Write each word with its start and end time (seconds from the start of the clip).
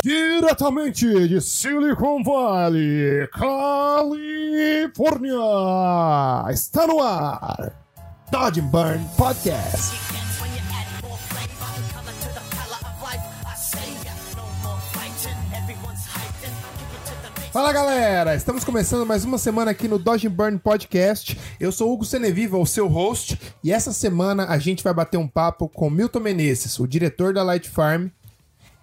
Diretamente 0.00 1.26
de 1.26 1.40
Silicon 1.40 2.22
Valley, 2.22 3.26
Califórnia, 3.32 4.92
está 6.52 6.86
no 6.86 7.02
ar 7.02 7.72
Dodge 8.30 8.60
Burn 8.60 9.04
Podcast. 9.16 9.96
Fala 17.52 17.72
galera, 17.72 18.36
estamos 18.36 18.62
começando 18.62 19.04
mais 19.04 19.24
uma 19.24 19.36
semana 19.36 19.72
aqui 19.72 19.88
no 19.88 19.98
Dodge 19.98 20.28
Burn 20.28 20.58
Podcast. 20.58 21.36
Eu 21.58 21.72
sou 21.72 21.92
Hugo 21.92 22.04
Seneviva, 22.04 22.56
o 22.56 22.64
seu 22.64 22.86
host, 22.86 23.36
e 23.64 23.72
essa 23.72 23.92
semana 23.92 24.46
a 24.46 24.58
gente 24.58 24.84
vai 24.84 24.94
bater 24.94 25.16
um 25.16 25.26
papo 25.26 25.68
com 25.68 25.90
Milton 25.90 26.20
Menezes, 26.20 26.78
o 26.78 26.86
diretor 26.86 27.34
da 27.34 27.42
Light 27.42 27.68
Farm, 27.68 28.10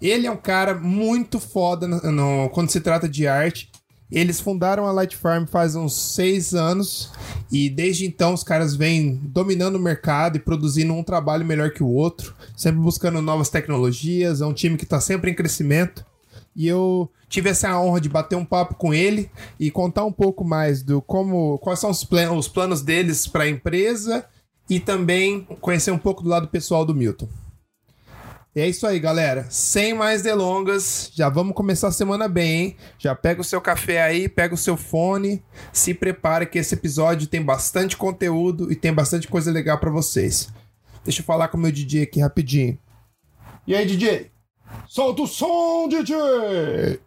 ele 0.01 0.27
é 0.27 0.31
um 0.31 0.37
cara 0.37 0.75
muito 0.75 1.39
foda 1.39 1.87
no, 1.87 2.11
no, 2.11 2.49
quando 2.49 2.69
se 2.69 2.81
trata 2.81 3.07
de 3.07 3.27
arte. 3.27 3.71
Eles 4.11 4.39
fundaram 4.39 4.85
a 4.85 4.91
Light 4.91 5.15
Farm 5.15 5.45
faz 5.45 5.75
uns 5.75 5.95
seis 6.13 6.53
anos 6.53 7.11
e 7.51 7.69
desde 7.69 8.05
então 8.05 8.33
os 8.33 8.43
caras 8.43 8.75
vêm 8.75 9.19
dominando 9.23 9.77
o 9.77 9.79
mercado 9.79 10.37
e 10.37 10.39
produzindo 10.39 10.93
um 10.93 11.03
trabalho 11.03 11.45
melhor 11.45 11.71
que 11.71 11.81
o 11.81 11.89
outro, 11.89 12.35
sempre 12.55 12.79
buscando 12.79 13.21
novas 13.21 13.49
tecnologias. 13.49 14.41
É 14.41 14.45
um 14.45 14.53
time 14.53 14.77
que 14.77 14.83
está 14.83 15.01
sempre 15.01 15.31
em 15.31 15.35
crescimento. 15.35 16.05
E 16.55 16.67
eu 16.67 17.11
tive 17.27 17.49
essa 17.49 17.77
honra 17.77 17.99
de 17.99 18.07
bater 18.07 18.35
um 18.35 18.45
papo 18.45 18.75
com 18.75 18.93
ele 18.93 19.29
e 19.59 19.69
contar 19.69 20.05
um 20.05 20.11
pouco 20.11 20.45
mais 20.45 20.81
do 20.83 21.01
como, 21.01 21.57
quais 21.57 21.79
são 21.79 21.89
os, 21.89 22.07
os 22.37 22.47
planos 22.47 22.81
deles 22.81 23.27
para 23.27 23.43
a 23.43 23.49
empresa 23.49 24.25
e 24.69 24.79
também 24.79 25.41
conhecer 25.59 25.91
um 25.91 25.97
pouco 25.97 26.23
do 26.23 26.29
lado 26.29 26.47
pessoal 26.47 26.85
do 26.85 26.95
Milton. 26.95 27.27
E 28.55 28.61
é 28.61 28.69
isso 28.69 28.87
aí, 28.87 29.01
galera. 29.01 29.45
Sem 29.49 29.93
mais 29.93 30.21
delongas, 30.21 31.11
já 31.13 31.27
vamos 31.27 31.53
começar 31.53 31.89
a 31.89 31.91
semana 31.91 32.29
bem, 32.29 32.61
hein? 32.61 32.77
Já 32.97 33.13
pega 33.13 33.41
o 33.41 33.43
seu 33.43 33.59
café 33.59 34.01
aí, 34.01 34.29
pega 34.29 34.55
o 34.55 34.57
seu 34.57 34.77
fone, 34.77 35.43
se 35.73 35.93
prepara 35.93 36.45
que 36.45 36.57
esse 36.57 36.73
episódio 36.73 37.27
tem 37.27 37.41
bastante 37.41 37.97
conteúdo 37.97 38.71
e 38.71 38.75
tem 38.77 38.93
bastante 38.93 39.27
coisa 39.27 39.51
legal 39.51 39.77
para 39.77 39.91
vocês. 39.91 40.47
Deixa 41.03 41.19
eu 41.19 41.25
falar 41.25 41.49
com 41.49 41.57
o 41.57 41.59
meu 41.59 41.71
DJ 41.71 42.03
aqui 42.03 42.21
rapidinho. 42.21 42.79
E 43.67 43.75
aí, 43.75 43.85
DJ? 43.85 44.31
Solta 44.87 45.23
o 45.23 45.27
som, 45.27 45.89
DJ! 45.89 47.01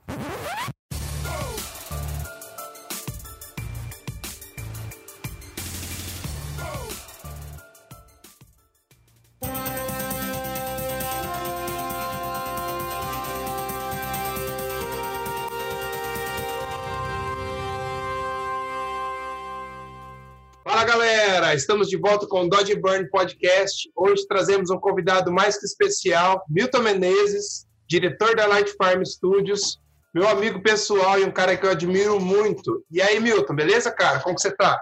Galera! 20.85 21.55
Estamos 21.55 21.89
de 21.89 21.97
volta 21.97 22.27
com 22.27 22.43
o 22.43 22.49
Dodge 22.49 22.77
Burn 22.77 23.09
Podcast. 23.11 23.91
Hoje 23.97 24.27
trazemos 24.29 24.71
um 24.71 24.79
convidado 24.79 25.33
mais 25.33 25.59
que 25.59 25.67
especial, 25.67 26.45
Milton 26.49 26.79
Menezes, 26.81 27.67
diretor 27.89 28.37
da 28.37 28.47
Light 28.47 28.73
Farm 28.77 29.03
Studios, 29.05 29.81
meu 30.15 30.29
amigo 30.29 30.63
pessoal 30.63 31.19
e 31.19 31.25
um 31.25 31.33
cara 31.33 31.57
que 31.57 31.67
eu 31.67 31.71
admiro 31.71 32.21
muito. 32.21 32.85
E 32.91 33.03
aí, 33.03 33.19
Milton, 33.19 33.57
beleza, 33.57 33.91
cara? 33.91 34.21
Como 34.21 34.37
que 34.37 34.41
você 34.41 34.55
tá? 34.55 34.81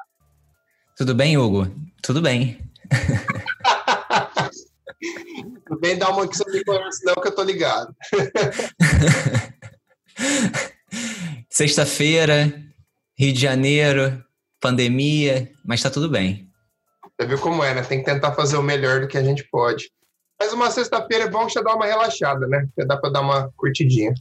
Tudo 0.96 1.14
bem, 1.14 1.38
Hugo? 1.38 1.70
Tudo 2.02 2.20
bem. 2.20 2.60
Tudo 5.66 5.80
bem, 5.80 5.98
dá 5.98 6.10
uma 6.10 6.28
que 6.28 6.36
você 6.36 6.50
me 6.50 6.62
conhece, 6.64 7.04
não, 7.04 7.14
que 7.14 7.28
eu 7.28 7.34
tô 7.34 7.42
ligado. 7.42 7.94
Sexta-feira, 11.50 12.52
Rio 13.18 13.32
de 13.32 13.40
Janeiro, 13.40 14.22
pandemia, 14.60 15.50
mas 15.64 15.82
tá 15.82 15.90
tudo 15.90 16.08
bem. 16.08 16.48
Você 17.18 17.26
viu 17.26 17.38
como 17.38 17.64
é, 17.64 17.74
né? 17.74 17.82
Tem 17.82 17.98
que 17.98 18.04
tentar 18.04 18.32
fazer 18.34 18.56
o 18.56 18.62
melhor 18.62 19.00
do 19.00 19.08
que 19.08 19.16
a 19.16 19.22
gente 19.22 19.44
pode. 19.50 19.90
Mas 20.38 20.52
uma 20.52 20.70
sexta-feira 20.70 21.24
é 21.24 21.30
bom 21.30 21.48
já 21.48 21.62
dar 21.62 21.74
uma 21.74 21.86
relaxada, 21.86 22.46
né? 22.46 22.68
Já 22.78 22.84
dá 22.84 22.96
pra 22.96 23.10
dar 23.10 23.22
uma 23.22 23.50
curtidinha. 23.56 24.12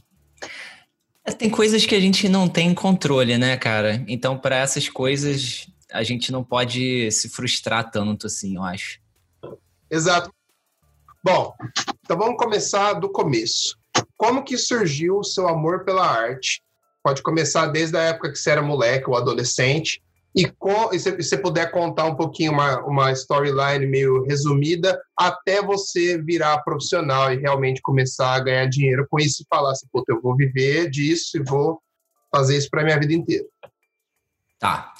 Tem 1.38 1.50
coisas 1.50 1.84
que 1.84 1.94
a 1.94 2.00
gente 2.00 2.28
não 2.28 2.48
tem 2.48 2.72
controle, 2.72 3.36
né, 3.36 3.56
cara? 3.56 4.02
Então, 4.08 4.38
para 4.38 4.56
essas 4.56 4.88
coisas, 4.88 5.66
a 5.92 6.02
gente 6.02 6.32
não 6.32 6.42
pode 6.42 7.10
se 7.10 7.28
frustrar 7.28 7.90
tanto 7.90 8.26
assim, 8.26 8.56
eu 8.56 8.62
acho. 8.62 8.98
Exato. 9.90 10.30
Bom, 11.22 11.52
então 12.02 12.16
vamos 12.16 12.36
começar 12.36 12.94
do 12.94 13.10
começo. 13.10 13.76
Como 14.16 14.44
que 14.44 14.56
surgiu 14.56 15.18
o 15.18 15.24
seu 15.24 15.48
amor 15.48 15.84
pela 15.84 16.06
arte? 16.06 16.62
Pode 17.02 17.22
começar 17.22 17.66
desde 17.66 17.96
a 17.96 18.02
época 18.02 18.30
que 18.30 18.38
você 18.38 18.50
era 18.50 18.62
moleque 18.62 19.10
ou 19.10 19.16
adolescente 19.16 20.00
e, 20.36 20.46
com, 20.58 20.92
e 20.92 20.98
se 21.00 21.10
você 21.10 21.38
puder 21.38 21.70
contar 21.70 22.04
um 22.04 22.14
pouquinho 22.14 22.52
uma, 22.52 22.84
uma 22.84 23.12
storyline 23.12 23.86
meio 23.86 24.22
resumida 24.24 25.00
até 25.18 25.62
você 25.62 26.22
virar 26.22 26.58
profissional 26.58 27.32
e 27.32 27.38
realmente 27.38 27.80
começar 27.80 28.34
a 28.34 28.40
ganhar 28.40 28.66
dinheiro 28.66 29.06
com 29.10 29.18
isso 29.18 29.42
e 29.42 29.46
falar 29.48 29.72
assim, 29.72 29.86
pô, 29.90 30.04
eu 30.06 30.20
vou 30.20 30.36
viver 30.36 30.90
disso 30.90 31.38
e 31.38 31.42
vou 31.42 31.80
fazer 32.30 32.58
isso 32.58 32.68
para 32.68 32.84
minha 32.84 32.98
vida 32.98 33.14
inteira. 33.14 33.46
Tá. 34.58 34.92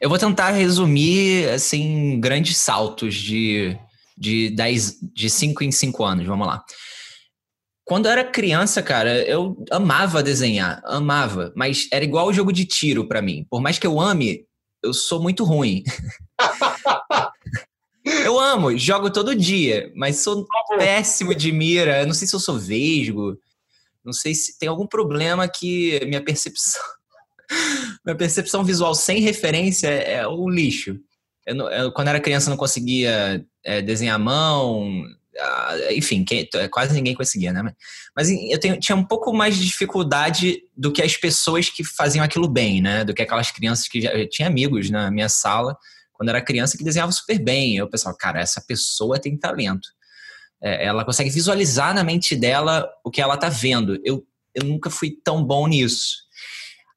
Eu 0.00 0.08
vou 0.08 0.18
tentar 0.18 0.50
resumir 0.50 1.48
assim 1.50 2.18
grandes 2.20 2.56
saltos 2.56 3.14
de 3.14 3.78
de 4.18 4.50
10 4.50 4.98
de 5.14 5.30
5 5.30 5.64
em 5.64 5.72
5 5.72 6.04
anos, 6.04 6.26
vamos 6.26 6.46
lá. 6.46 6.62
Quando 7.84 8.04
eu 8.06 8.12
era 8.12 8.22
criança, 8.22 8.82
cara, 8.82 9.22
eu 9.22 9.64
amava 9.70 10.22
desenhar, 10.22 10.82
amava, 10.84 11.52
mas 11.56 11.88
era 11.90 12.04
igual 12.04 12.26
o 12.26 12.32
jogo 12.32 12.52
de 12.52 12.66
tiro 12.66 13.08
para 13.08 13.22
mim. 13.22 13.46
Por 13.48 13.62
mais 13.62 13.78
que 13.78 13.86
eu 13.86 13.98
ame, 13.98 14.44
eu 14.82 14.92
sou 14.92 15.22
muito 15.22 15.44
ruim. 15.44 15.84
eu 18.24 18.38
amo, 18.38 18.76
jogo 18.76 19.10
todo 19.10 19.34
dia, 19.34 19.92
mas 19.94 20.22
sou 20.22 20.46
péssimo 20.78 21.34
de 21.34 21.52
mira. 21.52 22.00
Eu 22.00 22.06
não 22.06 22.14
sei 22.14 22.26
se 22.26 22.34
eu 22.34 22.40
sou 22.40 22.58
vesgo, 22.58 23.38
não 24.04 24.12
sei 24.12 24.34
se 24.34 24.58
tem 24.58 24.68
algum 24.68 24.86
problema 24.86 25.48
que 25.48 26.00
minha 26.06 26.22
percepção, 26.22 26.82
minha 28.04 28.16
percepção 28.16 28.64
visual 28.64 28.94
sem 28.94 29.20
referência 29.20 29.88
é 29.88 30.26
um 30.26 30.48
lixo. 30.48 30.98
Eu, 31.46 31.56
eu, 31.68 31.92
quando 31.92 32.08
era 32.08 32.20
criança 32.20 32.50
não 32.50 32.56
conseguia 32.56 33.44
é, 33.64 33.82
desenhar 33.82 34.16
a 34.16 34.18
mão, 34.18 35.04
enfim, 35.92 36.24
quase 36.70 36.94
ninguém 36.94 37.14
conseguia, 37.14 37.52
né? 37.52 37.72
Mas 38.16 38.28
eu 38.30 38.58
tenho, 38.58 38.78
tinha 38.78 38.96
um 38.96 39.04
pouco 39.04 39.32
mais 39.32 39.56
de 39.56 39.66
dificuldade 39.66 40.62
do 40.76 40.92
que 40.92 41.02
as 41.02 41.16
pessoas 41.16 41.68
que 41.68 41.84
faziam 41.84 42.24
aquilo 42.24 42.48
bem, 42.48 42.80
né? 42.82 43.04
Do 43.04 43.14
que 43.14 43.22
aquelas 43.22 43.50
crianças 43.50 43.88
que 43.88 44.00
já 44.00 44.10
tinha 44.28 44.48
amigos 44.48 44.90
na 44.90 45.10
minha 45.10 45.28
sala 45.28 45.76
quando 46.20 46.28
era 46.28 46.42
criança 46.42 46.76
que 46.76 46.84
desenhavam 46.84 47.12
super 47.12 47.38
bem. 47.38 47.76
Eu 47.76 47.88
pensava, 47.88 48.14
cara, 48.14 48.40
essa 48.40 48.60
pessoa 48.60 49.18
tem 49.18 49.38
talento. 49.38 49.88
É, 50.62 50.84
ela 50.84 51.02
consegue 51.02 51.30
visualizar 51.30 51.94
na 51.94 52.04
mente 52.04 52.36
dela 52.36 52.86
o 53.02 53.10
que 53.10 53.22
ela 53.22 53.38
tá 53.38 53.48
vendo. 53.48 53.98
Eu, 54.04 54.22
eu 54.54 54.64
nunca 54.66 54.90
fui 54.90 55.12
tão 55.24 55.42
bom 55.42 55.66
nisso. 55.66 56.16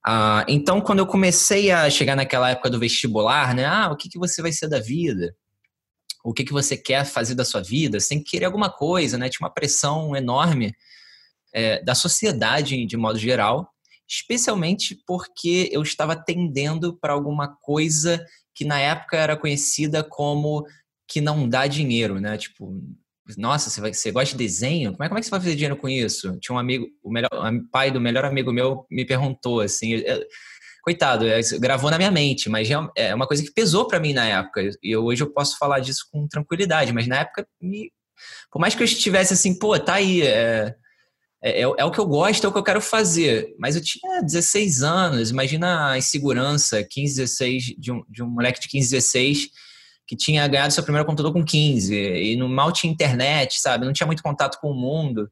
Ah, 0.06 0.44
então, 0.46 0.81
quando 0.81 1.00
eu 1.00 1.08
comecei 1.08 1.72
a 1.72 1.90
chegar 1.90 2.18
naquela 2.18 2.50
época 2.50 2.70
do 2.70 2.78
vestibular, 2.78 3.56
né? 3.56 3.66
Ah, 3.66 3.90
o 3.92 3.96
que, 3.96 4.10
que 4.10 4.20
você 4.20 4.42
vai 4.42 4.52
ser 4.52 4.68
da 4.68 4.81
vida? 4.81 5.34
O 6.23 6.34
que, 6.34 6.44
que 6.44 6.53
você 6.53 6.78
quer 6.78 7.06
fazer 7.06 7.35
da 7.35 7.44
sua 7.44 7.61
vida, 7.61 8.00
você 8.00 8.09
tem 8.09 8.23
que 8.23 8.31
querer 8.31 8.45
alguma 8.45 8.72
coisa, 8.72 9.17
né? 9.17 9.29
Tinha 9.29 9.45
uma 9.45 9.53
pressão 9.53 10.16
enorme 10.16 10.73
é, 11.53 11.84
da 11.84 11.94
sociedade 11.94 12.85
de 12.85 12.97
modo 12.97 13.19
geral, 13.19 13.69
especialmente 14.07 14.97
porque 15.06 15.69
eu 15.72 15.81
estava 15.81 16.16
tendendo 16.16 16.97
para 16.97 17.13
alguma 17.13 17.56
coisa 17.62 18.25
que 18.56 18.63
na 18.63 18.79
época 18.79 19.17
era 19.17 19.35
conhecida 19.35 20.03
como 20.03 20.66
que 21.07 21.19
não 21.19 21.47
dá 21.47 21.67
dinheiro, 21.67 22.19
né? 22.19 22.38
Tipo, 22.38 22.81
nossa, 23.38 23.69
você, 23.69 23.81
vai, 23.81 23.94
você 23.94 24.12
gosta 24.12 24.38
de 24.38 24.44
desenho? 24.44 24.91
Como 24.94 25.03
é, 25.03 25.07
como 25.07 25.17
é 25.17 25.22
que 25.22 25.25
você 25.25 25.31
vai 25.31 25.39
fazer 25.39 25.56
dinheiro 25.56 25.78
com 25.78 25.89
isso? 25.89 26.38
Tinha 26.39 26.56
um 26.56 26.59
amigo, 26.59 26.88
o, 27.01 27.12
melhor, 27.12 27.29
pai 27.72 27.91
do 27.91 28.01
melhor 28.01 28.25
amigo 28.25 28.51
meu 28.51 28.86
me 28.89 29.06
perguntou 29.06 29.62
assim, 29.62 29.94
eu, 29.94 30.24
coitado, 30.83 31.25
é, 31.25 31.39
gravou 31.59 31.89
na 31.89 31.97
minha 31.97 32.12
mente, 32.12 32.50
mas 32.50 32.68
é 32.95 33.15
uma 33.15 33.25
coisa 33.25 33.41
que 33.41 33.53
pesou 33.53 33.88
para 33.88 34.01
mim 34.01 34.13
na 34.13 34.25
época. 34.25 34.69
E 34.83 34.95
hoje 34.95 35.24
eu 35.24 35.31
posso 35.31 35.57
falar 35.57 35.80
disso 35.80 36.06
com 36.12 36.27
tranquilidade, 36.27 36.91
mas 36.91 37.07
na 37.07 37.19
época, 37.19 37.47
me, 37.62 37.89
por 38.51 38.59
mais 38.59 38.75
que 38.75 38.83
eu 38.83 38.85
estivesse 38.85 39.33
assim, 39.33 39.57
pô, 39.57 39.80
tá 39.80 39.95
aí, 39.95 40.21
é, 40.21 40.75
é, 41.41 41.62
é, 41.62 41.62
é, 41.62 41.85
o 41.85 41.91
que 41.91 42.00
eu 42.00 42.06
gosto, 42.06 42.45
é 42.45 42.50
o 42.50 42.51
que 42.51 42.57
eu 42.57 42.63
quero 42.63 42.81
fazer. 42.81 43.56
Mas 43.57 43.77
eu 43.77 43.81
tinha 43.81 44.21
16 44.21 44.83
anos, 44.83 45.31
imagina 45.31 45.91
a 45.91 45.97
insegurança, 45.97 46.83
15, 46.83 47.15
16, 47.15 47.63
de 47.77 47.91
um, 47.91 48.03
de 48.09 48.21
um 48.21 48.27
moleque 48.27 48.59
de 48.59 48.68
15, 48.68 48.91
16, 48.91 49.50
que 50.06 50.18
tinha 50.18 50.45
ganhado 50.50 50.74
seu 50.74 50.83
primeiro 50.83 51.06
computador 51.06 51.31
com 51.31 51.45
15, 51.45 51.95
e 51.95 52.36
no 52.36 52.50
mal 52.50 52.74
tinha 52.74 52.91
internet, 52.91 53.62
sabe? 53.62 53.86
Não 53.86 53.94
tinha 53.94 54.06
muito 54.06 54.21
contato 54.21 54.59
com 54.59 54.69
o 54.69 54.75
mundo. 54.75 55.31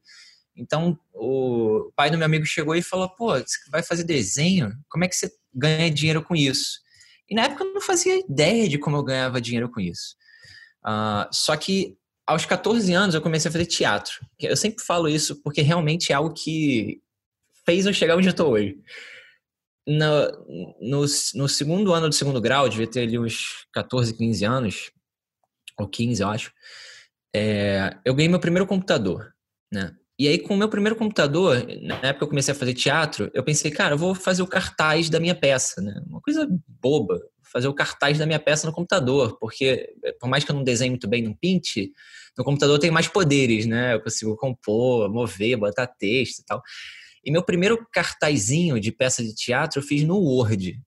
Então, 0.56 0.98
o 1.14 1.90
pai 1.96 2.10
do 2.10 2.18
meu 2.18 2.26
amigo 2.26 2.44
chegou 2.44 2.74
e 2.74 2.82
falou: 2.82 3.08
pô, 3.08 3.32
você 3.32 3.58
vai 3.70 3.82
fazer 3.82 4.04
desenho? 4.04 4.72
Como 4.88 5.04
é 5.04 5.08
que 5.08 5.16
você 5.16 5.30
ganha 5.54 5.90
dinheiro 5.90 6.22
com 6.22 6.34
isso? 6.34 6.80
E 7.28 7.34
na 7.34 7.44
época 7.44 7.64
eu 7.64 7.72
não 7.72 7.80
fazia 7.80 8.18
ideia 8.18 8.68
de 8.68 8.78
como 8.78 8.96
eu 8.96 9.02
ganhava 9.02 9.40
dinheiro 9.40 9.70
com 9.70 9.80
isso. 9.80 10.16
Uh, 10.84 11.26
só 11.32 11.56
que 11.56 11.96
aos 12.26 12.44
14 12.44 12.92
anos 12.92 13.14
eu 13.14 13.22
comecei 13.22 13.48
a 13.48 13.52
fazer 13.52 13.66
teatro. 13.66 14.14
Eu 14.38 14.56
sempre 14.56 14.84
falo 14.84 15.08
isso 15.08 15.40
porque 15.42 15.62
realmente 15.62 16.12
é 16.12 16.14
algo 16.14 16.34
que 16.34 17.00
fez 17.64 17.86
eu 17.86 17.92
chegar 17.92 18.16
onde 18.16 18.28
eu 18.28 18.34
tô 18.34 18.48
hoje. 18.48 18.78
No, 19.86 20.30
no, 20.80 21.04
no, 21.34 21.48
segundo 21.48 21.92
ano 21.92 22.08
do 22.08 22.14
segundo 22.14 22.40
grau, 22.40 22.68
devia 22.68 22.86
ter 22.86 23.00
ali 23.00 23.18
uns 23.18 23.66
14, 23.72 24.14
15 24.14 24.44
anos, 24.44 24.92
ou 25.76 25.88
15, 25.88 26.22
eu 26.22 26.28
acho, 26.28 26.52
é, 27.34 27.96
eu 28.04 28.14
ganhei 28.14 28.28
meu 28.28 28.38
primeiro 28.38 28.66
computador, 28.66 29.34
né? 29.72 29.96
E 30.22 30.28
aí, 30.28 30.38
com 30.38 30.54
o 30.54 30.56
meu 30.56 30.68
primeiro 30.68 30.94
computador, 30.94 31.66
na 31.82 31.96
época 31.96 32.18
que 32.18 32.22
eu 32.22 32.28
comecei 32.28 32.52
a 32.52 32.54
fazer 32.54 32.74
teatro, 32.74 33.28
eu 33.34 33.42
pensei, 33.42 33.72
cara, 33.72 33.94
eu 33.94 33.98
vou 33.98 34.14
fazer 34.14 34.40
o 34.40 34.46
cartaz 34.46 35.10
da 35.10 35.18
minha 35.18 35.34
peça, 35.34 35.82
né? 35.82 36.00
Uma 36.06 36.20
coisa 36.20 36.46
boba, 36.80 37.20
fazer 37.52 37.66
o 37.66 37.74
cartaz 37.74 38.18
da 38.18 38.24
minha 38.24 38.38
peça 38.38 38.64
no 38.64 38.72
computador, 38.72 39.36
porque 39.40 39.84
por 40.20 40.28
mais 40.28 40.44
que 40.44 40.52
eu 40.52 40.54
não 40.54 40.62
desenhe 40.62 40.90
muito 40.90 41.08
bem 41.08 41.22
no 41.22 41.36
Paint, 41.36 41.88
no 42.38 42.44
computador 42.44 42.78
tem 42.78 42.88
mais 42.88 43.08
poderes, 43.08 43.66
né? 43.66 43.94
Eu 43.94 44.00
consigo 44.00 44.36
compor, 44.36 45.10
mover, 45.10 45.56
botar 45.56 45.88
texto 45.88 46.38
e 46.38 46.44
tal. 46.44 46.62
E 47.24 47.32
meu 47.32 47.42
primeiro 47.42 47.84
cartazinho 47.92 48.78
de 48.78 48.92
peça 48.92 49.24
de 49.24 49.34
teatro 49.34 49.80
eu 49.80 49.82
fiz 49.84 50.04
no 50.04 50.18
Word. 50.18 50.80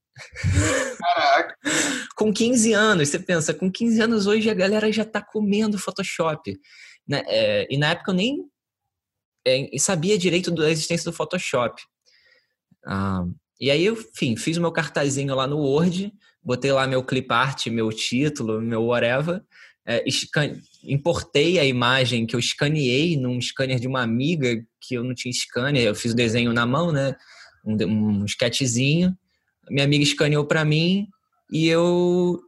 Caraca! 0.98 1.58
com 2.16 2.32
15 2.32 2.72
anos, 2.72 3.10
você 3.10 3.20
pensa, 3.20 3.54
com 3.54 3.70
15 3.70 4.02
anos 4.02 4.28
hoje 4.28 4.50
a 4.50 4.54
galera 4.54 4.90
já 4.94 5.04
tá 5.04 5.22
comendo 5.22 5.78
Photoshop. 5.78 6.58
Né? 7.06 7.22
É, 7.28 7.68
e 7.70 7.78
na 7.78 7.90
época 7.90 8.12
eu 8.12 8.16
nem 8.16 8.55
é, 9.46 9.70
sabia 9.78 10.18
direito 10.18 10.52
da 10.52 10.70
existência 10.70 11.10
do 11.10 11.16
Photoshop. 11.16 11.82
Ah, 12.86 13.26
e 13.60 13.72
aí, 13.72 13.88
enfim, 13.88 14.36
fiz 14.36 14.58
o 14.58 14.62
meu 14.62 14.72
cartazinho 14.72 15.34
lá 15.36 15.48
no 15.48 15.58
Word, 15.58 16.12
botei 16.44 16.72
lá 16.72 16.86
meu 16.86 17.04
clip 17.04 17.32
art, 17.32 17.68
meu 17.68 17.90
título, 17.90 18.62
meu 18.62 18.86
whatever, 18.86 19.42
é, 19.88 20.04
importei 20.84 21.60
a 21.60 21.66
imagem 21.66 22.26
que 22.26 22.36
eu 22.36 22.40
escaneei 22.40 23.16
num 23.16 23.40
scanner 23.40 23.80
de 23.80 23.88
uma 23.88 24.02
amiga 24.02 24.60
que 24.82 24.96
eu 24.96 25.04
não 25.04 25.14
tinha 25.14 25.32
scanner, 25.32 25.84
eu 25.84 25.96
fiz 25.96 26.12
o 26.12 26.16
desenho 26.16 26.52
na 26.52 26.66
mão, 26.66 26.92
né? 26.92 27.16
Um, 27.64 28.22
um 28.22 28.26
sketchzinho. 28.26 29.16
Minha 29.70 29.86
amiga 29.86 30.04
escaneou 30.04 30.46
para 30.46 30.66
mim 30.66 31.08
e 31.52 31.68
eu 31.68 32.40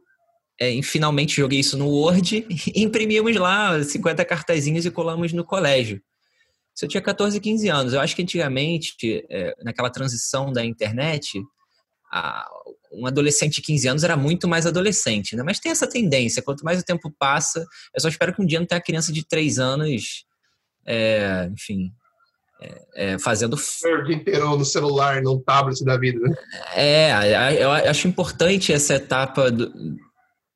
é, 0.60 0.80
finalmente 0.82 1.36
joguei 1.36 1.60
isso 1.60 1.76
no 1.76 1.88
Word 1.88 2.44
e 2.48 2.82
imprimimos 2.82 3.36
lá 3.36 3.82
50 3.82 4.24
cartazinhos 4.24 4.84
e 4.84 4.90
colamos 4.90 5.32
no 5.32 5.44
colégio. 5.44 6.02
Isso 6.78 6.84
eu 6.84 6.88
tinha 6.88 7.02
14, 7.02 7.40
15 7.40 7.68
anos. 7.68 7.92
Eu 7.92 8.00
acho 8.00 8.14
que 8.14 8.22
antigamente, 8.22 9.26
é, 9.28 9.52
naquela 9.64 9.90
transição 9.90 10.52
da 10.52 10.64
internet, 10.64 11.42
a, 12.08 12.48
um 12.92 13.04
adolescente 13.04 13.56
de 13.56 13.62
15 13.62 13.88
anos 13.88 14.04
era 14.04 14.16
muito 14.16 14.46
mais 14.46 14.64
adolescente, 14.64 15.34
né? 15.34 15.42
Mas 15.42 15.58
tem 15.58 15.72
essa 15.72 15.88
tendência, 15.88 16.40
quanto 16.40 16.64
mais 16.64 16.78
o 16.80 16.84
tempo 16.84 17.12
passa, 17.18 17.66
eu 17.92 18.00
só 18.00 18.08
espero 18.08 18.32
que 18.32 18.40
um 18.40 18.46
dia 18.46 18.60
não 18.60 18.66
tenha 18.66 18.80
criança 18.80 19.12
de 19.12 19.26
3 19.26 19.58
anos, 19.58 20.24
é, 20.86 21.50
enfim, 21.52 21.90
é, 22.62 22.84
é, 22.94 23.18
fazendo... 23.18 23.54
O 23.54 24.02
dia 24.04 24.14
inteiro 24.14 24.56
no 24.56 24.64
celular, 24.64 25.20
no 25.20 25.40
tablet 25.40 25.84
da 25.84 25.98
vida, 25.98 26.20
né? 26.20 26.36
É, 26.76 27.60
eu 27.60 27.72
acho 27.72 28.06
importante 28.06 28.72
essa 28.72 28.94
etapa 28.94 29.50
do, 29.50 29.68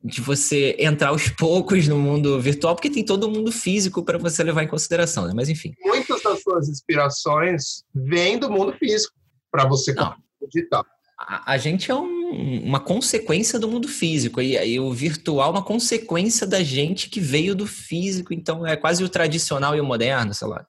de 0.05 0.21
você 0.21 0.77
entrar 0.79 1.09
aos 1.09 1.29
poucos 1.39 1.87
no 1.89 1.99
mundo 1.99 2.41
virtual, 2.41 2.75
porque 2.75 2.91
tem 2.91 3.05
todo 3.05 3.25
o 3.25 3.31
mundo 3.31 3.53
físico 3.53 4.05
para 4.05 4.19
você 4.19 4.43
levar 4.43 4.63
em 4.63 4.69
consideração, 4.69 5.27
né? 5.27 5.33
Mas 5.35 5.49
enfim. 5.49 5.73
Muitas 5.85 6.23
das 6.23 6.43
suas 6.43 6.69
inspirações 6.69 7.85
vêm 7.95 8.39
do 8.39 8.51
mundo 8.51 8.73
físico 8.73 9.15
para 9.51 9.67
você 9.67 9.95
digital 10.53 10.85
a, 11.27 11.53
a 11.53 11.59
gente 11.59 11.91
é 11.91 11.95
um, 11.95 12.63
uma 12.65 12.81
consequência 12.81 13.59
do 13.59 13.69
mundo 13.69 13.89
físico 13.89 14.41
e, 14.41 14.57
e 14.57 14.81
o 14.81 14.93
virtual 14.93 15.49
é 15.49 15.53
uma 15.53 15.65
consequência 15.65 16.47
da 16.47 16.63
gente 16.63 17.09
que 17.09 17.21
veio 17.21 17.55
do 17.55 17.67
físico, 17.67 18.35
então 18.35 18.67
é 18.67 18.77
quase 18.77 19.03
o 19.05 19.09
tradicional 19.09 19.77
e 19.77 19.81
o 19.81 19.85
moderno, 19.85 20.35
sei 20.35 20.49
lá. 20.49 20.67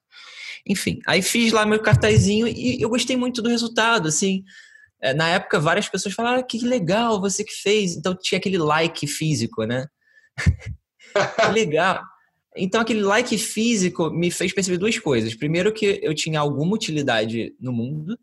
Enfim, 0.68 1.00
aí 1.06 1.22
fiz 1.22 1.52
lá 1.52 1.66
meu 1.66 1.82
cartazinho 1.82 2.48
e 2.48 2.82
eu 2.82 2.90
gostei 2.90 3.18
muito 3.18 3.42
do 3.42 3.50
resultado, 3.50 4.08
assim. 4.08 4.44
É, 5.04 5.14
na 5.14 5.28
época, 5.28 5.60
várias 5.60 5.90
pessoas 5.90 6.16
falaram, 6.16 6.40
ah, 6.40 6.44
que 6.44 6.60
legal, 6.60 7.20
você 7.20 7.44
que 7.44 7.52
fez. 7.54 7.98
Então 7.98 8.16
tinha 8.16 8.40
aquele 8.40 8.58
like 8.58 9.06
físico, 9.06 9.66
né? 9.66 9.86
legal. 11.52 12.02
Então, 12.56 12.80
aquele 12.80 13.02
like 13.02 13.38
físico 13.38 14.10
me 14.10 14.32
fez 14.32 14.54
perceber 14.54 14.78
duas 14.78 14.98
coisas. 14.98 15.36
Primeiro, 15.36 15.74
que 15.74 16.00
eu 16.02 16.14
tinha 16.16 16.40
alguma 16.40 16.74
utilidade 16.74 17.54
no 17.60 17.74
mundo, 17.74 18.18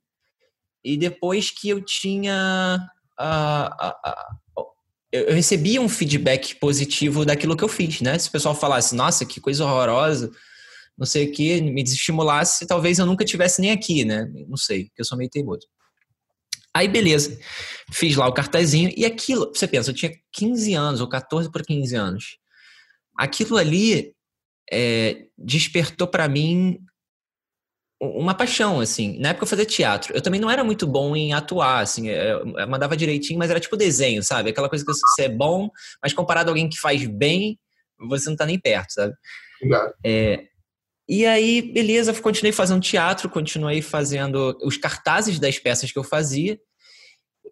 e 0.83 0.97
depois 0.97 1.51
que 1.51 1.69
eu 1.69 1.85
tinha. 1.85 2.79
Uh, 3.21 3.87
uh, 3.87 4.63
uh, 4.63 4.65
eu 5.13 5.35
recebia 5.35 5.83
um 5.83 5.89
feedback 5.89 6.55
positivo 6.55 7.27
daquilo 7.27 7.57
que 7.57 7.65
eu 7.65 7.69
fiz, 7.69 8.01
né? 8.01 8.19
Se 8.19 8.29
o 8.29 8.33
pessoal 8.33 8.55
falasse, 8.55 8.95
nossa, 8.95 9.27
que 9.27 9.41
coisa 9.41 9.65
horrorosa, 9.65 10.31
não 10.97 11.05
sei 11.05 11.27
o 11.27 11.33
que, 11.33 11.61
me 11.61 11.83
desestimulasse, 11.83 12.67
talvez 12.67 12.99
eu 12.99 13.05
nunca 13.05 13.25
tivesse 13.25 13.61
nem 13.61 13.73
aqui, 13.73 14.05
né? 14.05 14.31
Não 14.49 14.57
sei, 14.57 14.85
porque 14.85 15.03
eu 15.03 15.05
sou 15.05 15.19
meio 15.19 15.29
teimoso. 15.29 15.67
Aí, 16.75 16.89
beleza. 16.89 17.39
Fiz 17.93 18.17
lá 18.17 18.27
o 18.29 18.33
cartazinho 18.33 18.93
e 18.97 19.05
aquilo, 19.05 19.53
você 19.53 19.67
pensa, 19.67 19.91
eu 19.91 19.95
tinha 19.95 20.13
15 20.33 20.75
anos, 20.75 21.01
ou 21.01 21.09
14 21.09 21.51
por 21.51 21.63
15 21.63 21.97
anos. 21.97 22.39
Aquilo 23.17 23.57
ali 23.57 24.15
é, 24.71 25.27
despertou 25.37 26.07
para 26.07 26.29
mim 26.29 26.79
uma 28.01 28.35
paixão, 28.35 28.81
assim. 28.81 29.19
Na 29.19 29.31
época 29.31 29.45
eu 29.45 29.49
fazia 29.49 29.67
teatro. 29.67 30.15
Eu 30.15 30.23
também 30.23 30.41
não 30.41 30.51
era 30.51 30.65
muito 30.65 30.87
bom 30.87 31.15
em 31.15 31.35
atuar, 31.35 31.81
assim. 31.81 32.09
Eu 32.09 32.47
mandava 32.67 32.97
direitinho, 32.97 33.39
mas 33.39 33.51
era 33.51 33.61
tipo 33.61 33.77
desenho, 33.77 34.23
sabe? 34.23 34.51
Aquela 34.51 34.71
coisa 34.71 34.85
que 34.85 34.93
você 34.93 35.25
é 35.25 35.29
bom, 35.29 35.69
mas 36.03 36.15
comparado 36.15 36.49
a 36.49 36.53
alguém 36.53 36.69
que 36.69 36.79
faz 36.79 37.05
bem, 37.07 37.59
você 38.09 38.31
não 38.31 38.37
tá 38.37 38.47
nem 38.47 38.59
perto, 38.59 38.93
sabe? 38.93 39.13
É, 40.05 40.47
e 41.13 41.27
aí, 41.27 41.61
beleza, 41.61 42.15
continuei 42.21 42.53
fazendo 42.53 42.81
teatro, 42.81 43.29
continuei 43.29 43.83
fazendo 43.83 44.57
os 44.63 44.77
cartazes 44.77 45.41
das 45.41 45.59
peças 45.59 45.91
que 45.91 45.99
eu 45.99 46.05
fazia. 46.05 46.57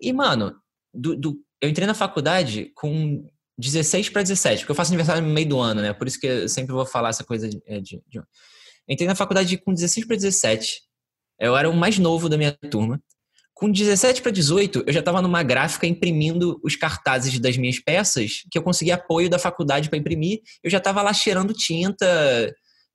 E, 0.00 0.12
mano, 0.12 0.54
do, 0.94 1.16
do, 1.16 1.36
eu 1.60 1.68
entrei 1.68 1.84
na 1.84 1.92
faculdade 1.92 2.70
com 2.76 3.26
16 3.58 4.10
para 4.10 4.22
17, 4.22 4.60
porque 4.60 4.70
eu 4.70 4.76
faço 4.76 4.90
aniversário 4.90 5.26
no 5.26 5.34
meio 5.34 5.48
do 5.48 5.58
ano, 5.58 5.82
né? 5.82 5.92
Por 5.92 6.06
isso 6.06 6.20
que 6.20 6.28
eu 6.28 6.48
sempre 6.48 6.72
vou 6.72 6.86
falar 6.86 7.08
essa 7.08 7.24
coisa 7.24 7.48
de, 7.48 7.58
de, 7.80 8.00
de 8.06 8.22
Entrei 8.88 9.08
na 9.08 9.16
faculdade 9.16 9.58
com 9.58 9.74
16 9.74 10.06
para 10.06 10.14
17. 10.14 10.80
Eu 11.40 11.56
era 11.56 11.68
o 11.68 11.74
mais 11.74 11.98
novo 11.98 12.28
da 12.28 12.38
minha 12.38 12.56
turma. 12.70 13.02
Com 13.54 13.72
17 13.72 14.22
para 14.22 14.30
18, 14.30 14.84
eu 14.86 14.92
já 14.92 15.00
estava 15.00 15.20
numa 15.20 15.42
gráfica 15.42 15.84
imprimindo 15.84 16.60
os 16.62 16.76
cartazes 16.76 17.40
das 17.40 17.56
minhas 17.56 17.80
peças, 17.80 18.44
que 18.48 18.56
eu 18.56 18.62
consegui 18.62 18.92
apoio 18.92 19.28
da 19.28 19.36
faculdade 19.36 19.88
para 19.88 19.98
imprimir. 19.98 20.42
Eu 20.62 20.70
já 20.70 20.78
estava 20.78 21.02
lá 21.02 21.12
cheirando 21.12 21.52
tinta, 21.52 22.06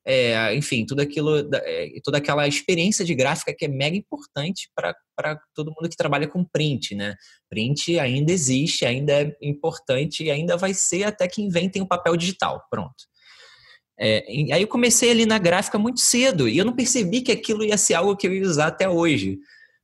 é, 0.06 0.54
enfim, 0.54 0.84
tudo 0.84 1.00
aquilo, 1.00 1.48
é, 1.54 1.92
toda 2.02 2.18
aquela 2.18 2.46
experiência 2.46 3.04
de 3.04 3.14
gráfica 3.14 3.54
que 3.56 3.64
é 3.64 3.68
mega 3.68 3.96
importante 3.96 4.68
para 4.74 5.40
todo 5.54 5.72
mundo 5.74 5.88
que 5.88 5.96
trabalha 5.96 6.28
com 6.28 6.44
print, 6.44 6.94
né? 6.94 7.14
Print 7.48 7.98
ainda 7.98 8.30
existe, 8.30 8.84
ainda 8.84 9.12
é 9.12 9.36
importante 9.40 10.24
e 10.24 10.30
ainda 10.30 10.56
vai 10.56 10.74
ser 10.74 11.04
até 11.04 11.26
que 11.26 11.40
inventem 11.40 11.80
o 11.80 11.88
papel 11.88 12.16
digital. 12.16 12.62
Pronto. 12.70 13.04
É, 13.98 14.24
aí 14.52 14.60
eu 14.60 14.68
comecei 14.68 15.10
ali 15.10 15.24
na 15.24 15.38
gráfica 15.38 15.78
muito 15.78 16.00
cedo 16.00 16.48
e 16.48 16.58
eu 16.58 16.64
não 16.64 16.74
percebi 16.74 17.22
que 17.22 17.32
aquilo 17.32 17.64
ia 17.64 17.78
ser 17.78 17.94
algo 17.94 18.16
que 18.16 18.26
eu 18.26 18.34
ia 18.34 18.42
usar 18.42 18.66
até 18.66 18.88
hoje. 18.88 19.38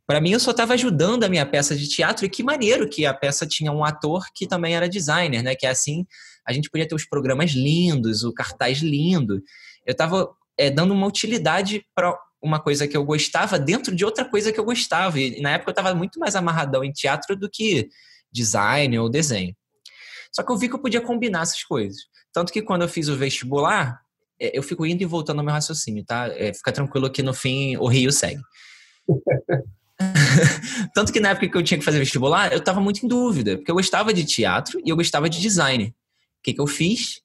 Para 0.07 0.21
mim, 0.21 0.33
eu 0.33 0.41
só 0.41 0.51
estava 0.51 0.75
ajudando 0.75 1.23
a 1.23 1.29
minha 1.29 1.47
peça 1.47 1.77
de 1.77 1.89
teatro 1.89 2.27
e 2.27 2.29
que 2.29 2.43
maneiro 2.43 2.89
que 2.89 3.07
a 3.07 3.15
peça 3.15 3.47
tinha 3.47 3.71
um 3.71 3.85
ator 3.85 4.25
que 4.35 4.47
também 4.47 4.75
era 4.75 4.89
designer, 4.89 5.43
né? 5.43 5.55
Que 5.55 5.67
é 5.67 5.71
assim, 5.71 6.05
a 6.45 6.53
gente 6.53 6.69
podia 6.69 6.87
ter 6.87 6.97
os 6.97 7.07
programas 7.07 7.53
lindos, 7.53 8.25
o 8.25 8.35
cartaz 8.35 8.81
lindo. 8.81 9.41
Eu 9.87 9.93
estava 9.93 10.31
é, 10.57 10.71
dando 10.71 10.93
uma 10.93 11.07
utilidade 11.07 11.85
para 11.95 12.17
uma 12.43 12.59
coisa 12.59 12.89
que 12.89 12.97
eu 12.97 13.05
gostava 13.05 13.59
dentro 13.59 13.95
de 13.95 14.05
outra 14.05 14.25
coisa 14.25 14.53
que 14.53 14.59
eu 14.59 14.65
gostava. 14.65 15.19
E 15.21 15.41
na 15.41 15.51
época 15.51 15.71
eu 15.71 15.73
estava 15.73 15.95
muito 15.95 16.19
mais 16.19 16.35
amarradão 16.35 16.83
em 16.83 16.93
teatro 16.93 17.37
do 17.37 17.49
que 17.51 17.89
design 18.33 18.99
ou 18.99 19.11
desenho. 19.11 19.55
Só 20.33 20.43
que 20.43 20.51
eu 20.53 20.57
vi 20.57 20.69
que 20.69 20.75
eu 20.75 20.81
podia 20.81 21.01
combinar 21.01 21.43
essas 21.43 21.63
coisas. 21.65 22.03
Tanto 22.33 22.53
que 22.53 22.63
quando 22.63 22.83
eu 22.83 22.89
fiz 22.89 23.09
o 23.09 23.17
vestibular, 23.17 24.01
é, 24.41 24.57
eu 24.57 24.63
fico 24.63 24.87
indo 24.87 25.03
e 25.03 25.07
voltando 25.07 25.39
no 25.39 25.45
meu 25.45 25.53
raciocínio, 25.53 26.05
tá? 26.05 26.29
É, 26.29 26.55
fica 26.55 26.73
tranquilo 26.73 27.11
que 27.11 27.23
no 27.23 27.35
fim 27.35 27.77
o 27.77 27.87
Rio 27.87 28.13
segue. 28.13 28.41
Tanto 30.95 31.13
que 31.13 31.21
na 31.21 31.31
época 31.31 31.49
que 31.49 31.57
eu 31.57 31.63
tinha 31.63 31.79
que 31.79 31.85
fazer 31.85 31.99
vestibular, 31.99 32.53
eu 32.53 32.59
estava 32.59 32.81
muito 32.81 33.05
em 33.05 33.09
dúvida, 33.09 33.57
porque 33.57 33.71
eu 33.71 33.75
gostava 33.75 34.15
de 34.15 34.25
teatro 34.25 34.81
e 34.85 34.89
eu 34.89 34.97
gostava 34.97 35.29
de 35.29 35.41
design. 35.41 35.89
O 35.89 36.43
que, 36.43 36.55
que 36.55 36.61
eu 36.61 36.67
fiz? 36.67 37.21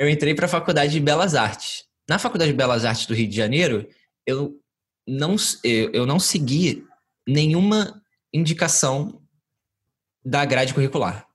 Eu 0.00 0.08
entrei 0.08 0.34
para 0.34 0.46
a 0.46 0.48
Faculdade 0.48 0.92
de 0.92 1.00
Belas 1.00 1.34
Artes. 1.34 1.84
Na 2.08 2.18
Faculdade 2.18 2.50
de 2.50 2.56
Belas 2.56 2.84
Artes 2.84 3.06
do 3.06 3.14
Rio 3.14 3.28
de 3.28 3.36
Janeiro, 3.36 3.88
eu 4.26 4.58
não, 5.06 5.36
eu 5.62 6.06
não 6.06 6.18
segui 6.18 6.84
nenhuma 7.26 8.02
indicação 8.32 9.20
da 10.24 10.44
grade 10.44 10.74
curricular 10.74 11.30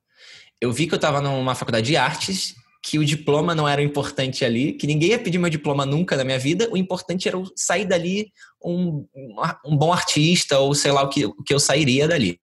eu 0.62 0.72
vi 0.72 0.88
que 0.88 0.93
eu 0.93 0.98
estava 0.98 1.22
numa 1.22 1.55
faculdade 1.55 1.86
de 1.86 1.98
artes, 1.98 2.55
que 2.81 3.00
o 3.00 3.05
diploma 3.05 3.55
não 3.55 3.67
era 3.67 3.81
importante 3.81 4.45
ali, 4.45 4.74
que 4.74 4.88
ninguém 4.88 5.10
ia 5.10 5.19
pedir 5.19 5.38
meu 5.38 5.50
diploma 5.50 5.86
nunca 5.86 6.15
na 6.15 6.24
minha 6.24 6.39
vida, 6.39 6.69
o 6.72 6.77
importante 6.77 7.27
era 7.27 7.38
eu 7.38 7.45
sair 7.55 7.86
dali 7.86 8.31
um, 8.63 9.05
um 9.65 9.75
bom 9.75 9.91
artista, 9.91 10.60
ou 10.60 10.74
sei 10.74 10.91
lá 10.91 11.03
o 11.03 11.10
que, 11.10 11.25
o 11.25 11.43
que 11.43 11.53
eu 11.53 11.60
sairia 11.60 12.07
dali. 12.07 12.39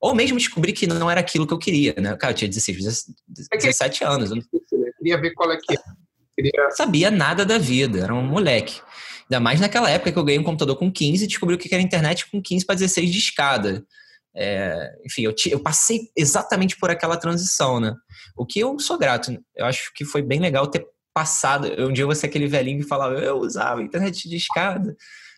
Ou 0.00 0.14
mesmo 0.14 0.38
descobrir 0.38 0.72
que 0.72 0.86
não 0.86 1.10
era 1.10 1.20
aquilo 1.20 1.46
que 1.46 1.54
eu 1.54 1.58
queria, 1.58 1.94
né? 1.98 2.14
Cara, 2.16 2.32
eu 2.32 2.36
tinha 2.36 2.48
16, 2.48 3.06
17 3.28 4.04
anos. 4.04 4.30
Eu 4.30 4.36
queria 5.06 5.20
ver 5.20 5.34
qual 5.34 5.52
é 5.52 5.56
que 5.56 5.74
é. 5.74 5.76
Queria... 6.34 6.70
Sabia 6.72 7.10
nada 7.10 7.46
da 7.46 7.58
vida, 7.58 8.00
era 8.00 8.14
um 8.14 8.22
moleque. 8.22 8.80
Ainda 9.22 9.40
mais 9.40 9.60
naquela 9.60 9.88
época 9.88 10.12
que 10.12 10.18
eu 10.18 10.24
ganhei 10.24 10.40
um 10.40 10.44
computador 10.44 10.76
com 10.76 10.92
15 10.92 11.24
e 11.24 11.26
descobri 11.26 11.54
o 11.54 11.58
que 11.58 11.72
era 11.72 11.82
internet 11.82 12.28
com 12.30 12.42
15 12.42 12.66
para 12.66 12.74
16 12.74 13.10
de 13.10 13.18
escada. 13.18 13.84
É, 14.34 14.92
enfim, 15.04 15.22
eu, 15.22 15.34
eu, 15.50 15.60
passei 15.60 16.10
exatamente 16.14 16.76
por 16.78 16.90
aquela 16.90 17.16
transição, 17.16 17.80
né? 17.80 17.94
O 18.36 18.44
que 18.44 18.60
eu 18.60 18.78
sou 18.78 18.98
grato. 18.98 19.32
Eu 19.54 19.64
acho 19.64 19.90
que 19.94 20.04
foi 20.04 20.20
bem 20.20 20.40
legal 20.40 20.66
ter 20.66 20.86
passado. 21.14 21.68
Um 21.78 21.92
dia 21.92 22.04
você 22.04 22.26
aquele 22.26 22.46
velhinho 22.46 22.82
que 22.82 22.88
falava, 22.88 23.14
eu 23.14 23.38
usava 23.38 23.82
internet 23.82 24.28
de 24.28 24.36
escada. 24.36 24.94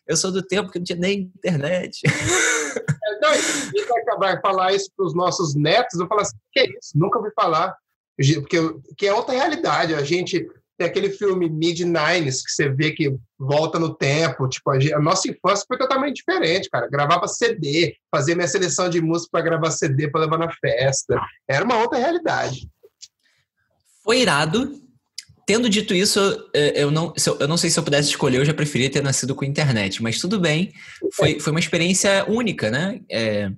Eu 0.06 0.16
sou 0.16 0.32
do 0.32 0.42
tempo 0.42 0.70
que 0.70 0.78
não 0.78 0.84
tinha 0.84 0.98
nem 0.98 1.30
internet. 1.36 2.00
É, 2.78 3.20
não, 3.20 3.34
e 3.34 3.84
vai 3.86 4.02
acabar 4.02 4.36
de 4.36 4.42
falar 4.42 4.72
isso 4.72 4.90
para 4.94 5.06
os 5.06 5.14
nossos 5.14 5.54
netos, 5.54 5.98
eu 5.98 6.06
falo 6.06 6.20
assim, 6.20 6.36
que 6.52 6.60
é 6.60 6.64
isso? 6.66 6.92
Nunca 6.94 7.18
ouvi 7.18 7.30
falar. 7.34 7.74
Porque 8.18 8.58
que 8.96 9.06
é 9.06 9.14
outra 9.14 9.34
realidade. 9.34 9.94
A 9.94 10.02
gente 10.02 10.46
tem 10.76 10.86
aquele 10.86 11.10
filme 11.10 11.48
Mid-Nines, 11.48 12.42
que 12.42 12.52
você 12.52 12.68
vê 12.68 12.92
que 12.92 13.14
volta 13.38 13.78
no 13.78 13.94
tempo. 13.94 14.48
Tipo, 14.48 14.70
a, 14.70 14.78
gente, 14.78 14.94
a, 14.94 15.00
nossa 15.00 15.28
infância 15.28 15.64
foi 15.66 15.78
totalmente 15.78 16.16
diferente, 16.16 16.68
cara. 16.70 16.88
Gravava 16.88 17.26
CD, 17.26 17.96
fazia 18.10 18.36
minha 18.36 18.46
seleção 18.46 18.88
de 18.88 19.00
música 19.00 19.30
para 19.32 19.44
gravar 19.44 19.70
CD 19.72 20.08
para 20.08 20.22
levar 20.22 20.38
na 20.38 20.50
festa. 20.52 21.20
Era 21.48 21.64
uma 21.64 21.78
outra 21.78 21.98
realidade. 21.98 22.68
Foi 24.04 24.20
irado. 24.20 24.72
Tendo 25.44 25.68
dito 25.68 25.94
isso, 25.94 26.20
eu 26.74 26.90
não, 26.90 27.14
eu 27.40 27.48
não 27.48 27.56
sei 27.56 27.70
se 27.70 27.78
eu 27.78 27.82
pudesse 27.82 28.10
escolher, 28.10 28.36
eu 28.36 28.44
já 28.44 28.52
preferia 28.52 28.90
ter 28.90 29.02
nascido 29.02 29.34
com 29.34 29.46
internet, 29.46 30.02
mas 30.02 30.20
tudo 30.20 30.38
bem. 30.38 30.74
Foi, 31.14 31.40
foi 31.40 31.50
uma 31.52 31.60
experiência 31.60 32.26
única, 32.28 32.70
né? 32.70 33.00
É, 33.10 33.50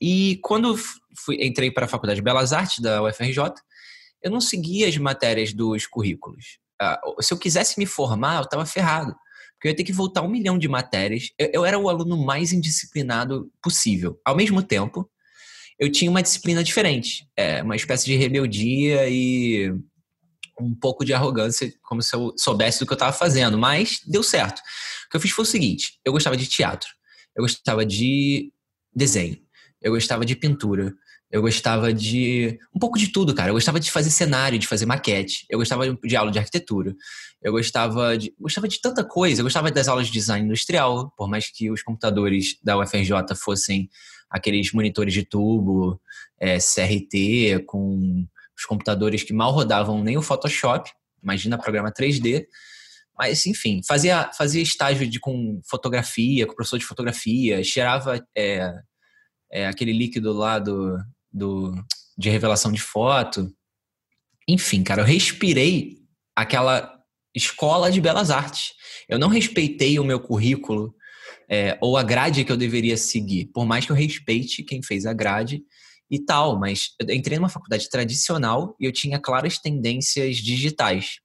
e 0.00 0.40
quando 0.42 0.76
fui, 1.16 1.38
entrei 1.40 1.70
para 1.70 1.86
a 1.86 1.88
Faculdade 1.88 2.16
de 2.16 2.24
Belas 2.24 2.52
Artes 2.52 2.80
da 2.80 3.00
UFRJ, 3.02 3.38
eu 4.26 4.30
não 4.30 4.40
seguia 4.40 4.88
as 4.88 4.96
matérias 4.96 5.52
dos 5.52 5.86
currículos. 5.86 6.58
Ah, 6.80 7.00
se 7.20 7.32
eu 7.32 7.38
quisesse 7.38 7.78
me 7.78 7.86
formar, 7.86 8.38
eu 8.38 8.42
estava 8.42 8.66
ferrado. 8.66 9.14
Porque 9.52 9.68
eu 9.68 9.70
ia 9.70 9.76
ter 9.76 9.84
que 9.84 9.92
voltar 9.92 10.22
um 10.22 10.28
milhão 10.28 10.58
de 10.58 10.66
matérias. 10.66 11.30
Eu, 11.38 11.50
eu 11.54 11.64
era 11.64 11.78
o 11.78 11.88
aluno 11.88 12.16
mais 12.16 12.52
indisciplinado 12.52 13.48
possível. 13.62 14.20
Ao 14.24 14.36
mesmo 14.36 14.62
tempo, 14.62 15.08
eu 15.78 15.90
tinha 15.92 16.10
uma 16.10 16.22
disciplina 16.22 16.64
diferente. 16.64 17.24
É, 17.36 17.62
uma 17.62 17.76
espécie 17.76 18.04
de 18.04 18.16
rebeldia 18.16 19.08
e 19.08 19.72
um 20.60 20.74
pouco 20.74 21.04
de 21.04 21.14
arrogância, 21.14 21.72
como 21.82 22.02
se 22.02 22.14
eu 22.16 22.34
soubesse 22.36 22.80
do 22.80 22.86
que 22.86 22.92
eu 22.92 22.96
estava 22.96 23.12
fazendo. 23.12 23.56
Mas 23.56 24.00
deu 24.04 24.24
certo. 24.24 24.58
O 24.58 25.10
que 25.10 25.16
eu 25.16 25.20
fiz 25.20 25.30
foi 25.30 25.44
o 25.44 25.46
seguinte: 25.46 26.00
eu 26.04 26.12
gostava 26.12 26.36
de 26.36 26.46
teatro, 26.46 26.88
eu 27.36 27.42
gostava 27.42 27.86
de 27.86 28.52
desenho, 28.92 29.38
eu 29.80 29.92
gostava 29.92 30.24
de 30.24 30.34
pintura, 30.34 30.92
eu 31.30 31.42
gostava 31.42 31.92
de 31.92 32.58
um 32.74 32.78
pouco 32.78 32.98
de 32.98 33.08
tudo, 33.08 33.34
cara. 33.34 33.50
Eu 33.50 33.54
gostava 33.54 33.80
de 33.80 33.90
fazer 33.90 34.10
cenário, 34.10 34.58
de 34.58 34.66
fazer 34.66 34.86
maquete. 34.86 35.44
Eu 35.50 35.58
gostava 35.58 35.84
de 35.92 36.16
aula 36.16 36.30
de 36.30 36.38
arquitetura. 36.38 36.94
Eu 37.42 37.52
gostava 37.52 38.16
de, 38.16 38.32
gostava 38.38 38.68
de 38.68 38.80
tanta 38.80 39.04
coisa. 39.04 39.40
Eu 39.40 39.44
gostava 39.44 39.70
das 39.70 39.88
aulas 39.88 40.06
de 40.06 40.12
design 40.12 40.46
industrial, 40.46 41.12
por 41.16 41.28
mais 41.28 41.50
que 41.50 41.70
os 41.70 41.82
computadores 41.82 42.56
da 42.62 42.78
UFRJ 42.78 43.34
fossem 43.34 43.88
aqueles 44.30 44.72
monitores 44.72 45.12
de 45.12 45.24
tubo, 45.24 46.00
é, 46.38 46.58
CRT, 46.58 47.64
com 47.66 48.26
os 48.56 48.64
computadores 48.64 49.22
que 49.22 49.32
mal 49.32 49.52
rodavam 49.52 50.02
nem 50.02 50.16
o 50.16 50.22
Photoshop. 50.22 50.90
Imagina 51.22 51.58
programa 51.58 51.92
3D. 51.92 52.46
Mas, 53.18 53.46
enfim, 53.46 53.80
fazia, 53.86 54.30
fazia 54.36 54.62
estágio 54.62 55.08
de, 55.08 55.18
com 55.18 55.60
fotografia, 55.68 56.46
com 56.46 56.54
professor 56.54 56.78
de 56.78 56.84
fotografia, 56.84 57.64
cheirava 57.64 58.24
é, 58.36 58.72
é, 59.50 59.66
aquele 59.66 59.92
líquido 59.92 60.32
lá 60.32 60.58
do, 60.58 60.98
do, 61.36 61.74
de 62.16 62.30
revelação 62.30 62.72
de 62.72 62.80
foto. 62.80 63.52
Enfim, 64.48 64.82
cara, 64.82 65.02
eu 65.02 65.06
respirei 65.06 65.98
aquela 66.34 66.92
escola 67.34 67.90
de 67.90 68.00
belas 68.00 68.30
artes. 68.30 68.72
Eu 69.08 69.18
não 69.18 69.28
respeitei 69.28 69.98
o 69.98 70.04
meu 70.04 70.18
currículo 70.18 70.94
é, 71.48 71.76
ou 71.80 71.96
a 71.96 72.02
grade 72.02 72.44
que 72.44 72.50
eu 72.50 72.56
deveria 72.56 72.96
seguir, 72.96 73.46
por 73.46 73.66
mais 73.66 73.84
que 73.84 73.92
eu 73.92 73.96
respeite 73.96 74.62
quem 74.62 74.82
fez 74.82 75.04
a 75.04 75.12
grade 75.12 75.62
e 76.10 76.18
tal, 76.18 76.58
mas 76.58 76.90
eu 77.00 77.14
entrei 77.14 77.36
numa 77.36 77.48
faculdade 77.48 77.90
tradicional 77.90 78.74
e 78.80 78.84
eu 78.84 78.92
tinha 78.92 79.18
claras 79.18 79.58
tendências 79.58 80.36
digitais. 80.36 81.18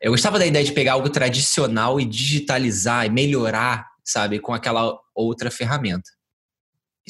Eu 0.00 0.12
gostava 0.12 0.38
da 0.38 0.46
ideia 0.46 0.64
de 0.64 0.72
pegar 0.72 0.94
algo 0.94 1.08
tradicional 1.08 2.00
e 2.00 2.04
digitalizar 2.04 3.06
e 3.06 3.10
melhorar, 3.10 3.86
sabe, 4.04 4.40
com 4.40 4.52
aquela 4.52 4.98
outra 5.14 5.50
ferramenta. 5.50 6.10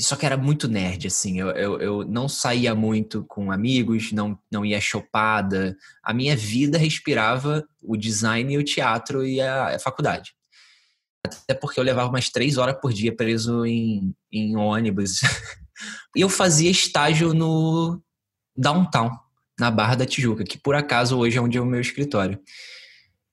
Só 0.00 0.16
que 0.16 0.26
era 0.26 0.36
muito 0.36 0.68
nerd, 0.68 1.06
assim. 1.06 1.38
Eu, 1.38 1.50
eu, 1.50 1.80
eu, 1.80 2.04
não 2.04 2.28
saía 2.28 2.74
muito 2.74 3.24
com 3.24 3.52
amigos, 3.52 4.12
não, 4.12 4.38
não 4.50 4.64
ia 4.64 4.80
chopada. 4.80 5.76
A 6.02 6.12
minha 6.12 6.36
vida 6.36 6.78
respirava 6.78 7.66
o 7.82 7.96
design 7.96 8.56
o 8.56 8.64
teatro 8.64 9.24
e 9.24 9.40
a, 9.40 9.76
a 9.76 9.78
faculdade. 9.78 10.32
Até 11.26 11.54
porque 11.54 11.78
eu 11.78 11.84
levava 11.84 12.08
umas 12.08 12.30
três 12.30 12.56
horas 12.56 12.78
por 12.80 12.92
dia 12.92 13.14
preso 13.14 13.64
em, 13.66 14.14
em 14.32 14.56
ônibus. 14.56 15.20
e 16.16 16.20
eu 16.20 16.28
fazia 16.28 16.70
estágio 16.70 17.34
no 17.34 18.02
downtown, 18.56 19.10
na 19.58 19.70
Barra 19.70 19.96
da 19.96 20.06
Tijuca, 20.06 20.44
que 20.44 20.58
por 20.58 20.74
acaso 20.74 21.18
hoje 21.18 21.38
é 21.38 21.40
onde 21.40 21.58
é 21.58 21.60
o 21.60 21.66
meu 21.66 21.80
escritório. 21.80 22.40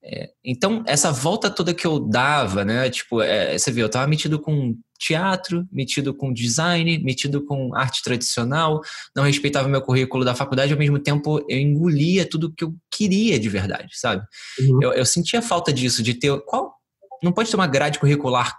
É, 0.04 0.30
então, 0.44 0.84
essa 0.86 1.12
volta 1.12 1.50
toda 1.50 1.74
que 1.74 1.86
eu 1.86 2.00
dava, 2.00 2.64
né? 2.64 2.90
Tipo, 2.90 3.22
é, 3.22 3.58
você 3.58 3.72
vê, 3.72 3.82
eu 3.82 3.90
tava 3.90 4.08
metido 4.08 4.40
com 4.40 4.78
teatro, 4.98 5.68
metido 5.72 6.14
com 6.14 6.34
design, 6.34 6.98
metido 7.00 7.46
com 7.46 7.76
arte 7.76 8.02
tradicional, 8.04 8.82
não 9.16 9.24
respeitava 9.24 9.68
meu 9.68 9.82
currículo 9.82 10.26
da 10.26 10.36
faculdade, 10.36 10.74
ao 10.74 10.80
mesmo 10.80 11.00
tempo 11.00 11.46
eu 11.48 11.60
engolia 11.60 12.28
tudo 12.28 12.52
que 12.52 12.64
eu 12.64 12.76
queria 12.92 13.40
de 13.40 13.50
verdade, 13.50 13.90
sabe? 13.94 14.24
Uhum. 14.60 14.80
Eu, 14.82 14.94
eu 14.94 15.06
sentia 15.06 15.42
falta 15.42 15.72
disso, 15.72 16.02
de 16.02 16.14
ter. 16.14 16.40
Qual? 16.46 16.76
Não 17.22 17.32
pode 17.32 17.50
ter 17.50 17.56
uma 17.56 17.68
grade 17.68 18.00
curricular 18.00 18.56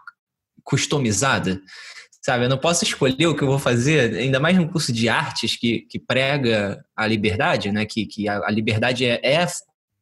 customizada, 0.65 1.61
sabe? 2.23 2.45
Eu 2.45 2.49
não 2.49 2.59
posso 2.59 2.85
escolher 2.85 3.27
o 3.27 3.35
que 3.35 3.43
eu 3.43 3.49
vou 3.49 3.59
fazer, 3.59 4.15
ainda 4.15 4.39
mais 4.39 4.57
num 4.57 4.69
curso 4.69 4.93
de 4.93 5.09
artes 5.09 5.57
que, 5.57 5.81
que 5.89 5.99
prega 5.99 6.85
a 6.97 7.07
liberdade, 7.07 7.73
né? 7.73 7.87
Que, 7.87 8.07
que 8.07 8.29
a, 8.29 8.47
a 8.47 8.51
liberdade 8.51 9.05
é, 9.05 9.21
é 9.23 9.47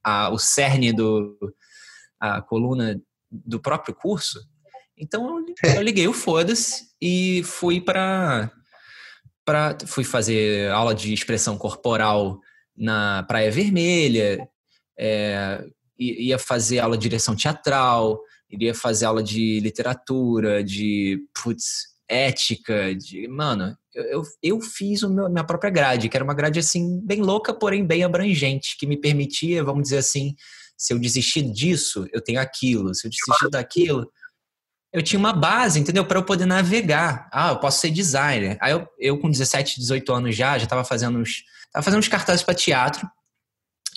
a, 0.07 0.31
o 0.31 0.39
cerne 0.39 0.93
do 0.93 1.37
a 2.21 2.41
coluna 2.41 3.01
do 3.29 3.61
próprio 3.61 3.93
curso. 3.93 4.41
Então 4.97 5.45
eu 5.65 5.83
liguei 5.83 6.07
o 6.07 6.13
foda-se 6.13 6.87
e 7.03 7.43
fui 7.43 7.81
para 7.81 8.53
para 9.45 9.77
fui 9.87 10.05
fazer 10.05 10.71
aula 10.71 10.95
de 10.95 11.13
expressão 11.13 11.59
corporal 11.59 12.41
na 12.77 13.25
Praia 13.25 13.51
Vermelha, 13.51 14.49
é, 14.99 15.65
ia 15.99 16.39
fazer 16.39 16.79
aula 16.79 16.97
de 16.97 17.03
direção 17.03 17.37
teatral, 17.37 18.21
iria 18.51 18.75
fazer 18.75 19.07
aula 19.07 19.23
de 19.23 19.61
literatura, 19.61 20.65
de 20.65 21.21
putz, 21.35 21.97
ética, 22.09 22.95
de 22.95 23.29
mano, 23.29 23.77
eu, 24.05 24.23
eu 24.43 24.61
fiz 24.61 25.03
a 25.03 25.09
minha 25.09 25.45
própria 25.45 25.71
grade, 25.71 26.09
que 26.09 26.17
era 26.17 26.25
uma 26.25 26.35
grade 26.35 26.59
assim, 26.59 27.01
bem 27.05 27.23
louca, 27.23 27.55
porém 27.55 27.87
bem 27.87 28.05
abrangente, 28.05 28.77
que 28.79 28.87
me 28.87 28.97
permitia, 28.97 29.65
vamos 29.65 29.85
dizer 29.85 29.99
assim, 29.99 30.35
se 30.77 30.93
eu 30.93 30.99
desistir 30.99 31.43
disso, 31.43 32.07
eu 32.13 32.21
tenho 32.21 32.41
aquilo, 32.41 32.95
se 32.95 33.07
eu 33.07 33.11
desistir 33.11 33.51
daquilo, 33.51 34.11
eu 34.93 35.03
tinha 35.03 35.19
uma 35.19 35.33
base, 35.33 35.81
entendeu? 35.81 36.05
Para 36.05 36.19
eu 36.19 36.25
poder 36.25 36.47
navegar. 36.47 37.29
Ah, 37.33 37.51
eu 37.51 37.59
posso 37.59 37.81
ser 37.81 37.91
designer. 37.91 38.57
Aí 38.61 38.73
eu, 38.73 38.87
eu 38.99 39.19
com 39.19 39.31
17, 39.31 39.79
18 39.81 40.13
anos 40.13 40.37
já, 40.37 40.57
já 40.57 40.65
estava 40.65 40.85
fazendo 40.85 41.19
uns, 41.19 41.45
tava 41.73 41.83
fazendo 41.83 42.01
uns 42.01 42.09
cartazes 42.09 42.43
para 42.43 42.55
teatro 42.55 43.09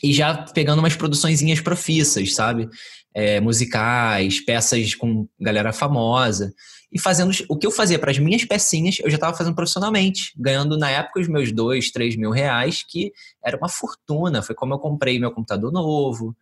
e 0.03 0.13
já 0.13 0.43
pegando 0.53 0.79
umas 0.79 0.95
produçõezinhas 0.95 1.61
profissas, 1.61 2.33
sabe? 2.33 2.69
É, 3.13 3.39
musicais, 3.39 4.39
peças 4.39 4.93
com 4.93 5.27
galera 5.39 5.73
famosa 5.73 6.53
e 6.91 6.99
fazendo 6.99 7.31
o 7.47 7.55
que 7.55 7.67
eu 7.67 7.71
fazia 7.71 7.99
para 7.99 8.09
as 8.09 8.17
minhas 8.17 8.43
pecinhas, 8.43 8.97
eu 8.99 9.09
já 9.09 9.15
estava 9.15 9.37
fazendo 9.37 9.55
profissionalmente, 9.55 10.33
ganhando 10.35 10.77
na 10.77 10.89
época 10.89 11.19
os 11.19 11.27
meus 11.27 11.51
dois, 11.51 11.91
três 11.91 12.15
mil 12.15 12.31
reais, 12.31 12.83
que 12.83 13.13
era 13.43 13.55
uma 13.55 13.69
fortuna. 13.69 14.41
Foi 14.41 14.55
como 14.55 14.73
eu 14.73 14.79
comprei 14.79 15.19
meu 15.19 15.31
computador 15.31 15.71
novo 15.71 16.35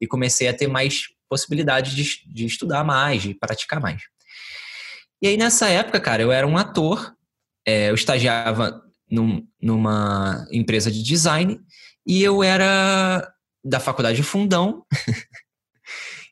e 0.00 0.06
comecei 0.06 0.48
a 0.48 0.54
ter 0.54 0.66
mais 0.66 1.04
possibilidade 1.28 1.94
de, 1.94 2.32
de 2.32 2.46
estudar 2.46 2.84
mais, 2.84 3.22
de 3.22 3.34
praticar 3.34 3.80
mais. 3.80 4.02
E 5.20 5.28
aí 5.28 5.36
nessa 5.36 5.68
época, 5.68 6.00
cara, 6.00 6.20
eu 6.20 6.32
era 6.32 6.46
um 6.46 6.58
ator, 6.58 7.14
é, 7.64 7.90
eu 7.90 7.94
estagiava 7.94 8.82
num, 9.08 9.46
numa 9.60 10.44
empresa 10.50 10.90
de 10.90 11.00
design 11.00 11.60
e 12.04 12.20
eu 12.24 12.42
era 12.42 13.32
da 13.64 13.78
faculdade 13.78 14.16
de 14.16 14.24
Fundão 14.24 14.84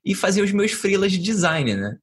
e 0.05 0.15
fazia 0.15 0.45
os 0.45 0.53
meus 0.53 0.73
freelas 0.73 1.13
de 1.13 1.19
design, 1.19 1.75
né? 1.75 1.97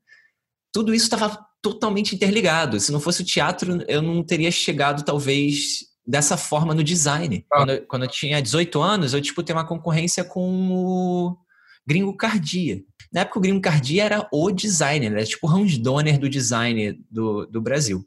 Tudo 0.73 0.93
isso 0.93 1.05
estava 1.05 1.39
totalmente 1.61 2.15
interligado. 2.15 2.79
Se 2.79 2.91
não 2.91 2.99
fosse 2.99 3.21
o 3.21 3.25
teatro, 3.25 3.83
eu 3.87 4.01
não 4.01 4.23
teria 4.23 4.51
chegado, 4.51 5.03
talvez, 5.03 5.79
dessa 6.05 6.37
forma 6.37 6.73
no 6.73 6.83
design. 6.83 7.45
Ah. 7.51 7.57
Quando, 7.57 7.87
quando, 7.87 8.03
eu 8.03 8.09
tinha 8.09 8.41
18 8.41 8.81
anos, 8.81 9.13
eu 9.13 9.21
tipo 9.21 9.43
uma 9.51 9.67
concorrência 9.67 10.23
com 10.23 10.71
o 10.71 11.37
Gringo 11.85 12.15
Cardia. 12.15 12.81
Na 13.11 13.21
época, 13.21 13.39
o 13.39 13.41
Gringo 13.41 13.61
Cardia 13.61 14.03
era 14.03 14.27
o 14.31 14.51
designer, 14.51 15.11
era 15.11 15.25
tipo 15.25 15.47
o 15.47 15.49
Hans 15.49 15.77
Donner 15.77 16.19
do 16.19 16.29
design 16.29 16.99
do, 17.09 17.45
do 17.45 17.61
Brasil. 17.61 18.05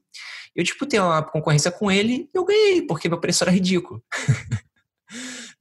Eu, 0.54 0.64
tipo, 0.64 0.87
tenho 0.87 1.04
uma 1.04 1.23
concorrência 1.23 1.70
com 1.70 1.90
ele 1.90 2.28
e 2.35 2.37
eu 2.37 2.44
ganhei, 2.44 2.82
porque 2.82 3.09
meu 3.09 3.20
preço 3.20 3.44
era 3.44 3.52
ridículo. 3.52 4.02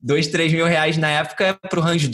Dois, 0.02 0.28
três 0.28 0.52
mil 0.52 0.66
reais 0.66 0.98
na 0.98 1.10
época 1.10 1.60
para 1.70 1.80
o 1.80 1.84
Hans 1.84 2.08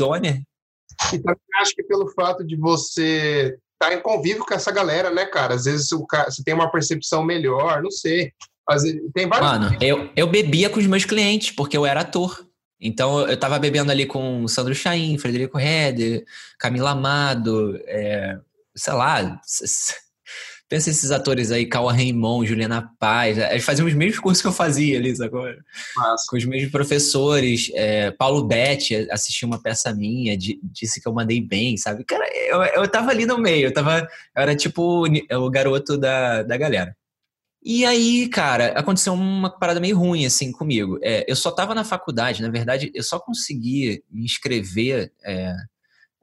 Donner. 1.12 1.19
Então, 1.19 1.35
acho 1.62 1.75
que 1.75 1.83
pelo 1.83 2.07
fato 2.09 2.43
de 2.43 2.55
você 2.55 3.57
estar 3.74 3.89
tá 3.89 3.93
em 3.93 4.01
convívio 4.01 4.45
com 4.45 4.53
essa 4.53 4.71
galera, 4.71 5.09
né, 5.12 5.25
cara? 5.25 5.53
Às 5.53 5.65
vezes 5.65 5.89
você 5.89 6.43
tem 6.43 6.53
uma 6.53 6.71
percepção 6.71 7.24
melhor, 7.24 7.81
não 7.81 7.91
sei. 7.91 8.31
Às 8.67 8.83
vezes, 8.83 9.00
tem 9.13 9.27
vários... 9.27 9.47
Mano, 9.47 9.77
eu, 9.81 10.09
eu 10.15 10.27
bebia 10.27 10.69
com 10.69 10.79
os 10.79 10.88
meus 10.88 11.05
clientes, 11.05 11.51
porque 11.51 11.77
eu 11.77 11.85
era 11.85 12.01
ator. 12.01 12.45
Então 12.79 13.27
eu 13.27 13.38
tava 13.38 13.57
bebendo 13.57 13.91
ali 13.91 14.05
com 14.05 14.47
Sandro 14.47 14.75
Chaim, 14.75 15.17
Frederico 15.17 15.59
Heder, 15.59 16.25
Camila 16.59 16.91
Amado, 16.91 17.79
é, 17.85 18.38
sei 18.75 18.93
lá, 18.93 19.39
pensa 20.67 20.89
esses 20.89 21.12
atores 21.12 21.51
aí, 21.51 21.65
Cauã 21.65 21.93
Raymond, 21.93 22.48
Juliana 22.48 22.89
Paz, 23.00 23.38
eles 23.38 23.63
faziam 23.63 23.88
os 23.88 23.93
mesmos 23.93 24.19
cursos 24.19 24.41
que 24.41 24.48
eu 24.48 24.51
fazia 24.51 24.98
ali, 24.98 25.13
agora 25.22 25.57
Com 26.27 26.38
os 26.38 26.45
mesmos 26.45 26.72
professores, 26.72 27.69
é, 27.74 28.12
Paulo 28.12 28.45
Betti 28.45 29.07
assistiu 29.12 29.48
uma 29.48 29.62
peça 29.62 29.93
minha, 29.93 30.38
disse 30.38 31.01
que 31.01 31.07
eu 31.07 31.13
mandei 31.13 31.41
bem, 31.41 31.77
sabe? 31.77 32.03
Cara, 32.03 32.25
eu, 32.48 32.62
eu 32.63 32.88
tava 32.88 33.12
ali 33.12 33.25
no 33.25 33.38
meio, 33.38 33.67
eu 33.67 33.74
tava, 33.74 34.00
eu 34.00 34.07
era 34.41 34.55
tipo 34.55 35.05
o 35.31 35.50
garoto 35.50 35.98
da, 35.98 36.43
da 36.43 36.57
galera. 36.57 36.95
E 37.67 37.84
aí, 37.84 38.29
cara, 38.29 38.77
aconteceu 38.77 39.12
uma 39.13 39.50
parada 39.50 39.79
meio 39.79 39.98
ruim, 39.98 40.24
assim, 40.24 40.51
comigo. 40.51 41.00
É, 41.01 41.25
eu 41.27 41.36
só 41.36 41.50
estava 41.50 41.74
na 41.74 41.84
faculdade, 41.84 42.43
na 42.43 42.50
verdade, 42.50 42.91
eu 42.93 43.01
só 43.01 43.19
consegui 43.19 44.03
me 44.12 44.24
inscrever 44.24 45.12
é, 45.25 45.51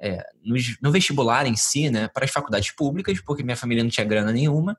é, 0.03 0.25
no, 0.83 0.91
vestibular 0.91 1.47
em 1.47 1.57
si, 1.57 1.89
né, 1.91 2.09
para 2.09 2.25
as 2.25 2.31
faculdades 2.31 2.71
públicas, 2.75 3.21
porque 3.21 3.43
minha 3.43 3.57
família 3.57 3.85
não 3.85 3.91
tinha 3.91 4.05
grana 4.05 4.33
nenhuma. 4.33 4.77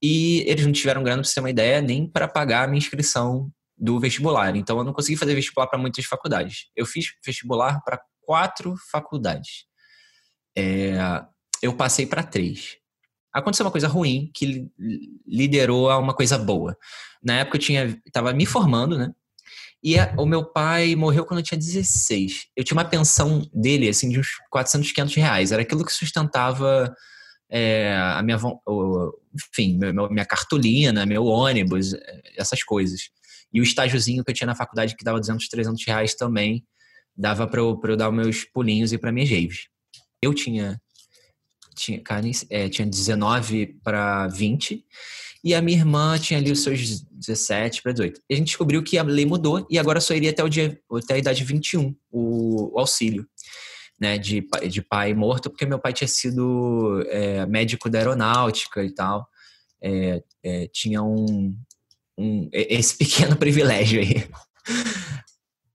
E 0.00 0.44
eles 0.46 0.64
não 0.64 0.72
tiveram 0.72 1.02
grana, 1.02 1.22
para 1.22 1.28
você 1.28 1.34
ter 1.34 1.40
uma 1.40 1.50
ideia, 1.50 1.80
nem 1.80 2.06
para 2.06 2.28
pagar 2.28 2.64
a 2.64 2.66
minha 2.66 2.78
inscrição 2.78 3.50
do 3.76 3.98
vestibular. 3.98 4.54
Então, 4.54 4.78
eu 4.78 4.84
não 4.84 4.92
consegui 4.92 5.16
fazer 5.16 5.34
vestibular 5.34 5.66
para 5.66 5.78
muitas 5.78 6.04
faculdades. 6.04 6.66
Eu 6.76 6.86
fiz 6.86 7.06
vestibular 7.24 7.82
para 7.82 8.00
quatro 8.22 8.74
faculdades. 8.90 9.64
É, 10.56 10.96
eu 11.62 11.74
passei 11.74 12.06
para 12.06 12.22
três 12.22 12.78
aconteceu 13.38 13.66
uma 13.66 13.72
coisa 13.72 13.86
ruim 13.86 14.30
que 14.32 14.66
liderou 15.26 15.90
a 15.90 15.98
uma 15.98 16.14
coisa 16.14 16.38
boa. 16.38 16.76
Na 17.22 17.40
época 17.40 17.58
eu 17.58 17.60
tinha 17.60 18.00
estava 18.06 18.32
me 18.32 18.46
formando, 18.46 18.96
né? 18.96 19.12
E 19.86 19.96
a, 20.00 20.12
o 20.18 20.26
meu 20.26 20.44
pai 20.44 20.96
morreu 20.96 21.24
quando 21.24 21.38
eu 21.38 21.44
tinha 21.44 21.56
16. 21.56 22.48
Eu 22.56 22.64
tinha 22.64 22.76
uma 22.76 22.84
pensão 22.84 23.48
dele, 23.54 23.88
assim, 23.88 24.08
de 24.08 24.18
uns 24.18 24.26
400, 24.50 24.90
500 24.90 25.14
reais. 25.14 25.52
Era 25.52 25.62
aquilo 25.62 25.84
que 25.84 25.92
sustentava 25.92 26.92
é, 27.48 27.96
a 27.96 28.20
minha, 28.20 28.36
enfim, 29.32 29.78
minha 30.10 30.26
cartolina, 30.26 31.06
meu 31.06 31.24
ônibus, 31.26 31.94
essas 32.36 32.64
coisas. 32.64 33.10
E 33.54 33.60
o 33.60 33.62
estágiozinho 33.62 34.24
que 34.24 34.30
eu 34.32 34.34
tinha 34.34 34.48
na 34.48 34.56
faculdade, 34.56 34.96
que 34.96 35.04
dava 35.04 35.20
200, 35.20 35.48
300 35.48 35.86
reais 35.86 36.16
também, 36.16 36.66
dava 37.16 37.46
para 37.46 37.60
eu, 37.60 37.80
eu 37.80 37.96
dar 37.96 38.10
meus 38.10 38.42
pulinhos 38.42 38.92
e 38.92 38.98
para 38.98 39.12
minhas 39.12 39.28
javes. 39.28 39.68
Eu 40.20 40.34
tinha 40.34 40.80
tinha, 41.76 42.02
é, 42.50 42.68
tinha 42.68 42.88
19 42.88 43.78
para 43.84 44.26
20, 44.28 44.84
e 45.46 45.54
a 45.54 45.62
minha 45.62 45.78
irmã 45.78 46.18
tinha 46.18 46.40
ali 46.40 46.50
os 46.50 46.64
seus 46.64 47.02
17 47.02 47.80
para 47.80 47.92
18. 47.92 48.20
E 48.28 48.34
a 48.34 48.36
gente 48.36 48.48
descobriu 48.48 48.82
que 48.82 48.98
a 48.98 49.04
lei 49.04 49.24
mudou 49.24 49.64
e 49.70 49.78
agora 49.78 50.00
só 50.00 50.12
iria 50.12 50.30
até, 50.30 50.42
o 50.42 50.48
dia, 50.48 50.76
até 50.90 51.14
a 51.14 51.18
idade 51.18 51.44
21 51.44 51.94
o, 52.10 52.74
o 52.74 52.80
auxílio. 52.80 53.24
Né, 53.98 54.18
de, 54.18 54.46
de 54.68 54.82
pai 54.82 55.14
morto, 55.14 55.48
porque 55.48 55.64
meu 55.64 55.78
pai 55.78 55.90
tinha 55.90 56.06
sido 56.06 57.02
é, 57.08 57.46
médico 57.46 57.88
da 57.88 57.98
aeronáutica 57.98 58.84
e 58.84 58.92
tal. 58.92 59.26
É, 59.80 60.22
é, 60.42 60.66
tinha 60.66 61.00
um, 61.02 61.56
um, 62.18 62.48
esse 62.52 62.98
pequeno 62.98 63.36
privilégio 63.36 64.00
aí. 64.00 64.28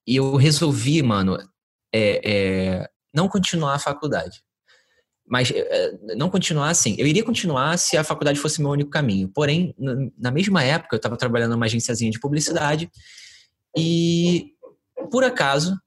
E 0.06 0.18
eu 0.18 0.36
resolvi, 0.36 1.02
mano, 1.02 1.38
é, 1.96 2.22
é, 2.24 2.90
não 3.14 3.30
continuar 3.30 3.76
a 3.76 3.80
faculdade. 3.80 4.44
Mas 5.32 5.50
eh, 5.50 5.98
não 6.18 6.30
continuar 6.30 6.70
assim. 6.70 6.94
Eu 7.00 7.08
iria 7.08 7.24
continuar 7.24 7.78
se 7.78 7.96
a 7.96 8.04
faculdade 8.04 8.38
fosse 8.38 8.62
meu 8.62 8.70
único 8.70 8.90
caminho. 8.90 9.30
Porém, 9.30 9.74
na 10.20 10.30
mesma 10.30 10.62
época, 10.62 10.94
eu 10.94 10.98
estava 10.98 11.16
trabalhando 11.16 11.52
numa 11.52 11.66
agenciazinha 11.66 12.12
de 12.12 12.20
publicidade 12.20 12.92
e, 13.78 14.48
por 15.10 15.24
acaso, 15.24 15.80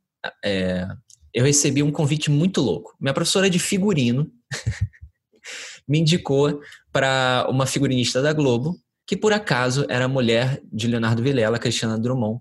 é, 0.42 0.88
eu 1.34 1.44
recebi 1.44 1.82
um 1.82 1.92
convite 1.92 2.30
muito 2.30 2.62
louco. 2.62 2.96
Minha 2.98 3.12
professora 3.12 3.50
de 3.50 3.58
figurino 3.58 4.32
me 5.86 5.98
indicou 5.98 6.62
para 6.90 7.46
uma 7.50 7.66
figurinista 7.66 8.22
da 8.22 8.32
Globo, 8.32 8.78
que 9.06 9.14
por 9.14 9.34
acaso 9.34 9.84
era 9.90 10.08
mulher 10.08 10.62
de 10.72 10.88
Leonardo 10.88 11.22
Vilela, 11.22 11.58
Cristiana 11.58 11.98
Drummond, 11.98 12.40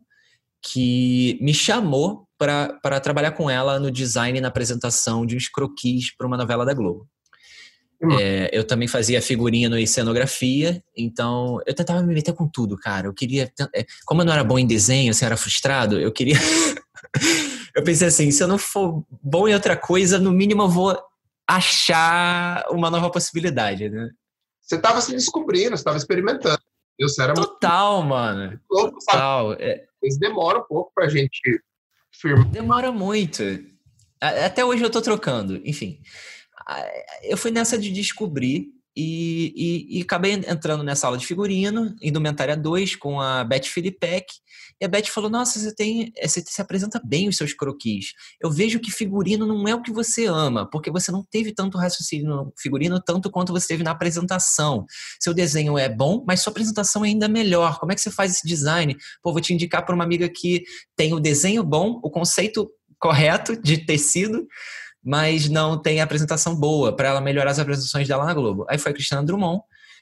que 0.61 1.37
me 1.41 1.53
chamou 1.53 2.25
para 2.79 2.99
trabalhar 2.99 3.31
com 3.31 3.49
ela 3.49 3.79
no 3.79 3.89
design 3.89 4.37
e 4.37 4.41
na 4.41 4.49
apresentação 4.49 5.25
de 5.25 5.35
uns 5.35 5.47
croquis 5.47 6.15
para 6.15 6.27
uma 6.27 6.37
novela 6.37 6.65
da 6.65 6.73
Globo. 6.73 7.07
É, 8.19 8.49
eu 8.51 8.65
também 8.67 8.85
fazia 8.85 9.21
figurino 9.21 9.79
e 9.79 9.87
cenografia, 9.87 10.83
então 10.97 11.59
eu 11.65 11.73
tentava 11.73 12.03
me 12.03 12.13
meter 12.13 12.33
com 12.33 12.45
tudo, 12.45 12.75
cara. 12.75 13.07
Eu 13.07 13.13
queria. 13.13 13.49
É, 13.73 13.85
como 14.05 14.21
eu 14.21 14.25
não 14.25 14.33
era 14.33 14.43
bom 14.43 14.59
em 14.59 14.67
desenho, 14.67 15.11
assim, 15.11 15.23
eu 15.23 15.27
era 15.27 15.37
frustrado, 15.37 15.97
eu 15.97 16.11
queria. 16.11 16.35
eu 17.73 17.81
pensei 17.81 18.09
assim: 18.09 18.29
se 18.29 18.43
eu 18.43 18.47
não 18.47 18.57
for 18.57 19.05
bom 19.09 19.47
em 19.47 19.53
outra 19.53 19.77
coisa, 19.77 20.19
no 20.19 20.33
mínimo 20.33 20.63
eu 20.63 20.69
vou 20.69 21.01
achar 21.47 22.65
uma 22.71 22.89
nova 22.89 23.09
possibilidade, 23.09 23.89
né? 23.89 24.09
Você 24.61 24.75
estava 24.75 24.99
se 24.99 25.11
descobrindo, 25.11 25.69
você 25.69 25.75
estava 25.75 25.97
experimentando. 25.97 26.59
Eu, 26.99 27.07
era 27.19 27.33
Total, 27.33 27.97
muito... 27.97 28.09
mano. 28.09 28.59
Louco, 28.69 28.99
Total. 28.99 29.53
É... 29.53 29.85
Eles 30.01 30.17
demoram 30.19 30.59
um 30.59 30.65
pouco 30.65 30.91
pra 30.93 31.07
gente 31.07 31.39
Demora 32.51 32.91
muito. 32.91 33.43
Até 34.19 34.63
hoje 34.63 34.83
eu 34.83 34.89
tô 34.89 35.01
trocando. 35.01 35.61
Enfim, 35.65 36.01
eu 37.23 37.37
fui 37.37 37.51
nessa 37.51 37.77
de 37.77 37.91
descobrir 37.91 38.72
e, 38.95 39.53
e, 39.55 39.99
e, 39.99 40.01
acabei 40.03 40.33
entrando 40.33 40.83
nessa 40.83 41.07
aula 41.07 41.17
de 41.17 41.25
figurino, 41.25 41.95
indumentária 41.99 42.55
2, 42.55 42.95
com 42.95 43.19
a 43.19 43.43
Beth 43.43 43.63
Filipek. 43.63 44.25
E 44.79 44.85
a 44.85 44.87
Beth 44.87 45.07
falou: 45.07 45.31
Nossa, 45.31 45.59
você 45.59 45.73
tem. 45.73 46.11
Eh, 46.15 46.27
você 46.27 46.43
se 46.45 46.61
apresenta 46.61 47.01
bem 47.03 47.27
os 47.27 47.35
seus 47.35 47.53
croquis. 47.53 48.13
Eu 48.39 48.51
vejo 48.51 48.79
que 48.79 48.91
figurino 48.91 49.47
não 49.47 49.67
é 49.67 49.73
o 49.73 49.81
que 49.81 49.91
você 49.91 50.25
ama, 50.25 50.69
porque 50.69 50.91
você 50.91 51.11
não 51.11 51.23
teve 51.23 51.51
tanto 51.51 51.77
raciocínio 51.77 52.27
no 52.27 52.53
figurino 52.55 53.01
tanto 53.01 53.31
quanto 53.31 53.51
você 53.51 53.67
teve 53.67 53.83
na 53.83 53.91
apresentação. 53.91 54.85
Seu 55.19 55.33
desenho 55.33 55.75
é 55.75 55.89
bom, 55.89 56.23
mas 56.27 56.41
sua 56.41 56.51
apresentação 56.51 57.03
é 57.03 57.07
ainda 57.07 57.27
melhor. 57.27 57.79
Como 57.79 57.91
é 57.91 57.95
que 57.95 58.01
você 58.01 58.11
faz 58.11 58.33
esse 58.35 58.47
design? 58.47 58.95
Pô, 59.23 59.31
vou 59.31 59.41
te 59.41 59.53
indicar 59.53 59.83
para 59.83 59.95
uma 59.95 60.03
amiga 60.03 60.29
que 60.29 60.63
tem 60.95 61.13
o 61.13 61.19
desenho 61.19 61.63
bom, 61.63 61.99
o 62.03 62.11
conceito 62.11 62.69
correto 62.99 63.59
de 63.59 63.79
tecido 63.79 64.47
mas 65.03 65.49
não 65.49 65.77
tem 65.77 65.99
apresentação 65.99 66.55
boa 66.55 66.95
para 66.95 67.09
ela 67.09 67.21
melhorar 67.21 67.51
as 67.51 67.59
apresentações 67.59 68.07
dela 68.07 68.25
na 68.25 68.33
Globo. 68.33 68.65
Aí 68.69 68.77
foi 68.77 68.91
a 68.91 68.95
Cristiana 68.95 69.25
Drummond, 69.25 69.61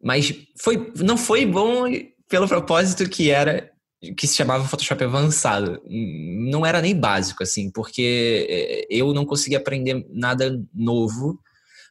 Mas 0.02 0.34
foi, 0.60 0.92
não 0.98 1.18
foi 1.18 1.46
bom 1.46 1.86
pelo 2.28 2.48
propósito 2.48 3.10
que 3.10 3.30
era 3.30 3.72
que 4.18 4.26
se 4.26 4.36
chamava 4.36 4.68
Photoshop 4.68 5.04
avançado. 5.04 5.82
Não 5.88 6.66
era 6.66 6.82
nem 6.82 6.96
básico 6.96 7.44
assim, 7.44 7.70
porque 7.70 8.48
é, 8.50 8.88
eu 8.90 9.14
não 9.14 9.26
conseguia 9.26 9.60
aprender 9.60 10.06
nada 10.10 10.60
novo, 10.74 11.40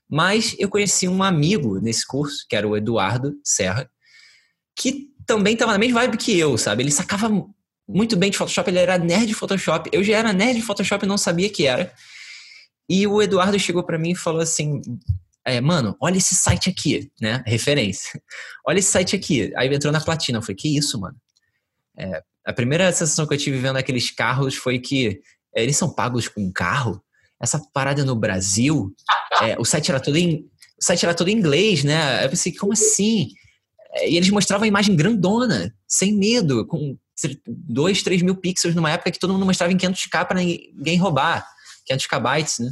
mas 0.08 0.56
eu 0.58 0.68
conheci 0.68 1.06
um 1.06 1.22
amigo 1.22 1.78
nesse 1.78 2.04
curso, 2.04 2.44
que 2.48 2.56
era 2.56 2.66
o 2.66 2.76
Eduardo 2.76 3.34
Serra, 3.44 3.88
que 4.76 5.08
também 5.24 5.52
estava 5.52 5.72
na 5.72 5.78
mesma 5.78 6.00
vibe 6.00 6.16
que 6.16 6.36
eu, 6.36 6.58
sabe? 6.58 6.82
Ele 6.82 6.90
sacava 6.90 7.30
muito 7.94 8.16
bem 8.16 8.30
de 8.30 8.36
Photoshop, 8.36 8.70
ele 8.70 8.78
era 8.78 8.98
nerd 8.98 9.26
de 9.26 9.34
Photoshop. 9.34 9.90
Eu 9.92 10.02
já 10.02 10.18
era 10.18 10.32
nerd 10.32 10.56
de 10.56 10.62
Photoshop 10.62 11.04
e 11.04 11.08
não 11.08 11.18
sabia 11.18 11.50
que 11.50 11.66
era. 11.66 11.92
E 12.88 13.06
o 13.06 13.20
Eduardo 13.20 13.58
chegou 13.58 13.82
para 13.84 13.98
mim 13.98 14.10
e 14.10 14.16
falou 14.16 14.40
assim: 14.40 14.80
é, 15.44 15.60
mano, 15.60 15.96
olha 16.00 16.18
esse 16.18 16.34
site 16.34 16.68
aqui, 16.68 17.10
né? 17.20 17.42
Referência. 17.46 18.20
Olha 18.66 18.78
esse 18.78 18.90
site 18.90 19.16
aqui. 19.16 19.52
Aí 19.56 19.72
entrou 19.72 19.92
na 19.92 20.00
platina. 20.00 20.38
Eu 20.38 20.42
falei, 20.42 20.56
que 20.56 20.76
isso, 20.76 21.00
mano? 21.00 21.16
É, 21.96 22.22
a 22.44 22.52
primeira 22.52 22.92
sensação 22.92 23.26
que 23.26 23.34
eu 23.34 23.38
tive 23.38 23.58
vendo 23.58 23.76
aqueles 23.76 24.10
carros 24.10 24.54
foi 24.54 24.78
que 24.78 25.20
é, 25.54 25.62
eles 25.62 25.76
são 25.76 25.92
pagos 25.92 26.28
com 26.28 26.52
carro. 26.52 27.02
Essa 27.40 27.58
parada 27.72 28.04
no 28.04 28.14
Brasil, 28.14 28.94
é, 29.42 29.56
o 29.58 29.64
site 29.64 29.90
era 29.90 29.98
todo 29.98 30.16
em, 30.16 30.46
o 30.78 30.84
site 30.84 31.04
era 31.04 31.14
todo 31.14 31.28
em 31.28 31.36
inglês, 31.38 31.82
né? 31.84 32.24
Eu 32.24 32.28
pensei, 32.28 32.54
como 32.54 32.74
assim? 32.74 33.30
É, 33.94 34.08
e 34.08 34.16
eles 34.16 34.30
mostravam 34.30 34.64
a 34.64 34.68
imagem 34.68 34.94
grandona, 34.94 35.74
sem 35.86 36.14
medo, 36.14 36.66
com 36.66 36.96
2, 37.46 38.02
3 38.02 38.22
mil 38.22 38.36
pixels 38.36 38.74
numa 38.74 38.90
época 38.90 39.10
que 39.10 39.18
todo 39.18 39.32
mundo 39.32 39.46
mostrava 39.46 39.72
em 39.72 39.76
500k 39.76 40.26
para 40.26 40.40
ninguém 40.40 40.96
roubar, 40.96 41.46
500k 41.90 42.20
bytes, 42.20 42.58
né? 42.60 42.70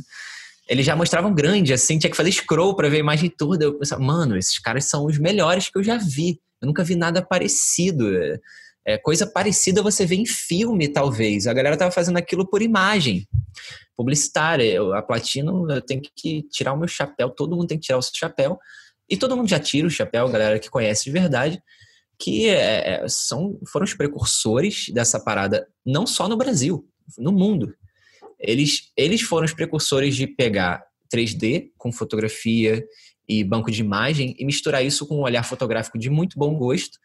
Eles 0.68 0.84
já 0.84 0.94
mostravam 0.94 1.32
grande, 1.32 1.72
assim, 1.72 1.98
tinha 1.98 2.10
que 2.10 2.16
fazer 2.16 2.30
scroll 2.30 2.76
para 2.76 2.90
ver 2.90 2.96
a 2.96 3.00
imagem 3.00 3.30
toda. 3.30 3.64
Eu 3.64 3.78
pensava, 3.78 4.02
mano, 4.02 4.36
esses 4.36 4.58
caras 4.58 4.84
são 4.84 5.06
os 5.06 5.16
melhores 5.18 5.70
que 5.70 5.78
eu 5.78 5.82
já 5.82 5.96
vi. 5.96 6.38
Eu 6.60 6.66
nunca 6.66 6.84
vi 6.84 6.94
nada 6.94 7.22
parecido. 7.22 8.06
É, 8.86 8.98
coisa 8.98 9.26
parecida 9.26 9.82
você 9.82 10.04
vê 10.04 10.16
em 10.16 10.26
filme, 10.26 10.88
talvez. 10.88 11.46
A 11.46 11.54
galera 11.54 11.76
tava 11.76 11.90
fazendo 11.90 12.18
aquilo 12.18 12.46
por 12.46 12.60
imagem 12.60 13.26
publicitária. 13.96 14.64
Eu, 14.64 14.94
a 14.94 15.00
Platino, 15.00 15.70
eu 15.70 15.80
tenho 15.80 16.02
que 16.14 16.42
tirar 16.50 16.74
o 16.74 16.78
meu 16.78 16.88
chapéu, 16.88 17.30
todo 17.30 17.56
mundo 17.56 17.68
tem 17.68 17.78
que 17.78 17.86
tirar 17.86 17.98
o 17.98 18.02
seu 18.02 18.12
chapéu. 18.14 18.58
E 19.08 19.16
todo 19.16 19.36
mundo 19.36 19.48
já 19.48 19.58
tira 19.58 19.86
o 19.86 19.90
chapéu, 19.90 20.28
galera 20.28 20.58
que 20.58 20.70
conhece 20.70 21.04
de 21.04 21.10
verdade, 21.10 21.62
que 22.18 22.48
é, 22.48 23.04
é 23.04 23.08
são, 23.08 23.58
foram 23.66 23.84
os 23.84 23.94
precursores 23.94 24.88
dessa 24.90 25.18
parada, 25.20 25.66
não 25.84 26.06
só 26.06 26.28
no 26.28 26.36
Brasil, 26.36 26.86
no 27.16 27.32
mundo. 27.32 27.74
Eles, 28.38 28.90
eles 28.96 29.22
foram 29.22 29.44
os 29.44 29.52
precursores 29.52 30.14
de 30.14 30.26
pegar 30.26 30.84
3D 31.12 31.70
com 31.76 31.90
fotografia 31.90 32.84
e 33.28 33.42
banco 33.44 33.70
de 33.70 33.80
imagem 33.80 34.34
e 34.38 34.44
misturar 34.44 34.84
isso 34.84 35.06
com 35.06 35.16
um 35.16 35.22
olhar 35.22 35.42
fotográfico 35.42 35.98
de 35.98 36.10
muito 36.10 36.38
bom 36.38 36.54
gosto 36.56 36.98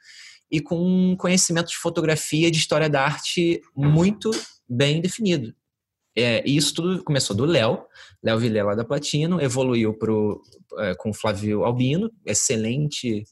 e 0.51 0.59
com 0.59 0.79
um 0.79 1.15
conhecimento 1.15 1.69
de 1.69 1.77
fotografia 1.77 2.51
de 2.51 2.57
história 2.57 2.89
da 2.89 3.03
arte 3.03 3.61
muito 3.75 4.29
bem 4.69 5.01
definido. 5.01 5.53
É, 6.15 6.43
e 6.47 6.55
isso 6.55 6.73
tudo 6.73 7.03
começou 7.03 7.35
do 7.35 7.45
Léo, 7.45 7.85
Léo 8.23 8.37
Vilela 8.37 8.75
da 8.75 8.85
Platino, 8.85 9.41
evoluiu 9.41 9.93
pro, 9.93 10.41
é, 10.77 10.93
com 10.95 11.09
o 11.09 11.13
Flávio 11.13 11.63
Albino, 11.63 12.11
excelente 12.25 13.23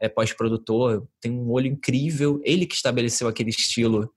é, 0.00 0.08
pós-produtor, 0.08 1.06
tem 1.20 1.30
um 1.30 1.50
olho 1.50 1.66
incrível, 1.66 2.40
ele 2.42 2.66
que 2.66 2.74
estabeleceu 2.74 3.28
aquele 3.28 3.50
estilo 3.50 4.10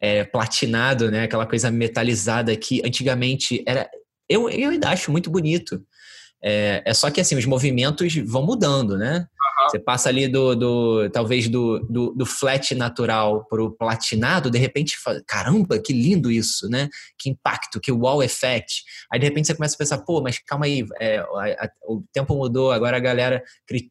é, 0.00 0.24
platinado, 0.24 1.10
né? 1.10 1.22
Aquela 1.22 1.46
coisa 1.46 1.70
metalizada 1.70 2.56
que 2.56 2.82
antigamente 2.84 3.62
era. 3.66 3.88
Eu, 4.28 4.48
eu 4.50 4.70
ainda 4.70 4.88
acho 4.88 5.12
muito 5.12 5.30
bonito. 5.30 5.80
É, 6.42 6.82
é 6.84 6.92
só 6.92 7.08
que 7.08 7.20
assim, 7.20 7.36
os 7.36 7.46
movimentos 7.46 8.14
vão 8.26 8.44
mudando, 8.44 8.98
né? 8.98 9.26
Você 9.70 9.78
passa 9.78 10.08
ali 10.08 10.28
do, 10.28 10.54
do 10.54 11.10
talvez 11.10 11.48
do, 11.48 11.80
do, 11.80 12.12
do, 12.12 12.26
flat 12.26 12.74
natural 12.74 13.44
para 13.48 13.62
o 13.62 13.70
platinado, 13.70 14.50
de 14.50 14.58
repente, 14.58 14.96
caramba, 15.26 15.78
que 15.78 15.92
lindo 15.92 16.30
isso, 16.30 16.68
né? 16.68 16.88
Que 17.18 17.30
impacto, 17.30 17.80
que 17.80 17.92
wow 17.92 18.22
effect. 18.22 18.82
Aí 19.12 19.18
de 19.18 19.26
repente 19.26 19.46
você 19.46 19.54
começa 19.54 19.74
a 19.74 19.78
pensar, 19.78 19.98
pô, 19.98 20.20
mas 20.20 20.38
calma 20.38 20.66
aí, 20.66 20.84
é, 21.00 21.18
a, 21.18 21.64
a, 21.64 21.70
o 21.88 22.02
tempo 22.12 22.34
mudou, 22.34 22.72
agora 22.72 22.96
a 22.96 23.00
galera 23.00 23.42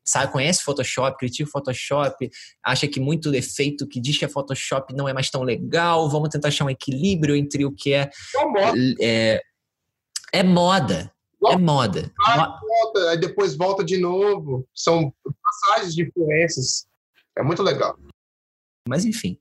sabe, 0.03 0.31
conhece 0.31 0.63
Photoshop, 0.63 1.17
critica 1.17 1.47
o 1.47 1.51
Photoshop, 1.51 2.29
acha 2.63 2.88
que 2.88 2.99
muito 2.99 3.31
defeito 3.31 3.88
que 3.88 3.99
diz 3.99 4.17
que 4.17 4.25
é 4.25 4.27
Photoshop 4.27 4.93
não 4.95 5.07
é 5.07 5.13
mais 5.13 5.29
tão 5.29 5.43
legal, 5.43 6.10
vamos 6.10 6.29
tentar 6.29 6.49
achar 6.49 6.65
um 6.65 6.69
equilíbrio 6.69 7.36
entre 7.36 7.65
o 7.65 7.71
que 7.71 7.93
é. 7.93 8.10
É, 8.99 9.41
é 10.34 10.43
moda. 10.43 11.12
É 11.43 11.57
moda. 11.57 12.12
volta, 12.62 13.10
aí 13.10 13.17
depois 13.17 13.55
volta 13.55 13.84
de 13.84 13.97
novo. 13.97 14.67
São 14.75 15.12
passagens 15.51 15.93
de 15.93 16.03
influências. 16.03 16.85
É 17.37 17.43
muito 17.43 17.63
legal. 17.63 17.97
Mas 18.87 19.05
enfim. 19.05 19.37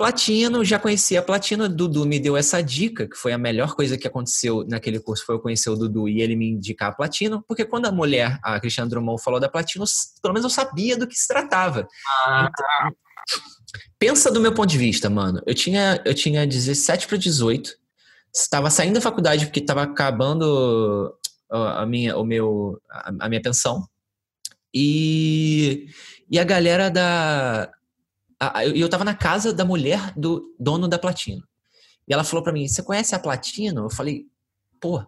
Platino, 0.00 0.64
já 0.64 0.78
conhecia 0.78 1.20
a 1.20 1.22
Platino, 1.22 1.68
Dudu 1.68 2.06
me 2.06 2.18
deu 2.18 2.34
essa 2.34 2.62
dica, 2.62 3.06
que 3.06 3.16
foi 3.16 3.34
a 3.34 3.38
melhor 3.38 3.74
coisa 3.74 3.98
que 3.98 4.06
aconteceu 4.06 4.64
naquele 4.66 4.98
curso, 4.98 5.26
foi 5.26 5.34
eu 5.34 5.40
conhecer 5.40 5.68
o 5.68 5.76
Dudu 5.76 6.08
e 6.08 6.22
ele 6.22 6.34
me 6.34 6.48
indicar 6.48 6.88
a 6.88 6.94
Platino, 6.94 7.44
porque 7.46 7.66
quando 7.66 7.84
a 7.84 7.92
mulher, 7.92 8.38
a 8.42 8.58
Cristiane 8.58 8.88
Drummond, 8.88 9.22
falou 9.22 9.38
da 9.38 9.46
Platino, 9.46 9.84
pelo 10.22 10.32
menos 10.32 10.44
eu 10.44 10.50
sabia 10.50 10.96
do 10.96 11.06
que 11.06 11.14
se 11.14 11.28
tratava. 11.28 11.86
Ah. 12.24 12.48
Então, 12.48 12.94
pensa 13.98 14.32
do 14.32 14.40
meu 14.40 14.54
ponto 14.54 14.70
de 14.70 14.78
vista, 14.78 15.10
mano. 15.10 15.42
Eu 15.46 15.54
tinha, 15.54 16.02
eu 16.06 16.14
tinha 16.14 16.46
17 16.46 17.06
para 17.06 17.18
18, 17.18 17.70
estava 18.34 18.70
saindo 18.70 18.94
da 18.94 19.02
faculdade 19.02 19.44
porque 19.44 19.60
estava 19.60 19.82
acabando 19.82 21.14
a 21.50 21.84
minha, 21.84 22.16
o 22.16 22.24
meu, 22.24 22.80
a 23.20 23.28
minha 23.28 23.42
pensão. 23.42 23.86
E, 24.74 25.88
e 26.30 26.38
a 26.38 26.44
galera 26.44 26.90
da. 26.90 27.70
A, 28.38 28.64
eu 28.66 28.86
estava 28.86 29.04
na 29.04 29.14
casa 29.14 29.52
da 29.52 29.64
mulher 29.64 30.12
do 30.16 30.54
dono 30.58 30.88
da 30.88 30.98
Platino. 30.98 31.42
E 32.08 32.12
ela 32.12 32.24
falou 32.24 32.42
para 32.42 32.52
mim: 32.52 32.66
Você 32.66 32.82
conhece 32.82 33.14
a 33.14 33.18
Platino? 33.18 33.84
Eu 33.84 33.90
falei: 33.90 34.26
Pô. 34.80 35.04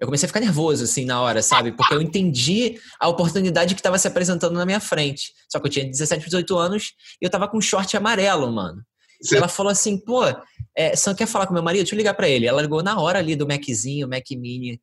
Eu 0.00 0.08
comecei 0.08 0.26
a 0.26 0.28
ficar 0.28 0.40
nervoso, 0.40 0.84
assim, 0.84 1.04
na 1.04 1.22
hora, 1.22 1.40
sabe? 1.40 1.70
Porque 1.70 1.94
eu 1.94 2.02
entendi 2.02 2.78
a 3.00 3.08
oportunidade 3.08 3.74
que 3.74 3.80
estava 3.80 3.96
se 3.96 4.08
apresentando 4.08 4.52
na 4.52 4.66
minha 4.66 4.80
frente. 4.80 5.32
Só 5.48 5.60
que 5.60 5.66
eu 5.66 5.70
tinha 5.70 5.88
17, 5.88 6.24
18 6.24 6.58
anos 6.58 6.92
e 7.22 7.24
eu 7.24 7.30
tava 7.30 7.48
com 7.48 7.56
um 7.56 7.60
short 7.60 7.96
amarelo, 7.96 8.52
mano. 8.52 8.84
Sim. 9.22 9.36
Ela 9.36 9.48
falou 9.48 9.70
assim, 9.70 9.96
pô, 9.96 10.24
é, 10.76 10.94
você 10.94 11.08
não 11.08 11.16
quer 11.16 11.26
falar 11.26 11.46
com 11.46 11.54
meu 11.54 11.62
marido? 11.62 11.82
Deixa 11.82 11.94
eu 11.94 11.96
ligar 11.96 12.12
para 12.12 12.28
ele. 12.28 12.46
Ela 12.46 12.60
ligou 12.60 12.82
na 12.82 13.00
hora 13.00 13.18
ali 13.18 13.36
do 13.36 13.46
Maczinho, 13.46 14.08
Mac 14.08 14.28
Mini, 14.32 14.80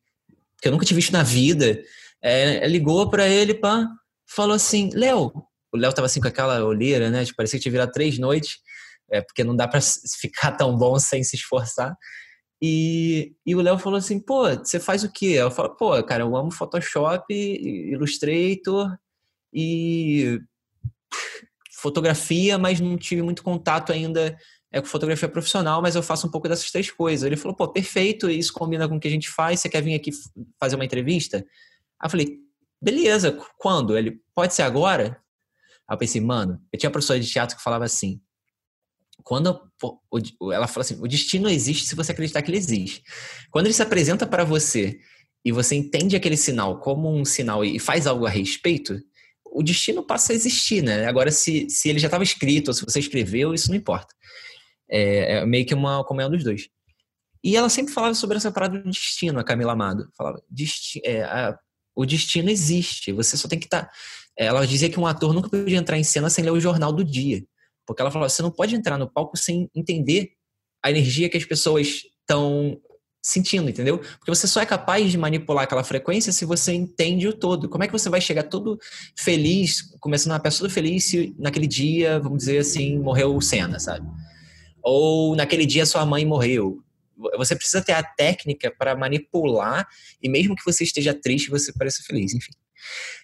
que 0.60 0.68
eu 0.68 0.72
nunca 0.72 0.84
tinha 0.84 0.96
visto 0.96 1.12
na 1.12 1.22
vida. 1.22 1.80
É, 2.20 2.66
ligou 2.66 3.08
para 3.08 3.28
ele, 3.28 3.54
pã, 3.54 3.88
falou 4.34 4.54
assim, 4.54 4.90
Léo, 4.92 5.32
o 5.72 5.76
Léo 5.76 5.92
tava 5.92 6.06
assim 6.06 6.20
com 6.20 6.28
aquela 6.28 6.64
olheira, 6.64 7.10
né? 7.10 7.24
Tipo, 7.24 7.36
parecia 7.36 7.58
que 7.58 7.62
tinha 7.62 7.72
virado 7.72 7.92
três 7.92 8.18
noites, 8.18 8.58
é, 9.10 9.20
porque 9.20 9.44
não 9.44 9.54
dá 9.54 9.66
para 9.66 9.80
ficar 10.20 10.52
tão 10.52 10.76
bom 10.76 10.98
sem 10.98 11.22
se 11.22 11.36
esforçar. 11.36 11.96
E, 12.60 13.34
e 13.44 13.56
o 13.56 13.60
Léo 13.60 13.78
falou 13.78 13.98
assim, 13.98 14.20
pô, 14.20 14.48
você 14.54 14.78
faz 14.78 15.02
o 15.02 15.10
quê? 15.10 15.26
Eu 15.26 15.50
falo, 15.50 15.76
pô, 15.76 16.00
cara, 16.04 16.22
eu 16.22 16.36
amo 16.36 16.52
Photoshop, 16.52 17.24
Illustrator 17.34 18.96
e 19.52 20.38
fotografia, 21.72 22.56
mas 22.58 22.78
não 22.78 22.96
tive 22.96 23.22
muito 23.22 23.42
contato 23.42 23.92
ainda 23.92 24.38
é, 24.70 24.80
com 24.80 24.86
fotografia 24.86 25.28
profissional, 25.28 25.82
mas 25.82 25.96
eu 25.96 26.02
faço 26.02 26.28
um 26.28 26.30
pouco 26.30 26.48
dessas 26.48 26.70
três 26.70 26.90
coisas. 26.90 27.26
Ele 27.26 27.36
falou, 27.36 27.56
pô, 27.56 27.68
perfeito, 27.68 28.30
isso 28.30 28.52
combina 28.52 28.88
com 28.88 28.96
o 28.96 29.00
que 29.00 29.08
a 29.08 29.10
gente 29.10 29.28
faz, 29.28 29.60
você 29.60 29.68
quer 29.68 29.82
vir 29.82 29.94
aqui 29.94 30.10
fazer 30.60 30.76
uma 30.76 30.84
entrevista? 30.84 31.38
Aí 31.38 32.06
eu 32.06 32.10
falei, 32.10 32.38
beleza, 32.82 33.38
quando? 33.58 33.96
Ele, 33.96 34.20
pode 34.34 34.54
ser 34.54 34.62
agora? 34.62 35.16
Aí 35.88 35.94
eu 35.94 35.98
pensei, 35.98 36.20
mano, 36.20 36.60
eu 36.72 36.78
tinha 36.78 36.90
professora 36.90 37.20
de 37.20 37.30
teatro 37.30 37.56
que 37.56 37.62
falava 37.62 37.84
assim, 37.84 38.20
quando 39.22 39.60
ela 40.52 40.66
fala 40.66 40.82
assim, 40.82 40.98
o 41.00 41.06
destino 41.06 41.48
existe 41.48 41.86
se 41.86 41.94
você 41.94 42.12
acreditar 42.12 42.42
que 42.42 42.50
ele 42.50 42.58
existe. 42.58 43.02
Quando 43.50 43.66
ele 43.66 43.74
se 43.74 43.82
apresenta 43.82 44.26
para 44.26 44.44
você 44.44 44.98
e 45.44 45.52
você 45.52 45.76
entende 45.76 46.16
aquele 46.16 46.36
sinal 46.36 46.80
como 46.80 47.12
um 47.12 47.24
sinal 47.24 47.64
e 47.64 47.78
faz 47.78 48.06
algo 48.06 48.26
a 48.26 48.30
respeito, 48.30 48.98
o 49.44 49.62
destino 49.62 50.02
passa 50.02 50.32
a 50.32 50.36
existir, 50.36 50.82
né? 50.82 51.06
Agora, 51.06 51.30
se, 51.30 51.68
se 51.68 51.88
ele 51.88 51.98
já 51.98 52.08
estava 52.08 52.24
escrito 52.24 52.68
ou 52.68 52.74
se 52.74 52.84
você 52.84 52.98
escreveu, 52.98 53.54
isso 53.54 53.68
não 53.68 53.76
importa. 53.76 54.14
É, 54.90 55.38
é 55.38 55.46
meio 55.46 55.66
que 55.66 55.74
uma 55.74 56.04
comunhão 56.04 56.30
dos 56.30 56.42
dois. 56.42 56.68
E 57.44 57.56
ela 57.56 57.68
sempre 57.68 57.92
falava 57.92 58.14
sobre 58.14 58.36
essa 58.36 58.52
parada 58.52 58.78
do 58.78 58.90
destino, 58.90 59.38
a 59.38 59.44
Camila 59.44 59.72
Amado. 59.72 60.08
Falava, 60.16 60.42
desti 60.48 61.00
é, 61.04 61.22
a, 61.22 61.58
o 61.94 62.06
destino 62.06 62.50
existe, 62.50 63.12
você 63.12 63.36
só 63.36 63.48
tem 63.48 63.58
que 63.58 63.66
estar. 63.66 63.84
Tá... 63.84 63.92
Ela 64.36 64.66
dizia 64.66 64.88
que 64.88 64.98
um 64.98 65.06
ator 65.06 65.32
nunca 65.34 65.48
podia 65.48 65.76
entrar 65.76 65.98
em 65.98 66.04
cena 66.04 66.30
sem 66.30 66.42
ler 66.42 66.52
o 66.52 66.60
jornal 66.60 66.92
do 66.92 67.04
dia. 67.04 67.44
Porque 67.86 68.00
ela 68.00 68.10
falava, 68.10 68.28
você 68.28 68.42
não 68.42 68.50
pode 68.50 68.74
entrar 68.74 68.96
no 68.96 69.10
palco 69.10 69.36
sem 69.36 69.68
entender 69.74 70.30
a 70.82 70.90
energia 70.90 71.28
que 71.28 71.36
as 71.36 71.44
pessoas 71.44 72.02
estão 72.20 72.80
sentindo, 73.24 73.70
entendeu? 73.70 73.98
Porque 73.98 74.30
você 74.30 74.48
só 74.48 74.60
é 74.60 74.66
capaz 74.66 75.10
de 75.10 75.16
manipular 75.16 75.64
aquela 75.64 75.84
frequência 75.84 76.32
se 76.32 76.44
você 76.44 76.72
entende 76.72 77.28
o 77.28 77.32
todo. 77.32 77.68
Como 77.68 77.84
é 77.84 77.86
que 77.86 77.92
você 77.92 78.10
vai 78.10 78.20
chegar 78.20 78.42
todo 78.44 78.78
feliz, 79.16 79.82
começando 80.00 80.32
uma 80.32 80.40
pessoa 80.40 80.68
feliz 80.68 81.04
se 81.04 81.34
naquele 81.38 81.68
dia, 81.68 82.18
vamos 82.18 82.38
dizer 82.38 82.58
assim, 82.58 82.98
morreu 82.98 83.36
o 83.36 83.40
Senna, 83.40 83.78
sabe? 83.78 84.06
Ou 84.82 85.36
naquele 85.36 85.64
dia 85.64 85.86
sua 85.86 86.04
mãe 86.04 86.24
morreu. 86.26 86.82
Você 87.36 87.54
precisa 87.54 87.82
ter 87.82 87.92
a 87.92 88.02
técnica 88.02 88.74
para 88.76 88.96
manipular 88.96 89.86
e 90.22 90.28
mesmo 90.28 90.56
que 90.56 90.64
você 90.64 90.84
esteja 90.84 91.14
triste, 91.14 91.50
você 91.50 91.72
pareça 91.72 92.02
feliz, 92.02 92.34
enfim. 92.34 92.52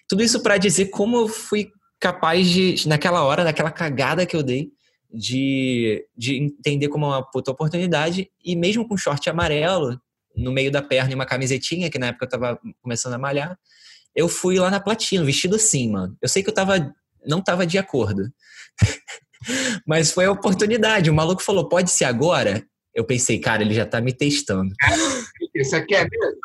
Tudo 0.07 0.23
isso 0.23 0.41
para 0.41 0.57
dizer 0.57 0.85
como 0.87 1.17
eu 1.17 1.27
fui 1.27 1.71
capaz 1.99 2.47
de, 2.47 2.87
naquela 2.87 3.23
hora, 3.23 3.43
naquela 3.43 3.71
cagada 3.71 4.25
que 4.25 4.35
eu 4.35 4.41
dei, 4.41 4.71
de, 5.11 6.05
de 6.15 6.37
entender 6.37 6.87
como 6.87 7.07
uma 7.07 7.23
puta 7.23 7.51
oportunidade 7.51 8.29
e 8.43 8.55
mesmo 8.55 8.87
com 8.87 8.95
short 8.95 9.29
amarelo 9.29 9.99
no 10.35 10.51
meio 10.51 10.71
da 10.71 10.81
perna 10.81 11.11
e 11.11 11.15
uma 11.15 11.25
camisetinha, 11.25 11.89
que 11.89 11.99
na 11.99 12.07
época 12.07 12.25
eu 12.25 12.29
tava 12.29 12.59
começando 12.81 13.13
a 13.13 13.17
malhar, 13.17 13.57
eu 14.15 14.29
fui 14.29 14.57
lá 14.59 14.69
na 14.69 14.79
platina, 14.79 15.23
vestido 15.23 15.55
assim, 15.55 15.91
mano. 15.91 16.15
Eu 16.21 16.29
sei 16.29 16.43
que 16.43 16.49
eu 16.49 16.53
tava, 16.53 16.93
não 17.25 17.41
tava 17.41 17.65
de 17.65 17.77
acordo. 17.77 18.31
Mas 19.85 20.11
foi 20.11 20.25
a 20.25 20.31
oportunidade. 20.31 21.09
O 21.09 21.13
maluco 21.13 21.41
falou, 21.41 21.67
pode 21.67 21.91
ser 21.91 22.05
agora? 22.05 22.65
Eu 22.93 23.03
pensei, 23.03 23.39
cara, 23.39 23.61
ele 23.61 23.73
já 23.73 23.85
tá 23.85 24.01
me 24.01 24.13
testando. 24.13 24.73
Você 25.55 25.81
quer 25.85 26.07
mesmo? 26.09 26.39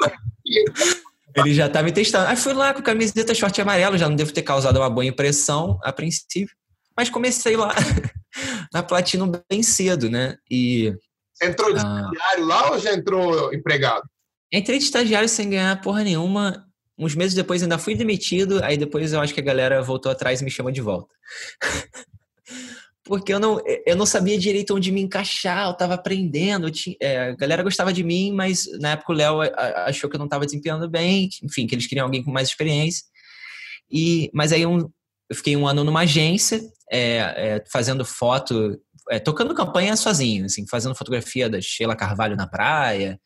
Ele 1.36 1.52
já 1.52 1.68
tá 1.68 1.82
me 1.82 1.92
testando. 1.92 2.28
Aí 2.28 2.36
fui 2.36 2.52
lá 2.52 2.72
com 2.72 2.82
camiseta 2.82 3.34
short 3.34 3.60
amarelo, 3.60 3.98
já 3.98 4.08
não 4.08 4.16
devo 4.16 4.32
ter 4.32 4.42
causado 4.42 4.78
uma 4.78 4.90
boa 4.90 5.04
impressão 5.04 5.78
a 5.82 5.92
princípio. 5.92 6.54
Mas 6.96 7.10
comecei 7.10 7.56
lá 7.56 7.74
na 8.72 8.82
Platino 8.82 9.30
bem 9.50 9.62
cedo, 9.62 10.08
né? 10.08 10.36
E. 10.50 10.94
Você 11.32 11.46
entrou 11.46 11.72
de 11.72 11.80
ah, 11.80 12.08
estagiário 12.12 12.46
lá 12.46 12.70
ou 12.70 12.78
já 12.78 12.94
entrou 12.94 13.52
empregado? 13.52 14.04
Entrei 14.52 14.78
de 14.78 14.84
estagiário 14.84 15.28
sem 15.28 15.50
ganhar 15.50 15.80
porra 15.80 16.04
nenhuma. 16.04 16.64
Uns 16.96 17.16
meses 17.16 17.34
depois 17.34 17.60
ainda 17.60 17.76
fui 17.76 17.96
demitido, 17.96 18.62
aí 18.62 18.76
depois 18.76 19.12
eu 19.12 19.20
acho 19.20 19.34
que 19.34 19.40
a 19.40 19.44
galera 19.44 19.82
voltou 19.82 20.12
atrás 20.12 20.40
e 20.40 20.44
me 20.44 20.50
chamou 20.50 20.70
de 20.70 20.80
volta. 20.80 21.12
Porque 23.04 23.32
eu 23.32 23.38
não, 23.38 23.60
eu 23.86 23.94
não 23.94 24.06
sabia 24.06 24.38
direito 24.38 24.74
onde 24.74 24.90
me 24.90 25.02
encaixar, 25.02 25.68
eu 25.68 25.74
tava 25.74 25.94
aprendendo, 25.94 26.68
eu 26.68 26.70
tinha, 26.70 26.96
é, 26.98 27.28
a 27.28 27.36
galera 27.36 27.62
gostava 27.62 27.92
de 27.92 28.02
mim, 28.02 28.32
mas 28.32 28.64
na 28.80 28.92
época 28.92 29.12
o 29.12 29.16
Léo 29.16 29.40
achou 29.84 30.08
que 30.08 30.16
eu 30.16 30.18
não 30.18 30.24
estava 30.24 30.46
desempenhando 30.46 30.88
bem, 30.88 31.28
enfim, 31.42 31.66
que 31.66 31.74
eles 31.74 31.86
queriam 31.86 32.06
alguém 32.06 32.24
com 32.24 32.32
mais 32.32 32.48
experiência. 32.48 33.04
E, 33.90 34.30
mas 34.32 34.52
aí 34.52 34.64
um, 34.64 34.78
eu 35.28 35.36
fiquei 35.36 35.54
um 35.54 35.66
ano 35.66 35.84
numa 35.84 36.00
agência, 36.00 36.62
é, 36.90 37.18
é, 37.18 37.64
fazendo 37.70 38.04
foto, 38.04 38.80
é, 39.10 39.18
tocando 39.18 39.54
campanha 39.54 39.96
sozinho, 39.96 40.46
assim, 40.46 40.66
fazendo 40.66 40.94
fotografia 40.94 41.48
da 41.48 41.60
Sheila 41.60 41.96
Carvalho 41.96 42.36
na 42.36 42.46
praia, 42.46 43.20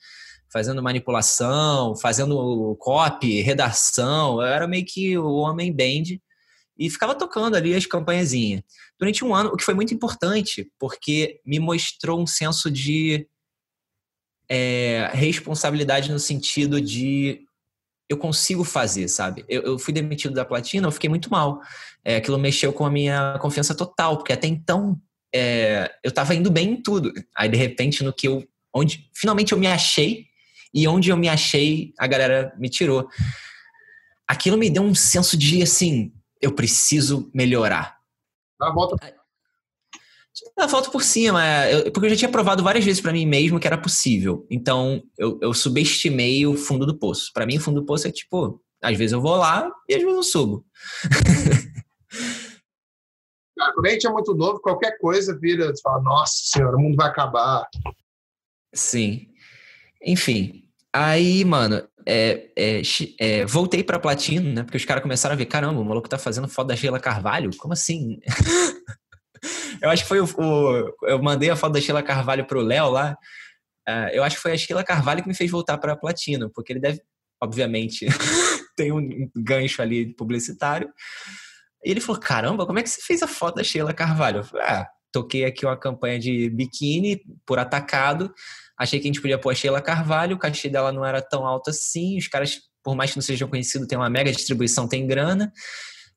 fazendo 0.53 0.83
manipulação, 0.83 1.95
fazendo 1.97 2.77
copy, 2.81 3.43
redação. 3.43 4.41
Eu 4.41 4.47
era 4.49 4.67
meio 4.67 4.85
que 4.85 5.17
o 5.19 5.35
homem 5.35 5.73
band 5.73 6.19
e 6.79 6.89
ficava 6.89 7.15
tocando 7.15 7.57
ali 7.57 7.75
as 7.75 7.87
campanhazinhas. 7.87 8.63
Durante 8.99 9.25
um 9.25 9.35
ano, 9.35 9.51
o 9.51 9.57
que 9.57 9.65
foi 9.65 9.75
muito 9.75 9.93
importante, 9.93 10.71
porque 10.79 11.41
me 11.45 11.59
mostrou 11.59 12.21
um 12.21 12.27
senso 12.27 12.71
de 12.71 13.27
é, 14.49 15.11
responsabilidade 15.13 16.11
no 16.11 16.19
sentido 16.19 16.81
de 16.81 17.45
eu 18.09 18.17
consigo 18.17 18.65
fazer, 18.65 19.09
sabe? 19.09 19.45
Eu, 19.49 19.63
eu, 19.63 19.79
fui 19.79 19.93
demitido 19.93 20.35
da 20.35 20.45
Platina, 20.45 20.87
eu 20.87 20.93
fiquei 20.93 21.11
muito 21.11 21.31
mal. 21.31 21.61
É, 22.05 22.17
aquilo 22.17 22.39
mexeu 22.39 22.73
com 22.73 22.87
a 22.87 22.91
minha 22.91 23.39
confiança 23.39 23.75
total, 23.75 24.17
porque 24.17 24.33
até 24.33 24.47
então 24.47 24.99
é, 25.35 25.93
eu 26.03 26.09
estava 26.09 26.35
indo 26.35 26.51
bem 26.51 26.71
em 26.71 26.83
tudo. 26.83 27.13
Aí, 27.37 27.49
de 27.49 27.57
repente, 27.57 28.03
no 28.03 28.13
que 28.13 28.29
eu. 28.29 28.47
Onde 28.73 29.11
finalmente 29.15 29.53
eu 29.53 29.59
me 29.59 29.67
achei, 29.67 30.27
e 30.73 30.87
onde 30.87 31.11
eu 31.11 31.17
me 31.17 31.29
achei, 31.29 31.93
a 31.99 32.07
galera 32.07 32.55
me 32.59 32.69
tirou. 32.69 33.09
Aquilo 34.27 34.57
me 34.57 34.71
deu 34.71 34.83
um 34.83 34.95
senso 34.95 35.37
de, 35.37 35.63
assim, 35.63 36.13
eu 36.41 36.53
preciso 36.53 37.31
melhorar. 37.35 37.99
Dá 38.59 38.69
a 38.69 38.73
volta. 38.73 38.97
Dá 40.57 40.65
a 40.65 40.67
volta 40.69 40.91
por 40.91 41.03
cima, 41.03 41.45
é, 41.45 41.91
porque 41.91 42.07
eu 42.07 42.11
já 42.11 42.17
tinha 42.17 42.31
provado 42.31 42.63
várias 42.63 42.85
vezes 42.85 43.01
para 43.01 43.13
mim 43.13 43.27
mesmo 43.27 43.59
que 43.59 43.67
era 43.67 43.79
possível. 43.79 44.47
Então, 44.51 45.03
eu, 45.17 45.39
eu 45.43 45.53
subestimei 45.53 46.47
o 46.47 46.57
fundo 46.57 46.87
do 46.87 46.99
poço. 46.99 47.33
Para 47.33 47.47
mim, 47.47 47.57
o 47.57 47.61
fundo 47.61 47.81
do 47.81 47.87
poço 47.87 48.07
é 48.07 48.13
tipo, 48.13 48.63
às 48.83 48.97
vezes 48.97 49.13
eu 49.13 49.21
vou 49.21 49.37
lá 49.37 49.71
e 49.89 49.95
às 49.95 50.03
vezes 50.03 50.17
eu 50.17 50.23
subo. 50.23 50.65
Cara, 53.59 53.73
quando 53.75 53.87
a 53.87 53.91
gente 53.91 54.07
é 54.07 54.11
muito 54.11 54.35
novo, 54.35 54.61
qualquer 54.61 54.97
coisa 54.99 55.37
vira, 55.37 55.67
você 55.75 55.83
fala, 55.83 56.01
nossa 56.01 56.35
senhora, 56.45 56.77
o 56.77 56.81
mundo 56.81 56.97
vai 56.97 57.09
acabar. 57.09 57.67
Sim. 58.73 59.27
Enfim, 60.01 60.65
aí, 60.93 61.45
mano, 61.45 61.83
é, 62.11 62.51
é, 62.57 62.83
é, 63.21 63.45
voltei 63.45 63.85
pra 63.85 63.99
Platino, 63.99 64.51
né? 64.51 64.63
Porque 64.63 64.79
os 64.79 64.85
caras 64.87 65.03
começaram 65.03 65.35
a 65.35 65.37
ver, 65.37 65.45
caramba, 65.45 65.79
o 65.79 65.85
maluco 65.85 66.09
tá 66.09 66.17
fazendo 66.17 66.49
foto 66.49 66.69
da 66.69 66.77
Sheila 66.77 66.99
Carvalho? 66.99 67.51
Como 67.59 67.75
assim? 67.75 68.19
eu 69.83 69.91
acho 69.91 70.05
que 70.05 70.09
foi 70.09 70.19
o, 70.19 70.25
o, 70.25 70.97
Eu 71.03 71.23
mandei 71.23 71.51
a 71.51 71.57
foto 71.57 71.75
da 71.75 71.81
Sheila 71.83 72.03
Carvalho 72.03 72.47
pro 72.47 72.63
Léo 72.63 72.89
lá. 72.89 73.15
Uh, 73.87 74.09
eu 74.13 74.25
acho 74.25 74.37
que 74.37 74.43
foi 74.43 74.53
a 74.53 74.57
Sheila 74.57 74.83
Carvalho 74.83 75.23
que 75.23 75.29
me 75.29 75.35
fez 75.35 75.51
voltar 75.51 75.77
pra 75.77 75.97
Platino, 75.97 76.51
porque 76.55 76.73
ele 76.73 76.81
deve, 76.81 76.99
obviamente, 77.43 78.07
tem 78.75 78.91
um 78.91 79.31
gancho 79.37 79.83
ali 79.83 80.15
publicitário. 80.15 80.89
E 81.85 81.91
ele 81.91 82.01
falou: 82.01 82.19
caramba, 82.19 82.67
como 82.67 82.79
é 82.79 82.83
que 82.83 82.89
você 82.89 83.03
fez 83.03 83.23
a 83.23 83.27
foto 83.27 83.57
da 83.57 83.65
Sheila 83.65 83.93
Carvalho? 83.93 84.39
Eu 84.39 84.45
falei, 84.45 84.67
ah, 84.67 84.89
toquei 85.13 85.45
aqui 85.45 85.67
uma 85.67 85.77
campanha 85.77 86.19
de 86.19 86.49
biquíni 86.49 87.21
por 87.45 87.59
atacado 87.59 88.33
Achei 88.79 89.01
que 89.01 89.07
a 89.07 89.11
gente 89.11 89.21
podia 89.21 89.39
pôr 89.39 89.51
a 89.51 89.55
Sheila 89.55 89.83
Carvalho, 89.83 90.37
o 90.37 90.39
cachê 90.39 90.69
dela 90.69 90.93
não 90.93 91.05
era 91.05 91.21
tão 91.21 91.45
alto 91.45 91.71
assim, 91.71 92.17
os 92.17 92.29
caras, 92.29 92.61
por 92.83 92.95
mais 92.95 93.11
que 93.11 93.17
não 93.17 93.23
sejam 93.23 93.49
conhecidos, 93.49 93.89
tem 93.89 93.99
uma 93.99 94.09
mega 94.09 94.31
distribuição, 94.31 94.87
tem 94.87 95.07
grana. 95.07 95.53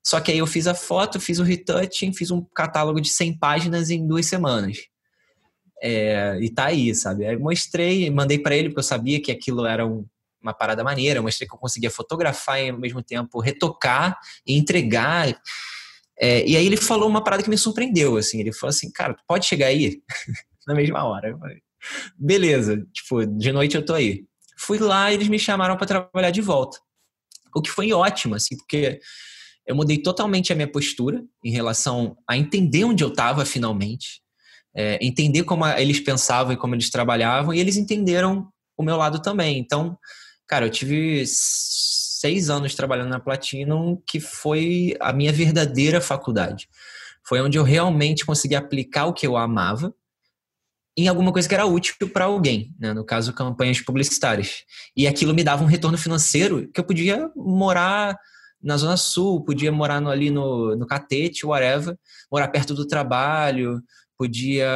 Só 0.03 0.19
que 0.19 0.31
aí 0.31 0.37
eu 0.37 0.47
fiz 0.47 0.67
a 0.67 0.73
foto, 0.73 1.19
fiz 1.19 1.39
o 1.39 1.43
retouching, 1.43 2.13
fiz 2.13 2.31
um 2.31 2.41
catálogo 2.55 2.99
de 3.01 3.09
100 3.09 3.37
páginas 3.37 3.89
em 3.89 4.07
duas 4.07 4.25
semanas. 4.25 4.77
É, 5.81 6.37
e 6.39 6.49
tá 6.49 6.65
aí, 6.65 6.93
sabe? 6.93 7.25
Aí 7.25 7.37
mostrei, 7.37 8.09
mandei 8.09 8.37
para 8.37 8.55
ele, 8.55 8.69
porque 8.69 8.79
eu 8.79 8.83
sabia 8.83 9.21
que 9.21 9.31
aquilo 9.31 9.65
era 9.65 9.85
um, 9.85 10.05
uma 10.41 10.53
parada 10.53 10.83
maneira. 10.83 11.19
Eu 11.19 11.23
mostrei 11.23 11.47
que 11.47 11.53
eu 11.53 11.59
conseguia 11.59 11.89
fotografar 11.89 12.61
e 12.61 12.69
ao 12.69 12.77
mesmo 12.77 13.01
tempo 13.01 13.39
retocar 13.39 14.17
e 14.45 14.55
entregar. 14.57 15.39
É, 16.19 16.47
e 16.47 16.55
aí 16.55 16.65
ele 16.65 16.77
falou 16.77 17.09
uma 17.09 17.23
parada 17.23 17.41
que 17.41 17.49
me 17.49 17.57
surpreendeu, 17.57 18.17
assim. 18.17 18.39
Ele 18.39 18.53
falou 18.53 18.69
assim, 18.69 18.91
cara, 18.91 19.13
tu 19.13 19.23
pode 19.27 19.45
chegar 19.45 19.67
aí? 19.67 20.01
Na 20.67 20.75
mesma 20.75 21.03
hora. 21.03 21.29
Eu 21.29 21.39
falei, 21.39 21.61
Beleza, 22.17 22.85
tipo, 22.93 23.25
de 23.25 23.51
noite 23.51 23.75
eu 23.75 23.85
tô 23.85 23.93
aí. 23.93 24.25
Fui 24.57 24.77
lá 24.77 25.11
e 25.11 25.15
eles 25.15 25.27
me 25.27 25.39
chamaram 25.39 25.75
para 25.75 25.87
trabalhar 25.87 26.31
de 26.31 26.41
volta. 26.41 26.77
O 27.55 27.61
que 27.61 27.69
foi 27.69 27.91
ótimo, 27.91 28.35
assim, 28.35 28.55
porque 28.55 28.99
eu 29.65 29.75
mudei 29.75 29.97
totalmente 29.97 30.51
a 30.51 30.55
minha 30.55 30.71
postura 30.71 31.23
em 31.43 31.51
relação 31.51 32.17
a 32.27 32.37
entender 32.37 32.83
onde 32.83 33.03
eu 33.03 33.09
estava 33.09 33.45
finalmente, 33.45 34.21
é, 34.75 34.97
entender 35.01 35.43
como 35.43 35.65
eles 35.65 35.99
pensavam 35.99 36.53
e 36.53 36.57
como 36.57 36.75
eles 36.75 36.89
trabalhavam, 36.89 37.53
e 37.53 37.59
eles 37.59 37.77
entenderam 37.77 38.47
o 38.77 38.83
meu 38.83 38.97
lado 38.97 39.21
também. 39.21 39.57
Então, 39.57 39.97
cara, 40.47 40.65
eu 40.65 40.69
tive 40.69 41.23
seis 41.25 42.49
anos 42.49 42.75
trabalhando 42.75 43.09
na 43.09 43.19
Platinum, 43.19 44.01
que 44.07 44.19
foi 44.19 44.95
a 44.99 45.11
minha 45.11 45.31
verdadeira 45.31 45.99
faculdade. 45.99 46.67
Foi 47.25 47.41
onde 47.41 47.57
eu 47.57 47.63
realmente 47.63 48.25
consegui 48.25 48.55
aplicar 48.55 49.05
o 49.05 49.13
que 49.13 49.25
eu 49.25 49.37
amava 49.37 49.93
em 50.97 51.07
alguma 51.07 51.31
coisa 51.31 51.47
que 51.47 51.53
era 51.53 51.65
útil 51.65 51.95
para 52.11 52.25
alguém, 52.25 52.73
né? 52.79 52.93
no 52.93 53.05
caso, 53.05 53.33
campanhas 53.33 53.79
publicitárias. 53.81 54.63
E 54.95 55.07
aquilo 55.07 55.33
me 55.33 55.43
dava 55.43 55.63
um 55.63 55.67
retorno 55.67 55.97
financeiro 55.97 56.69
que 56.71 56.79
eu 56.79 56.83
podia 56.83 57.29
morar 57.35 58.17
na 58.61 58.77
Zona 58.77 58.97
Sul, 58.97 59.43
podia 59.43 59.71
morar 59.71 60.01
no, 60.01 60.09
ali 60.09 60.29
no, 60.29 60.75
no 60.75 60.85
Catete, 60.85 61.45
whatever, 61.45 61.97
morar 62.31 62.49
perto 62.49 62.73
do 62.73 62.85
trabalho, 62.85 63.81
podia, 64.17 64.67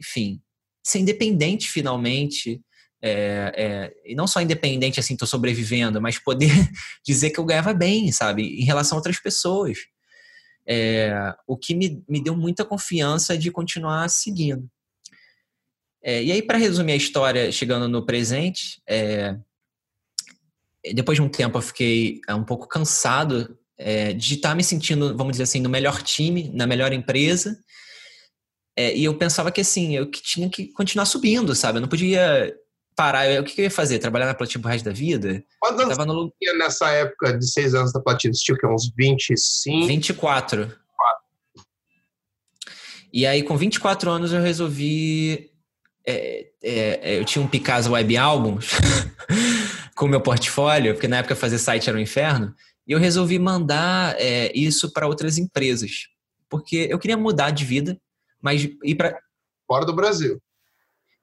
enfim, 0.00 0.40
ser 0.82 1.00
independente 1.00 1.68
finalmente. 1.68 2.60
É, 3.02 3.52
é, 3.54 3.92
e 4.10 4.14
não 4.14 4.26
só 4.26 4.40
independente 4.40 4.98
assim, 4.98 5.16
tô 5.16 5.26
sobrevivendo, 5.26 6.00
mas 6.00 6.18
poder 6.18 6.50
dizer 7.04 7.30
que 7.30 7.38
eu 7.38 7.44
ganhava 7.44 7.74
bem, 7.74 8.10
sabe, 8.10 8.42
em 8.60 8.64
relação 8.64 8.96
a 8.96 9.00
outras 9.00 9.20
pessoas. 9.20 9.78
É, 10.68 11.34
o 11.46 11.56
que 11.56 11.74
me, 11.74 12.02
me 12.08 12.22
deu 12.22 12.36
muita 12.36 12.64
confiança 12.64 13.36
de 13.36 13.50
continuar 13.50 14.08
seguindo. 14.08 14.68
É, 16.06 16.22
e 16.22 16.30
aí, 16.30 16.40
para 16.40 16.56
resumir 16.56 16.92
a 16.92 16.96
história, 16.96 17.50
chegando 17.50 17.88
no 17.88 18.06
presente, 18.06 18.80
é, 18.88 19.36
depois 20.94 21.16
de 21.16 21.22
um 21.22 21.28
tempo 21.28 21.58
eu 21.58 21.62
fiquei 21.62 22.20
é, 22.28 22.32
um 22.32 22.44
pouco 22.44 22.68
cansado 22.68 23.58
é, 23.76 24.12
de 24.12 24.34
estar 24.34 24.54
me 24.54 24.62
sentindo, 24.62 25.16
vamos 25.16 25.32
dizer 25.32 25.42
assim, 25.42 25.60
no 25.60 25.68
melhor 25.68 26.00
time, 26.00 26.48
na 26.54 26.64
melhor 26.64 26.92
empresa. 26.92 27.58
É, 28.76 28.96
e 28.96 29.02
eu 29.02 29.18
pensava 29.18 29.50
que 29.50 29.60
assim, 29.60 29.96
eu 29.96 30.08
que 30.08 30.22
tinha 30.22 30.48
que 30.48 30.68
continuar 30.68 31.06
subindo, 31.06 31.56
sabe? 31.56 31.78
Eu 31.78 31.82
não 31.82 31.88
podia 31.88 32.54
parar. 32.94 33.28
Eu, 33.28 33.42
o 33.42 33.44
que 33.44 33.60
eu 33.60 33.64
ia 33.64 33.70
fazer? 33.70 33.98
Trabalhar 33.98 34.26
na 34.26 34.34
Platina 34.34 34.62
pro 34.62 34.70
resto 34.70 34.84
da 34.84 34.92
vida? 34.92 35.42
Quantos 35.58 35.80
anos 35.80 35.96
Tava 35.96 36.06
no... 36.06 36.32
tinha 36.40 36.54
nessa 36.54 36.88
época 36.88 37.36
de 37.36 37.50
seis 37.50 37.74
anos 37.74 37.92
da 37.92 37.98
Platina? 37.98 38.32
Você 38.32 38.44
tinha 38.44 38.72
uns 38.72 38.92
25? 38.96 39.88
24. 39.88 40.60
24. 40.60 40.76
E 43.12 43.26
aí, 43.26 43.42
com 43.42 43.56
24 43.56 44.08
anos, 44.08 44.32
eu 44.32 44.40
resolvi 44.40 45.50
é, 46.06 46.46
é, 46.62 46.80
é, 47.02 47.18
eu 47.18 47.24
tinha 47.24 47.44
um 47.44 47.48
Picasa 47.48 47.90
Web 47.90 48.16
Albums 48.16 48.70
com 49.96 50.06
o 50.06 50.08
meu 50.08 50.20
portfólio, 50.20 50.94
porque 50.94 51.08
na 51.08 51.18
época 51.18 51.34
fazer 51.34 51.58
site 51.58 51.88
era 51.88 51.98
um 51.98 52.00
inferno, 52.00 52.54
e 52.86 52.92
eu 52.92 52.98
resolvi 52.98 53.38
mandar 53.38 54.14
é, 54.18 54.52
isso 54.54 54.92
para 54.92 55.08
outras 55.08 55.36
empresas, 55.36 56.08
porque 56.48 56.86
eu 56.88 56.98
queria 56.98 57.16
mudar 57.16 57.50
de 57.50 57.64
vida, 57.64 58.00
mas 58.40 58.62
ir 58.84 58.94
para 58.94 59.18
fora 59.66 59.84
do 59.84 59.94
Brasil. 59.94 60.40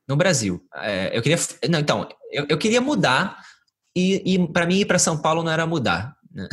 No 0.05 0.17
Brasil, 0.17 0.61
é, 0.75 1.17
eu 1.17 1.21
queria, 1.21 1.37
não, 1.69 1.79
então, 1.79 2.09
eu, 2.29 2.45
eu 2.49 2.57
queria 2.57 2.81
mudar 2.81 3.41
e, 3.95 4.33
e 4.35 4.47
para 4.49 4.65
mim 4.65 4.79
ir 4.79 4.85
para 4.85 4.99
São 4.99 5.17
Paulo 5.17 5.43
não 5.43 5.51
era 5.51 5.65
mudar. 5.65 6.17
Né? 6.29 6.49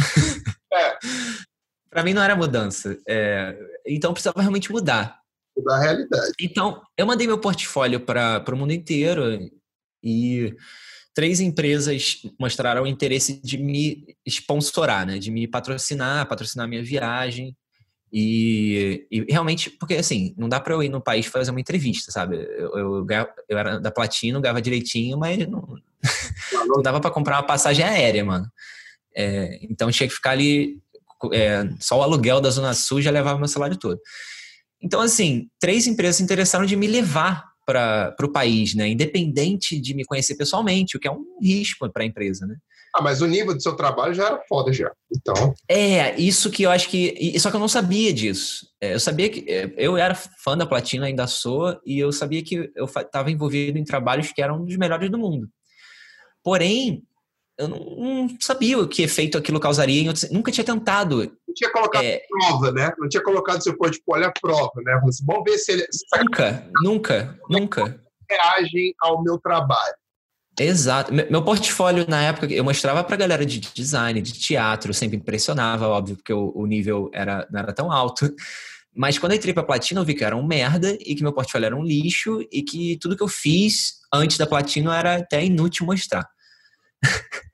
É. 0.73 0.99
para 1.91 2.05
mim 2.05 2.15
não 2.15 2.23
era 2.23 2.37
mudança, 2.37 2.97
é, 3.09 3.59
então 3.85 4.11
eu 4.11 4.15
precisava 4.15 4.41
realmente 4.41 4.71
mudar 4.71 5.20
da 5.63 5.79
realidade. 5.79 6.33
Então, 6.41 6.81
eu 6.97 7.07
mandei 7.07 7.27
meu 7.27 7.39
portfólio 7.39 8.01
para 8.01 8.45
o 8.53 8.57
mundo 8.57 8.73
inteiro 8.73 9.51
e 10.03 10.55
três 11.15 11.41
empresas 11.41 12.23
mostraram 12.39 12.87
interesse 12.87 13.41
de 13.43 13.59
me 13.59 14.17
sponsorar, 14.27 15.07
né? 15.07 15.19
de 15.19 15.31
me 15.31 15.47
patrocinar, 15.47 16.27
patrocinar 16.29 16.69
minha 16.69 16.83
viagem. 16.83 17.57
E, 18.13 19.07
e, 19.11 19.21
realmente, 19.33 19.71
porque 19.71 19.95
assim, 19.95 20.35
não 20.37 20.49
dá 20.49 20.59
para 20.59 20.75
eu 20.75 20.83
ir 20.83 20.89
no 20.89 21.01
país 21.01 21.27
fazer 21.27 21.51
uma 21.51 21.61
entrevista, 21.61 22.11
sabe? 22.11 22.37
Eu, 22.37 22.77
eu, 22.77 23.07
eu 23.49 23.59
era 23.59 23.79
da 23.79 23.91
Platino, 23.91 24.41
ganhava 24.41 24.61
direitinho, 24.61 25.17
mas 25.17 25.47
não, 25.47 25.77
não 26.67 26.83
dava 26.83 27.01
para 27.01 27.11
comprar 27.11 27.37
uma 27.37 27.47
passagem 27.47 27.85
aérea, 27.85 28.25
mano. 28.25 28.51
É, 29.15 29.59
então 29.63 29.91
tinha 29.91 30.09
que 30.09 30.15
ficar 30.15 30.31
ali, 30.31 30.81
é, 31.33 31.69
só 31.79 31.99
o 31.99 32.03
aluguel 32.03 32.41
da 32.41 32.51
Zona 32.51 32.75
Sul 32.75 33.01
já 33.01 33.11
levava 33.11 33.39
meu 33.39 33.49
salário 33.49 33.77
todo. 33.77 34.01
Então, 34.83 35.01
assim, 35.01 35.49
três 35.59 35.87
empresas 35.87 36.17
se 36.17 36.23
interessaram 36.23 36.65
de 36.65 36.77
me 36.77 36.87
levar 36.87 37.51
para 37.67 38.17
o 38.23 38.33
país, 38.33 38.75
né? 38.75 38.89
Independente 38.89 39.81
de 39.81 39.95
me 39.95 40.05
conhecer 40.05 40.35
pessoalmente, 40.35 40.97
o 40.97 41.01
que 41.01 41.07
é 41.07 41.13
um 41.13 41.25
risco 41.41 41.89
para 41.91 42.03
a 42.03 42.07
empresa, 42.07 42.47
né? 42.47 42.57
Ah, 42.95 43.03
mas 43.03 43.23
o 43.23 43.27
nível 43.27 43.55
do 43.55 43.63
seu 43.63 43.77
trabalho 43.77 44.13
já 44.13 44.27
era 44.27 44.43
foda 44.49 44.73
já. 44.73 44.91
Então. 45.15 45.55
É, 45.69 46.19
isso 46.21 46.51
que 46.51 46.65
eu 46.65 46.71
acho 46.71 46.89
que. 46.89 47.39
Só 47.39 47.49
que 47.49 47.57
eu 47.57 47.61
não 47.61 47.69
sabia 47.69 48.13
disso. 48.13 48.67
É, 48.81 48.95
eu 48.95 49.01
sabia 49.01 49.29
que. 49.29 49.49
É, 49.49 49.73
eu 49.77 49.97
era 49.97 50.15
fã 50.15 50.57
da 50.57 50.67
Platina, 50.67 51.07
ainda 51.07 51.27
sou, 51.29 51.79
e 51.87 52.01
eu 52.01 52.11
sabia 52.11 52.43
que 52.43 52.71
eu 52.75 52.87
estava 52.87 53.31
envolvido 53.31 53.79
em 53.79 53.85
trabalhos 53.85 54.33
que 54.33 54.43
eram 54.43 54.65
dos 54.65 54.77
melhores 54.77 55.09
do 55.09 55.19
mundo. 55.19 55.49
Porém, 56.43 57.05
eu 57.61 57.69
não, 57.69 57.79
não 57.79 58.37
sabia 58.41 58.79
o 58.79 58.89
que 58.89 59.03
efeito 59.03 59.37
aquilo 59.37 59.61
causaria. 59.61 60.09
Outros, 60.09 60.31
nunca 60.31 60.51
tinha 60.51 60.65
tentado. 60.65 61.19
Não 61.47 61.55
tinha 61.55 61.71
colocado 61.71 62.05
é, 62.05 62.23
prova, 62.29 62.73
né? 62.73 62.91
Não 62.99 63.09
tinha 63.09 63.23
colocado 63.23 63.63
seu 63.63 63.77
portfólio 63.77 64.27
à 64.27 64.33
prova, 64.33 64.73
né? 64.83 64.99
Vamos 65.27 65.45
ver 65.45 65.59
se 65.59 65.73
ele. 65.73 65.87
Nunca, 66.19 66.71
nunca, 66.83 67.39
nunca. 67.51 68.01
Reagem 68.29 68.95
ao 69.03 69.23
meu 69.23 69.39
trabalho. 69.39 69.95
Exato. 70.59 71.13
Meu 71.13 71.43
portfólio 71.43 72.07
na 72.09 72.23
época 72.23 72.53
eu 72.53 72.65
mostrava 72.65 73.05
para 73.05 73.17
galera 73.17 73.45
de 73.45 73.61
design, 73.61 74.21
de 74.21 74.33
teatro, 74.33 74.93
sempre 74.93 75.17
impressionava, 75.17 75.89
óbvio, 75.89 76.17
porque 76.17 76.33
o, 76.33 76.53
o 76.55 76.67
nível 76.67 77.11
era, 77.13 77.47
não 77.51 77.61
era 77.61 77.73
tão 77.73 77.93
alto. 77.93 78.35
Mas 78.95 79.19
quando 79.19 79.33
eu 79.33 79.39
entrei 79.39 79.55
pra 79.55 79.63
platina, 79.63 80.01
eu 80.01 80.05
vi 80.05 80.15
que 80.15 80.25
era 80.25 80.37
um 80.37 80.47
merda 80.47 80.97
e 81.01 81.15
que 81.15 81.23
meu 81.23 81.33
portfólio 81.33 81.67
era 81.67 81.77
um 81.77 81.85
lixo 81.85 82.47
e 82.51 82.63
que 82.63 82.99
tudo 83.01 83.17
que 83.17 83.23
eu 83.23 83.29
fiz 83.29 84.01
antes 84.13 84.37
da 84.37 84.47
platina 84.47 84.97
era 84.99 85.17
até 85.17 85.45
inútil 85.45 85.87
mostrar. 85.87 86.29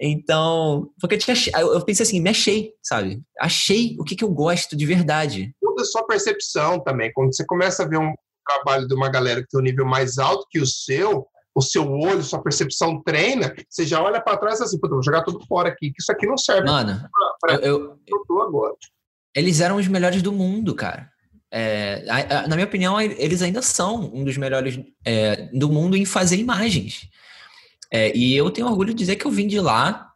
então, 0.00 0.90
porque 1.00 1.18
eu, 1.58 1.74
eu 1.74 1.84
pensei 1.84 2.04
assim, 2.04 2.20
me 2.20 2.30
achei, 2.30 2.72
sabe? 2.82 3.22
Achei 3.40 3.96
o 3.98 4.04
que, 4.04 4.14
que 4.14 4.24
eu 4.24 4.30
gosto 4.30 4.76
de 4.76 4.86
verdade. 4.86 5.54
Tudo 5.60 5.82
é 5.82 5.84
sua 5.84 6.06
percepção 6.06 6.80
também. 6.80 7.12
Quando 7.12 7.34
você 7.34 7.44
começa 7.44 7.82
a 7.82 7.88
ver 7.88 7.98
um 7.98 8.14
trabalho 8.46 8.86
de 8.86 8.94
uma 8.94 9.08
galera 9.08 9.42
que 9.42 9.48
tem 9.48 9.60
um 9.60 9.64
nível 9.64 9.86
mais 9.86 10.18
alto 10.18 10.46
que 10.50 10.60
o 10.60 10.66
seu, 10.66 11.26
o 11.54 11.62
seu 11.62 11.90
olho, 11.90 12.22
sua 12.22 12.42
percepção 12.42 13.02
treina, 13.02 13.54
você 13.68 13.84
já 13.84 14.02
olha 14.02 14.20
para 14.20 14.36
trás 14.36 14.60
assim, 14.60 14.78
vou 14.80 15.02
jogar 15.02 15.22
tudo 15.22 15.44
fora 15.46 15.68
aqui, 15.68 15.90
que 15.90 16.00
isso 16.00 16.12
aqui 16.12 16.26
não 16.26 16.36
serve. 16.36 16.68
Mano, 16.68 17.00
pra, 17.40 17.56
pra 17.56 17.66
eu, 17.66 17.98
eu, 18.06 18.24
tô 18.26 18.42
agora. 18.42 18.74
Eles 19.34 19.60
eram 19.60 19.76
os 19.76 19.88
melhores 19.88 20.22
do 20.22 20.32
mundo, 20.32 20.74
cara. 20.74 21.10
É, 21.50 22.04
a, 22.08 22.40
a, 22.40 22.48
na 22.48 22.56
minha 22.56 22.66
opinião, 22.66 23.00
eles 23.00 23.40
ainda 23.40 23.62
são 23.62 24.10
um 24.12 24.24
dos 24.24 24.36
melhores 24.36 24.78
é, 25.04 25.48
do 25.52 25.68
mundo 25.68 25.96
em 25.96 26.04
fazer 26.04 26.36
imagens. 26.36 27.08
É, 27.94 28.12
e 28.12 28.34
eu 28.34 28.50
tenho 28.50 28.66
orgulho 28.66 28.92
de 28.92 28.98
dizer 28.98 29.14
que 29.14 29.24
eu 29.24 29.30
vim 29.30 29.46
de 29.46 29.60
lá, 29.60 30.10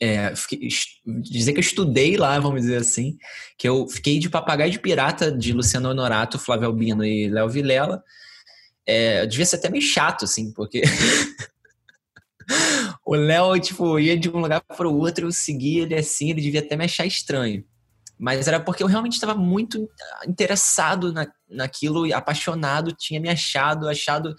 é, 0.00 0.34
fiquei, 0.34 0.66
dizer 1.06 1.52
que 1.52 1.58
eu 1.58 1.62
estudei 1.62 2.16
lá, 2.16 2.36
vamos 2.40 2.62
dizer 2.62 2.78
assim, 2.78 3.16
que 3.56 3.68
eu 3.68 3.86
fiquei 3.86 4.18
de 4.18 4.28
papagaio 4.28 4.72
de 4.72 4.80
pirata 4.80 5.30
de 5.30 5.52
Luciano 5.52 5.88
Honorato, 5.88 6.40
Flávio 6.40 6.66
Albino 6.66 7.04
e 7.04 7.28
Léo 7.28 7.48
Vilela, 7.48 8.02
é, 8.84 9.24
devia 9.26 9.46
ser 9.46 9.56
até 9.56 9.70
meio 9.70 9.80
chato, 9.80 10.24
assim, 10.24 10.52
porque 10.52 10.82
o 13.06 13.14
Léo, 13.14 13.60
tipo, 13.60 14.00
ia 14.00 14.18
de 14.18 14.28
um 14.28 14.40
lugar 14.40 14.60
para 14.60 14.88
o 14.88 14.98
outro, 14.98 15.28
eu 15.28 15.30
seguia 15.30 15.84
ele 15.84 15.94
assim, 15.94 16.30
ele 16.30 16.42
devia 16.42 16.58
até 16.58 16.76
me 16.76 16.84
achar 16.84 17.06
estranho. 17.06 17.64
Mas 18.18 18.48
era 18.48 18.58
porque 18.58 18.82
eu 18.82 18.88
realmente 18.88 19.14
estava 19.14 19.36
muito 19.36 19.88
interessado 20.26 21.12
na, 21.12 21.28
naquilo 21.48 22.12
apaixonado, 22.12 22.92
tinha 22.92 23.20
me 23.20 23.28
achado, 23.28 23.88
achado 23.88 24.34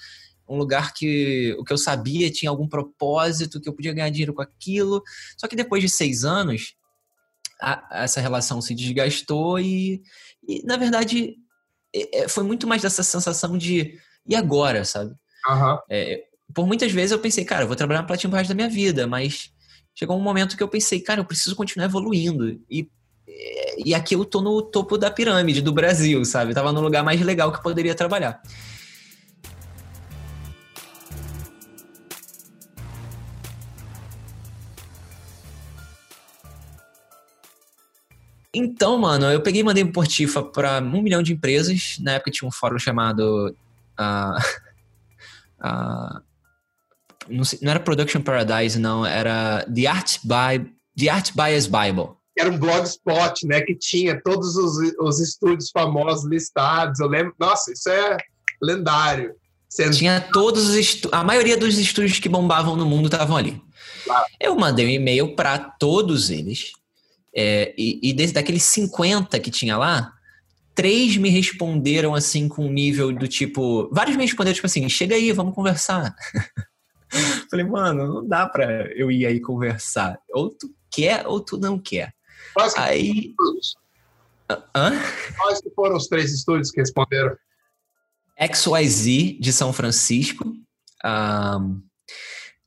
um 0.54 0.58
lugar 0.58 0.94
que 0.94 1.56
o 1.60 1.64
que 1.64 1.74
eu 1.74 1.78
sabia 1.78 2.32
tinha 2.32 2.50
algum 2.50 2.68
propósito, 2.68 3.60
que 3.60 3.68
eu 3.68 3.74
podia 3.74 3.94
ganhar 3.94 4.10
dinheiro 4.10 4.34
com 4.34 4.42
aquilo. 4.42 5.02
Só 5.38 5.48
que 5.48 5.56
depois 5.56 5.82
de 5.82 5.90
seis 5.90 6.24
anos, 6.24 6.76
a, 7.62 8.04
essa 8.04 8.22
relação 8.22 8.62
se 8.62 8.76
desgastou 8.76 9.60
e, 9.60 10.02
e 10.48 10.64
na 10.66 10.78
verdade, 10.78 11.36
é, 11.94 12.28
foi 12.28 12.44
muito 12.44 12.68
mais 12.68 12.82
dessa 12.82 13.04
sensação 13.04 13.58
de 13.58 14.00
e 14.28 14.36
agora, 14.36 14.86
sabe? 14.86 15.14
Uhum. 15.48 15.78
É, 15.90 16.24
por 16.54 16.66
muitas 16.66 16.92
vezes 16.92 17.12
eu 17.12 17.20
pensei, 17.20 17.44
cara, 17.44 17.64
eu 17.64 17.68
vou 17.68 17.76
trabalhar 17.76 18.02
na 18.02 18.08
Platinum 18.08 18.34
resto 18.34 18.50
da 18.50 18.56
minha 18.56 18.70
vida, 18.70 19.06
mas 19.06 19.52
chegou 19.94 20.18
um 20.18 20.22
momento 20.22 20.56
que 20.56 20.64
eu 20.64 20.68
pensei, 20.68 21.00
cara, 21.00 21.20
eu 21.20 21.26
preciso 21.26 21.56
continuar 21.56 21.86
evoluindo. 21.86 22.60
E, 22.70 22.88
e 23.84 23.94
aqui 23.94 24.16
eu 24.16 24.24
tô 24.24 24.42
no 24.42 24.62
topo 24.62 24.98
da 24.98 25.12
pirâmide 25.12 25.62
do 25.62 25.74
Brasil, 25.74 26.24
sabe? 26.26 26.52
Eu 26.52 26.56
tava 26.56 26.72
no 26.72 26.82
lugar 26.82 27.04
mais 27.04 27.20
legal 27.22 27.52
que 27.52 27.58
eu 27.58 27.64
poderia 27.64 27.96
trabalhar. 27.96 28.42
Então, 38.54 38.98
mano, 38.98 39.26
eu 39.32 39.42
peguei 39.42 39.62
e 39.62 39.64
mandei 39.64 39.84
um 39.84 39.92
Portifa 39.92 40.44
para 40.44 40.80
um 40.80 41.02
milhão 41.02 41.24
de 41.24 41.34
empresas. 41.34 41.98
Na 42.00 42.14
época 42.14 42.32
tinha 42.32 42.48
um 42.48 42.52
fórum 42.52 42.78
chamado 42.78 43.56
a, 43.98 44.38
a 45.60 46.22
não, 47.28 47.44
sei, 47.44 47.60
não, 47.62 47.72
era 47.72 47.80
Production 47.80 48.22
Paradise, 48.22 48.78
não, 48.78 49.06
era 49.06 49.66
The 49.74 49.88
Art, 49.88 50.20
by, 50.24 50.72
The 50.98 51.10
Art 51.10 51.32
Buyers 51.34 51.66
Bible. 51.66 52.10
Era 52.38 52.50
um 52.50 52.58
blogspot, 52.58 53.46
né, 53.46 53.62
que 53.62 53.76
tinha 53.76 54.20
todos 54.22 54.56
os, 54.56 54.94
os 55.00 55.20
estúdios 55.20 55.70
famosos 55.72 56.30
listados. 56.30 57.00
Eu 57.00 57.08
lembro, 57.08 57.34
nossa, 57.40 57.72
isso 57.72 57.90
é 57.90 58.18
lendário. 58.62 59.36
Sendo... 59.70 59.96
Tinha 59.96 60.22
todos 60.32 60.70
os 60.70 61.02
a 61.12 61.24
maioria 61.24 61.58
dos 61.58 61.80
estúdios 61.80 62.20
que 62.20 62.30
bombavam 62.30 62.76
no 62.76 62.86
mundo 62.86 63.06
estavam 63.06 63.36
ali. 63.36 63.60
Claro. 64.04 64.26
Eu 64.40 64.56
mandei 64.56 64.86
um 64.86 64.90
e-mail 64.90 65.36
para 65.36 65.58
todos 65.58 66.30
eles. 66.30 66.74
É, 67.36 67.74
e, 67.78 68.00
e 68.10 68.14
desde 68.14 68.36
daqueles 68.36 68.64
50 68.64 69.40
que 69.40 69.50
tinha 69.50 69.78
lá, 69.78 70.14
três 70.76 71.18
me 71.18 71.30
responderam 71.30 72.14
assim 72.14 72.48
com 72.48 72.66
um 72.66 72.72
nível 72.72 73.12
do 73.12 73.28
tipo. 73.28 73.90
Vários 73.92 74.16
me 74.16 74.24
responderam, 74.24 74.56
tipo 74.56 74.68
assim, 74.68 74.88
chega 74.90 75.16
aí, 75.16 75.32
vamos 75.32 75.56
conversar. 75.56 76.16
Falei, 77.50 77.66
mano, 77.66 78.08
não 78.08 78.28
dá 78.28 78.48
pra 78.48 78.92
eu 78.94 79.12
ir 79.12 79.26
aí 79.26 79.40
conversar. 79.40 80.20
Ou 80.32 80.50
tu 80.50 80.74
quer 80.92 81.28
ou 81.28 81.40
tu 81.40 81.58
não 81.58 81.78
quer. 81.78 82.14
Quais 82.54 82.76
aí. 82.76 83.34
Hã? 84.76 84.92
Quais 85.38 85.62
que 85.62 85.70
foram 85.72 85.96
os 85.96 86.08
três 86.08 86.32
estúdios 86.32 86.72
que 86.72 86.80
responderam? 86.80 87.36
XYZ 88.40 89.40
de 89.40 89.54
São 89.54 89.72
Francisco, 89.72 90.44
um, 91.06 91.82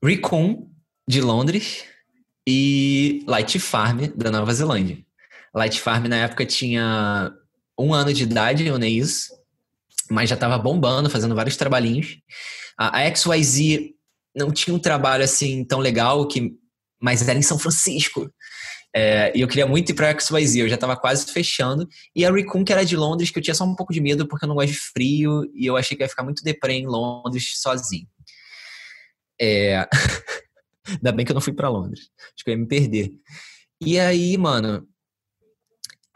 Recon 0.02 0.70
de 1.08 1.20
Londres 1.20 1.84
e 2.46 3.24
Light 3.26 3.58
Farm 3.58 4.06
da 4.14 4.30
Nova 4.30 4.52
Zelândia. 4.54 4.98
Light 5.54 5.80
Farm 5.80 6.06
na 6.06 6.16
época 6.16 6.46
tinha 6.46 7.32
um 7.78 7.92
ano 7.92 8.12
de 8.12 8.22
idade, 8.22 8.66
eu 8.66 8.78
nem 8.78 8.98
isso, 8.98 9.32
mas 10.10 10.28
já 10.28 10.34
estava 10.34 10.58
bombando, 10.58 11.10
fazendo 11.10 11.34
vários 11.34 11.56
trabalhinhos. 11.56 12.18
A, 12.78 13.02
XYZ 13.14 13.90
não 14.34 14.52
tinha 14.52 14.74
um 14.74 14.78
trabalho 14.78 15.24
assim 15.24 15.64
tão 15.64 15.80
legal, 15.80 16.28
que, 16.28 16.52
mas 17.00 17.26
era 17.26 17.38
em 17.38 17.42
São 17.42 17.58
Francisco. 17.58 18.30
É, 18.94 19.30
e 19.36 19.40
eu 19.40 19.48
queria 19.48 19.66
muito 19.66 19.90
ir 19.90 19.94
para 19.94 20.18
XYZ, 20.18 20.56
eu 20.56 20.68
já 20.68 20.76
estava 20.76 20.96
quase 20.96 21.30
fechando. 21.30 21.86
E 22.14 22.24
a 22.24 22.32
Recon, 22.32 22.64
que 22.64 22.72
era 22.72 22.84
de 22.84 22.96
Londres, 22.96 23.30
que 23.30 23.38
eu 23.38 23.42
tinha 23.42 23.54
só 23.54 23.64
um 23.64 23.74
pouco 23.74 23.92
de 23.92 24.00
medo 24.00 24.26
porque 24.26 24.44
eu 24.44 24.48
não 24.48 24.54
gosto 24.54 24.72
de 24.72 24.78
frio 24.78 25.50
e 25.54 25.66
eu 25.66 25.76
achei 25.76 25.96
que 25.96 26.02
ia 26.02 26.08
ficar 26.08 26.22
muito 26.22 26.44
deprê 26.44 26.74
em 26.74 26.86
Londres 26.86 27.52
sozinho. 27.56 28.06
É... 29.40 29.86
Ainda 30.88 31.12
bem 31.12 31.24
que 31.24 31.32
eu 31.32 31.34
não 31.34 31.40
fui 31.40 31.52
para 31.52 31.68
Londres. 31.68 32.10
Acho 32.34 32.44
que 32.44 32.50
eu 32.50 32.54
ia 32.54 32.58
me 32.58 32.66
perder. 32.66 33.12
E 33.80 33.98
aí, 33.98 34.36
mano, 34.36 34.86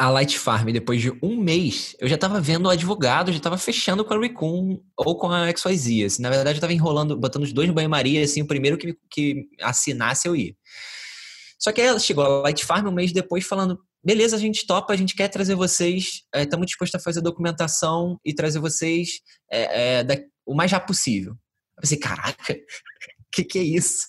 a 0.00 0.08
Light 0.08 0.38
Farm, 0.38 0.70
depois 0.72 1.02
de 1.02 1.12
um 1.22 1.36
mês, 1.36 1.94
eu 2.00 2.08
já 2.08 2.14
estava 2.14 2.40
vendo 2.40 2.64
o 2.64 2.70
advogado, 2.70 3.30
já 3.32 3.36
estava 3.36 3.58
fechando 3.58 4.02
com 4.02 4.14
a 4.14 4.18
Recon 4.18 4.82
ou 4.96 5.18
com 5.18 5.30
a 5.30 5.46
XYZ. 5.54 6.06
Assim, 6.06 6.22
na 6.22 6.30
verdade, 6.30 6.52
eu 6.52 6.54
estava 6.54 6.72
enrolando, 6.72 7.18
botando 7.18 7.42
os 7.42 7.52
dois 7.52 7.68
no 7.68 7.74
banho-maria, 7.74 8.24
assim, 8.24 8.40
o 8.40 8.46
primeiro 8.46 8.78
que, 8.78 8.96
que 9.10 9.46
assinasse 9.60 10.26
eu 10.26 10.34
ia. 10.34 10.54
Só 11.58 11.70
que 11.70 11.82
aí 11.82 11.88
ela 11.88 11.98
chegou 11.98 12.24
a 12.24 12.40
Light 12.40 12.64
Farm 12.64 12.86
um 12.86 12.92
mês 12.92 13.12
depois 13.12 13.44
falando, 13.44 13.78
beleza, 14.02 14.36
a 14.36 14.38
gente 14.38 14.66
topa, 14.66 14.94
a 14.94 14.96
gente 14.96 15.14
quer 15.14 15.28
trazer 15.28 15.54
vocês, 15.54 16.22
estamos 16.34 16.64
é, 16.64 16.66
dispostos 16.66 16.98
a 16.98 17.04
fazer 17.04 17.18
a 17.18 17.22
documentação 17.22 18.18
e 18.24 18.34
trazer 18.34 18.58
vocês 18.58 19.20
é, 19.52 19.98
é, 19.98 20.04
da, 20.04 20.16
o 20.46 20.54
mais 20.54 20.72
rápido 20.72 20.88
possível. 20.88 21.32
Eu 21.76 21.82
pensei, 21.82 21.98
caraca, 21.98 22.54
o 22.54 22.56
que, 23.30 23.44
que 23.44 23.58
é 23.58 23.62
isso? 23.62 24.06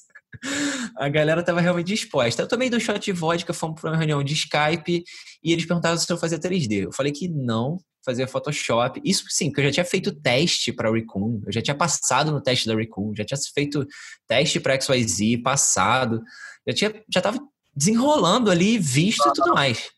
A 0.98 1.10
galera 1.10 1.44
tava 1.44 1.62
realmente 1.62 1.88
disposta. 1.88 2.42
Eu 2.42 2.48
tomei 2.48 2.70
dois 2.70 2.84
shots 2.84 3.04
de 3.04 3.12
vodka, 3.12 3.54
fomos 3.54 3.80
para 3.80 3.92
uma 3.92 3.98
reunião 3.98 4.24
de 4.24 4.34
Skype 4.34 5.04
e 5.44 5.52
eles 5.52 5.66
perguntaram 5.66 5.98
se 5.98 6.12
eu 6.12 6.18
fazia 6.18 6.40
3D. 6.40 6.86
Eu 6.86 6.94
falei 6.94 7.12
que 7.12 7.28
não, 7.28 7.78
fazia 8.04 8.28
Photoshop. 8.28 9.02
Isso 9.04 9.26
sim, 9.30 9.50
porque 9.50 9.62
eu 9.62 9.66
já 9.66 9.72
tinha 9.72 9.86
feito 9.86 10.12
teste 10.12 10.72
para 10.74 10.92
Recon, 10.92 11.42
eu 11.46 11.52
já 11.52 11.62
tinha 11.62 11.76
passado 11.76 12.32
no 12.32 12.42
teste 12.42 12.68
da 12.68 12.76
Recon, 12.76 13.14
já 13.16 13.24
tinha 13.24 13.40
feito 13.54 13.86
teste 14.28 14.60
para 14.60 14.80
XYZ, 14.80 15.42
passado, 15.44 16.22
já 16.68 16.74
tinha 16.74 17.04
já 17.14 17.22
tava 17.22 17.40
desenrolando 17.76 18.52
ali, 18.52 18.78
visto 18.78 19.28
e 19.28 19.34
tudo 19.34 19.54
mais. 19.54 19.90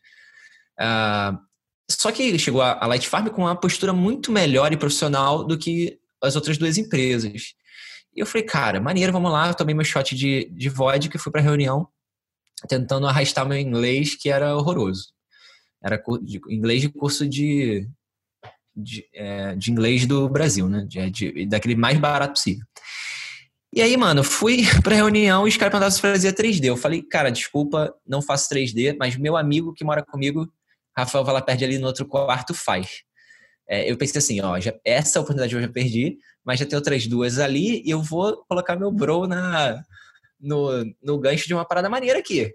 Uh, 0.80 1.38
só 1.90 2.10
que 2.10 2.38
chegou 2.38 2.62
a, 2.62 2.86
Light 2.86 3.08
Farm 3.08 3.28
com 3.28 3.42
uma 3.42 3.58
postura 3.58 3.92
muito 3.92 4.32
melhor 4.32 4.72
e 4.72 4.76
profissional 4.76 5.44
do 5.44 5.58
que 5.58 5.98
as 6.22 6.34
outras 6.36 6.56
duas 6.56 6.78
empresas. 6.78 7.54
E 8.14 8.20
eu 8.20 8.26
falei, 8.26 8.46
cara, 8.46 8.80
maneiro, 8.80 9.12
vamos 9.12 9.30
lá. 9.30 9.48
Eu 9.48 9.54
tomei 9.54 9.74
meu 9.74 9.84
shot 9.84 10.14
de, 10.14 10.48
de 10.52 10.68
vodka, 10.68 11.18
fui 11.18 11.32
pra 11.32 11.40
reunião, 11.40 11.88
tentando 12.68 13.06
arrastar 13.06 13.46
meu 13.46 13.58
inglês, 13.58 14.14
que 14.14 14.30
era 14.30 14.56
horroroso. 14.56 15.12
Era 15.82 16.02
de, 16.22 16.40
inglês 16.48 16.80
de 16.80 16.88
curso 16.88 17.28
de, 17.28 17.88
de, 18.74 19.06
é, 19.12 19.54
de, 19.56 19.70
inglês 19.70 20.06
do 20.06 20.28
Brasil, 20.28 20.68
né? 20.68 20.86
De, 20.88 21.10
de, 21.10 21.46
daquele 21.46 21.74
mais 21.74 21.98
barato 21.98 22.34
possível. 22.34 22.64
E 23.72 23.82
aí, 23.82 23.96
mano, 23.96 24.22
fui 24.22 24.62
pra 24.84 24.94
reunião 24.94 25.46
e 25.46 25.50
os 25.50 25.56
caras 25.56 25.72
perguntavam 25.72 25.90
se 25.90 26.00
fazia 26.00 26.32
3D. 26.32 26.66
Eu 26.66 26.76
falei, 26.76 27.02
cara, 27.02 27.30
desculpa, 27.30 27.92
não 28.06 28.22
faço 28.22 28.48
3D, 28.48 28.96
mas 28.98 29.16
meu 29.16 29.36
amigo 29.36 29.74
que 29.74 29.84
mora 29.84 30.04
comigo, 30.04 30.48
Rafael 30.96 31.24
Valaperde 31.24 31.64
ali 31.64 31.78
no 31.78 31.88
outro 31.88 32.06
quarto, 32.06 32.54
faz. 32.54 33.02
É, 33.68 33.90
eu 33.90 33.96
pensei 33.96 34.18
assim, 34.18 34.40
ó, 34.40 34.58
já, 34.60 34.74
essa 34.84 35.20
oportunidade 35.20 35.54
eu 35.54 35.60
já 35.60 35.68
perdi, 35.68 36.18
mas 36.44 36.60
já 36.60 36.66
tem 36.66 36.76
outras 36.76 37.06
duas 37.06 37.38
ali 37.38 37.82
e 37.84 37.90
eu 37.90 38.02
vou 38.02 38.44
colocar 38.46 38.76
meu 38.76 38.92
bro 38.92 39.26
na, 39.26 39.82
no, 40.38 40.84
no 41.02 41.18
gancho 41.18 41.46
de 41.46 41.54
uma 41.54 41.64
parada 41.64 41.88
maneira 41.88 42.18
aqui. 42.18 42.54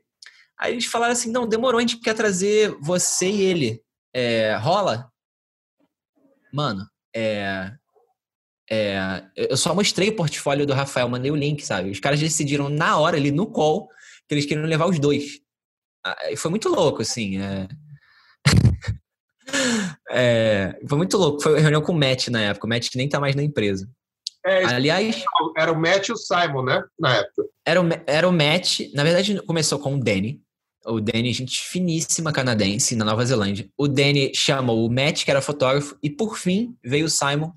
Aí 0.57 0.73
eles 0.73 0.85
falaram 0.85 1.13
assim, 1.13 1.31
não, 1.31 1.47
demorou, 1.47 1.79
a 1.79 1.81
gente 1.81 1.99
quer 1.99 2.13
trazer 2.13 2.75
você 2.81 3.29
e 3.29 3.41
ele. 3.41 3.81
É, 4.13 4.55
rola? 4.57 5.09
Mano, 6.51 6.85
é, 7.15 7.71
é, 8.69 9.23
eu 9.35 9.57
só 9.57 9.73
mostrei 9.73 10.09
o 10.09 10.15
portfólio 10.15 10.65
do 10.65 10.73
Rafael, 10.73 11.09
mandei 11.09 11.31
o 11.31 11.35
link, 11.35 11.65
sabe? 11.65 11.89
Os 11.89 11.99
caras 11.99 12.19
decidiram 12.19 12.69
na 12.69 12.97
hora 12.97 13.17
ali 13.17 13.31
no 13.31 13.47
call 13.47 13.87
que 14.27 14.35
eles 14.35 14.45
queriam 14.45 14.65
levar 14.65 14.87
os 14.87 14.99
dois. 14.99 15.39
Ah, 16.05 16.15
foi 16.37 16.51
muito 16.51 16.69
louco, 16.69 17.01
assim. 17.01 17.41
É... 17.41 17.67
é... 20.11 20.77
foi 20.87 20.97
muito 20.97 21.17
louco. 21.17 21.41
Foi 21.41 21.59
reunião 21.59 21.81
com 21.81 21.91
o 21.91 21.97
Matt 21.97 22.27
na 22.27 22.41
época. 22.41 22.65
O 22.65 22.69
Matt 22.69 22.89
nem 22.95 23.09
tá 23.09 23.19
mais 23.19 23.35
na 23.35 23.43
empresa. 23.43 23.87
É, 24.45 24.65
Aliás. 24.65 25.23
Era 25.57 25.71
o 25.71 25.79
Matt 25.79 26.07
e 26.07 26.13
o 26.13 26.17
Simon, 26.17 26.63
né? 26.63 26.83
Na 26.99 27.17
época. 27.17 27.43
Era 27.65 27.81
o, 27.81 27.85
era 28.07 28.27
o 28.27 28.31
Matt. 28.31 28.81
Na 28.93 29.03
verdade, 29.03 29.41
começou 29.43 29.79
com 29.79 29.95
o 29.95 29.99
Danny. 29.99 30.41
O 30.85 30.99
Danny, 31.01 31.33
gente 31.33 31.59
finíssima 31.61 32.31
canadense 32.31 32.95
na 32.95 33.05
Nova 33.05 33.25
Zelândia. 33.25 33.69
O 33.77 33.87
Danny 33.87 34.31
chamou 34.33 34.85
o 34.85 34.91
Matt, 34.91 35.25
que 35.25 35.31
era 35.31 35.41
fotógrafo, 35.41 35.97
e 36.01 36.09
por 36.09 36.37
fim 36.37 36.75
veio 36.83 37.05
o 37.05 37.09
Simon, 37.09 37.51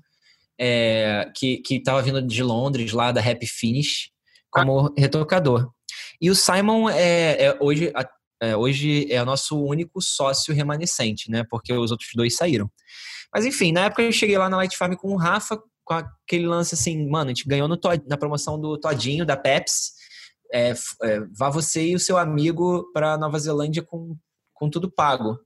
é, 0.59 1.31
que 1.33 1.61
estava 1.69 2.01
vindo 2.01 2.21
de 2.21 2.43
Londres, 2.43 2.91
lá 2.91 3.11
da 3.11 3.21
Happy 3.21 3.47
Finish, 3.47 4.09
como 4.51 4.87
ah. 4.87 4.93
retocador. 4.97 5.71
E 6.21 6.29
o 6.29 6.35
Simon 6.35 6.89
é, 6.89 7.45
é 7.45 7.57
hoje, 7.59 7.91
é, 8.43 8.57
hoje 8.57 9.07
é 9.09 9.21
o 9.21 9.25
nosso 9.25 9.57
único 9.57 10.01
sócio 10.01 10.53
remanescente, 10.53 11.31
né? 11.31 11.45
Porque 11.49 11.71
os 11.71 11.91
outros 11.91 12.09
dois 12.13 12.35
saíram. 12.35 12.69
Mas 13.33 13.45
enfim, 13.45 13.71
na 13.71 13.85
época 13.85 14.01
eu 14.01 14.11
cheguei 14.11 14.37
lá 14.37 14.49
na 14.49 14.57
Light 14.57 14.75
Farm 14.75 14.95
com 14.95 15.13
o 15.13 15.15
Rafa, 15.15 15.57
com 15.85 15.93
aquele 15.93 16.45
lance 16.45 16.75
assim, 16.75 17.07
mano, 17.09 17.27
a 17.31 17.33
gente 17.33 17.47
ganhou 17.47 17.69
no, 17.69 17.79
na 18.05 18.17
promoção 18.17 18.59
do 18.59 18.77
Todinho, 18.77 19.25
da 19.25 19.37
Pepsi. 19.37 19.93
É, 20.53 20.73
é, 21.03 21.19
vá 21.31 21.49
você 21.49 21.87
e 21.87 21.95
o 21.95 21.99
seu 21.99 22.17
amigo 22.17 22.91
para 22.93 23.17
Nova 23.17 23.39
Zelândia 23.39 23.81
com, 23.81 24.17
com 24.53 24.69
tudo 24.69 24.91
pago. 24.91 25.39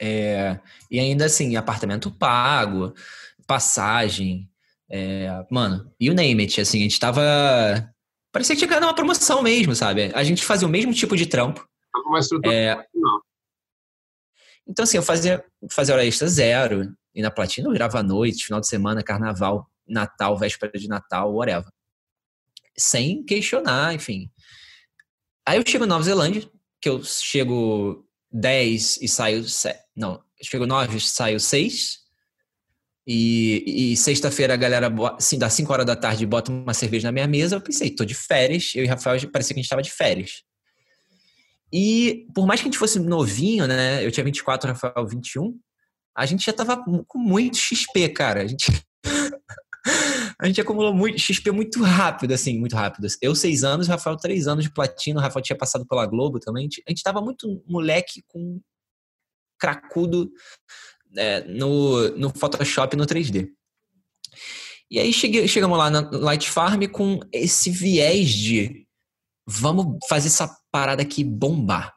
É, 0.00 0.60
e 0.88 1.00
ainda 1.00 1.24
assim, 1.24 1.56
apartamento 1.56 2.08
pago, 2.08 2.94
passagem, 3.48 4.48
é, 4.88 5.44
mano, 5.50 5.92
you 6.00 6.14
name 6.14 6.40
it, 6.40 6.60
assim, 6.60 6.78
a 6.78 6.82
gente 6.82 7.00
tava... 7.00 7.92
Parecia 8.38 8.54
que 8.54 8.60
tinha 8.60 8.68
ganhado 8.68 8.86
uma 8.86 8.94
promoção 8.94 9.42
mesmo, 9.42 9.74
sabe? 9.74 10.12
A 10.14 10.22
gente 10.22 10.44
fazia 10.44 10.68
o 10.68 10.70
mesmo 10.70 10.94
tipo 10.94 11.16
de 11.16 11.26
trampo. 11.26 11.68
É, 12.48 12.86
então, 14.64 14.84
assim, 14.84 14.96
eu 14.96 15.02
fazia, 15.02 15.44
fazia 15.72 15.92
hora 15.92 16.06
extra 16.06 16.28
zero, 16.28 16.94
e 17.12 17.20
na 17.20 17.32
platina 17.32 17.66
eu 17.66 17.72
virava 17.72 17.98
à 17.98 18.02
noite, 18.02 18.44
final 18.44 18.60
de 18.60 18.68
semana, 18.68 19.02
carnaval, 19.02 19.68
Natal, 19.88 20.38
véspera 20.38 20.78
de 20.78 20.86
Natal, 20.86 21.34
whatever. 21.34 21.68
Sem 22.76 23.24
questionar, 23.24 23.92
enfim. 23.92 24.30
Aí 25.44 25.58
eu 25.58 25.64
chego 25.66 25.84
em 25.84 25.88
Nova 25.88 26.04
Zelândia, 26.04 26.48
que 26.80 26.88
eu 26.88 27.02
chego 27.02 28.06
10 28.30 28.98
e 29.02 29.08
saio 29.08 29.42
7. 29.42 29.80
Não, 29.96 30.22
chego 30.40 30.64
9 30.64 30.96
e 30.96 31.00
saio 31.00 31.40
6. 31.40 32.04
E, 33.10 33.92
e 33.92 33.96
sexta-feira 33.96 34.52
a 34.52 34.56
galera, 34.58 34.92
assim, 35.16 35.38
das 35.38 35.54
5 35.54 35.72
horas 35.72 35.86
da 35.86 35.96
tarde, 35.96 36.26
bota 36.26 36.52
uma 36.52 36.74
cerveja 36.74 37.08
na 37.08 37.12
minha 37.12 37.26
mesa. 37.26 37.56
Eu 37.56 37.60
pensei, 37.62 37.88
tô 37.88 38.04
de 38.04 38.14
férias. 38.14 38.72
Eu 38.74 38.84
e 38.84 38.86
Rafael 38.86 39.18
parecia 39.30 39.54
que 39.54 39.60
a 39.60 39.62
gente 39.62 39.70
tava 39.70 39.80
de 39.80 39.90
férias. 39.90 40.42
E 41.72 42.26
por 42.34 42.46
mais 42.46 42.60
que 42.60 42.68
a 42.68 42.70
gente 42.70 42.78
fosse 42.78 42.98
novinho, 42.98 43.66
né? 43.66 44.04
Eu 44.04 44.12
tinha 44.12 44.22
24, 44.22 44.72
Rafael 44.72 45.06
21. 45.06 45.58
A 46.14 46.26
gente 46.26 46.44
já 46.44 46.52
tava 46.52 46.84
com 47.06 47.18
muito 47.18 47.56
XP, 47.56 48.10
cara. 48.10 48.42
A 48.42 48.46
gente, 48.46 48.66
a 50.38 50.46
gente 50.46 50.60
acumulou 50.60 50.92
muito 50.92 51.18
XP 51.18 51.50
muito 51.50 51.82
rápido, 51.82 52.34
assim, 52.34 52.58
muito 52.58 52.76
rápido. 52.76 53.06
Eu, 53.22 53.34
seis 53.34 53.64
anos, 53.64 53.88
Rafael, 53.88 54.18
três 54.18 54.46
anos 54.46 54.64
de 54.64 54.70
platino. 54.70 55.18
Rafael 55.18 55.42
tinha 55.42 55.56
passado 55.56 55.86
pela 55.86 56.04
Globo 56.04 56.38
também. 56.38 56.64
A 56.64 56.64
gente, 56.64 56.82
a 56.86 56.90
gente 56.90 57.02
tava 57.02 57.22
muito 57.22 57.64
moleque 57.66 58.22
com 58.28 58.60
cracudo 59.58 60.30
é, 61.16 61.42
no, 61.44 62.08
no 62.16 62.30
Photoshop 62.30 62.96
no 62.96 63.06
3D. 63.06 63.48
E 64.90 64.98
aí 64.98 65.12
cheguei, 65.12 65.46
chegamos 65.46 65.76
lá 65.76 65.90
na 65.90 66.08
Light 66.10 66.48
Farm 66.48 66.82
com 66.86 67.20
esse 67.32 67.70
viés 67.70 68.30
de 68.30 68.86
vamos 69.46 69.98
fazer 70.08 70.28
essa 70.28 70.54
parada 70.70 71.02
aqui 71.02 71.22
bombar. 71.22 71.94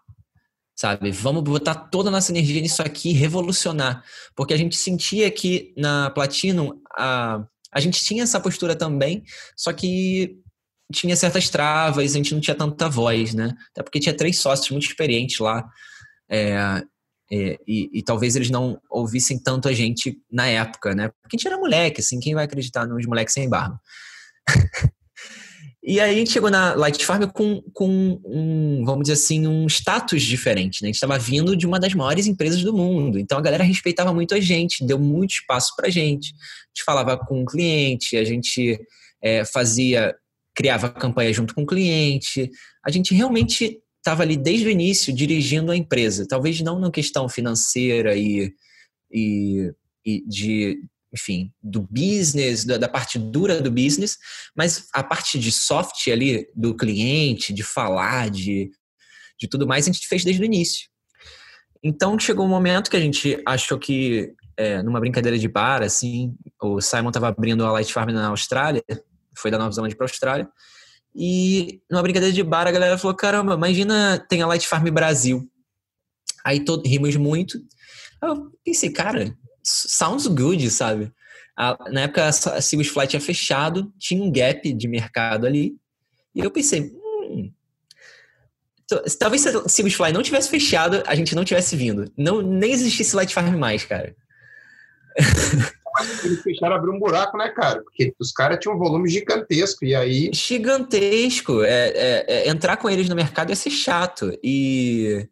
Sabe? 0.76 1.12
Vamos 1.12 1.43
botar 1.43 1.76
toda 1.76 2.09
a 2.09 2.12
nossa 2.12 2.32
energia 2.32 2.62
nisso 2.62 2.82
aqui 2.82 3.12
revolucionar. 3.12 4.03
Porque 4.36 4.53
a 4.53 4.57
gente 4.57 4.76
sentia 4.76 5.30
que 5.30 5.74
na 5.78 6.09
Platinum 6.09 6.82
a, 6.97 7.45
a 7.72 7.80
gente 7.80 8.03
tinha 8.03 8.24
essa 8.24 8.39
postura 8.39 8.76
também, 8.76 9.24
só 9.55 9.72
que 9.72 10.38
tinha 10.91 11.16
certas 11.16 11.49
travas, 11.49 12.14
a 12.14 12.18
gente 12.18 12.34
não 12.34 12.41
tinha 12.41 12.55
tanta 12.55 12.89
voz, 12.89 13.34
né? 13.34 13.53
Até 13.72 13.84
porque 13.84 13.99
tinha 13.99 14.16
três 14.16 14.39
sócios 14.39 14.70
muito 14.72 14.88
experientes 14.88 15.39
lá. 15.39 15.64
É, 16.30 16.84
é, 17.32 17.58
e, 17.66 17.90
e, 17.94 18.04
talvez 18.04 18.36
eles 18.36 18.50
não 18.50 18.78
ouvissem 18.90 19.40
tanto 19.40 19.70
a 19.70 19.74
gente 19.74 20.18
na 20.30 20.48
época, 20.48 20.94
né? 20.94 21.08
Porque 21.22 21.36
a 21.36 21.38
gente 21.38 21.48
era 21.48 21.58
moleque, 21.58 22.02
assim, 22.02 22.20
quem 22.20 22.36
vai 22.36 22.44
acreditar 22.44 22.86
nos 22.86 23.06
moleques 23.06 23.34
sem 23.34 23.48
barba? 23.48 23.80
e 25.82 25.98
aí 25.98 26.14
a 26.14 26.18
gente 26.18 26.30
chegou 26.30 26.52
na 26.52 26.74
Light 26.74 27.06
Farm 27.06 27.24
com, 27.30 27.62
com 27.74 28.20
um, 28.26 28.84
vamos 28.84 29.04
dizer 29.04 29.14
assim, 29.14 29.48
um 29.48 29.66
status 29.68 30.22
diferente, 30.24 30.82
né? 30.82 30.88
A 30.88 30.90
gente 30.90 30.96
estava 30.96 31.18
vindo 31.18 31.56
de 31.56 31.66
uma 31.66 31.80
das 31.80 31.94
maiores 31.94 32.28
empresas 32.28 32.62
do 32.64 32.74
mundo, 32.74 33.18
então 33.18 33.38
a 33.38 33.42
galera 33.42 33.64
respeitava 33.64 34.14
muito 34.14 34.36
a 34.36 34.40
gente, 34.42 34.86
deu 34.86 35.00
muito 35.00 35.32
espaço 35.32 35.74
pra 35.78 35.90
gente. 35.90 36.34
A 36.34 36.68
gente 36.76 36.84
falava 36.86 37.18
com 37.18 37.44
o 37.44 37.46
cliente, 37.46 38.18
a 38.18 38.26
gente 38.26 38.78
é, 39.24 39.46
fazia, 39.46 40.14
criava 40.54 40.90
campanha 40.90 41.32
junto 41.32 41.56
com 41.56 41.64
o 41.64 41.68
cliente, 41.68 42.52
a 42.86 42.92
gente 42.92 43.16
realmente 43.16 43.81
estava 44.02 44.24
ali 44.24 44.36
desde 44.36 44.68
o 44.68 44.70
início 44.70 45.14
dirigindo 45.14 45.72
a 45.72 45.78
empresa. 45.78 46.28
Talvez 46.28 46.60
não 46.62 46.80
na 46.80 46.91
questão 46.91 47.30
financeira 47.30 48.16
e, 48.16 48.52
e, 49.12 49.72
e 50.04 50.28
de, 50.28 50.84
enfim, 51.14 51.54
do 51.62 51.82
business, 51.82 52.66
da, 52.66 52.78
da, 52.78 52.89
parte 52.89 53.20
dura 53.20 53.62
do 53.62 53.72
business, 53.72 54.18
mas 54.56 54.88
a 54.91 55.04
parte 55.04 55.38
de 55.38 55.52
soft 55.52 56.08
ali 56.08 56.47
do 56.56 56.76
cliente, 56.76 57.54
de 57.54 57.64
falar, 57.64 58.32
de, 58.32 58.72
de 59.39 59.47
tudo 59.47 59.68
mais, 59.68 59.88
a 59.88 59.91
gente 59.91 60.08
fez 60.08 60.24
desde 60.24 60.41
o 60.41 60.45
início. 60.45 60.89
Então 61.84 62.18
chegou 62.18 62.45
um 62.45 62.49
momento 62.49 62.89
que 62.89 62.97
a 62.97 63.02
gente 63.02 63.39
achou 63.45 63.78
que, 63.78 64.34
é, 64.58 64.82
numa 64.82 64.99
brincadeira 64.99 65.38
de 65.38 65.47
bar, 65.47 65.84
assim, 65.84 66.36
o 66.60 66.82
Simon 66.82 67.10
estava 67.10 67.28
abrindo 67.28 67.66
a 67.66 67.72
Light 67.72 67.93
Farm 67.93 68.10
na 68.10 68.28
Austrália, 68.28 68.84
foi 69.38 69.52
da 69.52 69.60
Nova 69.60 69.72
Zelândia 69.72 69.95
para 69.95 70.06
a 70.06 70.10
Austrália, 70.10 70.49
e 71.16 71.82
numa 71.89 72.01
brincadeira 72.01 72.34
de 72.34 72.43
bar, 72.43 72.68
a 72.68 72.72
galera 72.72 72.97
falou: 72.97 73.16
caramba, 73.16 73.53
imagina 73.53 74.24
tem 74.30 74.41
a 74.41 74.47
Light 74.47 74.68
Farm 74.68 74.88
Brasil. 74.89 75.49
Aí 76.43 76.64
todo, 76.64 76.88
rimos 76.88 77.16
muito. 77.16 77.59
Eu 78.22 78.51
pensei, 78.64 78.91
cara, 78.91 79.36
sounds 79.64 80.28
good, 80.28 80.70
sabe? 80.70 81.12
A, 81.57 81.78
na 81.91 82.01
época 82.01 82.26
a 82.26 82.62
Sigus 82.62 82.88
Fly 82.88 83.07
tinha 83.07 83.22
fechado, 83.22 83.93
tinha 83.99 84.24
um 84.24 84.32
gap 84.32 84.72
de 84.74 84.88
mercado 84.88 85.45
ali. 85.45 85.76
E 86.34 86.39
eu 86.39 86.49
pensei, 86.49 86.82
hum, 86.82 87.51
talvez 89.20 89.41
se 89.41 89.49
a 89.49 89.68
Sigus 89.68 89.93
Fly 89.93 90.14
não 90.14 90.24
tivesse 90.24 90.49
fechado, 90.49 91.03
a 91.05 91.14
gente 91.14 91.36
não 91.36 91.43
tivesse 91.43 91.76
vindo. 91.76 92.12
Não, 92.18 92.41
nem 92.41 92.72
existisse 92.72 93.16
Light 93.16 93.34
Farm 93.34 93.55
mais, 93.57 93.84
cara. 93.84 94.16
eles 96.24 96.42
fecharam 96.42 96.76
abrir 96.76 96.92
um 96.92 97.00
buraco, 97.00 97.38
né, 97.38 97.50
cara? 97.50 97.82
Porque 97.84 98.14
os 98.20 98.32
caras 98.32 98.60
tinham 98.60 98.76
um 98.76 98.80
volume 98.80 99.10
gigantesco 99.10 99.86
e 99.86 99.96
aí. 99.96 100.32
Gigantesco. 100.34 101.64
É, 101.64 101.89
é, 101.89 102.26
é, 102.28 102.50
entrar 102.50 102.78
com 102.78 102.89
eles 102.89 103.10
no 103.10 103.16
mercado 103.16 103.50
ia 103.50 103.56
ser 103.56 103.72
chato. 103.72 104.38
E. 104.44 105.28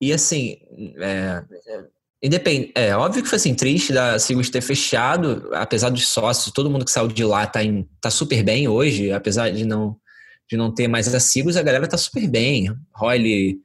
E 0.00 0.12
assim. 0.12 0.58
É, 0.98 1.42
é 1.66 1.84
independ... 2.22 2.70
é 2.74 2.96
óbvio 2.96 3.22
que 3.22 3.28
foi 3.28 3.36
assim, 3.36 3.54
triste 3.54 3.92
da 3.92 4.18
Sigus 4.18 4.48
ter 4.48 4.60
fechado, 4.60 5.50
apesar 5.52 5.90
dos 5.90 6.08
sócios, 6.08 6.52
todo 6.52 6.70
mundo 6.70 6.84
que 6.84 6.90
saiu 6.90 7.08
de 7.08 7.24
lá 7.24 7.46
tá, 7.46 7.64
em, 7.64 7.88
tá 8.00 8.10
super 8.10 8.42
bem 8.44 8.68
hoje, 8.68 9.10
apesar 9.10 9.50
de 9.50 9.64
não, 9.64 9.96
de 10.48 10.56
não 10.56 10.72
ter 10.72 10.86
mais 10.86 11.12
a 11.12 11.18
Sigus, 11.18 11.56
a 11.56 11.62
galera 11.62 11.88
tá 11.88 11.98
super 11.98 12.28
bem. 12.28 12.72
Royle, 12.94 13.58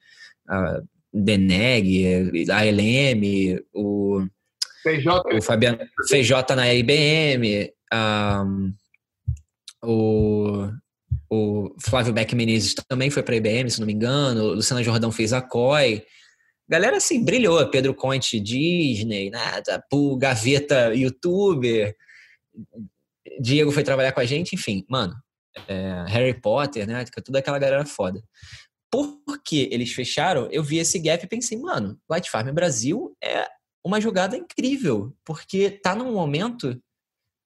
uh, 0.50 0.88
Deneg, 1.14 2.50
a 2.52 2.66
LM, 2.66 3.62
o, 3.74 4.26
O 5.38 5.42
Fabiano 5.42 5.80
FJ 6.08 6.56
na 6.56 6.74
IBM, 6.74 7.72
um, 7.94 8.74
o, 9.84 10.70
o 11.30 11.76
Flávio 11.80 12.14
Beck 12.14 12.34
Menezes 12.36 12.74
também 12.88 13.10
foi 13.10 13.24
para 13.24 13.34
a 13.34 13.38
IBM, 13.38 13.70
se 13.70 13.80
não 13.80 13.88
me 13.88 13.94
engano, 13.94 14.58
o 14.58 14.84
Jordão 14.84 15.12
fez 15.12 15.34
a 15.34 15.42
COI. 15.42 16.04
Galera, 16.70 16.98
assim, 16.98 17.24
brilhou. 17.24 17.66
Pedro 17.70 17.94
Conte, 17.94 18.40
Disney, 18.40 19.30
nada, 19.30 19.82
Pu, 19.90 20.18
Gaveta, 20.18 20.94
youtuber. 20.94 21.96
Diego 23.40 23.72
foi 23.72 23.84
trabalhar 23.84 24.12
com 24.12 24.20
a 24.20 24.26
gente, 24.26 24.54
enfim, 24.54 24.86
mano. 24.90 25.16
É, 25.68 26.06
Harry 26.08 26.40
Potter, 26.40 26.86
né? 26.86 27.06
Toda 27.24 27.40
aquela 27.40 27.58
galera 27.58 27.86
foda. 27.86 28.22
Porque 28.92 29.70
eles 29.72 29.92
fecharam, 29.92 30.48
eu 30.52 30.64
vi 30.64 30.78
esse 30.78 31.00
gap 31.00 31.24
e 31.24 31.28
pensei, 31.28 31.58
mano, 31.58 31.98
Light 32.10 32.30
Farm 32.30 32.54
Brasil 32.54 33.16
é 33.24 33.46
uma 33.88 34.02
jogada 34.02 34.38
incrível, 34.38 35.16
porque 35.24 35.70
tá 35.70 35.96
num 35.96 36.14
momento 36.14 36.80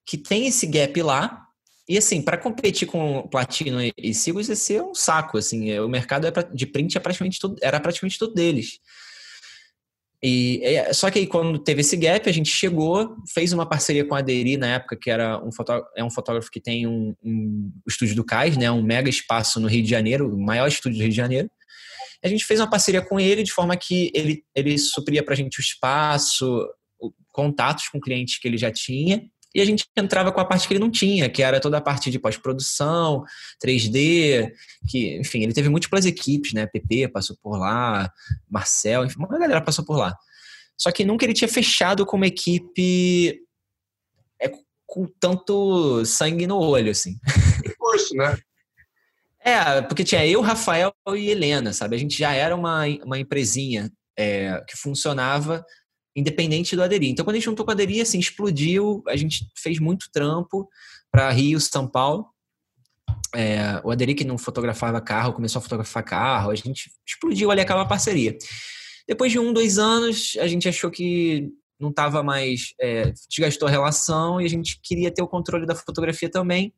que 0.04 0.18
tem 0.18 0.46
esse 0.46 0.66
gap 0.66 1.00
lá, 1.02 1.46
e 1.88 1.96
assim, 1.96 2.20
para 2.20 2.36
competir 2.36 2.86
com 2.86 3.28
Platino 3.28 3.78
e 3.96 4.14
Sigos 4.14 4.48
ia 4.48 4.56
ser 4.56 4.82
um 4.82 4.94
saco, 4.94 5.38
assim, 5.38 5.78
o 5.78 5.88
mercado 5.88 6.26
é 6.26 6.32
de 6.52 6.66
print 6.66 6.96
é 6.96 7.00
praticamente 7.00 7.38
tudo, 7.38 7.56
era 7.62 7.80
praticamente 7.80 8.18
todo 8.18 8.34
deles. 8.34 8.80
E, 10.24 10.60
é, 10.62 10.92
só 10.92 11.10
que 11.10 11.18
aí, 11.18 11.26
quando 11.26 11.58
teve 11.58 11.80
esse 11.80 11.96
gap, 11.96 12.28
a 12.28 12.32
gente 12.32 12.48
chegou, 12.48 13.16
fez 13.34 13.52
uma 13.52 13.66
parceria 13.66 14.04
com 14.04 14.14
a 14.14 14.18
Aderi 14.18 14.56
na 14.56 14.68
época, 14.68 14.96
que 14.96 15.10
era 15.10 15.38
um 15.38 15.50
é 15.96 16.04
um 16.04 16.10
fotógrafo 16.10 16.48
que 16.48 16.60
tem 16.60 16.86
um, 16.86 17.12
um 17.24 17.72
estúdio 17.88 18.14
do 18.14 18.24
CAIS, 18.24 18.56
né, 18.56 18.70
um 18.70 18.82
mega 18.82 19.10
espaço 19.10 19.58
no 19.58 19.66
Rio 19.66 19.82
de 19.82 19.90
Janeiro, 19.90 20.32
o 20.32 20.40
maior 20.40 20.68
estúdio 20.68 20.98
do 20.98 21.02
Rio 21.02 21.10
de 21.10 21.16
Janeiro. 21.16 21.50
A 22.22 22.28
gente 22.28 22.44
fez 22.44 22.60
uma 22.60 22.70
parceria 22.70 23.02
com 23.02 23.18
ele 23.18 23.42
de 23.42 23.52
forma 23.52 23.76
que 23.76 24.10
ele, 24.14 24.44
ele 24.54 24.78
supria 24.78 25.22
para 25.22 25.34
a 25.34 25.36
gente 25.36 25.58
o 25.58 25.60
espaço, 25.60 26.68
contatos 27.32 27.88
com 27.88 28.00
clientes 28.00 28.38
que 28.38 28.46
ele 28.46 28.58
já 28.58 28.70
tinha, 28.70 29.28
e 29.54 29.60
a 29.60 29.64
gente 29.64 29.86
entrava 29.96 30.32
com 30.32 30.40
a 30.40 30.44
parte 30.44 30.66
que 30.66 30.72
ele 30.72 30.80
não 30.80 30.90
tinha, 30.90 31.28
que 31.28 31.42
era 31.42 31.60
toda 31.60 31.76
a 31.76 31.80
parte 31.80 32.10
de 32.10 32.18
pós-produção, 32.18 33.22
3D, 33.62 34.50
que, 34.88 35.18
enfim, 35.18 35.42
ele 35.42 35.52
teve 35.52 35.68
múltiplas 35.68 36.06
equipes, 36.06 36.54
né? 36.54 36.66
PP 36.66 37.08
passou 37.08 37.36
por 37.42 37.58
lá, 37.58 38.10
Marcel, 38.48 39.04
enfim, 39.04 39.18
uma 39.18 39.28
galera 39.28 39.60
passou 39.60 39.84
por 39.84 39.98
lá. 39.98 40.16
Só 40.78 40.90
que 40.90 41.04
nunca 41.04 41.24
ele 41.24 41.34
tinha 41.34 41.48
fechado 41.48 42.06
com 42.06 42.16
uma 42.16 42.26
equipe 42.26 43.40
é, 44.40 44.50
com 44.86 45.06
tanto 45.20 46.04
sangue 46.06 46.46
no 46.46 46.58
olho, 46.58 46.90
assim. 46.90 47.18
Curso, 47.78 48.14
né? 48.14 48.38
É, 49.44 49.82
porque 49.82 50.04
tinha 50.04 50.24
eu, 50.26 50.40
Rafael 50.40 50.94
e 51.14 51.30
Helena, 51.30 51.72
sabe? 51.72 51.96
A 51.96 51.98
gente 51.98 52.16
já 52.16 52.32
era 52.32 52.54
uma, 52.54 52.84
uma 53.04 53.18
empresinha 53.18 53.90
é, 54.16 54.62
que 54.68 54.76
funcionava 54.76 55.64
independente 56.14 56.76
do 56.76 56.82
Aderi. 56.82 57.08
Então, 57.08 57.24
quando 57.24 57.34
a 57.34 57.38
gente 57.38 57.46
juntou 57.46 57.64
com 57.64 57.72
a 57.72 57.74
Aderi, 57.74 58.00
assim, 58.00 58.18
explodiu, 58.18 59.02
a 59.08 59.16
gente 59.16 59.46
fez 59.56 59.78
muito 59.78 60.06
trampo 60.12 60.68
para 61.10 61.30
Rio, 61.30 61.58
São 61.58 61.88
Paulo. 61.88 62.26
É, 63.34 63.80
o 63.82 63.90
Aderi 63.90 64.14
que 64.14 64.24
não 64.24 64.36
fotografava 64.36 65.00
carro, 65.00 65.32
começou 65.32 65.58
a 65.58 65.62
fotografar 65.62 66.04
carro, 66.04 66.50
a 66.50 66.54
gente 66.54 66.90
explodiu 67.06 67.50
ali 67.50 67.62
aquela 67.62 67.86
parceria. 67.86 68.36
Depois 69.08 69.32
de 69.32 69.38
um, 69.38 69.52
dois 69.52 69.78
anos, 69.78 70.36
a 70.38 70.46
gente 70.46 70.68
achou 70.68 70.90
que 70.90 71.48
não 71.80 71.90
estava 71.90 72.22
mais, 72.22 72.74
é, 72.80 73.12
desgastou 73.28 73.66
a 73.66 73.70
relação 73.70 74.40
e 74.40 74.44
a 74.44 74.48
gente 74.48 74.78
queria 74.82 75.10
ter 75.10 75.22
o 75.22 75.28
controle 75.28 75.66
da 75.66 75.74
fotografia 75.74 76.30
também. 76.30 76.72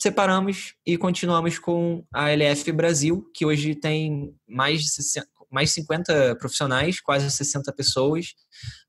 Separamos 0.00 0.74
e 0.84 0.98
continuamos 0.98 1.58
com 1.58 2.04
a 2.12 2.30
LF 2.30 2.70
Brasil, 2.72 3.30
que 3.34 3.46
hoje 3.46 3.74
tem 3.74 4.34
mais 4.46 4.82
de 4.82 4.90
60, 4.90 5.26
mais 5.50 5.70
50 5.70 6.36
profissionais, 6.36 7.00
quase 7.00 7.30
60 7.30 7.72
pessoas. 7.72 8.34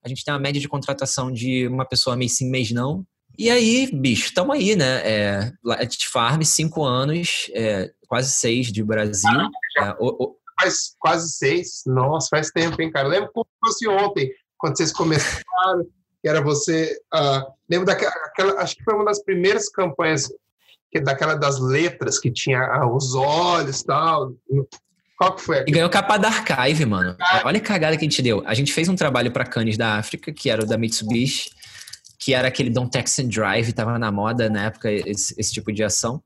A 0.03 0.09
gente 0.09 0.25
tem 0.25 0.33
uma 0.33 0.39
média 0.39 0.59
de 0.59 0.67
contratação 0.67 1.31
de 1.31 1.67
uma 1.67 1.85
pessoa 1.85 2.15
mês 2.15 2.35
sim, 2.35 2.49
mês 2.49 2.71
não. 2.71 3.05
E 3.37 3.49
aí, 3.49 3.89
bicho, 3.93 4.25
estamos 4.25 4.55
aí, 4.55 4.75
né? 4.75 5.01
É, 5.03 5.51
Farm, 6.11 6.41
cinco 6.41 6.83
anos, 6.83 7.51
é, 7.53 7.91
quase 8.07 8.31
seis 8.31 8.71
de 8.71 8.83
Brasil. 8.83 9.29
Ah, 9.77 9.89
é, 9.89 9.95
o, 9.99 10.23
o... 10.23 10.35
Faz 10.59 10.95
quase 10.99 11.29
seis. 11.31 11.83
Nossa, 11.85 12.29
faz 12.29 12.49
tempo, 12.49 12.81
hein, 12.81 12.91
cara? 12.91 13.07
Lembro 13.07 13.29
como 13.33 13.45
fosse 13.63 13.87
ontem, 13.87 14.31
quando 14.57 14.77
vocês 14.77 14.93
começaram, 14.93 15.85
que 16.21 16.29
era 16.29 16.41
você. 16.41 16.97
Uh, 17.13 17.51
lembro 17.69 17.85
daquela, 17.85 18.13
acho 18.59 18.75
que 18.75 18.83
foi 18.83 18.95
uma 18.95 19.05
das 19.05 19.21
primeiras 19.21 19.69
campanhas 19.69 20.29
que 20.95 21.01
daquela 21.01 21.35
das 21.35 21.59
letras 21.59 22.17
que 22.17 22.31
tinha 22.31 22.59
ah, 22.59 22.89
os 22.89 23.15
olhos 23.15 23.81
e 23.81 23.85
tal. 23.85 24.33
Qual 25.17 25.35
que 25.35 25.41
foi? 25.41 25.65
E 25.67 25.71
ganhou 25.71 25.89
capa 25.89 26.17
da 26.17 26.29
Archive, 26.29 26.85
mano. 26.85 27.17
Olha 27.43 27.57
a 27.57 27.61
cagada 27.61 27.97
que 27.97 28.05
a 28.05 28.09
gente 28.09 28.21
deu. 28.21 28.41
A 28.45 28.53
gente 28.53 28.71
fez 28.71 28.87
um 28.87 28.95
trabalho 28.95 29.29
para 29.29 29.45
Cannes 29.45 29.77
da 29.77 29.97
África, 29.97 30.31
que 30.31 30.49
era 30.49 30.63
o 30.63 30.65
da 30.65 30.77
Mitsubishi, 30.77 31.49
que 32.17 32.33
era 32.33 32.47
aquele 32.47 32.69
Don't 32.69 32.89
Text 32.89 33.19
and 33.19 33.27
Drive, 33.27 33.73
tava 33.73 33.99
na 33.99 34.09
moda 34.09 34.49
na 34.49 34.67
época 34.67 34.89
esse, 34.89 35.35
esse 35.37 35.51
tipo 35.51 35.73
de 35.73 35.83
ação. 35.83 36.23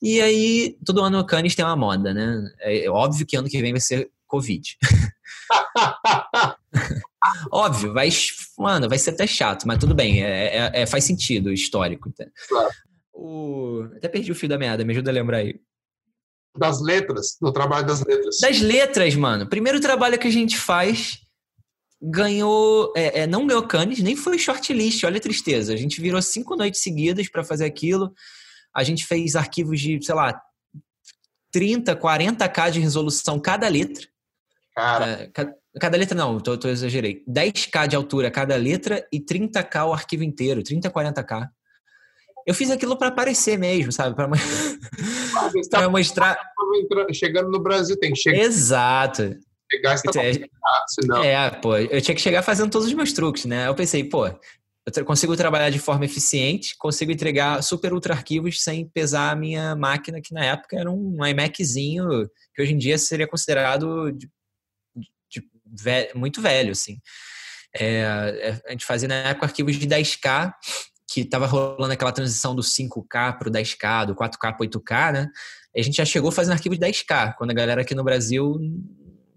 E 0.00 0.20
aí, 0.20 0.76
todo 0.84 1.02
ano 1.02 1.18
o 1.18 1.26
Cannes 1.26 1.54
tem 1.54 1.64
uma 1.64 1.76
moda, 1.76 2.14
né? 2.14 2.42
É 2.60 2.88
óbvio 2.88 3.26
que 3.26 3.36
ano 3.36 3.48
que 3.48 3.60
vem 3.60 3.72
vai 3.72 3.80
ser 3.80 4.08
Covid. 4.26 4.62
óbvio, 7.52 7.92
vai, 7.92 8.08
mano, 8.58 8.88
vai 8.88 8.98
ser 8.98 9.10
até 9.10 9.26
chato, 9.26 9.66
mas 9.66 9.78
tudo 9.78 9.94
bem, 9.94 10.22
é, 10.22 10.56
é, 10.56 10.82
é 10.82 10.86
faz 10.86 11.04
sentido 11.04 11.52
histórico. 11.52 12.12
Claro. 12.48 12.70
O... 13.16 13.88
Até 13.96 14.08
perdi 14.08 14.30
o 14.30 14.34
fio 14.34 14.48
da 14.48 14.58
meada, 14.58 14.84
me 14.84 14.92
ajuda 14.92 15.10
a 15.10 15.14
lembrar 15.14 15.38
aí 15.38 15.58
das 16.58 16.80
letras, 16.80 17.36
no 17.40 17.52
trabalho 17.52 17.86
das 17.86 18.04
letras. 18.04 18.38
Das 18.40 18.60
letras, 18.60 19.14
mano. 19.14 19.48
Primeiro 19.48 19.80
trabalho 19.80 20.18
que 20.18 20.26
a 20.26 20.32
gente 20.32 20.56
faz 20.56 21.20
ganhou, 22.00 22.92
é, 22.96 23.20
é, 23.20 23.26
não 23.26 23.46
ganhou 23.46 23.66
Cannes, 23.66 24.00
nem 24.00 24.16
foi 24.16 24.38
shortlist, 24.38 25.04
olha 25.04 25.18
a 25.18 25.20
tristeza. 25.20 25.72
A 25.72 25.76
gente 25.76 26.00
virou 26.00 26.20
cinco 26.20 26.56
noites 26.56 26.82
seguidas 26.82 27.28
para 27.28 27.44
fazer 27.44 27.64
aquilo. 27.64 28.12
A 28.74 28.82
gente 28.84 29.06
fez 29.06 29.34
arquivos 29.34 29.80
de, 29.80 30.02
sei 30.04 30.14
lá, 30.14 30.40
30, 31.52 31.96
40k 31.96 32.70
de 32.70 32.80
resolução 32.80 33.40
cada 33.40 33.68
letra. 33.68 34.06
Cara. 34.74 35.06
É, 35.06 35.26
cada, 35.28 35.56
cada, 35.80 35.96
letra 35.96 36.16
não, 36.16 36.38
tô, 36.38 36.56
tô 36.58 36.68
exagerei. 36.68 37.24
10k 37.26 37.88
de 37.88 37.96
altura 37.96 38.30
cada 38.30 38.56
letra 38.56 39.06
e 39.10 39.18
30k 39.18 39.86
o 39.86 39.94
arquivo 39.94 40.22
inteiro, 40.22 40.62
30, 40.62 40.90
40k. 40.90 41.48
Eu 42.46 42.54
fiz 42.54 42.70
aquilo 42.70 42.96
para 42.96 43.08
aparecer 43.08 43.58
mesmo, 43.58 43.90
sabe? 43.90 44.14
Para 44.14 44.28
tá 45.68 45.88
mostrar. 45.90 46.38
Chegando 47.12 47.50
no 47.50 47.58
Brasil, 47.58 47.98
tem 47.98 48.12
que 48.12 48.20
chegar. 48.20 48.38
Exato. 48.38 49.36
Chegar, 49.70 49.94
está 49.94 50.22
é, 50.22 50.32
senão... 50.86 51.24
é, 51.24 51.50
pô, 51.50 51.76
eu 51.76 52.00
tinha 52.00 52.14
que 52.14 52.20
chegar 52.20 52.42
fazendo 52.42 52.70
todos 52.70 52.86
os 52.86 52.94
meus 52.94 53.12
truques, 53.12 53.46
né? 53.46 53.66
Eu 53.66 53.74
pensei, 53.74 54.04
pô, 54.04 54.28
eu 54.28 55.04
consigo 55.04 55.36
trabalhar 55.36 55.70
de 55.70 55.80
forma 55.80 56.04
eficiente, 56.04 56.76
consigo 56.78 57.10
entregar 57.10 57.60
super 57.64 57.92
ultra 57.92 58.14
arquivos 58.14 58.62
sem 58.62 58.88
pesar 58.88 59.32
a 59.32 59.36
minha 59.36 59.74
máquina, 59.74 60.20
que 60.20 60.32
na 60.32 60.44
época 60.44 60.78
era 60.78 60.88
um 60.88 61.18
iMaczinho, 61.26 62.06
que 62.54 62.62
hoje 62.62 62.72
em 62.72 62.78
dia 62.78 62.96
seria 62.96 63.26
considerado 63.26 64.12
de, 64.12 64.30
de, 65.28 65.42
velho, 65.64 66.16
muito 66.16 66.40
velho, 66.40 66.70
assim. 66.70 66.98
É, 67.74 67.98
é 68.40 68.60
a 68.68 68.70
gente 68.70 68.86
fazia 68.86 69.08
na 69.08 69.16
época 69.16 69.46
arquivos 69.46 69.74
de 69.74 69.88
10K 69.88 70.52
que 71.16 71.22
estava 71.22 71.46
rolando 71.46 71.90
aquela 71.90 72.12
transição 72.12 72.54
do 72.54 72.60
5K 72.60 73.38
para 73.38 73.48
o 73.48 73.50
10K, 73.50 74.04
do 74.04 74.14
4K 74.14 74.38
para 74.38 74.58
8K, 74.58 75.12
né? 75.14 75.30
A 75.74 75.80
gente 75.80 75.96
já 75.96 76.04
chegou 76.04 76.30
fazendo 76.30 76.52
arquivo 76.52 76.76
de 76.76 76.80
10K, 76.82 77.36
quando 77.38 77.52
a 77.52 77.54
galera 77.54 77.80
aqui 77.80 77.94
no 77.94 78.04
Brasil 78.04 78.60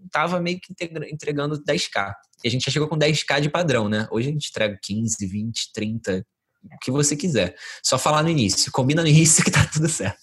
estava 0.04 0.38
meio 0.40 0.60
que 0.60 0.74
entregando 1.10 1.58
10K. 1.64 2.12
E 2.44 2.48
a 2.48 2.50
gente 2.50 2.66
já 2.66 2.70
chegou 2.70 2.86
com 2.86 2.98
10K 2.98 3.40
de 3.40 3.48
padrão, 3.48 3.88
né? 3.88 4.06
Hoje 4.10 4.28
a 4.28 4.32
gente 4.32 4.50
entrega 4.50 4.78
15, 4.82 5.26
20, 5.26 5.72
30, 5.72 6.26
o 6.64 6.78
que 6.82 6.90
você 6.90 7.16
quiser. 7.16 7.56
Só 7.82 7.96
falar 7.96 8.22
no 8.22 8.28
início. 8.28 8.70
Combina 8.70 9.00
no 9.00 9.08
início 9.08 9.40
que 9.42 9.50
tá 9.50 9.64
tudo 9.64 9.88
certo. 9.88 10.20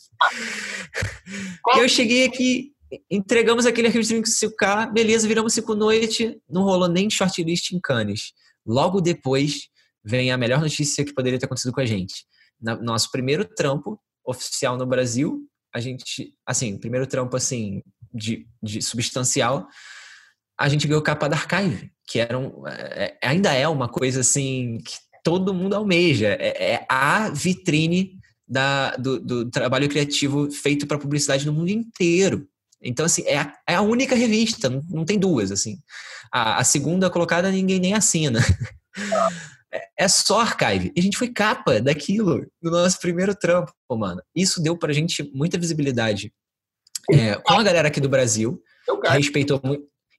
e 1.73 1.79
eu 1.79 1.89
cheguei 1.89 2.23
aqui, 2.23 2.71
entregamos 3.09 3.65
aquele 3.65 3.87
arquivo 3.87 4.03
de 4.03 4.13
5K, 4.13 4.93
beleza, 4.93 5.27
viramos 5.27 5.53
5 5.53 5.73
noite, 5.73 6.39
não 6.47 6.61
rolou 6.61 6.87
nem 6.87 7.09
shortlist 7.09 7.71
em 7.71 7.79
Cannes. 7.79 8.33
Logo 8.63 9.01
depois, 9.01 9.71
vem 10.07 10.31
a 10.31 10.37
melhor 10.37 10.61
notícia 10.61 11.03
que 11.03 11.13
poderia 11.13 11.37
ter 11.37 11.45
acontecido 11.45 11.73
com 11.73 11.81
a 11.81 11.85
gente. 11.85 12.25
No 12.61 12.81
nosso 12.81 13.11
primeiro 13.11 13.43
trampo 13.43 13.99
oficial 14.25 14.77
no 14.77 14.85
Brasil, 14.85 15.45
a 15.75 15.81
gente, 15.81 16.33
assim, 16.45 16.77
primeiro 16.77 17.05
trampo, 17.05 17.35
assim, 17.35 17.81
de, 18.13 18.47
de 18.63 18.81
substancial, 18.81 19.67
a 20.57 20.69
gente 20.69 20.87
ganhou 20.87 21.01
capa 21.01 21.27
da 21.27 21.35
Archive, 21.35 21.91
que 22.07 22.19
era 22.19 22.39
um, 22.39 22.65
é, 22.65 23.17
é, 23.21 23.27
ainda 23.27 23.53
é 23.53 23.67
uma 23.67 23.89
coisa, 23.89 24.21
assim, 24.21 24.77
que 24.77 24.95
todo 25.23 25.53
mundo 25.53 25.75
almeja. 25.75 26.37
É, 26.39 26.73
é 26.73 26.85
a 26.89 27.29
vitrine 27.29 28.17
da, 28.47 28.95
do, 28.95 29.19
do 29.19 29.51
trabalho 29.51 29.89
criativo 29.89 30.49
feito 30.49 30.87
para 30.87 30.97
publicidade 30.97 31.45
no 31.45 31.51
mundo 31.51 31.69
inteiro. 31.69 32.47
Então, 32.81 33.05
assim, 33.05 33.23
é 33.25 33.39
a, 33.39 33.53
é 33.67 33.75
a 33.75 33.81
única 33.81 34.15
revista, 34.15 34.69
não, 34.69 34.81
não, 34.89 35.05
tem 35.05 35.19
duas, 35.19 35.51
assim. 35.51 35.79
A, 36.31 36.59
a 36.59 36.63
segunda 36.63 37.09
colocada 37.09 37.51
ninguém 37.51 37.79
nem 37.79 37.93
assina. 37.93 38.39
É, 39.73 40.05
é 40.05 40.07
só 40.07 40.41
archive. 40.41 40.91
E 40.95 40.99
a 40.99 41.03
gente 41.03 41.17
foi 41.17 41.29
capa 41.29 41.81
daquilo 41.81 42.45
no 42.61 42.71
nosso 42.71 42.99
primeiro 42.99 43.35
trampo, 43.35 43.71
mano. 43.89 44.21
Isso 44.35 44.61
deu 44.61 44.77
pra 44.77 44.93
gente 44.93 45.29
muita 45.33 45.57
visibilidade 45.57 46.31
é, 47.11 47.35
com 47.35 47.53
a 47.53 47.63
galera 47.63 47.87
aqui 47.87 47.99
do 47.99 48.09
Brasil. 48.09 48.61
Respeitou, 49.09 49.61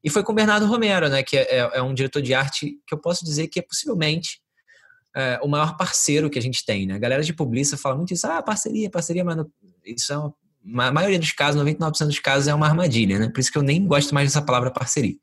E 0.05 0.11
foi 0.11 0.23
com 0.23 0.33
o 0.33 0.35
Bernardo 0.35 0.67
Romero, 0.67 1.09
né, 1.09 1.23
que 1.23 1.37
é, 1.37 1.43
é, 1.43 1.71
é 1.75 1.83
um 1.83 1.95
diretor 1.95 2.21
de 2.21 2.35
arte 2.35 2.79
que 2.87 2.95
eu 2.95 2.99
posso 2.99 3.25
dizer 3.25 3.49
que 3.49 3.59
é 3.59 3.63
possivelmente 3.63 4.41
é, 5.17 5.41
o 5.43 5.49
maior 5.49 5.77
parceiro 5.77 6.29
que 6.29 6.39
a 6.39 6.43
gente 6.43 6.65
tem, 6.65 6.87
né? 6.87 6.95
A 6.95 6.99
galera 6.99 7.23
de 7.23 7.33
publicidade 7.33 7.83
fala 7.83 7.97
muito 7.97 8.13
isso, 8.13 8.27
ah, 8.27 8.43
parceria, 8.43 8.91
parceria, 8.91 9.25
mas 9.25 9.45
isso 9.85 10.13
é 10.13 10.19
uma, 10.65 10.87
a 10.87 10.93
maioria 10.93 11.19
dos 11.19 11.33
casos, 11.33 11.61
99% 11.61 12.07
dos 12.07 12.19
casos 12.21 12.47
é 12.47 12.55
uma 12.55 12.67
armadilha, 12.67 13.19
né? 13.19 13.29
Por 13.29 13.41
isso 13.41 13.51
que 13.51 13.59
eu 13.59 13.63
nem 13.63 13.85
gosto 13.87 14.15
mais 14.15 14.29
dessa 14.29 14.43
palavra 14.43 14.71
parceria. 14.71 15.17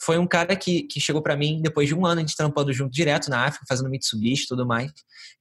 Foi 0.00 0.18
um 0.18 0.26
cara 0.26 0.54
que, 0.56 0.82
que 0.82 1.00
chegou 1.00 1.22
para 1.22 1.36
mim 1.36 1.60
depois 1.62 1.88
de 1.88 1.94
um 1.94 2.06
ano 2.06 2.20
a 2.20 2.22
gente 2.22 2.36
trampando 2.36 2.72
junto 2.72 2.92
direto 2.92 3.28
na 3.28 3.44
África, 3.44 3.64
fazendo 3.68 3.90
Mitsubishi 3.90 4.44
e 4.44 4.46
tudo 4.46 4.66
mais. 4.66 4.92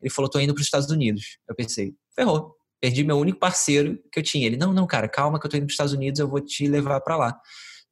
Ele 0.02 0.10
falou, 0.10 0.30
tô 0.30 0.40
indo 0.40 0.54
para 0.54 0.62
os 0.62 0.68
Estados 0.68 0.90
Unidos. 0.90 1.38
Eu 1.48 1.56
pensei, 1.56 1.94
ferrou, 2.16 2.56
perdi 2.82 3.04
meu 3.04 3.18
único 3.18 3.40
parceiro 3.40 4.00
que 4.12 4.20
eu 4.20 4.24
tinha. 4.24 4.46
Ele, 4.46 4.58
não, 4.58 4.74
não, 4.74 4.88
cara, 4.88 5.08
calma 5.08 5.40
que 5.40 5.46
eu 5.46 5.50
tô 5.50 5.58
indo 5.58 5.66
para 5.66 5.72
os 5.72 5.74
Estados 5.74 5.94
Unidos, 5.94 6.20
eu 6.20 6.28
vou 6.28 6.40
te 6.40 6.68
levar 6.68 7.00
para 7.02 7.18
lá. 7.18 7.40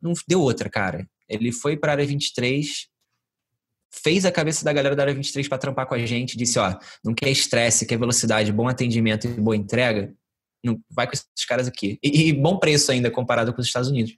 Não 0.01 0.13
deu 0.27 0.41
outra, 0.41 0.69
cara. 0.69 1.07
Ele 1.27 1.51
foi 1.51 1.75
para 1.75 1.91
a 1.91 1.93
área 1.93 2.05
23, 2.05 2.87
fez 3.91 4.25
a 4.25 4.31
cabeça 4.31 4.63
da 4.63 4.73
galera 4.73 4.95
da 4.95 5.03
área 5.03 5.13
23 5.13 5.47
para 5.47 5.57
trampar 5.57 5.87
com 5.87 5.95
a 5.95 6.05
gente, 6.05 6.37
disse, 6.37 6.59
ó, 6.59 6.77
não 7.03 7.13
quer 7.13 7.29
estresse, 7.29 7.85
quer 7.85 7.97
velocidade, 7.97 8.51
bom 8.51 8.67
atendimento 8.67 9.25
e 9.25 9.29
boa 9.29 9.55
entrega, 9.55 10.13
vai 10.89 11.07
com 11.07 11.13
esses 11.13 11.45
caras 11.47 11.67
aqui. 11.67 11.99
E, 12.03 12.29
e, 12.29 12.33
bom 12.33 12.57
preço 12.57 12.91
ainda 12.91 13.11
comparado 13.11 13.53
com 13.53 13.61
os 13.61 13.67
Estados 13.67 13.89
Unidos. 13.89 14.13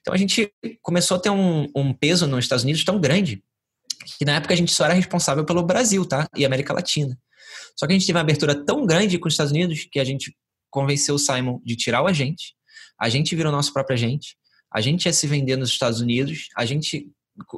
Então 0.00 0.12
a 0.12 0.16
gente 0.16 0.52
começou 0.82 1.16
a 1.16 1.20
ter 1.20 1.30
um, 1.30 1.66
um 1.74 1.92
peso 1.92 2.26
nos 2.26 2.44
Estados 2.44 2.64
Unidos 2.64 2.84
tão 2.84 3.00
grande 3.00 3.42
que 4.18 4.24
na 4.24 4.36
época 4.36 4.54
a 4.54 4.56
gente 4.56 4.72
só 4.72 4.84
era 4.84 4.94
responsável 4.94 5.44
pelo 5.44 5.62
Brasil, 5.62 6.04
tá? 6.04 6.26
E 6.36 6.44
América 6.44 6.72
Latina. 6.72 7.16
Só 7.78 7.86
que 7.86 7.92
a 7.92 7.96
gente 7.96 8.06
teve 8.06 8.16
uma 8.16 8.22
abertura 8.22 8.54
tão 8.64 8.86
grande 8.86 9.18
com 9.18 9.28
os 9.28 9.34
Estados 9.34 9.52
Unidos 9.52 9.86
que 9.90 10.00
a 10.00 10.04
gente 10.04 10.34
convenceu 10.70 11.14
o 11.14 11.18
Simon 11.18 11.60
de 11.64 11.76
tirar 11.76 12.02
o 12.02 12.06
agente, 12.06 12.54
a 13.00 13.08
gente 13.08 13.34
virou 13.34 13.52
nosso 13.52 13.72
próprio 13.72 13.94
agente, 13.94 14.36
a 14.72 14.80
gente 14.80 15.06
ia 15.06 15.12
se 15.12 15.26
vender 15.26 15.56
nos 15.56 15.70
Estados 15.70 16.00
Unidos, 16.00 16.48
a 16.56 16.64
gente 16.64 17.08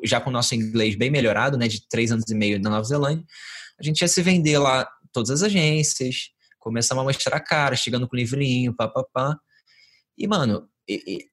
já 0.04 0.20
com 0.20 0.30
o 0.30 0.32
nosso 0.32 0.54
inglês 0.54 0.94
bem 0.94 1.10
melhorado, 1.10 1.56
né, 1.56 1.66
de 1.66 1.88
três 1.88 2.12
anos 2.12 2.24
e 2.28 2.34
meio 2.34 2.60
na 2.60 2.70
Nova 2.70 2.84
Zelândia, 2.84 3.24
a 3.78 3.82
gente 3.82 4.00
ia 4.02 4.08
se 4.08 4.22
vender 4.22 4.58
lá 4.58 4.86
todas 5.12 5.30
as 5.30 5.42
agências, 5.42 6.30
começamos 6.60 7.02
a 7.02 7.04
mostrar 7.04 7.36
a 7.36 7.40
cara, 7.40 7.74
chegando 7.74 8.08
com 8.08 8.16
livrinho, 8.16 8.74
papapá. 8.74 9.36
E, 10.16 10.28
mano, 10.28 10.68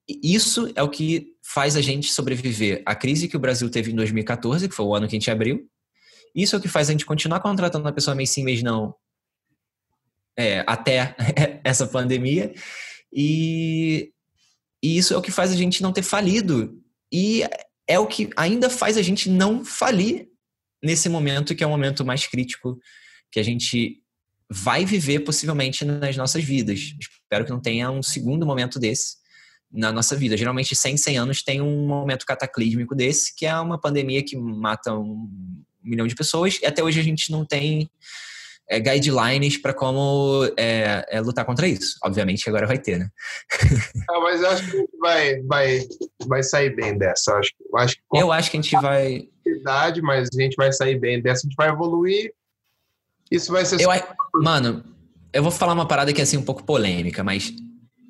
isso 0.08 0.72
é 0.76 0.82
o 0.82 0.90
que 0.90 1.34
faz 1.44 1.76
a 1.76 1.82
gente 1.82 2.12
sobreviver 2.12 2.82
à 2.86 2.96
crise 2.96 3.28
que 3.28 3.38
o 3.38 3.40
Brasil 3.40 3.70
teve 3.70 3.92
em 3.92 3.96
2014, 3.96 4.68
que 4.68 4.76
foi 4.76 4.86
o 4.86 4.96
ano 4.96 5.08
que 5.08 5.16
a 5.16 5.20
gente 5.20 5.30
abriu. 5.30 5.70
Isso 6.34 6.56
é 6.56 6.60
o 6.60 6.62
que 6.62 6.68
faz 6.68 6.90
a 6.90 6.92
gente 6.92 7.06
continuar 7.06 7.40
contratando 7.40 7.88
a 7.88 7.94
pessoa 7.94 8.16
mês 8.16 8.30
sim, 8.30 8.44
mês 8.44 8.64
não, 8.64 8.96
é, 10.38 10.64
até 10.68 11.16
essa 11.64 11.88
pandemia. 11.88 12.54
E, 13.12 14.12
e 14.84 14.98
isso 14.98 15.14
é 15.14 15.18
o 15.18 15.22
que 15.22 15.32
faz 15.32 15.52
a 15.52 15.56
gente 15.56 15.82
não 15.82 15.92
ter 15.92 16.04
falido. 16.04 16.80
E 17.12 17.44
é 17.88 17.98
o 17.98 18.06
que 18.06 18.30
ainda 18.36 18.70
faz 18.70 18.98
a 18.98 19.02
gente 19.02 19.30
não 19.30 19.66
falir 19.66 20.28
nesse 20.84 21.10
momento 21.10 21.56
que 21.56 21.64
é 21.64 21.68
o 21.68 21.70
momento 21.70 22.06
mais 22.06 22.28
crítico 22.28 22.78
que 23.32 23.40
a 23.40 23.44
gente 23.44 24.02
vai 24.50 24.86
viver 24.86 25.20
possivelmente 25.20 25.84
nas 25.84 26.16
nossas 26.16 26.44
vidas. 26.44 26.96
Espero 27.00 27.46
que 27.46 27.52
não 27.52 27.60
tenha 27.60 27.92
um 27.92 28.02
segundo 28.02 28.46
momento 28.46 28.80
desse 28.80 29.18
na 29.72 29.92
nossa 29.92 30.16
vida. 30.16 30.38
Geralmente 30.38 30.76
100, 30.76 30.98
100 30.98 31.18
anos 31.18 31.44
tem 31.44 31.62
um 31.62 31.86
momento 31.86 32.26
cataclísmico 32.26 32.96
desse, 32.96 33.36
que 33.36 33.46
é 33.46 33.56
uma 33.60 33.80
pandemia 33.80 34.24
que 34.24 34.38
mata 34.38 34.94
um 34.94 35.30
milhão 35.84 36.08
de 36.08 36.16
pessoas 36.16 36.60
e 36.62 36.66
até 36.66 36.84
hoje 36.84 37.00
a 37.00 37.04
gente 37.04 37.32
não 37.32 37.46
tem 37.46 37.90
é, 38.70 38.80
guidelines 38.80 39.58
para 39.58 39.74
como 39.74 40.44
é, 40.58 41.06
é, 41.10 41.22
lutar 41.22 41.46
contra 41.46 41.68
isso. 41.68 41.98
Obviamente 42.04 42.48
agora 42.50 42.68
vai 42.68 42.78
ter, 42.78 43.00
né? 43.00 43.10
Não, 44.10 44.22
mas 44.24 44.42
eu 44.42 44.50
acho 44.50 44.72
que 44.72 44.86
vai, 45.00 45.42
vai, 45.44 45.80
vai 46.28 46.44
sair 46.44 46.76
bem 46.76 46.98
dessa. 46.98 47.32
Eu 47.32 47.38
acho, 47.38 47.52
eu 47.60 47.78
acho, 47.78 47.96
que 47.96 48.02
eu 48.14 48.32
acho 48.32 48.52
que 48.52 48.58
a 48.58 48.62
gente 48.62 48.82
vai. 48.82 49.30
Mas 50.02 50.30
a 50.34 50.42
gente 50.42 50.56
vai 50.56 50.72
sair 50.74 51.00
bem 51.00 51.22
dessa, 51.22 51.42
a 51.42 51.50
gente 51.50 51.56
vai 51.56 51.70
evoluir. 51.70 52.34
Isso 53.32 53.52
vai 53.52 53.66
ser. 53.66 53.80
Eu, 53.82 53.90
mano, 54.36 54.84
eu 55.34 55.44
vou 55.44 55.52
falar 55.52 55.74
uma 55.74 55.88
parada 55.88 56.14
que 56.14 56.22
é 56.22 56.24
assim 56.24 56.38
um 56.38 56.44
pouco 56.44 56.64
polêmica, 56.64 57.24
mas 57.24 57.54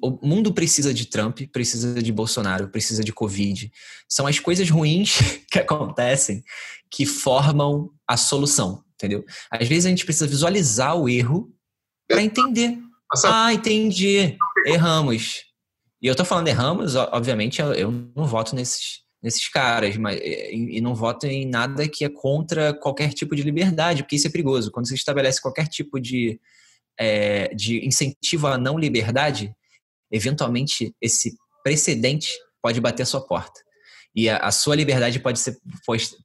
o 0.01 0.19
mundo 0.25 0.53
precisa 0.53 0.93
de 0.93 1.05
Trump, 1.05 1.41
precisa 1.51 2.01
de 2.01 2.11
Bolsonaro, 2.11 2.69
precisa 2.69 3.03
de 3.03 3.11
Covid. 3.11 3.71
São 4.07 4.27
as 4.27 4.39
coisas 4.39 4.69
ruins 4.69 5.19
que 5.51 5.59
acontecem 5.59 6.43
que 6.89 7.05
formam 7.05 7.89
a 8.07 8.15
solução 8.15 8.83
entendeu? 8.97 9.23
Às 9.49 9.67
vezes 9.67 9.85
a 9.85 9.89
gente 9.89 10.03
precisa 10.03 10.27
visualizar 10.27 10.97
o 10.97 11.07
erro 11.07 11.53
para 12.07 12.21
entender. 12.21 12.77
Ah, 13.23 13.53
entendi. 13.53 14.35
Erramos. 14.65 15.43
E 16.01 16.07
eu 16.07 16.15
tô 16.15 16.25
falando 16.25 16.47
erramos, 16.47 16.95
obviamente, 16.95 17.61
eu 17.61 17.91
não 18.15 18.25
voto 18.25 18.55
nesses, 18.55 19.01
nesses 19.21 19.47
caras, 19.49 19.97
mas 19.97 20.19
e 20.21 20.79
não 20.79 20.93
voto 20.93 21.25
em 21.25 21.45
nada 21.45 21.87
que 21.87 22.05
é 22.05 22.09
contra 22.09 22.73
qualquer 22.73 23.13
tipo 23.13 23.35
de 23.35 23.43
liberdade, 23.43 24.03
porque 24.03 24.15
isso 24.15 24.27
é 24.27 24.31
perigoso. 24.31 24.71
Quando 24.71 24.87
você 24.87 24.95
estabelece 24.95 25.41
qualquer 25.41 25.67
tipo 25.67 25.99
de, 25.99 26.39
é, 26.99 27.53
de 27.53 27.85
incentivo 27.85 28.47
à 28.47 28.57
não 28.57 28.77
liberdade, 28.77 29.53
eventualmente 30.11 30.93
esse 31.01 31.35
precedente 31.63 32.29
pode 32.61 32.79
bater 32.79 33.03
a 33.03 33.05
sua 33.05 33.25
porta 33.25 33.61
e 34.17 34.29
a, 34.29 34.37
a, 34.37 34.51
sua 34.51 34.75
liberdade 34.75 35.19
pode 35.19 35.39
ser 35.39 35.57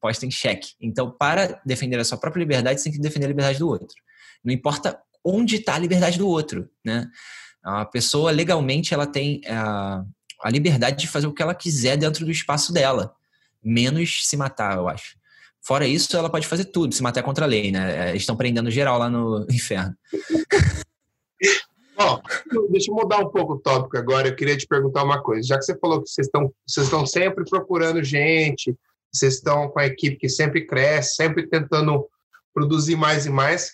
posta 0.00 0.24
em 0.24 0.30
xeque. 0.30 0.70
Então, 0.80 1.10
para 1.10 1.60
defender 1.64 1.98
a 1.98 2.04
sua 2.04 2.16
própria 2.16 2.40
liberdade, 2.40 2.80
você 2.80 2.84
tem 2.84 2.92
que 2.94 2.98
defender 2.98 3.26
a 3.26 3.28
liberdade 3.28 3.58
do 3.58 3.68
outro. 3.68 3.94
Não 4.42 4.52
importa 4.52 4.98
onde 5.22 5.56
está 5.56 5.74
a 5.74 5.78
liberdade 5.78 6.18
do 6.18 6.26
outro, 6.26 6.68
né? 6.84 7.06
A 7.62 7.84
pessoa 7.84 8.30
legalmente 8.32 8.92
ela 8.94 9.06
tem 9.06 9.40
a, 9.46 10.02
a 10.42 10.50
liberdade 10.50 10.98
de 10.98 11.08
fazer 11.08 11.26
o 11.26 11.32
que 11.32 11.42
ela 11.42 11.54
quiser 11.54 11.96
dentro 11.96 12.24
do 12.24 12.30
espaço 12.30 12.72
dela, 12.72 13.14
menos 13.62 14.26
se 14.26 14.36
matar, 14.36 14.76
eu 14.76 14.88
acho. 14.88 15.16
Fora 15.60 15.86
isso, 15.86 16.16
ela 16.16 16.28
pode 16.28 16.48
fazer 16.48 16.64
tudo, 16.66 16.94
se 16.94 17.02
matar 17.02 17.22
contra 17.22 17.44
a 17.44 17.48
lei, 17.48 17.70
né? 17.70 18.10
Eles 18.10 18.22
estão 18.22 18.36
prendendo 18.36 18.70
geral 18.70 18.98
lá 18.98 19.08
no 19.08 19.46
inferno. 19.50 19.94
Ó, 21.96 22.20
deixa 22.70 22.90
eu 22.90 22.94
mudar 22.96 23.18
um 23.18 23.30
pouco 23.30 23.54
o 23.54 23.58
tópico 23.58 23.96
agora. 23.96 24.28
Eu 24.28 24.34
queria 24.34 24.56
te 24.56 24.66
perguntar 24.66 25.04
uma 25.04 25.22
coisa. 25.22 25.46
Já 25.46 25.58
que 25.58 25.64
você 25.64 25.78
falou 25.78 26.02
que 26.02 26.08
vocês 26.08 26.26
estão, 26.26 26.52
vocês 26.66 26.86
estão 26.86 27.06
sempre 27.06 27.44
procurando 27.48 28.02
gente, 28.02 28.74
vocês 29.12 29.34
estão 29.34 29.68
com 29.68 29.78
a 29.78 29.86
equipe 29.86 30.16
que 30.16 30.28
sempre 30.28 30.66
cresce, 30.66 31.14
sempre 31.14 31.46
tentando 31.46 32.08
produzir 32.52 32.96
mais 32.96 33.26
e 33.26 33.30
mais. 33.30 33.72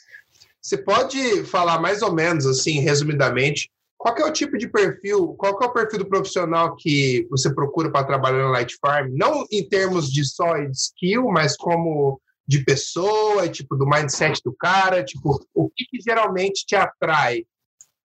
Você 0.61 0.77
pode 0.77 1.45
falar 1.45 1.81
mais 1.81 2.03
ou 2.03 2.13
menos, 2.13 2.45
assim, 2.45 2.81
resumidamente, 2.81 3.71
qual 3.99 4.17
é 4.17 4.25
o 4.25 4.33
tipo 4.33 4.57
de 4.57 4.69
perfil, 4.69 5.35
qual 5.37 5.59
é 5.61 5.67
o 5.67 5.73
perfil 5.73 5.99
do 5.99 6.09
profissional 6.09 6.77
que 6.77 7.27
você 7.29 7.53
procura 7.53 7.91
para 7.91 8.07
trabalhar 8.07 8.39
na 8.39 8.51
Light 8.51 8.77
Farm? 8.81 9.09
Não 9.11 9.45
em 9.51 9.69
termos 9.69 10.11
de 10.11 10.25
só 10.25 10.57
de 10.57 10.71
skill, 10.71 11.25
mas 11.25 11.57
como 11.57 12.21
de 12.47 12.65
pessoa, 12.65 13.49
tipo, 13.49 13.77
do 13.77 13.87
mindset 13.87 14.41
do 14.45 14.55
cara, 14.55 15.05
tipo, 15.05 15.45
o 15.53 15.69
que, 15.69 15.85
que 15.85 16.01
geralmente 16.01 16.65
te 16.65 16.77
atrai 16.77 17.45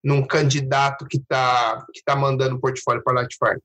num 0.02 0.26
candidato 0.26 1.06
que 1.06 1.16
está 1.16 1.86
que 1.94 2.02
tá 2.04 2.16
mandando 2.16 2.60
portfólio 2.60 3.02
para 3.02 3.12
a 3.12 3.16
Light 3.20 3.36
Farm? 3.38 3.58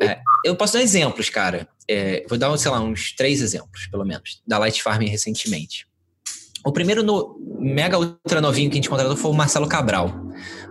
É, 0.00 0.20
eu 0.44 0.54
posso 0.54 0.74
dar 0.74 0.82
exemplos, 0.82 1.30
cara. 1.30 1.66
É, 1.88 2.24
vou 2.28 2.38
dar, 2.38 2.56
sei 2.58 2.70
lá, 2.70 2.80
uns 2.80 3.12
três 3.12 3.40
exemplos, 3.40 3.86
pelo 3.86 4.04
menos, 4.04 4.42
da 4.46 4.58
Light 4.58 4.82
Farm 4.82 5.02
recentemente. 5.02 5.88
O 6.64 6.72
primeiro 6.72 7.02
no, 7.02 7.36
mega 7.58 7.98
ultra 7.98 8.40
novinho 8.40 8.70
que 8.70 8.74
a 8.74 8.78
gente 8.78 8.88
contratou 8.88 9.16
foi 9.16 9.30
o 9.30 9.34
Marcelo 9.34 9.68
Cabral. 9.68 10.10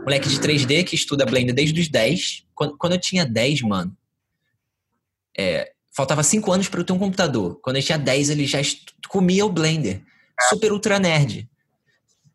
Moleque 0.04 0.28
de 0.28 0.40
3D 0.40 0.84
que 0.84 0.96
estuda 0.96 1.26
Blender 1.26 1.56
desde 1.56 1.80
os 1.80 1.88
10. 1.88 2.46
Quando, 2.54 2.78
quando 2.78 2.94
eu 2.94 3.00
tinha 3.00 3.26
10, 3.26 3.62
mano, 3.62 3.96
é, 5.38 5.72
faltava 5.96 6.22
5 6.22 6.52
anos 6.52 6.68
para 6.68 6.82
eu 6.82 6.84
ter 6.84 6.94
um 6.94 7.00
computador. 7.00 7.60
Quando 7.62 7.78
eu 7.78 7.84
tinha 7.84 7.98
10, 7.98 8.30
ele 8.30 8.46
já 8.46 8.60
comia 9.08 9.46
o 9.46 9.52
Blender. 9.52 10.02
Super 10.50 10.72
ultra 10.74 11.00
nerd. 11.00 11.50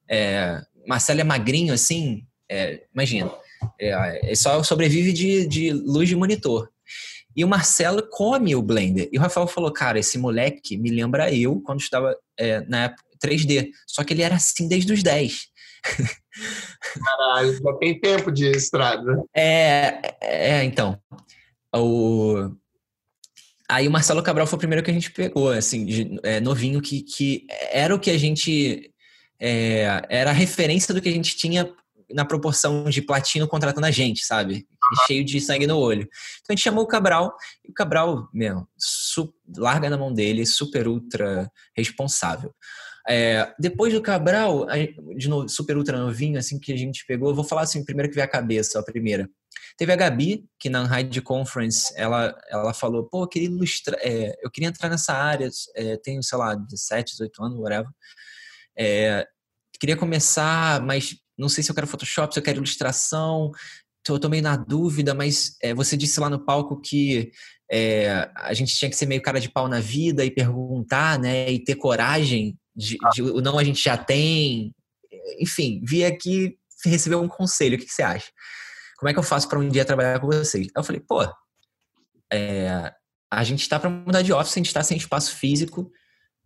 É, 0.08 0.62
Marcelo 0.86 1.20
é 1.20 1.24
magrinho 1.24 1.74
assim, 1.74 2.26
é, 2.48 2.82
imagina, 2.94 3.30
é, 3.78 4.26
ele 4.26 4.36
só 4.36 4.62
sobrevive 4.62 5.12
de, 5.12 5.46
de 5.46 5.70
luz 5.70 6.08
de 6.08 6.16
monitor. 6.16 6.70
E 7.36 7.44
o 7.44 7.48
Marcelo 7.48 8.02
come 8.10 8.56
o 8.56 8.62
Blender. 8.62 9.08
E 9.12 9.18
o 9.18 9.20
Rafael 9.20 9.46
falou, 9.46 9.72
cara, 9.72 9.98
esse 9.98 10.18
moleque 10.18 10.76
me 10.76 10.90
lembra 10.90 11.32
eu 11.32 11.60
quando 11.60 11.80
estava 11.80 12.16
é, 12.38 12.62
na 12.62 12.84
época 12.84 13.04
3D. 13.22 13.70
Só 13.86 14.02
que 14.02 14.14
ele 14.14 14.22
era 14.22 14.36
assim 14.36 14.66
desde 14.66 14.92
os 14.92 15.02
10. 15.02 15.46
Caralho, 17.04 17.62
já 17.62 17.72
tem 17.74 17.98
tempo 17.98 18.30
de 18.30 18.50
estrada. 18.50 19.24
É, 19.34 20.16
é, 20.20 20.64
então. 20.64 20.98
O... 21.74 22.50
Aí 23.68 23.86
o 23.86 23.90
Marcelo 23.90 24.22
Cabral 24.22 24.46
foi 24.46 24.56
o 24.56 24.60
primeiro 24.60 24.82
que 24.82 24.90
a 24.90 24.94
gente 24.94 25.10
pegou, 25.10 25.50
assim, 25.50 25.84
de, 25.84 26.18
é, 26.22 26.40
novinho, 26.40 26.80
que, 26.80 27.02
que 27.02 27.46
era 27.70 27.94
o 27.94 27.98
que 27.98 28.10
a 28.10 28.18
gente 28.18 28.90
é, 29.38 30.02
era 30.08 30.30
a 30.30 30.34
referência 30.34 30.94
do 30.94 31.00
que 31.00 31.08
a 31.08 31.12
gente 31.12 31.36
tinha 31.36 31.70
na 32.10 32.24
proporção 32.24 32.84
de 32.84 33.02
platino 33.02 33.46
contratando 33.46 33.86
a 33.86 33.90
gente, 33.90 34.24
sabe? 34.24 34.66
Cheio 35.06 35.24
de 35.24 35.40
sangue 35.40 35.66
no 35.66 35.78
olho. 35.78 36.02
Então 36.02 36.50
a 36.50 36.52
gente 36.52 36.64
chamou 36.64 36.84
o 36.84 36.86
Cabral, 36.86 37.34
e 37.64 37.70
o 37.70 37.74
Cabral, 37.74 38.28
meu, 38.32 38.66
su, 38.76 39.32
larga 39.56 39.90
na 39.90 39.96
mão 39.96 40.12
dele, 40.12 40.44
super 40.46 40.88
ultra 40.88 41.50
responsável. 41.76 42.54
É, 43.08 43.54
depois 43.58 43.92
do 43.92 44.02
Cabral, 44.02 44.66
de 45.16 45.28
novo, 45.28 45.48
super 45.48 45.76
ultra 45.78 45.98
novinho, 45.98 46.38
assim, 46.38 46.58
que 46.58 46.72
a 46.72 46.76
gente 46.76 47.06
pegou, 47.06 47.34
vou 47.34 47.44
falar 47.44 47.62
assim, 47.62 47.84
primeiro 47.84 48.10
que 48.10 48.14
veio 48.14 48.26
a 48.26 48.30
cabeça, 48.30 48.78
a 48.78 48.82
primeira. 48.82 49.28
Teve 49.78 49.92
a 49.92 49.96
Gabi, 49.96 50.44
que 50.58 50.68
na 50.68 50.82
Unhide 50.82 51.22
Conference, 51.22 51.92
ela, 51.96 52.36
ela 52.50 52.74
falou, 52.74 53.08
pô, 53.08 53.22
eu 53.22 53.28
queria 53.28 53.48
ilustrar, 53.48 53.98
é, 54.02 54.36
eu 54.42 54.50
queria 54.50 54.68
entrar 54.68 54.90
nessa 54.90 55.14
área, 55.14 55.48
é, 55.74 55.96
tenho, 55.96 56.22
sei 56.22 56.36
lá, 56.36 56.54
17, 56.54 57.12
18 57.12 57.44
anos, 57.44 57.58
whatever. 57.58 57.88
É, 58.76 59.26
queria 59.80 59.96
começar, 59.96 60.82
mas 60.82 61.16
não 61.36 61.48
sei 61.48 61.62
se 61.62 61.70
eu 61.70 61.74
quero 61.74 61.86
Photoshop, 61.86 62.34
se 62.34 62.40
eu 62.40 62.44
quero 62.44 62.58
ilustração, 62.58 63.52
tô, 64.08 64.18
tô 64.18 64.28
meio 64.28 64.42
na 64.42 64.56
dúvida, 64.56 65.14
mas 65.14 65.56
é, 65.62 65.74
você 65.74 65.96
disse 65.96 66.18
lá 66.18 66.30
no 66.30 66.44
palco 66.44 66.80
que 66.80 67.30
é, 67.70 68.30
a 68.34 68.54
gente 68.54 68.74
tinha 68.74 68.90
que 68.90 68.96
ser 68.96 69.06
meio 69.06 69.20
cara 69.20 69.38
de 69.38 69.50
pau 69.50 69.68
na 69.68 69.80
vida 69.80 70.24
e 70.24 70.30
perguntar, 70.30 71.18
né, 71.18 71.50
e 71.50 71.62
ter 71.62 71.74
coragem 71.74 72.58
de, 72.74 72.96
de 73.12 73.22
o 73.22 73.40
não 73.42 73.58
a 73.58 73.64
gente 73.64 73.82
já 73.82 73.96
tem, 73.96 74.74
enfim, 75.38 75.82
vi 75.84 76.04
aqui 76.04 76.56
receber 76.84 77.16
um 77.16 77.28
conselho, 77.28 77.76
o 77.76 77.78
que, 77.78 77.84
que 77.84 77.92
você 77.92 78.02
acha? 78.02 78.30
Como 78.98 79.10
é 79.10 79.12
que 79.12 79.18
eu 79.18 79.24
faço 79.24 79.48
para 79.48 79.58
um 79.58 79.68
dia 79.68 79.84
trabalhar 79.84 80.18
com 80.20 80.28
vocês? 80.28 80.66
Aí 80.66 80.72
eu 80.74 80.84
falei, 80.84 81.00
pô, 81.00 81.22
é, 82.32 82.92
a 83.30 83.44
gente 83.44 83.60
está 83.60 83.78
para 83.78 83.90
mudar 83.90 84.22
de 84.22 84.32
office, 84.32 84.52
a 84.52 84.60
gente 84.60 84.68
está 84.68 84.82
sem 84.82 84.96
espaço 84.96 85.36
físico, 85.36 85.92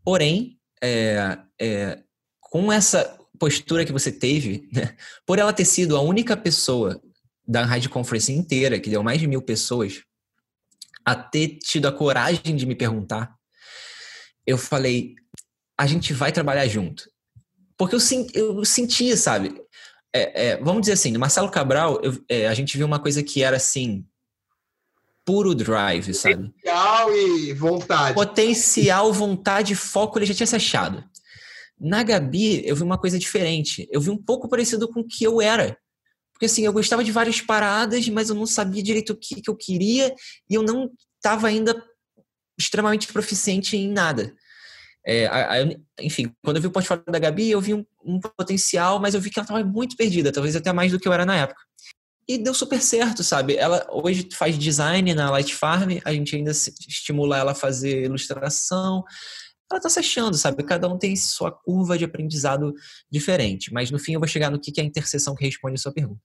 porém, 0.05 0.59
é, 0.83 1.39
é, 1.61 2.03
com 2.41 2.73
essa 2.73 3.19
postura 3.39 3.85
que 3.85 3.93
você 3.93 4.11
teve, 4.11 4.69
né, 4.73 4.97
por 5.25 5.39
ela 5.39 5.53
ter 5.53 5.65
sido 5.65 5.97
a 5.97 6.01
única 6.01 6.37
pessoa 6.37 7.01
da 7.47 7.65
Rádio 7.65 7.91
Conference 7.91 8.33
inteira, 8.33 8.79
que 8.79 8.91
deu 8.91 9.03
mais 9.03 9.21
de 9.21 9.27
mil 9.27 9.43
pessoas, 9.43 10.03
a 11.05 11.15
ter 11.15 11.59
tido 11.59 11.87
a 11.87 11.93
coragem 11.93 12.57
de 12.57 12.67
me 12.67 12.75
perguntar, 12.75 13.35
eu 14.47 14.57
falei, 14.57 15.15
a 15.79 15.87
gente 15.87 16.13
vai 16.13 16.33
trabalhar 16.33 16.67
junto. 16.69 17.11
Porque 17.77 17.97
eu, 17.97 18.01
eu 18.35 18.65
senti, 18.65 19.17
sabe? 19.17 19.61
É, 20.15 20.49
é, 20.49 20.57
vamos 20.59 20.83
dizer 20.83 20.93
assim, 20.93 21.11
no 21.11 21.19
Marcelo 21.19 21.51
Cabral, 21.51 22.01
eu, 22.03 22.23
é, 22.29 22.47
a 22.47 22.55
gente 22.55 22.77
viu 22.77 22.87
uma 22.87 23.01
coisa 23.01 23.23
que 23.23 23.43
era 23.43 23.57
assim, 23.57 24.05
puro 25.25 25.55
drive, 25.55 26.15
sabe? 26.15 26.49
Potencial 26.49 27.17
e 27.17 27.53
vontade. 27.55 28.15
Potencial, 28.15 29.13
vontade, 29.13 29.75
foco, 29.75 30.19
ele 30.19 30.27
já 30.27 30.35
tinha 30.35 30.47
se 30.47 30.57
achado. 30.57 31.03
Na 31.81 32.03
Gabi, 32.03 32.63
eu 32.67 32.77
vi 32.77 32.83
uma 32.83 32.99
coisa 32.99 33.19
diferente. 33.19 33.89
Eu 33.91 34.01
vi 34.01 34.11
um 34.11 34.17
pouco 34.17 34.49
parecido 34.49 34.89
com 34.89 35.01
o 35.01 35.07
que 35.07 35.25
eu 35.25 35.41
era. 35.41 35.77
Porque 36.43 36.51
assim, 36.51 36.67
eu 36.67 36.73
gostava 36.73 37.05
de 37.05 37.13
várias 37.13 37.41
paradas, 37.41 38.09
mas 38.09 38.29
eu 38.29 38.35
não 38.35 38.47
sabia 38.47 38.83
direito 38.83 39.13
o 39.13 39.17
que, 39.17 39.41
que 39.41 39.49
eu 39.49 39.55
queria 39.55 40.13
e 40.51 40.55
eu 40.57 40.65
não 40.65 40.91
estava 41.15 41.47
ainda 41.47 41.81
extremamente 42.59 43.07
proficiente 43.13 43.77
em 43.77 43.89
nada. 43.89 44.35
É, 45.07 45.27
a, 45.27 45.53
a, 45.53 45.59
enfim, 46.01 46.35
quando 46.43 46.57
eu 46.57 46.63
vi 46.63 46.67
o 46.67 46.73
portfólio 46.73 47.05
da 47.07 47.21
Gabi, 47.21 47.49
eu 47.49 47.61
vi 47.61 47.75
um, 47.75 47.87
um 48.05 48.19
potencial, 48.19 48.99
mas 48.99 49.15
eu 49.15 49.21
vi 49.21 49.31
que 49.31 49.39
ela 49.39 49.45
estava 49.45 49.63
muito 49.63 49.97
perdida, 49.97 50.33
talvez 50.33 50.57
até 50.57 50.73
mais 50.73 50.91
do 50.91 50.99
que 50.99 51.07
eu 51.07 51.13
era 51.13 51.25
na 51.25 51.37
época. 51.37 51.63
E 52.27 52.37
deu 52.37 52.55
super 52.55 52.83
certo, 52.83 53.23
sabe? 53.23 53.55
Ela 53.55 53.87
hoje 53.93 54.29
faz 54.33 54.59
design 54.59 55.15
na 55.15 55.31
Light 55.31 55.55
Farm, 55.55 56.01
a 56.05 56.13
gente 56.13 56.35
ainda 56.35 56.51
estimula 56.51 57.39
ela 57.39 57.53
a 57.53 57.55
fazer 57.55 58.03
ilustração. 58.03 59.05
Ela 59.73 59.81
tá 59.81 59.89
se 59.89 59.99
achando, 59.99 60.37
sabe? 60.37 60.63
Cada 60.63 60.87
um 60.87 60.99
tem 60.99 61.17
sua 61.17 61.51
curva 61.51 61.97
de 61.97 62.05
aprendizado 62.05 62.75
diferente. 63.11 63.73
Mas 63.73 63.91
no 63.91 63.99
fim 63.99 64.13
eu 64.13 64.21
vou 64.21 64.29
chegar 64.29 64.51
no 64.51 64.61
que 64.61 64.73
é 64.79 64.83
a 64.83 64.87
interseção 64.87 65.35
que 65.35 65.45
responde 65.45 65.75
a 65.75 65.79
sua 65.79 65.93
pergunta. 65.93 66.21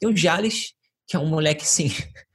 Tem 0.00 0.08
o 0.08 0.16
Jales, 0.16 0.72
que 1.06 1.14
é 1.16 1.18
um 1.18 1.26
moleque, 1.26 1.66
sim. 1.66 1.90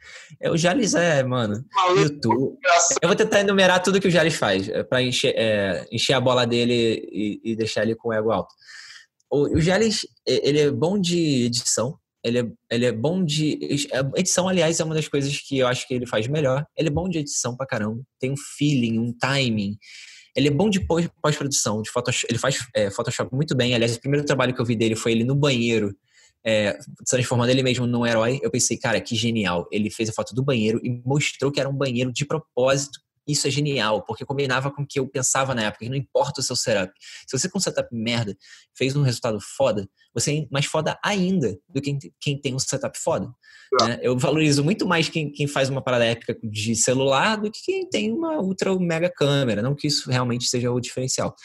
É, 0.41 0.49
o 0.49 0.57
Jales 0.57 0.95
é, 0.95 1.23
mano, 1.23 1.63
YouTube. 1.95 2.57
Eu 3.01 3.07
vou 3.07 3.15
tentar 3.15 3.41
enumerar 3.41 3.81
tudo 3.83 3.99
que 3.99 4.07
o 4.07 4.11
Jales 4.11 4.33
faz, 4.33 4.67
é, 4.67 4.83
para 4.83 5.01
encher, 5.01 5.33
é, 5.37 5.85
encher 5.91 6.13
a 6.13 6.19
bola 6.19 6.45
dele 6.45 7.07
e, 7.11 7.41
e, 7.43 7.55
deixar 7.55 7.83
ele 7.83 7.95
com 7.95 8.09
o 8.09 8.13
ego 8.13 8.31
alto. 8.31 8.53
O, 9.29 9.57
o 9.57 9.61
Jales, 9.61 10.01
ele 10.25 10.59
é 10.59 10.71
bom 10.71 10.99
de 10.99 11.45
edição, 11.45 11.97
ele 12.23 12.39
é, 12.39 12.45
ele 12.69 12.85
é 12.85 12.91
bom 12.91 13.23
de. 13.23 13.59
Edição, 14.15 14.47
aliás, 14.47 14.79
é 14.79 14.83
uma 14.83 14.95
das 14.95 15.07
coisas 15.07 15.37
que 15.39 15.57
eu 15.57 15.67
acho 15.67 15.87
que 15.87 15.93
ele 15.93 16.05
faz 16.05 16.27
melhor. 16.27 16.65
Ele 16.77 16.89
é 16.89 16.91
bom 16.91 17.09
de 17.09 17.19
edição 17.19 17.55
pra 17.55 17.65
caramba. 17.65 18.01
Tem 18.19 18.31
um 18.31 18.37
feeling, 18.57 18.99
um 18.99 19.13
timing. 19.13 19.77
Ele 20.35 20.47
é 20.47 20.51
bom 20.51 20.69
de 20.69 20.79
pós-produção, 21.21 21.81
de 21.81 21.89
Photoshop. 21.89 22.27
Ele 22.31 22.39
faz 22.39 22.57
é, 22.73 22.89
Photoshop 22.89 23.33
muito 23.33 23.55
bem. 23.55 23.75
Aliás, 23.75 23.95
o 23.95 23.99
primeiro 23.99 24.25
trabalho 24.25 24.53
que 24.53 24.61
eu 24.61 24.65
vi 24.65 24.75
dele 24.75 24.95
foi 24.95 25.11
ele 25.11 25.23
no 25.23 25.35
banheiro 25.35 25.95
é, 26.43 26.77
transformando 27.07 27.49
ele 27.49 27.63
mesmo 27.63 27.85
num 27.85 28.05
herói, 28.05 28.39
eu 28.41 28.49
pensei, 28.49 28.77
cara, 28.77 28.99
que 28.99 29.15
genial. 29.15 29.67
Ele 29.71 29.89
fez 29.89 30.09
a 30.09 30.13
foto 30.13 30.33
do 30.33 30.43
banheiro 30.43 30.79
e 30.83 31.01
mostrou 31.05 31.51
que 31.51 31.59
era 31.59 31.69
um 31.69 31.75
banheiro 31.75 32.11
de 32.11 32.25
propósito. 32.25 32.99
Isso 33.27 33.47
é 33.47 33.51
genial, 33.51 34.03
porque 34.03 34.25
combinava 34.25 34.71
com 34.71 34.81
o 34.81 34.87
que 34.87 34.99
eu 34.99 35.07
pensava 35.07 35.53
na 35.53 35.63
época, 35.63 35.85
que 35.85 35.89
não 35.89 35.95
importa 35.95 36.41
o 36.41 36.43
seu 36.43 36.55
setup. 36.55 36.91
Se 37.27 37.37
você 37.37 37.47
com 37.49 37.59
um 37.59 37.61
setup 37.61 37.87
merda 37.91 38.35
fez 38.75 38.95
um 38.95 39.03
resultado 39.03 39.39
foda, 39.39 39.87
você 40.13 40.39
é 40.39 40.47
mais 40.51 40.65
foda 40.65 40.99
ainda 41.03 41.57
do 41.69 41.81
que 41.81 41.97
quem 42.19 42.39
tem 42.39 42.55
um 42.55 42.59
setup 42.59 42.97
foda. 42.97 43.31
Né? 43.81 43.99
Eu 44.01 44.17
valorizo 44.17 44.63
muito 44.63 44.85
mais 44.85 45.07
quem, 45.07 45.31
quem 45.31 45.47
faz 45.47 45.69
uma 45.69 45.81
parada 45.81 46.05
épica 46.05 46.37
de 46.43 46.75
celular 46.75 47.37
do 47.37 47.51
que 47.51 47.61
quem 47.63 47.89
tem 47.89 48.11
uma 48.11 48.41
ultra 48.41 48.77
mega 48.77 49.09
câmera. 49.09 49.61
Não 49.61 49.75
que 49.75 49.87
isso 49.87 50.09
realmente 50.09 50.47
seja 50.47 50.71
o 50.71 50.79
diferencial. 50.79 51.35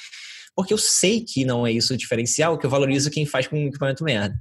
Porque 0.55 0.73
eu 0.73 0.79
sei 0.79 1.21
que 1.21 1.45
não 1.45 1.67
é 1.67 1.73
isso 1.73 1.93
o 1.93 1.97
diferencial, 1.97 2.59
que 2.59 2.65
eu 2.65 2.71
valorizo 2.71 3.11
quem 3.11 3.27
faz 3.27 3.47
com 3.47 3.57
um 3.57 3.69
equipamento 3.69 4.03
merda. 4.03 4.35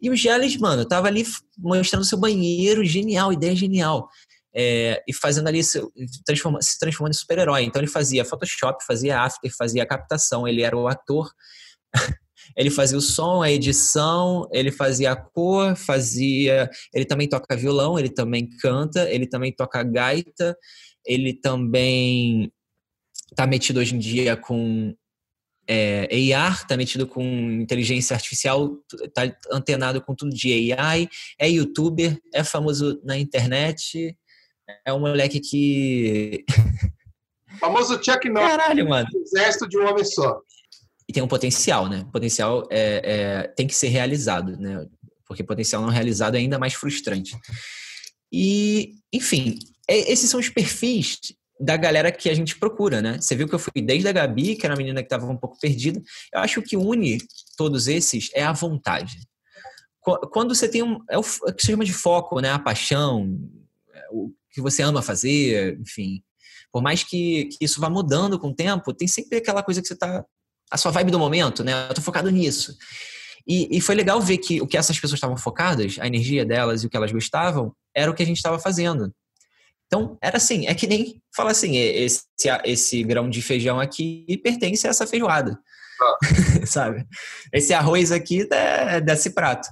E 0.00 0.08
o 0.08 0.16
Geles, 0.16 0.56
mano, 0.56 0.86
tava 0.86 1.08
ali 1.08 1.26
mostrando 1.58 2.04
seu 2.04 2.16
banheiro, 2.16 2.84
genial, 2.84 3.32
ideia 3.32 3.54
genial. 3.54 4.08
É, 4.54 5.02
e 5.06 5.14
fazendo 5.14 5.48
ali, 5.48 5.62
se, 5.62 5.80
transforma, 6.24 6.60
se 6.60 6.78
transformando 6.78 7.14
em 7.14 7.18
super-herói. 7.18 7.62
Então 7.62 7.80
ele 7.80 7.90
fazia 7.90 8.24
Photoshop, 8.24 8.84
fazia 8.84 9.20
After, 9.20 9.50
fazia 9.56 9.86
captação, 9.86 10.46
ele 10.46 10.62
era 10.62 10.76
o 10.76 10.88
ator. 10.88 11.30
ele 12.56 12.70
fazia 12.70 12.98
o 12.98 13.00
som, 13.00 13.42
a 13.42 13.50
edição, 13.50 14.48
ele 14.52 14.72
fazia 14.72 15.12
a 15.12 15.16
cor, 15.16 15.76
fazia. 15.76 16.68
Ele 16.92 17.04
também 17.04 17.28
toca 17.28 17.56
violão, 17.56 17.98
ele 17.98 18.10
também 18.10 18.48
canta, 18.60 19.08
ele 19.10 19.26
também 19.26 19.52
toca 19.52 19.82
gaita, 19.82 20.56
ele 21.06 21.32
também 21.32 22.52
tá 23.36 23.46
metido 23.46 23.78
hoje 23.78 23.94
em 23.94 23.98
dia 23.98 24.36
com 24.36 24.94
é, 25.68 26.34
AR, 26.34 26.62
está 26.62 26.76
metido 26.76 27.06
com 27.06 27.22
inteligência 27.22 28.14
artificial, 28.14 28.76
está 29.04 29.32
antenado 29.52 30.02
com 30.02 30.16
tudo 30.16 30.34
de 30.34 30.72
AI, 30.72 31.08
é 31.38 31.48
youtuber, 31.48 32.18
é 32.34 32.42
famoso 32.42 33.00
na 33.04 33.16
internet, 33.16 34.16
é 34.84 34.92
um 34.92 35.00
moleque 35.00 35.40
que. 35.40 36.44
famoso 37.60 38.02
Chuck 38.02 38.28
Norris. 38.28 38.50
Caralho, 38.50 38.88
mano. 38.88 39.08
Exército 39.14 39.68
de 39.68 39.78
um 39.78 39.86
homem 39.86 40.04
só. 40.04 40.40
E 41.08 41.12
tem 41.12 41.22
um 41.22 41.28
potencial, 41.28 41.88
né? 41.88 42.06
Potencial 42.12 42.66
é, 42.70 43.02
é, 43.04 43.48
tem 43.48 43.66
que 43.66 43.74
ser 43.74 43.88
realizado, 43.88 44.56
né? 44.56 44.86
Porque 45.26 45.42
potencial 45.42 45.82
não 45.82 45.88
realizado 45.88 46.36
é 46.36 46.38
ainda 46.38 46.58
mais 46.58 46.74
frustrante. 46.74 47.36
E, 48.32 48.94
enfim, 49.12 49.58
é, 49.88 50.10
esses 50.12 50.30
são 50.30 50.40
os 50.40 50.48
perfis 50.48 51.18
da 51.60 51.76
galera 51.76 52.10
que 52.10 52.30
a 52.30 52.34
gente 52.34 52.58
procura, 52.58 53.02
né? 53.02 53.18
Você 53.20 53.36
viu 53.36 53.46
que 53.46 53.54
eu 53.54 53.58
fui 53.58 53.82
desde 53.82 54.08
a 54.08 54.12
Gabi, 54.12 54.56
que 54.56 54.64
era 54.64 54.72
uma 54.72 54.78
menina 54.78 55.02
que 55.02 55.06
estava 55.06 55.26
um 55.26 55.36
pouco 55.36 55.58
perdida. 55.60 56.00
Eu 56.32 56.40
acho 56.40 56.62
que 56.62 56.76
o 56.76 56.80
que 56.80 56.86
une 56.86 57.18
todos 57.56 57.86
esses 57.86 58.30
é 58.32 58.42
a 58.42 58.52
vontade. 58.52 59.18
Quando 60.00 60.54
você 60.54 60.66
tem 60.66 60.82
um. 60.82 60.98
É 61.10 61.18
o 61.18 61.22
que 61.22 61.60
se 61.60 61.66
chama 61.72 61.84
de 61.84 61.92
foco, 61.92 62.40
né? 62.40 62.50
A 62.50 62.58
paixão, 62.58 63.38
é 63.92 64.06
o 64.10 64.32
que 64.50 64.60
você 64.60 64.82
ama 64.82 65.02
fazer, 65.02 65.78
enfim. 65.80 66.22
Por 66.72 66.82
mais 66.82 67.02
que, 67.02 67.46
que 67.46 67.64
isso 67.64 67.80
vá 67.80 67.90
mudando 67.90 68.38
com 68.38 68.48
o 68.48 68.54
tempo, 68.54 68.94
tem 68.94 69.08
sempre 69.08 69.38
aquela 69.38 69.62
coisa 69.62 69.80
que 69.80 69.88
você 69.88 69.96
tá. 69.96 70.24
A 70.70 70.76
sua 70.76 70.92
vibe 70.92 71.10
do 71.10 71.18
momento, 71.18 71.64
né? 71.64 71.88
Eu 71.88 71.94
tô 71.94 72.00
focado 72.00 72.30
nisso. 72.30 72.76
E, 73.46 73.76
e 73.76 73.80
foi 73.80 73.94
legal 73.94 74.20
ver 74.20 74.38
que 74.38 74.60
o 74.60 74.66
que 74.66 74.76
essas 74.76 74.96
pessoas 74.96 75.16
estavam 75.16 75.36
focadas, 75.36 75.96
a 75.98 76.06
energia 76.06 76.44
delas 76.44 76.82
e 76.82 76.86
o 76.86 76.90
que 76.90 76.96
elas 76.96 77.10
gostavam, 77.10 77.74
era 77.94 78.10
o 78.10 78.14
que 78.14 78.22
a 78.22 78.26
gente 78.26 78.36
estava 78.36 78.58
fazendo. 78.58 79.12
Então, 79.86 80.16
era 80.22 80.36
assim, 80.36 80.68
é 80.68 80.74
que 80.74 80.86
nem 80.86 81.20
falar 81.34 81.50
assim, 81.50 81.76
esse, 81.76 82.22
esse 82.64 83.02
grão 83.02 83.28
de 83.28 83.42
feijão 83.42 83.80
aqui 83.80 84.40
pertence 84.42 84.86
a 84.86 84.90
essa 84.90 85.06
feijoada. 85.06 85.58
Ah. 86.00 86.16
Sabe? 86.64 87.04
Esse 87.52 87.74
arroz 87.74 88.12
aqui 88.12 88.46
é 88.52 89.00
desse 89.00 89.30
prato. 89.30 89.68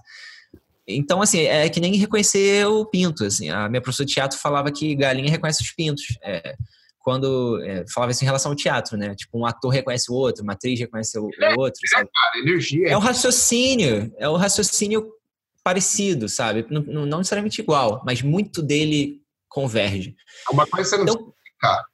Então, 0.88 1.20
assim, 1.20 1.40
é 1.40 1.68
que 1.68 1.80
nem 1.80 1.94
reconhecer 1.96 2.66
o 2.66 2.86
pinto. 2.86 3.24
Assim. 3.24 3.50
A 3.50 3.68
minha 3.68 3.82
professora 3.82 4.06
de 4.06 4.14
teatro 4.14 4.38
falava 4.38 4.72
que 4.72 4.94
galinha 4.94 5.30
reconhece 5.30 5.62
os 5.62 5.70
pintos. 5.70 6.04
É, 6.22 6.56
quando 6.98 7.62
é, 7.62 7.84
falava 7.92 8.12
isso 8.12 8.22
em 8.22 8.26
relação 8.26 8.52
ao 8.52 8.56
teatro, 8.56 8.96
né? 8.96 9.14
Tipo, 9.14 9.38
um 9.38 9.46
ator 9.46 9.70
reconhece 9.70 10.10
o 10.10 10.14
outro, 10.14 10.42
uma 10.42 10.54
atriz 10.54 10.80
reconhece 10.80 11.18
o, 11.18 11.28
é, 11.40 11.54
outro. 11.54 11.80
É, 11.84 11.88
sabe? 11.88 12.10
Cara, 12.12 12.38
energia. 12.38 12.88
É 12.88 12.96
o 12.96 13.00
raciocínio, 13.00 14.12
é 14.16 14.28
o 14.28 14.36
raciocínio 14.36 15.06
parecido, 15.62 16.28
sabe? 16.28 16.66
Não, 16.70 16.82
não 16.82 17.18
necessariamente 17.18 17.60
igual, 17.60 18.02
mas 18.04 18.22
muito 18.22 18.62
dele 18.62 19.20
converge. 19.48 20.16
É 20.50 20.52
uma 20.52 20.66
coisa 20.66 20.88
você 20.88 20.96
não 20.96 21.04
então, 21.04 21.14
explicar. 21.14 21.84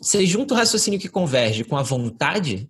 Você 0.00 0.26
junta 0.26 0.54
o 0.54 0.56
raciocínio 0.56 1.00
que 1.00 1.08
converge 1.08 1.64
com 1.64 1.76
a 1.76 1.82
vontade, 1.82 2.68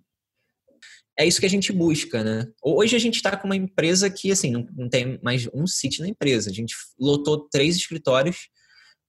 é 1.17 1.25
isso 1.25 1.39
que 1.39 1.45
a 1.45 1.49
gente 1.49 1.71
busca, 1.73 2.23
né? 2.23 2.47
Hoje 2.63 2.95
a 2.95 2.99
gente 2.99 3.15
está 3.15 3.35
com 3.35 3.47
uma 3.47 3.55
empresa 3.55 4.09
que, 4.09 4.31
assim, 4.31 4.51
não, 4.51 4.67
não 4.75 4.87
tem 4.87 5.19
mais 5.23 5.49
um 5.53 5.65
sítio 5.65 6.03
na 6.03 6.09
empresa. 6.09 6.49
A 6.49 6.53
gente 6.53 6.75
lotou 6.99 7.47
três 7.49 7.75
escritórios. 7.75 8.49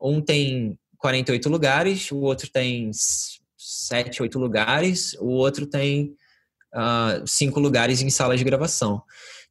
Um 0.00 0.20
tem 0.20 0.78
48 0.96 1.48
lugares, 1.50 2.10
o 2.10 2.18
outro 2.18 2.50
tem 2.50 2.90
7, 3.58 4.22
8 4.22 4.38
lugares, 4.38 5.14
o 5.20 5.26
outro 5.26 5.66
tem 5.66 6.16
uh, 6.74 7.26
cinco 7.26 7.60
lugares 7.60 8.00
em 8.00 8.08
salas 8.08 8.38
de 8.38 8.44
gravação. 8.44 9.02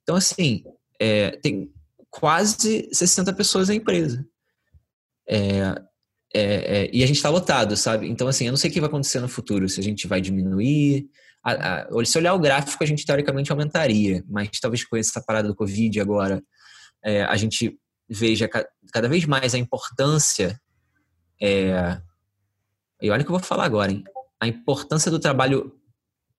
Então, 0.01 0.15
assim, 0.15 0.63
é, 0.99 1.31
tem 1.37 1.71
quase 2.09 2.89
60 2.91 3.33
pessoas 3.33 3.67
na 3.67 3.75
empresa. 3.75 4.25
É, 5.29 5.75
é, 6.33 6.43
é, 6.43 6.89
e 6.91 7.03
a 7.03 7.07
gente 7.07 7.17
está 7.17 7.29
lotado, 7.29 7.75
sabe? 7.77 8.07
Então, 8.07 8.27
assim, 8.27 8.45
eu 8.45 8.51
não 8.51 8.57
sei 8.57 8.69
o 8.69 8.73
que 8.73 8.79
vai 8.79 8.89
acontecer 8.89 9.19
no 9.19 9.27
futuro, 9.27 9.67
se 9.69 9.79
a 9.79 9.83
gente 9.83 10.07
vai 10.07 10.21
diminuir. 10.21 11.07
A, 11.43 11.83
a, 11.83 12.05
se 12.05 12.17
olhar 12.17 12.33
o 12.33 12.39
gráfico, 12.39 12.83
a 12.83 12.87
gente 12.87 13.05
teoricamente 13.05 13.51
aumentaria, 13.51 14.23
mas 14.27 14.49
talvez 14.59 14.83
com 14.83 14.97
essa 14.97 15.21
parada 15.21 15.47
do 15.47 15.55
Covid 15.55 15.99
agora, 15.99 16.43
é, 17.03 17.23
a 17.23 17.35
gente 17.37 17.79
veja 18.09 18.49
cada 18.91 19.07
vez 19.07 19.25
mais 19.25 19.53
a 19.53 19.57
importância. 19.57 20.59
É, 21.41 21.99
e 23.01 23.09
olha 23.09 23.21
o 23.21 23.25
que 23.25 23.31
eu 23.31 23.37
vou 23.37 23.45
falar 23.45 23.65
agora, 23.65 23.91
hein? 23.91 24.03
A 24.39 24.47
importância 24.47 25.11
do 25.11 25.19
trabalho 25.19 25.73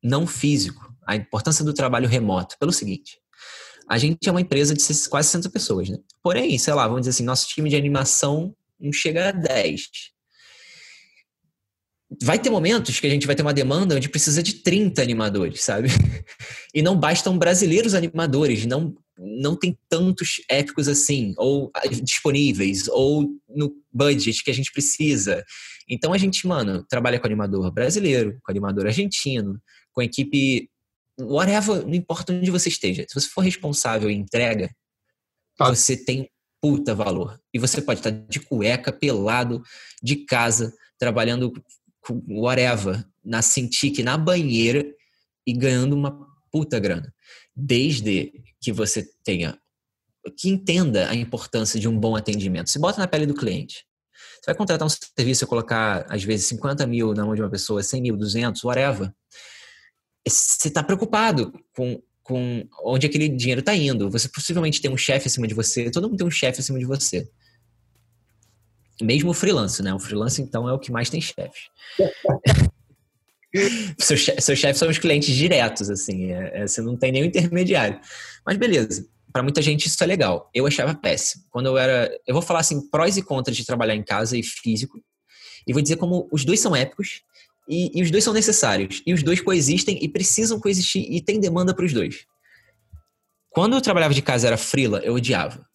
não 0.03 0.27
físico, 0.27 0.95
a 1.07 1.17
importância 1.17 1.65
do 1.65 1.73
trabalho 1.73 2.09
remoto. 2.09 2.57
Pelo 2.59 2.73
seguinte, 2.73 3.19
a 3.89 3.97
gente 3.99 4.29
é 4.29 4.31
uma 4.31 4.41
empresa 4.41 4.75
de 4.75 4.83
quase 5.09 5.29
60 5.29 5.51
pessoas, 5.51 5.89
né? 5.89 5.99
Porém, 6.23 6.59
sei 6.59 6.75
lá, 6.75 6.87
vamos 6.87 7.03
dizer 7.03 7.11
assim, 7.11 7.25
nosso 7.25 7.49
time 7.49 7.71
de 7.71 7.77
animação 7.77 8.55
não 8.79 8.93
chega 8.93 9.31
a 9.31 9.33
10. 9.33 9.89
Vai 12.23 12.39
ter 12.39 12.49
momentos 12.49 12.99
que 12.99 13.07
a 13.07 13.11
gente 13.11 13.27
vai 13.27 13.37
ter 13.37 13.43
uma 13.43 13.53
demanda 13.53 13.95
onde 13.95 14.09
precisa 14.09 14.43
de 14.43 14.55
30 14.55 15.03
animadores, 15.03 15.63
sabe? 15.63 15.89
E 16.75 16.83
não 16.83 16.99
bastam 16.99 17.39
brasileiros 17.39 17.95
animadores, 17.95 18.67
não 18.67 18.95
não 19.19 19.57
tem 19.57 19.77
tantos 19.89 20.41
épicos 20.49 20.87
assim, 20.87 21.35
ou 21.37 21.73
ah, 21.75 21.89
disponíveis, 21.89 22.87
ou 22.89 23.29
no 23.49 23.75
budget 23.93 24.45
que 24.45 24.51
a 24.51 24.55
gente 24.55 24.71
precisa. 24.71 25.45
Então 25.89 26.13
a 26.13 26.19
gente, 26.19 26.47
mano, 26.47 26.85
trabalha 26.89 27.19
com 27.19 27.27
animador 27.27 27.69
brasileiro, 27.73 28.39
com 28.45 28.53
animador 28.53 28.87
argentino, 28.87 29.61
com 29.93 30.03
equipe 30.03 30.71
whatever, 31.21 31.85
não 31.85 31.95
importa 31.95 32.33
onde 32.33 32.51
você 32.51 32.69
esteja. 32.69 33.05
Se 33.09 33.15
você 33.21 33.29
for 33.29 33.41
responsável 33.41 34.09
e 34.09 34.15
entrega, 34.15 34.71
ah. 35.59 35.69
você 35.69 35.97
tem 35.97 36.31
puta 36.61 36.95
valor. 36.95 37.41
E 37.53 37.59
você 37.59 37.83
pode 37.83 38.01
estar 38.01 38.11
de 38.11 38.41
cueca, 38.41 38.93
pelado, 38.93 39.63
de 40.03 40.25
casa, 40.25 40.73
trabalhando 40.99 41.53
whatever, 42.29 43.05
na 43.25 43.43
Cintiq, 43.43 44.03
na 44.03 44.17
banheira 44.17 44.85
e 45.47 45.53
ganhando 45.53 45.95
uma 45.95 46.27
puta 46.51 46.79
grana. 46.79 47.13
Desde 47.55 48.33
que 48.61 48.73
você 48.73 49.09
tenha, 49.25 49.59
que 50.37 50.49
entenda 50.49 51.09
a 51.09 51.15
importância 51.15 51.79
de 51.79 51.89
um 51.89 51.99
bom 51.99 52.17
atendimento. 52.17 52.71
Se 52.71 52.79
bota 52.79 52.99
na 52.99 53.09
pele 53.09 53.27
do 53.27 53.35
cliente. 53.35 53.87
Você 54.41 54.47
vai 54.47 54.55
contratar 54.55 54.87
um 54.87 54.91
serviço 54.91 55.45
e 55.45 55.47
colocar, 55.47 56.07
às 56.09 56.23
vezes, 56.23 56.47
50 56.47 56.87
mil 56.87 57.13
na 57.15 57.25
mão 57.25 57.35
de 57.35 57.43
uma 57.43 57.51
pessoa, 57.51 57.83
100 57.83 58.03
mil, 58.03 58.17
200, 58.17 58.63
whatever. 58.65 59.13
Você 60.27 60.69
está 60.69 60.83
preocupado 60.83 61.53
com 61.75 62.03
com 62.29 62.69
onde 62.85 63.07
aquele 63.07 63.27
dinheiro 63.27 63.61
está 63.61 63.75
indo. 63.75 64.11
Você 64.11 64.29
possivelmente 64.29 64.83
tem 64.83 64.91
um 64.91 64.99
chefe 64.99 65.29
acima 65.29 65.49
de 65.49 65.55
você, 65.55 65.91
todo 65.91 66.07
mundo 66.07 66.19
tem 66.19 66.27
um 66.27 66.31
chefe 66.31 66.61
acima 66.61 66.79
de 66.79 66.85
você. 66.85 67.27
Mesmo 69.01 69.31
o 69.31 69.35
freelance, 69.35 69.83
né? 69.83 69.95
O 69.95 69.99
freelance, 69.99 70.41
então, 70.43 70.69
é 70.69 70.73
o 70.73 70.79
que 70.79 70.91
mais 70.91 71.09
tem 71.09 71.21
chefe. 71.21 71.69
Seus 73.99 74.21
chefes 74.21 74.59
chefe 74.59 74.79
são 74.79 74.89
os 74.89 74.99
clientes 74.99 75.35
diretos, 75.35 75.89
assim. 75.89 76.33
É, 76.33 76.63
é, 76.63 76.67
você 76.67 76.83
não 76.83 76.97
tem 76.97 77.13
nenhum 77.13 77.27
intermediário. 77.27 77.99
Mas 78.45 78.57
beleza. 78.57 79.07
Para 79.33 79.43
muita 79.43 79.63
gente 79.63 79.87
isso 79.87 80.03
é 80.03 80.07
legal. 80.07 80.51
Eu 80.55 80.67
achava 80.67 80.95
péssimo. 80.95 81.45
Quando 81.51 81.67
eu 81.67 81.79
era. 81.79 82.11
Eu 82.27 82.35
vou 82.35 82.43
falar 82.43 82.61
assim, 82.61 82.89
prós 82.91 83.17
e 83.17 83.23
contras 83.23 83.57
de 83.57 83.65
trabalhar 83.65 83.95
em 83.95 84.03
casa 84.03 84.37
e 84.37 84.43
físico. 84.43 85.01
E 85.67 85.73
vou 85.73 85.83
dizer 85.83 85.97
como 85.97 86.29
os 86.33 86.45
dois 86.45 86.61
são 86.61 86.75
épicos 86.75 87.23
e, 87.69 87.99
e, 87.99 88.03
os 88.03 88.11
dois 88.11 88.25
são 88.25 88.33
necessários. 88.33 89.03
E 89.07 89.13
os 89.13 89.23
dois 89.23 89.41
coexistem 89.41 89.99
e 90.03 90.09
precisam 90.09 90.59
coexistir 90.59 91.07
e 91.11 91.21
tem 91.21 91.39
demanda 91.39 91.75
para 91.75 91.85
os 91.85 91.93
dois. 91.93 92.25
Quando 93.51 93.77
eu 93.77 93.81
trabalhava 93.81 94.15
de 94.15 94.23
casa 94.23 94.47
era 94.47 94.57
frila, 94.57 95.01
eu 95.01 95.15
odiava. 95.15 95.67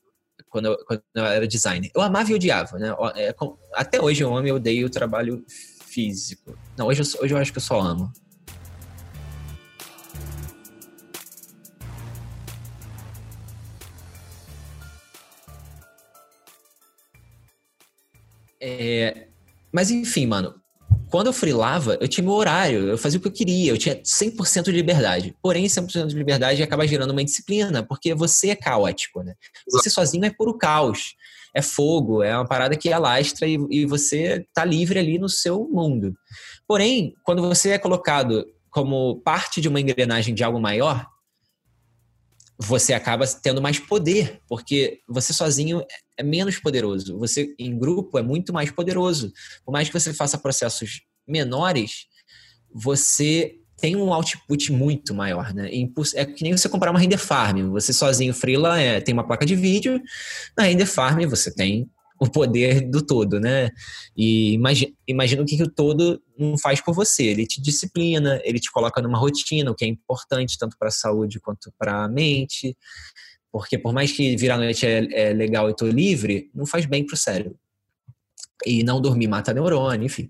Quando 0.54 0.68
eu, 0.68 0.78
quando 0.86 1.02
eu 1.16 1.26
era 1.26 1.48
designer. 1.48 1.90
Eu 1.96 2.02
amava 2.04 2.30
e 2.30 2.36
odiava, 2.36 2.78
né? 2.78 2.96
É, 3.16 3.34
até 3.74 4.00
hoje 4.00 4.24
eu 4.24 4.38
amo 4.38 4.48
e 4.48 4.52
odeio 4.52 4.86
o 4.86 4.90
trabalho 4.90 5.44
físico. 5.48 6.56
Não, 6.78 6.86
hoje 6.86 7.02
eu, 7.02 7.24
hoje 7.24 7.34
eu 7.34 7.38
acho 7.40 7.52
que 7.52 7.58
eu 7.58 7.62
só 7.62 7.82
amo. 7.82 8.14
É, 18.62 19.30
mas 19.72 19.90
enfim, 19.90 20.28
mano, 20.28 20.62
quando 21.14 21.28
eu 21.28 21.34
freelava, 21.34 21.96
eu 22.02 22.08
tinha 22.08 22.24
meu 22.24 22.34
horário, 22.34 22.90
eu 22.90 22.98
fazia 22.98 23.20
o 23.20 23.22
que 23.22 23.28
eu 23.28 23.32
queria, 23.32 23.72
eu 23.72 23.78
tinha 23.78 24.02
100% 24.02 24.64
de 24.64 24.72
liberdade. 24.72 25.38
Porém, 25.44 25.66
100% 25.66 26.08
de 26.08 26.16
liberdade 26.16 26.64
acaba 26.64 26.88
gerando 26.88 27.12
uma 27.12 27.24
disciplina, 27.24 27.84
porque 27.84 28.16
você 28.16 28.50
é 28.50 28.56
caótico, 28.56 29.22
né? 29.22 29.36
Você 29.72 29.92
sozinho 29.92 30.26
é 30.26 30.32
puro 30.32 30.58
caos, 30.58 31.14
é 31.54 31.62
fogo, 31.62 32.24
é 32.24 32.36
uma 32.36 32.48
parada 32.48 32.76
que 32.76 32.92
alastra 32.92 33.48
e, 33.48 33.60
e 33.70 33.86
você 33.86 34.44
tá 34.56 34.66
livre 34.66 34.98
ali 34.98 35.20
no 35.20 35.30
seu 35.30 35.70
mundo. 35.72 36.16
Porém, 36.68 37.14
quando 37.24 37.44
você 37.44 37.70
é 37.70 37.78
colocado 37.78 38.48
como 38.72 39.22
parte 39.22 39.62
de 39.62 39.70
uma 39.70 39.80
engrenagem 39.80 40.34
de 40.34 40.44
algo 40.44 40.60
maior, 40.60 41.06
você 42.58 42.92
acaba 42.92 43.28
tendo 43.28 43.62
mais 43.62 43.78
poder, 43.78 44.42
porque 44.48 45.02
você 45.08 45.32
sozinho 45.32 45.84
é 46.18 46.24
menos 46.24 46.60
poderoso. 46.60 47.18
Você 47.20 47.54
em 47.58 47.78
grupo 47.78 48.18
é 48.18 48.22
muito 48.22 48.54
mais 48.54 48.72
poderoso. 48.72 49.32
Por 49.66 49.72
mais 49.72 49.88
que 49.90 50.00
você 50.00 50.14
faça 50.14 50.38
processos 50.38 51.02
menores, 51.28 52.06
você 52.74 53.56
tem 53.78 53.96
um 53.96 54.14
output 54.14 54.72
muito 54.72 55.14
maior, 55.14 55.54
né? 55.54 55.70
É 56.16 56.26
que 56.26 56.44
nem 56.44 56.56
você 56.56 56.70
comprar 56.70 56.92
uma 56.92 57.00
render 57.00 57.18
farm. 57.18 57.72
Você 57.72 57.92
sozinho, 57.92 58.34
freela, 58.34 58.80
é, 58.80 59.02
tem 59.02 59.14
uma 59.14 59.26
placa 59.26 59.46
de 59.46 59.56
vídeo. 59.56 60.02
Na 60.58 60.64
render 60.64 60.86
farm 60.86 61.26
você 61.28 61.54
tem 61.54 61.90
o 62.20 62.30
poder 62.30 62.90
do 62.90 63.06
todo, 63.06 63.40
né? 63.40 63.70
E 64.16 64.54
imagina, 64.54 64.94
imagina 65.08 65.42
o 65.42 65.46
que, 65.46 65.58
que 65.58 65.64
o 65.64 65.70
todo 65.70 66.22
não 66.38 66.58
faz 66.58 66.80
por 66.80 66.94
você. 66.94 67.24
Ele 67.24 67.46
te 67.46 67.62
disciplina, 67.62 68.40
ele 68.44 68.60
te 68.60 68.72
coloca 68.72 69.02
numa 69.02 69.18
rotina, 69.18 69.72
o 69.72 69.76
que 69.76 69.84
é 69.84 69.88
importante 69.88 70.58
tanto 70.58 70.78
para 70.78 70.88
a 70.88 70.92
saúde 70.92 71.40
quanto 71.40 71.72
para 71.78 72.06
a 72.06 72.08
mente. 72.08 72.78
Porque 73.54 73.78
por 73.78 73.94
mais 73.94 74.12
que 74.12 74.36
virar 74.36 74.58
noite 74.58 74.84
é, 74.84 75.30
é 75.30 75.32
legal 75.32 75.70
e 75.70 75.76
tô 75.76 75.86
livre, 75.86 76.50
não 76.56 76.66
faz 76.66 76.88
bem 76.88 77.06
para 77.06 77.14
o 77.14 77.18
cérebro. 77.18 77.56
E 78.66 78.84
não 78.84 79.00
dormir 79.00 79.28
mata 79.28 79.54
neurônio, 79.54 80.08
enfim. 80.08 80.28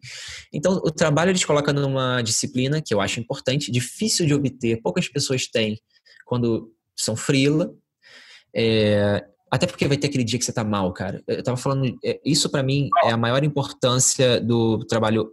Então, 0.51 0.73
o 0.83 0.91
trabalho 0.91 1.31
ele 1.31 1.39
te 1.39 1.47
coloca 1.47 1.71
numa 1.71 2.21
disciplina 2.21 2.81
que 2.81 2.93
eu 2.93 2.99
acho 2.99 3.21
importante, 3.21 3.71
difícil 3.71 4.25
de 4.25 4.33
obter, 4.33 4.81
poucas 4.81 5.07
pessoas 5.07 5.47
têm 5.47 5.79
quando 6.25 6.73
são 6.93 7.15
frila. 7.15 7.73
É, 8.53 9.25
até 9.49 9.67
porque 9.67 9.87
vai 9.87 9.95
ter 9.95 10.07
aquele 10.07 10.25
dia 10.25 10.37
que 10.37 10.43
você 10.43 10.51
tá 10.51 10.65
mal, 10.65 10.91
cara. 10.91 11.23
Eu 11.25 11.43
tava 11.43 11.55
falando, 11.55 11.97
é, 12.03 12.19
isso 12.25 12.49
para 12.49 12.61
mim 12.61 12.89
é 13.05 13.11
a 13.11 13.17
maior 13.17 13.41
importância 13.41 14.41
do 14.41 14.79
trabalho 14.79 15.31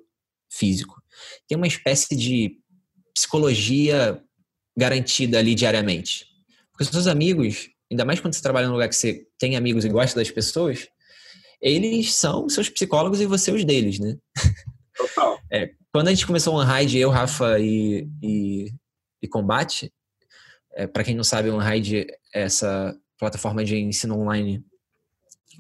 físico. 0.49 1.03
Tem 1.49 1.57
uma 1.57 1.67
espécie 1.67 2.15
de 2.15 2.57
psicologia 3.13 4.23
garantida 4.77 5.41
ali 5.41 5.57
diariamente. 5.57 6.27
Porque 6.71 6.85
seus 6.85 7.09
amigos, 7.09 7.69
ainda 7.91 8.05
mais 8.05 8.21
quando 8.21 8.35
você 8.35 8.43
trabalha 8.43 8.67
num 8.67 8.75
lugar 8.75 8.89
que 8.89 8.97
você 8.97 9.27
tem 9.39 9.57
amigos 9.57 9.85
e 9.85 9.89
gosta 9.89 10.19
das 10.19 10.31
pessoas, 10.31 10.89
eles 11.61 12.15
são 12.15 12.49
seus 12.49 12.69
psicólogos 12.69 13.21
e 13.21 13.27
você 13.27 13.51
os 13.51 13.65
deles, 13.65 13.99
né? 13.99 14.17
Total. 14.97 15.39
É, 15.53 15.73
quando 15.93 16.07
a 16.07 16.11
gente 16.11 16.29
começou 16.29 16.55
o 16.55 16.63
Unhide, 16.63 16.97
eu, 16.97 17.11
Rafa 17.11 17.59
e, 17.59 18.09
e, 18.23 18.73
e 19.21 19.27
Combate, 19.27 19.93
é, 20.77 20.87
para 20.87 21.03
quem 21.03 21.17
não 21.17 21.25
sabe, 21.25 21.51
o 21.51 21.59
Unhide 21.59 22.07
é 22.33 22.43
essa 22.43 22.97
plataforma 23.19 23.65
de 23.65 23.77
ensino 23.77 24.17
online 24.17 24.65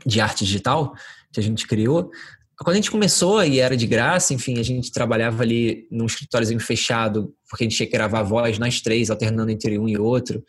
de 0.06 0.20
arte 0.20 0.44
digital 0.44 0.94
que 1.32 1.40
a 1.40 1.42
gente 1.42 1.66
criou. 1.66 2.10
Quando 2.56 2.74
a 2.74 2.76
gente 2.76 2.90
começou 2.90 3.42
e 3.42 3.58
era 3.58 3.76
de 3.76 3.86
graça, 3.86 4.32
enfim, 4.32 4.58
a 4.58 4.62
gente 4.62 4.92
trabalhava 4.92 5.42
ali 5.42 5.88
num 5.90 6.06
escritóriozinho 6.06 6.60
fechado, 6.60 7.34
porque 7.48 7.64
a 7.64 7.66
gente 7.66 7.76
tinha 7.76 7.86
que 7.86 7.92
gravar 7.92 8.22
voz, 8.22 8.58
nós 8.58 8.80
três, 8.80 9.10
alternando 9.10 9.50
entre 9.50 9.78
um 9.78 9.88
e 9.88 9.98
outro. 9.98 10.44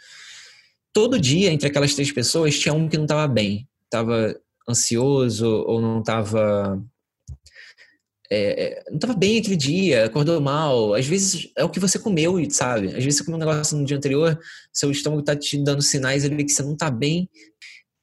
Todo 0.93 1.19
dia, 1.19 1.51
entre 1.51 1.67
aquelas 1.67 1.95
três 1.95 2.11
pessoas, 2.11 2.59
tinha 2.59 2.73
um 2.73 2.87
que 2.87 2.97
não 2.97 3.05
estava 3.05 3.27
bem. 3.27 3.67
Estava 3.85 4.35
ansioso 4.69 5.47
ou 5.47 5.81
não 5.81 5.99
estava 5.99 6.81
é, 8.33 8.63
é, 8.63 8.83
não 8.87 8.95
estava 8.95 9.13
bem 9.13 9.39
aquele 9.39 9.57
dia, 9.57 10.05
acordou 10.05 10.39
mal. 10.39 10.93
Às 10.93 11.05
vezes 11.05 11.51
é 11.57 11.65
o 11.65 11.69
que 11.69 11.81
você 11.81 11.99
comeu, 11.99 12.37
sabe? 12.49 12.87
Às 12.87 13.03
vezes 13.03 13.17
você 13.17 13.25
comeu 13.25 13.35
um 13.35 13.39
negócio 13.41 13.77
no 13.77 13.83
dia 13.83 13.97
anterior, 13.97 14.39
seu 14.71 14.89
estômago 14.89 15.21
tá 15.21 15.35
te 15.35 15.61
dando 15.61 15.81
sinais 15.81 16.23
ali 16.23 16.45
que 16.45 16.51
você 16.51 16.63
não 16.63 16.77
tá 16.77 16.89
bem. 16.89 17.29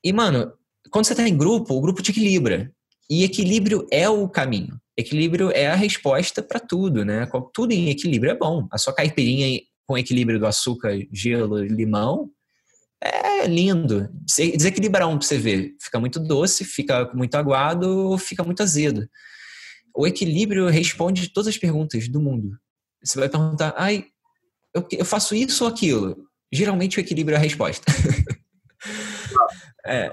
E, 0.05 0.13
mano, 0.13 0.53
quando 0.91 1.07
você 1.07 1.15
tá 1.15 1.27
em 1.27 1.37
grupo, 1.37 1.75
o 1.75 1.81
grupo 1.81 2.03
te 2.03 2.11
equilibra. 2.11 2.71
E 3.09 3.25
equilíbrio 3.25 3.87
é 3.91 4.07
o 4.07 4.29
caminho. 4.29 4.79
Equilíbrio 4.99 5.51
é 5.51 5.69
a 5.69 5.75
resposta 5.75 6.43
para 6.43 6.61
tudo, 6.61 7.07
né? 7.07 7.27
Tudo 7.55 7.73
em 7.73 7.89
equilíbrio 7.89 8.33
é 8.33 8.37
bom. 8.37 8.69
A 8.71 8.77
sua 8.77 8.93
caipirinha 8.93 9.59
com 9.87 9.97
equilíbrio 9.97 10.39
do 10.39 10.47
açúcar, 10.47 10.93
gelo 11.11 11.65
e 11.65 11.69
limão 11.69 12.31
é 13.03 13.47
lindo. 13.47 14.09
Desequilibrar 14.25 15.09
um 15.09 15.19
pra 15.19 15.27
você 15.27 15.39
ver. 15.39 15.75
Fica 15.81 16.01
muito 16.01 16.19
doce, 16.19 16.65
fica 16.65 17.11
muito 17.15 17.35
aguado 17.37 17.89
ou 17.89 18.19
fica 18.19 18.43
muito 18.43 18.63
azedo 18.63 19.09
o 19.99 20.07
equilíbrio 20.07 20.69
responde 20.69 21.29
todas 21.33 21.49
as 21.49 21.59
perguntas 21.59 22.09
do 22.09 22.21
mundo. 22.21 22.57
Você 23.03 23.19
vai 23.19 23.29
perguntar, 23.29 23.75
ai, 23.77 24.07
eu, 24.73 24.87
eu 24.93 25.05
faço 25.05 25.35
isso 25.35 25.65
ou 25.65 25.71
aquilo? 25.71 26.17
Geralmente 26.53 26.99
o 26.99 27.01
equilíbrio 27.01 27.35
é 27.35 27.39
a 27.39 27.43
resposta. 27.43 27.85
É, 29.87 30.13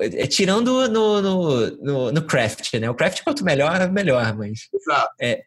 é, 0.00 0.26
tirando 0.26 0.88
no, 0.88 1.20
no, 1.20 1.70
no, 1.82 2.12
no, 2.12 2.26
craft, 2.26 2.72
né? 2.74 2.88
O 2.88 2.94
craft, 2.94 3.22
quanto 3.22 3.44
melhor, 3.44 3.92
melhor, 3.92 4.34
mas. 4.34 4.68
Exato. 4.72 5.14
É, 5.20 5.42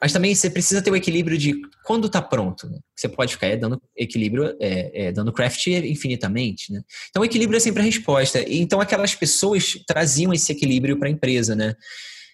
mas 0.00 0.12
também 0.12 0.34
você 0.34 0.48
precisa 0.48 0.80
ter 0.80 0.90
o 0.90 0.96
equilíbrio 0.96 1.36
de 1.36 1.60
quando 1.84 2.06
está 2.06 2.22
pronto. 2.22 2.68
Né? 2.68 2.78
Você 2.96 3.08
pode 3.08 3.34
ficar 3.34 3.48
é, 3.48 3.56
dando 3.56 3.80
equilíbrio, 3.94 4.56
é, 4.58 5.08
é, 5.08 5.12
dando 5.12 5.32
craft 5.32 5.66
infinitamente. 5.66 6.72
Né? 6.72 6.80
Então, 7.10 7.22
o 7.22 7.24
equilíbrio 7.24 7.58
é 7.58 7.60
sempre 7.60 7.82
a 7.82 7.84
resposta. 7.84 8.42
Então, 8.48 8.80
aquelas 8.80 9.14
pessoas 9.14 9.74
traziam 9.86 10.32
esse 10.32 10.50
equilíbrio 10.50 10.98
para 10.98 11.08
a 11.08 11.10
empresa. 11.10 11.54
Né? 11.54 11.74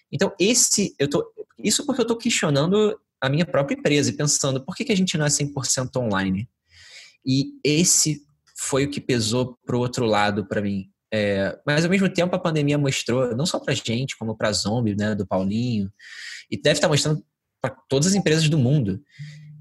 Então, 0.09 0.33
esse, 0.39 0.95
eu 0.97 1.09
tô, 1.09 1.29
isso 1.61 1.85
porque 1.85 1.99
eu 1.99 2.03
estou 2.03 2.17
questionando 2.17 2.97
a 3.19 3.27
minha 3.27 3.45
própria 3.45 3.75
empresa 3.75 4.11
e 4.11 4.13
pensando 4.13 4.63
por 4.63 4.75
que, 4.75 4.85
que 4.85 4.93
a 4.93 4.97
gente 4.97 5.17
não 5.17 5.25
é 5.25 5.29
100% 5.29 5.89
online? 5.97 6.47
E 7.25 7.47
esse 7.63 8.21
foi 8.55 8.85
o 8.85 8.89
que 8.89 9.01
pesou 9.01 9.57
para 9.65 9.75
o 9.75 9.79
outro 9.79 10.05
lado 10.05 10.45
para 10.45 10.61
mim. 10.61 10.89
É, 11.13 11.57
mas 11.65 11.83
ao 11.83 11.91
mesmo 11.91 12.09
tempo 12.09 12.35
a 12.35 12.39
pandemia 12.39 12.77
mostrou, 12.77 13.35
não 13.35 13.45
só 13.45 13.59
para 13.59 13.73
gente, 13.73 14.17
como 14.17 14.35
para 14.35 14.51
Zombie, 14.51 14.95
né, 14.95 15.15
do 15.15 15.27
Paulinho, 15.27 15.91
e 16.49 16.57
deve 16.57 16.77
estar 16.77 16.87
tá 16.87 16.91
mostrando 16.91 17.23
para 17.61 17.75
todas 17.89 18.07
as 18.07 18.15
empresas 18.15 18.47
do 18.49 18.57
mundo, 18.57 19.01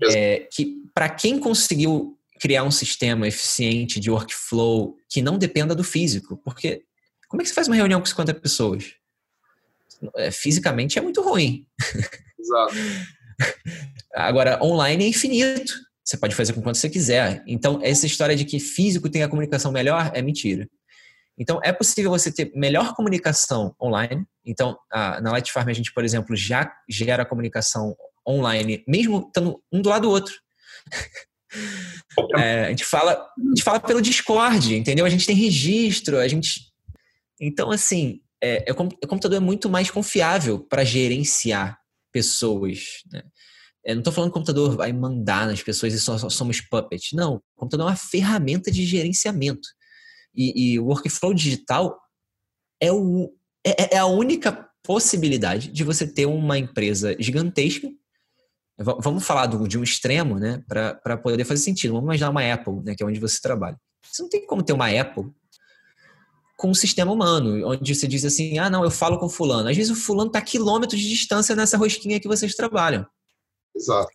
é, 0.02 0.46
que 0.52 0.82
para 0.94 1.08
quem 1.08 1.38
conseguiu 1.38 2.18
criar 2.40 2.64
um 2.64 2.70
sistema 2.70 3.26
eficiente 3.26 3.98
de 3.98 4.10
workflow 4.10 4.96
que 5.08 5.22
não 5.22 5.38
dependa 5.38 5.74
do 5.74 5.82
físico, 5.82 6.36
porque 6.44 6.82
como 7.28 7.40
é 7.40 7.44
que 7.44 7.48
você 7.48 7.54
faz 7.54 7.66
uma 7.66 7.76
reunião 7.76 8.00
com 8.00 8.06
50 8.06 8.34
pessoas? 8.34 8.94
É, 10.16 10.30
fisicamente 10.30 10.98
é 10.98 11.02
muito 11.02 11.22
ruim. 11.22 11.66
Exato. 12.38 12.74
Agora, 14.14 14.62
online 14.62 15.04
é 15.04 15.08
infinito. 15.08 15.74
Você 16.04 16.16
pode 16.16 16.34
fazer 16.34 16.52
com 16.52 16.62
quanto 16.62 16.78
você 16.78 16.88
quiser. 16.88 17.42
Então, 17.46 17.80
essa 17.82 18.06
história 18.06 18.36
de 18.36 18.44
que 18.44 18.60
físico 18.60 19.08
tem 19.08 19.22
a 19.22 19.28
comunicação 19.28 19.72
melhor 19.72 20.10
é 20.14 20.22
mentira. 20.22 20.68
Então, 21.38 21.60
é 21.62 21.72
possível 21.72 22.10
você 22.10 22.32
ter 22.32 22.50
melhor 22.54 22.94
comunicação 22.94 23.74
online. 23.80 24.24
Então, 24.44 24.78
a, 24.90 25.20
na 25.20 25.32
Light 25.32 25.52
Farm, 25.52 25.68
a 25.68 25.72
gente, 25.72 25.92
por 25.92 26.04
exemplo, 26.04 26.34
já 26.34 26.72
gera 26.88 27.26
comunicação 27.26 27.94
online, 28.26 28.82
mesmo 28.88 29.26
estando 29.26 29.62
um 29.70 29.82
do 29.82 29.88
lado 29.88 30.02
do 30.02 30.10
outro. 30.10 30.34
É, 32.36 32.66
a, 32.66 32.70
gente 32.70 32.84
fala, 32.84 33.12
a 33.12 33.48
gente 33.48 33.62
fala 33.62 33.80
pelo 33.80 34.02
Discord, 34.02 34.74
entendeu? 34.74 35.06
A 35.06 35.08
gente 35.08 35.26
tem 35.26 35.36
registro, 35.36 36.18
a 36.18 36.28
gente. 36.28 36.72
Então, 37.40 37.70
assim, 37.70 38.20
é, 38.42 38.68
é, 38.68 38.72
o 38.72 38.74
computador 39.06 39.36
é 39.36 39.40
muito 39.40 39.68
mais 39.68 39.90
confiável 39.90 40.58
para 40.58 40.84
gerenciar 40.84 41.78
pessoas. 42.12 43.02
Né? 43.10 43.22
Eu 43.84 43.94
não 43.94 44.00
estou 44.00 44.12
falando 44.12 44.30
que 44.30 44.36
o 44.36 44.40
computador 44.40 44.76
vai 44.76 44.92
mandar 44.92 45.46
nas 45.46 45.62
pessoas 45.62 45.94
e 45.94 46.00
só, 46.00 46.18
só 46.18 46.28
somos 46.28 46.60
puppet. 46.60 47.14
Não, 47.14 47.36
o 47.36 47.42
computador 47.54 47.86
é 47.86 47.90
uma 47.90 47.96
ferramenta 47.96 48.70
de 48.70 48.84
gerenciamento. 48.84 49.68
E, 50.36 50.78
o 50.78 50.86
workflow 50.86 51.32
digital 51.32 51.98
é, 52.80 52.92
o, 52.92 53.32
é, 53.64 53.96
é, 53.96 53.98
a 53.98 54.06
única 54.06 54.68
possibilidade 54.82 55.68
de 55.68 55.82
você 55.82 56.06
ter 56.06 56.26
uma 56.26 56.58
empresa 56.58 57.16
gigantesca. 57.18 57.88
Vamos 58.78 59.26
falar 59.26 59.46
do, 59.46 59.66
de 59.66 59.78
um 59.78 59.82
extremo, 59.82 60.38
né? 60.38 60.62
Para 60.68 61.16
poder 61.16 61.44
fazer 61.44 61.62
sentido. 61.62 61.94
Vamos 61.94 62.04
imaginar 62.06 62.30
uma 62.30 62.52
Apple, 62.52 62.82
né? 62.84 62.94
Que 62.94 63.02
é 63.02 63.06
onde 63.06 63.18
você 63.18 63.40
trabalha. 63.40 63.80
Você 64.02 64.22
não 64.22 64.28
tem 64.28 64.46
como 64.46 64.62
ter 64.62 64.74
uma 64.74 64.88
Apple 64.88 65.24
com 66.56 66.70
um 66.70 66.74
sistema 66.74 67.12
humano, 67.12 67.68
onde 67.68 67.94
você 67.94 68.08
diz 68.08 68.24
assim, 68.24 68.58
ah, 68.58 68.70
não, 68.70 68.82
eu 68.82 68.90
falo 68.90 69.18
com 69.18 69.28
fulano. 69.28 69.68
Às 69.68 69.76
vezes 69.76 69.92
o 69.92 70.00
fulano 70.00 70.28
está 70.28 70.38
a 70.38 70.42
quilômetros 70.42 71.00
de 71.00 71.08
distância 71.08 71.54
nessa 71.54 71.76
rosquinha 71.76 72.18
que 72.18 72.28
vocês 72.28 72.54
trabalham. 72.54 73.06
Exato. 73.74 74.10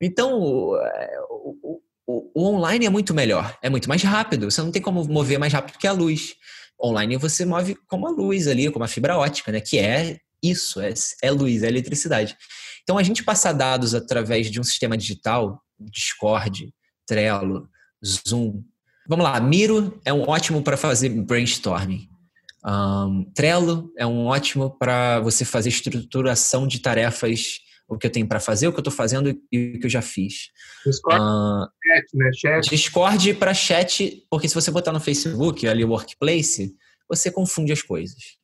Então, 0.00 0.72
o, 2.08 2.30
o, 2.34 2.54
online 2.54 2.86
é 2.86 2.90
muito 2.90 3.12
melhor, 3.12 3.54
é 3.60 3.68
muito 3.68 3.86
mais 3.86 4.02
rápido. 4.02 4.50
Você 4.50 4.62
não 4.62 4.72
tem 4.72 4.80
como 4.80 5.06
mover 5.06 5.38
mais 5.38 5.52
rápido 5.52 5.76
que 5.76 5.86
a 5.86 5.92
luz. 5.92 6.34
Online 6.82 7.18
você 7.18 7.44
move 7.44 7.76
como 7.86 8.06
a 8.08 8.10
luz 8.10 8.48
ali, 8.48 8.70
como 8.70 8.82
a 8.82 8.88
fibra 8.88 9.18
ótica, 9.18 9.52
né? 9.52 9.60
Que 9.60 9.78
é 9.78 10.18
isso, 10.42 10.80
é, 10.80 10.94
é 11.22 11.30
luz, 11.30 11.62
é 11.62 11.68
eletricidade. 11.68 12.34
Então, 12.82 12.96
a 12.96 13.02
gente 13.02 13.22
passar 13.22 13.52
dados 13.52 13.94
através 13.94 14.50
de 14.50 14.58
um 14.58 14.64
sistema 14.64 14.96
digital, 14.96 15.60
Discord, 15.78 16.72
Trello, 17.06 17.68
Zoom. 18.02 18.62
Vamos 19.06 19.24
lá, 19.24 19.38
Miro 19.38 20.00
é 20.02 20.12
um 20.12 20.22
ótimo 20.22 20.62
para 20.62 20.78
fazer 20.78 21.10
brainstorming. 21.10 22.08
Um, 22.64 23.30
Trello 23.34 23.92
é 23.98 24.06
um 24.06 24.26
ótimo 24.26 24.70
para 24.78 25.20
você 25.20 25.44
fazer 25.44 25.68
estruturação 25.68 26.66
de 26.66 26.78
tarefas 26.78 27.60
o 27.88 27.96
que 27.96 28.06
eu 28.06 28.10
tenho 28.10 28.28
para 28.28 28.38
fazer, 28.38 28.68
o 28.68 28.72
que 28.72 28.78
eu 28.78 28.82
estou 28.82 28.92
fazendo 28.92 29.30
e 29.50 29.76
o 29.76 29.80
que 29.80 29.86
eu 29.86 29.90
já 29.90 30.02
fiz. 30.02 30.50
Discord, 30.84 31.22
uh, 31.22 31.66
chat, 31.82 32.06
né? 32.14 32.30
Chat. 32.34 32.70
Discord 32.70 33.34
para 33.34 33.54
chat, 33.54 34.26
porque 34.30 34.48
se 34.48 34.54
você 34.54 34.70
botar 34.70 34.92
no 34.92 35.00
Facebook, 35.00 35.66
ali 35.66 35.84
o 35.84 35.88
Workplace, 35.88 36.76
você 37.08 37.30
confunde 37.30 37.72
as 37.72 37.80
coisas. 37.80 38.36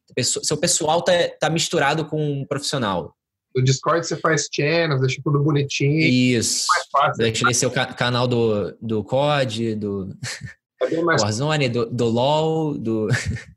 Seu 0.43 0.57
pessoal 0.57 1.03
tá, 1.03 1.13
tá 1.39 1.51
misturado 1.51 2.07
com 2.07 2.41
um 2.41 2.47
profissional. 2.47 3.15
No 3.55 3.63
Discord 3.63 4.07
você 4.07 4.17
faz 4.17 4.49
channels, 4.51 5.01
deixa 5.01 5.21
tudo 5.23 5.39
bonitinho. 5.41 6.01
Isso. 6.01 6.67
Deixa 7.17 7.45
ele 7.45 7.55
ser 7.55 7.67
o 7.67 7.71
canal 7.71 8.27
do, 8.27 8.77
do 8.81 9.05
COD, 9.05 9.77
do 9.77 10.17
é 10.81 11.03
mais... 11.03 11.21
Warzone, 11.23 11.69
do, 11.69 11.87
do 11.87 12.07
LoL, 12.07 12.79
do... 12.79 13.09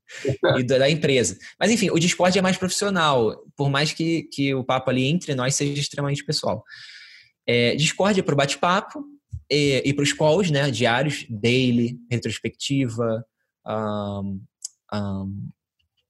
e 0.57 0.63
da 0.63 0.89
empresa. 0.89 1.37
Mas 1.59 1.71
enfim, 1.71 1.89
o 1.89 1.99
Discord 1.99 2.37
é 2.37 2.41
mais 2.41 2.57
profissional, 2.57 3.35
por 3.55 3.69
mais 3.69 3.91
que, 3.91 4.23
que 4.23 4.53
o 4.53 4.63
papo 4.63 4.89
ali 4.89 5.05
entre 5.05 5.35
nós 5.35 5.55
seja 5.55 5.79
extremamente 5.79 6.23
pessoal. 6.23 6.63
É, 7.45 7.75
Discord 7.75 8.19
é 8.19 8.23
para 8.23 8.33
o 8.33 8.37
bate-papo 8.37 9.03
e, 9.49 9.81
e 9.85 9.93
para 9.93 10.03
os 10.03 10.13
calls, 10.13 10.51
né, 10.51 10.69
diários, 10.69 11.25
daily, 11.29 11.97
retrospectiva, 12.11 13.25
um, 13.65 14.41
um, 14.93 15.49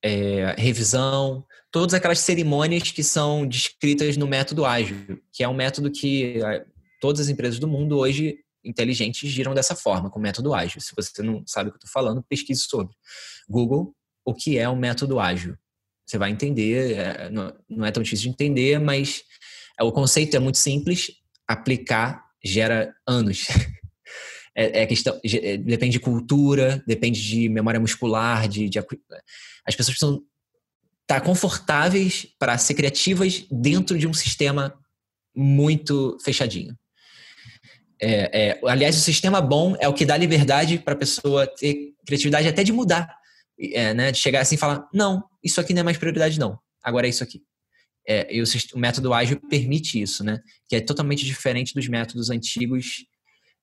é, 0.03 0.55
revisão, 0.57 1.45
todas 1.71 1.93
aquelas 1.93 2.19
cerimônias 2.19 2.91
que 2.91 3.03
são 3.03 3.47
descritas 3.47 4.17
no 4.17 4.27
método 4.27 4.65
ágil, 4.65 5.21
que 5.31 5.43
é 5.43 5.47
um 5.47 5.53
método 5.53 5.91
que 5.91 6.41
é, 6.43 6.65
todas 6.99 7.21
as 7.21 7.29
empresas 7.29 7.59
do 7.59 7.67
mundo 7.67 7.97
hoje 7.97 8.39
inteligentes 8.63 9.29
giram 9.29 9.53
dessa 9.53 9.75
forma, 9.75 10.09
com 10.09 10.19
o 10.19 10.21
método 10.21 10.53
ágil. 10.53 10.81
Se 10.81 10.93
você 10.95 11.21
não 11.21 11.43
sabe 11.45 11.69
o 11.69 11.71
que 11.71 11.77
eu 11.77 11.85
estou 11.85 11.91
falando, 11.91 12.23
pesquise 12.23 12.61
sobre. 12.61 12.93
Google, 13.47 13.93
o 14.25 14.33
que 14.33 14.57
é 14.57 14.67
o 14.67 14.75
método 14.75 15.19
ágil. 15.19 15.55
Você 16.05 16.17
vai 16.17 16.31
entender, 16.31 16.97
é, 16.97 17.29
não 17.29 17.85
é 17.85 17.91
tão 17.91 18.03
difícil 18.03 18.25
de 18.25 18.29
entender, 18.29 18.79
mas 18.79 19.23
é, 19.79 19.83
o 19.83 19.91
conceito 19.91 20.35
é 20.35 20.39
muito 20.39 20.57
simples, 20.57 21.11
aplicar 21.47 22.25
gera 22.43 22.93
anos. 23.05 23.47
É, 24.59 24.81
é 24.81 24.85
questão, 24.87 25.21
é, 25.23 25.55
depende 25.55 25.91
de 25.91 25.99
cultura, 25.99 26.83
depende 26.87 27.21
de 27.21 27.47
memória 27.47 27.79
muscular, 27.79 28.47
de, 28.47 28.67
de 28.67 28.79
as 28.79 28.85
pessoas 29.75 29.95
precisam 29.95 30.23
estar 31.03 31.21
confortáveis 31.21 32.25
para 32.39 32.57
ser 32.57 32.73
criativas 32.73 33.45
dentro 33.51 33.99
de 33.99 34.07
um 34.07 34.13
sistema 34.15 34.73
muito 35.35 36.17
fechadinho. 36.23 36.75
É, 38.01 38.49
é, 38.49 38.59
aliás, 38.65 38.97
o 38.97 38.99
sistema 38.99 39.39
bom 39.39 39.75
é 39.79 39.87
o 39.87 39.93
que 39.93 40.07
dá 40.07 40.17
liberdade 40.17 40.79
para 40.79 40.95
a 40.95 40.97
pessoa 40.97 41.45
ter 41.45 41.93
criatividade 42.03 42.47
até 42.47 42.63
de 42.63 42.73
mudar, 42.73 43.15
é, 43.59 43.93
né? 43.93 44.11
de 44.11 44.17
chegar 44.17 44.41
assim 44.41 44.55
e 44.55 44.57
falar: 44.57 44.87
não, 44.93 45.23
isso 45.43 45.59
aqui 45.59 45.73
não 45.73 45.81
é 45.81 45.83
mais 45.83 45.97
prioridade, 45.97 46.39
não, 46.39 46.59
agora 46.83 47.07
é 47.07 47.09
isso 47.09 47.23
aqui. 47.23 47.41
É, 48.07 48.33
e 48.33 48.41
o, 48.41 48.45
método 48.75 49.13
ágil 49.13 49.39
permite 49.49 50.01
isso, 50.01 50.23
né? 50.23 50.39
que 50.69 50.77
é 50.77 50.79
totalmente 50.79 51.25
diferente 51.25 51.73
dos 51.73 51.89
métodos 51.89 52.29
antigos 52.29 53.05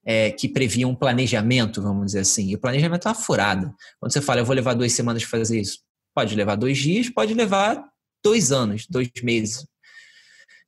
é, 0.04 0.30
que 0.30 0.48
previam 0.48 0.90
um 0.90 0.94
planejamento, 0.94 1.80
vamos 1.80 2.06
dizer 2.06 2.20
assim. 2.20 2.50
E 2.50 2.54
o 2.54 2.58
planejamento 2.58 3.08
é 3.08 3.10
uma 3.10 3.14
furada. 3.14 3.74
Quando 3.98 4.12
você 4.12 4.20
fala, 4.20 4.40
eu 4.40 4.44
vou 4.44 4.54
levar 4.54 4.74
duas 4.74 4.92
semanas 4.92 5.24
para 5.24 5.38
fazer 5.38 5.60
isso, 5.60 5.78
pode 6.14 6.34
levar 6.34 6.56
dois 6.56 6.76
dias, 6.76 7.08
pode 7.08 7.32
levar 7.32 7.82
dois 8.22 8.52
anos, 8.52 8.86
dois 8.86 9.10
meses. 9.22 9.66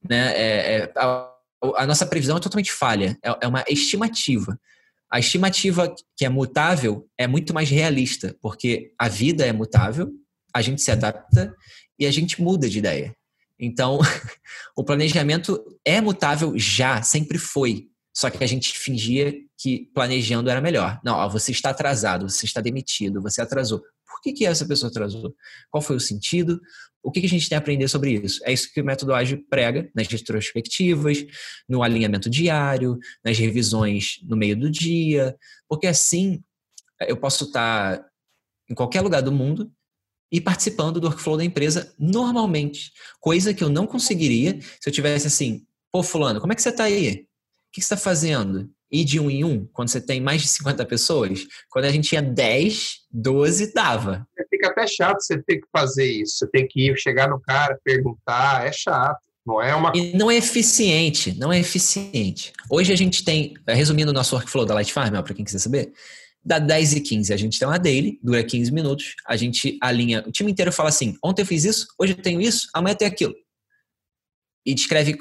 Né? 0.08 0.32
É, 0.34 0.76
é 0.76 0.92
a, 0.96 1.30
a 1.76 1.86
nossa 1.86 2.06
previsão 2.06 2.38
é 2.38 2.40
totalmente 2.40 2.72
falha, 2.72 3.18
é, 3.22 3.36
é 3.42 3.46
uma 3.46 3.62
estimativa. 3.68 4.58
A 5.10 5.18
estimativa 5.18 5.94
que 6.16 6.24
é 6.24 6.28
mutável 6.28 7.08
é 7.16 7.26
muito 7.26 7.54
mais 7.54 7.70
realista, 7.70 8.36
porque 8.40 8.92
a 8.98 9.08
vida 9.08 9.46
é 9.46 9.52
mutável, 9.52 10.10
a 10.54 10.60
gente 10.62 10.82
se 10.82 10.90
adapta 10.90 11.54
e 11.98 12.06
a 12.06 12.10
gente 12.10 12.40
muda 12.42 12.68
de 12.68 12.78
ideia. 12.78 13.14
Então, 13.58 13.98
o 14.76 14.84
planejamento 14.84 15.62
é 15.84 16.00
mutável 16.00 16.52
já, 16.56 17.02
sempre 17.02 17.38
foi. 17.38 17.88
Só 18.14 18.30
que 18.30 18.42
a 18.42 18.46
gente 18.46 18.76
fingia 18.76 19.34
que 19.58 19.90
planejando 19.94 20.48
era 20.48 20.60
melhor. 20.60 20.98
Não, 21.04 21.16
ó, 21.16 21.28
você 21.28 21.52
está 21.52 21.70
atrasado, 21.70 22.28
você 22.28 22.46
está 22.46 22.60
demitido, 22.60 23.20
você 23.20 23.42
atrasou. 23.42 23.80
Por 24.06 24.22
que, 24.22 24.32
que 24.32 24.46
essa 24.46 24.66
pessoa 24.66 24.90
atrasou? 24.90 25.34
Qual 25.70 25.82
foi 25.82 25.96
o 25.96 26.00
sentido? 26.00 26.60
O 27.06 27.12
que, 27.12 27.20
que 27.20 27.26
a 27.26 27.30
gente 27.30 27.48
tem 27.48 27.54
a 27.54 27.60
aprender 27.60 27.86
sobre 27.86 28.14
isso? 28.14 28.40
É 28.44 28.52
isso 28.52 28.68
que 28.74 28.80
o 28.80 28.84
método 28.84 29.14
ágil 29.14 29.46
prega 29.48 29.88
nas 29.94 30.08
retrospectivas, 30.08 31.24
no 31.68 31.80
alinhamento 31.84 32.28
diário, 32.28 32.98
nas 33.24 33.38
revisões 33.38 34.18
no 34.24 34.36
meio 34.36 34.58
do 34.58 34.68
dia, 34.68 35.36
porque 35.68 35.86
assim 35.86 36.42
eu 37.02 37.16
posso 37.16 37.44
estar 37.44 38.04
em 38.68 38.74
qualquer 38.74 39.02
lugar 39.02 39.22
do 39.22 39.30
mundo 39.30 39.72
e 40.32 40.40
participando 40.40 40.98
do 40.98 41.06
workflow 41.06 41.36
da 41.36 41.44
empresa 41.44 41.94
normalmente, 41.96 42.90
coisa 43.20 43.54
que 43.54 43.62
eu 43.62 43.68
não 43.68 43.86
conseguiria 43.86 44.60
se 44.60 44.88
eu 44.88 44.92
tivesse 44.92 45.28
assim, 45.28 45.64
pô 45.92 46.02
fulano, 46.02 46.40
como 46.40 46.52
é 46.52 46.56
que 46.56 46.62
você 46.62 46.70
está 46.70 46.84
aí? 46.84 47.08
O 47.12 47.72
que 47.72 47.80
você 47.80 47.94
está 47.94 47.96
fazendo? 47.96 48.68
Ir 48.90 49.04
de 49.04 49.18
um 49.18 49.30
em 49.30 49.44
um, 49.44 49.66
quando 49.72 49.88
você 49.88 50.00
tem 50.00 50.20
mais 50.20 50.42
de 50.42 50.48
50 50.48 50.84
pessoas, 50.86 51.46
quando 51.70 51.86
a 51.86 51.90
gente 51.90 52.08
tinha 52.08 52.22
10, 52.22 53.00
12, 53.10 53.72
dava. 53.72 54.26
Fica 54.48 54.68
até 54.68 54.86
chato 54.86 55.20
você 55.20 55.42
ter 55.42 55.56
que 55.56 55.66
fazer 55.72 56.06
isso. 56.06 56.38
Você 56.38 56.46
tem 56.48 56.66
que 56.66 56.88
ir, 56.88 56.98
chegar 56.98 57.28
no 57.28 57.40
cara, 57.40 57.78
perguntar, 57.84 58.66
é 58.66 58.72
chato. 58.72 59.20
Não 59.44 59.62
é 59.62 59.74
uma... 59.74 59.92
E 59.94 60.16
não 60.16 60.30
é 60.30 60.36
eficiente, 60.36 61.38
não 61.38 61.52
é 61.52 61.60
eficiente. 61.60 62.52
Hoje 62.68 62.92
a 62.92 62.96
gente 62.96 63.24
tem, 63.24 63.54
resumindo 63.66 64.10
o 64.10 64.14
nosso 64.14 64.34
workflow 64.34 64.64
da 64.64 64.74
Light 64.74 64.92
Farm, 64.92 65.22
para 65.22 65.34
quem 65.34 65.44
quiser 65.44 65.58
saber, 65.58 65.92
da 66.44 66.58
10 66.60 66.94
e 66.94 67.00
15 67.00 67.32
a 67.32 67.36
gente 67.36 67.58
tem 67.58 67.66
uma 67.66 67.78
daily, 67.78 68.20
dura 68.22 68.42
15 68.42 68.72
minutos, 68.72 69.14
a 69.26 69.36
gente 69.36 69.76
alinha, 69.80 70.24
o 70.26 70.30
time 70.30 70.50
inteiro 70.50 70.72
fala 70.72 70.88
assim, 70.88 71.16
ontem 71.22 71.42
eu 71.42 71.46
fiz 71.46 71.64
isso, 71.64 71.88
hoje 71.98 72.12
eu 72.12 72.22
tenho 72.22 72.40
isso, 72.40 72.68
amanhã 72.72 72.94
eu 72.94 72.98
tenho 72.98 73.10
aquilo. 73.10 73.34
E 74.64 74.74
descreve 74.74 75.18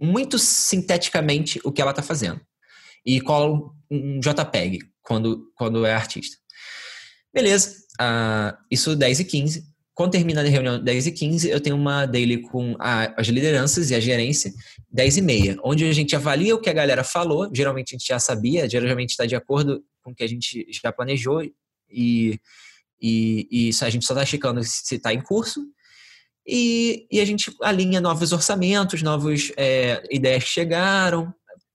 muito 0.00 0.38
sinteticamente 0.38 1.60
o 1.64 1.72
que 1.72 1.80
ela 1.80 1.90
está 1.90 2.02
fazendo. 2.02 2.40
E 3.04 3.20
cola 3.20 3.70
um 3.90 4.20
JPEG 4.20 4.78
quando, 5.02 5.52
quando 5.54 5.84
é 5.84 5.92
artista. 5.92 6.36
Beleza, 7.32 7.76
uh, 8.00 8.56
isso 8.70 8.96
10 8.96 9.20
e 9.20 9.24
15. 9.24 9.74
Quando 9.94 10.12
termina 10.12 10.40
a 10.40 10.44
reunião 10.44 10.82
10 10.82 11.06
e 11.06 11.12
15, 11.12 11.50
eu 11.50 11.60
tenho 11.60 11.76
uma 11.76 12.04
daily 12.06 12.42
com 12.42 12.74
a, 12.80 13.14
as 13.20 13.28
lideranças 13.28 13.90
e 13.90 13.94
a 13.94 14.00
gerência 14.00 14.52
10 14.90 15.18
e 15.18 15.22
meia, 15.22 15.56
onde 15.62 15.84
a 15.84 15.92
gente 15.92 16.16
avalia 16.16 16.54
o 16.54 16.60
que 16.60 16.68
a 16.68 16.72
galera 16.72 17.04
falou, 17.04 17.48
geralmente 17.54 17.94
a 17.94 17.98
gente 17.98 18.08
já 18.08 18.18
sabia, 18.18 18.68
geralmente 18.68 19.10
está 19.10 19.24
de 19.24 19.36
acordo 19.36 19.84
com 20.02 20.10
o 20.10 20.14
que 20.14 20.24
a 20.24 20.28
gente 20.28 20.66
já 20.70 20.92
planejou 20.92 21.42
e, 21.88 22.40
e, 23.00 23.48
e 23.50 23.70
a 23.80 23.90
gente 23.90 24.04
só 24.04 24.14
está 24.14 24.26
checando 24.26 24.62
se 24.64 24.96
está 24.96 25.14
em 25.14 25.20
curso. 25.20 25.60
E, 26.46 27.06
e, 27.10 27.20
a 27.20 27.24
gente 27.24 27.50
alinha 27.62 28.00
novos 28.00 28.32
orçamentos, 28.32 29.00
novas 29.00 29.50
é, 29.56 30.02
ideias 30.10 30.44
que 30.44 30.50
chegaram. 30.50 31.32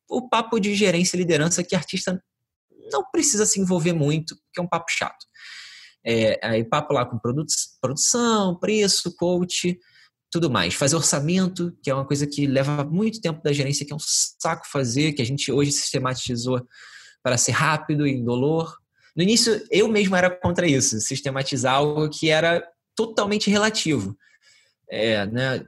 O 0.09 0.27
papo 0.27 0.59
de 0.59 0.73
gerência 0.75 1.15
e 1.15 1.19
liderança 1.19 1.63
que 1.63 1.75
artista 1.75 2.21
não 2.91 3.03
precisa 3.11 3.45
se 3.45 3.59
envolver 3.59 3.93
muito, 3.93 4.35
porque 4.35 4.59
é 4.59 4.61
um 4.61 4.67
papo 4.67 4.87
chato. 4.89 5.25
É, 6.05 6.39
aí 6.41 6.63
papo 6.63 6.93
lá 6.93 7.05
com 7.05 7.19
produ 7.19 7.45
produção, 7.81 8.57
preço, 8.57 9.15
coach, 9.15 9.77
tudo 10.31 10.49
mais. 10.49 10.73
Fazer 10.73 10.95
orçamento, 10.95 11.75
que 11.83 11.89
é 11.89 11.93
uma 11.93 12.05
coisa 12.05 12.25
que 12.25 12.47
leva 12.47 12.83
muito 12.83 13.21
tempo 13.21 13.41
da 13.43 13.53
gerência, 13.53 13.85
que 13.85 13.93
é 13.93 13.95
um 13.95 13.99
saco 13.99 14.67
fazer, 14.67 15.13
que 15.13 15.21
a 15.21 15.25
gente 15.25 15.51
hoje 15.51 15.71
sistematizou 15.71 16.65
para 17.21 17.37
ser 17.37 17.51
rápido 17.51 18.07
e 18.07 18.11
indolor. 18.11 18.77
No 19.15 19.23
início, 19.23 19.65
eu 19.69 19.87
mesmo 19.87 20.15
era 20.15 20.29
contra 20.29 20.67
isso, 20.67 20.99
sistematizar 21.01 21.75
algo 21.75 22.09
que 22.09 22.29
era 22.29 22.65
totalmente 22.95 23.49
relativo. 23.49 24.17
É, 24.91 25.25
né, 25.27 25.63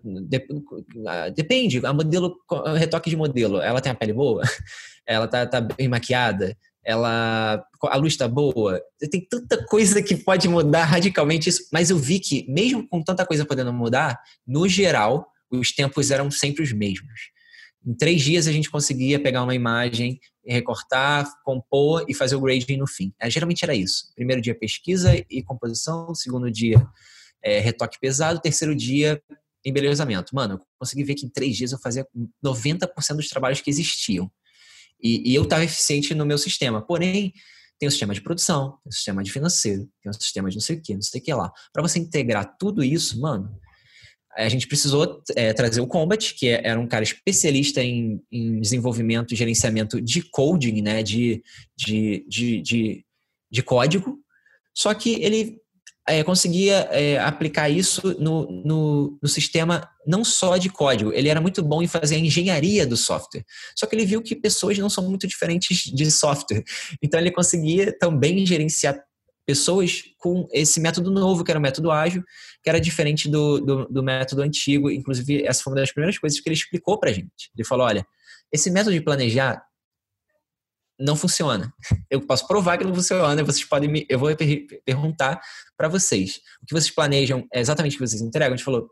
depende, 1.35 1.85
a 1.85 1.93
modelo, 1.93 2.35
retoque 2.75 3.09
de 3.09 3.15
modelo, 3.15 3.61
ela 3.61 3.79
tem 3.79 3.91
a 3.91 3.95
pele 3.95 4.13
boa? 4.13 4.41
Ela 5.05 5.27
tá, 5.27 5.45
tá 5.47 5.59
bem 5.59 5.87
maquiada? 5.87 6.55
ela 6.83 7.63
a 7.83 7.95
luz 7.95 8.13
está 8.13 8.27
boa. 8.27 8.81
Tem 9.09 9.25
tanta 9.29 9.63
coisa 9.65 10.01
que 10.01 10.15
pode 10.15 10.47
mudar 10.47 10.85
radicalmente 10.85 11.49
isso, 11.49 11.67
mas 11.71 11.89
eu 11.89 11.97
vi 11.97 12.19
que 12.19 12.45
mesmo 12.49 12.87
com 12.87 13.03
tanta 13.03 13.25
coisa 13.25 13.45
podendo 13.45 13.73
mudar, 13.73 14.19
no 14.45 14.67
geral 14.67 15.27
os 15.51 15.71
tempos 15.73 16.11
eram 16.11 16.31
sempre 16.31 16.63
os 16.63 16.71
mesmos. 16.71 17.31
Em 17.85 17.93
três 17.93 18.21
dias 18.21 18.47
a 18.47 18.51
gente 18.51 18.69
conseguia 18.69 19.19
pegar 19.19 19.43
uma 19.43 19.55
imagem, 19.55 20.19
recortar, 20.45 21.27
compor 21.43 22.05
e 22.07 22.13
fazer 22.13 22.35
o 22.35 22.41
grading 22.41 22.77
no 22.77 22.87
fim. 22.87 23.11
É, 23.19 23.29
geralmente 23.29 23.63
era 23.63 23.75
isso. 23.75 24.11
Primeiro 24.15 24.41
dia 24.41 24.55
pesquisa 24.55 25.13
e 25.29 25.43
composição, 25.43 26.13
segundo 26.13 26.49
dia 26.51 26.87
é, 27.43 27.59
retoque 27.59 27.99
pesado, 27.99 28.39
terceiro 28.39 28.75
dia 28.75 29.21
embelezamento. 29.63 30.33
Mano, 30.33 30.55
eu 30.55 30.61
consegui 30.79 31.03
ver 31.03 31.15
que 31.15 31.25
em 31.25 31.29
três 31.29 31.55
dias 31.55 31.71
eu 31.71 31.79
fazia 31.79 32.05
90% 32.43 33.15
dos 33.15 33.29
trabalhos 33.29 33.61
que 33.61 33.69
existiam. 33.69 34.31
E, 35.01 35.31
e 35.31 35.35
eu 35.35 35.43
estava 35.43 35.63
eficiente 35.63 36.13
no 36.13 36.25
meu 36.25 36.37
sistema. 36.37 36.81
Porém, 36.81 37.33
tem 37.79 37.87
o 37.87 37.91
sistema 37.91 38.13
de 38.13 38.21
produção, 38.21 38.77
tem 38.83 38.89
o 38.89 38.93
sistema 38.93 39.23
de 39.23 39.31
financeiro, 39.31 39.89
tem 40.01 40.09
o 40.09 40.13
sistema 40.13 40.49
de 40.49 40.55
não 40.55 40.61
sei 40.61 40.77
o 40.77 40.81
que, 40.81 40.93
não 40.93 41.01
sei 41.01 41.19
o 41.19 41.23
que 41.23 41.33
lá. 41.33 41.51
Para 41.73 41.81
você 41.81 41.99
integrar 41.99 42.55
tudo 42.59 42.83
isso, 42.83 43.19
mano, 43.19 43.51
a 44.35 44.47
gente 44.47 44.67
precisou 44.67 45.21
é, 45.35 45.51
trazer 45.53 45.81
o 45.81 45.87
Combat, 45.87 46.33
que 46.35 46.47
é, 46.47 46.61
era 46.63 46.79
um 46.79 46.87
cara 46.87 47.03
especialista 47.03 47.81
em, 47.81 48.21
em, 48.31 48.61
desenvolvimento 48.61 49.33
e 49.33 49.37
gerenciamento 49.37 49.99
de 49.99 50.21
coding, 50.21 50.81
né, 50.81 51.03
de, 51.03 51.43
de, 51.75 52.25
de, 52.27 52.61
de, 52.61 53.05
de 53.49 53.63
código, 53.63 54.19
só 54.73 54.93
que 54.93 55.21
ele 55.21 55.60
é, 56.11 56.23
conseguia 56.23 56.87
é, 56.91 57.17
aplicar 57.19 57.69
isso 57.69 58.15
no, 58.19 58.49
no, 58.51 59.17
no, 59.21 59.29
sistema 59.29 59.89
não 60.05 60.23
só 60.23 60.57
de 60.57 60.69
código, 60.69 61.11
ele 61.13 61.29
era 61.29 61.39
muito 61.39 61.63
bom 61.63 61.81
em 61.81 61.87
fazer 61.87 62.15
a 62.15 62.19
engenharia 62.19 62.85
do 62.85 62.97
software. 62.97 63.43
Só 63.75 63.85
que 63.85 63.95
ele 63.95 64.05
viu 64.05 64.21
que 64.21 64.35
pessoas 64.35 64.77
não 64.77 64.89
são 64.89 65.07
muito 65.07 65.27
diferentes 65.27 65.83
de 65.83 66.11
software. 66.11 66.63
Então 67.01 67.19
ele 67.19 67.31
conseguia 67.31 67.97
também 67.97 68.45
gerenciar 68.45 69.01
pessoas 69.45 70.03
com 70.17 70.47
esse 70.51 70.79
método 70.79 71.11
novo, 71.11 71.43
que 71.43 71.51
era 71.51 71.59
o 71.59 71.61
método 71.61 71.91
ágil, 71.91 72.23
que 72.63 72.69
era 72.69 72.79
diferente 72.79 73.29
do, 73.29 73.59
do, 73.59 73.85
do 73.87 74.03
método 74.03 74.41
antigo. 74.41 74.89
Inclusive, 74.89 75.45
essa 75.45 75.63
foi 75.63 75.73
uma 75.73 75.79
das 75.79 75.91
primeiras 75.91 76.17
coisas 76.17 76.39
que 76.39 76.47
ele 76.47 76.55
explicou 76.55 76.99
para 76.99 77.11
gente. 77.11 77.49
Ele 77.55 77.65
falou: 77.65 77.85
olha, 77.85 78.05
esse 78.51 78.69
método 78.69 78.93
de 78.93 79.01
planejar 79.01 79.61
não 80.99 81.15
funciona. 81.15 81.73
Eu 82.09 82.21
posso 82.21 82.47
provar 82.47 82.77
que 82.77 82.83
não 82.83 82.93
funciona, 82.93 83.43
vocês 83.43 83.65
podem 83.65 83.89
me, 83.89 84.05
eu 84.09 84.19
vou 84.19 84.35
per 84.35 84.67
perguntar 84.85 85.41
para 85.75 85.87
vocês. 85.87 86.39
O 86.61 86.65
que 86.65 86.73
vocês 86.73 86.93
planejam 86.93 87.47
é 87.53 87.59
exatamente 87.59 87.95
o 87.95 87.99
que 87.99 88.07
vocês 88.07 88.21
entregam? 88.21 88.53
A 88.53 88.57
gente 88.57 88.65
falou 88.65 88.89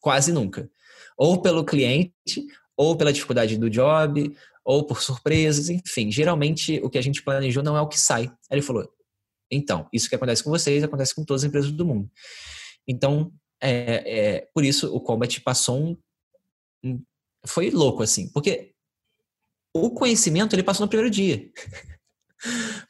quase 0.00 0.32
nunca. 0.32 0.70
Ou 1.16 1.40
pelo 1.40 1.64
cliente, 1.64 2.44
ou 2.76 2.96
pela 2.96 3.12
dificuldade 3.12 3.56
do 3.56 3.70
job, 3.70 4.36
ou 4.64 4.84
por 4.84 5.00
surpresas, 5.00 5.70
enfim. 5.70 6.10
Geralmente 6.10 6.80
o 6.82 6.90
que 6.90 6.98
a 6.98 7.02
gente 7.02 7.22
planejou 7.22 7.62
não 7.62 7.76
é 7.76 7.80
o 7.80 7.88
que 7.88 7.98
sai. 7.98 8.24
Aí 8.24 8.58
ele 8.58 8.62
falou: 8.62 8.88
então, 9.50 9.88
isso 9.92 10.08
que 10.08 10.14
acontece 10.14 10.42
com 10.42 10.50
vocês 10.50 10.82
acontece 10.82 11.14
com 11.14 11.24
todas 11.24 11.42
as 11.42 11.48
empresas 11.48 11.70
do 11.70 11.86
mundo. 11.86 12.10
Então, 12.86 13.32
é, 13.60 14.36
é 14.36 14.48
por 14.52 14.64
isso 14.64 14.94
o 14.94 15.00
Combat 15.00 15.40
passou 15.40 15.78
um, 15.78 15.96
um 16.84 17.02
foi 17.46 17.70
louco 17.70 18.02
assim, 18.02 18.28
porque 18.32 18.72
o 19.84 19.90
conhecimento 19.90 20.54
ele 20.54 20.62
passou 20.62 20.84
no 20.84 20.88
primeiro 20.88 21.10
dia. 21.10 21.48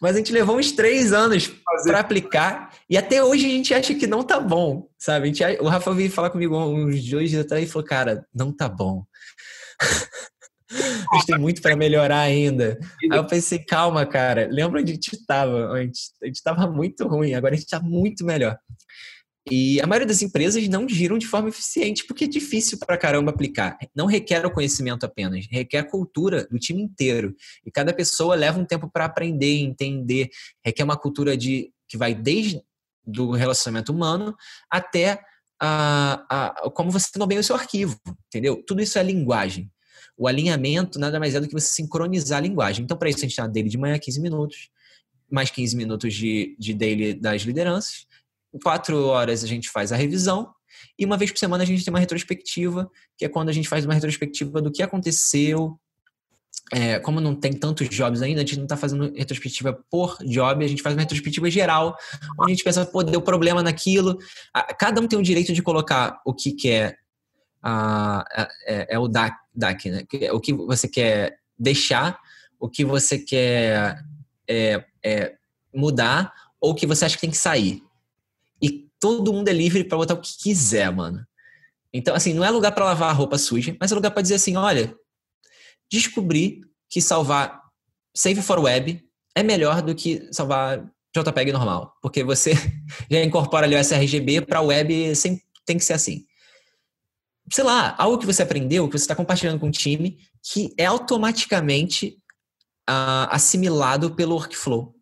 Mas 0.01 0.15
a 0.15 0.19
gente 0.19 0.33
levou 0.33 0.59
uns 0.59 0.73
três 0.73 1.13
anos 1.13 1.51
para 1.85 2.01
aplicar 2.01 2.73
e 2.91 2.97
até 2.97 3.23
hoje 3.23 3.47
a 3.47 3.49
gente 3.49 3.73
acha 3.73 3.95
que 3.95 4.07
não 4.07 4.23
tá 4.23 4.41
bom, 4.41 4.89
sabe? 4.99 5.33
Gente, 5.33 5.43
o 5.61 5.69
Rafa 5.69 5.95
veio 5.95 6.11
falar 6.11 6.31
comigo 6.31 6.57
uns 6.57 7.09
dois 7.09 7.31
dias 7.31 7.45
atrás 7.45 7.65
e 7.65 7.71
falou, 7.71 7.87
cara, 7.87 8.27
não 8.35 8.53
tá 8.53 8.69
bom. 8.69 9.05
a 11.13 11.17
gente 11.17 11.27
tem 11.27 11.39
muito 11.39 11.63
para 11.63 11.77
melhorar 11.77 12.21
ainda. 12.21 12.79
Aí 13.11 13.17
eu 13.17 13.27
pensei, 13.27 13.59
calma, 13.59 14.05
cara, 14.05 14.49
lembra 14.51 14.81
onde 14.81 14.93
a 14.93 14.95
gente 14.95 15.15
estava 15.15 15.73
antes? 15.73 16.13
A 16.23 16.27
gente 16.27 16.37
estava 16.37 16.67
muito 16.67 17.07
ruim, 17.07 17.35
agora 17.35 17.55
a 17.55 17.57
gente 17.57 17.67
está 17.67 17.81
muito 17.81 18.25
melhor. 18.25 18.59
E 19.49 19.81
a 19.81 19.87
maioria 19.87 20.09
das 20.09 20.23
empresas 20.23 20.67
não 20.67 20.89
giram 20.89 21.17
de 21.17 21.27
forma 21.27 21.49
eficiente 21.49 22.05
porque 22.05 22.25
é 22.25 22.29
difícil 22.29 22.79
para 22.79 22.99
caramba 22.99 23.31
aplicar. 23.31 23.79
Não 23.95 24.07
requer 24.07 24.45
o 24.45 24.51
conhecimento 24.51 25.05
apenas, 25.07 25.47
requer 25.49 25.79
a 25.79 25.85
cultura 25.85 26.47
do 26.51 26.59
time 26.59 26.83
inteiro. 26.83 27.35
E 27.65 27.71
cada 27.71 27.93
pessoa 27.93 28.35
leva 28.35 28.59
um 28.59 28.65
tempo 28.65 28.91
para 28.91 29.05
aprender, 29.05 29.61
entender. 29.61 30.31
Requer 30.65 30.83
uma 30.83 30.97
cultura 30.97 31.37
de 31.37 31.71
que 31.89 31.97
vai 31.97 32.13
desde 32.13 32.61
do 33.07 33.31
relacionamento 33.31 33.93
humano 33.93 34.35
até 34.69 35.21
a, 35.61 36.27
a, 36.29 36.71
como 36.71 36.91
você 36.91 37.17
nomeia 37.17 37.41
o 37.41 37.45
seu 37.45 37.55
arquivo, 37.55 37.97
entendeu? 38.27 38.61
Tudo 38.67 38.83
isso 38.83 38.99
é 38.99 39.03
linguagem. 39.03 39.71
O 40.19 40.27
alinhamento 40.27 40.99
nada 40.99 41.21
mais 41.21 41.37
é 41.37 41.41
do 41.41 41.47
que 41.47 41.53
você 41.53 41.69
sincronizar 41.69 42.39
a 42.39 42.41
linguagem. 42.41 42.85
Então, 42.85 42.97
para 42.97 43.09
isso, 43.09 43.19
a 43.19 43.23
gente 43.23 43.37
tem 43.37 43.45
uma 43.45 43.51
daily 43.51 43.69
de 43.69 43.79
manhã, 43.79 43.97
15 43.97 44.21
minutos, 44.21 44.71
mais 45.31 45.51
15 45.51 45.77
minutos 45.77 46.15
de, 46.15 46.57
de 46.59 46.75
daily 46.75 47.15
das 47.15 47.43
lideranças 47.43 48.06
quatro 48.63 49.07
horas 49.07 49.43
a 49.45 49.47
gente 49.47 49.71
faz 49.71 49.93
a 49.93 49.97
revisão 49.97 50.55
e 50.99 51.05
uma 51.05 51.17
vez 51.17 51.31
por 51.31 51.39
semana 51.39 51.63
a 51.63 51.67
gente 51.67 51.85
tem 51.85 51.93
uma 51.93 52.01
retrospectiva, 52.01 52.91
que 53.17 53.25
é 53.25 53.29
quando 53.29 53.49
a 53.49 53.53
gente 53.53 53.69
faz 53.69 53.85
uma 53.85 53.95
retrospectiva 53.95 54.63
do 54.63 54.71
que 54.71 54.83
aconteceu. 54.83 55.79
É, 56.73 56.99
como 56.99 57.21
não 57.21 57.35
tem 57.35 57.53
tantos 57.53 57.89
jobs 57.89 58.23
ainda, 58.23 58.41
a 58.41 58.45
gente 58.45 58.57
não 58.57 58.65
está 58.65 58.77
fazendo 58.77 59.13
retrospectiva 59.15 59.79
por 59.89 60.19
job, 60.25 60.65
a 60.65 60.69
gente 60.69 60.83
faz 60.83 60.97
uma 60.97 61.03
retrospectiva 61.03 61.49
geral, 61.49 61.97
onde 62.41 62.53
a 62.53 62.55
gente 62.55 62.65
pensa, 62.65 62.85
pô, 62.85 63.05
deu 63.05 63.23
problema 63.23 63.63
naquilo. 63.63 64.19
Cada 64.79 65.01
um 65.01 65.07
tem 65.07 65.19
o 65.19 65.23
direito 65.23 65.53
de 65.53 65.63
colocar 65.63 66.21
o 66.25 66.35
que 66.35 66.53
quer, 66.53 66.99
é, 68.67 68.95
é, 68.95 68.99
o 68.99 69.07
DAC, 69.07 69.37
DAC, 69.55 69.91
né? 69.91 70.03
O 70.33 70.41
que 70.41 70.53
você 70.53 70.89
quer 70.89 71.39
deixar, 71.57 72.19
o 72.59 72.69
que 72.69 72.85
você 72.85 73.19
quer 73.19 74.03
é, 74.49 74.85
é, 75.05 75.35
mudar, 75.73 76.33
ou 76.61 76.73
o 76.73 76.75
que 76.75 76.87
você 76.87 77.05
acha 77.05 77.15
que 77.15 77.21
tem 77.21 77.31
que 77.31 77.37
sair 77.37 77.86
todo 79.01 79.33
mundo 79.33 79.49
é 79.49 79.53
livre 79.53 79.85
para 79.85 79.99
botar 79.99 80.15
o 80.15 80.21
que 80.21 80.37
quiser, 80.39 80.91
mano. 80.93 81.27
Então, 81.93 82.15
assim, 82.15 82.35
não 82.35 82.45
é 82.45 82.51
lugar 82.51 82.73
para 82.73 82.85
lavar 82.85 83.11
a 83.11 83.13
roupa 83.13 83.39
suja, 83.39 83.77
mas 83.81 83.91
é 83.91 83.95
lugar 83.95 84.11
para 84.11 84.23
dizer 84.23 84.35
assim, 84.35 84.57
olha, 84.57 84.95
descobri 85.91 86.61
que 86.89 87.01
salvar 87.01 87.63
Save 88.15 88.43
for 88.43 88.59
Web 88.59 89.03
é 89.35 89.43
melhor 89.43 89.83
do 89.83 89.95
que 89.95 90.29
salvar 90.33 90.91
JPEG 91.15 91.53
normal, 91.53 91.97
porque 92.03 92.23
você 92.25 92.53
já 93.11 93.23
incorpora 93.23 93.67
ali 93.67 93.75
o 93.75 93.79
sRGB 93.79 94.43
para 94.43 94.61
web, 94.61 95.15
sem, 95.15 95.41
tem 95.65 95.79
que 95.79 95.85
ser 95.85 95.95
assim. 95.95 96.27
Sei 97.51 97.63
lá, 97.63 97.95
algo 97.97 98.19
que 98.19 98.27
você 98.27 98.43
aprendeu, 98.43 98.89
que 98.89 98.99
você 98.99 99.05
está 99.05 99.15
compartilhando 99.15 99.61
com 99.61 99.69
o 99.69 99.71
time, 99.71 100.19
que 100.43 100.75
é 100.77 100.87
automaticamente 100.87 102.19
uh, 102.89 103.31
assimilado 103.31 104.15
pelo 104.15 104.35
workflow. 104.35 104.95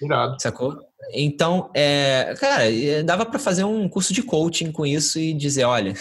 Irado. 0.00 0.40
Sacou? 0.40 0.87
Então, 1.12 1.70
é, 1.74 2.34
cara, 2.38 2.64
dava 3.04 3.24
para 3.24 3.38
fazer 3.38 3.64
um 3.64 3.88
curso 3.88 4.12
de 4.12 4.22
coaching 4.22 4.72
com 4.72 4.84
isso 4.84 5.18
e 5.18 5.32
dizer, 5.32 5.64
olha. 5.64 5.94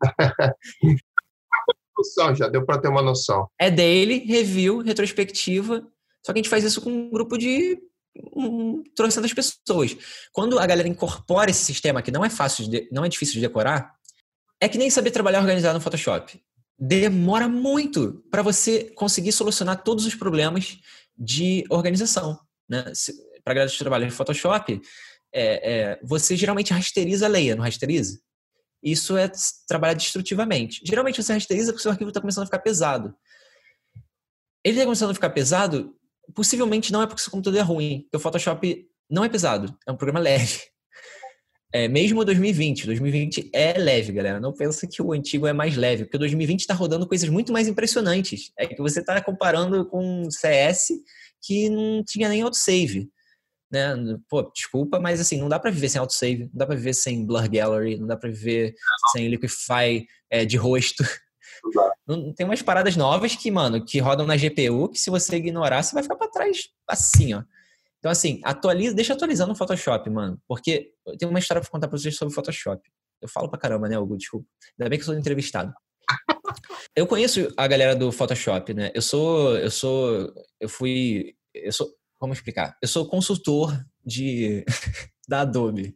já 2.36 2.48
deu 2.48 2.64
para 2.64 2.80
ter 2.80 2.88
uma 2.88 3.02
noção. 3.02 3.48
É 3.58 3.70
daily, 3.70 4.18
review, 4.26 4.80
retrospectiva. 4.80 5.86
Só 6.24 6.32
que 6.32 6.38
a 6.38 6.42
gente 6.42 6.50
faz 6.50 6.64
isso 6.64 6.80
com 6.80 6.90
um 6.90 7.10
grupo 7.10 7.36
de 7.36 7.78
um, 8.34 8.82
trocentas 8.94 9.32
pessoas. 9.32 9.96
Quando 10.32 10.58
a 10.58 10.66
galera 10.66 10.88
incorpora 10.88 11.50
esse 11.50 11.64
sistema, 11.64 12.02
que 12.02 12.10
não 12.10 12.24
é 12.24 12.30
fácil, 12.30 12.68
de, 12.68 12.88
não 12.90 13.04
é 13.04 13.08
difícil 13.08 13.34
de 13.34 13.40
decorar, 13.40 13.94
é 14.60 14.68
que 14.68 14.78
nem 14.78 14.90
saber 14.90 15.10
trabalhar 15.10 15.40
organizado 15.40 15.74
no 15.74 15.80
Photoshop. 15.80 16.40
Demora 16.78 17.48
muito 17.48 18.24
para 18.30 18.42
você 18.42 18.92
conseguir 18.94 19.32
solucionar 19.32 19.82
todos 19.82 20.06
os 20.06 20.14
problemas 20.14 20.78
de 21.16 21.64
organização. 21.70 22.38
Né? 22.68 22.84
Para 23.44 23.54
galera 23.54 23.70
que 23.70 23.78
trabalha 23.78 24.06
em 24.06 24.10
Photoshop, 24.10 24.80
é, 25.32 25.72
é, 25.72 26.00
você 26.02 26.36
geralmente 26.36 26.72
rasteriza 26.72 27.26
a 27.26 27.28
leia, 27.28 27.54
não 27.54 27.64
rasteriza? 27.64 28.18
Isso 28.82 29.16
é 29.16 29.30
trabalhar 29.66 29.94
destrutivamente. 29.94 30.80
Geralmente 30.84 31.22
você 31.22 31.32
rasteriza 31.32 31.72
porque 31.72 31.80
o 31.80 31.82
seu 31.82 31.90
arquivo 31.90 32.10
está 32.10 32.20
começando 32.20 32.42
a 32.42 32.46
ficar 32.46 32.60
pesado. 32.60 33.14
Ele 34.62 34.76
está 34.76 34.84
começando 34.84 35.10
a 35.10 35.14
ficar 35.14 35.30
pesado 35.30 35.94
possivelmente 36.32 36.92
não 36.92 37.02
é 37.02 37.06
porque 37.06 37.20
o 37.20 37.22
seu 37.22 37.30
computador 37.30 37.60
é 37.60 37.62
ruim, 37.62 38.02
porque 38.02 38.16
o 38.16 38.20
Photoshop 38.20 38.88
não 39.10 39.24
é 39.24 39.28
pesado, 39.28 39.76
é 39.86 39.92
um 39.92 39.96
programa 39.96 40.20
leve. 40.20 40.60
É, 41.72 41.88
mesmo 41.88 42.24
2020, 42.24 42.86
2020 42.86 43.50
é 43.52 43.72
leve, 43.76 44.12
galera. 44.12 44.38
Não 44.38 44.52
pensa 44.52 44.86
que 44.86 45.02
o 45.02 45.12
antigo 45.12 45.44
é 45.44 45.52
mais 45.52 45.76
leve, 45.76 46.04
porque 46.04 46.16
2020 46.16 46.60
está 46.60 46.72
rodando 46.72 47.04
coisas 47.04 47.28
muito 47.28 47.52
mais 47.52 47.66
impressionantes. 47.66 48.52
É 48.56 48.64
que 48.64 48.80
você 48.80 49.00
está 49.00 49.20
comparando 49.20 49.84
com 49.86 50.30
CS 50.30 50.90
que 51.42 51.68
não 51.68 52.04
tinha 52.04 52.28
nem 52.28 52.42
autosave. 52.42 53.10
Né? 53.74 53.96
Pô, 54.28 54.40
desculpa, 54.54 55.00
mas 55.00 55.20
assim, 55.20 55.40
não 55.40 55.48
dá 55.48 55.58
para 55.58 55.72
viver 55.72 55.88
sem 55.88 55.98
autosave, 55.98 56.44
não 56.44 56.50
dá 56.54 56.64
para 56.64 56.76
viver 56.76 56.94
sem 56.94 57.26
Blur 57.26 57.50
Gallery, 57.50 57.96
não 57.98 58.06
dá 58.06 58.16
para 58.16 58.30
viver 58.30 58.72
sem 59.10 59.26
Liquify 59.26 60.06
é, 60.30 60.44
de 60.44 60.56
rosto. 60.56 61.02
Tem 62.36 62.46
umas 62.46 62.62
paradas 62.62 62.94
novas 62.94 63.34
que, 63.34 63.50
mano, 63.50 63.84
que 63.84 63.98
rodam 63.98 64.26
na 64.26 64.36
GPU 64.36 64.88
que 64.90 64.98
se 64.98 65.10
você 65.10 65.36
ignorar, 65.36 65.82
você 65.82 65.92
vai 65.92 66.02
ficar 66.02 66.14
para 66.14 66.30
trás 66.30 66.68
assim, 66.86 67.34
ó. 67.34 67.42
Então, 67.98 68.12
assim, 68.12 68.40
atualiza, 68.44 68.94
deixa 68.94 69.14
atualizando 69.14 69.48
no 69.48 69.56
Photoshop, 69.56 70.08
mano. 70.10 70.38
Porque 70.46 70.92
eu 71.06 71.16
tenho 71.16 71.30
uma 71.30 71.38
história 71.38 71.60
pra 71.60 71.70
contar 71.70 71.88
pra 71.88 71.98
vocês 71.98 72.16
sobre 72.16 72.34
Photoshop. 72.34 72.80
Eu 73.20 73.28
falo 73.28 73.48
pra 73.48 73.58
caramba, 73.58 73.88
né, 73.88 73.98
Hugo? 73.98 74.16
Desculpa. 74.16 74.46
Ainda 74.78 74.90
bem 74.90 74.98
que 74.98 75.02
eu 75.02 75.06
sou 75.06 75.14
entrevistado. 75.16 75.72
Eu 76.94 77.06
conheço 77.06 77.52
a 77.56 77.66
galera 77.66 77.96
do 77.96 78.12
Photoshop, 78.12 78.74
né? 78.74 78.92
Eu 78.94 79.00
sou. 79.00 79.56
Eu 79.56 79.70
sou. 79.70 80.32
Eu 80.60 80.68
fui. 80.68 81.34
Eu 81.54 81.72
sou. 81.72 81.88
Como 82.24 82.32
explicar? 82.32 82.74
Eu 82.80 82.88
sou 82.88 83.06
consultor 83.06 83.78
de 84.02 84.64
da 85.28 85.42
Adobe. 85.42 85.94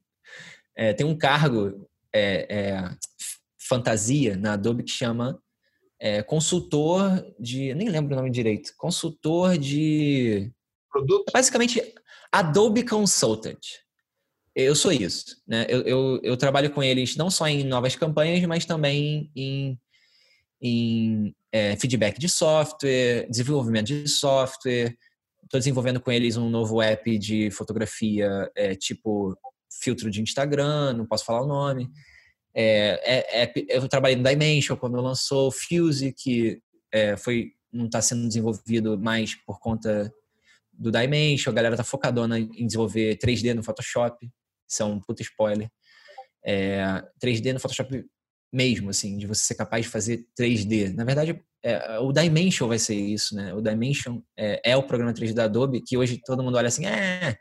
É, 0.76 0.92
tem 0.92 1.06
um 1.06 1.16
cargo 1.16 1.88
é, 2.12 2.46
é, 2.54 2.90
fantasia 3.66 4.36
na 4.36 4.52
Adobe 4.52 4.82
que 4.82 4.90
chama 4.90 5.40
é, 5.98 6.22
consultor 6.22 7.24
de. 7.40 7.72
Nem 7.72 7.88
lembro 7.88 8.12
o 8.12 8.16
nome 8.18 8.30
direito. 8.30 8.74
Consultor 8.76 9.56
de. 9.56 10.52
Produto? 10.92 11.32
Basicamente, 11.32 11.94
Adobe 12.30 12.84
Consultant. 12.84 13.64
Eu 14.54 14.76
sou 14.76 14.92
isso. 14.92 15.34
Né? 15.46 15.64
Eu, 15.66 15.80
eu, 15.84 16.20
eu, 16.22 16.36
trabalho 16.36 16.70
com 16.70 16.82
eles 16.82 17.16
não 17.16 17.30
só 17.30 17.48
em 17.48 17.64
novas 17.64 17.96
campanhas, 17.96 18.44
mas 18.44 18.66
também 18.66 19.32
em, 19.34 19.80
em 20.60 21.34
é, 21.50 21.74
feedback 21.76 22.18
de 22.18 22.28
software, 22.28 23.26
desenvolvimento 23.30 23.86
de 23.86 24.06
software. 24.06 24.94
Estou 25.48 25.58
desenvolvendo 25.58 25.98
com 25.98 26.12
eles 26.12 26.36
um 26.36 26.50
novo 26.50 26.82
app 26.82 27.16
de 27.16 27.50
fotografia, 27.50 28.50
é, 28.54 28.74
tipo 28.74 29.34
filtro 29.82 30.10
de 30.10 30.20
Instagram, 30.20 30.92
não 30.92 31.06
posso 31.06 31.24
falar 31.24 31.42
o 31.42 31.46
nome. 31.46 31.90
É, 32.54 33.00
é, 33.02 33.44
é, 33.44 33.52
eu 33.70 33.88
trabalhei 33.88 34.14
no 34.14 34.22
Dimension 34.28 34.76
quando 34.76 35.00
lançou 35.00 35.48
o 35.48 35.50
Fuse, 35.50 36.12
que 36.12 36.60
é, 36.92 37.16
foi, 37.16 37.52
não 37.72 37.86
está 37.86 38.02
sendo 38.02 38.28
desenvolvido 38.28 38.98
mais 38.98 39.34
por 39.34 39.58
conta 39.58 40.12
do 40.70 40.90
Dimension. 40.90 41.50
A 41.50 41.54
galera 41.54 41.78
tá 41.78 41.84
focadona 41.84 42.38
em 42.38 42.66
desenvolver 42.66 43.16
3D 43.16 43.54
no 43.54 43.62
Photoshop. 43.62 44.30
Isso 44.68 44.82
é 44.82 44.84
um 44.84 45.00
puta 45.00 45.22
spoiler. 45.22 45.70
3D 46.46 47.46
é, 47.46 47.52
no 47.54 47.60
Photoshop 47.60 48.04
mesmo, 48.52 48.90
assim, 48.90 49.16
de 49.16 49.26
você 49.26 49.44
ser 49.44 49.54
capaz 49.54 49.86
de 49.86 49.90
fazer 49.90 50.26
3D. 50.38 50.94
Na 50.94 51.04
verdade, 51.04 51.42
é, 51.62 51.98
o 51.98 52.12
Dimension 52.12 52.68
vai 52.68 52.78
ser 52.78 52.94
isso, 52.94 53.34
né? 53.34 53.52
O 53.52 53.60
Dimension 53.60 54.20
é, 54.36 54.72
é, 54.72 54.76
o 54.76 54.82
programa 54.82 55.12
3D 55.12 55.34
da 55.34 55.44
Adobe, 55.44 55.80
que 55.80 55.96
hoje 55.96 56.20
todo 56.24 56.42
mundo 56.42 56.56
olha 56.56 56.68
assim, 56.68 56.86
é, 56.86 57.36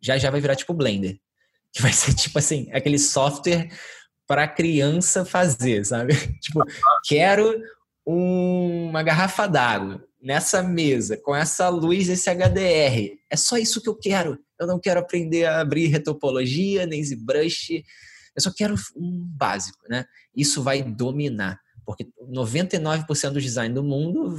já 0.00 0.18
já 0.18 0.30
vai 0.30 0.40
virar 0.40 0.56
tipo 0.56 0.74
Blender. 0.74 1.18
Que 1.72 1.82
vai 1.82 1.92
ser 1.92 2.14
tipo 2.14 2.38
assim, 2.38 2.68
aquele 2.72 2.98
software 2.98 3.68
para 4.26 4.48
criança 4.48 5.24
fazer, 5.24 5.84
sabe? 5.84 6.14
tipo, 6.40 6.64
quero 7.06 7.60
um, 8.06 8.88
uma 8.88 9.02
garrafa 9.02 9.46
d'água 9.46 10.04
nessa 10.20 10.62
mesa, 10.62 11.16
com 11.16 11.34
essa 11.34 11.68
luz, 11.68 12.08
esse 12.08 12.30
HDR. 12.30 13.18
É 13.28 13.36
só 13.36 13.56
isso 13.56 13.82
que 13.82 13.88
eu 13.88 13.96
quero. 13.96 14.38
Eu 14.58 14.66
não 14.66 14.78
quero 14.78 15.00
aprender 15.00 15.44
a 15.44 15.60
abrir 15.60 15.88
retopologia, 15.88 16.86
nem 16.86 17.02
ZBrush. 17.02 17.82
Eu 18.34 18.42
só 18.42 18.52
quero 18.56 18.74
um 18.96 19.24
básico, 19.36 19.84
né? 19.88 20.04
Isso 20.34 20.62
vai 20.62 20.82
dominar, 20.82 21.60
porque 21.84 22.08
99% 22.30 23.30
dos 23.30 23.42
design 23.42 23.74
do 23.74 23.82
mundo 23.82 24.36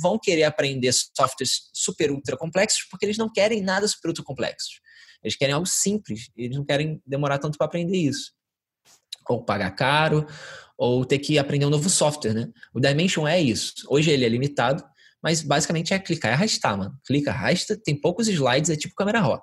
vão 0.00 0.18
querer 0.18 0.44
aprender 0.44 0.92
softwares 0.92 1.70
super 1.72 2.10
ultra 2.10 2.36
complexos 2.36 2.86
porque 2.90 3.04
eles 3.04 3.18
não 3.18 3.30
querem 3.30 3.60
nada 3.60 3.86
super 3.88 4.08
ultra 4.08 4.24
complexos. 4.24 4.80
Eles 5.22 5.36
querem 5.36 5.54
algo 5.54 5.66
simples, 5.66 6.30
eles 6.36 6.56
não 6.56 6.64
querem 6.64 7.02
demorar 7.04 7.38
tanto 7.38 7.58
para 7.58 7.66
aprender 7.66 7.96
isso 7.96 8.36
ou 9.28 9.42
pagar 9.42 9.70
caro, 9.72 10.26
ou 10.76 11.04
ter 11.04 11.18
que 11.18 11.38
aprender 11.38 11.66
um 11.66 11.70
novo 11.70 11.88
software, 11.88 12.34
né? 12.34 12.48
O 12.72 12.80
Dimension 12.80 13.26
é 13.26 13.40
isso. 13.40 13.74
Hoje 13.88 14.10
ele 14.10 14.24
é 14.24 14.28
limitado, 14.28 14.84
mas 15.22 15.42
basicamente 15.42 15.94
é 15.94 15.98
clicar 15.98 16.30
e 16.30 16.34
arrastar, 16.34 16.76
mano. 16.76 16.98
Clica, 17.04 17.30
arrasta, 17.30 17.76
tem 17.76 17.98
poucos 17.98 18.28
slides, 18.28 18.70
é 18.70 18.76
tipo 18.76 18.94
câmera 18.94 19.20
RAW. 19.20 19.42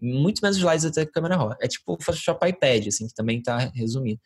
Muito 0.00 0.40
menos 0.42 0.56
slides 0.56 0.84
até 0.84 1.06
câmera 1.06 1.36
RAW. 1.36 1.56
É 1.60 1.68
tipo 1.68 1.96
Photoshop 2.02 2.46
iPad, 2.46 2.86
assim, 2.88 3.06
que 3.08 3.14
também 3.14 3.42
tá 3.42 3.70
resumido. 3.74 4.20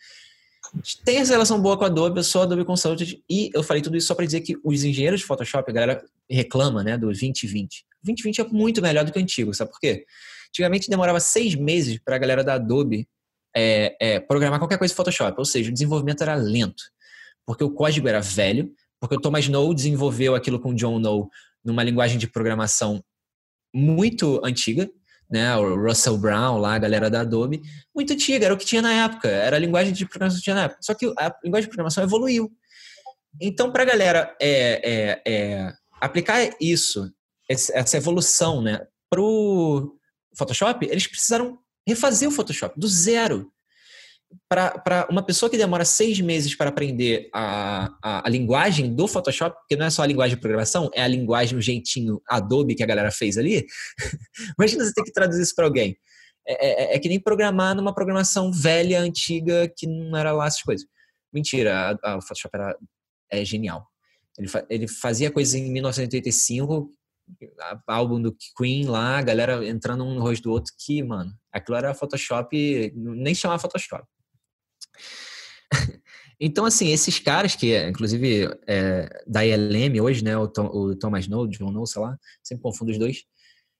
Tem 1.05 1.19
essa 1.19 1.32
relação 1.32 1.61
boa 1.61 1.77
com 1.77 1.85
a 1.85 1.86
Adobe, 1.86 2.19
eu 2.19 2.24
sou 2.24 2.43
Adobe 2.43 2.65
Consultant 2.65 3.15
e 3.28 3.51
eu 3.55 3.62
falei 3.62 3.82
tudo 3.82 3.97
isso 3.97 4.07
só 4.07 4.15
para 4.15 4.24
dizer 4.24 4.40
que 4.40 4.57
os 4.62 4.85
engenheiros 4.85 5.20
de 5.20 5.27
Photoshop, 5.27 5.70
a 5.70 5.74
galera 5.74 6.05
reclama, 6.28 6.82
né, 6.82 6.97
do 6.97 7.07
2020. 7.07 7.85
2020 8.05 8.40
é 8.40 8.45
muito 8.45 8.82
melhor 8.82 9.05
do 9.05 9.12
que 9.12 9.19
o 9.19 9.23
antigo, 9.23 9.55
sabe 9.55 9.70
por 9.70 9.81
quê? 9.81 10.05
Antigamente 10.51 10.89
demorava 10.89 11.20
seis 11.20 11.55
meses 11.55 11.99
para 11.99 12.16
a 12.16 12.19
galera 12.19 12.45
da 12.45 12.55
Adobe 12.55 13.09
é, 13.55 13.97
é, 14.01 14.20
programar 14.20 14.59
qualquer 14.59 14.78
coisa 14.78 14.93
em 14.93 14.97
Photoshop. 14.97 15.35
Ou 15.39 15.45
seja, 15.45 15.70
o 15.70 15.73
desenvolvimento 15.73 16.23
era 16.23 16.35
lento, 16.35 16.85
porque 17.47 17.65
o 17.65 17.70
código 17.70 18.09
era 18.09 18.20
velho, 18.20 18.73
porque 19.01 19.16
o 19.16 19.20
Thomas 19.20 19.45
Snow 19.45 19.73
desenvolveu 19.74 20.35
aquilo 20.35 20.59
com 20.59 20.70
o 20.70 20.74
John 20.74 20.97
Snow 20.97 21.28
numa 21.65 21.82
linguagem 21.82 22.19
de 22.19 22.27
programação 22.27 23.03
muito 23.74 24.40
antiga, 24.45 24.90
né? 25.31 25.55
O 25.57 25.77
Russell 25.77 26.17
Brown 26.17 26.59
lá, 26.59 26.75
a 26.75 26.79
galera 26.79 27.11
da 27.11 27.21
Adobe, 27.21 27.63
muito 27.95 28.13
antiga, 28.13 28.47
era 28.47 28.55
o 28.55 28.59
que 28.59 28.65
tinha 28.65 28.83
na 28.83 28.93
época, 29.05 29.29
era 29.29 29.57
a 29.57 29.61
linguagem 29.61 29.93
de 29.93 30.07
programação 30.07 30.39
que 30.39 30.45
tinha 30.45 30.57
na 30.57 30.65
época. 30.65 30.81
Só 30.83 30.95
que 30.95 31.07
a 31.19 31.35
linguagem 31.45 31.67
de 31.67 31.71
programação 31.71 32.05
evoluiu. 32.05 32.51
Então, 33.41 33.71
para 33.71 33.83
a 33.83 33.87
galera 33.87 34.37
é, 34.41 34.81
é, 34.83 35.23
é, 35.27 35.73
aplicar 36.01 36.39
isso, 36.61 37.11
essa 37.49 37.97
evolução, 37.97 38.61
né, 38.61 38.81
para 39.11 39.21
o 39.21 39.97
Photoshop, 40.37 40.87
eles 40.87 41.07
precisaram 41.07 41.59
refazer 41.87 42.29
o 42.29 42.33
Photoshop 42.33 42.79
do 42.79 42.87
zero. 42.87 43.51
Para 44.49 45.07
uma 45.11 45.23
pessoa 45.23 45.49
que 45.49 45.57
demora 45.57 45.85
seis 45.85 46.21
meses 46.21 46.55
para 46.55 46.69
aprender 46.69 47.29
a, 47.35 47.91
a, 48.03 48.27
a, 48.27 48.31
linguagem 48.31 48.95
do 48.95 49.09
Photoshop, 49.09 49.57
porque 49.57 49.77
não 49.77 49.87
é 49.87 49.91
só 49.91 50.03
a 50.03 50.07
linguagem 50.07 50.37
de 50.37 50.41
programação, 50.41 50.91
é 50.95 51.03
a 51.03 51.09
linguagem, 51.09 51.57
o 51.57 51.63
jeitinho 51.63 52.21
Adobe 52.29 52.75
que 52.75 52.83
a 52.83 52.87
galera 52.87 53.11
fez 53.11 53.39
ali. 53.39 53.67
Imagina 54.59 54.85
você 54.85 54.93
ter 54.93 55.03
que 55.03 55.13
traduzir 55.13 55.43
isso 55.43 55.55
para 55.55 55.65
alguém. 55.65 55.97
É, 56.47 56.93
é, 56.93 56.97
é, 56.97 56.99
que 56.99 57.09
nem 57.09 57.21
programar 57.21 57.75
numa 57.75 57.95
programação 57.95 58.51
velha, 58.51 59.01
antiga, 59.01 59.71
que 59.77 59.87
não 59.87 60.17
era 60.17 60.33
lá 60.33 60.47
essas 60.47 60.63
coisas. 60.63 60.87
Mentira, 61.33 61.99
a, 62.03 62.17
o 62.17 62.23
Photoshop 62.23 62.55
era, 62.55 62.77
é 63.31 63.45
genial. 63.45 63.87
Ele, 64.39 64.49
fa, 64.49 64.67
ele 64.71 64.89
fazia 64.89 65.31
coisas 65.31 65.55
em 65.55 65.71
1985 65.71 66.91
álbum 67.87 68.21
do 68.21 68.35
Queen 68.57 68.87
lá, 68.87 69.19
a 69.19 69.23
galera 69.23 69.67
entrando 69.67 70.05
um 70.05 70.15
no 70.15 70.21
rosto 70.21 70.45
do 70.45 70.53
outro, 70.53 70.73
que, 70.79 71.03
mano, 71.03 71.33
aquilo 71.53 71.77
era 71.77 71.95
Photoshop, 71.95 72.93
nem 72.95 73.35
chamava 73.35 73.61
Photoshop. 73.61 74.05
Então, 76.40 76.65
assim, 76.65 76.93
esses 76.93 77.19
caras 77.19 77.55
que, 77.55 77.77
inclusive, 77.86 78.49
é, 78.66 79.09
da 79.27 79.45
ILM 79.45 80.01
hoje, 80.01 80.23
né, 80.23 80.36
o, 80.36 80.49
Tom, 80.49 80.66
o 80.66 80.97
Thomas 80.97 81.28
Node, 81.28 81.59
John 81.59 81.70
Node, 81.70 81.90
sei 81.90 82.03
lá, 82.03 82.16
sempre 82.43 82.62
confundo 82.62 82.90
os 82.90 82.99
dois, 82.99 83.24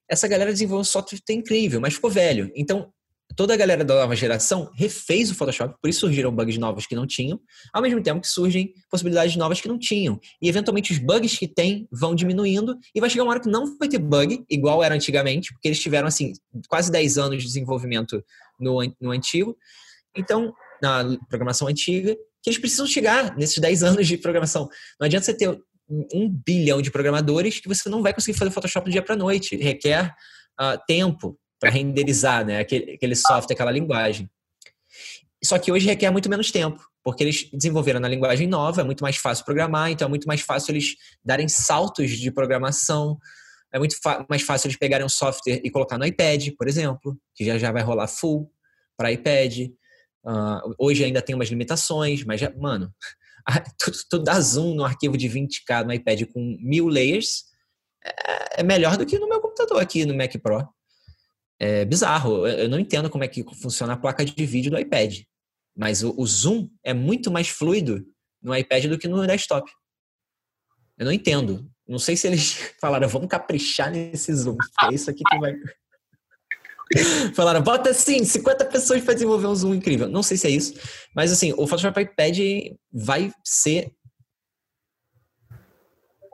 essa 0.09 0.27
galera 0.27 0.53
desenvolveu 0.53 0.81
um 0.81 0.85
software 0.85 1.21
tá 1.25 1.33
incrível, 1.33 1.81
mas 1.81 1.95
ficou 1.95 2.11
velho. 2.11 2.51
Então, 2.57 2.91
toda 3.37 3.55
a 3.55 3.57
galera 3.57 3.85
da 3.85 3.95
nova 3.95 4.17
geração 4.17 4.71
refez 4.75 5.31
o 5.31 5.35
Photoshop, 5.35 5.75
por 5.81 5.89
isso 5.89 6.01
surgiram 6.01 6.35
bugs 6.35 6.57
novos 6.59 6.87
que 6.87 6.95
não 6.95 7.07
tinham, 7.07 7.39
ao 7.73 7.83
mesmo 7.83 8.03
tempo 8.03 8.21
que 8.21 8.27
surgem 8.27 8.73
possibilidades 8.91 9.37
novas 9.37 9.61
que 9.61 9.69
não 9.69 9.79
tinham. 9.79 10.19
E 10.41 10.49
eventualmente 10.49 10.93
os 10.93 10.99
bugs 10.99 11.39
que 11.39 11.47
tem 11.47 11.87
vão 11.93 12.15
diminuindo 12.15 12.77
e 12.95 13.01
vai 13.01 13.11
chegar 13.11 13.25
uma 13.25 13.31
hora 13.33 13.41
que 13.41 13.49
não 13.49 13.77
vai 13.79 13.89
ter 13.89 13.99
bug, 13.99 14.45
igual 14.51 14.83
era 14.83 14.95
antigamente, 14.95 15.53
porque 15.53 15.69
eles 15.69 15.81
tiveram 15.81 16.09
assim 16.09 16.33
quase 16.69 16.91
10 16.91 17.19
anos 17.19 17.39
de 17.39 17.47
desenvolvimento 17.47 18.25
no, 18.59 18.81
no 19.01 19.11
antigo. 19.11 19.57
Então, 20.17 20.53
na 20.83 21.17
programação 21.29 21.69
antiga, 21.69 22.15
que 22.43 22.51
eles 22.51 22.59
precisam 22.59 22.87
chegar 22.87 23.37
nesses 23.37 23.59
10 23.59 23.83
anos 23.83 24.07
de 24.07 24.17
programação. 24.17 24.69
Não 25.01 25.07
adianta 25.07 25.27
você 25.27 25.35
ter 25.35 25.59
um 25.89 26.29
bilhão 26.29 26.83
de 26.83 26.91
programadores 26.91 27.61
que 27.61 27.69
você 27.69 27.89
não 27.89 28.03
vai 28.03 28.13
conseguir 28.13 28.39
fazer 28.39 28.51
Photoshop 28.51 28.89
do 28.89 28.93
dia 28.93 29.03
para 29.03 29.17
noite. 29.17 29.57
Requer 29.57 30.15
uh, 30.61 30.79
tempo 30.87 31.39
para 31.59 31.71
renderizar 31.71 32.45
né, 32.45 32.61
aquele, 32.61 32.93
aquele 32.93 33.17
software, 33.17 33.55
aquela 33.55 33.71
linguagem. 33.71 34.31
Só 35.43 35.59
que 35.59 35.71
hoje 35.71 35.87
requer 35.87 36.11
muito 36.11 36.29
menos 36.29 36.51
tempo, 36.51 36.83
porque 37.03 37.23
eles 37.23 37.49
desenvolveram 37.53 38.01
na 38.01 38.09
linguagem 38.09 38.47
nova, 38.47 38.81
é 38.81 38.85
muito 38.85 39.03
mais 39.03 39.17
fácil 39.17 39.45
programar, 39.45 39.91
então 39.91 40.07
é 40.07 40.09
muito 40.09 40.27
mais 40.27 40.41
fácil 40.41 40.73
eles 40.73 40.97
darem 41.25 41.49
saltos 41.49 42.11
de 42.11 42.31
programação, 42.31 43.19
é 43.73 43.79
muito 43.79 43.97
mais 44.29 44.43
fácil 44.43 44.67
eles 44.67 44.79
pegarem 44.79 45.07
um 45.07 45.09
software 45.09 45.61
e 45.63 45.71
colocar 45.71 45.97
no 45.97 46.05
iPad, 46.05 46.49
por 46.57 46.69
exemplo, 46.69 47.17
que 47.35 47.45
já 47.45 47.57
já 47.57 47.71
vai 47.71 47.83
rolar 47.83 48.09
full 48.09 48.51
para 48.97 49.13
iPad. 49.13 49.71
Uh, 50.25 50.75
hoje 50.79 51.05
ainda 51.05 51.23
tem 51.23 51.35
umas 51.35 51.49
limitações, 51.49 52.25
mas 52.25 52.41
já, 52.41 52.51
mano, 52.57 52.93
tu, 53.79 53.93
tu 54.11 54.19
dá 54.19 54.41
zoom 54.41 54.75
no 54.75 54.85
arquivo 54.85 55.17
de 55.17 55.29
20K 55.29 55.85
no 55.85 55.93
iPad 55.93 56.23
com 56.33 56.59
mil 56.61 56.89
layers, 56.89 57.45
é, 58.05 58.61
é 58.61 58.63
melhor 58.63 58.97
do 58.97 59.07
que 59.07 59.19
no 59.19 59.29
meu 59.29 59.41
computador 59.41 59.81
aqui 59.81 60.05
no 60.05 60.17
Mac 60.17 60.33
Pro. 60.43 60.69
É 61.61 61.85
bizarro. 61.85 62.47
Eu 62.47 62.69
não 62.69 62.79
entendo 62.79 63.11
como 63.11 63.25
é 63.25 63.29
que 63.29 63.45
funciona 63.61 63.95
a 63.95 63.97
placa 63.97 64.25
de 64.25 64.47
vídeo 64.47 64.71
do 64.71 64.79
iPad. 64.79 65.23
Mas 65.77 66.03
o, 66.03 66.15
o 66.17 66.27
zoom 66.27 66.69
é 66.85 66.95
muito 66.95 67.31
mais 67.31 67.49
fluido 67.49 68.05
no 68.43 68.55
iPad 68.57 68.87
do 68.87 68.99
que 68.99 69.09
no 69.09 69.27
desktop. 69.27 69.71
Eu 70.97 71.07
não 71.07 71.13
entendo. 71.13 71.69
Não 71.87 71.99
sei 71.99 72.17
se 72.17 72.27
eles 72.27 72.55
falaram, 72.81 73.09
vamos 73.09 73.29
caprichar 73.29 73.91
nesse 73.91 74.33
zoom. 74.35 74.57
É 74.85 74.95
isso 74.95 75.11
aqui 75.11 75.23
que 75.25 75.39
vai. 75.39 75.55
Falaram, 77.35 77.63
bota 77.63 77.91
assim, 77.91 78.25
50 78.25 78.65
pessoas 78.67 79.03
para 79.03 79.15
desenvolver 79.15 79.47
um 79.47 79.55
zoom 79.55 79.75
incrível. 79.75 80.09
Não 80.09 80.23
sei 80.23 80.37
se 80.37 80.47
é 80.47 80.51
isso, 80.51 80.75
mas 81.15 81.33
assim, 81.33 81.53
o 81.57 81.67
Photoshop 81.67 82.01
iPad 82.01 82.39
vai 82.93 83.33
ser. 83.45 83.93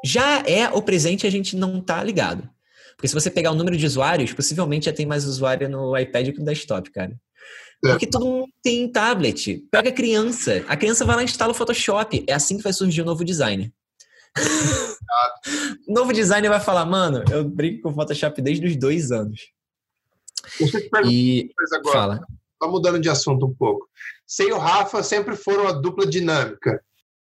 Já 0.05 0.43
é 0.47 0.69
o 0.69 0.83
presente 0.83 1.27
a 1.27 1.31
gente 1.31 1.57
não 1.57 1.81
tá 1.81 2.03
ligado. 2.03 2.49
Porque 2.97 3.09
se 3.09 3.15
você 3.15 3.31
pegar 3.31 3.51
o 3.51 3.55
número 3.55 3.77
de 3.77 3.87
usuários, 3.87 4.33
possivelmente 4.33 4.87
já 4.87 4.93
tem 4.93 5.07
mais 5.07 5.25
usuário 5.25 5.69
no 5.69 5.97
iPad 5.97 6.31
que 6.31 6.39
no 6.39 6.45
desktop, 6.45 6.91
cara. 6.91 7.19
É. 7.85 7.91
Porque 7.91 8.07
todo 8.07 8.25
mundo 8.25 8.49
tem 8.63 8.91
tablet. 8.91 9.67
Pega 9.71 9.91
a 9.91 9.93
criança. 9.93 10.65
A 10.69 10.77
criança 10.77 11.05
vai 11.05 11.17
lá 11.17 11.23
e 11.23 11.25
instala 11.25 11.53
o 11.53 11.55
Photoshop. 11.55 12.25
É 12.27 12.33
assim 12.33 12.57
que 12.57 12.63
vai 12.63 12.73
surgir 12.73 13.03
o 13.03 13.05
novo 13.05 13.25
designer. 13.25 13.73
o 15.89 15.93
novo 15.93 16.13
designer 16.13 16.49
vai 16.49 16.61
falar, 16.61 16.87
mano, 16.87 17.25
eu 17.31 17.45
brinco 17.45 17.83
com 17.83 17.89
o 17.91 17.95
Photoshop 17.95 18.41
desde 18.41 18.67
os 18.67 18.77
dois 18.77 19.11
anos. 19.11 19.41
Deixa 19.41 19.51
eu 19.51 19.51
te 19.51 19.53
perguntar 19.53 20.33
e... 21.07 21.51
agora. 21.73 21.93
Fala. 21.93 22.21
Mudando 22.63 22.99
de 22.99 23.11
assunto 23.11 23.45
um 23.45 23.53
pouco. 23.53 23.87
Você 24.27 24.45
e 24.49 24.53
o 24.53 24.59
Rafa 24.59 25.03
sempre 25.03 25.37
foram 25.37 25.69
a 25.69 25.73
dupla 25.73 26.07
dinâmica. 26.07 26.83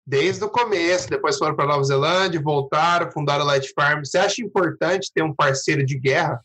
Desde 0.06 0.42
o 0.42 0.48
começo, 0.48 1.10
depois 1.10 1.36
foram 1.36 1.54
para 1.54 1.66
Nova 1.66 1.84
Zelândia, 1.84 2.40
voltaram, 2.40 3.12
fundaram 3.12 3.42
a 3.42 3.48
Light 3.48 3.70
Farm. 3.74 4.02
Você 4.02 4.16
acha 4.16 4.40
importante 4.40 5.12
ter 5.14 5.22
um 5.22 5.34
parceiro 5.34 5.84
de 5.84 5.98
guerra? 5.98 6.42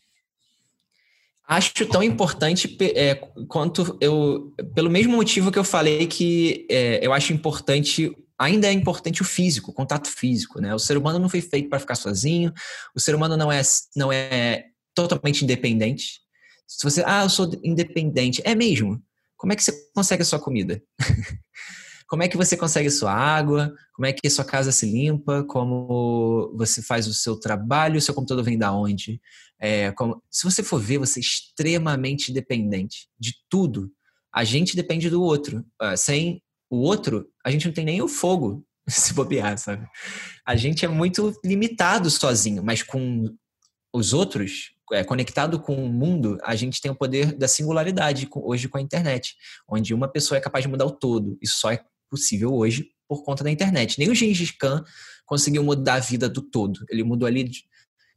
Acho 1.48 1.86
tão 1.86 2.02
importante 2.02 2.76
é, 2.94 3.14
quanto 3.48 3.96
eu. 4.02 4.52
Pelo 4.74 4.90
mesmo 4.90 5.16
motivo 5.16 5.50
que 5.50 5.58
eu 5.58 5.64
falei 5.64 6.06
que 6.06 6.66
é, 6.70 7.04
eu 7.04 7.10
acho 7.12 7.32
importante 7.32 8.14
ainda 8.38 8.66
é 8.66 8.72
importante 8.72 9.22
o 9.22 9.24
físico, 9.24 9.70
o 9.70 9.74
contato 9.74 10.08
físico, 10.08 10.60
né? 10.60 10.74
O 10.74 10.78
ser 10.78 10.96
humano 10.96 11.18
não 11.18 11.28
foi 11.28 11.40
feito 11.40 11.68
para 11.68 11.78
ficar 11.78 11.94
sozinho, 11.94 12.52
o 12.94 13.00
ser 13.00 13.14
humano 13.14 13.36
não 13.36 13.50
é, 13.50 13.62
não 13.96 14.12
é 14.12 14.66
totalmente 14.94 15.44
independente. 15.44 16.20
Se 16.66 16.82
você, 16.82 17.02
ah, 17.06 17.24
eu 17.24 17.28
sou 17.28 17.50
independente, 17.62 18.42
é 18.44 18.54
mesmo? 18.54 19.02
Como 19.36 19.52
é 19.52 19.56
que 19.56 19.62
você 19.62 19.72
consegue 19.94 20.22
a 20.22 20.26
sua 20.26 20.40
comida? 20.40 20.82
como 22.08 22.22
é 22.22 22.28
que 22.28 22.36
você 22.36 22.56
consegue 22.56 22.88
a 22.88 22.92
sua 22.92 23.12
água? 23.12 23.74
Como 23.94 24.06
é 24.06 24.12
que 24.12 24.26
a 24.26 24.30
sua 24.30 24.44
casa 24.44 24.72
se 24.72 24.86
limpa? 24.86 25.44
Como 25.44 26.52
você 26.56 26.82
faz 26.82 27.06
o 27.06 27.14
seu 27.14 27.38
trabalho? 27.38 27.98
O 27.98 28.00
seu 28.00 28.14
computador 28.14 28.44
vem 28.44 28.58
da 28.58 28.72
onde? 28.72 29.20
É, 29.58 29.92
como, 29.92 30.22
se 30.30 30.44
você 30.44 30.62
for 30.62 30.80
ver, 30.80 30.98
você 30.98 31.20
é 31.20 31.22
extremamente 31.22 32.32
dependente 32.32 33.08
de 33.18 33.34
tudo. 33.48 33.90
A 34.32 34.44
gente 34.44 34.76
depende 34.76 35.08
do 35.10 35.22
outro. 35.22 35.64
Uh, 35.80 35.96
sem 35.96 36.42
o 36.70 36.78
outro, 36.78 37.28
a 37.44 37.50
gente 37.50 37.66
não 37.66 37.74
tem 37.74 37.84
nem 37.84 38.02
o 38.02 38.08
fogo 38.08 38.66
se 38.88 39.14
bobear, 39.14 39.56
sabe? 39.58 39.86
A 40.44 40.56
gente 40.56 40.84
é 40.84 40.88
muito 40.88 41.32
limitado 41.44 42.10
sozinho, 42.10 42.62
mas 42.62 42.82
com 42.82 43.24
os 43.92 44.12
outros, 44.12 44.73
é, 44.94 45.04
conectado 45.04 45.60
com 45.60 45.74
o 45.74 45.88
mundo, 45.88 46.38
a 46.42 46.54
gente 46.54 46.80
tem 46.80 46.90
o 46.90 46.94
poder 46.94 47.36
da 47.36 47.48
singularidade 47.48 48.28
hoje 48.32 48.68
com 48.68 48.78
a 48.78 48.80
internet, 48.80 49.36
onde 49.68 49.92
uma 49.92 50.08
pessoa 50.08 50.38
é 50.38 50.40
capaz 50.40 50.64
de 50.64 50.68
mudar 50.68 50.86
o 50.86 50.90
todo. 50.90 51.36
Isso 51.42 51.58
só 51.58 51.72
é 51.72 51.82
possível 52.10 52.54
hoje 52.54 52.90
por 53.08 53.24
conta 53.24 53.44
da 53.44 53.50
internet. 53.50 53.98
Nem 53.98 54.10
o 54.10 54.14
Gengis 54.14 54.50
Khan 54.52 54.84
conseguiu 55.26 55.62
mudar 55.62 55.94
a 55.94 56.00
vida 56.00 56.28
do 56.28 56.40
todo. 56.40 56.84
Ele 56.88 57.02
mudou 57.02 57.26
ali, 57.26 57.50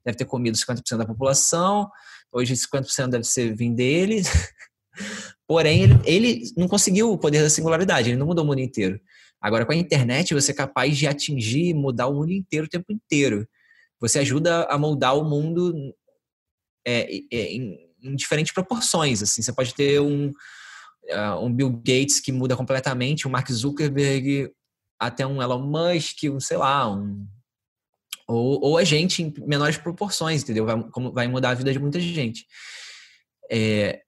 deve 0.06 0.18
ter 0.18 0.26
comido 0.26 0.58
50% 0.58 0.98
da 0.98 1.06
população, 1.06 1.90
hoje 2.32 2.54
50% 2.54 3.10
deve 3.10 3.24
ser 3.24 3.56
vir 3.56 3.74
dele. 3.74 4.22
Porém, 5.48 5.84
ele, 5.84 6.02
ele 6.06 6.42
não 6.58 6.68
conseguiu 6.68 7.12
o 7.12 7.18
poder 7.18 7.42
da 7.42 7.50
singularidade, 7.50 8.10
ele 8.10 8.18
não 8.18 8.28
mudou 8.28 8.44
o 8.44 8.48
mundo 8.48 8.60
inteiro. 8.60 9.00
Agora, 9.40 9.66
com 9.66 9.72
a 9.72 9.76
internet, 9.76 10.34
você 10.34 10.52
é 10.52 10.56
capaz 10.56 10.98
de 10.98 11.08
atingir 11.08 11.70
e 11.70 11.74
mudar 11.74 12.08
o 12.08 12.14
mundo 12.14 12.32
inteiro 12.32 12.66
o 12.66 12.70
tempo 12.70 12.92
inteiro 12.92 13.48
você 14.00 14.20
ajuda 14.20 14.64
a 14.66 14.78
moldar 14.78 15.18
o 15.18 15.24
mundo 15.24 15.74
é, 16.88 17.18
é, 17.32 17.54
em, 17.54 17.78
em, 18.02 18.16
diferentes 18.16 18.54
proporções. 18.54 19.22
Assim, 19.22 19.42
você 19.42 19.52
pode 19.52 19.74
ter 19.74 20.00
um, 20.00 20.30
uh, 20.30 21.44
um 21.44 21.54
Bill 21.54 21.70
Gates 21.70 22.22
que 22.22 22.32
muda 22.32 22.56
completamente, 22.56 23.28
um 23.28 23.32
Mark 23.32 23.52
Zuckerberg, 23.52 24.50
até 24.98 25.28
um 25.28 25.42
Elon 25.42 25.68
Musk, 25.68 26.24
um, 26.32 26.40
sei 26.40 26.58
lá, 26.58 26.90
um 26.90 27.28
ou, 28.28 28.62
ou 28.62 28.78
a 28.78 28.84
gente 28.84 29.24
em 29.24 29.34
menores 29.46 29.78
proporções, 29.78 30.44
entendeu? 30.44 30.66
Vai, 30.66 30.84
como, 30.90 31.14
vai 31.14 31.28
mudar 31.28 31.52
a 31.52 31.54
vida 31.54 31.72
de 31.72 31.80
muita 31.80 32.00
gente. 32.00 32.46
É, 33.50 34.02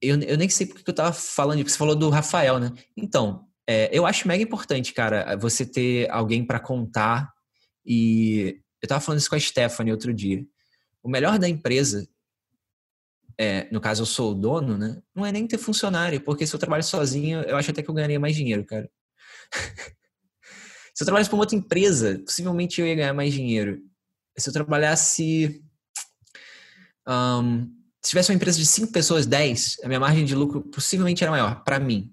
eu, 0.00 0.18
eu 0.22 0.38
nem 0.38 0.48
sei 0.48 0.66
porque 0.66 0.82
que 0.82 0.90
eu 0.90 0.94
tava 0.94 1.12
falando, 1.12 1.58
porque 1.58 1.70
você 1.70 1.76
falou 1.76 1.94
do 1.94 2.08
Rafael, 2.08 2.58
né? 2.58 2.72
Então, 2.96 3.46
é, 3.68 3.90
eu 3.92 4.06
acho 4.06 4.26
mega 4.26 4.42
importante, 4.42 4.94
cara, 4.94 5.36
você 5.36 5.66
ter 5.66 6.10
alguém 6.10 6.46
para 6.46 6.60
contar 6.60 7.30
e 7.84 8.58
eu 8.82 8.88
tava 8.88 9.00
falando 9.00 9.20
isso 9.20 9.28
com 9.28 9.36
a 9.36 9.40
Stephanie 9.40 9.92
outro 9.92 10.14
dia. 10.14 10.42
O 11.06 11.08
melhor 11.08 11.38
da 11.38 11.48
empresa, 11.48 12.04
é, 13.38 13.68
no 13.70 13.80
caso 13.80 14.02
eu 14.02 14.06
sou 14.06 14.32
o 14.32 14.34
dono, 14.34 14.76
né? 14.76 15.00
Não 15.14 15.24
é 15.24 15.30
nem 15.30 15.46
ter 15.46 15.56
funcionário, 15.56 16.20
porque 16.20 16.44
se 16.44 16.52
eu 16.52 16.58
trabalho 16.58 16.82
sozinho, 16.82 17.42
eu 17.42 17.56
acho 17.56 17.70
até 17.70 17.80
que 17.80 17.88
eu 17.88 17.94
ganharia 17.94 18.18
mais 18.18 18.34
dinheiro, 18.34 18.64
cara. 18.64 18.90
se 20.92 21.00
eu 21.00 21.04
trabalhasse 21.04 21.30
para 21.30 21.36
uma 21.36 21.44
outra 21.44 21.54
empresa, 21.54 22.18
possivelmente 22.26 22.80
eu 22.80 22.88
ia 22.88 22.96
ganhar 22.96 23.14
mais 23.14 23.32
dinheiro. 23.32 23.80
Se 24.36 24.48
eu 24.48 24.52
trabalhasse. 24.52 25.62
Um, 27.06 27.72
se 28.02 28.10
tivesse 28.10 28.32
uma 28.32 28.36
empresa 28.36 28.58
de 28.58 28.66
5 28.66 28.90
pessoas, 28.90 29.26
10, 29.26 29.76
a 29.84 29.86
minha 29.86 30.00
margem 30.00 30.24
de 30.24 30.34
lucro 30.34 30.60
possivelmente 30.60 31.22
era 31.22 31.30
maior, 31.30 31.62
para 31.62 31.78
mim. 31.78 32.12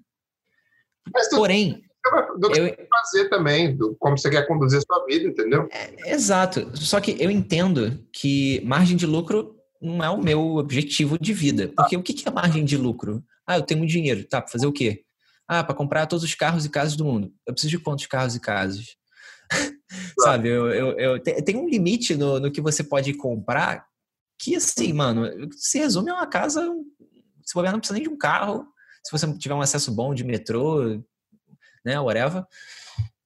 Porém, 1.31 1.83
do 2.38 2.49
que 2.51 2.59
eu... 2.59 2.65
você 2.65 2.88
fazer 2.89 3.30
também, 3.30 3.75
do 3.75 3.95
como 3.99 4.17
você 4.17 4.30
quer 4.30 4.47
conduzir 4.47 4.80
a 4.80 4.81
sua 4.81 5.05
vida, 5.05 5.27
entendeu? 5.27 5.67
É, 5.71 6.13
exato. 6.13 6.71
Só 6.75 6.99
que 6.99 7.15
eu 7.19 7.31
entendo 7.31 7.99
que 8.11 8.61
margem 8.65 8.97
de 8.97 9.05
lucro 9.05 9.55
não 9.81 10.03
é 10.03 10.09
o 10.09 10.21
meu 10.21 10.55
objetivo 10.55 11.19
de 11.19 11.34
vida. 11.34 11.71
Porque 11.75 11.95
ah. 11.95 11.99
o 11.99 12.03
que 12.03 12.27
é 12.27 12.31
margem 12.31 12.63
de 12.63 12.77
lucro? 12.77 13.23
Ah, 13.45 13.57
eu 13.57 13.61
tenho 13.61 13.80
muito 13.80 13.91
dinheiro. 13.91 14.23
Tá, 14.25 14.41
para 14.41 14.51
fazer 14.51 14.65
o 14.65 14.71
quê? 14.71 15.03
Ah, 15.47 15.63
para 15.63 15.75
comprar 15.75 16.05
todos 16.07 16.23
os 16.23 16.34
carros 16.34 16.65
e 16.65 16.69
casas 16.69 16.95
do 16.95 17.05
mundo. 17.05 17.31
Eu 17.45 17.53
preciso 17.53 17.71
de 17.71 17.84
quantos 17.84 18.05
carros 18.07 18.35
e 18.35 18.39
casas? 18.39 18.95
Sabe, 20.19 20.47
eu, 20.47 20.69
eu, 20.69 20.97
eu, 20.97 21.19
tem 21.19 21.55
um 21.57 21.67
limite 21.67 22.15
no, 22.15 22.39
no 22.39 22.51
que 22.51 22.61
você 22.61 22.84
pode 22.84 23.13
comprar 23.13 23.85
que, 24.39 24.55
assim, 24.55 24.93
mano, 24.93 25.30
se 25.51 25.77
resume 25.80 26.09
a 26.09 26.15
uma 26.15 26.27
casa. 26.27 26.61
Se 27.43 27.53
você 27.53 27.71
não 27.71 27.80
precisa 27.80 27.93
nem 27.95 28.03
de 28.03 28.09
um 28.09 28.17
carro. 28.17 28.65
Se 29.05 29.11
você 29.11 29.31
tiver 29.38 29.53
um 29.53 29.61
acesso 29.61 29.91
bom 29.91 30.13
de 30.13 30.23
metrô, 30.23 31.01
né, 31.84 31.99
whatever. 31.99 32.45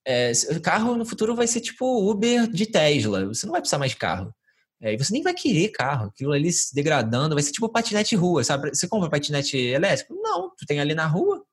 É, 0.06 0.32
carro 0.64 0.96
no 0.96 1.06
futuro 1.06 1.36
vai 1.36 1.48
ser 1.48 1.60
tipo 1.60 2.10
Uber 2.10 2.48
de 2.48 2.66
Tesla. 2.66 3.26
Você 3.28 3.46
não 3.46 3.52
vai 3.52 3.62
precisar 3.62 3.78
mais 3.78 3.92
de 3.92 3.98
carro. 3.98 4.34
É, 4.80 4.94
e 4.94 4.98
você 4.98 5.12
nem 5.12 5.22
vai 5.22 5.34
querer 5.34 5.70
carro. 5.70 6.08
Aquilo 6.08 6.32
ali 6.32 6.52
se 6.52 6.74
degradando. 6.74 7.36
Vai 7.36 7.44
ser 7.44 7.52
tipo 7.52 7.68
patinete 7.68 8.16
rua, 8.16 8.44
sabe? 8.44 8.70
Você 8.70 8.88
compra 8.88 9.10
patinete 9.10 9.58
elétrico? 9.58 10.14
Não, 10.16 10.50
tu 10.56 10.66
tem 10.66 10.80
ali 10.80 10.96
na 10.96 11.08
rua. 11.08 11.44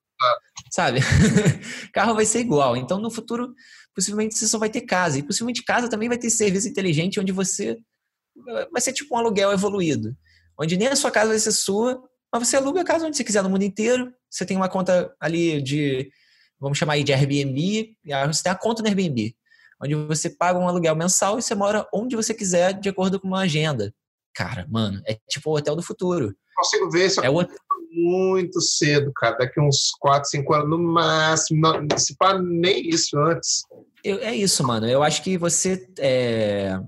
Sabe? 0.71 1.01
carro 1.93 2.15
vai 2.15 2.25
ser 2.25 2.41
igual. 2.41 2.77
Então, 2.77 2.99
no 2.99 3.11
futuro, 3.11 3.53
possivelmente 3.95 4.37
você 4.37 4.47
só 4.47 4.59
vai 4.59 4.71
ter 4.71 4.83
casa. 4.83 5.19
E 5.19 5.23
possivelmente 5.23 5.65
casa 5.65 5.89
também 5.89 6.09
vai 6.09 6.19
ter 6.19 6.31
serviço 6.31 6.69
inteligente 6.69 7.19
onde 7.19 7.33
você 7.33 7.77
vai 8.73 8.81
ser 8.81 8.93
tipo 8.93 9.15
um 9.15 9.19
aluguel 9.19 9.53
evoluído. 9.53 10.17
Onde 10.59 10.77
nem 10.77 10.89
a 10.89 10.97
sua 10.97 11.11
casa 11.11 11.31
vai 11.31 11.39
ser 11.39 11.53
sua, 11.53 12.01
Mas 12.33 12.49
você 12.49 12.57
aluga 12.57 12.81
a 12.81 12.85
casa 12.85 13.07
onde 13.07 13.17
você 13.17 13.25
quiser 13.25 13.43
no 13.43 13.51
mundo 13.51 13.65
inteiro. 13.65 14.13
Você 14.31 14.45
tem 14.45 14.57
uma 14.57 14.69
conta 14.69 15.13
ali 15.21 15.63
de, 15.63 16.11
vamos 16.65 16.79
chamar 16.79 16.95
aí 16.95 17.05
de 17.05 17.13
Airbnb. 17.13 17.97
Você 18.27 18.43
tem 18.43 18.51
a 18.53 18.57
conta 18.57 18.83
no 18.83 18.89
Airbnb, 18.89 19.37
onde 19.81 19.95
você 19.95 20.29
paga 20.29 20.59
um 20.59 20.67
aluguel 20.67 20.97
mensal 20.97 21.39
e 21.39 21.43
você 21.43 21.55
mora 21.55 21.87
onde 21.95 22.17
você 22.17 22.35
quiser, 22.35 22.73
de 22.75 22.89
acordo 22.89 23.21
com 23.21 23.29
uma 23.29 23.43
agenda. 23.43 23.95
Cara, 24.35 24.67
mano, 24.69 25.01
é 25.07 25.17
tipo 25.29 25.51
o 25.51 25.57
hotel 25.57 25.77
do 25.77 25.83
futuro. 25.83 26.35
Consigo 26.57 26.91
ver 26.91 27.07
isso 27.07 27.21
É 27.21 27.31
o 27.31 27.47
muito 27.97 28.61
cedo, 28.61 29.13
cara. 29.15 29.37
Daqui 29.37 29.61
uns 29.61 29.93
4, 30.01 30.29
5 30.29 30.53
anos 30.55 30.69
no 30.71 30.79
máximo. 30.79 31.61
Não, 31.61 31.99
se 31.99 32.17
pá, 32.17 32.37
nem 32.39 32.89
isso 32.89 33.17
antes. 33.19 33.63
Eu- 34.03 34.19
é 34.19 34.35
isso, 34.35 34.67
mano. 34.67 34.89
Eu 34.89 35.03
acho 35.03 35.23
que 35.23 35.39
você 35.39 35.89
é, 35.99 36.81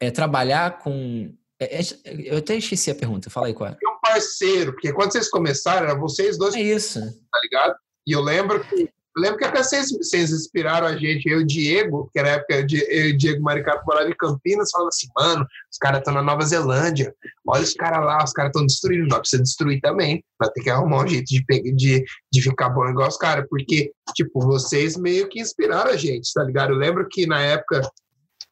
é 0.00 0.10
trabalhar 0.10 0.78
com. 0.78 1.34
É- 1.60 1.80
é- 1.80 2.32
eu 2.32 2.38
até 2.38 2.56
esqueci 2.56 2.90
a 2.90 2.94
pergunta. 2.94 3.30
Fala 3.30 3.46
aí 3.48 3.54
qual 3.54 3.70
é. 3.70 3.76
É 3.82 3.88
um 3.88 4.00
parceiro, 4.00 4.72
porque 4.72 4.92
quando 4.92 5.12
vocês 5.12 5.28
começaram, 5.28 5.86
era 5.88 5.98
vocês 5.98 6.38
dois, 6.38 6.54
É 6.54 6.60
isso. 6.60 7.00
tá 7.00 7.40
ligado? 7.42 7.74
E 8.06 8.12
eu 8.12 8.20
lembro 8.20 8.60
que. 8.64 8.88
Eu 9.16 9.22
lembro 9.22 9.38
que 9.38 9.44
até 9.44 9.60
vocês, 9.60 9.90
vocês 9.90 10.30
inspiraram 10.30 10.86
a 10.86 10.96
gente, 10.96 11.28
eu 11.28 11.40
e 11.40 11.42
o 11.42 11.46
Diego, 11.46 12.08
que 12.12 12.18
era 12.20 12.28
a 12.28 12.32
época 12.34 12.54
eu 12.54 13.08
e 13.08 13.12
o 13.12 13.18
Diego 13.18 13.42
Maricato 13.42 13.84
morava 13.84 14.08
em 14.08 14.14
Campinas, 14.16 14.70
falando 14.70 14.86
assim, 14.86 15.08
mano, 15.18 15.44
os 15.70 15.78
caras 15.78 15.98
estão 15.98 16.14
na 16.14 16.22
Nova 16.22 16.42
Zelândia, 16.46 17.12
olha 17.44 17.62
os 17.64 17.74
caras 17.74 18.06
lá, 18.06 18.22
os 18.22 18.32
caras 18.32 18.50
estão 18.50 18.64
destruindo, 18.64 19.08
nós 19.08 19.18
precisamos 19.18 19.48
destruir 19.48 19.80
também, 19.80 20.24
vai 20.38 20.48
ter 20.52 20.62
que 20.62 20.70
arrumar 20.70 21.02
um 21.04 21.08
jeito 21.08 21.24
de, 21.26 21.42
de, 21.74 22.04
de 22.32 22.40
ficar 22.42 22.68
bom 22.70 22.88
igual 22.88 23.08
os 23.08 23.16
caras, 23.16 23.44
porque, 23.50 23.90
tipo, 24.14 24.40
vocês 24.42 24.96
meio 24.96 25.28
que 25.28 25.40
inspiraram 25.40 25.90
a 25.90 25.96
gente, 25.96 26.32
tá 26.32 26.44
ligado? 26.44 26.72
Eu 26.72 26.78
lembro 26.78 27.06
que 27.10 27.26
na 27.26 27.42
época, 27.42 27.80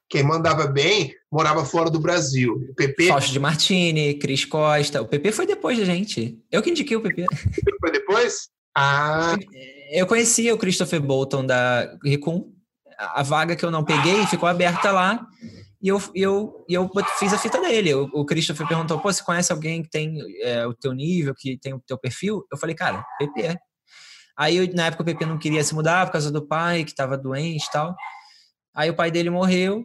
quem 0.09 0.23
mandava 0.23 0.67
bem 0.67 1.13
morava 1.31 1.65
fora 1.65 1.91
do 1.91 2.01
Brasil. 2.01 2.55
O 2.71 2.75
PP 2.75 3.09
Fausto 3.09 3.33
de 3.33 3.39
Martini, 3.39 4.15
Cris 4.15 4.45
Costa. 4.45 5.03
O 5.03 5.07
PP 5.09 5.33
foi 5.33 5.47
depois 5.47 5.79
da 5.79 5.85
gente. 5.85 6.39
Eu 6.51 6.63
que 6.63 6.71
indiquei 6.71 6.97
o 6.97 7.01
PP. 7.03 7.25
foi 7.81 7.93
depois? 7.93 8.49
Ah, 8.77 9.37
Eu 9.91 10.07
conhecia 10.07 10.55
o 10.55 10.59
Christopher 10.59 11.01
Bolton 11.01 11.45
da 11.45 11.97
Recon. 12.05 12.51
A 12.99 13.23
vaga 13.23 13.55
que 13.55 13.65
eu 13.65 13.71
não 13.71 13.85
peguei 13.85 14.27
ficou 14.27 14.49
aberta 14.49 14.91
lá. 14.91 15.27
E 15.81 15.89
eu, 15.89 16.03
eu, 16.15 16.65
eu 16.69 16.91
fiz 17.19 17.33
a 17.33 17.39
fita 17.39 17.61
dele. 17.61 17.95
O, 17.95 18.09
o 18.13 18.25
Christopher 18.25 18.67
perguntou: 18.67 18.99
pô, 18.99 19.13
você 19.13 19.23
conhece 19.23 19.53
alguém 19.53 19.83
que 19.83 19.91
tem 19.91 20.19
é, 20.43 20.67
o 20.67 20.75
teu 20.75 20.93
nível, 20.93 21.35
que 21.37 21.57
tem 21.59 21.73
o 21.75 21.81
teu 21.87 21.97
perfil? 21.99 22.45
Eu 22.51 22.59
falei, 22.59 22.75
cara, 22.75 23.05
PP. 23.19 23.57
Aí, 24.37 24.57
eu- 24.57 24.75
na 24.75 24.87
época, 24.87 25.03
o 25.03 25.07
PP 25.07 25.27
não 25.27 25.39
queria 25.39 25.63
se 25.63 25.75
mudar 25.75 26.07
por 26.07 26.13
causa 26.13 26.31
do 26.33 26.47
pai, 26.47 26.83
que 26.85 26.91
estava 26.91 27.17
doente 27.17 27.65
e 27.67 27.71
tal. 27.71 27.95
Aí, 28.75 28.91
o 28.91 28.95
pai 28.95 29.11
dele 29.11 29.31
morreu. 29.31 29.85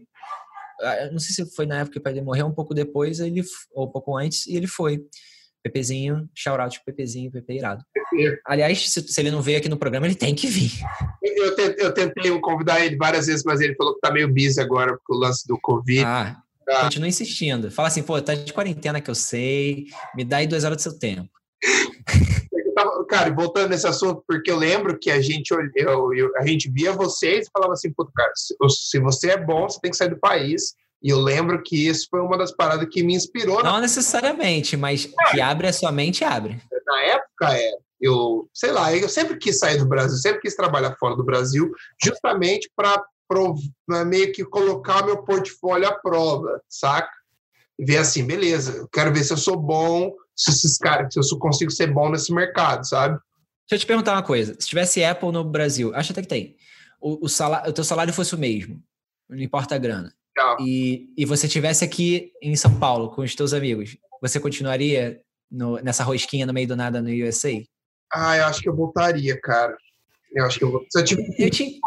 Ah, 0.83 1.09
Não 1.11 1.19
sei 1.19 1.33
se 1.45 1.55
foi 1.55 1.65
na 1.65 1.77
época 1.79 1.93
que 1.93 1.99
o 1.99 2.01
pai 2.03 2.13
dele 2.13 2.25
morreu, 2.25 2.45
um 2.47 2.51
pouco 2.53 2.73
depois, 2.73 3.19
ele, 3.19 3.41
ou 3.73 3.87
um 3.87 3.91
pouco 3.91 4.15
antes, 4.17 4.45
e 4.47 4.55
ele 4.55 4.67
foi. 4.67 5.01
Pepezinho, 5.65 6.29
shout-out 6.35 6.75
pro 6.83 6.93
Pepezinho, 6.93 7.31
Pepe 7.31 7.53
irado. 7.53 7.81
PP. 7.93 8.37
Aliás, 8.45 8.89
se, 8.91 9.01
se 9.01 9.21
ele 9.21 9.31
não 9.31 9.41
veio 9.41 9.57
aqui 9.57 9.69
no 9.69 9.77
programa, 9.77 10.05
ele 10.05 10.13
tem 10.15 10.35
que 10.35 10.45
vir. 10.47 10.71
Eu, 11.23 11.55
te- 11.55 11.75
eu 11.77 11.93
tentei 11.93 12.37
convidar 12.41 12.85
ele 12.85 12.97
várias 12.97 13.27
vezes, 13.27 13.43
mas 13.45 13.61
ele 13.61 13.73
falou 13.75 13.93
que 13.95 14.01
tá 14.01 14.11
meio 14.11 14.27
busy 14.27 14.59
agora 14.59 14.97
com 15.05 15.13
o 15.15 15.17
lance 15.17 15.47
do 15.47 15.57
Covid. 15.61 16.03
Ah, 16.05 16.35
Tá. 16.65 16.83
continua 16.83 17.07
insistindo. 17.09 17.69
Fala 17.71 17.87
assim, 17.89 18.01
pô, 18.03 18.21
tá 18.21 18.33
de 18.35 18.51
quarentena 18.53 18.99
que 19.01 19.09
eu 19.09 19.15
sei, 19.15 19.85
me 20.15 20.23
dá 20.25 20.37
aí 20.37 20.47
duas 20.47 20.63
horas 20.65 20.77
do 20.77 20.81
seu 20.81 20.97
tempo. 20.99 21.29
Cara, 23.07 23.33
voltando 23.33 23.69
nesse 23.69 23.87
assunto, 23.87 24.23
porque 24.27 24.49
eu 24.51 24.57
lembro 24.57 24.97
que 24.99 25.09
a 25.11 25.21
gente, 25.21 25.51
eu, 25.51 26.13
eu- 26.13 26.31
a 26.37 26.45
gente 26.45 26.69
via 26.71 26.91
vocês 26.91 27.47
e 27.47 27.51
falava 27.51 27.73
assim, 27.73 27.91
puto, 27.93 28.11
cara, 28.15 28.31
se, 28.35 28.55
se 28.69 28.99
você 28.99 29.31
é 29.31 29.37
bom, 29.37 29.67
você 29.69 29.79
tem 29.81 29.91
que 29.91 29.97
sair 29.97 30.09
do 30.09 30.19
país. 30.19 30.73
E 31.01 31.09
eu 31.09 31.19
lembro 31.19 31.61
que 31.61 31.87
isso 31.87 32.07
foi 32.09 32.21
uma 32.21 32.37
das 32.37 32.55
paradas 32.55 32.87
que 32.89 33.03
me 33.03 33.13
inspirou 33.13 33.61
na, 33.61 33.73
Não 33.73 33.81
necessariamente, 33.81 34.77
mas 34.77 35.09
que 35.31 35.41
abre 35.41 35.67
a 35.67 35.73
sua 35.73 35.91
mente, 35.91 36.23
abre. 36.23 36.61
na 36.85 37.01
época. 37.01 37.57
É, 37.57 37.71
eu, 37.99 38.49
sei 38.53 38.71
lá, 38.71 38.93
eu 38.95 39.07
sempre 39.09 39.37
quis 39.37 39.59
sair 39.59 39.77
do 39.77 39.85
Brasil, 39.85 40.17
sempre 40.17 40.41
quis 40.41 40.55
trabalhar 40.55 40.95
fora 40.97 41.15
do 41.15 41.23
Brasil, 41.23 41.71
justamente 42.01 42.69
para 42.75 43.01
meio 44.05 44.31
que 44.31 44.43
colocar 44.45 45.05
meu 45.05 45.23
portfólio 45.23 45.87
à 45.87 45.93
prova, 45.93 46.61
saca? 46.69 47.09
E 47.79 47.83
ver 47.85 47.97
assim, 47.97 48.25
beleza, 48.25 48.73
eu 48.77 48.87
quero 48.87 49.13
ver 49.13 49.23
se 49.23 49.33
eu 49.33 49.37
sou 49.37 49.57
bom, 49.57 50.13
se 50.35 50.51
esses 50.51 50.77
caras, 50.77 51.13
se 51.13 51.19
eu 51.19 51.39
consigo 51.39 51.71
ser 51.71 51.87
bom 51.87 52.09
nesse 52.09 52.33
mercado, 52.33 52.87
sabe? 52.87 53.15
Deixa 53.69 53.75
eu 53.75 53.79
te 53.79 53.85
perguntar 53.85 54.13
uma 54.13 54.23
coisa. 54.23 54.55
Se 54.59 54.67
tivesse 54.67 55.03
Apple 55.03 55.31
no 55.31 55.43
Brasil, 55.43 55.93
acho 55.95 56.11
até 56.11 56.21
que 56.21 56.27
tem. 56.27 56.55
O, 56.99 57.25
o, 57.25 57.29
salário, 57.29 57.69
o 57.69 57.73
teu 57.73 57.83
salário 57.83 58.13
fosse 58.13 58.33
o 58.35 58.37
mesmo, 58.37 58.81
não 59.29 59.39
importa 59.39 59.75
a 59.75 59.77
grana. 59.77 60.13
Tá. 60.35 60.57
E, 60.59 61.13
e 61.17 61.25
você 61.25 61.47
tivesse 61.47 61.83
aqui 61.85 62.31
em 62.41 62.55
São 62.55 62.79
Paulo 62.79 63.09
com 63.11 63.21
os 63.21 63.35
teus 63.35 63.53
amigos, 63.53 63.97
você 64.21 64.39
continuaria 64.39 65.21
no- 65.51 65.77
nessa 65.81 66.03
rosquinha 66.03 66.45
no 66.45 66.53
meio 66.53 66.67
do 66.67 66.75
nada 66.75 67.01
no 67.01 67.09
USA? 67.09 67.51
Ah, 68.11 68.37
eu 68.37 68.45
acho 68.45 68.61
que 68.61 68.69
eu 68.69 68.75
voltaria, 68.75 69.39
cara. 69.41 69.75
Eu 70.33 70.45
acho 70.45 70.57
que 70.57 70.65
eu 70.65 70.85
eu 70.95 71.03
tiver 71.03 71.23
Eu 71.37 71.49
te- 71.49 71.79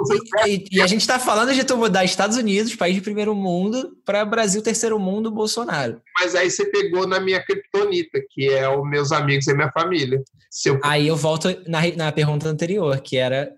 e, 0.70 0.80
a 0.80 0.86
gente 0.86 1.00
está 1.00 1.18
falando 1.18 1.52
de 1.52 1.64
tu 1.64 1.76
mudar 1.76 2.04
Estados 2.04 2.36
Unidos, 2.36 2.74
país 2.76 2.94
de 2.94 3.00
primeiro 3.00 3.34
mundo, 3.34 3.96
para 4.04 4.24
Brasil 4.24 4.62
terceiro 4.62 4.98
mundo, 4.98 5.30
Bolsonaro. 5.30 6.00
Mas 6.20 6.34
aí 6.34 6.50
você 6.50 6.64
pegou 6.70 7.06
na 7.06 7.18
minha 7.18 7.44
criptonita, 7.44 8.20
que 8.30 8.48
é 8.48 8.68
os 8.68 8.88
meus 8.88 9.10
amigos 9.10 9.46
e 9.48 9.54
minha 9.54 9.70
família. 9.72 10.22
Se 10.50 10.68
eu, 10.68 10.78
Aí 10.82 11.08
eu 11.08 11.16
volto 11.16 11.48
na, 11.66 11.80
na 11.96 12.12
pergunta 12.12 12.48
anterior, 12.48 13.00
que 13.00 13.16
era 13.16 13.52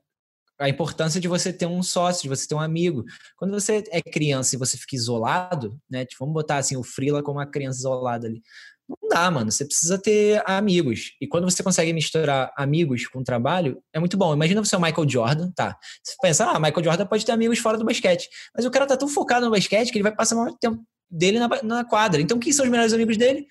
a 0.59 0.69
importância 0.69 1.21
de 1.21 1.29
você 1.29 1.53
ter 1.53 1.67
um 1.67 1.83
sócio, 1.83 2.23
de 2.25 2.29
você 2.29 2.49
ter 2.49 2.55
um 2.55 2.61
amigo. 2.61 3.05
Quando 3.37 3.53
você 3.53 3.85
é 3.91 4.03
criança 4.03 4.57
e 4.57 4.59
você 4.59 4.77
fica 4.77 4.97
isolado, 4.97 5.79
né? 5.89 6.05
Tipo, 6.05 6.25
vamos 6.25 6.35
botar 6.35 6.57
assim 6.57 6.77
o 6.77 6.83
Frila 6.83 7.23
como 7.23 7.39
uma 7.39 7.47
criança 7.47 7.79
isolada 7.79 8.27
ali. 8.27 8.43
Não 8.89 9.09
dá, 9.09 9.31
mano. 9.31 9.51
Você 9.53 9.65
precisa 9.65 9.99
ter 9.99 10.43
amigos. 10.47 11.13
E 11.21 11.27
quando 11.27 11.45
você 11.51 11.63
consegue 11.63 11.93
misturar 11.93 12.51
amigos 12.57 13.07
com 13.07 13.23
trabalho, 13.23 13.83
é 13.93 13.99
muito 13.99 14.17
bom. 14.17 14.33
Imagina 14.33 14.65
você 14.65 14.75
é 14.75 14.79
o 14.79 14.81
Michael 14.83 15.09
Jordan, 15.09 15.51
tá? 15.55 15.77
Você 16.03 16.15
pensa, 16.23 16.47
ah, 16.47 16.59
Michael 16.59 16.85
Jordan 16.85 17.07
pode 17.07 17.25
ter 17.27 17.33
amigos 17.33 17.59
fora 17.59 17.77
do 17.77 17.85
basquete. 17.85 18.29
Mas 18.57 18.65
o 18.65 18.71
cara 18.71 18.87
tá 18.87 18.97
tão 18.97 19.09
focado 19.09 19.45
no 19.45 19.53
basquete 19.53 19.91
que 19.93 19.99
ele 19.99 20.03
vai 20.05 20.15
passar 20.15 20.37
o 20.37 20.39
maior 20.39 20.57
tempo 20.59 20.83
dele 21.11 21.39
na, 21.39 21.49
na 21.63 21.85
quadra. 21.85 22.21
Então, 22.21 22.39
quem 22.39 22.53
são 22.53 22.65
os 22.65 22.71
melhores 22.71 22.93
amigos 22.95 23.17
dele? 23.17 23.47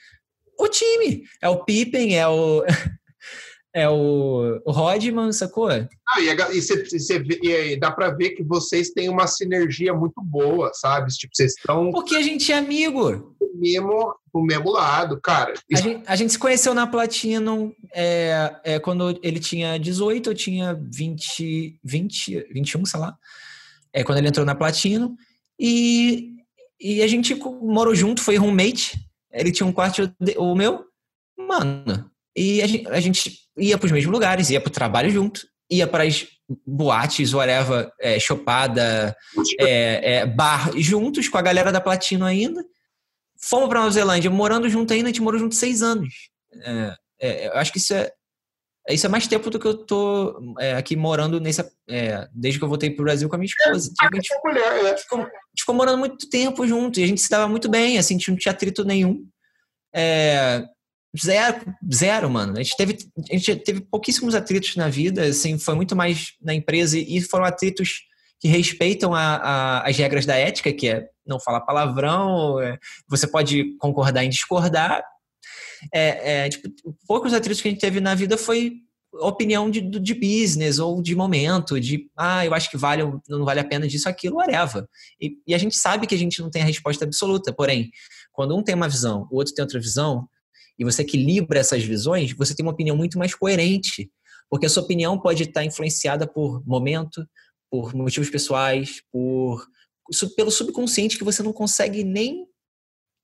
O 0.59 0.67
time. 0.67 1.23
É 1.41 1.47
o 1.49 1.63
Pippen, 1.63 2.17
é 2.17 2.27
o. 2.27 2.63
É 3.75 3.87
o, 3.87 4.59
o 4.65 4.71
Rodman, 4.71 5.31
sacou? 5.31 5.69
Ah, 5.69 5.87
e, 6.19 6.29
a 6.31 6.33
ga- 6.33 6.51
e 6.51 6.59
você 6.59 7.19
vê- 7.19 7.39
e 7.43 7.53
aí 7.53 7.79
dá 7.79 7.91
pra 7.91 8.09
ver 8.09 8.31
que 8.31 8.41
vocês 8.41 8.89
têm 8.89 9.07
uma 9.07 9.27
sinergia 9.27 9.93
muito 9.93 10.19
boa, 10.23 10.71
sabe? 10.73 11.11
Tipo, 11.13 11.35
vocês 11.35 11.53
estão 11.55 11.91
Porque 11.91 12.15
a 12.15 12.21
gente 12.23 12.51
é 12.51 12.57
amigo. 12.57 13.35
Mesmo, 13.57 14.15
do 14.33 14.41
mesmo 14.41 14.71
lado, 14.71 15.19
cara. 15.19 15.53
A 15.73 15.77
gente, 15.77 16.03
a 16.05 16.15
gente 16.15 16.33
se 16.33 16.39
conheceu 16.39 16.73
na 16.73 16.87
Platinum 16.87 17.73
é, 17.93 18.55
é, 18.63 18.79
quando 18.79 19.19
ele 19.23 19.39
tinha 19.39 19.77
18, 19.77 20.29
eu 20.29 20.35
tinha 20.35 20.79
20, 20.91 21.79
20, 21.83 22.47
21, 22.51 22.85
sei 22.85 22.99
lá. 22.99 23.15
É 23.93 24.03
quando 24.03 24.19
ele 24.19 24.27
entrou 24.27 24.45
na 24.45 24.55
Platinum. 24.55 25.15
E, 25.59 26.35
e 26.79 27.01
a 27.01 27.07
gente 27.07 27.35
morou 27.35 27.95
junto, 27.95 28.21
foi 28.21 28.37
roommate. 28.37 28.97
Ele 29.31 29.51
tinha 29.51 29.67
um 29.67 29.73
quarto, 29.73 30.13
o 30.37 30.55
meu. 30.55 30.85
Mano. 31.37 32.09
E 32.35 32.61
a 32.61 32.67
gente, 32.67 32.87
a 32.87 32.99
gente 32.99 33.39
ia 33.57 33.77
pros 33.77 33.91
mesmos 33.91 34.13
lugares, 34.13 34.49
ia 34.49 34.61
pro 34.61 34.71
trabalho 34.71 35.09
junto. 35.09 35.41
Ia 35.69 35.87
para 35.87 36.03
as 36.03 36.25
boates, 36.65 37.33
whatever, 37.33 37.91
é, 37.99 38.19
chopada, 38.19 39.15
é, 39.59 40.13
é, 40.13 40.25
bar, 40.25 40.71
juntos 40.77 41.27
com 41.27 41.37
a 41.37 41.41
galera 41.41 41.71
da 41.71 41.81
Platino 41.81 42.25
ainda. 42.25 42.63
Fomos 43.41 43.69
para 43.69 43.79
Nova 43.79 43.91
Zelândia, 43.91 44.29
morando 44.29 44.69
junto 44.69 44.93
ainda, 44.93 45.05
a 45.09 45.11
gente 45.11 45.21
morou 45.21 45.39
junto 45.39 45.55
seis 45.55 45.81
anos. 45.81 46.13
É, 46.63 46.95
é, 47.19 47.47
eu 47.47 47.53
acho 47.53 47.71
que 47.71 47.77
isso 47.77 47.93
é, 47.93 48.11
isso 48.89 49.05
é 49.05 49.09
mais 49.09 49.27
tempo 49.27 49.49
do 49.49 49.59
que 49.59 49.67
eu 49.67 49.75
tô 49.85 50.55
é, 50.59 50.73
aqui 50.73 50.95
morando 50.95 51.39
nessa. 51.41 51.69
é, 51.89 52.27
desde 52.33 52.57
que 52.59 52.63
eu 52.65 52.69
voltei 52.69 52.89
pro 52.89 53.03
Brasil 53.03 53.27
com 53.27 53.35
a 53.35 53.37
minha 53.37 53.47
esposa. 53.47 53.89
Tipo, 53.89 54.13
a 54.13 54.15
gente 54.15 54.33
é 54.33 54.39
mulher, 54.43 54.83
né? 54.83 54.97
ficou, 54.97 55.19
a 55.19 55.23
gente 55.23 55.31
ficou 55.59 55.75
morando 55.75 55.97
muito 55.97 56.29
tempo 56.29 56.65
junto 56.67 56.99
e 56.99 57.03
a 57.03 57.07
gente 57.07 57.21
se 57.21 57.29
dava 57.29 57.47
muito 57.47 57.69
bem, 57.69 57.97
assim, 57.97 58.15
a 58.15 58.17
gente 58.17 58.31
não 58.31 58.37
tinha 58.37 58.51
atrito 58.53 58.85
nenhum. 58.85 59.27
É, 59.93 60.63
zero, 61.21 61.65
zero, 61.93 62.29
mano. 62.29 62.53
A 62.57 62.63
gente, 62.63 62.77
teve, 62.77 62.97
a 63.29 63.33
gente 63.33 63.55
teve 63.57 63.81
pouquíssimos 63.81 64.35
atritos 64.35 64.75
na 64.75 64.87
vida, 64.89 65.23
assim, 65.25 65.57
foi 65.59 65.75
muito 65.75 65.95
mais 65.95 66.33
na 66.41 66.53
empresa 66.53 66.97
e 66.97 67.19
foram 67.21 67.45
atritos 67.45 68.01
que 68.39 68.47
respeitam 68.47 69.13
a, 69.13 69.35
a- 69.37 69.89
as 69.89 69.97
regras 69.97 70.25
da 70.25 70.35
ética, 70.35 70.71
que 70.71 70.87
é 70.87 71.09
não 71.27 71.39
falar 71.39 71.61
palavrão, 71.61 72.59
é, 72.59 72.77
você 73.07 73.27
pode 73.27 73.75
concordar 73.77 74.23
em 74.23 74.29
discordar. 74.29 75.03
É, 75.93 76.45
é, 76.45 76.49
tipo, 76.49 76.69
poucos 77.07 77.33
atritos 77.33 77.61
que 77.61 77.67
a 77.67 77.71
gente 77.71 77.81
teve 77.81 77.99
na 77.99 78.15
vida 78.15 78.37
foi 78.37 78.81
opinião 79.13 79.69
de, 79.69 79.81
de 79.81 80.13
business 80.13 80.79
ou 80.79 81.01
de 81.01 81.15
momento, 81.15 81.79
de 81.79 82.09
ah, 82.15 82.45
eu 82.45 82.53
acho 82.53 82.69
que 82.69 82.77
vale 82.77 83.03
ou 83.03 83.21
não 83.29 83.45
vale 83.45 83.59
a 83.59 83.63
pena 83.63 83.87
disso, 83.87 84.09
aquilo, 84.09 84.37
whatever. 84.37 84.85
E, 85.19 85.37
e 85.47 85.55
a 85.55 85.57
gente 85.57 85.75
sabe 85.75 86.05
que 86.05 86.15
a 86.15 86.17
gente 86.17 86.41
não 86.41 86.49
tem 86.49 86.61
a 86.61 86.65
resposta 86.65 87.05
absoluta, 87.05 87.53
porém, 87.53 87.89
quando 88.31 88.55
um 88.55 88.63
tem 88.63 88.75
uma 88.75 88.89
visão, 88.89 89.27
o 89.31 89.37
outro 89.37 89.53
tem 89.53 89.63
outra 89.63 89.79
visão, 89.79 90.27
e 90.77 90.85
você 90.85 91.01
equilibra 91.01 91.59
essas 91.59 91.83
visões, 91.83 92.33
você 92.33 92.55
tem 92.55 92.65
uma 92.65 92.71
opinião 92.71 92.95
muito 92.95 93.17
mais 93.17 93.33
coerente, 93.33 94.11
porque 94.49 94.65
a 94.65 94.69
sua 94.69 94.83
opinião 94.83 95.19
pode 95.19 95.43
estar 95.43 95.63
influenciada 95.63 96.27
por 96.27 96.65
momento, 96.65 97.27
por 97.69 97.93
motivos 97.93 98.29
pessoais, 98.29 99.01
por 99.11 99.65
pelo 100.35 100.51
subconsciente 100.51 101.17
que 101.17 101.23
você 101.23 101.43
não 101.43 101.53
consegue 101.53 102.03
nem 102.03 102.47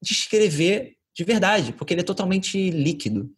descrever 0.01 0.95
de 1.15 1.23
verdade, 1.23 1.73
porque 1.73 1.93
ele 1.93 2.01
é 2.01 2.05
totalmente 2.05 2.69
líquido. 2.71 3.29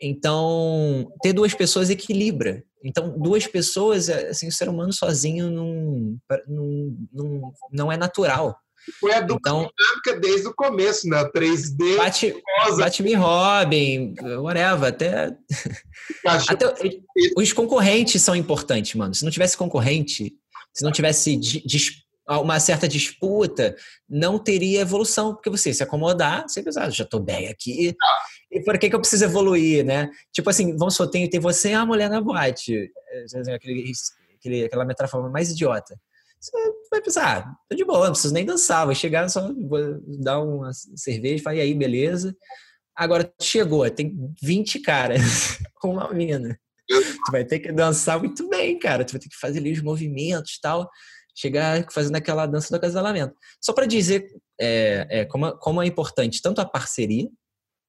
Então, 0.00 1.10
ter 1.22 1.32
duas 1.32 1.54
pessoas 1.54 1.90
equilibra. 1.90 2.62
Então, 2.84 3.18
duas 3.18 3.46
pessoas, 3.46 4.08
assim, 4.08 4.46
o 4.48 4.52
ser 4.52 4.68
humano 4.68 4.92
sozinho 4.92 5.50
não, 5.50 6.18
não, 6.46 6.96
não, 7.12 7.52
não 7.72 7.92
é 7.92 7.96
natural. 7.96 8.56
Foi 9.00 9.12
a 9.12 9.20
dupla 9.20 9.38
então, 9.40 9.70
dinâmica 9.76 10.20
desde 10.20 10.46
o 10.46 10.54
começo, 10.54 11.08
né? 11.08 11.24
3D. 11.34 11.96
Bate, 11.96 12.40
bate 12.76 13.02
me 13.02 13.14
Robin, 13.14 14.14
whatever. 14.38 14.88
Até, 14.88 15.36
até 16.24 16.74
os 17.36 17.52
concorrentes 17.52 18.22
são 18.22 18.36
importantes, 18.36 18.94
mano. 18.94 19.12
Se 19.12 19.24
não 19.24 19.32
tivesse 19.32 19.56
concorrente, 19.56 20.32
se 20.72 20.84
não 20.84 20.92
tivesse 20.92 21.36
uma 22.28 22.58
certa 22.58 22.88
disputa, 22.88 23.76
não 24.08 24.38
teria 24.38 24.80
evolução, 24.80 25.34
porque 25.34 25.48
você 25.48 25.72
se 25.72 25.82
acomodar, 25.82 26.42
você 26.48 26.62
pensa, 26.62 26.82
ah, 26.82 26.90
já 26.90 27.04
tô 27.04 27.20
bem 27.20 27.48
aqui, 27.48 27.94
e 28.50 28.60
por 28.62 28.78
que, 28.78 28.88
que 28.88 28.96
eu 28.96 29.00
preciso 29.00 29.24
evoluir, 29.24 29.84
né? 29.84 30.10
Tipo 30.32 30.50
assim, 30.50 30.76
vamos 30.76 30.94
supor, 30.94 31.10
tem, 31.10 31.28
tem 31.30 31.38
você 31.38 31.70
e 31.70 31.74
a 31.74 31.86
mulher 31.86 32.10
na 32.10 32.20
boate, 32.20 32.90
é, 33.10 33.54
aquele, 33.54 33.92
aquele, 34.38 34.64
aquela 34.64 34.84
metáfora 34.84 35.28
mais 35.28 35.50
idiota. 35.50 35.98
Você 36.40 36.50
vai 36.90 37.00
pensar, 37.00 37.38
ah, 37.38 37.54
tô 37.68 37.76
de 37.76 37.84
boa, 37.84 38.06
não 38.06 38.12
preciso 38.12 38.34
nem 38.34 38.44
dançar, 38.44 38.86
vou 38.86 38.94
chegar, 38.94 39.28
só 39.28 39.52
vou 39.52 40.00
dar 40.20 40.40
uma 40.40 40.72
cerveja, 40.96 41.42
falar, 41.42 41.56
e 41.56 41.60
aí, 41.60 41.74
beleza? 41.74 42.36
Agora, 42.94 43.32
chegou, 43.40 43.88
tem 43.90 44.16
20 44.42 44.80
caras 44.80 45.20
com 45.80 45.92
uma 45.92 46.12
mina. 46.12 46.58
Tu 46.88 47.32
vai 47.32 47.44
ter 47.44 47.58
que 47.58 47.72
dançar 47.72 48.18
muito 48.18 48.48
bem, 48.48 48.78
cara. 48.78 49.04
Tu 49.04 49.12
vai 49.12 49.20
ter 49.20 49.28
que 49.28 49.36
fazer 49.36 49.58
ali 49.58 49.72
os 49.72 49.82
movimentos 49.82 50.54
e 50.54 50.60
tal 50.60 50.88
chegar 51.36 51.86
fazendo 51.92 52.16
aquela 52.16 52.46
dança 52.46 52.70
do 52.70 52.76
acasalamento. 52.76 53.34
Só 53.60 53.72
para 53.72 53.86
dizer 53.86 54.26
é, 54.58 55.06
é, 55.10 55.24
como, 55.26 55.52
como 55.58 55.82
é 55.82 55.86
importante 55.86 56.40
tanto 56.40 56.60
a 56.60 56.64
parceria 56.64 57.28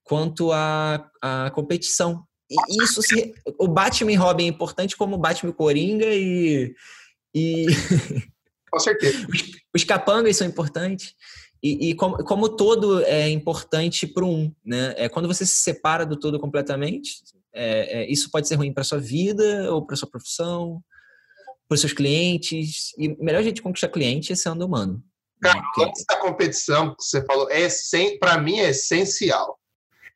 quanto 0.04 0.52
a, 0.52 1.10
a 1.22 1.52
competição. 1.52 2.24
E 2.50 2.84
isso 2.84 3.02
se, 3.02 3.34
o 3.58 3.68
Batman 3.68 4.12
e 4.12 4.16
Robin 4.16 4.46
é 4.46 4.48
importante 4.48 4.96
como 4.96 5.16
o 5.16 5.20
Batman 5.20 5.52
e 5.52 5.54
Coringa 5.54 6.08
e. 6.08 6.74
e 7.34 7.66
Com 8.70 8.80
certeza. 8.80 9.26
os, 9.30 9.44
os 9.74 9.84
capangas 9.86 10.36
são 10.36 10.46
importantes. 10.46 11.14
E, 11.64 11.90
e 11.90 11.96
como, 11.96 12.18
como 12.24 12.50
todo 12.50 13.02
é 13.04 13.30
importante 13.30 14.06
para 14.06 14.26
um, 14.26 14.54
né? 14.64 14.94
É 14.98 15.10
quando 15.10 15.28
você 15.28 15.46
se 15.46 15.58
separa 15.58 16.06
do 16.06 16.18
todo 16.18 16.40
completamente, 16.40 17.16
é, 17.54 18.02
é, 18.02 18.12
isso 18.12 18.30
pode 18.30 18.48
ser 18.48 18.56
ruim 18.56 18.74
para 18.74 18.84
sua 18.84 19.00
vida 19.00 19.74
ou 19.74 19.86
para 19.86 19.96
sua 19.96 20.10
profissão 20.10 20.84
para 21.68 21.76
os 21.76 21.82
seus 21.82 21.94
clientes. 21.94 22.94
E 22.98 23.10
melhor 23.24 23.44
jeito 23.44 23.56
de 23.56 23.62
conquistar 23.62 23.90
cliente 23.90 24.32
é 24.32 24.36
sendo 24.36 24.66
humano. 24.66 25.04
Cara, 25.42 25.60
né? 25.60 25.86
antes 25.86 26.04
da 26.08 26.18
competição 26.18 26.96
que 26.96 27.04
você 27.04 27.24
falou, 27.24 27.48
é 27.52 27.68
para 28.20 28.38
mim 28.40 28.60
é 28.60 28.70
essencial. 28.70 29.60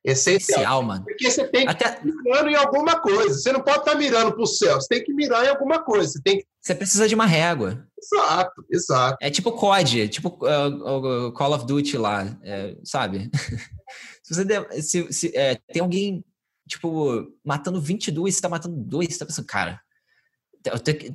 Essencial, 0.04 0.58
essencial 0.58 0.84
mano. 0.84 1.04
Porque 1.06 1.30
você 1.30 1.48
tem 1.48 1.66
que 1.66 1.72
Até... 1.72 1.90
estar 1.90 2.04
mirando 2.04 2.50
em 2.50 2.56
alguma 2.56 3.00
coisa. 3.00 3.36
Você 3.36 3.52
não 3.52 3.62
pode 3.62 3.80
estar 3.80 3.96
mirando 3.96 4.32
para 4.34 4.42
o 4.42 4.48
céu, 4.48 4.82
você 4.82 4.88
tem 4.88 5.04
que 5.04 5.14
mirar 5.14 5.46
em 5.46 5.50
alguma 5.50 5.84
coisa. 5.84 6.08
Você, 6.08 6.22
tem 6.24 6.40
que... 6.40 6.46
você 6.60 6.74
precisa 6.74 7.08
de 7.08 7.14
uma 7.14 7.28
régua. 7.28 7.88
Exato, 8.02 8.66
exato. 8.72 9.18
É 9.22 9.30
tipo 9.30 9.52
COD, 9.52 10.10
tipo 10.10 10.30
uh, 10.30 11.32
Call 11.34 11.54
of 11.54 11.68
Duty 11.68 11.98
lá, 11.98 12.36
é, 12.42 12.76
sabe? 12.84 13.30
se 14.24 14.34
você 14.34 14.44
der, 14.44 14.68
se, 14.82 15.14
se 15.14 15.38
é, 15.38 15.60
tem 15.72 15.84
alguém, 15.84 16.26
tipo, 16.68 17.32
matando 17.46 17.80
22, 17.80 18.34
você 18.34 18.42
tá 18.42 18.50
matando 18.50 18.76
dois, 18.76 19.10
você 19.14 19.20
tá 19.20 19.26
pensando, 19.28 19.46
cara, 19.46 19.80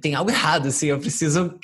tem 0.01 0.14
algo 0.14 0.31
errado, 0.31 0.68
assim, 0.68 0.86
eu 0.86 0.98
preciso 0.98 1.59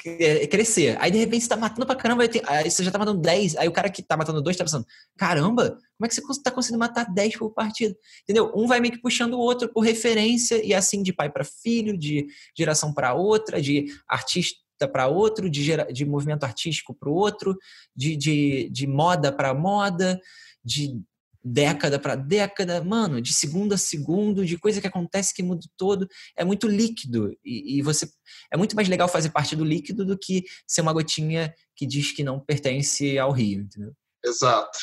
crescer. 0.50 0.96
Aí, 1.00 1.10
de 1.10 1.18
repente, 1.18 1.42
você 1.42 1.48
tá 1.48 1.56
matando 1.56 1.86
pra 1.86 1.96
caramba, 1.96 2.24
aí 2.46 2.70
você 2.70 2.84
já 2.84 2.90
tá 2.90 2.98
matando 2.98 3.20
10, 3.20 3.56
aí 3.56 3.68
o 3.68 3.72
cara 3.72 3.90
que 3.90 4.02
tá 4.02 4.16
matando 4.16 4.40
dois 4.40 4.56
tá 4.56 4.64
pensando, 4.64 4.86
caramba, 5.16 5.70
como 5.70 6.06
é 6.06 6.08
que 6.08 6.14
você 6.14 6.42
tá 6.42 6.50
conseguindo 6.50 6.78
matar 6.78 7.12
10 7.12 7.36
por 7.36 7.50
partida? 7.50 7.94
Entendeu? 8.22 8.52
Um 8.54 8.66
vai 8.66 8.80
meio 8.80 8.92
que 8.92 9.00
puxando 9.00 9.34
o 9.34 9.38
outro 9.38 9.68
por 9.68 9.80
referência, 9.80 10.64
e 10.64 10.72
assim, 10.72 11.02
de 11.02 11.12
pai 11.12 11.30
para 11.30 11.44
filho, 11.44 11.96
de 11.98 12.26
geração 12.56 12.92
para 12.92 13.14
outra, 13.14 13.60
de 13.60 13.86
artista 14.08 14.60
para 14.92 15.08
outro, 15.08 15.48
de, 15.50 15.62
gera, 15.62 15.92
de 15.92 16.04
movimento 16.04 16.44
artístico 16.44 16.94
para 16.94 17.08
o 17.08 17.14
outro, 17.14 17.56
de, 17.94 18.16
de, 18.16 18.68
de 18.70 18.86
moda 18.86 19.32
para 19.32 19.54
moda, 19.54 20.20
de 20.64 21.00
década 21.44 21.98
para 21.98 22.14
década, 22.14 22.82
mano, 22.82 23.20
de 23.20 23.32
segundo 23.32 23.72
a 23.72 23.78
segundo, 23.78 24.44
de 24.46 24.58
coisa 24.58 24.80
que 24.80 24.86
acontece 24.86 25.34
que 25.34 25.42
muda 25.42 25.66
todo, 25.76 26.08
é 26.36 26.44
muito 26.44 26.66
líquido 26.66 27.32
e, 27.44 27.78
e, 27.78 27.82
você 27.82 28.08
é 28.50 28.56
muito 28.56 28.76
mais 28.76 28.88
legal 28.88 29.08
fazer 29.08 29.30
parte 29.30 29.56
do 29.56 29.64
líquido 29.64 30.04
do 30.04 30.16
que 30.18 30.44
ser 30.66 30.80
uma 30.82 30.92
gotinha 30.92 31.52
que 31.74 31.86
diz 31.86 32.12
que 32.12 32.22
não 32.22 32.38
pertence 32.38 33.18
ao 33.18 33.32
rio, 33.32 33.62
entendeu? 33.62 33.92
Exato. 34.24 34.78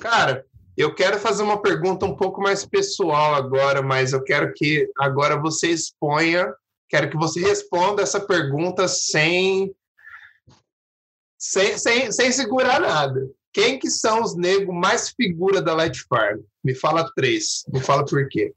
Cara, 0.00 0.44
eu 0.76 0.94
quero 0.94 1.18
fazer 1.18 1.42
uma 1.42 1.60
pergunta 1.60 2.06
um 2.06 2.16
pouco 2.16 2.40
mais 2.40 2.64
pessoal 2.64 3.34
agora, 3.34 3.82
mas 3.82 4.12
eu 4.12 4.22
quero 4.22 4.52
que 4.54 4.88
agora 4.98 5.40
você 5.40 5.68
exponha, 5.68 6.52
quero 6.88 7.10
que 7.10 7.16
você 7.16 7.40
responda 7.40 8.02
essa 8.02 8.20
pergunta 8.20 8.86
sem 8.86 9.74
sem, 11.36 11.78
sem, 11.78 12.12
sem 12.12 12.30
segurar 12.30 12.80
nada. 12.80 13.30
Quem 13.52 13.78
que 13.78 13.90
são 13.90 14.22
os 14.22 14.36
negros 14.36 14.74
mais 14.74 15.10
figura 15.10 15.60
da 15.60 15.74
Light 15.74 16.04
Farm? 16.08 16.40
Me 16.62 16.74
fala 16.74 17.10
três. 17.14 17.64
Me 17.72 17.80
fala 17.80 18.04
por 18.04 18.28
quê. 18.28 18.52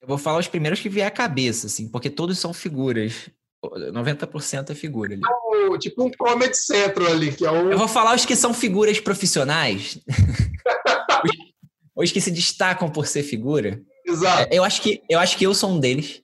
Eu 0.00 0.08
vou 0.08 0.18
falar 0.18 0.38
os 0.38 0.48
primeiros 0.48 0.80
que 0.80 0.88
vier 0.88 1.06
à 1.06 1.10
cabeça, 1.10 1.66
assim, 1.66 1.88
porque 1.88 2.10
todos 2.10 2.38
são 2.38 2.52
figuras. 2.52 3.30
90% 3.64 4.70
é 4.70 4.74
figura 4.74 5.14
ali. 5.14 5.22
Tipo, 5.22 5.78
tipo 5.78 6.04
um 6.04 6.10
Comedy 6.10 6.56
Central 6.56 7.08
ali, 7.08 7.32
que 7.32 7.46
é 7.46 7.50
o... 7.50 7.72
Eu 7.72 7.78
vou 7.78 7.88
falar 7.88 8.14
os 8.14 8.26
que 8.26 8.36
são 8.36 8.52
figuras 8.52 9.00
profissionais. 9.00 9.98
os, 11.24 11.30
os, 12.04 12.12
que 12.12 12.20
se 12.20 12.30
destacam 12.30 12.90
por 12.90 13.06
ser 13.06 13.22
figura. 13.22 13.80
Exato. 14.06 14.52
É, 14.52 14.58
eu 14.58 14.64
acho 14.64 14.82
que 14.82 15.02
eu, 15.08 15.18
acho 15.18 15.38
que 15.38 15.44
eu 15.46 15.54
sou 15.54 15.70
um 15.70 15.80
deles, 15.80 16.22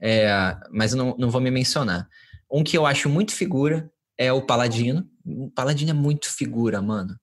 é, 0.00 0.56
mas 0.70 0.92
eu 0.92 0.98
não, 0.98 1.14
não 1.18 1.30
vou 1.30 1.40
me 1.40 1.50
mencionar. 1.50 2.08
Um 2.50 2.64
que 2.64 2.76
eu 2.76 2.86
acho 2.86 3.08
muito 3.08 3.34
figura 3.34 3.90
é 4.16 4.32
o 4.32 4.42
Paladino. 4.42 5.06
Paladino 5.54 5.90
é 5.90 5.94
muito 5.94 6.30
figura, 6.30 6.80
mano. 6.80 7.16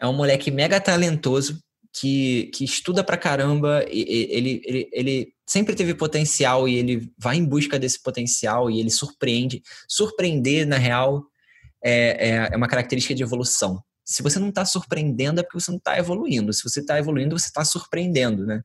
É 0.00 0.06
um 0.06 0.12
moleque 0.12 0.50
mega 0.50 0.80
talentoso 0.80 1.58
que, 1.92 2.50
que 2.54 2.64
estuda 2.64 3.02
pra 3.02 3.16
caramba. 3.16 3.84
E, 3.90 4.28
ele, 4.30 4.62
ele, 4.64 4.88
ele 4.92 5.32
sempre 5.46 5.74
teve 5.74 5.94
potencial 5.94 6.68
e 6.68 6.76
ele 6.76 7.10
vai 7.18 7.36
em 7.36 7.44
busca 7.44 7.78
desse 7.78 8.02
potencial 8.02 8.70
e 8.70 8.80
ele 8.80 8.90
surpreende. 8.90 9.62
Surpreender, 9.88 10.66
na 10.66 10.76
real, 10.76 11.24
é, 11.82 12.28
é, 12.28 12.48
é 12.52 12.56
uma 12.56 12.68
característica 12.68 13.14
de 13.14 13.22
evolução. 13.22 13.82
Se 14.04 14.22
você 14.22 14.38
não 14.38 14.48
está 14.48 14.64
surpreendendo, 14.64 15.40
é 15.40 15.42
porque 15.42 15.60
você 15.60 15.70
não 15.70 15.78
está 15.78 15.98
evoluindo. 15.98 16.52
Se 16.52 16.62
você 16.62 16.80
está 16.80 16.98
evoluindo, 16.98 17.38
você 17.38 17.48
está 17.48 17.64
surpreendendo, 17.64 18.46
né? 18.46 18.62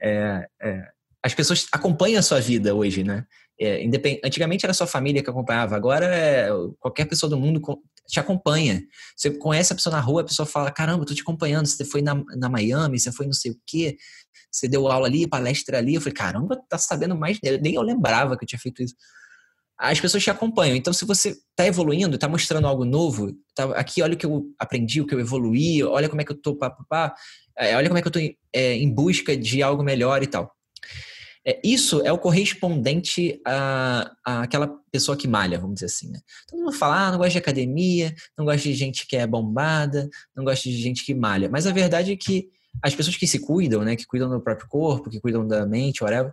É, 0.00 0.46
é, 0.60 0.88
as 1.22 1.32
pessoas 1.32 1.66
acompanham 1.72 2.18
a 2.18 2.22
sua 2.22 2.40
vida 2.40 2.74
hoje, 2.74 3.02
né? 3.02 3.24
É, 3.58 3.82
independ... 3.82 4.20
Antigamente 4.22 4.66
era 4.66 4.74
sua 4.74 4.86
família 4.86 5.22
que 5.22 5.30
acompanhava, 5.30 5.76
agora 5.76 6.06
é... 6.06 6.48
qualquer 6.80 7.06
pessoa 7.06 7.30
do 7.30 7.38
mundo 7.38 7.60
te 8.06 8.20
acompanha. 8.20 8.82
Você 9.16 9.30
conhece 9.30 9.72
a 9.72 9.76
pessoa 9.76 9.94
na 9.94 10.00
rua, 10.00 10.22
a 10.22 10.24
pessoa 10.24 10.46
fala: 10.46 10.70
caramba, 10.70 11.04
tô 11.04 11.14
te 11.14 11.22
acompanhando. 11.22 11.66
Você 11.66 11.84
foi 11.84 12.02
na, 12.02 12.14
na 12.36 12.48
Miami, 12.48 12.98
você 12.98 13.12
foi 13.12 13.26
não 13.26 13.32
sei 13.32 13.52
o 13.52 13.56
quê, 13.66 13.96
você 14.50 14.68
deu 14.68 14.88
aula 14.88 15.06
ali, 15.06 15.26
palestra 15.26 15.78
ali. 15.78 15.94
Eu 15.94 16.00
falei: 16.00 16.14
caramba, 16.14 16.60
tá 16.68 16.78
sabendo 16.78 17.16
mais. 17.16 17.38
Nem 17.60 17.74
eu 17.74 17.82
lembrava 17.82 18.36
que 18.36 18.44
eu 18.44 18.48
tinha 18.48 18.58
feito 18.58 18.82
isso. 18.82 18.94
As 19.78 20.00
pessoas 20.00 20.22
te 20.22 20.30
acompanham. 20.30 20.76
Então, 20.76 20.92
se 20.92 21.04
você 21.04 21.36
tá 21.56 21.66
evoluindo, 21.66 22.16
tá 22.16 22.28
mostrando 22.28 22.66
algo 22.66 22.84
novo, 22.84 23.32
tá, 23.54 23.64
aqui 23.76 24.02
olha 24.02 24.14
o 24.14 24.16
que 24.16 24.24
eu 24.24 24.44
aprendi, 24.58 25.00
o 25.00 25.06
que 25.06 25.14
eu 25.14 25.20
evoluí, 25.20 25.82
olha 25.82 26.08
como 26.08 26.20
é 26.20 26.24
que 26.24 26.30
eu 26.30 26.40
tô, 26.40 26.56
pá, 26.56 26.70
pá, 26.70 26.84
pá, 26.88 27.14
é, 27.58 27.76
olha 27.76 27.88
como 27.88 27.98
é 27.98 28.02
que 28.02 28.06
eu 28.06 28.12
tô 28.12 28.20
é, 28.52 28.74
em 28.74 28.92
busca 28.92 29.36
de 29.36 29.62
algo 29.62 29.82
melhor 29.82 30.22
e 30.22 30.26
tal. 30.28 30.54
É, 31.46 31.60
isso 31.62 32.00
é 32.04 32.10
o 32.10 32.18
correspondente 32.18 33.40
à, 33.46 34.14
àquela 34.24 34.66
pessoa 34.90 35.16
que 35.16 35.28
malha, 35.28 35.58
vamos 35.58 35.74
dizer 35.74 35.86
assim. 35.86 36.10
Né? 36.10 36.20
Todo 36.48 36.60
mundo 36.60 36.72
fala, 36.72 37.08
ah, 37.08 37.10
não 37.10 37.18
gosta 37.18 37.32
de 37.32 37.38
academia, 37.38 38.14
não 38.36 38.44
gosta 38.44 38.62
de 38.62 38.74
gente 38.74 39.06
que 39.06 39.16
é 39.16 39.26
bombada, 39.26 40.08
não 40.34 40.44
gosta 40.44 40.68
de 40.68 40.76
gente 40.76 41.04
que 41.04 41.14
malha. 41.14 41.48
Mas 41.50 41.66
a 41.66 41.72
verdade 41.72 42.12
é 42.12 42.16
que 42.16 42.48
as 42.82 42.94
pessoas 42.94 43.16
que 43.16 43.26
se 43.26 43.38
cuidam, 43.38 43.82
né, 43.82 43.94
que 43.94 44.06
cuidam 44.06 44.30
do 44.30 44.40
próprio 44.40 44.68
corpo, 44.68 45.10
que 45.10 45.20
cuidam 45.20 45.46
da 45.46 45.66
mente, 45.66 46.02
whatever, 46.02 46.32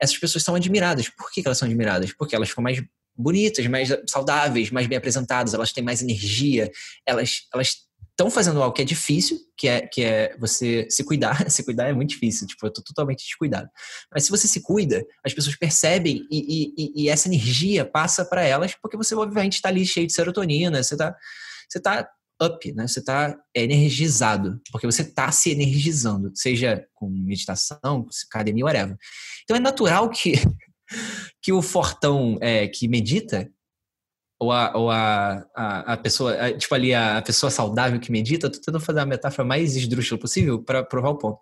essas 0.00 0.16
pessoas 0.16 0.44
são 0.44 0.54
admiradas. 0.54 1.08
Por 1.08 1.30
que 1.30 1.42
elas 1.44 1.58
são 1.58 1.66
admiradas? 1.66 2.12
Porque 2.12 2.34
elas 2.34 2.48
ficam 2.48 2.62
mais 2.62 2.82
bonitas, 3.16 3.66
mais 3.66 3.88
saudáveis, 4.08 4.70
mais 4.70 4.86
bem 4.86 4.96
apresentadas, 4.96 5.54
elas 5.54 5.72
têm 5.72 5.84
mais 5.84 6.02
energia, 6.02 6.70
elas, 7.06 7.42
elas 7.52 7.76
estão 8.12 8.30
fazendo 8.30 8.62
algo 8.62 8.74
que 8.74 8.82
é 8.82 8.84
difícil, 8.84 9.38
que 9.56 9.66
é, 9.66 9.86
que 9.86 10.02
é 10.02 10.36
você 10.38 10.86
se 10.90 11.02
cuidar. 11.02 11.48
Se 11.50 11.64
cuidar 11.64 11.88
é 11.88 11.92
muito 11.92 12.10
difícil, 12.10 12.46
tipo, 12.46 12.66
eu 12.66 12.72
tô 12.72 12.82
totalmente 12.82 13.24
descuidado. 13.24 13.68
Mas 14.12 14.24
se 14.24 14.30
você 14.30 14.46
se 14.46 14.60
cuida, 14.60 15.04
as 15.24 15.34
pessoas 15.34 15.56
percebem 15.56 16.26
e, 16.30 16.72
e, 16.76 17.04
e 17.04 17.08
essa 17.08 17.28
energia 17.28 17.84
passa 17.84 18.24
para 18.24 18.42
elas, 18.42 18.74
porque 18.80 18.96
você 18.96 19.14
obviamente 19.14 19.54
está 19.54 19.68
ali 19.68 19.84
cheio 19.84 20.06
de 20.06 20.12
serotonina, 20.12 20.82
você 20.82 20.96
tá, 20.96 21.14
você 21.68 21.80
tá 21.80 22.08
up, 22.42 22.72
né? 22.72 22.86
Você 22.86 23.00
está 23.00 23.36
energizado, 23.54 24.60
porque 24.70 24.86
você 24.86 25.02
está 25.02 25.30
se 25.30 25.50
energizando, 25.50 26.30
seja 26.34 26.84
com 26.94 27.08
meditação, 27.08 28.06
academia, 28.30 28.64
whatever. 28.64 28.96
Então 29.44 29.56
é 29.56 29.60
natural 29.60 30.10
que, 30.10 30.32
que 31.42 31.52
o 31.52 31.62
fortão 31.62 32.38
é, 32.40 32.66
que 32.68 32.88
medita 32.88 33.50
ou 34.42 34.50
a, 34.50 34.76
ou 34.76 34.90
a, 34.90 35.46
a, 35.54 35.92
a 35.92 35.96
pessoa, 35.96 36.34
a, 36.34 36.52
tipo 36.52 36.74
ali, 36.74 36.92
a 36.92 37.22
pessoa 37.22 37.48
saudável 37.48 38.00
que 38.00 38.10
medita, 38.10 38.50
tô 38.50 38.58
tentando 38.58 38.80
fazer 38.80 38.98
a 38.98 39.06
metáfora 39.06 39.46
mais 39.46 39.76
esdrúxula 39.76 40.20
possível 40.20 40.60
para 40.60 40.82
provar 40.82 41.10
o 41.10 41.18
ponto. 41.18 41.38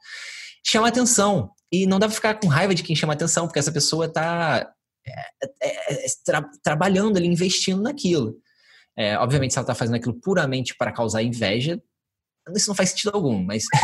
Chama 0.67 0.89
atenção. 0.89 1.51
E 1.73 1.87
não 1.87 1.99
dá 1.99 2.07
pra 2.07 2.15
ficar 2.15 2.35
com 2.35 2.47
raiva 2.47 2.75
de 2.75 2.83
quem 2.83 2.95
chama 2.95 3.15
atenção, 3.15 3.47
porque 3.47 3.59
essa 3.59 3.73
pessoa 3.73 4.07
tá 4.07 4.71
é, 5.07 5.47
é, 5.63 6.05
é, 6.05 6.07
tra, 6.23 6.47
trabalhando 6.63 7.17
ali, 7.17 7.27
investindo 7.27 7.81
naquilo. 7.81 8.37
É, 8.95 9.17
obviamente, 9.17 9.55
se 9.55 9.59
ela 9.59 9.67
tá 9.67 9.75
fazendo 9.75 9.95
aquilo 9.95 10.21
puramente 10.21 10.77
para 10.77 10.93
causar 10.93 11.23
inveja, 11.23 11.81
isso 12.55 12.69
não 12.69 12.75
faz 12.75 12.91
sentido 12.91 13.13
algum, 13.15 13.43
mas. 13.43 13.65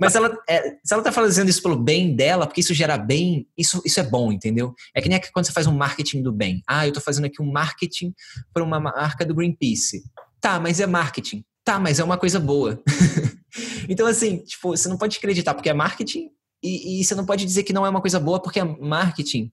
mas 0.00 0.14
ela, 0.14 0.36
é, 0.48 0.76
se 0.82 0.92
ela 0.92 1.02
tá 1.02 1.12
fazendo 1.12 1.48
isso 1.48 1.62
pelo 1.62 1.76
bem 1.76 2.14
dela, 2.14 2.46
porque 2.46 2.60
isso 2.60 2.74
gera 2.74 2.96
bem, 2.96 3.46
isso, 3.56 3.80
isso 3.84 4.00
é 4.00 4.02
bom, 4.02 4.32
entendeu? 4.32 4.74
É 4.94 5.00
que 5.00 5.08
nem 5.08 5.20
quando 5.32 5.46
você 5.46 5.52
faz 5.52 5.66
um 5.66 5.76
marketing 5.76 6.22
do 6.22 6.32
bem. 6.32 6.62
Ah, 6.66 6.86
eu 6.86 6.92
tô 6.92 7.00
fazendo 7.00 7.26
aqui 7.26 7.40
um 7.42 7.50
marketing 7.50 8.14
para 8.52 8.62
uma 8.62 8.80
marca 8.80 9.24
do 9.24 9.34
Greenpeace. 9.34 10.02
Tá, 10.40 10.60
mas 10.60 10.80
é 10.80 10.86
marketing. 10.86 11.44
Tá, 11.64 11.78
mas 11.78 11.98
é 11.98 12.04
uma 12.04 12.18
coisa 12.18 12.38
boa. 12.38 12.82
então, 13.88 14.06
assim, 14.06 14.38
tipo, 14.38 14.76
você 14.76 14.88
não 14.88 14.98
pode 14.98 15.16
acreditar 15.16 15.54
porque 15.54 15.70
é 15.70 15.74
marketing 15.74 16.30
e, 16.62 17.00
e, 17.00 17.04
você 17.04 17.14
não 17.14 17.26
pode 17.26 17.44
dizer 17.44 17.62
que 17.62 17.72
não 17.72 17.84
é 17.84 17.88
uma 17.88 18.00
coisa 18.00 18.18
boa 18.18 18.40
porque 18.40 18.60
é 18.60 18.64
marketing. 18.64 19.50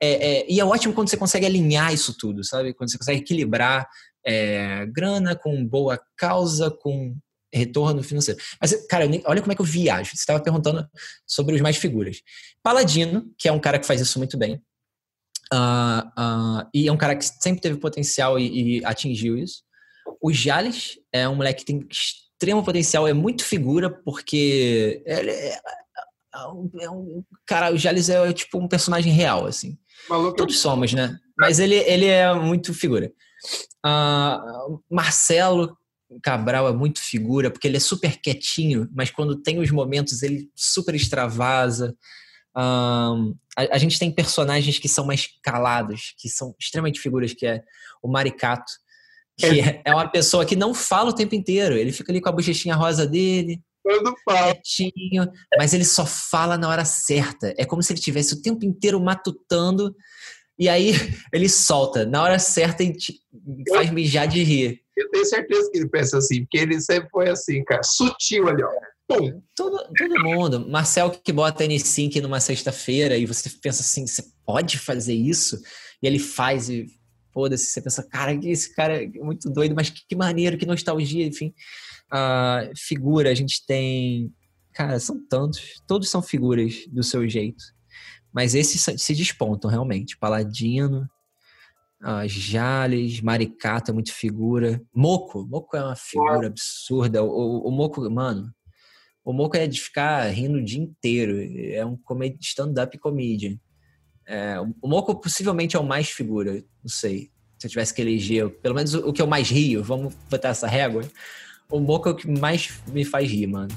É, 0.00 0.40
é, 0.40 0.46
e 0.50 0.58
é 0.60 0.64
ótimo 0.64 0.92
quando 0.92 1.08
você 1.08 1.16
consegue 1.16 1.46
alinhar 1.46 1.92
isso 1.92 2.16
tudo, 2.16 2.44
sabe? 2.44 2.74
Quando 2.74 2.90
você 2.90 2.98
consegue 2.98 3.20
equilibrar 3.20 3.88
é, 4.24 4.86
grana, 4.86 5.34
com 5.36 5.64
boa 5.64 6.00
causa, 6.16 6.70
com 6.70 7.16
retorno 7.52 8.02
financeiro. 8.02 8.40
Mas, 8.60 8.74
cara, 8.86 9.04
olha 9.26 9.40
como 9.40 9.52
é 9.52 9.54
que 9.54 9.60
eu 9.60 9.66
viajo. 9.66 10.10
Você 10.10 10.16
estava 10.16 10.42
perguntando 10.42 10.88
sobre 11.26 11.54
os 11.54 11.60
mais 11.60 11.76
figuras. 11.76 12.22
Paladino, 12.62 13.30
que 13.38 13.48
é 13.48 13.52
um 13.52 13.60
cara 13.60 13.78
que 13.78 13.86
faz 13.86 14.00
isso 14.00 14.18
muito 14.18 14.38
bem, 14.38 14.62
uh, 15.52 16.06
uh, 16.18 16.68
e 16.72 16.88
é 16.88 16.92
um 16.92 16.96
cara 16.96 17.16
que 17.16 17.24
sempre 17.24 17.60
teve 17.60 17.78
potencial 17.78 18.38
e, 18.38 18.78
e 18.78 18.84
atingiu 18.84 19.36
isso. 19.36 19.62
O 20.20 20.32
Jales 20.32 20.98
é 21.12 21.28
um 21.28 21.36
moleque 21.36 21.64
que 21.64 21.72
tem 21.72 21.86
extremo 21.90 22.64
potencial, 22.64 23.06
é 23.06 23.12
muito 23.12 23.44
figura, 23.44 23.90
porque 23.90 25.02
ele 25.06 25.30
é, 25.30 25.58
é, 26.34 26.46
um, 26.48 26.70
é 26.80 26.90
um, 26.90 27.24
cara, 27.46 27.72
o 27.72 27.76
Jales 27.76 28.08
é 28.08 28.32
tipo 28.32 28.58
um 28.58 28.68
personagem 28.68 29.12
real, 29.12 29.46
assim. 29.46 29.78
Maluco. 30.08 30.36
Todos 30.36 30.58
somos, 30.58 30.92
né? 30.92 31.16
Mas 31.38 31.58
ele, 31.58 31.76
ele 31.76 32.06
é 32.06 32.32
muito 32.34 32.74
figura. 32.74 33.12
Uh, 33.84 34.80
Marcelo 34.90 35.76
Cabral 36.22 36.68
é 36.68 36.72
muito 36.72 37.00
figura, 37.00 37.50
porque 37.50 37.68
ele 37.68 37.76
é 37.76 37.80
super 37.80 38.20
quietinho, 38.20 38.88
mas 38.92 39.10
quando 39.10 39.36
tem 39.36 39.58
os 39.58 39.70
momentos 39.70 40.22
ele 40.22 40.50
super 40.54 40.94
extravasa. 40.94 41.94
Um, 42.56 43.34
a, 43.56 43.76
a, 43.76 43.78
gente 43.78 43.98
tem 43.98 44.10
personagens 44.10 44.78
que 44.78 44.88
são 44.88 45.06
mais 45.06 45.28
calados, 45.42 46.14
que 46.18 46.28
são 46.28 46.54
extremamente 46.60 47.00
figuras, 47.00 47.32
que 47.32 47.46
é 47.46 47.62
o 48.02 48.08
Maricato, 48.08 48.72
que 49.38 49.60
é, 49.60 49.80
é 49.84 49.94
uma 49.94 50.08
pessoa 50.08 50.44
que 50.44 50.54
não 50.54 50.74
fala 50.74 51.10
o 51.10 51.14
tempo 51.14 51.34
inteiro. 51.34 51.76
Ele 51.76 51.92
fica 51.92 52.12
ali 52.12 52.20
com 52.20 52.28
a 52.28 52.32
bochechinha 52.32 52.74
rosa 52.74 53.06
dele, 53.06 53.62
quando 53.82 54.14
fala. 54.24 54.54
Quietinho, 54.54 55.30
mas 55.58 55.74
ele 55.74 55.84
só 55.84 56.06
fala 56.06 56.56
na 56.56 56.68
hora 56.68 56.84
certa. 56.84 57.52
É 57.58 57.64
como 57.64 57.82
se 57.82 57.92
ele 57.92 58.00
tivesse 58.00 58.34
o 58.34 58.42
tempo 58.42 58.64
inteiro 58.64 59.00
matutando 59.00 59.94
e 60.58 60.68
aí 60.68 60.92
ele 61.32 61.48
solta 61.48 62.06
na 62.06 62.22
hora 62.22 62.38
certa 62.38 62.82
e 62.82 62.92
te 62.92 63.20
faz 63.70 63.90
mijar 63.90 64.28
de 64.28 64.42
rir. 64.42 64.80
Eu 65.02 65.10
tenho 65.10 65.26
certeza 65.26 65.70
que 65.70 65.78
ele 65.78 65.88
pensa 65.88 66.18
assim, 66.18 66.42
porque 66.42 66.58
ele 66.58 66.80
sempre 66.80 67.08
foi 67.10 67.28
assim, 67.28 67.64
cara, 67.64 67.82
sutil 67.82 68.48
ali, 68.48 68.62
ó. 68.62 68.70
Pum. 69.08 69.42
Todo, 69.54 69.78
todo 69.96 70.22
mundo. 70.22 70.68
Marcel 70.68 71.10
que 71.10 71.32
bota 71.32 71.64
N5 71.64 72.20
numa 72.20 72.40
sexta-feira 72.40 73.16
e 73.16 73.26
você 73.26 73.50
pensa 73.50 73.82
assim, 73.82 74.06
você 74.06 74.24
pode 74.46 74.78
fazer 74.78 75.14
isso? 75.14 75.60
E 76.02 76.06
ele 76.06 76.18
faz 76.18 76.68
e 76.68 76.86
foda-se, 77.32 77.66
você 77.66 77.80
pensa, 77.80 78.02
cara, 78.02 78.32
esse 78.44 78.74
cara 78.74 79.02
é 79.02 79.08
muito 79.08 79.50
doido, 79.50 79.74
mas 79.74 79.90
que, 79.90 80.02
que 80.08 80.14
maneiro, 80.14 80.56
que 80.56 80.66
nostalgia, 80.66 81.26
enfim. 81.26 81.52
Uh, 82.12 82.72
figura, 82.76 83.30
a 83.30 83.34
gente 83.34 83.64
tem. 83.66 84.32
Cara, 84.72 85.00
são 85.00 85.18
tantos, 85.28 85.82
todos 85.86 86.08
são 86.08 86.22
figuras 86.22 86.86
do 86.88 87.02
seu 87.02 87.28
jeito. 87.28 87.62
Mas 88.32 88.54
esses 88.54 88.82
se 89.00 89.14
despontam 89.14 89.70
realmente. 89.70 90.16
Paladino, 90.16 91.06
uh, 92.02 92.26
Jales, 92.26 93.20
Maricato 93.20 93.90
é 93.90 93.94
muito 93.94 94.12
figura. 94.12 94.82
Moco, 94.94 95.46
Moco 95.46 95.76
é 95.76 95.84
uma 95.84 95.96
figura 95.96 96.48
absurda. 96.48 97.22
O, 97.22 97.28
o, 97.28 97.68
o 97.68 97.70
Moco, 97.70 98.08
mano, 98.10 98.52
o 99.24 99.32
Moco 99.32 99.56
é 99.56 99.66
de 99.66 99.80
ficar 99.80 100.28
rindo 100.30 100.58
o 100.58 100.64
dia 100.64 100.82
inteiro. 100.82 101.38
É 101.72 101.84
um 101.86 101.98
stand-up 102.40 102.96
comedian. 102.98 103.56
É, 104.26 104.56
o 104.60 104.88
Moco 104.88 105.14
possivelmente 105.20 105.76
é 105.76 105.80
o 105.80 105.84
mais 105.84 106.08
figura, 106.08 106.64
não 106.82 106.88
sei. 106.88 107.30
Se 107.58 107.66
eu 107.66 107.70
tivesse 107.70 107.94
que 107.94 108.02
eleger, 108.02 108.50
pelo 108.60 108.74
menos 108.74 108.94
o 108.94 109.12
que 109.12 109.22
eu 109.22 109.26
mais 109.26 109.48
rio, 109.48 109.82
vamos 109.84 110.14
botar 110.28 110.48
essa 110.48 110.66
régua. 110.66 111.02
O 111.70 111.78
Moco 111.78 112.08
é 112.08 112.12
o 112.12 112.16
que 112.16 112.28
mais 112.28 112.80
me 112.88 113.04
faz 113.04 113.30
rir, 113.30 113.46
mano. 113.46 113.72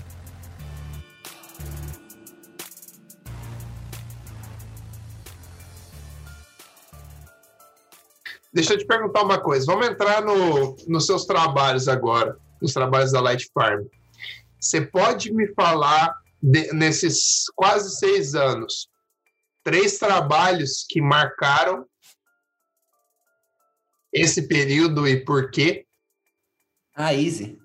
Deixa 8.56 8.74
eu 8.74 8.78
te 8.78 8.86
perguntar 8.86 9.22
uma 9.22 9.38
coisa. 9.38 9.66
Vamos 9.66 9.86
entrar 9.86 10.24
no, 10.24 10.78
nos 10.88 11.06
seus 11.06 11.26
trabalhos 11.26 11.90
agora, 11.90 12.38
nos 12.62 12.72
trabalhos 12.72 13.12
da 13.12 13.20
Light 13.20 13.52
Farm. 13.54 13.86
Você 14.58 14.80
pode 14.80 15.34
me 15.34 15.54
falar, 15.54 16.18
de, 16.42 16.72
nesses 16.72 17.52
quase 17.54 17.94
seis 17.98 18.34
anos, 18.34 18.88
três 19.62 19.98
trabalhos 19.98 20.86
que 20.88 21.02
marcaram 21.02 21.86
esse 24.14 24.48
período 24.48 25.06
e 25.06 25.18
por 25.26 25.52
quê? 25.52 25.86
Ah, 26.96 27.14
easy. 27.14 27.60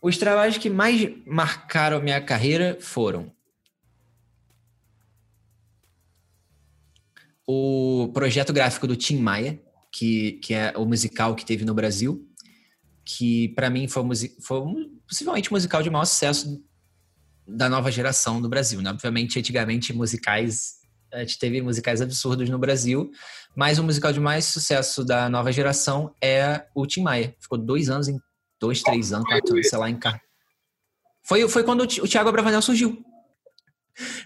Os 0.00 0.16
trabalhos 0.16 0.56
que 0.56 0.70
mais 0.70 1.14
marcaram 1.26 2.00
minha 2.00 2.24
carreira 2.24 2.78
foram 2.80 3.30
o 7.50 8.10
projeto 8.12 8.52
gráfico 8.52 8.86
do 8.86 8.94
Tim 8.94 9.16
Maia, 9.16 9.58
que, 9.90 10.32
que 10.32 10.52
é 10.52 10.74
o 10.76 10.84
musical 10.84 11.34
que 11.34 11.46
teve 11.46 11.64
no 11.64 11.72
Brasil, 11.72 12.28
que 13.02 13.48
para 13.54 13.70
mim 13.70 13.88
foi, 13.88 14.04
foi 14.42 14.60
possivelmente 15.08 15.48
o 15.48 15.54
musical 15.54 15.82
de 15.82 15.88
maior 15.88 16.04
sucesso 16.04 16.62
da 17.46 17.70
nova 17.70 17.90
geração 17.90 18.38
do 18.38 18.50
Brasil. 18.50 18.82
Né? 18.82 18.90
Obviamente, 18.90 19.38
antigamente, 19.38 19.94
musicais, 19.94 20.74
a 21.10 21.20
gente 21.20 21.38
teve 21.38 21.62
musicais 21.62 22.02
absurdos 22.02 22.50
no 22.50 22.58
Brasil, 22.58 23.10
mas 23.56 23.78
o 23.78 23.82
musical 23.82 24.12
de 24.12 24.20
mais 24.20 24.44
sucesso 24.44 25.02
da 25.02 25.30
nova 25.30 25.50
geração 25.50 26.14
é 26.22 26.66
o 26.74 26.86
Tim 26.86 27.00
Maia. 27.00 27.34
Ficou 27.40 27.56
dois 27.56 27.88
anos, 27.88 28.08
em 28.08 28.20
dois, 28.60 28.82
três 28.82 29.10
anos, 29.10 29.26
quatro 29.26 29.54
anos, 29.54 29.70
sei 29.70 29.78
lá, 29.78 29.88
em 29.88 29.98
cá. 29.98 30.20
Foi, 31.24 31.48
foi 31.48 31.64
quando 31.64 31.80
o 31.80 31.86
Thiago 31.86 32.28
Abravanel 32.28 32.60
surgiu. 32.60 33.02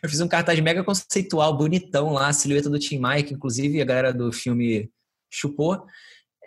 Eu 0.03 0.09
fiz 0.09 0.21
um 0.21 0.29
cartaz 0.29 0.59
mega 0.61 0.85
conceitual, 0.85 1.57
bonitão 1.57 2.13
lá, 2.13 2.29
a 2.29 2.33
silhueta 2.33 2.69
do 2.69 2.79
Tim 2.79 2.99
Maia, 2.99 3.23
que 3.23 3.35
inclusive 3.35 3.81
a 3.81 3.85
galera 3.85 4.13
do 4.13 4.33
filme 4.33 4.91
chupou. 5.31 5.85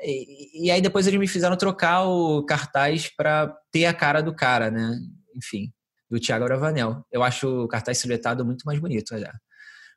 E, 0.01 0.65
e 0.65 0.71
aí 0.71 0.81
depois 0.81 1.07
eles 1.07 1.19
me 1.19 1.27
fizeram 1.27 1.57
trocar 1.57 2.03
o 2.03 2.45
cartaz 2.45 3.09
para 3.15 3.55
ter 3.71 3.85
a 3.85 3.93
cara 3.93 4.21
do 4.21 4.35
cara, 4.35 4.69
né? 4.69 4.99
Enfim, 5.35 5.71
do 6.09 6.19
Thiago 6.19 6.45
Bravanel. 6.45 7.05
Eu 7.11 7.23
acho 7.23 7.63
o 7.63 7.67
cartaz 7.67 7.97
silhuetado 7.97 8.45
muito 8.45 8.63
mais 8.63 8.79
bonito, 8.79 9.15
olha. 9.15 9.33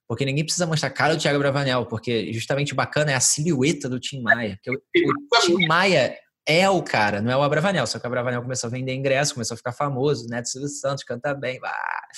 Porque 0.07 0.25
ninguém 0.25 0.45
precisa 0.45 0.67
mostrar 0.67 0.89
a 0.89 0.93
cara 0.93 1.15
do 1.15 1.21
Thiago 1.21 1.39
Bravanel, 1.39 1.85
porque 1.85 2.33
justamente 2.33 2.73
o 2.73 2.77
bacana 2.77 3.13
é 3.13 3.15
a 3.15 3.21
silhueta 3.21 3.89
do 3.89 4.01
Tim 4.01 4.23
Maia. 4.23 4.59
o, 4.67 4.73
o 4.73 5.41
Tim 5.41 5.67
Maia 5.67 6.17
é 6.47 6.69
o 6.71 6.83
cara, 6.83 7.21
não 7.21 7.31
é 7.31 7.37
o 7.37 7.43
Abravanel. 7.43 7.87
Só 7.87 7.99
que 7.99 8.07
o 8.07 8.09
Abravanel 8.09 8.41
começou 8.41 8.69
a 8.69 8.71
vender 8.71 8.95
ingresso, 8.95 9.35
começou 9.35 9.55
a 9.55 9.59
ficar 9.59 9.73
famoso, 9.73 10.27
Neto 10.29 10.49
Silvio 10.49 10.69
Santos 10.69 11.05
canta 11.05 11.35
bem. 11.35 11.61
Ah. 11.63 12.09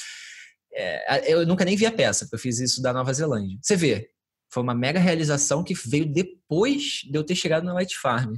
É, 0.72 1.32
eu 1.32 1.46
nunca 1.46 1.64
nem 1.64 1.76
vi 1.76 1.86
a 1.86 1.92
peça, 1.92 2.24
porque 2.24 2.36
eu 2.36 2.40
fiz 2.40 2.60
isso 2.60 2.80
da 2.80 2.92
Nova 2.92 3.12
Zelândia. 3.12 3.58
Você 3.60 3.76
vê, 3.76 4.10
foi 4.52 4.62
uma 4.62 4.74
mega 4.74 4.98
realização 4.98 5.64
que 5.64 5.74
veio 5.74 6.06
depois 6.06 7.02
de 7.10 7.16
eu 7.16 7.24
ter 7.24 7.34
chegado 7.34 7.64
na 7.64 7.72
Light 7.72 7.96
Farm. 7.96 8.34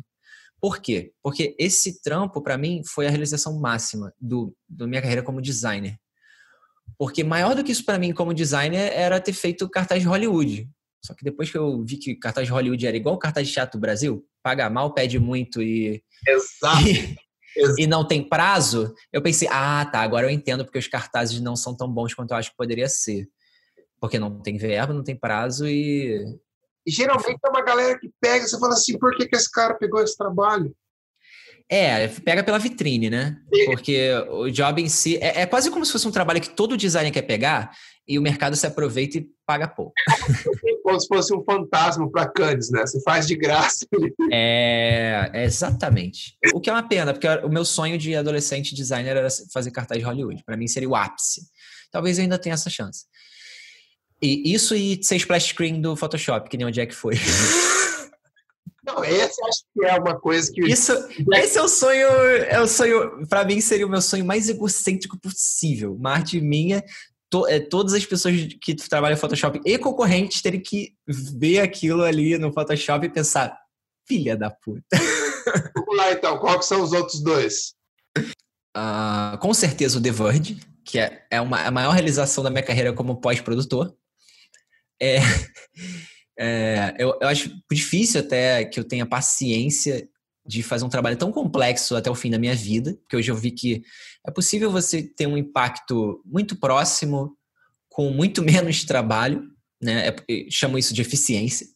Por 0.61 0.81
quê? 0.81 1.13
Porque 1.23 1.57
esse 1.59 2.01
trampo, 2.03 2.41
para 2.41 2.57
mim, 2.57 2.83
foi 2.87 3.07
a 3.07 3.11
realização 3.11 3.59
máxima 3.59 4.15
do, 4.21 4.55
da 4.69 4.87
minha 4.87 5.01
carreira 5.01 5.23
como 5.23 5.43
designer. 5.43 5.97
Porque 6.97 7.25
maior 7.25 7.55
do 7.55 7.65
que 7.65 7.73
isso 7.73 7.85
para 7.85 7.99
mim 7.99 8.13
como 8.13 8.33
designer 8.33 8.93
era 8.93 9.21
ter 9.21 9.33
feito 9.33 9.69
cartaz 9.69 10.01
de 10.01 10.09
Hollywood. 10.09 10.69
Só 11.05 11.15
que 11.15 11.25
depois 11.25 11.51
que 11.51 11.59
eu 11.59 11.83
vi 11.85 11.97
que 11.97 12.15
cartaz 12.15 12.47
de 12.47 12.53
Hollywood 12.53 12.87
era 12.87 12.97
igual 12.97 13.19
cartaz 13.19 13.49
de 13.49 13.53
teatro 13.53 13.79
do 13.79 13.81
Brasil, 13.81 14.25
paga 14.41 14.71
mal, 14.71 14.95
pede 14.95 15.19
muito 15.19 15.61
e. 15.61 16.03
Exato. 16.27 16.83
E, 16.89 17.17
e 17.79 17.87
não 17.87 18.07
tem 18.07 18.27
prazo, 18.27 18.95
eu 19.13 19.23
pensei, 19.23 19.49
ah, 19.51 19.85
tá, 19.85 20.01
agora 20.01 20.27
eu 20.27 20.31
entendo 20.31 20.65
porque 20.65 20.79
os 20.79 20.87
cartazes 20.87 21.41
não 21.41 21.57
são 21.57 21.77
tão 21.77 21.89
bons 21.89 22.15
quanto 22.15 22.31
eu 22.31 22.37
acho 22.37 22.51
que 22.51 22.57
poderia 22.57 22.89
ser. 22.89 23.29
Porque 24.01 24.19
não 24.19 24.41
tem 24.41 24.57
verbo, 24.57 24.93
não 24.93 25.05
tem 25.05 25.17
prazo 25.17 25.67
e. 25.67 26.25
E 26.85 26.91
geralmente 26.91 27.39
é 27.45 27.49
uma 27.49 27.63
galera 27.63 27.99
que 27.99 28.11
pega, 28.21 28.47
você 28.47 28.59
fala 28.59 28.73
assim, 28.73 28.99
por 28.99 29.17
que, 29.17 29.29
que 29.29 29.37
esse 29.37 29.51
cara 29.51 29.75
pegou 29.75 30.03
esse 30.03 30.17
trabalho? 30.17 30.75
É, 31.69 32.09
pega 32.09 32.43
pela 32.43 32.59
vitrine, 32.59 33.09
né? 33.09 33.39
Porque 33.67 34.11
o 34.29 34.51
job 34.51 34.83
em 34.83 34.89
si 34.89 35.17
é, 35.19 35.43
é, 35.43 35.47
quase 35.47 35.71
como 35.71 35.87
se 35.87 35.93
fosse 35.93 36.07
um 36.07 36.13
trabalho 36.13 36.41
que 36.41 36.51
todo 36.51 36.77
designer 36.77 37.13
quer 37.13 37.23
pegar. 37.23 37.71
E 38.07 38.19
o 38.19 38.23
mercado 38.23 38.57
se 38.57 38.67
aproveita 38.67 39.19
e 39.19 39.29
paga 39.47 39.69
pouco. 39.69 39.93
Como 40.83 41.01
se 41.01 41.07
fosse 41.07 41.35
um 41.35 41.43
fantasma 41.45 42.11
para 42.11 42.29
Cannes, 42.29 42.71
né? 42.71 42.81
Você 42.85 43.01
faz 43.03 43.27
de 43.27 43.37
graça. 43.37 43.87
É, 44.31 45.31
exatamente. 45.35 46.37
O 46.53 46.61
que 46.61 46.69
é 46.69 46.73
uma 46.73 46.87
pena, 46.87 47.13
porque 47.13 47.29
o 47.29 47.49
meu 47.49 47.65
sonho 47.65 47.97
de 47.97 48.15
adolescente 48.15 48.75
designer 48.75 49.17
era 49.17 49.29
fazer 49.53 49.71
cartaz 49.71 50.01
de 50.01 50.07
Hollywood. 50.07 50.43
Para 50.45 50.57
mim 50.57 50.67
seria 50.67 50.89
o 50.89 50.97
ápice. 50.97 51.43
Talvez 51.91 52.19
eu 52.19 52.23
ainda 52.23 52.39
tenha 52.39 52.55
essa 52.55 52.69
chance. 52.69 53.05
E 54.21 54.53
isso 54.53 54.75
e 54.75 55.03
ser 55.03 55.17
splash 55.17 55.49
screen 55.49 55.81
do 55.81 55.97
Photoshop, 55.97 56.49
que 56.49 56.57
nem 56.57 56.67
o 56.67 56.71
Jack 56.71 56.95
foi. 56.95 57.15
Não, 58.85 59.05
esse 59.05 59.41
acho 59.45 59.63
que 59.73 59.85
é 59.85 59.95
uma 59.95 60.19
coisa 60.19 60.53
que. 60.53 60.61
Isso, 60.63 60.93
esse 61.35 61.57
é 61.57 61.63
o 61.63 61.69
sonho. 61.69 62.07
É 62.49 62.61
o 62.61 62.67
sonho. 62.67 63.27
Para 63.29 63.45
mim, 63.45 63.61
seria 63.61 63.87
o 63.87 63.91
meu 63.91 64.03
sonho 64.03 64.25
mais 64.25 64.49
egocêntrico 64.49 65.19
possível. 65.21 65.95
Uma 65.95 66.15
arte 66.15 66.41
minha. 66.41 66.83
To, 67.33 67.49
é, 67.49 67.59
todas 67.59 67.95
as 67.95 68.05
pessoas 68.05 68.37
que 68.61 68.75
trabalham 68.75 69.17
em 69.17 69.19
Photoshop 69.19 69.59
e 69.65 69.79
concorrentes 69.79 70.43
terem 70.43 70.61
que 70.61 70.95
ver 71.09 71.61
aquilo 71.61 72.03
ali 72.03 72.37
no 72.37 72.53
Photoshop 72.53 73.07
e 73.07 73.09
pensar: 73.09 73.59
filha 74.07 74.37
da 74.37 74.51
puta. 74.51 74.85
Vamos 75.75 75.97
lá 75.97 76.13
então, 76.13 76.39
quais 76.39 76.67
são 76.67 76.83
os 76.83 76.93
outros 76.93 77.23
dois? 77.23 77.75
Uh, 78.77 79.39
com 79.41 79.55
certeza 79.55 79.99
o 79.99 80.03
The 80.03 80.11
Verge, 80.11 80.61
que 80.85 80.99
é, 80.99 81.27
é 81.31 81.41
uma, 81.41 81.63
a 81.63 81.71
maior 81.71 81.93
realização 81.93 82.45
da 82.45 82.51
minha 82.51 82.63
carreira 82.63 82.93
como 82.93 83.19
pós-produtor. 83.19 83.95
É, 85.01 85.17
é, 86.39 86.95
eu, 86.99 87.19
eu 87.19 87.29
acho 87.29 87.51
difícil 87.71 88.21
até 88.21 88.63
que 88.67 88.79
eu 88.79 88.85
tenha 88.85 89.07
paciência 89.07 90.07
de 90.45 90.63
fazer 90.63 90.85
um 90.85 90.89
trabalho 90.89 91.17
tão 91.17 91.31
complexo 91.31 91.95
até 91.95 92.11
o 92.11 92.15
fim 92.15 92.31
da 92.31 92.39
minha 92.39 92.55
vida, 92.55 92.95
porque 92.95 93.17
hoje 93.17 93.31
eu 93.31 93.37
vi 93.37 93.51
que 93.51 93.83
é 94.27 94.31
possível 94.31 94.71
você 94.71 95.03
ter 95.03 95.27
um 95.27 95.37
impacto 95.37 96.21
muito 96.25 96.57
próximo 96.57 97.37
com 97.89 98.11
muito 98.11 98.43
menos 98.45 98.85
trabalho, 98.85 99.49
né? 99.81 100.09
É, 100.09 100.15
chamo 100.51 100.79
isso 100.79 100.93
de 100.93 101.03
eficiência, 101.03 101.67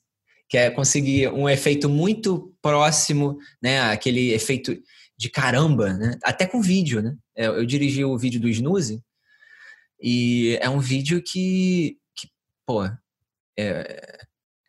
que 0.49 0.57
é 0.57 0.71
conseguir 0.71 1.29
um 1.29 1.49
efeito 1.49 1.89
muito 1.89 2.55
próximo, 2.61 3.39
né? 3.63 3.81
Aquele 3.91 4.33
efeito 4.33 4.77
de 5.17 5.31
caramba, 5.31 5.93
né? 5.93 6.19
Até 6.23 6.47
com 6.47 6.61
vídeo, 6.61 7.01
né? 7.03 7.17
Eu, 7.35 7.57
eu 7.59 7.67
dirigi 7.67 8.05
o 8.05 8.19
vídeo 8.19 8.41
do 8.41 8.49
Snooze 8.49 9.01
e 10.01 10.59
é 10.61 10.69
um 10.69 10.81
vídeo 10.81 11.23
que, 11.23 11.99
que 12.15 12.29
pô, 12.67 12.85
é, 13.59 14.27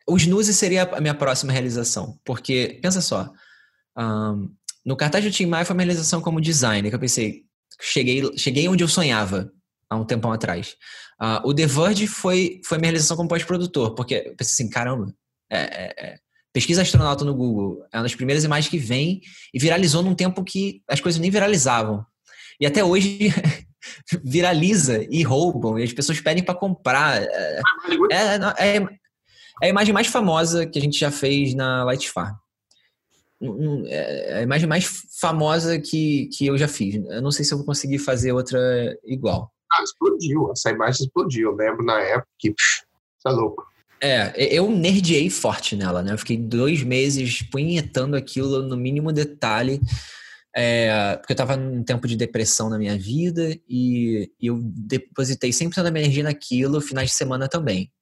o 0.08 0.16
Snooze 0.16 0.54
seria 0.54 0.84
a 0.84 1.00
minha 1.00 1.14
próxima 1.14 1.52
realização, 1.52 2.18
porque, 2.24 2.78
pensa 2.82 3.00
só, 3.00 3.30
um, 3.98 4.48
no 4.84 4.96
cartaz 4.96 5.24
do 5.24 5.30
Tim 5.30 5.46
Maia 5.46 5.64
foi 5.64 5.74
uma 5.74 5.82
realização 5.82 6.20
como 6.20 6.40
designer, 6.40 6.90
que 6.90 6.94
eu 6.94 7.00
pensei, 7.00 7.42
cheguei, 7.80 8.22
cheguei 8.36 8.68
onde 8.68 8.82
eu 8.84 8.88
sonhava 8.88 9.50
há 9.90 9.96
um 9.96 10.04
tempão 10.04 10.32
atrás. 10.32 10.76
Uh, 11.20 11.48
o 11.48 11.54
The 11.54 11.66
Verge 11.66 12.06
foi, 12.06 12.60
foi 12.64 12.78
minha 12.78 12.90
realização 12.90 13.16
como 13.16 13.28
pós-produtor, 13.28 13.94
porque 13.94 14.14
eu 14.26 14.36
pensei 14.36 14.64
assim, 14.64 14.70
caramba, 14.70 15.12
é, 15.50 15.58
é, 15.58 15.94
é, 15.98 16.18
pesquisa 16.52 16.82
astronauta 16.82 17.24
no 17.24 17.34
Google, 17.34 17.84
é 17.92 17.96
uma 17.96 18.04
das 18.04 18.14
primeiras 18.14 18.44
imagens 18.44 18.70
que 18.70 18.78
vem 18.78 19.20
e 19.52 19.58
viralizou 19.58 20.02
num 20.02 20.14
tempo 20.14 20.44
que 20.44 20.82
as 20.88 21.00
coisas 21.00 21.20
nem 21.20 21.30
viralizavam. 21.30 22.04
E 22.60 22.66
até 22.66 22.84
hoje 22.84 23.18
viraliza 24.24 25.04
e 25.10 25.22
roubam, 25.22 25.78
e 25.78 25.82
as 25.82 25.92
pessoas 25.92 26.20
pedem 26.20 26.44
para 26.44 26.54
comprar. 26.54 27.20
É, 27.20 27.60
é, 28.12 28.16
é, 28.58 28.76
é 29.60 29.66
a 29.66 29.68
imagem 29.68 29.92
mais 29.92 30.06
famosa 30.06 30.66
que 30.66 30.78
a 30.78 30.82
gente 30.82 30.98
já 30.98 31.10
fez 31.10 31.52
na 31.52 31.82
Light 31.84 32.08
Farm. 32.08 32.36
É 33.86 34.38
a 34.38 34.42
imagem 34.42 34.68
mais 34.68 34.84
famosa 35.20 35.78
que, 35.78 36.28
que 36.36 36.46
eu 36.46 36.58
já 36.58 36.66
fiz. 36.66 36.96
Eu 36.96 37.22
não 37.22 37.30
sei 37.30 37.44
se 37.44 37.52
eu 37.52 37.58
vou 37.58 37.66
conseguir 37.66 37.98
fazer 37.98 38.32
outra 38.32 38.58
igual. 39.04 39.52
Ah, 39.72 39.82
explodiu. 39.82 40.50
Essa 40.50 40.70
imagem 40.70 41.06
explodiu. 41.06 41.50
Eu 41.50 41.56
lembro 41.56 41.84
na 41.84 42.00
época 42.00 42.28
que. 42.38 42.54
Tá 43.22 43.30
louco. 43.30 43.66
É, 44.00 44.32
eu 44.54 44.70
nerdiei 44.70 45.28
forte 45.28 45.76
nela, 45.76 46.02
né? 46.02 46.12
Eu 46.12 46.18
fiquei 46.18 46.36
dois 46.36 46.82
meses 46.82 47.42
punhetando 47.42 48.16
aquilo 48.16 48.62
no 48.62 48.76
mínimo 48.76 49.12
detalhe. 49.12 49.80
É, 50.56 51.16
porque 51.16 51.32
eu 51.32 51.36
tava 51.36 51.56
num 51.56 51.84
tempo 51.84 52.08
de 52.08 52.16
depressão 52.16 52.68
na 52.68 52.78
minha 52.78 52.98
vida 52.98 53.56
e, 53.68 54.30
e 54.40 54.46
eu 54.46 54.58
depositei 54.62 55.50
100% 55.50 55.82
da 55.82 55.90
minha 55.90 56.02
energia 56.02 56.24
naquilo, 56.24 56.80
finais 56.80 57.10
de 57.10 57.16
semana 57.16 57.48
também. 57.48 57.92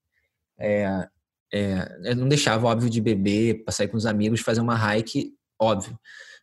É, 0.59 1.07
é, 1.53 1.99
eu 2.05 2.17
não 2.17 2.29
deixava, 2.29 2.67
óbvio, 2.67 2.91
de 2.91 3.01
beber, 3.01 3.65
pra 3.65 3.73
sair 3.73 3.89
com 3.89 3.97
os 3.97 4.07
amigos, 4.07 4.41
fazer 4.41 4.61
uma 4.61 4.77
hike, 4.77 5.33
óbvio. 5.61 5.99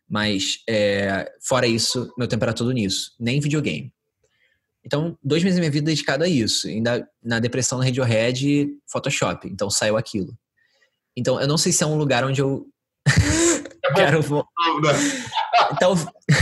Mas, 0.08 0.58
é, 0.68 1.30
fora 1.42 1.66
isso, 1.66 2.12
meu 2.18 2.28
tempo 2.28 2.44
era 2.44 2.52
todo 2.52 2.72
nisso. 2.72 3.12
Nem 3.18 3.40
videogame. 3.40 3.92
Então, 4.84 5.16
dois 5.22 5.42
meses 5.42 5.56
da 5.56 5.60
minha 5.60 5.70
vida 5.70 5.86
dedicado 5.86 6.24
a 6.24 6.28
isso. 6.28 6.68
Ainda 6.68 7.08
na 7.22 7.38
depressão 7.38 7.78
no 7.78 7.84
Radiohead, 7.84 8.68
Photoshop. 8.86 9.48
Então, 9.48 9.70
saiu 9.70 9.96
aquilo. 9.96 10.36
Então, 11.16 11.40
eu 11.40 11.48
não 11.48 11.56
sei 11.56 11.72
se 11.72 11.82
é 11.82 11.86
um 11.86 11.96
lugar 11.96 12.24
onde 12.24 12.40
eu 12.40 12.66
quero... 13.94 14.22
Tal... 15.80 15.94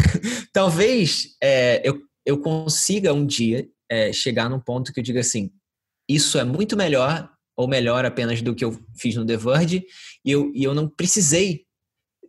Talvez 0.53 1.37
é, 1.43 1.81
eu, 1.89 2.03
eu 2.27 2.39
consiga 2.39 3.13
um 3.13 3.25
dia 3.25 3.69
é, 3.89 4.13
chegar 4.13 4.51
num 4.51 4.61
ponto 4.61 4.93
que 4.93 5.01
eu 5.01 5.05
diga 5.05 5.21
assim, 5.21 5.51
isso 6.09 6.39
é 6.39 6.45
muito 6.45 6.77
melhor 6.77 7.32
ou 7.63 7.69
melhor 7.69 8.05
apenas 8.05 8.43
do 8.43 8.55
que 8.55 8.65
eu 8.65 8.79
fiz 8.97 9.15
no 9.15 9.25
The 9.25 9.37
Verge, 9.37 9.85
e 10.25 10.31
eu, 10.31 10.53
e 10.55 10.63
eu 10.65 10.75
não 10.75 10.89
precisei 10.89 11.65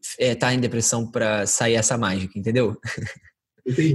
estar 0.01 0.23
é, 0.23 0.35
tá 0.35 0.53
em 0.53 0.59
depressão 0.59 1.09
para 1.09 1.45
sair 1.45 1.75
essa 1.75 1.97
mágica, 1.97 2.37
entendeu? 2.37 2.77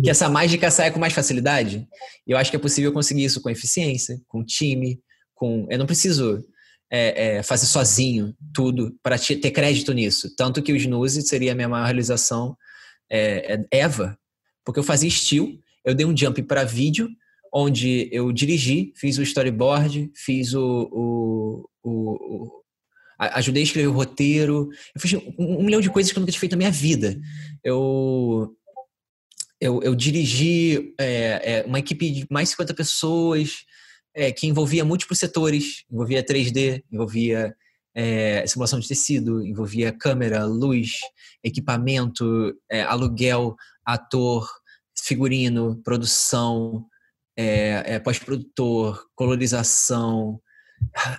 que 0.03 0.09
essa 0.09 0.29
mágica 0.29 0.71
saia 0.71 0.91
com 0.91 0.99
mais 0.99 1.13
facilidade. 1.13 1.87
Eu 2.27 2.37
acho 2.37 2.51
que 2.51 2.57
é 2.57 2.61
possível 2.61 2.93
conseguir 2.93 3.25
isso 3.25 3.41
com 3.41 3.51
eficiência, 3.51 4.21
com 4.27 4.45
time, 4.45 5.01
com. 5.35 5.67
Eu 5.71 5.79
não 5.79 5.87
preciso 5.87 6.45
é, 6.91 7.37
é, 7.37 7.43
fazer 7.43 7.67
sozinho 7.67 8.35
tudo 8.53 8.97
para 9.03 9.19
ter 9.19 9.51
crédito 9.51 9.93
nisso. 9.93 10.35
Tanto 10.37 10.63
que 10.63 10.73
o 10.73 10.77
Snooze 10.77 11.23
seria 11.23 11.53
a 11.53 11.55
minha 11.55 11.69
maior 11.69 11.85
realização 11.85 12.57
é, 13.11 13.55
é 13.55 13.79
Eva, 13.79 14.19
porque 14.65 14.81
eu 14.81 14.85
fazia 14.85 15.09
estilo, 15.09 15.59
eu 15.85 15.95
dei 15.95 16.07
um 16.07 16.17
jump 16.17 16.43
para 16.43 16.65
vídeo, 16.65 17.09
onde 17.53 18.09
eu 18.13 18.33
dirigi, 18.33 18.93
fiz 18.97 19.19
o 19.19 19.23
storyboard, 19.23 20.11
fiz 20.15 20.55
o, 20.55 20.89
o, 20.93 21.69
o, 21.83 21.93
o 22.45 22.63
ajudei 23.19 23.63
a 23.63 23.65
escrever 23.65 23.89
o 23.89 23.93
roteiro, 23.93 24.69
eu 24.95 25.01
fiz 25.01 25.15
um, 25.39 25.63
milhão 25.65 25.81
de 25.81 25.91
coisas 25.91 26.13
que 26.13 26.19
eu 26.19 26.21
nunca 26.21 26.33
tinha 26.33 26.41
feito 26.41 26.53
na 26.53 26.59
minha 26.59 26.71
vida. 26.71 27.19
Eu 27.65 28.55
eu, 29.61 29.83
eu 29.83 29.95
dirigi 29.95 30.95
é, 30.99 31.63
é, 31.63 31.65
uma 31.67 31.81
equipe 31.81 32.11
de 32.11 32.27
mais 32.31 32.49
de 32.49 32.53
50 32.53 32.75
pessoas 32.75 33.65
é, 34.15 34.31
que 34.31 34.47
envolvia 34.47 34.85
múltiplos 34.85 35.19
setores, 35.19 35.85
envolvia 35.91 36.23
3D, 36.23 36.85
envolvia 36.93 37.55
é, 37.95 38.47
simulação 38.47 38.79
de 38.79 38.87
tecido, 38.87 39.45
envolvia 39.45 39.93
câmera, 39.93 40.45
luz, 40.45 41.01
equipamento, 41.43 42.55
é, 42.71 42.83
aluguel, 42.83 43.57
ator, 43.85 44.49
figurino, 44.97 45.81
produção, 45.83 46.87
é, 47.39 47.95
é, 47.95 47.99
pós-produtor, 48.01 49.07
colorização, 49.15 50.41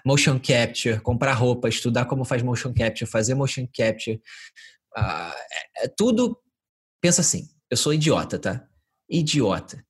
motion 0.06 0.38
capture, 0.38 1.00
comprar 1.00 1.32
roupa, 1.32 1.70
estudar 1.70 2.06
como 2.06 2.26
faz 2.26 2.44
motion 2.44 2.74
capture, 2.74 3.10
fazer 3.10 3.36
motion 3.36 3.66
capture. 3.74 4.22
Ah, 4.94 5.34
é, 5.80 5.86
é, 5.86 5.88
tudo. 5.88 6.38
Pensa 7.02 7.22
assim, 7.22 7.48
eu 7.72 7.78
sou 7.78 7.94
idiota, 7.94 8.38
tá? 8.38 8.68
Idiota. 9.10 9.82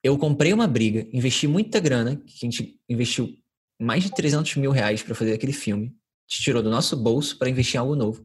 Eu 0.00 0.16
comprei 0.16 0.52
uma 0.52 0.68
briga, 0.68 1.08
investi 1.12 1.48
muita 1.48 1.80
grana, 1.80 2.16
que 2.16 2.34
a 2.34 2.46
gente 2.46 2.78
investiu 2.88 3.34
mais 3.80 4.04
de 4.04 4.14
300 4.14 4.54
mil 4.56 4.70
reais 4.70 5.02
para 5.02 5.14
fazer 5.14 5.32
aquele 5.32 5.52
filme, 5.52 5.92
te 6.28 6.40
tirou 6.40 6.62
do 6.62 6.70
nosso 6.70 6.96
bolso 6.96 7.36
para 7.36 7.50
investir 7.50 7.76
em 7.76 7.78
algo 7.78 7.96
novo, 7.96 8.24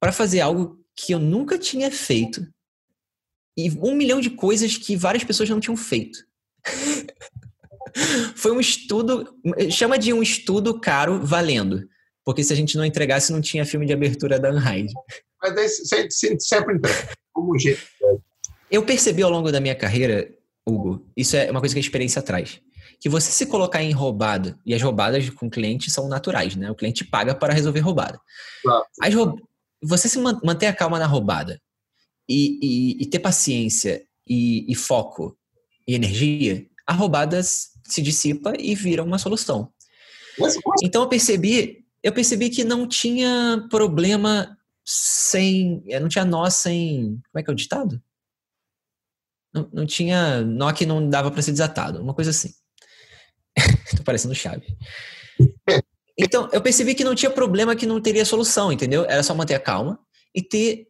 para 0.00 0.10
fazer 0.10 0.40
algo 0.40 0.84
que 0.96 1.12
eu 1.12 1.20
nunca 1.20 1.56
tinha 1.58 1.92
feito 1.92 2.44
e 3.56 3.70
um 3.78 3.94
milhão 3.94 4.20
de 4.20 4.30
coisas 4.30 4.76
que 4.76 4.96
várias 4.96 5.22
pessoas 5.22 5.48
não 5.48 5.60
tinham 5.60 5.76
feito. 5.76 6.18
Foi 8.34 8.52
um 8.52 8.60
estudo, 8.60 9.34
chama 9.70 9.98
de 9.98 10.12
um 10.12 10.22
estudo 10.22 10.78
caro 10.78 11.24
valendo. 11.24 11.88
Porque 12.24 12.42
se 12.42 12.52
a 12.52 12.56
gente 12.56 12.76
não 12.76 12.84
entregasse, 12.84 13.32
não 13.32 13.40
tinha 13.40 13.64
filme 13.64 13.86
de 13.86 13.92
abertura 13.92 14.38
da 14.38 14.50
Unhide. 14.50 14.92
Mas 15.40 15.92
aí 15.92 16.10
sempre 16.40 16.74
entrega. 16.74 17.08
Como 17.32 17.56
jeito. 17.58 17.82
Eu 18.70 18.84
percebi 18.84 19.22
ao 19.22 19.30
longo 19.30 19.52
da 19.52 19.60
minha 19.60 19.76
carreira, 19.76 20.28
Hugo, 20.66 21.06
isso 21.16 21.36
é 21.36 21.50
uma 21.50 21.60
coisa 21.60 21.74
que 21.74 21.78
a 21.78 21.80
experiência 21.80 22.20
traz. 22.20 22.60
Que 23.00 23.08
você 23.08 23.30
se 23.30 23.46
colocar 23.46 23.82
em 23.82 23.92
roubada, 23.92 24.58
e 24.66 24.74
as 24.74 24.82
roubadas 24.82 25.30
com 25.30 25.46
o 25.46 25.50
cliente 25.50 25.90
são 25.90 26.08
naturais, 26.08 26.56
né? 26.56 26.70
O 26.70 26.74
cliente 26.74 27.04
paga 27.04 27.34
para 27.34 27.52
resolver 27.52 27.80
roubada. 27.80 28.18
Claro. 28.62 28.84
As 29.00 29.14
roub... 29.14 29.40
Você 29.84 30.08
se 30.08 30.18
manter 30.18 30.66
a 30.66 30.72
calma 30.72 30.98
na 30.98 31.06
roubada 31.06 31.60
e, 32.28 32.58
e, 32.60 33.02
e 33.02 33.06
ter 33.06 33.20
paciência 33.20 34.02
e, 34.26 34.70
e 34.72 34.74
foco 34.74 35.36
e 35.86 35.94
energia, 35.94 36.66
a 36.86 36.92
roubada 36.92 37.42
se 37.42 38.02
dissipa 38.02 38.52
e 38.58 38.74
vira 38.74 39.02
uma 39.02 39.18
solução. 39.18 39.72
Então 40.82 41.02
eu 41.02 41.08
percebi, 41.08 41.84
eu 42.02 42.12
percebi 42.12 42.50
que 42.50 42.64
não 42.64 42.86
tinha 42.86 43.66
problema 43.70 44.56
sem, 44.84 45.82
eh, 45.88 45.98
não 45.98 46.08
tinha 46.08 46.24
nó 46.24 46.48
sem, 46.50 47.20
como 47.30 47.40
é 47.40 47.42
que 47.42 47.50
é 47.50 47.52
o 47.52 47.56
ditado? 47.56 48.02
Não, 49.52 49.68
não 49.72 49.86
tinha 49.86 50.42
nó 50.42 50.72
que 50.72 50.84
não 50.84 51.08
dava 51.08 51.30
para 51.30 51.42
ser 51.42 51.52
desatado, 51.52 52.00
uma 52.00 52.14
coisa 52.14 52.30
assim. 52.30 52.52
Tô 53.96 54.02
parecendo 54.04 54.34
chave. 54.34 54.66
Então, 56.18 56.48
eu 56.52 56.62
percebi 56.62 56.94
que 56.94 57.04
não 57.04 57.14
tinha 57.14 57.30
problema, 57.30 57.76
que 57.76 57.86
não 57.86 58.00
teria 58.00 58.24
solução, 58.24 58.72
entendeu? 58.72 59.04
Era 59.04 59.22
só 59.22 59.34
manter 59.34 59.54
a 59.54 59.60
calma 59.60 59.98
e 60.34 60.42
ter 60.42 60.88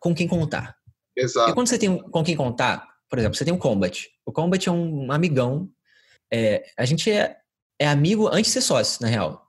com 0.00 0.14
quem 0.14 0.26
contar. 0.26 0.76
Exato. 1.16 1.50
E 1.50 1.54
quando 1.54 1.68
você 1.68 1.78
tem 1.78 1.98
com 1.98 2.24
quem 2.24 2.36
contar, 2.36 2.88
por 3.08 3.18
exemplo, 3.18 3.36
você 3.36 3.44
tem 3.44 3.54
o 3.54 3.58
Combat. 3.58 4.08
O 4.24 4.32
Combat 4.32 4.68
é 4.68 4.72
um 4.72 5.10
amigão. 5.10 5.70
É, 6.32 6.64
a 6.76 6.84
gente 6.84 7.10
é, 7.10 7.36
é 7.78 7.88
amigo 7.88 8.28
antes 8.28 8.52
de 8.52 8.60
ser 8.60 8.60
sócio, 8.60 9.02
na 9.02 9.08
real. 9.08 9.46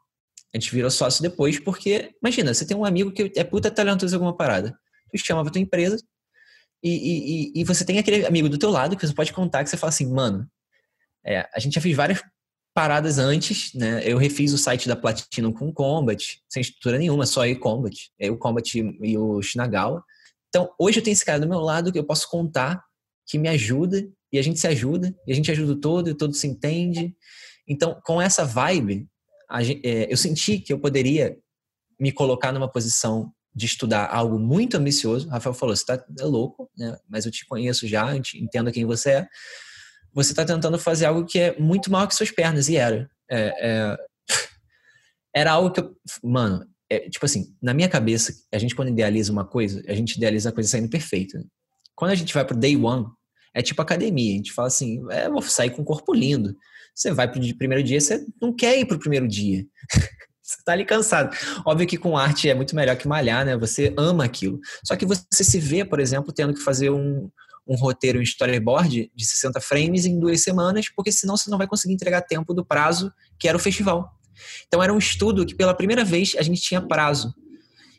A 0.54 0.58
gente 0.58 0.74
virou 0.74 0.90
sócio 0.90 1.22
depois 1.22 1.60
porque, 1.60 2.16
imagina, 2.22 2.54
você 2.54 2.66
tem 2.66 2.76
um 2.76 2.86
amigo 2.86 3.12
que 3.12 3.32
é 3.36 3.44
puta 3.44 3.70
talentoso 3.70 4.14
em 4.14 4.16
alguma 4.16 4.36
parada. 4.36 4.78
Tu 5.12 5.18
chama 5.18 5.44
pra 5.44 5.52
tua 5.52 5.62
empresa 5.62 5.98
e, 6.84 7.52
e, 7.54 7.62
e, 7.62 7.64
você 7.64 7.84
tem 7.84 8.00
aquele 8.00 8.26
amigo 8.26 8.48
do 8.48 8.58
teu 8.58 8.70
lado 8.70 8.96
que 8.96 9.06
você 9.06 9.14
pode 9.14 9.34
contar 9.34 9.64
que 9.64 9.70
você 9.70 9.78
fala 9.78 9.90
assim, 9.90 10.08
mano, 10.08 10.50
é, 11.26 11.48
a 11.54 11.60
gente 11.60 11.74
já 11.76 11.82
fez 11.82 11.96
várias 11.96 12.24
paradas 12.74 13.18
antes, 13.18 13.74
né? 13.74 14.02
Eu 14.06 14.18
refiz 14.18 14.54
o 14.54 14.58
site 14.58 14.88
da 14.88 14.96
Platinum 14.96 15.52
com 15.52 15.68
o 15.68 15.74
Combat, 15.74 16.42
sem 16.48 16.62
estrutura 16.62 16.98
nenhuma, 16.98 17.26
só 17.26 17.46
e 17.46 17.56
Combat. 17.56 18.12
Eu, 18.18 18.36
o 18.36 18.38
Combat 18.38 18.80
e 18.80 19.18
o 19.18 19.42
Shinagawa. 19.42 20.04
Então, 20.48 20.74
hoje 20.80 21.00
eu 21.00 21.04
tenho 21.04 21.14
esse 21.14 21.26
cara 21.26 21.40
do 21.40 21.50
meu 21.50 21.60
lado 21.60 21.92
que 21.92 22.00
eu 22.00 22.06
posso 22.06 22.30
contar, 22.30 22.84
que 23.30 23.38
me 23.38 23.48
ajuda, 23.48 24.06
e 24.32 24.40
a 24.40 24.42
gente 24.42 24.60
se 24.60 24.68
ajuda, 24.68 25.16
e 25.26 25.32
a 25.32 25.36
gente 25.36 25.52
ajuda 25.52 25.74
o 25.74 25.80
todo, 25.80 26.10
e 26.10 26.14
todo 26.14 26.34
se 26.34 26.48
entende. 26.48 27.16
Então, 27.68 28.00
com 28.04 28.22
essa 28.22 28.44
vibe, 28.44 29.08
gente, 29.62 29.88
é, 29.88 30.12
eu 30.12 30.18
senti 30.18 30.60
que 30.60 30.74
eu 30.74 30.80
poderia 30.80 31.38
me 32.00 32.12
colocar 32.12 32.52
numa 32.52 32.70
posição 32.70 33.32
de 33.54 33.66
estudar 33.66 34.08
algo 34.12 34.40
muito 34.40 34.76
ambicioso. 34.76 35.28
O 35.28 35.32
Rafael 35.32 35.54
falou: 35.54 35.76
você 35.76 35.86
tá 35.86 36.04
é 36.20 36.24
louco, 36.24 36.70
né? 36.78 36.98
mas 37.08 37.26
eu 37.26 37.32
te 37.32 37.46
conheço 37.46 37.88
já, 37.88 38.16
entendo 38.16 38.72
quem 38.72 38.86
você 38.86 39.12
é 39.12 39.28
você 40.14 40.32
está 40.32 40.46
tentando 40.46 40.78
fazer 40.80 41.06
algo 41.06 41.26
que 41.26 41.40
é 41.40 41.60
muito 41.60 41.92
maior 41.92 42.08
que 42.08 42.16
suas 42.16 42.32
pernas, 42.32 42.68
e 42.70 42.78
era. 42.78 43.10
É, 43.30 43.54
é... 43.60 43.98
Era 45.36 45.52
algo 45.52 45.72
que 45.72 45.80
eu. 45.80 45.96
Mano, 46.24 46.66
é, 46.90 47.08
tipo 47.10 47.26
assim, 47.26 47.56
na 47.62 47.74
minha 47.74 47.88
cabeça, 47.88 48.34
a 48.52 48.58
gente 48.58 48.76
quando 48.76 48.90
idealiza 48.90 49.32
uma 49.32 49.46
coisa, 49.46 49.84
a 49.88 49.94
gente 49.94 50.16
idealiza 50.16 50.50
a 50.50 50.52
coisa 50.52 50.70
saindo 50.70 50.90
perfeita. 50.90 51.44
Quando 51.96 52.12
a 52.12 52.16
gente 52.16 52.34
vai 52.34 52.44
pro 52.44 52.58
day 52.58 52.76
one, 52.76 53.06
é 53.54 53.62
tipo 53.62 53.82
academia. 53.82 54.34
A 54.34 54.38
gente 54.38 54.54
fala 54.54 54.68
assim, 54.68 55.02
é, 55.10 55.30
vou 55.30 55.42
sair 55.42 55.70
com 55.72 55.82
um 55.82 55.86
corpo 55.86 56.14
lindo. 56.14 56.56
Você 56.94 57.12
vai 57.12 57.32
pro 57.32 57.42
primeiro 57.58 57.84
dia, 57.84 58.00
você 58.00 58.26
não 58.42 58.54
quer 58.54 58.78
ir 58.80 58.86
pro 58.86 59.00
primeiro 59.00 59.28
dia. 59.28 59.66
você 60.42 60.58
tá 60.66 60.74
ali 60.74 60.86
cansado. 60.86 61.36
Óbvio 61.66 61.88
que 61.88 61.98
com 61.98 62.18
arte 62.18 62.50
é 62.50 62.54
muito 62.54 62.76
melhor 62.76 62.96
que 62.98 63.08
malhar, 63.08 63.46
né? 63.46 63.58
Você 63.58 63.94
ama 63.98 64.26
aquilo. 64.26 64.60
Só 64.84 64.96
que 64.96 65.06
você 65.06 65.44
se 65.44 65.60
vê, 65.60 65.86
por 65.86 66.00
exemplo, 66.00 66.34
tendo 66.34 66.54
que 66.54 66.62
fazer 66.62 66.90
um, 66.90 67.30
um 67.68 67.76
roteiro 67.76 68.20
em 68.20 68.24
storyboard 68.24 69.12
de 69.16 69.26
60 69.26 69.62
frames 69.62 70.06
em 70.06 70.20
duas 70.20 70.42
semanas, 70.42 70.90
porque 70.90 71.12
senão 71.12 71.38
você 71.38 71.50
não 71.50 71.58
vai 71.58 71.68
conseguir 71.68 71.94
entregar 71.94 72.22
tempo 72.22 72.54
do 72.54 72.66
prazo 72.66 73.14
que 73.40 73.48
era 73.48 73.58
o 73.58 73.62
festival. 73.62 74.12
Então 74.68 74.82
era 74.82 74.92
um 74.94 74.98
estudo 74.98 75.46
que 75.46 75.56
pela 75.56 75.74
primeira 75.74 76.04
vez 76.04 76.36
a 76.38 76.42
gente 76.42 76.62
tinha 76.62 76.82
prazo 76.82 77.34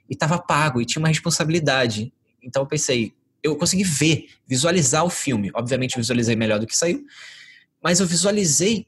e 0.09 0.14
estava 0.14 0.39
pago 0.39 0.81
e 0.81 0.85
tinha 0.85 1.01
uma 1.01 1.09
responsabilidade. 1.09 2.12
Então 2.43 2.62
eu 2.62 2.66
pensei, 2.66 3.14
eu 3.42 3.56
consegui 3.56 3.84
ver, 3.84 4.28
visualizar 4.46 5.04
o 5.04 5.10
filme. 5.10 5.50
Obviamente 5.54 5.94
eu 5.96 6.00
visualizei 6.00 6.36
melhor 6.36 6.58
do 6.58 6.66
que 6.66 6.76
saiu, 6.76 7.04
mas 7.82 8.00
eu 8.00 8.06
visualizei 8.06 8.86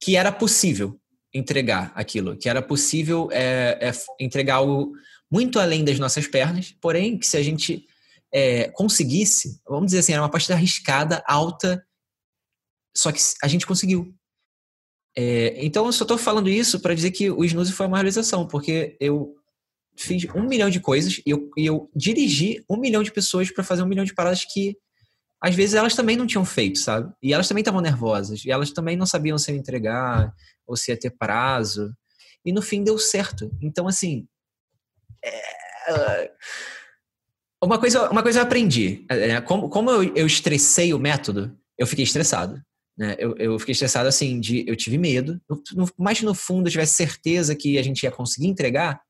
que 0.00 0.16
era 0.16 0.32
possível 0.32 0.98
entregar 1.32 1.92
aquilo, 1.94 2.36
que 2.36 2.48
era 2.48 2.62
possível 2.62 3.28
é, 3.32 3.78
é, 3.80 3.92
entregar 4.18 4.56
algo 4.56 4.92
muito 5.30 5.58
além 5.58 5.84
das 5.84 5.98
nossas 5.98 6.26
pernas, 6.26 6.74
porém 6.80 7.18
que 7.18 7.26
se 7.26 7.36
a 7.36 7.42
gente 7.42 7.86
é, 8.32 8.68
conseguisse, 8.70 9.60
vamos 9.66 9.86
dizer 9.86 9.98
assim, 9.98 10.12
era 10.12 10.22
uma 10.22 10.30
partida 10.30 10.54
arriscada, 10.54 11.22
alta, 11.26 11.84
só 12.96 13.12
que 13.12 13.20
a 13.42 13.48
gente 13.48 13.66
conseguiu. 13.66 14.14
É, 15.16 15.64
então, 15.64 15.86
eu 15.86 15.92
só 15.92 16.04
estou 16.04 16.18
falando 16.18 16.48
isso 16.48 16.80
para 16.80 16.94
dizer 16.94 17.10
que 17.10 17.30
o 17.30 17.44
Snooze 17.44 17.72
foi 17.72 17.86
uma 17.86 17.96
realização, 17.96 18.46
porque 18.46 18.96
eu 19.00 19.37
fiz 19.98 20.24
um 20.34 20.46
milhão 20.46 20.70
de 20.70 20.80
coisas 20.80 21.18
e 21.18 21.30
eu, 21.30 21.50
e 21.56 21.66
eu 21.66 21.90
dirigi 21.94 22.64
um 22.70 22.76
milhão 22.76 23.02
de 23.02 23.12
pessoas 23.12 23.50
para 23.50 23.64
fazer 23.64 23.82
um 23.82 23.88
milhão 23.88 24.04
de 24.04 24.14
paradas 24.14 24.44
que 24.44 24.76
às 25.40 25.54
vezes 25.54 25.74
elas 25.74 25.94
também 25.94 26.16
não 26.16 26.26
tinham 26.26 26.44
feito, 26.44 26.78
sabe? 26.78 27.12
E 27.22 27.32
elas 27.32 27.46
também 27.46 27.62
estavam 27.62 27.80
nervosas, 27.80 28.44
e 28.44 28.50
elas 28.50 28.72
também 28.72 28.96
não 28.96 29.06
sabiam 29.06 29.38
se 29.38 29.52
ia 29.52 29.56
entregar 29.56 30.34
ou 30.66 30.76
se 30.76 30.90
ia 30.90 30.98
ter 30.98 31.10
prazo. 31.10 31.94
E 32.44 32.52
no 32.52 32.60
fim 32.60 32.82
deu 32.82 32.98
certo. 32.98 33.50
Então, 33.62 33.86
assim. 33.86 34.26
É 35.22 36.32
uma 37.62 37.78
coisa, 37.78 38.10
uma 38.10 38.22
coisa 38.22 38.40
eu 38.40 38.42
aprendi. 38.42 39.04
É, 39.10 39.30
é, 39.30 39.40
como, 39.40 39.68
como 39.68 39.90
eu, 39.90 40.14
eu 40.14 40.26
estressei 40.26 40.92
o 40.92 40.98
método, 40.98 41.56
eu 41.76 41.86
fiquei 41.86 42.04
estressado. 42.04 42.60
Né? 42.96 43.14
Eu, 43.18 43.36
eu 43.36 43.58
fiquei 43.58 43.72
estressado 43.72 44.08
assim, 44.08 44.40
de 44.40 44.64
eu 44.68 44.76
tive 44.76 44.98
medo. 44.98 45.40
No, 45.72 45.88
mais 45.96 46.20
no 46.22 46.34
fundo 46.34 46.66
eu 46.66 46.72
tivesse 46.72 46.94
certeza 46.94 47.54
que 47.54 47.78
a 47.78 47.82
gente 47.82 48.02
ia 48.02 48.10
conseguir 48.10 48.48
entregar. 48.48 49.00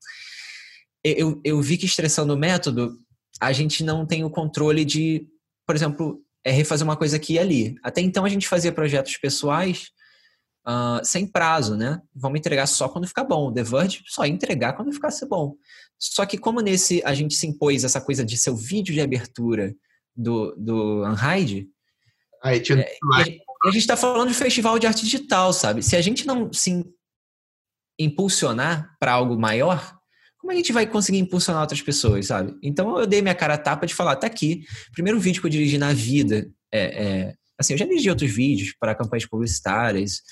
Eu, 1.03 1.39
eu 1.43 1.61
vi 1.61 1.77
que 1.77 1.85
estressando 1.85 2.33
o 2.33 2.37
método, 2.37 2.97
a 3.39 3.51
gente 3.51 3.83
não 3.83 4.05
tem 4.05 4.23
o 4.23 4.29
controle 4.29 4.83
de, 4.83 5.27
por 5.65 5.75
exemplo, 5.75 6.21
é 6.43 6.51
refazer 6.51 6.85
uma 6.85 6.97
coisa 6.97 7.15
aqui 7.15 7.33
e 7.33 7.39
ali. 7.39 7.75
Até 7.83 8.01
então 8.01 8.25
a 8.25 8.29
gente 8.29 8.47
fazia 8.47 8.71
projetos 8.71 9.15
pessoais 9.17 9.91
uh, 10.67 11.03
sem 11.03 11.25
prazo, 11.25 11.75
né? 11.75 12.01
Vamos 12.13 12.39
entregar 12.39 12.67
só 12.67 12.89
quando 12.89 13.07
ficar 13.07 13.23
bom. 13.23 13.51
The 13.51 13.63
Verge 13.63 14.03
só 14.05 14.25
entregar 14.25 14.73
quando 14.73 14.91
ficasse 14.91 15.25
bom. 15.25 15.55
Só 15.97 16.25
que 16.25 16.37
como 16.37 16.61
nesse 16.61 17.01
a 17.05 17.13
gente 17.13 17.35
se 17.35 17.47
impôs 17.47 17.83
essa 17.83 18.01
coisa 18.01 18.23
de 18.25 18.37
ser 18.37 18.49
o 18.51 18.55
vídeo 18.55 18.93
de 18.93 19.01
abertura 19.01 19.75
do, 20.15 20.55
do 20.57 21.03
Unhide, 21.05 21.69
Aí, 22.41 22.59
tinha... 22.61 22.79
é, 22.79 22.97
a, 23.13 23.67
a 23.67 23.71
gente 23.71 23.81
está 23.81 23.97
falando 23.97 24.29
de 24.29 24.33
festival 24.33 24.79
de 24.79 24.87
arte 24.87 25.03
digital, 25.03 25.51
sabe? 25.51 25.83
Se 25.83 25.95
a 25.95 26.01
gente 26.01 26.25
não 26.25 26.51
se 26.53 26.85
impulsionar 27.99 28.95
para 28.97 29.11
algo 29.11 29.37
maior, 29.37 29.98
como 30.49 30.53
a 30.53 30.55
gente 30.55 30.73
vai 30.73 30.87
conseguir 30.87 31.19
impulsionar 31.19 31.61
outras 31.61 31.79
pessoas, 31.79 32.25
sabe? 32.25 32.57
Então 32.63 32.97
eu 32.97 33.05
dei 33.05 33.21
minha 33.21 33.35
cara 33.35 33.53
a 33.53 33.57
tapa 33.57 33.85
de 33.85 33.93
falar, 33.93 34.15
tá 34.15 34.25
aqui, 34.25 34.63
primeiro 34.91 35.19
vídeo 35.19 35.41
que 35.41 35.45
eu 35.45 35.51
dirigi 35.51 35.77
na 35.77 35.93
vida, 35.93 36.49
é, 36.73 37.03
é, 37.03 37.33
assim, 37.55 37.73
eu 37.73 37.77
já 37.77 37.85
dirigi 37.85 38.09
outros 38.09 38.31
vídeos 38.31 38.73
para 38.79 38.95
campanhas 38.95 39.27
publicitárias, 39.27 40.23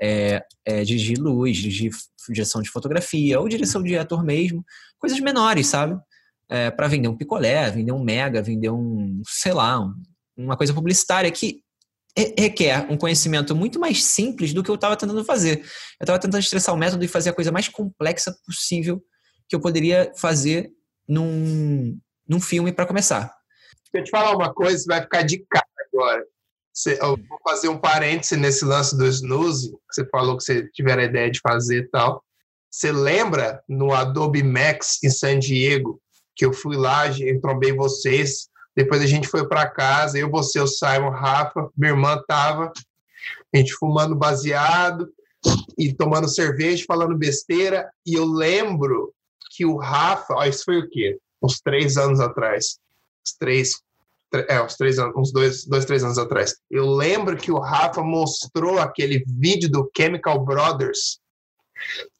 é, 0.00 0.40
é, 0.64 0.84
dirigir 0.84 1.18
luz, 1.18 1.56
dirigir 1.56 1.90
direção 2.28 2.62
de 2.62 2.70
fotografia 2.70 3.40
ou 3.40 3.48
direção 3.48 3.82
de 3.82 3.98
ator 3.98 4.24
mesmo, 4.24 4.64
coisas 5.00 5.18
menores, 5.18 5.66
sabe? 5.66 5.98
É, 6.48 6.70
para 6.70 6.86
vender 6.86 7.08
um 7.08 7.16
picolé, 7.16 7.68
vender 7.68 7.90
um 7.90 8.04
mega, 8.04 8.40
vender 8.40 8.70
um, 8.70 9.20
sei 9.26 9.52
lá, 9.52 9.80
um, 9.80 9.92
uma 10.36 10.56
coisa 10.56 10.72
publicitária 10.72 11.30
que 11.32 11.60
requer 12.38 12.86
um 12.88 12.96
conhecimento 12.96 13.54
muito 13.54 13.80
mais 13.80 14.04
simples 14.04 14.54
do 14.54 14.62
que 14.62 14.70
eu 14.70 14.76
estava 14.76 14.96
tentando 14.96 15.24
fazer. 15.24 15.58
Eu 15.98 16.04
estava 16.04 16.20
tentando 16.20 16.40
estressar 16.40 16.72
o 16.72 16.78
método 16.78 17.04
e 17.04 17.08
fazer 17.08 17.30
a 17.30 17.34
coisa 17.34 17.50
mais 17.50 17.68
complexa 17.68 18.32
possível 18.46 19.02
que 19.48 19.54
eu 19.54 19.60
poderia 19.60 20.12
fazer 20.16 20.70
num, 21.08 21.98
num 22.28 22.40
filme 22.40 22.72
para 22.72 22.86
começar. 22.86 23.32
Deixa 23.92 23.98
eu 23.98 24.04
te 24.04 24.10
falar 24.10 24.36
uma 24.36 24.52
coisa, 24.52 24.78
você 24.78 24.86
vai 24.86 25.02
ficar 25.02 25.22
de 25.22 25.38
cara 25.48 25.66
agora. 25.92 26.24
Eu 27.00 27.16
vou 27.16 27.38
fazer 27.42 27.68
um 27.68 27.78
parêntese 27.78 28.36
nesse 28.36 28.64
lance 28.64 28.96
do 28.96 29.06
snooze, 29.06 29.70
que 29.70 29.94
você 29.94 30.06
falou 30.08 30.36
que 30.36 30.44
você 30.44 30.68
tiver 30.72 30.98
a 30.98 31.04
ideia 31.04 31.30
de 31.30 31.40
fazer 31.40 31.84
e 31.84 31.88
tal. 31.88 32.22
Você 32.70 32.92
lembra 32.92 33.62
no 33.66 33.94
Adobe 33.94 34.42
Max 34.42 35.02
em 35.02 35.08
San 35.08 35.38
Diego, 35.38 36.00
que 36.34 36.44
eu 36.44 36.52
fui 36.52 36.76
lá, 36.76 37.06
eu 37.18 37.40
trombei 37.40 37.72
vocês, 37.72 38.48
depois 38.76 39.00
a 39.00 39.06
gente 39.06 39.26
foi 39.26 39.48
para 39.48 39.70
casa, 39.70 40.18
eu, 40.18 40.30
você, 40.30 40.60
o 40.60 40.66
Simon, 40.66 41.08
Rafa, 41.08 41.70
minha 41.74 41.92
irmã 41.92 42.22
tava, 42.28 42.70
a 43.54 43.56
gente 43.56 43.72
fumando 43.72 44.14
baseado 44.14 45.08
e 45.78 45.94
tomando 45.94 46.28
cerveja, 46.28 46.84
falando 46.86 47.16
besteira, 47.16 47.88
e 48.04 48.12
eu 48.12 48.26
lembro 48.26 49.14
que 49.56 49.64
o 49.64 49.76
Rafa, 49.76 50.34
ó, 50.34 50.44
isso 50.44 50.64
foi 50.64 50.78
o 50.78 50.88
quê? 50.88 51.18
Uns 51.42 51.60
três 51.60 51.96
anos 51.96 52.20
atrás, 52.20 52.78
uns 53.26 53.36
três, 53.38 53.72
é, 54.48 54.60
uns 54.60 54.76
três 54.76 54.98
anos, 54.98 55.14
uns 55.16 55.32
dois, 55.32 55.64
dois, 55.64 55.86
três 55.86 56.04
anos 56.04 56.18
atrás. 56.18 56.56
Eu 56.70 56.86
lembro 56.86 57.36
que 57.36 57.50
o 57.50 57.58
Rafa 57.58 58.02
mostrou 58.02 58.78
aquele 58.78 59.24
vídeo 59.26 59.70
do 59.70 59.90
Chemical 59.96 60.44
Brothers 60.44 61.18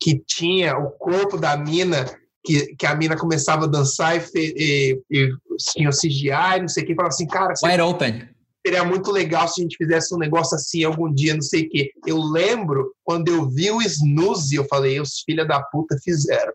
que 0.00 0.18
tinha 0.26 0.78
o 0.78 0.90
corpo 0.92 1.36
da 1.36 1.56
mina, 1.56 2.06
que, 2.44 2.74
que 2.76 2.86
a 2.86 2.94
mina 2.94 3.16
começava 3.16 3.64
a 3.64 3.68
dançar 3.68 4.16
e, 4.16 4.20
fe, 4.20 4.54
e, 4.56 5.02
e 5.10 5.30
tinha 5.72 5.90
o 5.90 5.92
CGI, 5.92 6.60
não 6.60 6.68
sei 6.68 6.84
o 6.84 6.86
que, 6.86 6.94
falava 6.94 7.12
assim, 7.12 7.26
cara... 7.26 7.52
Wide 7.62 7.80
open. 7.82 8.28
Seria 8.64 8.84
muito 8.84 9.12
legal 9.12 9.46
se 9.46 9.60
a 9.60 9.62
gente 9.62 9.76
fizesse 9.76 10.14
um 10.14 10.18
negócio 10.18 10.56
assim 10.56 10.82
algum 10.84 11.12
dia, 11.12 11.34
não 11.34 11.42
sei 11.42 11.62
o 11.62 11.68
que. 11.68 11.92
Eu 12.04 12.18
lembro, 12.18 12.92
quando 13.04 13.28
eu 13.28 13.48
vi 13.48 13.70
o 13.70 13.80
Snooze, 13.80 14.56
eu 14.56 14.64
falei, 14.64 15.00
os 15.00 15.20
filha 15.20 15.44
da 15.44 15.62
puta 15.62 15.96
fizeram. 16.02 16.52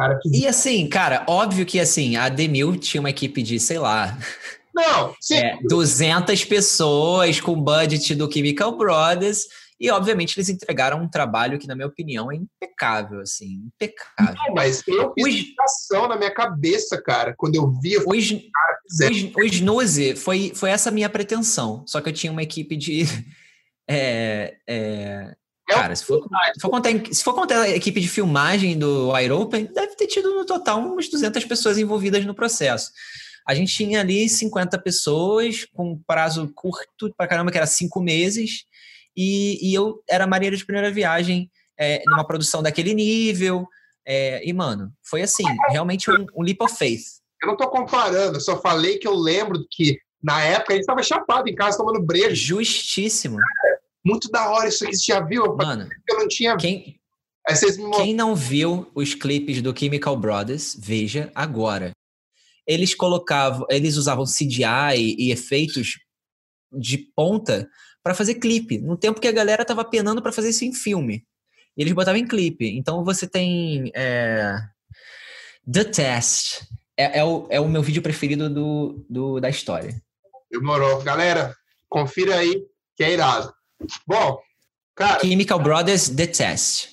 Cara, 0.00 0.18
que... 0.18 0.28
E 0.30 0.46
assim, 0.46 0.88
cara, 0.88 1.24
óbvio 1.28 1.66
que 1.66 1.78
assim, 1.78 2.16
a 2.16 2.28
Demil 2.28 2.76
tinha 2.76 3.00
uma 3.00 3.10
equipe 3.10 3.42
de, 3.42 3.60
sei 3.60 3.78
lá. 3.78 4.18
Não, 4.74 5.14
sim. 5.20 5.36
É, 5.36 5.58
200 5.62 6.44
pessoas 6.44 7.40
com 7.40 7.60
budget 7.60 8.14
do 8.14 8.32
Chemical 8.32 8.76
Brothers. 8.76 9.46
E, 9.78 9.90
obviamente, 9.90 10.36
eles 10.36 10.48
entregaram 10.50 11.02
um 11.02 11.08
trabalho 11.08 11.58
que, 11.58 11.66
na 11.66 11.74
minha 11.74 11.86
opinião, 11.86 12.30
é 12.30 12.36
impecável, 12.36 13.20
assim, 13.20 13.62
impecável. 13.66 14.34
Não, 14.34 14.54
mas 14.54 14.82
eu 14.86 15.12
fiz 15.14 15.56
o... 15.92 16.06
na 16.06 16.16
minha 16.16 16.30
cabeça, 16.30 17.00
cara, 17.00 17.34
quando 17.36 17.54
eu 17.54 17.70
vi... 17.80 17.94
Eu 17.94 18.02
falei, 18.02 18.20
o, 18.20 18.50
cara, 18.52 18.78
o, 19.36 19.40
o 19.40 19.44
Snooze 19.44 20.16
foi, 20.16 20.52
foi 20.54 20.68
essa 20.68 20.90
minha 20.90 21.08
pretensão, 21.08 21.82
só 21.86 22.00
que 22.00 22.10
eu 22.10 22.12
tinha 22.12 22.30
uma 22.30 22.42
equipe 22.42 22.76
de 22.76 23.04
É, 23.92 24.54
é, 24.68 25.34
cara, 25.74 25.96
se 25.96 26.04
for, 26.04 26.22
se, 26.54 26.60
for 26.60 26.70
contar, 26.70 26.90
se 27.12 27.24
for 27.24 27.34
contar 27.34 27.62
a 27.62 27.70
equipe 27.70 28.00
de 28.00 28.08
filmagem 28.08 28.78
do 28.78 29.12
Wide 29.12 29.32
Open, 29.32 29.64
deve 29.66 29.96
ter 29.96 30.06
tido 30.06 30.34
no 30.34 30.44
total 30.44 30.80
umas 30.80 31.08
200 31.08 31.44
pessoas 31.44 31.78
envolvidas 31.78 32.24
no 32.24 32.34
processo. 32.34 32.90
A 33.46 33.54
gente 33.54 33.74
tinha 33.74 34.00
ali 34.00 34.28
50 34.28 34.78
pessoas, 34.80 35.66
com 35.72 35.92
um 35.92 36.02
prazo 36.06 36.50
curto 36.54 37.12
pra 37.16 37.26
caramba, 37.26 37.50
que 37.50 37.56
era 37.56 37.66
cinco 37.66 38.00
meses, 38.00 38.64
e, 39.16 39.58
e 39.60 39.74
eu 39.74 40.02
era 40.08 40.26
marinheiro 40.26 40.56
de 40.56 40.64
primeira 40.64 40.90
viagem 40.90 41.50
é, 41.78 42.02
numa 42.06 42.26
produção 42.26 42.62
daquele 42.62 42.94
nível. 42.94 43.66
É, 44.06 44.46
e, 44.46 44.52
mano, 44.52 44.92
foi 45.02 45.22
assim, 45.22 45.44
realmente 45.68 46.10
um, 46.10 46.26
um 46.36 46.42
leap 46.42 46.60
of 46.60 46.76
faith. 46.76 47.02
Eu 47.42 47.48
não 47.48 47.56
tô 47.56 47.68
comparando, 47.68 48.36
eu 48.36 48.40
só 48.40 48.60
falei 48.60 48.98
que 48.98 49.08
eu 49.08 49.14
lembro 49.14 49.66
que 49.70 49.98
na 50.22 50.42
época 50.42 50.74
a 50.74 50.76
gente 50.76 50.86
tava 50.86 51.02
chapado 51.02 51.48
em 51.48 51.54
casa 51.54 51.78
tomando 51.78 52.04
brejo. 52.04 52.34
Justíssimo. 52.34 53.38
Muito 54.04 54.30
da 54.30 54.50
hora 54.50 54.68
isso 54.68 54.84
aqui, 54.84 54.96
você 54.96 55.12
já 55.12 55.20
viu? 55.20 55.56
Mano, 55.56 55.88
eu 56.08 56.18
não 56.18 56.28
tinha. 56.28 56.56
Quem, 56.56 56.98
quem 57.96 58.14
não 58.14 58.34
viu 58.34 58.90
os 58.94 59.14
clipes 59.14 59.60
do 59.60 59.76
Chemical 59.76 60.16
Brothers, 60.16 60.76
veja 60.78 61.30
agora. 61.34 61.92
Eles 62.66 62.94
colocavam, 62.94 63.66
eles 63.68 63.96
usavam 63.96 64.24
CGI 64.24 64.96
e, 64.96 65.28
e 65.28 65.32
efeitos 65.32 65.98
de 66.72 66.98
ponta 66.98 67.68
para 68.02 68.14
fazer 68.14 68.36
clipe, 68.36 68.78
no 68.78 68.96
tempo 68.96 69.20
que 69.20 69.28
a 69.28 69.32
galera 69.32 69.64
tava 69.64 69.84
penando 69.84 70.22
para 70.22 70.32
fazer 70.32 70.50
isso 70.50 70.64
em 70.64 70.72
filme. 70.72 71.24
E 71.76 71.82
eles 71.82 71.92
botavam 71.92 72.20
em 72.20 72.26
clipe. 72.26 72.66
Então 72.66 73.04
você 73.04 73.26
tem 73.26 73.90
é, 73.94 74.56
The 75.70 75.84
Test. 75.84 76.62
É, 76.96 77.18
é, 77.18 77.24
o, 77.24 77.46
é 77.50 77.60
o 77.60 77.68
meu 77.68 77.82
vídeo 77.82 78.02
preferido 78.02 78.48
do, 78.48 79.04
do, 79.08 79.40
da 79.40 79.48
história. 79.48 80.00
Demorou. 80.50 81.02
Galera, 81.02 81.54
confira 81.88 82.36
aí 82.36 82.64
que 82.96 83.04
é 83.04 83.12
irado. 83.12 83.52
Bom, 84.06 84.38
cara. 84.94 85.20
Chemical 85.20 85.58
Brothers 85.58 86.08
The 86.08 86.26
Test. 86.26 86.88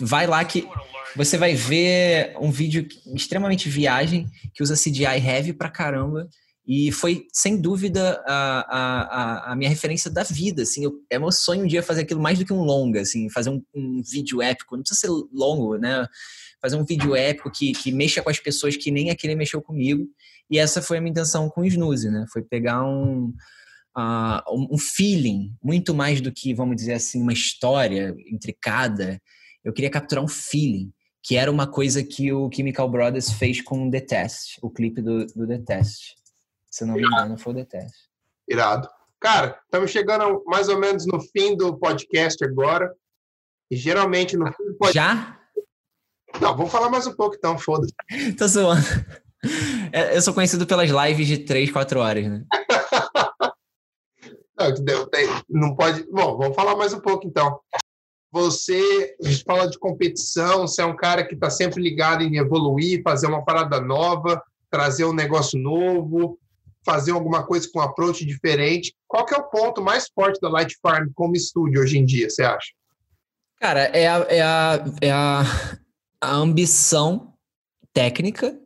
Vai 0.00 0.26
lá 0.26 0.44
que 0.44 0.68
você 1.14 1.36
vai 1.36 1.54
ver 1.54 2.34
um 2.40 2.50
vídeo 2.50 2.86
extremamente 3.14 3.68
viagem 3.68 4.26
que 4.54 4.62
usa 4.62 4.74
CGI 4.74 5.04
heavy 5.04 5.52
pra 5.52 5.68
caramba 5.68 6.28
e 6.66 6.92
foi, 6.92 7.26
sem 7.32 7.60
dúvida, 7.60 8.22
a, 8.26 9.50
a, 9.50 9.52
a 9.52 9.56
minha 9.56 9.68
referência 9.68 10.10
da 10.10 10.22
vida. 10.22 10.62
Assim, 10.62 10.84
eu, 10.84 10.92
é 11.10 11.18
meu 11.18 11.32
sonho 11.32 11.64
um 11.64 11.66
dia 11.66 11.82
fazer 11.82 12.02
aquilo 12.02 12.20
mais 12.20 12.38
do 12.38 12.44
que 12.44 12.52
um 12.52 12.62
longa, 12.62 13.00
assim, 13.00 13.28
fazer 13.28 13.50
um, 13.50 13.62
um 13.74 14.00
vídeo 14.02 14.40
épico. 14.40 14.76
Não 14.76 14.82
precisa 14.82 15.00
ser 15.00 15.26
longo, 15.32 15.76
né? 15.76 16.06
Fazer 16.60 16.76
um 16.76 16.84
vídeo 16.84 17.16
épico 17.16 17.50
que, 17.50 17.72
que 17.72 17.90
mexa 17.90 18.22
com 18.22 18.30
as 18.30 18.38
pessoas 18.38 18.76
que 18.76 18.92
nem 18.92 19.10
aquele 19.10 19.34
mexeu 19.34 19.60
comigo. 19.60 20.06
E 20.48 20.58
essa 20.58 20.80
foi 20.80 20.98
a 20.98 21.00
minha 21.00 21.10
intenção 21.10 21.48
com 21.48 21.62
o 21.62 21.66
Snooze, 21.66 22.10
né? 22.10 22.26
Foi 22.32 22.42
pegar 22.42 22.84
um, 22.84 23.32
uh, 23.96 24.42
um 24.70 24.78
feeling, 24.78 25.54
muito 25.62 25.94
mais 25.94 26.20
do 26.20 26.32
que, 26.32 26.54
vamos 26.54 26.76
dizer 26.76 26.94
assim, 26.94 27.20
uma 27.20 27.32
história 27.32 28.14
intricada. 28.26 29.20
Eu 29.64 29.72
queria 29.72 29.90
capturar 29.90 30.24
um 30.24 30.28
feeling, 30.28 30.92
que 31.22 31.36
era 31.36 31.50
uma 31.50 31.66
coisa 31.66 32.02
que 32.02 32.32
o 32.32 32.50
Chemical 32.52 32.88
Brothers 32.90 33.32
fez 33.32 33.60
com 33.60 33.88
o 33.88 33.90
The 33.90 34.00
Test, 34.00 34.58
o 34.62 34.70
clipe 34.70 35.00
do, 35.00 35.26
do 35.26 35.46
The 35.46 35.58
Test. 35.58 36.14
Se 36.70 36.84
não 36.84 36.94
me 36.94 37.04
engano, 37.04 37.38
foi 37.38 37.52
o 37.52 37.56
The 37.56 37.64
Test. 37.64 37.94
Irado. 38.48 38.88
Cara, 39.20 39.60
estamos 39.64 39.90
chegando 39.90 40.42
mais 40.46 40.68
ou 40.68 40.78
menos 40.78 41.06
no 41.06 41.20
fim 41.20 41.56
do 41.56 41.76
podcast 41.78 42.44
agora. 42.44 42.92
E 43.70 43.76
geralmente 43.76 44.36
no 44.36 44.46
fim 44.52 44.64
do 44.64 44.74
podcast. 44.74 44.94
Já? 44.94 45.38
Não, 46.40 46.56
vamos 46.56 46.72
falar 46.72 46.90
mais 46.90 47.06
um 47.06 47.14
pouco 47.14 47.36
então, 47.36 47.56
foda-se. 47.58 47.92
Tô 48.36 48.48
zoando. 48.48 48.82
É, 49.92 50.16
eu 50.16 50.22
sou 50.22 50.32
conhecido 50.32 50.66
pelas 50.66 50.88
lives 50.88 51.26
de 51.26 51.38
3, 51.38 51.70
4 51.70 52.00
horas, 52.00 52.26
né? 52.26 52.44
Não, 54.58 55.08
não 55.48 55.76
pode. 55.76 56.04
Bom, 56.10 56.36
vamos 56.36 56.54
falar 56.54 56.76
mais 56.76 56.92
um 56.92 57.00
pouco 57.00 57.26
então. 57.26 57.60
Você 58.30 59.14
fala 59.46 59.68
de 59.68 59.78
competição, 59.78 60.66
você 60.66 60.80
é 60.80 60.86
um 60.86 60.96
cara 60.96 61.26
que 61.26 61.34
está 61.34 61.50
sempre 61.50 61.82
ligado 61.82 62.22
em 62.22 62.36
evoluir, 62.36 63.02
fazer 63.02 63.26
uma 63.26 63.44
parada 63.44 63.78
nova, 63.80 64.42
trazer 64.70 65.04
um 65.04 65.12
negócio 65.12 65.58
novo 65.58 66.38
fazer 66.84 67.12
alguma 67.12 67.44
coisa 67.44 67.68
com 67.72 67.78
um 67.78 67.82
approach 67.82 68.24
diferente. 68.24 68.94
Qual 69.06 69.24
que 69.24 69.34
é 69.34 69.38
o 69.38 69.48
ponto 69.48 69.82
mais 69.82 70.08
forte 70.14 70.40
da 70.40 70.48
Light 70.48 70.76
Farm 70.82 71.08
como 71.14 71.34
estúdio 71.34 71.80
hoje 71.80 71.98
em 71.98 72.04
dia, 72.04 72.28
você 72.28 72.42
acha? 72.42 72.72
Cara, 73.60 73.80
é 73.80 74.08
a, 74.08 74.26
é 74.28 74.42
a, 74.42 74.84
é 75.00 75.10
a, 75.10 75.42
a 76.20 76.34
ambição 76.34 77.32
técnica, 77.92 78.58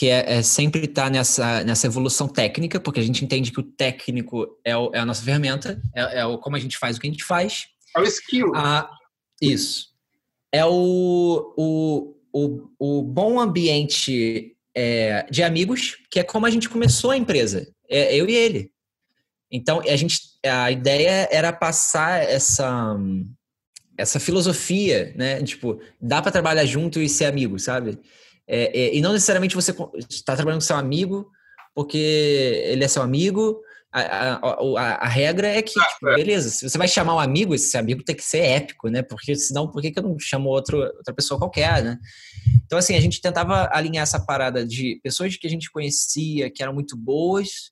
que 0.00 0.08
é, 0.08 0.38
é 0.38 0.42
sempre 0.42 0.86
estar 0.86 1.04
tá 1.04 1.10
nessa, 1.10 1.62
nessa 1.62 1.86
evolução 1.86 2.26
técnica, 2.26 2.80
porque 2.80 3.00
a 3.00 3.02
gente 3.02 3.22
entende 3.22 3.52
que 3.52 3.60
o 3.60 3.62
técnico 3.62 4.46
é, 4.64 4.74
o, 4.74 4.90
é 4.94 4.98
a 4.98 5.04
nossa 5.04 5.22
ferramenta, 5.22 5.78
é, 5.94 6.20
é 6.20 6.24
o, 6.24 6.38
como 6.38 6.56
a 6.56 6.58
gente 6.58 6.78
faz 6.78 6.96
o 6.96 7.00
que 7.02 7.06
a 7.06 7.10
gente 7.10 7.22
faz. 7.22 7.66
É 7.94 8.00
o 8.00 8.04
skill. 8.04 8.50
Isso. 9.42 9.88
É 10.50 10.64
o, 10.64 11.52
o, 11.54 12.16
o, 12.32 12.70
o 12.78 13.02
bom 13.02 13.38
ambiente 13.38 14.56
é, 14.74 15.26
de 15.30 15.42
amigos, 15.42 15.98
que 16.10 16.18
é 16.18 16.24
como 16.24 16.46
a 16.46 16.50
gente 16.50 16.70
começou 16.70 17.10
a 17.10 17.18
empresa, 17.18 17.70
é, 17.86 18.16
eu 18.16 18.26
e 18.26 18.34
ele. 18.34 18.72
Então, 19.52 19.80
a, 19.80 19.96
gente, 19.96 20.18
a 20.42 20.70
ideia 20.70 21.28
era 21.30 21.52
passar 21.52 22.22
essa, 22.22 22.96
essa 23.98 24.18
filosofia, 24.18 25.12
né? 25.14 25.42
Tipo, 25.42 25.78
dá 26.00 26.22
para 26.22 26.32
trabalhar 26.32 26.64
junto 26.64 27.02
e 27.02 27.06
ser 27.06 27.26
amigo, 27.26 27.58
sabe? 27.58 27.98
É, 28.52 28.76
é, 28.76 28.96
e 28.96 29.00
não 29.00 29.12
necessariamente 29.12 29.54
você 29.54 29.72
está 30.08 30.34
trabalhando 30.34 30.60
com 30.60 30.66
seu 30.66 30.74
amigo 30.74 31.30
porque 31.72 32.64
ele 32.66 32.82
é 32.82 32.88
seu 32.88 33.00
amigo. 33.00 33.60
A, 33.92 34.00
a, 34.00 34.34
a, 34.34 34.94
a 35.04 35.08
regra 35.08 35.48
é 35.48 35.62
que, 35.62 35.72
tipo, 35.72 36.06
beleza, 36.14 36.48
se 36.48 36.68
você 36.68 36.76
vai 36.76 36.88
chamar 36.88 37.14
um 37.14 37.20
amigo, 37.20 37.54
esse 37.54 37.76
amigo 37.76 38.04
tem 38.04 38.14
que 38.14 38.24
ser 38.24 38.40
épico, 38.40 38.88
né? 38.88 39.02
Porque 39.02 39.34
senão, 39.36 39.68
por 39.68 39.80
que, 39.80 39.90
que 39.90 39.98
eu 39.98 40.02
não 40.02 40.16
chamo 40.18 40.48
outro, 40.48 40.78
outra 40.78 41.14
pessoa 41.14 41.38
qualquer, 41.38 41.82
né? 41.82 41.98
Então, 42.64 42.78
assim, 42.78 42.96
a 42.96 43.00
gente 43.00 43.20
tentava 43.20 43.68
alinhar 43.72 44.02
essa 44.02 44.18
parada 44.18 44.66
de 44.66 45.00
pessoas 45.02 45.36
que 45.36 45.46
a 45.46 45.50
gente 45.50 45.70
conhecia, 45.70 46.50
que 46.50 46.62
eram 46.62 46.74
muito 46.74 46.96
boas 46.96 47.70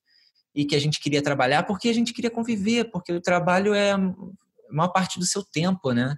e 0.55 0.65
que 0.65 0.75
a 0.75 0.81
gente 0.81 1.01
queria 1.01 1.23
trabalhar, 1.23 1.65
porque 1.65 1.89
a 1.89 1.95
gente 1.95 2.13
queria 2.13 2.31
conviver, 2.31 2.91
porque 2.91 3.13
o 3.13 3.21
trabalho 3.21 3.75
é 3.75 3.95
uma 4.71 4.93
parte 4.93 5.19
do 5.19 5.27
seu 5.27 5.45
tempo, 5.45 5.93
né? 5.93 6.17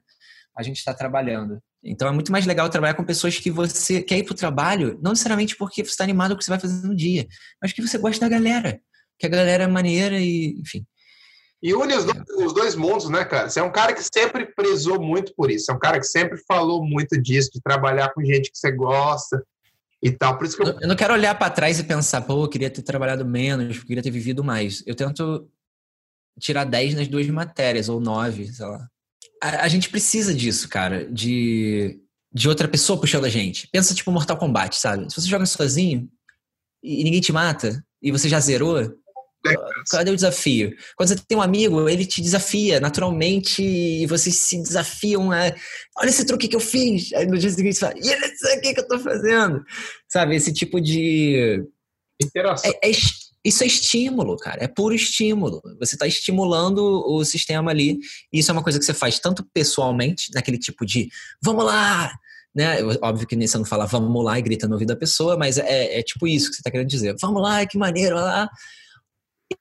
A 0.56 0.62
gente 0.62 0.78
está 0.78 0.94
trabalhando. 0.94 1.62
Então 1.82 2.08
é 2.08 2.12
muito 2.12 2.30
mais 2.30 2.44
legal 2.44 2.68
trabalhar 2.68 2.94
com 2.94 3.04
pessoas 3.04 3.38
que 3.38 3.50
você 3.50 4.02
quer 4.02 4.18
ir 4.18 4.24
para 4.24 4.32
o 4.32 4.36
trabalho, 4.36 4.98
não 5.02 5.12
necessariamente 5.12 5.56
porque 5.56 5.82
você 5.82 5.90
está 5.90 6.04
animado 6.04 6.30
com 6.30 6.34
o 6.34 6.38
que 6.38 6.44
você 6.44 6.50
vai 6.50 6.60
fazer 6.60 6.86
no 6.86 6.94
dia, 6.94 7.26
mas 7.60 7.72
que 7.72 7.80
você 7.80 7.96
gosta 7.96 8.20
da 8.20 8.28
galera, 8.28 8.80
que 9.18 9.26
a 9.26 9.30
galera 9.30 9.64
é 9.64 9.66
maneira 9.66 10.18
e, 10.18 10.58
enfim. 10.60 10.84
E 11.62 11.74
une 11.74 11.94
os 11.94 12.04
dois, 12.04 12.18
os 12.38 12.54
dois, 12.54 12.74
mundos, 12.74 13.10
né, 13.10 13.22
cara? 13.24 13.48
Você 13.48 13.60
é 13.60 13.62
um 13.62 13.72
cara 13.72 13.92
que 13.92 14.02
sempre 14.02 14.46
prezou 14.46 15.00
muito 15.00 15.34
por 15.34 15.50
isso. 15.50 15.66
Você 15.66 15.72
é 15.72 15.74
um 15.74 15.78
cara 15.78 15.98
que 15.98 16.06
sempre 16.06 16.38
falou 16.48 16.82
muito 16.82 17.20
disso, 17.20 17.50
de 17.52 17.60
trabalhar 17.60 18.12
com 18.14 18.24
gente 18.24 18.50
que 18.50 18.56
você 18.58 18.72
gosta 18.72 19.44
e 20.02 20.10
tal. 20.10 20.38
Por 20.38 20.46
isso 20.46 20.56
que 20.56 20.62
eu... 20.62 20.80
eu 20.80 20.88
não 20.88 20.96
quero 20.96 21.12
olhar 21.12 21.38
para 21.38 21.50
trás 21.52 21.78
e 21.78 21.84
pensar, 21.84 22.22
pô, 22.22 22.44
eu 22.44 22.48
queria 22.48 22.70
ter 22.70 22.80
trabalhado 22.80 23.26
menos, 23.26 23.76
eu 23.76 23.84
queria 23.84 24.02
ter 24.02 24.10
vivido 24.10 24.42
mais. 24.42 24.82
Eu 24.86 24.94
tento 24.94 25.46
tirar 26.38 26.64
10 26.64 26.94
nas 26.94 27.08
duas 27.08 27.26
matérias, 27.28 27.90
ou 27.90 28.00
9, 28.00 28.46
sei 28.46 28.66
lá. 28.66 28.88
A, 29.40 29.64
a, 29.64 29.68
gente 29.68 29.88
precisa 29.88 30.34
disso, 30.34 30.68
cara, 30.68 31.04
de, 31.10 32.00
de 32.32 32.48
outra 32.48 32.68
pessoa 32.68 33.00
puxando 33.00 33.24
a 33.24 33.28
gente. 33.28 33.68
Pensa 33.68 33.94
tipo 33.94 34.10
Mortal 34.10 34.36
Kombat, 34.36 34.76
sabe? 34.76 35.10
Se 35.10 35.20
você 35.20 35.28
joga 35.28 35.46
sozinho 35.46 36.08
e 36.82 37.02
ninguém 37.04 37.20
te 37.20 37.32
mata, 37.32 37.84
e 38.02 38.10
você 38.10 38.28
já 38.28 38.40
zerou, 38.40 38.78
Cadê 39.90 40.10
o 40.10 40.14
desafio? 40.14 40.76
Quando 40.96 41.08
você 41.08 41.16
tem 41.16 41.38
um 41.38 41.42
amigo, 41.42 41.88
ele 41.88 42.04
te 42.04 42.20
desafia 42.20 42.78
naturalmente 42.78 43.62
e 43.62 44.06
vocês 44.06 44.36
se 44.36 44.62
desafiam 44.62 45.32
a. 45.32 45.54
Olha 45.96 46.08
esse 46.10 46.26
truque 46.26 46.46
que 46.46 46.56
eu 46.56 46.60
fiz! 46.60 47.12
Aí 47.14 47.26
no 47.26 47.38
dia 47.38 47.48
seguinte 47.48 47.76
você 47.76 47.80
fala, 47.80 47.94
e 47.96 48.10
olha 48.10 48.32
isso 48.32 48.46
aqui 48.48 48.74
que 48.74 48.80
eu 48.80 48.88
tô 48.88 48.98
fazendo! 48.98 49.64
Sabe, 50.08 50.36
esse 50.36 50.52
tipo 50.52 50.80
de. 50.80 51.64
Interação. 52.22 52.70
É, 52.70 52.90
é, 52.90 52.92
isso 53.44 53.64
é 53.64 53.66
estímulo, 53.66 54.36
cara. 54.36 54.62
É 54.62 54.68
puro 54.68 54.94
estímulo. 54.94 55.62
Você 55.78 55.94
está 55.94 56.06
estimulando 56.06 56.78
o 57.06 57.24
sistema 57.24 57.70
ali. 57.70 57.98
E 58.32 58.38
isso 58.38 58.50
é 58.50 58.52
uma 58.52 58.62
coisa 58.62 58.78
que 58.78 58.84
você 58.84 58.92
faz 58.92 59.18
tanto 59.18 59.44
pessoalmente, 59.52 60.30
naquele 60.34 60.58
tipo 60.58 60.84
de 60.84 61.08
vamos 61.42 61.64
lá! 61.64 62.12
Né? 62.54 62.78
Óbvio 63.00 63.26
que 63.26 63.36
você 63.36 63.56
não 63.56 63.64
fala 63.64 63.86
vamos 63.86 64.24
lá 64.24 64.38
e 64.38 64.42
grita 64.42 64.66
no 64.66 64.74
ouvido 64.74 64.88
da 64.88 64.96
pessoa, 64.96 65.36
mas 65.36 65.56
é, 65.56 66.00
é 66.00 66.02
tipo 66.02 66.26
isso 66.26 66.48
que 66.48 66.56
você 66.56 66.60
está 66.60 66.70
querendo 66.70 66.88
dizer. 66.88 67.14
Vamos 67.20 67.40
lá, 67.40 67.64
que 67.64 67.78
maneiro, 67.78 68.16
lá. 68.16 68.48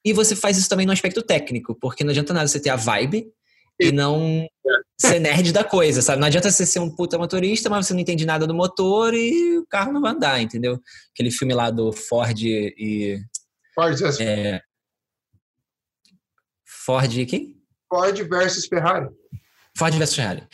E 0.03 0.13
você 0.13 0.35
faz 0.35 0.57
isso 0.57 0.69
também 0.69 0.85
no 0.85 0.91
aspecto 0.91 1.21
técnico, 1.21 1.75
porque 1.79 2.03
não 2.03 2.11
adianta 2.11 2.33
nada 2.33 2.47
você 2.47 2.59
ter 2.59 2.69
a 2.69 2.75
vibe 2.75 3.27
e 3.79 3.91
não 3.91 4.45
ser 4.99 5.19
nerd 5.19 5.51
da 5.51 5.63
coisa, 5.63 6.01
sabe? 6.01 6.19
Não 6.19 6.27
adianta 6.27 6.51
você 6.51 6.65
ser 6.65 6.79
um 6.79 6.93
puta 6.93 7.17
motorista, 7.17 7.69
mas 7.69 7.87
você 7.87 7.93
não 7.93 8.01
entende 8.01 8.25
nada 8.25 8.45
do 8.45 8.53
motor 8.53 9.13
e 9.13 9.57
o 9.57 9.65
carro 9.67 9.93
não 9.93 10.01
vai 10.01 10.11
andar, 10.11 10.41
entendeu? 10.41 10.79
Aquele 11.13 11.31
filme 11.31 11.53
lá 11.53 11.71
do 11.71 11.91
Ford 11.93 12.39
e. 12.41 13.19
Ford 13.79 13.97
versus 13.97 14.19
é... 14.19 14.61
Ford 16.65 17.25
quem? 17.25 17.55
Ford 17.89 18.29
versus 18.29 18.65
Ferrari. 18.65 19.09
Ford 19.77 19.93
versus 19.95 20.15
Ferrari 20.15 20.47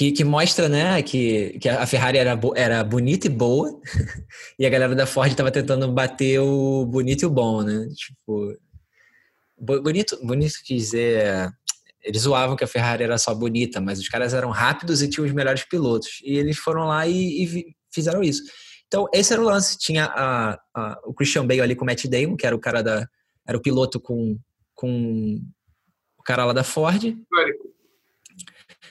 que, 0.00 0.12
que 0.12 0.24
mostra, 0.24 0.66
né, 0.68 1.02
que, 1.02 1.58
que 1.58 1.68
a 1.68 1.84
Ferrari 1.86 2.16
era, 2.16 2.38
era 2.56 2.82
bonita 2.82 3.26
e 3.26 3.30
boa, 3.30 3.78
e 4.58 4.64
a 4.64 4.70
galera 4.70 4.94
da 4.94 5.04
Ford 5.04 5.30
estava 5.30 5.50
tentando 5.50 5.92
bater 5.92 6.40
o 6.40 6.86
bonito 6.86 7.22
e 7.22 7.26
o 7.26 7.30
bom, 7.30 7.62
né? 7.62 7.86
Tipo, 7.94 8.56
bonito, 9.58 10.18
bonito 10.24 10.54
quer 10.64 10.74
dizer 10.74 11.52
eles 12.02 12.22
zoavam 12.22 12.56
que 12.56 12.64
a 12.64 12.66
Ferrari 12.66 13.04
era 13.04 13.18
só 13.18 13.34
bonita, 13.34 13.78
mas 13.78 13.98
os 13.98 14.08
caras 14.08 14.32
eram 14.32 14.48
rápidos 14.48 15.02
e 15.02 15.08
tinham 15.08 15.26
os 15.26 15.32
melhores 15.32 15.64
pilotos. 15.64 16.20
E 16.24 16.38
eles 16.38 16.56
foram 16.56 16.86
lá 16.86 17.06
e, 17.06 17.44
e 17.44 17.76
fizeram 17.92 18.22
isso. 18.22 18.42
Então, 18.90 19.06
esse 19.14 19.32
era 19.32 19.40
o 19.40 19.44
lance. 19.44 19.78
Tinha 19.78 20.06
a, 20.06 20.60
a, 20.74 21.00
o 21.04 21.14
Christian 21.14 21.46
Bale 21.46 21.60
ali 21.60 21.76
com 21.76 21.84
o 21.84 21.86
Matt 21.86 22.06
Damon, 22.06 22.36
que 22.36 22.44
era 22.44 22.56
o 22.56 22.58
cara 22.58 22.82
da. 22.82 23.08
Era 23.46 23.56
o 23.56 23.62
piloto 23.62 24.00
com, 24.00 24.36
com 24.74 25.40
o 26.18 26.22
cara 26.24 26.44
lá 26.44 26.52
da 26.52 26.64
Ford. 26.64 27.16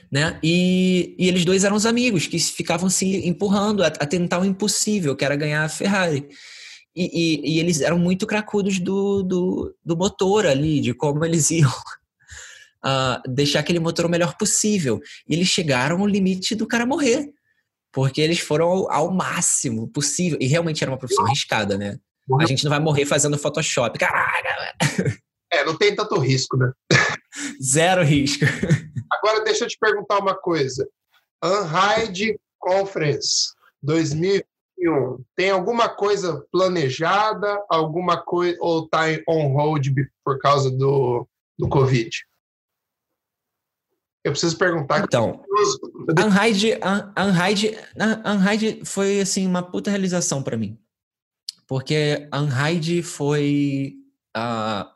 Né? 0.10 0.40
E, 0.42 1.16
e 1.20 1.28
eles 1.28 1.44
dois 1.44 1.66
eram 1.66 1.76
os 1.76 1.86
amigos 1.86 2.28
que 2.28 2.40
ficavam 2.40 2.90
se 2.90 3.28
empurrando 3.28 3.84
a, 3.84 3.88
a 3.88 4.06
tentar 4.06 4.40
o 4.40 4.46
impossível, 4.46 5.18
que 5.18 5.26
era 5.26 5.36
ganhar 5.36 5.66
a 5.66 5.70
Ferrari. 5.70 6.30
E, 6.96 7.04
e, 7.04 7.56
e, 7.56 7.60
eles 7.60 7.82
eram 7.82 8.00
muito 8.00 8.26
cracudos 8.26 8.80
do, 8.80 9.22
do, 9.22 9.76
do 9.84 9.98
motor 9.98 10.46
ali, 10.46 10.80
de 10.80 10.94
como 10.94 11.26
eles 11.26 11.52
iam 11.52 11.70
uh, 11.70 13.22
deixar 13.30 13.60
aquele 13.60 13.80
motor 13.80 14.06
o 14.06 14.10
melhor 14.10 14.38
possível. 14.38 15.02
E 15.28 15.34
eles 15.34 15.50
chegaram 15.50 16.00
ao 16.00 16.08
limite 16.08 16.56
do 16.56 16.66
cara 16.66 16.86
morrer, 16.86 17.34
porque 17.92 18.22
eles 18.22 18.40
foram 18.40 18.68
ao, 18.68 18.92
ao 18.92 19.12
máximo 19.12 19.88
possível. 19.88 20.38
E 20.42 20.48
realmente 20.48 20.84
era 20.84 20.92
uma 20.92 20.98
profissão 20.98 21.26
arriscada, 21.26 21.78
né? 21.78 21.98
A 22.40 22.46
gente 22.46 22.64
não 22.64 22.70
vai 22.70 22.80
morrer 22.80 23.06
fazendo 23.06 23.38
Photoshop. 23.38 23.98
Caraca! 23.98 24.78
É, 25.52 25.66
não 25.66 25.76
tem 25.76 25.96
tanto 25.96 26.20
risco, 26.20 26.56
né? 26.58 26.72
Zero 27.62 28.04
risco. 28.04 28.46
Agora 29.12 29.44
deixa 29.44 29.66
eu 29.66 29.68
te 29.68 29.78
perguntar 29.80 30.20
uma 30.20 30.36
coisa. 30.36 30.88
Unhide 31.44 32.40
Conference 32.60 33.52
2021. 33.82 35.24
Tem 35.36 35.50
alguma 35.50 35.90
coisa 35.90 36.46
planejada? 36.52 37.64
Alguma 37.68 38.22
coisa 38.22 38.58
ou 38.60 38.88
tá 38.88 39.06
on 39.28 39.54
hold 39.54 39.88
por 40.24 40.38
causa 40.40 40.70
do, 40.70 41.28
do 41.58 41.68
Covid? 41.68 42.12
Eu 44.24 44.32
preciso 44.32 44.58
perguntar. 44.58 45.04
Então, 45.04 45.44
Unhide, 46.10 46.78
Unhide, 47.18 47.78
Unhide 48.26 48.82
foi 48.86 49.22
assim 49.22 49.48
uma 49.48 49.64
puta 49.64 49.90
realização 49.90 50.44
para 50.44 50.58
mim. 50.58 50.78
Porque 51.68 52.28
Unhide 52.34 53.02
foi 53.02 53.96
a, 54.36 54.92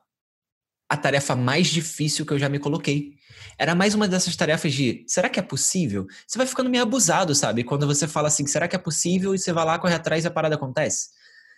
a 0.89 0.97
tarefa 0.97 1.35
mais 1.35 1.67
difícil 1.67 2.25
que 2.25 2.33
eu 2.33 2.39
já 2.39 2.49
me 2.49 2.59
coloquei. 2.59 3.13
Era 3.57 3.75
mais 3.75 3.93
uma 3.93 4.07
dessas 4.07 4.35
tarefas 4.35 4.73
de, 4.73 5.05
será 5.07 5.29
que 5.29 5.39
é 5.39 5.43
possível? 5.43 6.07
Você 6.27 6.37
vai 6.37 6.47
ficando 6.47 6.69
meio 6.69 6.83
abusado, 6.83 7.35
sabe? 7.35 7.63
Quando 7.63 7.85
você 7.85 8.07
fala 8.07 8.27
assim, 8.27 8.45
será 8.47 8.67
que 8.67 8.75
é 8.75 8.79
possível? 8.79 9.33
E 9.35 9.39
você 9.39 9.53
vai 9.53 9.63
lá, 9.63 9.79
corre 9.79 9.93
atrás 9.93 10.23
e 10.23 10.27
a 10.27 10.31
parada 10.31 10.55
acontece. 10.55 11.09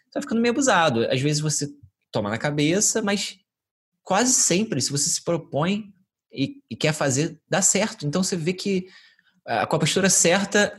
Você 0.06 0.16
vai 0.16 0.22
ficando 0.22 0.42
meio 0.42 0.52
abusado. 0.52 1.08
Às 1.10 1.22
vezes 1.22 1.42
você 1.42 1.70
toma 2.12 2.30
na 2.30 2.38
cabeça, 2.38 3.02
mas 3.02 3.40
quase 4.04 4.34
sempre, 4.34 4.82
se 4.82 4.92
você 4.92 5.10
se 5.10 5.24
propõe, 5.24 5.95
e, 6.36 6.62
e 6.70 6.76
quer 6.76 6.94
fazer, 6.94 7.40
dá 7.50 7.62
certo. 7.62 8.06
Então 8.06 8.24
você 8.24 8.36
vê 8.36 8.54
que 8.54 8.88
uh, 9.48 9.68
com 9.68 9.76
a 9.76 9.80
postura 9.80 10.10
certa, 10.10 10.78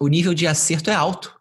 o 0.00 0.08
nível 0.08 0.34
de 0.34 0.46
acerto 0.46 0.90
é 0.90 0.94
alto. 0.94 1.34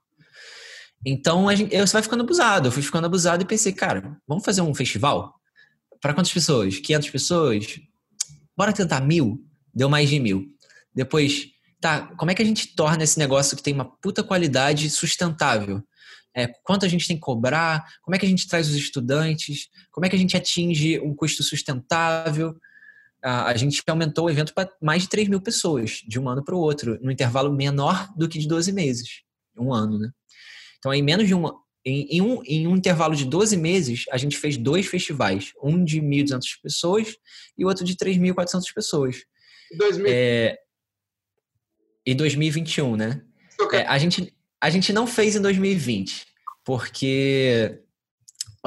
Então 1.05 1.49
a 1.49 1.55
gente, 1.55 1.75
você 1.75 1.93
vai 1.93 2.03
ficando 2.03 2.23
abusado. 2.23 2.67
Eu 2.67 2.71
fui 2.71 2.83
ficando 2.83 3.05
abusado 3.05 3.43
e 3.43 3.45
pensei, 3.45 3.73
cara, 3.73 4.17
vamos 4.27 4.45
fazer 4.45 4.61
um 4.61 4.73
festival? 4.73 5.33
Para 5.99 6.13
quantas 6.13 6.31
pessoas? 6.31 6.77
500 6.79 7.09
pessoas? 7.09 7.79
Bora 8.55 8.73
tentar 8.73 9.01
mil? 9.01 9.43
Deu 9.73 9.89
mais 9.89 10.09
de 10.09 10.19
mil. 10.19 10.45
Depois, 10.93 11.47
tá, 11.79 12.07
como 12.17 12.29
é 12.29 12.35
que 12.35 12.41
a 12.41 12.45
gente 12.45 12.75
torna 12.75 13.03
esse 13.03 13.17
negócio 13.17 13.57
que 13.57 13.63
tem 13.63 13.73
uma 13.73 13.85
puta 13.85 14.23
qualidade 14.23 14.89
sustentável? 14.89 15.83
É, 16.35 16.47
quanto 16.63 16.85
a 16.85 16.89
gente 16.89 17.07
tem 17.07 17.17
que 17.17 17.21
cobrar, 17.21 17.85
como 18.01 18.15
é 18.15 18.19
que 18.19 18.25
a 18.25 18.29
gente 18.29 18.47
traz 18.47 18.69
os 18.69 18.75
estudantes, 18.75 19.69
como 19.91 20.05
é 20.05 20.09
que 20.09 20.15
a 20.15 20.19
gente 20.19 20.35
atinge 20.37 20.99
um 20.99 21.13
custo 21.15 21.43
sustentável. 21.43 22.55
A, 23.23 23.55
gente 23.55 23.83
aumentou 23.85 24.25
o 24.25 24.29
evento 24.31 24.51
para 24.51 24.67
mais 24.81 25.03
de 25.03 25.09
3 25.09 25.27
mil 25.27 25.39
pessoas, 25.39 26.01
de 26.07 26.19
um 26.19 26.27
ano 26.27 26.43
para 26.43 26.55
o 26.55 26.59
outro, 26.59 26.97
num 27.03 27.11
intervalo 27.11 27.53
menor 27.53 28.11
do 28.17 28.27
que 28.27 28.39
de 28.39 28.47
12 28.47 28.71
meses, 28.71 29.21
um 29.55 29.71
ano, 29.71 29.99
né? 29.99 30.09
Então, 30.79 30.91
em 30.91 31.03
menos 31.03 31.27
de 31.27 31.35
uma, 31.35 31.53
em, 31.85 32.17
em, 32.17 32.21
um, 32.21 32.41
em 32.43 32.67
um 32.67 32.75
intervalo 32.75 33.15
de 33.15 33.25
12 33.25 33.55
meses, 33.57 34.05
a 34.11 34.17
gente 34.17 34.37
fez 34.37 34.57
dois 34.57 34.87
festivais, 34.87 35.51
um 35.61 35.83
de 35.83 36.01
1.200 36.01 36.41
pessoas 36.63 37.15
e 37.55 37.63
outro 37.63 37.85
de 37.85 37.95
3.400 37.95 38.73
pessoas. 38.73 39.23
2000. 39.77 40.05
É, 40.09 40.57
e 42.03 42.15
2021, 42.15 42.95
né? 42.95 43.21
É, 43.71 43.85
a 43.85 43.99
gente 43.99 44.33
a 44.61 44.69
gente 44.69 44.93
não 44.93 45.07
fez 45.07 45.35
em 45.35 45.41
2020, 45.41 46.27
porque. 46.63 47.79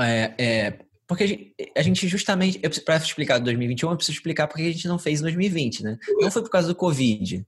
É, 0.00 0.34
é, 0.38 0.78
porque 1.06 1.54
a 1.76 1.82
gente 1.82 2.08
justamente. 2.08 2.58
Para 2.84 2.96
explicar 2.96 3.38
2021, 3.38 3.90
eu 3.90 3.96
preciso 3.96 4.18
explicar 4.18 4.48
porque 4.48 4.62
a 4.62 4.72
gente 4.72 4.88
não 4.88 4.98
fez 4.98 5.20
em 5.20 5.22
2020, 5.22 5.84
né? 5.84 5.98
Não 6.20 6.30
foi 6.30 6.42
por 6.42 6.50
causa 6.50 6.66
do 6.66 6.74
Covid. 6.74 7.46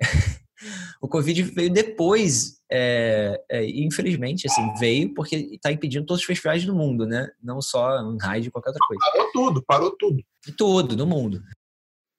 o 1.00 1.08
Covid 1.08 1.42
veio 1.42 1.70
depois, 1.70 2.60
é, 2.70 3.40
é, 3.48 3.64
infelizmente, 3.64 4.46
assim, 4.46 4.74
veio 4.78 5.14
porque 5.14 5.36
está 5.36 5.72
impedindo 5.72 6.04
todos 6.04 6.20
os 6.20 6.26
festivais 6.26 6.64
do 6.64 6.74
mundo, 6.74 7.06
né? 7.06 7.30
Não 7.42 7.62
só 7.62 8.02
um 8.02 8.18
raio 8.18 8.50
qualquer 8.50 8.70
outra 8.70 8.86
coisa. 8.86 9.02
Parou 9.10 9.32
tudo, 9.32 9.62
parou 9.62 9.96
tudo. 9.96 10.22
Tudo, 10.56 10.96
no 10.96 11.06
mundo. 11.06 11.42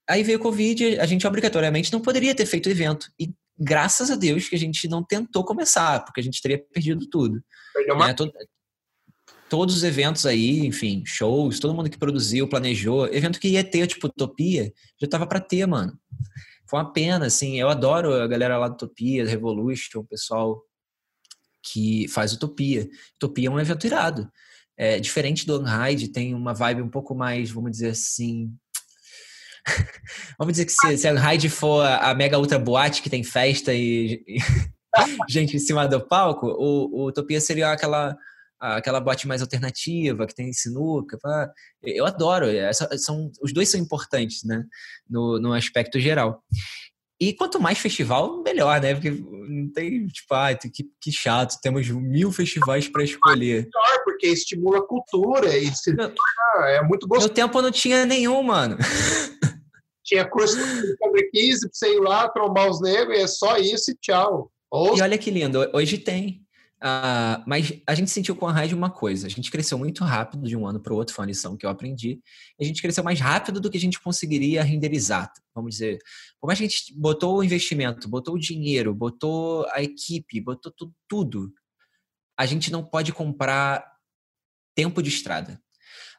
Aí 0.09 0.23
veio 0.23 0.39
o 0.39 0.41
Covid, 0.41 0.99
a 0.99 1.05
gente 1.05 1.27
obrigatoriamente 1.27 1.93
não 1.93 2.01
poderia 2.01 2.33
ter 2.33 2.45
feito 2.45 2.65
o 2.65 2.71
evento. 2.71 3.11
E 3.19 3.31
graças 3.61 4.09
a 4.09 4.15
Deus 4.15 4.49
que 4.49 4.55
a 4.55 4.59
gente 4.59 4.87
não 4.87 5.03
tentou 5.03 5.45
começar, 5.45 6.03
porque 6.03 6.19
a 6.19 6.23
gente 6.23 6.41
teria 6.41 6.57
perdido 6.57 7.07
tudo. 7.07 7.43
Perdeu 7.73 7.95
uma... 7.95 8.09
É, 8.09 8.13
todo, 8.13 8.33
todos 9.47 9.75
os 9.75 9.83
eventos 9.83 10.25
aí, 10.25 10.65
enfim, 10.65 11.03
shows, 11.05 11.59
todo 11.59 11.73
mundo 11.73 11.89
que 11.89 11.97
produziu, 11.97 12.47
planejou, 12.47 13.05
evento 13.07 13.39
que 13.39 13.49
ia 13.49 13.63
ter, 13.63 13.85
tipo, 13.85 14.07
Utopia, 14.07 14.73
já 14.99 15.07
tava 15.07 15.27
para 15.27 15.39
ter, 15.39 15.67
mano. 15.67 15.95
Foi 16.67 16.79
uma 16.79 16.91
pena, 16.91 17.27
assim, 17.27 17.59
eu 17.59 17.69
adoro 17.69 18.13
a 18.13 18.27
galera 18.27 18.57
lá 18.57 18.67
do 18.67 18.73
Utopia, 18.73 19.27
Revolution, 19.27 19.99
o 19.99 20.05
pessoal 20.05 20.63
que 21.61 22.07
faz 22.07 22.33
Utopia. 22.33 22.89
Utopia 23.15 23.47
é 23.47 23.51
um 23.51 23.59
evento 23.59 23.85
irado. 23.85 24.31
É 24.75 24.99
diferente 24.99 25.45
do 25.45 25.61
Unhide, 25.61 26.07
tem 26.07 26.33
uma 26.33 26.53
vibe 26.53 26.81
um 26.81 26.89
pouco 26.89 27.13
mais, 27.13 27.51
vamos 27.51 27.71
dizer 27.71 27.89
assim, 27.89 28.51
Vamos 30.37 30.53
dizer 30.53 30.65
que 30.65 30.71
se, 30.71 30.97
se 30.97 31.07
a 31.07 31.13
Hyde 31.13 31.49
for 31.49 31.85
a 31.85 32.13
mega 32.13 32.39
ultra 32.39 32.59
boate 32.59 33.01
que 33.01 33.09
tem 33.09 33.23
festa 33.23 33.73
e, 33.73 34.23
e 34.27 34.37
gente 35.29 35.55
em 35.55 35.59
cima 35.59 35.87
do 35.87 36.01
palco, 36.01 36.47
o, 36.47 37.03
o 37.03 37.07
Utopia 37.07 37.39
seria 37.39 37.71
aquela 37.71 38.17
aquela 38.61 38.99
boate 38.99 39.27
mais 39.27 39.41
alternativa, 39.41 40.27
que 40.27 40.35
tem 40.35 40.53
sinuca. 40.53 41.17
Eu 41.81 42.05
adoro, 42.05 42.45
são, 42.99 43.31
os 43.41 43.51
dois 43.51 43.69
são 43.69 43.79
importantes, 43.79 44.43
né? 44.43 44.63
No, 45.09 45.39
no 45.39 45.51
aspecto 45.51 45.99
geral. 45.99 46.43
E 47.19 47.33
quanto 47.33 47.59
mais 47.59 47.77
festival, 47.77 48.41
melhor, 48.43 48.79
né? 48.79 48.93
Porque 48.93 49.11
não 49.11 49.71
tem, 49.71 50.07
tipo, 50.07 50.33
ah, 50.33 50.53
que, 50.55 50.89
que 50.99 51.11
chato, 51.11 51.59
temos 51.61 51.87
mil 51.89 52.31
festivais 52.31 52.87
para 52.87 53.03
escolher. 53.03 53.65
Melhor, 53.65 54.03
porque 54.03 54.27
estimula 54.27 54.79
a 54.79 54.87
cultura 54.87 55.55
e 55.55 55.67
se, 55.75 55.95
é 56.65 56.81
muito 56.81 57.07
gostoso. 57.07 57.27
Meu 57.27 57.35
tempo 57.35 57.61
não 57.61 57.71
tinha 57.71 58.05
nenhum, 58.05 58.41
mano. 58.43 58.77
Tinha 60.11 60.29
curso 60.29 60.57
sobre 60.97 61.29
15 61.31 61.61
pra 61.61 61.69
você 61.71 61.95
ir 61.95 61.99
lá, 62.01 62.27
trombar 62.27 62.69
os 62.69 62.81
negros, 62.81 63.17
e 63.17 63.21
é 63.21 63.27
só 63.27 63.57
isso 63.57 63.91
e 63.91 63.95
tchau. 63.95 64.51
Ou... 64.69 64.97
E 64.97 65.01
olha 65.01 65.17
que 65.17 65.31
lindo, 65.31 65.59
hoje 65.73 65.97
tem. 65.97 66.45
Uh, 66.83 67.39
mas 67.47 67.71
a 67.87 67.95
gente 67.95 68.11
sentiu 68.11 68.35
com 68.35 68.45
a 68.45 68.51
rádio 68.51 68.75
uma 68.75 68.89
coisa: 68.89 69.25
a 69.25 69.29
gente 69.29 69.49
cresceu 69.49 69.77
muito 69.77 70.03
rápido 70.03 70.45
de 70.45 70.57
um 70.57 70.67
ano 70.67 70.81
para 70.81 70.91
o 70.91 70.97
outro, 70.97 71.15
foi 71.15 71.23
uma 71.23 71.29
lição 71.29 71.55
que 71.55 71.65
eu 71.65 71.69
aprendi. 71.69 72.19
A 72.59 72.63
gente 72.65 72.81
cresceu 72.81 73.05
mais 73.05 73.21
rápido 73.21 73.61
do 73.61 73.69
que 73.69 73.77
a 73.77 73.79
gente 73.79 74.01
conseguiria 74.01 74.63
renderizar. 74.63 75.31
Vamos 75.55 75.75
dizer, 75.75 75.97
que 75.97 76.51
a 76.51 76.55
gente 76.55 76.93
botou 76.93 77.37
o 77.37 77.43
investimento, 77.43 78.09
botou 78.09 78.35
o 78.35 78.39
dinheiro, 78.39 78.93
botou 78.93 79.65
a 79.71 79.81
equipe, 79.81 80.41
botou 80.41 80.73
tudo, 80.75 80.93
tudo 81.07 81.53
a 82.37 82.45
gente 82.45 82.69
não 82.69 82.83
pode 82.83 83.13
comprar 83.13 83.85
tempo 84.75 85.01
de 85.01 85.09
estrada. 85.09 85.61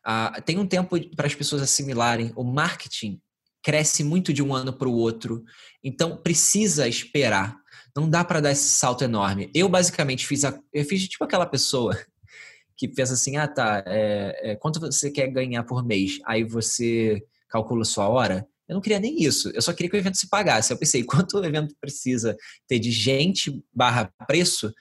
Uh, 0.07 0.41
tem 0.43 0.59
um 0.59 0.67
tempo 0.67 0.97
para 1.15 1.27
as 1.27 1.35
pessoas 1.35 1.61
assimilarem. 1.61 2.33
O 2.37 2.45
marketing 2.45 3.21
cresce 3.63 4.03
muito 4.03 4.33
de 4.33 4.43
um 4.43 4.55
ano 4.55 4.73
para 4.73 4.89
o 4.89 4.95
outro. 4.95 5.45
Então 5.83 6.17
precisa 6.17 6.89
esperar. 6.89 7.57
Não 7.95 8.09
dá 8.09 8.25
para 8.25 8.41
dar 8.41 8.53
esse 8.53 8.69
salto 8.71 9.05
enorme. 9.05 9.51
Eu 9.55 9.69
basicamente 9.69 10.27
fiz 10.27 10.45
a, 10.45 10.59
eu 10.73 10.85
fiz 10.85 11.07
tipo 11.07 11.25
aquela 11.25 11.47
pessoa 11.47 11.97
que 12.77 12.89
pensa 12.89 13.13
assim, 13.13 13.37
ah 13.37 13.47
tá, 13.47 13.85
é, 13.87 14.53
é, 14.53 14.57
quanto 14.57 14.81
você 14.81 15.11
quer 15.11 15.29
ganhar 15.29 15.63
por 15.65 15.85
mês? 15.85 16.19
Aí 16.27 16.43
você 16.43 17.23
calcula 17.49 17.85
sua 17.85 18.09
hora. 18.09 18.47
Eu 18.69 18.75
não 18.75 18.81
queria 18.81 18.99
nem 18.99 19.23
isso. 19.23 19.51
Eu 19.55 19.61
só 19.61 19.73
queria 19.73 19.91
que 19.91 19.97
o 19.97 19.99
evento 19.99 20.17
se 20.17 20.29
pagasse. 20.29 20.73
Eu 20.73 20.79
pensei, 20.79 21.05
quanto 21.05 21.39
o 21.39 21.45
evento 21.45 21.75
precisa 21.81 22.37
ter 22.67 22.79
de 22.79 22.91
gente 22.91 23.63
barra 23.73 24.13
preço 24.27 24.73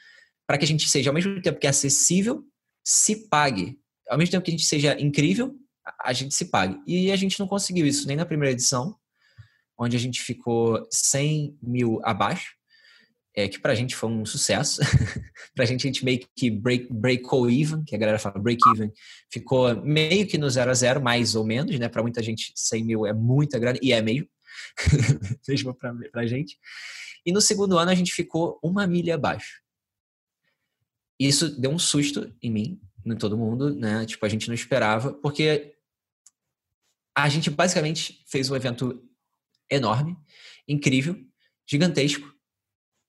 para 0.48 0.58
que 0.58 0.66
a 0.66 0.68
gente 0.68 0.90
seja, 0.90 1.10
ao 1.10 1.14
mesmo 1.14 1.42
tempo 1.42 1.60
que 1.60 1.68
é 1.68 1.70
acessível, 1.70 2.44
se 2.84 3.28
pague. 3.30 3.78
Ao 4.10 4.18
mesmo 4.18 4.32
tempo 4.32 4.44
que 4.44 4.52
a 4.52 4.56
gente 4.56 4.66
seja 4.66 5.00
incrível, 5.00 5.56
a 6.00 6.14
gente 6.14 6.34
se 6.34 6.46
pague. 6.46 6.80
E 6.88 7.12
a 7.12 7.16
gente 7.16 7.40
não 7.40 7.48
conseguiu 7.48 7.86
isso 7.86 8.08
nem 8.08 8.18
na 8.18 8.26
primeira 8.26 8.54
edição, 8.54 8.96
onde 9.78 9.98
a 9.98 10.00
gente 10.00 10.22
ficou 10.22 10.86
100 10.92 11.58
mil 11.62 12.00
abaixo. 12.04 12.56
é, 13.36 13.48
que 13.48 13.60
pra 13.60 13.76
gente 13.76 13.96
foi 13.96 14.10
um 14.10 14.26
sucesso. 14.26 14.82
pra 15.56 15.66
gente, 15.66 15.88
a 15.88 15.88
gente 15.88 16.04
meio 16.04 16.20
que 16.36 16.50
break, 16.50 16.92
breakou 16.92 17.50
even, 17.50 17.84
que 17.84 17.96
a 17.96 17.98
galera 17.98 18.20
fala 18.20 18.40
break 18.40 18.62
even, 18.74 18.92
ficou 19.32 19.82
meio 19.84 20.28
que 20.28 20.38
no 20.38 20.50
zero 20.50 20.72
a 20.72 20.74
zero, 20.74 21.02
mais 21.02 21.36
ou 21.36 21.46
menos, 21.46 21.78
né? 21.80 21.88
Pra 21.88 22.02
muita 22.02 22.22
gente, 22.22 22.52
100 22.56 22.84
mil 22.84 23.06
é 23.06 23.14
muita 23.14 23.58
grana, 23.58 23.80
e 23.82 23.94
é 23.94 24.02
mesmo, 24.02 24.28
mesmo 25.48 25.74
pra, 25.76 25.94
pra 26.12 26.28
gente. 26.28 26.58
E 27.26 27.32
no 27.32 27.42
segundo 27.42 27.78
ano 27.78 27.92
a 27.92 27.96
gente 27.96 28.12
ficou 28.12 28.60
uma 28.62 28.86
milha 28.86 29.16
abaixo. 29.16 29.62
Isso 31.20 31.50
deu 31.60 31.72
um 31.72 31.80
susto 31.80 32.34
em 32.42 32.52
mim, 32.52 32.82
em 33.06 33.16
todo 33.16 33.38
mundo, 33.38 33.74
né? 33.76 34.06
Tipo, 34.06 34.26
a 34.26 34.30
gente 34.30 34.48
não 34.48 34.56
esperava, 34.56 35.14
porque 35.14 35.76
a 37.16 37.30
gente 37.30 37.50
basicamente 37.50 38.24
fez 38.28 38.50
um 38.50 38.56
evento 38.56 39.02
enorme, 39.70 40.18
incrível, 40.68 41.16
gigantesco, 41.70 42.32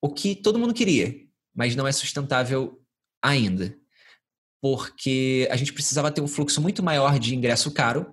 o 0.01 0.13
que 0.13 0.35
todo 0.35 0.59
mundo 0.59 0.75
queria, 0.75 1.15
mas 1.55 1.77
não 1.77 1.87
é 1.87 1.93
sustentável 1.93 2.81
ainda. 3.23 3.77
Porque 4.61 5.49
a 5.51 5.57
gente 5.57 5.73
precisava 5.73 6.11
ter 6.11 6.21
um 6.21 6.29
fluxo 6.29 6.61
muito 6.61 6.83
maior 6.83 7.19
de 7.19 7.35
ingresso 7.35 7.73
caro 7.73 8.13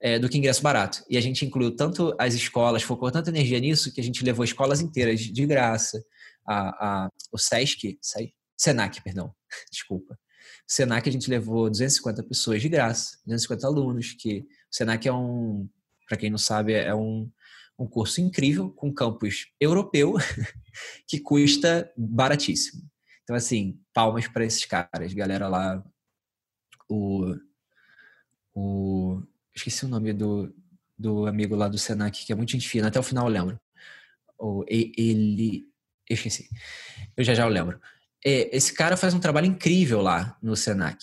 é, 0.00 0.18
do 0.18 0.28
que 0.28 0.38
ingresso 0.38 0.62
barato. 0.62 1.04
E 1.08 1.16
a 1.16 1.20
gente 1.20 1.44
incluiu 1.44 1.74
tanto 1.74 2.14
as 2.18 2.34
escolas, 2.34 2.82
focou 2.82 3.10
tanta 3.10 3.30
energia 3.30 3.58
nisso, 3.60 3.92
que 3.92 4.00
a 4.00 4.04
gente 4.04 4.24
levou 4.24 4.44
escolas 4.44 4.80
inteiras 4.80 5.20
de 5.20 5.46
graça. 5.46 6.02
A, 6.46 7.04
a, 7.04 7.08
o 7.32 7.38
SESC, 7.38 7.98
Senac, 8.56 9.02
perdão, 9.02 9.34
desculpa. 9.70 10.18
Senac 10.66 11.08
a 11.08 11.12
gente 11.12 11.28
levou 11.28 11.68
250 11.68 12.22
pessoas 12.24 12.62
de 12.62 12.68
graça, 12.68 13.18
250 13.26 13.66
alunos, 13.66 14.12
que 14.12 14.44
o 14.70 14.76
Senac 14.76 15.06
é 15.06 15.12
um, 15.12 15.68
para 16.06 16.16
quem 16.16 16.30
não 16.30 16.38
sabe, 16.38 16.72
é 16.74 16.94
um 16.94 17.30
um 17.78 17.86
curso 17.86 18.20
incrível 18.20 18.70
com 18.70 18.92
campus 18.92 19.46
europeu 19.60 20.14
que 21.06 21.20
custa 21.20 21.90
baratíssimo. 21.96 22.82
Então, 23.22 23.36
assim, 23.36 23.80
palmas 23.94 24.26
para 24.26 24.44
esses 24.44 24.64
caras, 24.64 25.12
galera 25.14 25.48
lá. 25.48 25.84
O, 26.88 27.36
o. 28.54 29.22
Esqueci 29.54 29.84
o 29.84 29.88
nome 29.88 30.12
do, 30.12 30.52
do 30.98 31.26
amigo 31.26 31.54
lá 31.54 31.68
do 31.68 31.78
Senac, 31.78 32.24
que 32.24 32.32
é 32.32 32.34
muito 32.34 32.52
gente 32.52 32.68
fina, 32.68 32.88
até 32.88 32.98
o 32.98 33.02
final 33.02 33.26
eu 33.26 33.32
lembro. 33.32 33.60
O, 34.38 34.64
ele. 34.66 35.68
Eu 36.08 36.14
esqueci. 36.14 36.48
Eu 37.16 37.22
já 37.22 37.34
já 37.34 37.44
eu 37.44 37.50
lembro. 37.50 37.78
Esse 38.24 38.72
cara 38.72 38.96
faz 38.96 39.14
um 39.14 39.20
trabalho 39.20 39.46
incrível 39.46 40.00
lá 40.00 40.36
no 40.42 40.56
Senac. 40.56 40.98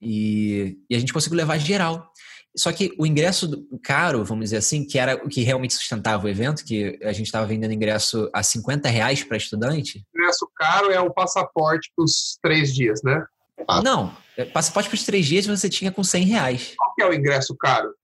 E, 0.00 0.78
e 0.88 0.94
a 0.96 0.98
gente 0.98 1.12
conseguiu 1.12 1.36
levar 1.36 1.58
geral. 1.58 2.10
Só 2.56 2.72
que 2.72 2.94
o 2.98 3.06
ingresso 3.06 3.66
caro, 3.82 4.24
vamos 4.24 4.46
dizer 4.46 4.56
assim, 4.56 4.84
que 4.84 4.98
era 4.98 5.16
o 5.16 5.28
que 5.28 5.42
realmente 5.42 5.74
sustentava 5.74 6.24
o 6.24 6.28
evento, 6.28 6.64
que 6.64 6.98
a 7.02 7.12
gente 7.12 7.26
estava 7.26 7.46
vendendo 7.46 7.74
ingresso 7.74 8.30
a 8.32 8.42
50 8.42 8.88
reais 8.88 9.22
para 9.22 9.36
estudante. 9.36 10.04
O 10.14 10.18
ingresso 10.18 10.48
caro 10.56 10.90
é 10.90 11.00
o 11.00 11.12
passaporte 11.12 11.92
para 11.94 12.04
os 12.04 12.38
três 12.42 12.74
dias, 12.74 13.02
né? 13.02 13.24
Ah. 13.68 13.82
Não, 13.82 14.16
é, 14.36 14.44
passaporte 14.44 14.88
para 14.88 14.96
os 14.96 15.04
três 15.04 15.26
dias 15.26 15.46
você 15.46 15.68
tinha 15.68 15.92
com 15.92 16.02
100 16.02 16.24
reais. 16.24 16.74
Qual 16.76 16.94
que 16.94 17.02
é 17.02 17.08
o 17.08 17.12
ingresso 17.12 17.54
caro? 17.56 17.94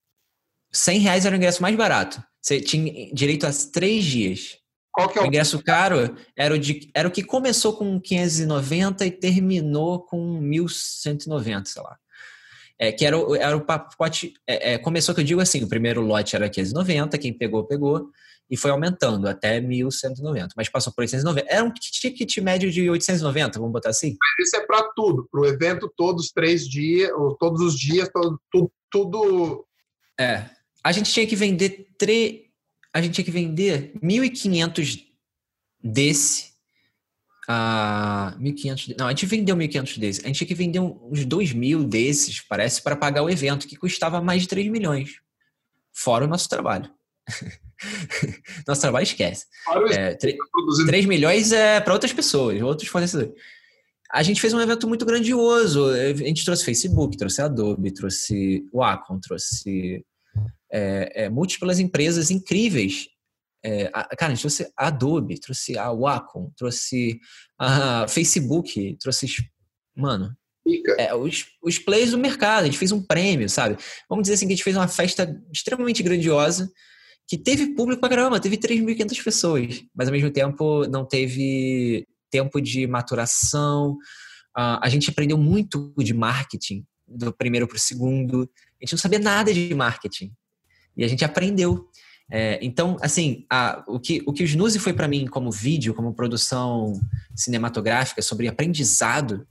100 0.70 0.98
reais 1.00 1.26
era 1.26 1.34
o 1.34 1.38
ingresso 1.38 1.62
mais 1.62 1.76
barato. 1.76 2.22
Você 2.40 2.60
tinha 2.60 3.12
direito 3.12 3.46
a 3.46 3.50
três 3.72 4.04
dias. 4.04 4.58
Qual 4.90 5.08
que 5.08 5.18
é 5.18 5.22
o... 5.22 5.24
o 5.24 5.26
ingresso 5.28 5.62
caro 5.62 6.14
era 6.36 6.54
o, 6.54 6.58
de, 6.58 6.90
era 6.94 7.08
o 7.08 7.10
que 7.10 7.22
começou 7.22 7.74
com 7.74 7.98
590 7.98 9.06
e 9.06 9.10
terminou 9.10 10.00
com 10.00 10.40
1.190, 10.40 11.66
sei 11.66 11.82
lá. 11.82 11.98
É, 12.82 12.90
que 12.90 13.06
era, 13.06 13.16
o, 13.16 13.36
era 13.36 13.56
o 13.56 13.60
pacote. 13.60 14.34
É, 14.44 14.72
é, 14.72 14.78
começou 14.78 15.14
que 15.14 15.20
eu 15.20 15.24
digo 15.24 15.40
assim: 15.40 15.62
o 15.62 15.68
primeiro 15.68 16.00
lote 16.00 16.34
era 16.34 16.50
590, 16.50 17.16
quem 17.16 17.32
pegou, 17.32 17.62
pegou, 17.62 18.10
e 18.50 18.56
foi 18.56 18.72
aumentando 18.72 19.28
até 19.28 19.60
1.190. 19.60 20.48
Mas 20.56 20.68
passou 20.68 20.92
por 20.92 21.02
890. 21.02 21.46
Era 21.48 21.62
um 21.62 21.72
ticket 21.72 22.38
médio 22.38 22.72
de 22.72 22.90
890, 22.90 23.60
vamos 23.60 23.72
botar 23.72 23.90
assim? 23.90 24.16
Mas 24.20 24.48
isso 24.48 24.56
é 24.56 24.66
para 24.66 24.82
tudo, 24.96 25.28
para 25.30 25.42
o 25.42 25.46
evento 25.46 25.92
todos 25.96 26.24
os 26.24 26.32
três 26.32 26.68
dias, 26.68 27.09
ou 27.12 27.36
todos 27.36 27.62
os 27.62 27.78
dias, 27.78 28.09
todo, 28.12 28.40
tudo, 28.50 28.72
tudo. 28.90 29.64
É. 30.18 30.50
A 30.82 30.90
gente 30.90 31.12
tinha 31.12 31.26
que 31.26 31.36
vender. 31.36 31.86
Tre... 31.96 32.50
A 32.92 33.00
gente 33.00 33.14
tinha 33.14 33.24
que 33.24 33.30
vender 33.30 33.92
1.500 34.02 35.04
desse 35.80 36.51
a 37.48 38.36
1.500. 38.40 38.94
Não, 38.98 39.06
a 39.06 39.10
gente 39.10 39.27
vendeu 39.27 39.56
1.500 39.56 39.98
desses. 39.98 40.24
A 40.24 40.27
gente 40.27 40.36
tinha 40.39 40.48
que 40.48 40.55
vender 40.55 40.81
uns 40.81 41.27
2.000 41.27 41.85
desses, 41.85 42.40
parece, 42.40 42.82
para 42.82 42.97
pagar 42.97 43.23
o 43.23 43.31
evento, 43.31 43.66
que 43.66 43.77
custava 43.77 44.20
mais 44.20 44.43
de 44.43 44.48
3 44.48 44.69
milhões. 44.69 45.20
Fora 45.93 46.24
o 46.24 46.28
nosso 46.28 46.48
trabalho. 46.48 46.90
nosso 48.66 48.81
trabalho 48.81 49.05
esquece. 49.05 49.47
É, 49.90 50.14
3, 50.14 50.36
3 50.86 51.06
milhões 51.06 51.52
é 51.52 51.81
para 51.81 51.93
outras 51.93 52.12
pessoas, 52.12 52.60
outros 52.62 52.89
fornecedores. 52.89 53.32
A 54.12 54.23
gente 54.23 54.40
fez 54.40 54.52
um 54.52 54.60
evento 54.60 54.86
muito 54.86 55.06
grandioso. 55.06 55.86
A 55.86 56.12
gente 56.12 56.44
trouxe 56.44 56.64
Facebook, 56.64 57.16
trouxe 57.16 57.40
Adobe, 57.40 57.93
trouxe 57.93 58.64
Wacom, 58.73 59.19
trouxe 59.19 60.05
é, 60.70 61.24
é, 61.24 61.28
múltiplas 61.31 61.78
empresas 61.78 62.31
incríveis 62.31 63.09
é, 63.64 63.90
a, 63.93 64.05
cara, 64.16 64.32
a 64.32 64.34
gente 64.34 64.40
trouxe 64.43 64.72
a 64.76 64.89
Adobe, 64.89 65.39
trouxe 65.39 65.78
a 65.78 65.93
Wacom, 65.93 66.51
trouxe 66.56 67.20
a 67.59 68.06
Facebook, 68.09 68.97
trouxe. 69.01 69.26
Mano, 69.94 70.34
é, 70.98 71.14
os, 71.14 71.47
os 71.62 71.78
players 71.78 72.12
do 72.12 72.18
mercado. 72.18 72.62
A 72.62 72.66
gente 72.66 72.78
fez 72.78 72.93
um 72.93 73.02
prêmio, 73.02 73.48
sabe? 73.48 73.76
Vamos 74.09 74.22
dizer 74.22 74.34
assim 74.34 74.47
que 74.47 74.52
a 74.52 74.56
gente 74.56 74.64
fez 74.64 74.76
uma 74.76 74.89
festa 74.89 75.40
extremamente 75.52 76.02
grandiosa 76.02 76.70
que 77.28 77.39
teve 77.39 77.74
público 77.74 78.01
pra 78.01 78.10
caramba, 78.10 78.40
teve 78.40 78.56
3.500 78.59 79.24
pessoas, 79.24 79.84
mas 79.94 80.09
ao 80.09 80.12
mesmo 80.12 80.30
tempo 80.30 80.86
não 80.89 81.05
teve 81.05 82.06
tempo 82.30 82.60
de 82.60 82.86
maturação. 82.86 83.93
Uh, 84.56 84.78
a 84.82 84.89
gente 84.89 85.09
aprendeu 85.09 85.39
muito 85.39 85.94
de 85.98 86.12
marketing 86.12 86.84
do 87.06 87.32
primeiro 87.32 87.66
para 87.66 87.76
o 87.76 87.80
segundo. 87.80 88.43
A 88.80 88.84
gente 88.84 88.93
não 88.93 88.98
sabia 88.98 89.18
nada 89.18 89.52
de 89.52 89.74
marketing 89.74 90.32
e 90.97 91.05
a 91.05 91.09
gente 91.09 91.24
aprendeu. 91.24 91.89
É, 92.31 92.59
então, 92.62 92.97
assim, 93.01 93.44
a, 93.51 93.85
o, 93.86 94.01
que, 94.01 94.23
o 94.27 94.32
que 94.32 94.44
o 94.44 94.81
foi 94.81 94.93
para 94.93 95.09
mim 95.09 95.27
como 95.27 95.51
vídeo, 95.51 95.94
como 95.94 96.15
produção 96.15 96.93
cinematográfica 97.35 98.23
sobre 98.23 98.49
aprendizado, 98.49 99.47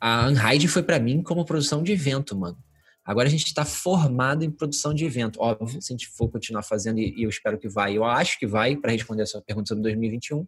a 0.00 0.28
Unhide 0.28 0.68
foi 0.68 0.82
para 0.82 0.98
mim 0.98 1.22
como 1.22 1.44
produção 1.44 1.82
de 1.82 1.92
evento, 1.92 2.36
mano. 2.36 2.56
Agora 3.04 3.26
a 3.26 3.30
gente 3.30 3.46
está 3.46 3.64
formado 3.64 4.44
em 4.44 4.50
produção 4.50 4.94
de 4.94 5.04
evento. 5.04 5.40
Óbvio, 5.40 5.82
se 5.82 5.92
a 5.92 5.94
gente 5.94 6.08
for 6.08 6.28
continuar 6.30 6.62
fazendo, 6.62 7.00
e 7.00 7.22
eu 7.22 7.28
espero 7.28 7.58
que 7.58 7.68
vai, 7.68 7.96
eu 7.96 8.04
acho 8.04 8.38
que 8.38 8.46
vai, 8.46 8.76
para 8.76 8.92
responder 8.92 9.22
a 9.22 9.26
sua 9.26 9.42
pergunta 9.42 9.68
sobre 9.68 9.82
2021, 9.82 10.44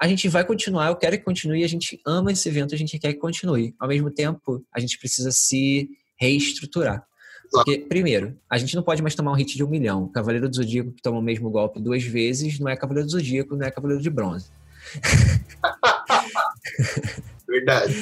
a 0.00 0.06
gente 0.06 0.28
vai 0.28 0.44
continuar, 0.44 0.88
eu 0.88 0.96
quero 0.96 1.16
que 1.16 1.24
continue, 1.24 1.64
a 1.64 1.68
gente 1.68 2.00
ama 2.06 2.30
esse 2.30 2.48
evento, 2.48 2.74
a 2.74 2.78
gente 2.78 2.98
quer 2.98 3.14
que 3.14 3.18
continue. 3.18 3.74
Ao 3.80 3.88
mesmo 3.88 4.10
tempo, 4.10 4.64
a 4.72 4.78
gente 4.78 4.98
precisa 4.98 5.32
se 5.32 5.88
reestruturar. 6.20 7.04
Porque, 7.50 7.78
primeiro, 7.78 8.36
a 8.50 8.58
gente 8.58 8.74
não 8.74 8.82
pode 8.82 9.02
mais 9.02 9.14
tomar 9.14 9.32
um 9.32 9.34
hit 9.34 9.56
de 9.56 9.64
um 9.64 9.68
milhão. 9.68 10.08
Cavaleiro 10.08 10.48
do 10.48 10.56
Zodíaco 10.56 10.92
que 10.92 11.02
toma 11.02 11.18
o 11.18 11.22
mesmo 11.22 11.50
golpe 11.50 11.80
duas 11.80 12.04
vezes 12.04 12.58
não 12.58 12.68
é 12.68 12.76
Cavaleiro 12.76 13.06
do 13.06 13.12
Zodíaco, 13.12 13.56
não 13.56 13.66
é 13.66 13.70
Cavaleiro 13.70 14.02
de 14.02 14.10
Bronze. 14.10 14.50
Verdade. 17.48 17.94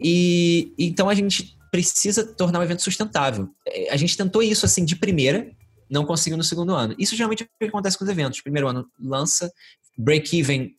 E 0.00 0.72
então 0.78 1.08
a 1.08 1.14
gente 1.14 1.56
precisa 1.70 2.26
tornar 2.26 2.60
o 2.60 2.62
evento 2.62 2.82
sustentável. 2.82 3.48
É, 3.66 3.90
a 3.90 3.96
gente 3.96 4.16
tentou 4.16 4.42
isso 4.42 4.66
assim 4.66 4.84
de 4.84 4.96
primeira, 4.96 5.50
não 5.88 6.04
conseguiu 6.04 6.36
no 6.36 6.44
segundo 6.44 6.74
ano. 6.74 6.94
Isso 6.98 7.16
geralmente 7.16 7.42
é 7.42 7.46
o 7.46 7.48
que 7.58 7.68
acontece 7.68 7.98
com 7.98 8.04
os 8.04 8.10
eventos. 8.10 8.40
Primeiro 8.40 8.68
ano 8.68 8.86
lança, 8.98 9.52
break-even. 9.96 10.74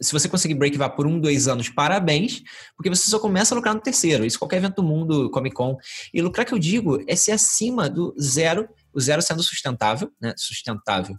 Se 0.00 0.12
você 0.12 0.28
conseguir 0.28 0.54
break-even 0.54 0.88
por 0.90 1.06
um, 1.06 1.20
dois 1.20 1.48
anos, 1.48 1.68
parabéns, 1.68 2.42
porque 2.76 2.88
você 2.88 3.10
só 3.10 3.18
começa 3.18 3.54
a 3.54 3.56
lucrar 3.56 3.74
no 3.74 3.80
terceiro. 3.80 4.24
Isso 4.24 4.38
qualquer 4.38 4.56
evento 4.56 4.76
do 4.76 4.82
mundo, 4.82 5.30
Comic 5.30 5.54
Con. 5.54 5.76
E 6.12 6.20
lucrar 6.20 6.46
que 6.46 6.54
eu 6.54 6.58
digo 6.58 7.02
é 7.06 7.16
ser 7.16 7.32
acima 7.32 7.88
do 7.88 8.14
zero, 8.20 8.68
o 8.92 9.00
zero 9.00 9.22
sendo 9.22 9.42
sustentável, 9.42 10.10
né? 10.20 10.34
Sustentável. 10.36 11.16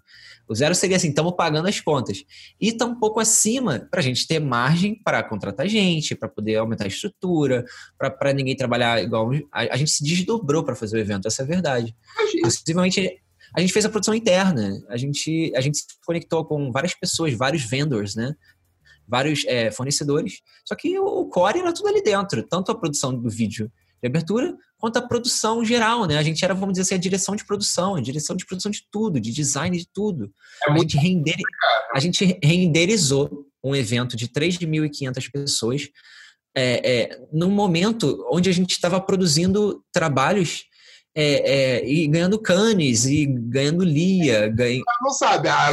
O 0.47 0.55
zero 0.55 0.73
seria 0.73 0.97
assim, 0.97 1.09
estamos 1.09 1.33
pagando 1.35 1.67
as 1.67 1.79
contas. 1.81 2.23
E 2.59 2.69
está 2.69 2.85
um 2.85 2.99
pouco 2.99 3.19
acima 3.19 3.87
para 3.91 3.99
a 3.99 4.03
gente 4.03 4.25
ter 4.25 4.39
margem 4.39 4.95
para 5.03 5.21
contratar 5.23 5.67
gente, 5.67 6.15
para 6.15 6.29
poder 6.29 6.55
aumentar 6.55 6.85
a 6.85 6.87
estrutura, 6.87 7.65
para 7.97 8.33
ninguém 8.33 8.55
trabalhar 8.55 9.01
igual. 9.01 9.31
A, 9.51 9.73
a 9.73 9.77
gente 9.77 9.91
se 9.91 10.03
desdobrou 10.03 10.63
para 10.63 10.75
fazer 10.75 10.97
o 10.97 10.99
evento, 10.99 11.27
essa 11.27 11.41
é 11.41 11.45
a 11.45 11.47
verdade. 11.47 11.95
Possivelmente 12.41 13.19
a 13.55 13.61
gente 13.61 13.73
fez 13.73 13.85
a 13.85 13.89
produção 13.89 14.13
interna, 14.13 14.83
a 14.89 14.97
gente, 14.97 15.51
a 15.55 15.61
gente 15.61 15.77
se 15.77 15.85
conectou 16.05 16.43
com 16.45 16.71
várias 16.71 16.93
pessoas, 16.93 17.33
vários 17.33 17.63
vendors, 17.63 18.15
né? 18.15 18.35
Vários 19.07 19.45
é, 19.45 19.71
fornecedores. 19.71 20.41
Só 20.65 20.75
que 20.75 20.99
o 20.99 21.25
core 21.25 21.59
era 21.59 21.73
tudo 21.73 21.87
ali 21.87 22.01
dentro, 22.01 22.43
tanto 22.43 22.71
a 22.71 22.77
produção 22.77 23.17
do 23.17 23.29
vídeo 23.29 23.71
de 24.01 24.07
abertura, 24.07 24.55
quanto 24.77 24.97
a 24.97 25.01
produção 25.01 25.65
geral, 25.65 26.05
né? 26.05 26.17
A 26.17 26.23
gente 26.23 26.43
era, 26.43 26.53
vamos 26.53 26.73
dizer 26.73 26.83
assim, 26.83 26.95
a 26.95 26.99
direção 26.99 27.35
de 27.35 27.45
produção, 27.45 27.95
a 27.95 28.01
direção 28.01 28.35
de 28.35 28.45
produção 28.45 28.71
de 28.71 28.83
tudo, 28.91 29.19
de 29.19 29.31
design 29.31 29.75
de 29.75 29.87
tudo. 29.91 30.31
É 30.67 30.71
a, 30.71 30.77
gente 30.77 30.97
render, 30.97 31.35
a 31.93 31.99
gente 31.99 32.39
renderizou 32.43 33.47
um 33.63 33.75
evento 33.75 34.15
de 34.15 34.27
3.500 34.27 35.31
pessoas 35.31 35.89
é, 36.55 37.01
é, 37.01 37.19
num 37.31 37.51
momento 37.51 38.25
onde 38.31 38.49
a 38.49 38.53
gente 38.53 38.71
estava 38.71 38.99
produzindo 38.99 39.83
trabalhos 39.91 40.65
é, 41.15 41.79
é, 41.79 41.89
e 41.89 42.07
ganhando 42.07 42.39
canes 42.39 43.05
e 43.05 43.25
ganhando 43.25 43.83
lia. 43.83 44.47
Ganha... 44.47 44.81
Não 45.01 45.11
sabe, 45.11 45.49
a 45.49 45.71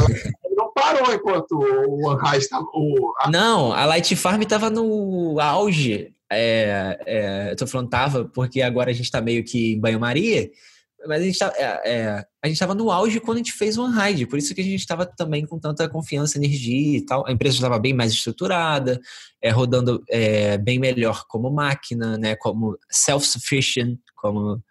não 0.55 0.71
parou 0.73 1.13
enquanto 1.13 1.51
o 1.53 2.09
Anhai 2.09 2.37
estava. 2.37 2.65
O... 2.73 3.13
Não, 3.29 3.73
a 3.73 3.85
Light 3.85 4.15
Farm 4.15 4.41
estava 4.41 4.69
no 4.69 5.39
auge. 5.39 6.13
É, 6.31 6.97
é, 7.05 7.51
eu 7.51 7.55
tô 7.55 7.67
falando 7.67 7.89
tava, 7.89 8.25
porque 8.25 8.61
agora 8.61 8.89
a 8.89 8.93
gente 8.93 9.05
está 9.05 9.21
meio 9.21 9.43
que 9.43 9.73
em 9.73 9.79
banho-maria. 9.79 10.49
Mas 11.07 11.21
a 11.21 11.25
gente 11.25 11.37
tá, 11.37 11.53
é, 11.55 11.91
é, 11.91 12.25
a 12.43 12.47
gente 12.47 12.55
estava 12.55 12.73
no 12.73 12.89
auge 12.89 13.19
quando 13.19 13.37
a 13.37 13.39
gente 13.39 13.53
fez 13.53 13.77
o 13.77 13.85
Unhide, 13.85 14.25
por 14.25 14.39
isso 14.39 14.55
que 14.55 14.61
a 14.61 14.63
gente 14.63 14.79
estava 14.79 15.05
também 15.05 15.45
com 15.45 15.59
tanta 15.59 15.87
confiança, 15.87 16.37
energia 16.37 16.97
e 16.97 17.05
tal. 17.05 17.27
A 17.27 17.31
empresa 17.31 17.55
estava 17.55 17.77
bem 17.77 17.93
mais 17.93 18.11
estruturada, 18.11 18.99
é, 19.41 19.51
rodando 19.51 20.03
é, 20.09 20.57
bem 20.57 20.79
melhor 20.79 21.25
como 21.27 21.51
máquina, 21.51 22.17
né, 22.17 22.35
como 22.35 22.77
self-sufficient, 22.89 23.99
como 24.15 24.61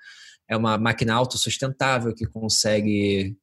é 0.49 0.57
uma 0.57 0.77
máquina 0.77 1.15
autossustentável 1.15 2.15
que 2.15 2.27
consegue. 2.27 3.37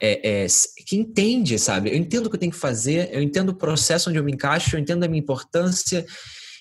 É, 0.00 0.44
é, 0.44 0.46
que 0.86 0.96
entende, 0.96 1.58
sabe? 1.58 1.90
Eu 1.90 1.96
entendo 1.96 2.26
o 2.26 2.30
que 2.30 2.36
eu 2.36 2.40
tenho 2.40 2.52
que 2.52 2.58
fazer, 2.58 3.08
eu 3.12 3.22
entendo 3.22 3.50
o 3.50 3.54
processo 3.54 4.10
onde 4.10 4.18
eu 4.18 4.24
me 4.24 4.32
encaixo, 4.32 4.76
eu 4.76 4.80
entendo 4.80 5.04
a 5.04 5.08
minha 5.08 5.20
importância. 5.20 6.04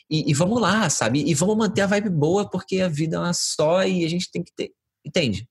E, 0.10 0.30
e 0.32 0.34
vamos 0.34 0.62
lá, 0.62 0.90
sabe? 0.90 1.24
E 1.26 1.34
vamos 1.34 1.58
manter 1.58 1.82
a 1.82 1.88
vibe 1.88 2.10
boa, 2.10 2.50
porque 2.50 2.80
a 2.80 2.88
vida 2.88 3.18
é 3.18 3.20
uma 3.20 3.34
só 3.34 3.84
e 3.84 4.06
a 4.06 4.10
gente 4.10 4.32
tem 4.32 4.44
que 4.44 4.54
ter. 4.56 4.72
Entende? 5.06 5.48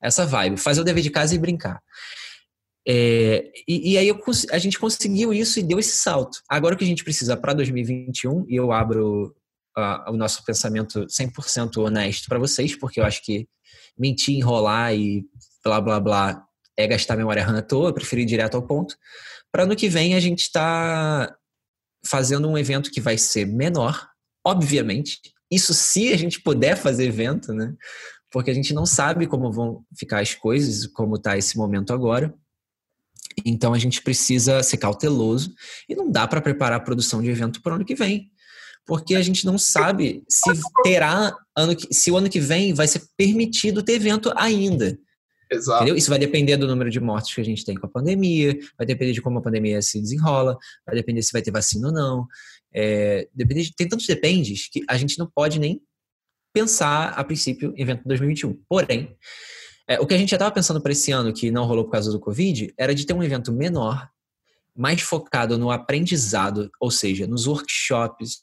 Essa 0.00 0.24
vibe. 0.24 0.58
Fazer 0.58 0.80
o 0.80 0.84
dever 0.84 1.02
de 1.02 1.10
casa 1.10 1.34
e 1.34 1.38
brincar. 1.38 1.80
É, 2.88 3.50
e, 3.66 3.92
e, 3.92 3.98
aí 3.98 4.06
eu, 4.06 4.22
a 4.52 4.58
gente 4.58 4.78
conseguiu 4.78 5.34
isso 5.34 5.58
e 5.58 5.62
deu 5.62 5.78
esse 5.78 5.96
salto. 5.98 6.38
Agora 6.48 6.74
o 6.74 6.78
que 6.78 6.84
a 6.84 6.86
gente 6.86 7.02
precisa 7.02 7.36
para 7.36 7.52
2021, 7.52 8.46
e 8.48 8.54
eu 8.54 8.70
abro 8.70 9.34
uh, 9.76 10.12
o 10.12 10.16
nosso 10.16 10.44
pensamento 10.44 11.04
100% 11.06 11.78
honesto 11.78 12.28
para 12.28 12.38
vocês, 12.38 12.76
porque 12.76 13.00
eu 13.00 13.04
acho 13.04 13.24
que 13.24 13.48
mentir, 13.98 14.36
enrolar 14.36 14.94
e 14.94 15.24
blá 15.64 15.80
blá 15.80 15.98
blá 15.98 16.45
é 16.76 16.86
gastar 16.86 17.16
memória 17.16 17.44
RAM 17.44 17.58
à 17.58 17.62
toa, 17.62 17.88
eu 17.88 17.94
preferi 17.94 18.22
ir 18.22 18.26
direto 18.26 18.56
ao 18.56 18.62
ponto. 18.62 18.96
Para 19.50 19.64
ano 19.64 19.76
que 19.76 19.88
vem 19.88 20.14
a 20.14 20.20
gente 20.20 20.42
está 20.42 21.34
fazendo 22.06 22.48
um 22.48 22.58
evento 22.58 22.90
que 22.90 23.00
vai 23.00 23.16
ser 23.18 23.46
menor, 23.46 24.08
obviamente. 24.44 25.20
Isso 25.50 25.72
se 25.72 26.12
a 26.12 26.16
gente 26.16 26.40
puder 26.40 26.76
fazer 26.76 27.06
evento, 27.06 27.52
né? 27.52 27.74
Porque 28.30 28.50
a 28.50 28.54
gente 28.54 28.74
não 28.74 28.84
sabe 28.84 29.26
como 29.26 29.52
vão 29.52 29.84
ficar 29.96 30.20
as 30.20 30.34
coisas, 30.34 30.86
como 30.86 31.16
está 31.16 31.38
esse 31.38 31.56
momento 31.56 31.92
agora. 31.92 32.34
Então 33.44 33.72
a 33.72 33.78
gente 33.78 34.02
precisa 34.02 34.62
ser 34.62 34.78
cauteloso 34.78 35.54
e 35.88 35.94
não 35.94 36.10
dá 36.10 36.26
para 36.26 36.40
preparar 36.40 36.78
a 36.78 36.82
produção 36.82 37.22
de 37.22 37.30
evento 37.30 37.62
para 37.62 37.72
o 37.72 37.76
ano 37.76 37.84
que 37.84 37.94
vem 37.94 38.30
porque 38.86 39.16
a 39.16 39.22
gente 39.22 39.44
não 39.44 39.58
sabe 39.58 40.22
se 40.28 40.52
terá 40.84 41.36
ano 41.56 41.74
que, 41.74 41.92
se 41.92 42.10
o 42.10 42.16
ano 42.16 42.30
que 42.30 42.38
vem 42.38 42.72
vai 42.72 42.86
ser 42.86 43.02
permitido 43.16 43.82
ter 43.82 43.94
evento 43.94 44.32
ainda. 44.36 44.96
Exato. 45.50 45.78
Entendeu? 45.78 45.96
Isso 45.96 46.10
vai 46.10 46.18
depender 46.18 46.56
do 46.56 46.66
número 46.66 46.90
de 46.90 47.00
mortes 47.00 47.34
que 47.34 47.40
a 47.40 47.44
gente 47.44 47.64
tem 47.64 47.76
com 47.76 47.86
a 47.86 47.90
pandemia, 47.90 48.58
vai 48.76 48.86
depender 48.86 49.12
de 49.12 49.22
como 49.22 49.38
a 49.38 49.42
pandemia 49.42 49.80
se 49.80 50.00
desenrola, 50.00 50.56
vai 50.84 50.94
depender 50.94 51.22
se 51.22 51.32
vai 51.32 51.42
ter 51.42 51.50
vacina 51.50 51.88
ou 51.88 51.92
não. 51.92 52.26
É, 52.74 53.28
depende 53.34 53.64
de, 53.64 53.74
tem 53.74 53.88
tantos 53.88 54.06
dependes 54.06 54.68
que 54.68 54.82
a 54.88 54.96
gente 54.96 55.18
não 55.18 55.30
pode 55.32 55.58
nem 55.58 55.80
pensar, 56.52 57.10
a 57.10 57.22
princípio, 57.22 57.72
evento 57.76 58.02
2021. 58.04 58.60
Porém, 58.68 59.16
é, 59.88 60.00
o 60.00 60.06
que 60.06 60.14
a 60.14 60.18
gente 60.18 60.30
já 60.30 60.36
estava 60.36 60.50
pensando 60.52 60.80
para 60.80 60.92
esse 60.92 61.12
ano, 61.12 61.32
que 61.32 61.50
não 61.50 61.64
rolou 61.64 61.84
por 61.84 61.92
causa 61.92 62.10
do 62.10 62.18
Covid, 62.18 62.72
era 62.76 62.94
de 62.94 63.06
ter 63.06 63.12
um 63.12 63.22
evento 63.22 63.52
menor, 63.52 64.08
mais 64.74 65.00
focado 65.00 65.56
no 65.56 65.70
aprendizado, 65.70 66.70
ou 66.80 66.90
seja, 66.90 67.26
nos 67.26 67.46
workshops, 67.46 68.40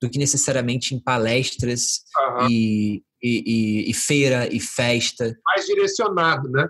do 0.00 0.08
que 0.08 0.18
necessariamente 0.18 0.94
em 0.94 1.00
palestras 1.00 2.02
uhum. 2.16 2.48
e, 2.48 3.02
e, 3.24 3.42
e, 3.86 3.90
e, 3.90 3.94
feira 3.94 4.46
e 4.54 4.60
festa. 4.60 5.34
Mais 5.46 5.64
direcionado, 5.64 6.50
né? 6.50 6.68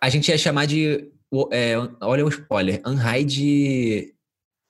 A 0.00 0.08
gente 0.08 0.28
ia 0.28 0.38
chamar 0.38 0.66
de, 0.66 1.10
é, 1.50 1.74
olha 2.00 2.24
o 2.24 2.28
spoiler, 2.28 2.80
Unhide 2.86 4.14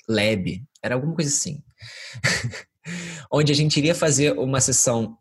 Lab, 0.08 0.64
era 0.82 0.94
alguma 0.94 1.14
coisa 1.14 1.30
assim. 1.30 1.62
Onde 3.30 3.52
a 3.52 3.54
gente 3.54 3.76
iria 3.76 3.94
fazer 3.94 4.38
uma 4.38 4.60
sessão 4.60 5.18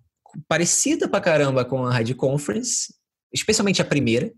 parecida 0.48 1.08
pra 1.10 1.20
caramba 1.20 1.66
com 1.66 1.86
a 1.86 1.90
Unhide 1.90 2.16
Conference, 2.16 2.94
especialmente 3.34 3.82
a 3.82 3.86
primeira, 3.86 4.32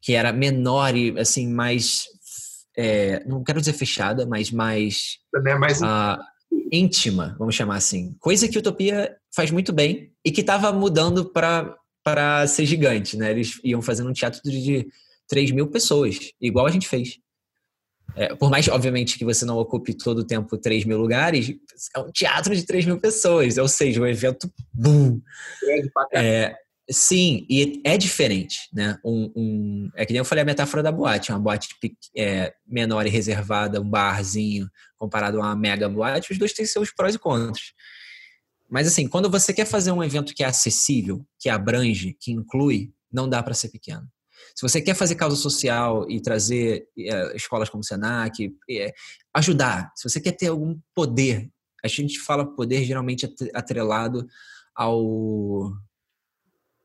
que 0.00 0.14
era 0.14 0.32
menor 0.32 0.96
e 0.96 1.18
assim 1.18 1.52
mais 1.52 2.04
é, 2.76 3.24
não 3.26 3.42
quero 3.42 3.60
dizer 3.60 3.72
fechada, 3.72 4.24
mas 4.24 4.50
mais, 4.52 5.18
é 5.34 5.54
mais 5.56 5.82
uh, 5.82 6.18
íntima, 6.72 7.34
vamos 7.38 7.56
chamar 7.56 7.76
assim. 7.76 8.14
Coisa 8.20 8.48
que 8.48 8.56
Utopia 8.56 9.17
faz 9.34 9.50
muito 9.50 9.72
bem 9.72 10.12
e 10.24 10.30
que 10.30 10.40
estava 10.40 10.72
mudando 10.72 11.24
para 11.24 12.46
ser 12.46 12.66
gigante, 12.66 13.16
né? 13.16 13.30
Eles 13.30 13.60
iam 13.62 13.82
fazendo 13.82 14.10
um 14.10 14.12
teatro 14.12 14.40
de 14.42 14.86
3 15.28 15.50
mil 15.50 15.68
pessoas, 15.68 16.18
igual 16.40 16.66
a 16.66 16.70
gente 16.70 16.88
fez. 16.88 17.18
É, 18.16 18.34
por 18.34 18.50
mais, 18.50 18.66
obviamente, 18.68 19.18
que 19.18 19.24
você 19.24 19.44
não 19.44 19.58
ocupe 19.58 19.94
todo 19.94 20.20
o 20.20 20.26
tempo 20.26 20.56
3 20.56 20.84
mil 20.84 20.98
lugares, 20.98 21.54
é 21.94 22.00
um 22.00 22.10
teatro 22.10 22.56
de 22.56 22.64
3 22.64 22.86
mil 22.86 22.98
pessoas, 22.98 23.58
ou 23.58 23.68
seja, 23.68 24.00
um 24.00 24.06
evento 24.06 24.50
boom. 24.72 25.20
É, 26.12 26.56
Sim, 26.90 27.44
e 27.50 27.82
é 27.84 27.98
diferente, 27.98 28.60
né? 28.72 28.98
Um, 29.04 29.30
um, 29.36 29.90
é 29.94 30.06
que 30.06 30.12
nem 30.12 30.20
eu 30.20 30.24
falei 30.24 30.40
a 30.40 30.46
metáfora 30.46 30.82
da 30.82 30.90
boate, 30.90 31.30
uma 31.30 31.38
boate 31.38 31.68
é, 32.16 32.54
menor 32.66 33.06
e 33.06 33.10
reservada, 33.10 33.78
um 33.78 33.88
barzinho, 33.88 34.70
comparado 34.96 35.36
a 35.36 35.40
uma 35.40 35.54
mega 35.54 35.86
boate, 35.86 36.32
os 36.32 36.38
dois 36.38 36.54
têm 36.54 36.64
seus 36.64 36.90
prós 36.90 37.14
e 37.14 37.18
contras. 37.18 37.74
Mas 38.68 38.86
assim, 38.86 39.08
quando 39.08 39.30
você 39.30 39.52
quer 39.52 39.64
fazer 39.64 39.92
um 39.92 40.02
evento 40.02 40.34
que 40.34 40.44
é 40.44 40.46
acessível, 40.46 41.24
que 41.38 41.48
abrange, 41.48 42.16
que 42.20 42.32
inclui, 42.32 42.92
não 43.10 43.28
dá 43.28 43.42
para 43.42 43.54
ser 43.54 43.68
pequeno. 43.70 44.06
Se 44.54 44.62
você 44.62 44.80
quer 44.80 44.94
fazer 44.94 45.14
causa 45.14 45.36
social 45.36 46.08
e 46.10 46.20
trazer 46.20 46.86
é, 46.98 47.36
escolas 47.36 47.68
como 47.68 47.80
o 47.80 47.84
Senac, 47.84 48.54
é, 48.70 48.92
ajudar, 49.34 49.92
se 49.96 50.08
você 50.08 50.20
quer 50.20 50.32
ter 50.32 50.48
algum 50.48 50.78
poder, 50.94 51.50
a 51.84 51.88
gente 51.88 52.18
fala 52.18 52.44
poder 52.44 52.84
geralmente 52.84 53.32
atrelado 53.54 54.26
ao 54.74 55.72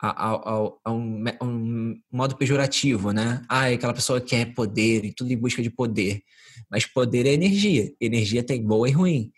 a, 0.06 0.92
um, 0.92 1.24
um, 1.42 2.02
modo 2.12 2.36
pejorativo, 2.36 3.12
né? 3.12 3.42
Ah, 3.48 3.68
aquela 3.68 3.94
pessoa 3.94 4.20
quer 4.20 4.54
poder 4.54 5.06
e 5.06 5.14
tudo 5.14 5.32
em 5.32 5.38
busca 5.38 5.62
de 5.62 5.70
poder. 5.70 6.22
Mas 6.70 6.86
poder 6.86 7.26
é 7.26 7.34
energia. 7.34 7.90
Energia 8.02 8.44
tem 8.44 8.62
boa 8.62 8.90
e 8.90 8.92
ruim. 8.92 9.32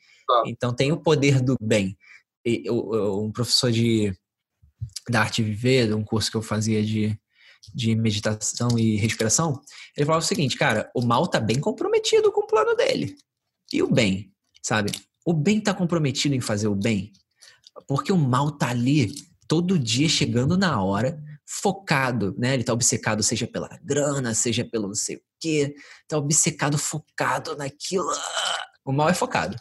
Então 0.48 0.74
tem 0.74 0.92
o 0.92 0.98
poder 0.98 1.40
do 1.40 1.56
bem. 1.62 1.96
Um 2.46 3.32
professor 3.32 3.72
de 3.72 4.14
da 5.10 5.22
arte 5.22 5.44
viver, 5.44 5.94
um 5.94 6.04
curso 6.04 6.30
que 6.32 6.38
eu 6.38 6.42
fazia 6.42 6.84
de, 6.84 7.18
de 7.74 7.96
meditação 7.96 8.78
e 8.78 8.96
respiração, 8.96 9.62
ele 9.96 10.06
falava 10.06 10.24
o 10.24 10.28
seguinte, 10.28 10.58
cara, 10.58 10.90
o 10.96 11.02
mal 11.02 11.28
tá 11.28 11.40
bem 11.40 11.60
comprometido 11.60 12.32
com 12.32 12.42
o 12.42 12.48
plano 12.48 12.76
dele. 12.76 13.16
E 13.72 13.82
o 13.82 13.92
bem, 13.92 14.32
sabe? 14.62 14.92
O 15.26 15.34
bem 15.34 15.60
tá 15.60 15.74
comprometido 15.74 16.36
em 16.36 16.42
fazer 16.42 16.68
o 16.68 16.76
bem, 16.76 17.12
porque 17.88 18.12
o 18.12 18.18
mal 18.18 18.52
tá 18.52 18.70
ali 18.70 19.14
todo 19.48 19.80
dia 19.80 20.10
chegando 20.10 20.58
na 20.58 20.82
hora, 20.84 21.22
focado, 21.46 22.36
né? 22.38 22.54
Ele 22.54 22.64
tá 22.64 22.74
obcecado, 22.74 23.22
seja 23.22 23.48
pela 23.48 23.70
grana, 23.84 24.34
seja 24.34 24.66
pelo 24.66 24.88
não 24.88 24.96
sei 24.96 25.18
o 25.18 25.22
quê, 25.40 25.76
tá 26.08 26.18
obcecado, 26.18 26.78
focado 26.78 27.56
naquilo. 27.56 28.10
O 28.84 28.92
mal 28.92 29.10
é 29.10 29.14
focado. 29.14 29.56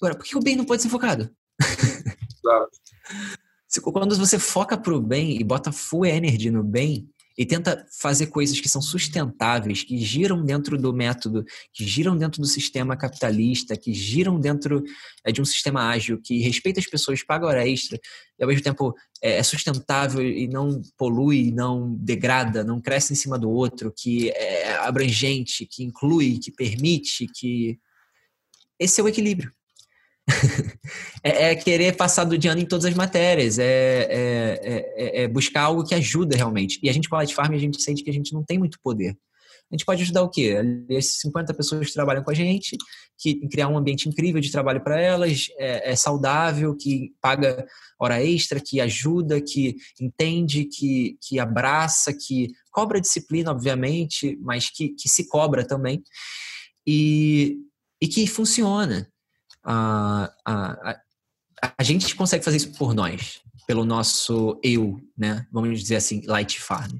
Agora, 0.00 0.14
por 0.14 0.24
que 0.24 0.36
o 0.36 0.42
bem 0.42 0.56
não 0.56 0.64
pode 0.64 0.82
ser 0.82 0.88
focado? 0.88 1.30
Claro. 2.42 2.68
Quando 3.92 4.16
você 4.16 4.38
foca 4.38 4.76
pro 4.76 5.00
bem 5.00 5.40
e 5.40 5.44
bota 5.44 5.72
full 5.72 6.06
energy 6.06 6.50
no 6.50 6.62
bem, 6.62 7.10
e 7.38 7.44
tenta 7.44 7.86
fazer 7.90 8.28
coisas 8.28 8.58
que 8.58 8.68
são 8.68 8.80
sustentáveis, 8.80 9.82
que 9.82 9.98
giram 9.98 10.42
dentro 10.42 10.78
do 10.78 10.92
método, 10.92 11.44
que 11.72 11.86
giram 11.86 12.16
dentro 12.16 12.40
do 12.40 12.46
sistema 12.46 12.96
capitalista, 12.96 13.76
que 13.76 13.92
giram 13.92 14.40
dentro 14.40 14.82
é, 15.22 15.30
de 15.30 15.42
um 15.42 15.44
sistema 15.44 15.88
ágil, 15.88 16.18
que 16.22 16.38
respeita 16.38 16.80
as 16.80 16.86
pessoas, 16.86 17.22
paga 17.22 17.46
hora 17.46 17.68
extra, 17.68 18.00
e 18.38 18.42
ao 18.42 18.48
mesmo 18.48 18.62
tempo 18.62 18.94
é, 19.22 19.36
é 19.36 19.42
sustentável 19.42 20.22
e 20.22 20.48
não 20.48 20.80
polui, 20.96 21.52
não 21.52 21.94
degrada, 21.96 22.64
não 22.64 22.80
cresce 22.80 23.12
em 23.12 23.16
cima 23.16 23.38
do 23.38 23.50
outro, 23.50 23.92
que 23.94 24.30
é 24.30 24.74
abrangente, 24.78 25.66
que 25.66 25.84
inclui, 25.84 26.38
que 26.38 26.50
permite, 26.50 27.26
que. 27.26 27.78
Esse 28.78 29.00
é 29.00 29.04
o 29.04 29.08
equilíbrio. 29.08 29.52
É, 31.22 31.50
é, 31.50 31.54
querer 31.54 31.96
passar 31.96 32.24
do 32.24 32.36
de 32.36 32.48
ano 32.48 32.60
em 32.60 32.66
todas 32.66 32.84
as 32.84 32.94
matérias, 32.94 33.58
é, 33.58 33.64
é, 33.64 34.58
é, 34.62 35.22
é, 35.22 35.28
buscar 35.28 35.62
algo 35.62 35.84
que 35.84 35.94
ajuda 35.94 36.36
realmente. 36.36 36.80
E 36.82 36.88
a 36.88 36.92
gente, 36.92 37.08
com 37.08 37.14
a 37.14 37.18
Light 37.18 37.34
Farm, 37.34 37.54
a 37.54 37.58
gente 37.58 37.80
sente 37.80 38.02
que 38.02 38.10
a 38.10 38.12
gente 38.12 38.32
não 38.32 38.42
tem 38.42 38.58
muito 38.58 38.78
poder. 38.80 39.16
A 39.70 39.74
gente 39.74 39.84
pode 39.84 40.02
ajudar 40.02 40.22
o 40.22 40.28
quê? 40.28 40.56
As 40.96 41.18
50 41.20 41.52
pessoas 41.54 41.88
que 41.88 41.92
trabalham 41.92 42.22
com 42.22 42.30
a 42.30 42.34
gente, 42.34 42.76
que 43.18 43.48
criar 43.48 43.68
um 43.68 43.76
ambiente 43.76 44.08
incrível 44.08 44.40
de 44.40 44.50
trabalho 44.52 44.80
para 44.80 45.00
elas, 45.00 45.48
é, 45.58 45.90
é, 45.90 45.96
saudável, 45.96 46.76
que 46.76 47.12
paga 47.20 47.66
hora 47.98 48.22
extra, 48.22 48.60
que 48.60 48.80
ajuda, 48.80 49.40
que 49.40 49.76
entende, 50.00 50.66
que, 50.66 51.18
que 51.20 51.40
abraça, 51.40 52.12
que 52.12 52.48
cobra 52.70 53.00
disciplina, 53.00 53.50
obviamente, 53.50 54.38
mas 54.40 54.70
que, 54.70 54.90
que 54.90 55.08
se 55.08 55.26
cobra 55.26 55.66
também. 55.66 56.02
E, 56.86 57.56
e 58.00 58.06
que 58.06 58.24
funciona 58.26 59.10
a, 59.66 60.32
a, 60.46 61.00
a 61.76 61.82
gente 61.82 62.14
consegue 62.14 62.44
fazer 62.44 62.58
isso 62.58 62.72
por 62.72 62.94
nós, 62.94 63.40
pelo 63.66 63.84
nosso 63.84 64.60
eu, 64.62 65.00
né? 65.18 65.46
Vamos 65.50 65.80
dizer 65.80 65.96
assim, 65.96 66.22
Light 66.24 66.60
Farm, 66.60 66.96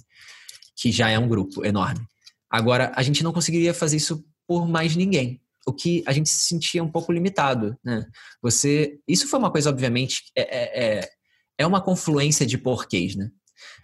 que 0.75 0.91
já 0.91 1.09
é 1.09 1.19
um 1.19 1.29
grupo 1.29 1.65
enorme. 1.65 2.05
Agora, 2.51 2.93
a 2.97 3.03
gente 3.03 3.23
não 3.23 3.33
conseguiria 3.33 3.73
fazer 3.73 3.97
isso 3.97 4.25
por 4.47 4.69
mais 4.69 4.97
ninguém. 4.97 5.41
O 5.67 5.73
que 5.73 6.03
a 6.07 6.13
gente 6.13 6.29
se 6.29 6.49
sentia 6.49 6.83
um 6.83 6.91
pouco 6.91 7.13
limitado, 7.13 7.77
né? 7.85 8.05
Você, 8.43 8.99
isso 9.07 9.29
foi 9.29 9.39
uma 9.39 9.51
coisa, 9.51 9.71
obviamente, 9.71 10.25
é, 10.35 10.43
é, 10.43 10.85
é, 10.85 11.11
é 11.59 11.67
uma 11.67 11.81
confluência 11.81 12.45
de 12.45 12.59
porquês, 12.59 13.15
né? 13.15 13.31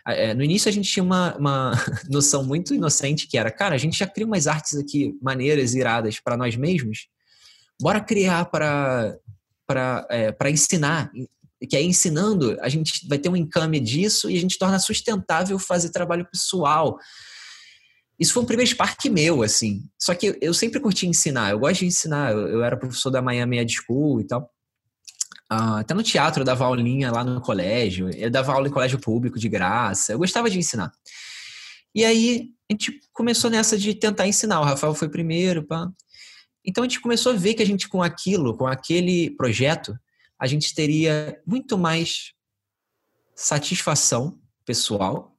É, 0.06 0.34
no 0.34 0.42
início 0.42 0.68
a 0.68 0.72
gente 0.72 0.90
tinha 0.90 1.02
uma, 1.02 1.36
uma, 1.36 1.72
noção 2.10 2.44
muito 2.44 2.74
inocente 2.74 3.28
que 3.28 3.38
era, 3.38 3.50
cara, 3.50 3.74
a 3.74 3.78
gente 3.78 3.98
já 3.98 4.06
cria 4.06 4.26
umas 4.26 4.46
artes 4.46 4.74
aqui 4.74 5.16
maneiras, 5.22 5.74
iradas 5.74 6.18
para 6.18 6.36
nós 6.36 6.56
mesmos. 6.56 7.08
Bora 7.82 8.00
criar 8.00 8.44
para 8.44 9.18
é, 10.08 10.32
ensinar, 10.48 11.10
que 11.68 11.76
é 11.76 11.82
ensinando, 11.82 12.56
a 12.60 12.68
gente 12.68 13.08
vai 13.08 13.18
ter 13.18 13.28
um 13.28 13.36
encame 13.36 13.80
disso 13.80 14.30
e 14.30 14.36
a 14.36 14.40
gente 14.40 14.56
torna 14.56 14.78
sustentável 14.78 15.58
fazer 15.58 15.90
trabalho 15.90 16.24
pessoal. 16.30 16.96
Isso 18.20 18.34
foi 18.34 18.44
um 18.44 18.46
primeiro 18.46 18.70
spark 18.70 19.04
meu, 19.06 19.42
assim. 19.42 19.82
Só 19.98 20.14
que 20.14 20.38
eu 20.40 20.54
sempre 20.54 20.78
curti 20.78 21.08
ensinar, 21.08 21.50
eu 21.50 21.58
gosto 21.58 21.80
de 21.80 21.86
ensinar. 21.86 22.30
Eu, 22.30 22.46
eu 22.46 22.64
era 22.64 22.76
professor 22.76 23.10
da 23.10 23.20
Miami 23.20 23.58
Ed 23.58 23.74
School 23.74 24.20
e 24.20 24.24
tal. 24.28 24.48
Uh, 25.52 25.80
até 25.80 25.92
no 25.92 26.04
teatro 26.04 26.42
eu 26.42 26.46
dava 26.46 26.64
aulinha 26.64 27.10
lá 27.10 27.24
no 27.24 27.40
colégio, 27.40 28.08
eu 28.10 28.30
dava 28.30 28.52
aula 28.52 28.68
em 28.68 28.70
colégio 28.70 28.98
público 29.00 29.40
de 29.40 29.48
graça, 29.48 30.12
eu 30.12 30.18
gostava 30.18 30.48
de 30.48 30.56
ensinar. 30.56 30.92
E 31.92 32.04
aí 32.04 32.48
a 32.70 32.72
gente 32.72 33.00
começou 33.12 33.50
nessa 33.50 33.76
de 33.76 33.92
tentar 33.92 34.28
ensinar, 34.28 34.60
o 34.60 34.64
Rafael 34.64 34.94
foi 34.94 35.08
primeiro, 35.08 35.64
pá. 35.64 35.90
Então 36.64 36.84
a 36.84 36.86
gente 36.86 37.00
começou 37.00 37.32
a 37.32 37.36
ver 37.36 37.54
que 37.54 37.62
a 37.62 37.66
gente 37.66 37.88
com 37.88 38.02
aquilo, 38.02 38.56
com 38.56 38.66
aquele 38.66 39.30
projeto, 39.30 39.98
a 40.38 40.46
gente 40.46 40.74
teria 40.74 41.40
muito 41.46 41.76
mais 41.76 42.32
satisfação 43.34 44.38
pessoal, 44.64 45.36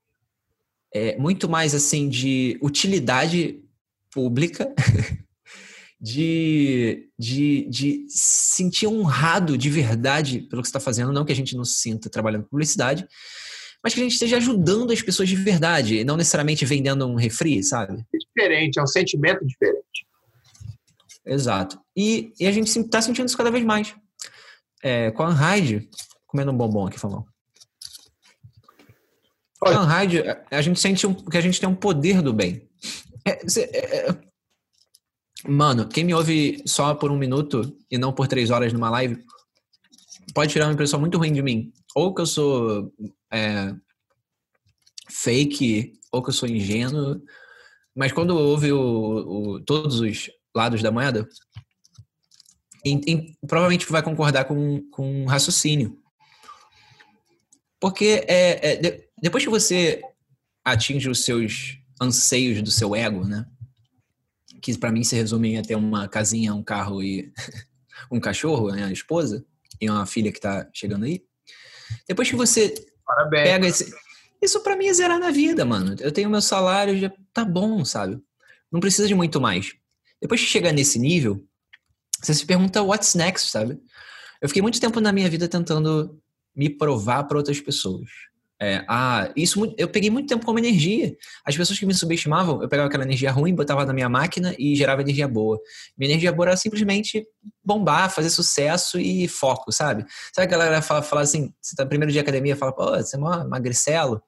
é, 0.93 1.17
muito 1.17 1.49
mais 1.49 1.73
assim 1.73 2.09
de 2.09 2.57
utilidade 2.61 3.61
pública 4.11 4.73
de, 5.99 7.09
de, 7.17 7.67
de 7.69 8.05
sentir 8.09 8.87
honrado 8.87 9.57
de 9.57 9.69
verdade 9.69 10.41
pelo 10.41 10.61
que 10.61 10.67
está 10.67 10.79
fazendo, 10.79 11.13
não 11.13 11.25
que 11.25 11.31
a 11.31 11.35
gente 11.35 11.55
não 11.55 11.65
se 11.65 11.81
sinta 11.81 12.09
trabalhando 12.09 12.45
publicidade, 12.45 13.07
mas 13.83 13.93
que 13.93 13.99
a 13.99 14.03
gente 14.03 14.13
esteja 14.13 14.37
ajudando 14.37 14.91
as 14.91 15.01
pessoas 15.01 15.27
de 15.27 15.35
verdade, 15.35 16.03
não 16.03 16.15
necessariamente 16.15 16.65
vendendo 16.65 17.05
um 17.05 17.15
refri, 17.15 17.63
sabe? 17.63 18.05
É 18.13 18.17
diferente, 18.17 18.79
é 18.79 18.83
um 18.83 18.87
sentimento 18.87 19.45
diferente. 19.45 20.05
Exato. 21.25 21.79
E, 21.95 22.33
e 22.39 22.47
a 22.47 22.51
gente 22.51 22.67
está 22.67 23.01
sentindo 23.01 23.27
isso 23.27 23.37
cada 23.37 23.51
vez 23.51 23.63
mais. 23.63 23.95
É, 24.83 25.11
com 25.11 25.23
a 25.23 25.29
Unhide, 25.29 25.89
comendo 26.27 26.51
um 26.51 26.57
bombom 26.57 26.87
aqui, 26.87 26.99
falou. 26.99 27.25
Com 29.59 29.69
a 29.69 29.83
Unhide, 29.83 30.23
a 30.51 30.61
gente 30.61 30.79
sente 30.79 31.07
um, 31.07 31.13
que 31.13 31.37
a 31.37 31.41
gente 31.41 31.59
tem 31.59 31.69
um 31.69 31.75
poder 31.75 32.21
do 32.21 32.33
bem. 32.33 32.67
É, 33.25 33.31
é, 33.31 34.09
é 34.09 34.33
Mano, 35.47 35.87
quem 35.87 36.05
me 36.05 36.13
ouve 36.13 36.63
só 36.65 36.95
por 36.95 37.11
um 37.11 37.17
minuto 37.17 37.77
e 37.91 37.97
não 37.97 38.13
por 38.13 38.27
três 38.27 38.49
horas 38.49 38.71
numa 38.71 38.89
live, 38.89 39.21
pode 40.33 40.51
tirar 40.53 40.67
uma 40.67 40.73
impressão 40.73 40.99
muito 40.99 41.17
ruim 41.17 41.33
de 41.33 41.41
mim. 41.41 41.73
Ou 41.93 42.13
que 42.13 42.21
eu 42.21 42.25
sou 42.25 42.93
é, 43.31 43.75
fake, 45.09 45.99
ou 46.11 46.23
que 46.23 46.29
eu 46.29 46.33
sou 46.33 46.47
ingênuo. 46.47 47.21
Mas 47.93 48.13
quando 48.13 48.37
ouve 48.37 48.71
o, 48.71 48.79
o, 48.79 49.59
todos 49.59 49.99
os 49.99 50.29
lados 50.55 50.81
da 50.81 50.91
moeda, 50.91 51.27
em, 52.85 53.01
em, 53.07 53.37
provavelmente 53.47 53.89
vai 53.91 54.03
concordar 54.03 54.45
com, 54.45 54.81
com 54.91 55.25
raciocínio. 55.25 55.99
Porque 57.79 58.25
é, 58.27 58.71
é 58.71 58.75
de, 58.75 59.09
depois 59.21 59.43
que 59.43 59.49
você 59.49 60.01
atinge 60.63 61.09
os 61.09 61.23
seus 61.23 61.77
anseios 62.01 62.61
do 62.61 62.71
seu 62.71 62.95
ego, 62.95 63.25
né? 63.25 63.45
que 64.63 64.77
para 64.77 64.93
mim 64.93 65.03
se 65.03 65.13
resume 65.13 65.57
a 65.57 65.61
ter 65.61 65.75
uma 65.75 66.07
casinha, 66.07 66.55
um 66.55 66.63
carro 66.63 67.03
e 67.03 67.31
um 68.09 68.19
cachorro, 68.19 68.71
né, 68.71 68.85
a 68.85 68.91
esposa, 68.91 69.45
e 69.79 69.89
uma 69.89 70.05
filha 70.05 70.31
que 70.31 70.39
tá 70.39 70.65
chegando 70.73 71.03
aí. 71.03 71.21
Depois 72.07 72.29
que 72.29 72.35
você 72.37 72.73
Parabéns. 73.05 73.43
pega 73.43 73.67
esse. 73.67 73.93
Isso 74.41 74.61
para 74.61 74.77
mim 74.77 74.87
é 74.87 74.93
zerar 74.93 75.19
na 75.19 75.31
vida, 75.31 75.65
mano. 75.65 75.95
Eu 75.99 76.11
tenho 76.11 76.29
meu 76.29 76.41
salário, 76.41 76.97
já 76.97 77.11
tá 77.33 77.43
bom, 77.43 77.83
sabe? 77.83 78.21
Não 78.71 78.79
precisa 78.79 79.07
de 79.07 79.13
muito 79.13 79.41
mais. 79.41 79.73
Depois 80.23 80.39
que 80.39 80.47
chega 80.47 80.71
nesse 80.71 80.97
nível, 80.97 81.45
você 82.21 82.33
se 82.33 82.45
pergunta 82.45 82.81
what's 82.81 83.13
next, 83.13 83.51
sabe? 83.51 83.77
Eu 84.41 84.47
fiquei 84.47 84.61
muito 84.61 84.79
tempo 84.79 85.01
na 85.01 85.11
minha 85.11 85.29
vida 85.29 85.49
tentando 85.49 86.17
me 86.55 86.69
provar 86.69 87.25
para 87.25 87.37
outras 87.37 87.59
pessoas. 87.59 88.07
É, 88.57 88.85
ah, 88.87 89.29
isso 89.35 89.75
eu 89.77 89.89
peguei 89.89 90.09
muito 90.09 90.29
tempo 90.29 90.45
como 90.45 90.57
energia. 90.57 91.13
As 91.45 91.57
pessoas 91.57 91.77
que 91.77 91.85
me 91.85 91.93
subestimavam, 91.93 92.61
eu 92.61 92.69
pegava 92.69 92.87
aquela 92.87 93.03
energia 93.03 93.33
ruim, 93.33 93.53
botava 93.53 93.85
na 93.85 93.91
minha 93.91 94.07
máquina 94.07 94.55
e 94.57 94.73
gerava 94.77 95.01
energia 95.01 95.27
boa. 95.27 95.59
Minha 95.97 96.11
energia 96.11 96.31
boa 96.31 96.47
era 96.47 96.55
simplesmente 96.55 97.27
bombar, 97.61 98.09
fazer 98.09 98.29
sucesso 98.29 98.97
e 98.97 99.27
foco, 99.27 99.73
sabe? 99.73 100.05
Sabe 100.33 100.47
a 100.47 100.49
galera 100.57 100.81
fala, 100.81 101.01
fala 101.01 101.23
assim, 101.23 101.53
você 101.61 101.75
tá 101.75 101.83
no 101.83 101.89
primeiro 101.89 102.13
dia 102.13 102.23
de 102.23 102.23
academia, 102.23 102.55
fala, 102.55 102.71
pô, 102.71 102.91
você 102.91 103.17
é 103.17 103.19
mó 103.19 103.43
magricelo. 103.43 104.23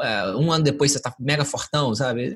É, 0.00 0.34
um 0.36 0.50
ano 0.50 0.64
depois 0.64 0.90
você 0.90 1.02
tá 1.02 1.14
mega 1.20 1.44
fortão, 1.44 1.94
sabe? 1.94 2.34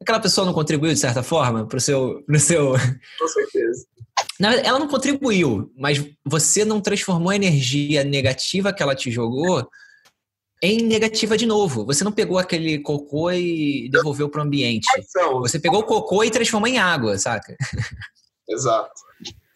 Aquela 0.00 0.20
pessoa 0.20 0.46
não 0.46 0.52
contribuiu 0.52 0.92
de 0.92 0.98
certa 0.98 1.22
forma 1.22 1.66
pro 1.66 1.80
seu. 1.80 2.22
Pro 2.24 2.38
seu... 2.38 2.72
Com 3.18 3.28
certeza. 3.28 3.86
Ela 4.40 4.78
não 4.78 4.88
contribuiu, 4.88 5.70
mas 5.76 6.04
você 6.24 6.64
não 6.64 6.80
transformou 6.80 7.30
a 7.30 7.36
energia 7.36 8.02
negativa 8.02 8.72
que 8.72 8.82
ela 8.82 8.94
te 8.94 9.10
jogou 9.10 9.68
em 10.62 10.82
negativa 10.82 11.36
de 11.36 11.46
novo. 11.46 11.84
Você 11.86 12.02
não 12.04 12.12
pegou 12.12 12.38
aquele 12.38 12.78
cocô 12.78 13.30
e 13.30 13.88
devolveu 13.90 14.28
para 14.28 14.40
o 14.40 14.44
ambiente. 14.44 14.86
Você 15.40 15.58
pegou 15.58 15.80
o 15.80 15.84
cocô 15.84 16.22
e 16.24 16.30
transformou 16.30 16.68
em 16.68 16.78
água, 16.78 17.18
saca? 17.18 17.56
Exato. 18.48 18.92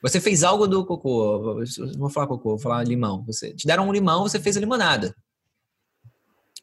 Você 0.03 0.21
fez 0.21 0.45
algo 0.45 0.67
do 0.67 0.85
cocô. 0.85 1.63
Não 1.79 2.01
vou 2.01 2.11
falar 2.11 2.27
cocô, 2.27 2.51
vou 2.51 2.59
falar 2.59 2.85
limão. 2.85 3.25
Você 3.27 3.55
te 3.55 3.67
deram 3.67 3.89
um 3.89 3.93
limão, 3.93 4.23
você 4.23 4.39
fez 4.39 4.57
a 4.57 4.61
limonada. 4.61 5.15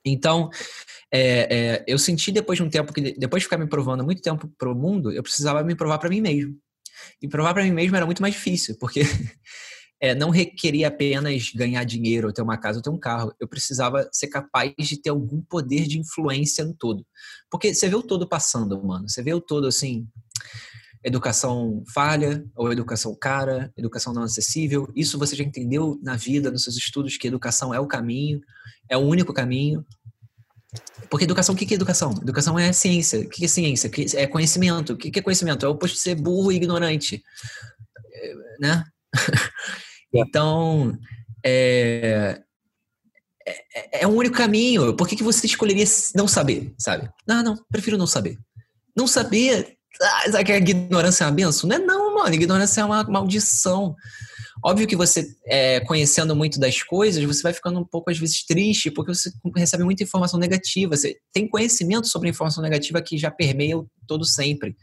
Então, 0.06 0.50
é, 1.12 1.56
é, 1.56 1.84
eu 1.88 1.98
senti 1.98 2.32
depois 2.32 2.58
de 2.58 2.64
um 2.64 2.70
tempo 2.70 2.92
que 2.92 3.14
depois 3.18 3.42
de 3.42 3.46
ficar 3.46 3.58
me 3.58 3.68
provando 3.68 4.04
muito 4.04 4.22
tempo 4.22 4.52
para 4.58 4.72
o 4.72 4.76
mundo, 4.76 5.12
eu 5.12 5.24
precisava 5.24 5.64
me 5.64 5.76
provar 5.76 6.00
para 6.00 6.10
mim 6.10 6.22
mesmo. 6.22 6.56
E 7.22 7.28
provar 7.28 7.54
para 7.54 7.64
mim 7.64 7.72
mesmo 7.72 7.96
era 7.96 8.06
muito 8.06 8.22
mais 8.22 8.34
difícil, 8.34 8.76
porque 8.80 9.02
é, 10.02 10.16
não 10.16 10.30
requeria 10.30 10.88
apenas 10.88 11.52
ganhar 11.54 11.84
dinheiro, 11.84 12.28
ou 12.28 12.34
ter 12.34 12.42
uma 12.42 12.58
casa, 12.58 12.80
ou 12.80 12.84
ter 12.84 12.90
um 12.90 13.00
carro. 13.00 13.34
Eu 13.40 13.48
precisava 13.48 14.08
ser 14.12 14.28
capaz 14.28 14.74
de 14.78 15.02
ter 15.02 15.10
algum 15.10 15.42
poder 15.42 15.88
de 15.88 16.00
influência 16.00 16.66
no 16.66 16.74
todo. 16.74 17.06
Porque 17.50 17.74
você 17.74 17.88
vê 17.88 17.96
o 17.96 18.04
todo 18.04 18.28
passando, 18.28 18.84
mano. 18.84 19.08
Você 19.08 19.22
vê 19.22 19.34
o 19.34 19.42
todo 19.42 19.68
assim. 19.68 20.08
Educação 21.04 21.84
falha, 21.94 22.46
ou 22.56 22.72
educação 22.72 23.16
cara, 23.16 23.72
educação 23.76 24.14
não 24.14 24.24
acessível. 24.24 24.90
Isso 24.96 25.20
você 25.20 25.36
já 25.36 25.44
entendeu 25.44 26.00
na 26.02 26.16
vida, 26.16 26.50
nos 26.50 26.64
seus 26.64 26.78
estudos, 26.78 27.18
que 27.18 27.28
educação 27.28 27.74
é 27.74 27.80
o 27.80 27.88
caminho, 27.88 28.42
é 28.90 28.96
o 28.96 29.02
único 29.02 29.34
caminho. 29.34 29.86
Porque 31.10 31.26
educação, 31.26 31.54
o 31.54 31.58
que 31.58 31.72
é 31.72 31.76
educação? 31.76 32.12
Educação 32.22 32.58
é 32.58 32.72
ciência. 32.74 33.20
O 33.20 33.30
que 33.30 33.46
é 33.46 33.48
ciência? 33.48 33.92
É 34.16 34.26
conhecimento. 34.26 34.94
O 34.94 34.98
que 34.98 35.20
é 35.20 35.22
conhecimento? 35.22 35.66
É 35.66 35.70
o 35.70 35.74
oposto 35.74 35.96
de 35.96 36.02
ser 36.02 36.16
burro 36.16 36.52
e 36.52 36.56
ignorante. 36.56 37.24
É, 38.14 38.34
né? 38.60 38.84
então, 40.14 40.98
é, 41.46 42.42
é, 43.46 44.04
é 44.04 44.08
um 44.08 44.16
único 44.16 44.36
caminho. 44.36 44.96
Por 44.96 45.08
que, 45.08 45.16
que 45.16 45.24
você 45.24 45.46
escolheria 45.46 45.86
não 46.16 46.28
saber, 46.28 46.74
sabe? 46.78 47.10
Não, 47.28 47.44
não, 47.44 47.66
prefiro 47.70 47.98
não 47.98 48.08
saber. 48.08 48.40
Não 48.96 49.08
saber, 49.08 49.78
ah, 50.02 50.32
sabe 50.32 50.44
que 50.46 50.52
a 50.52 50.58
ignorância 50.58 51.24
é 51.24 51.28
uma 51.28 51.34
benção? 51.34 51.70
Não 51.70 51.76
é 51.76 51.80
não, 51.80 52.16
mano. 52.16 52.34
Ignorância 52.34 52.82
é 52.82 52.86
uma 52.86 53.04
maldição. 53.04 53.96
Óbvio 54.66 54.88
que 54.88 54.96
você, 54.96 55.28
é, 55.46 55.82
conhecendo 55.82 56.36
muito 56.36 56.60
das 56.60 56.82
coisas, 56.82 57.24
você 57.24 57.42
vai 57.44 57.54
ficando 57.54 57.80
um 57.80 57.86
pouco, 57.86 58.10
às 58.10 58.18
vezes, 58.18 58.46
triste, 58.46 58.90
porque 58.90 59.14
você 59.14 59.32
recebe 59.56 59.84
muita 59.84 60.04
informação 60.04 60.40
negativa. 60.40 60.96
Você 60.96 61.18
tem 61.34 61.48
conhecimento 61.48 62.08
sobre 62.08 62.30
a 62.30 62.32
informação 62.32 62.64
negativa 62.64 63.02
que 63.02 63.18
já 63.18 63.30
permeia 63.30 63.78
o 63.78 63.88
todo 64.08 64.26
sempre. 64.26 64.76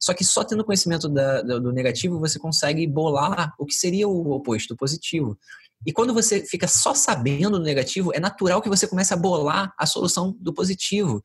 Só 0.00 0.14
que 0.14 0.24
só 0.24 0.44
tendo 0.44 0.64
conhecimento 0.64 1.08
da, 1.08 1.42
do 1.42 1.72
negativo, 1.72 2.20
você 2.20 2.38
consegue 2.38 2.86
bolar 2.86 3.52
o 3.58 3.66
que 3.66 3.74
seria 3.74 4.06
o 4.06 4.30
oposto, 4.30 4.74
o 4.74 4.76
positivo. 4.76 5.36
E 5.86 5.92
quando 5.92 6.12
você 6.12 6.44
fica 6.44 6.66
só 6.66 6.92
sabendo 6.92 7.58
do 7.58 7.64
negativo, 7.64 8.12
é 8.12 8.20
natural 8.20 8.60
que 8.60 8.68
você 8.68 8.86
comece 8.86 9.14
a 9.14 9.16
bolar 9.16 9.72
a 9.78 9.86
solução 9.86 10.36
do 10.40 10.52
positivo. 10.52 11.22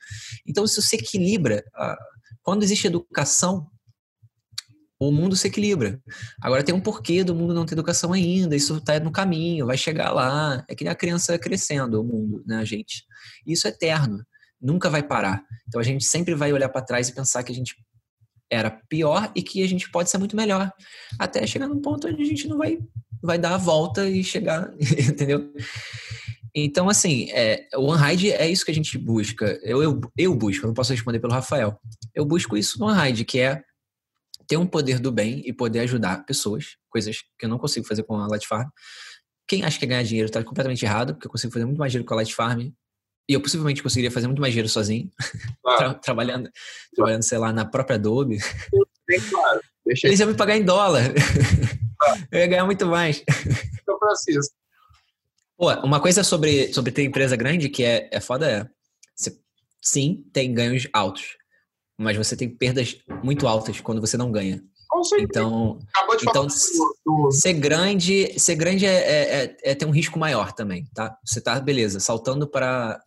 Então, 0.47 0.63
isso 0.63 0.81
se 0.81 0.95
equilibra. 0.95 1.63
Quando 2.43 2.63
existe 2.63 2.87
educação, 2.87 3.67
o 4.99 5.11
mundo 5.11 5.35
se 5.35 5.47
equilibra. 5.47 6.01
Agora 6.41 6.63
tem 6.63 6.73
um 6.73 6.81
porquê 6.81 7.23
do 7.23 7.35
mundo 7.35 7.53
não 7.53 7.65
ter 7.65 7.73
educação 7.73 8.13
ainda, 8.13 8.55
isso 8.55 8.77
está 8.77 8.99
no 8.99 9.11
caminho, 9.11 9.65
vai 9.65 9.77
chegar 9.77 10.11
lá. 10.11 10.63
É 10.67 10.75
que 10.75 10.87
a 10.87 10.95
criança 10.95 11.37
crescendo, 11.39 12.01
o 12.01 12.03
mundo, 12.03 12.43
né, 12.45 12.57
a 12.57 12.65
gente? 12.65 13.03
Isso 13.45 13.67
é 13.67 13.69
eterno, 13.71 14.23
nunca 14.61 14.89
vai 14.89 15.03
parar. 15.03 15.43
Então 15.67 15.79
a 15.79 15.83
gente 15.83 16.05
sempre 16.05 16.35
vai 16.35 16.53
olhar 16.53 16.69
para 16.69 16.81
trás 16.81 17.09
e 17.09 17.15
pensar 17.15 17.43
que 17.43 17.51
a 17.51 17.55
gente 17.55 17.75
era 18.49 18.69
pior 18.69 19.31
e 19.35 19.41
que 19.41 19.63
a 19.63 19.67
gente 19.67 19.89
pode 19.89 20.09
ser 20.09 20.17
muito 20.17 20.35
melhor. 20.35 20.71
Até 21.17 21.45
chegar 21.47 21.67
num 21.67 21.81
ponto 21.81 22.07
onde 22.07 22.21
a 22.21 22.25
gente 22.25 22.47
não 22.47 22.57
vai 22.57 22.79
vai 23.21 23.37
dar 23.37 23.53
a 23.53 23.57
volta 23.57 24.07
e 24.07 24.21
chegar, 24.21 24.73
entendeu? 25.09 25.53
Então, 26.55 26.87
assim, 26.87 27.29
é, 27.31 27.67
o 27.75 27.85
OneRide 27.85 28.31
é 28.31 28.47
isso 28.47 28.63
que 28.63 28.71
a 28.71 28.75
gente 28.75 28.97
busca. 28.97 29.59
Eu, 29.63 29.81
eu, 29.81 29.99
eu 30.15 30.35
busco, 30.35 30.65
eu 30.65 30.67
não 30.67 30.73
posso 30.73 30.91
responder 30.91 31.19
pelo 31.19 31.33
Rafael. 31.33 31.79
Eu 32.13 32.25
busco 32.25 32.55
isso 32.55 32.79
no 32.79 32.85
OneRide, 32.85 33.25
que 33.25 33.39
é 33.39 33.63
ter 34.47 34.57
um 34.57 34.67
poder 34.67 34.99
do 34.99 35.11
bem 35.11 35.41
e 35.45 35.51
poder 35.51 35.79
ajudar 35.79 36.25
pessoas, 36.25 36.77
coisas 36.89 37.21
que 37.39 37.45
eu 37.45 37.49
não 37.49 37.57
consigo 37.57 37.87
fazer 37.87 38.03
com 38.03 38.15
a 38.17 38.27
Light 38.27 38.47
Farm. 38.47 38.69
Quem 39.47 39.63
acha 39.63 39.79
que 39.79 39.85
é 39.85 39.87
ganhar 39.87 40.03
dinheiro 40.03 40.27
está 40.27 40.43
completamente 40.43 40.85
errado, 40.85 41.13
porque 41.13 41.27
eu 41.27 41.31
consigo 41.31 41.51
fazer 41.51 41.65
muito 41.65 41.79
mais 41.79 41.91
dinheiro 41.91 42.07
com 42.07 42.13
a 42.13 42.17
Light 42.17 42.33
Farm. 42.33 42.69
E 43.27 43.33
eu 43.33 43.41
possivelmente 43.41 43.81
conseguiria 43.81 44.11
fazer 44.11 44.27
muito 44.27 44.41
mais 44.41 44.53
dinheiro 44.53 44.69
sozinho, 44.69 45.09
claro. 45.63 45.77
Tra 45.77 45.93
trabalhando, 45.95 46.49
trabalhando, 46.93 47.23
sei 47.23 47.37
lá, 47.37 47.53
na 47.53 47.65
própria 47.65 47.95
Adobe. 47.95 48.37
Bem 49.07 49.19
claro. 49.21 49.61
Deixa 49.85 50.07
Eles 50.07 50.19
iam 50.19 50.29
me 50.29 50.35
pagar 50.35 50.57
em 50.57 50.63
dólar. 50.63 51.03
Claro. 51.97 52.27
Eu 52.31 52.39
ia 52.39 52.47
ganhar 52.47 52.65
muito 52.65 52.85
mais. 52.85 53.23
Então, 53.81 53.97
Francisco, 53.97 54.53
Pô, 55.63 55.71
uma 55.75 56.01
coisa 56.01 56.25
sobre, 56.25 56.73
sobre 56.73 56.91
ter 56.91 57.05
empresa 57.05 57.37
grande 57.37 57.69
que 57.69 57.85
é, 57.85 58.09
é 58.11 58.19
foda 58.19 58.51
é. 58.51 58.69
Você, 59.15 59.39
sim, 59.81 60.25
tem 60.33 60.53
ganhos 60.53 60.89
altos. 60.91 61.37
Mas 61.97 62.17
você 62.17 62.35
tem 62.35 62.49
perdas 62.49 62.97
muito 63.23 63.47
altas 63.47 63.79
quando 63.79 64.01
você 64.01 64.17
não 64.17 64.29
ganha. 64.29 64.61
Então, 65.17 65.79
então 66.21 66.47
ser 67.31 67.53
grande, 67.53 68.37
ser 68.37 68.55
grande 68.55 68.85
é, 68.85 68.89
é, 68.91 69.43
é, 69.45 69.57
é, 69.63 69.73
ter 69.73 69.85
um 69.85 69.91
risco 69.91 70.19
maior 70.19 70.51
também, 70.51 70.85
tá? 70.93 71.17
Você 71.25 71.39
tá, 71.39 71.57
beleza, 71.61 72.01
saltando 72.01 72.45
para 72.45 73.01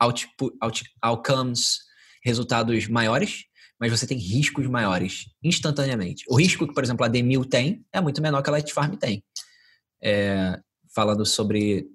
output, 0.00 0.56
out, 0.58 0.82
outcomes, 1.02 1.80
resultados 2.24 2.88
maiores, 2.88 3.44
mas 3.78 3.90
você 3.90 4.06
tem 4.06 4.16
riscos 4.16 4.66
maiores 4.66 5.26
instantaneamente. 5.42 6.24
O 6.30 6.36
risco 6.36 6.66
que, 6.66 6.72
por 6.72 6.82
exemplo, 6.82 7.04
a 7.04 7.08
Demil 7.08 7.44
tem 7.44 7.84
é 7.92 8.00
muito 8.00 8.22
menor 8.22 8.42
que 8.42 8.48
a 8.48 8.52
Light 8.52 8.72
Farm 8.72 8.94
tem. 8.94 9.22
É, 10.02 10.58
falando 10.94 11.24
sobre 11.24 11.88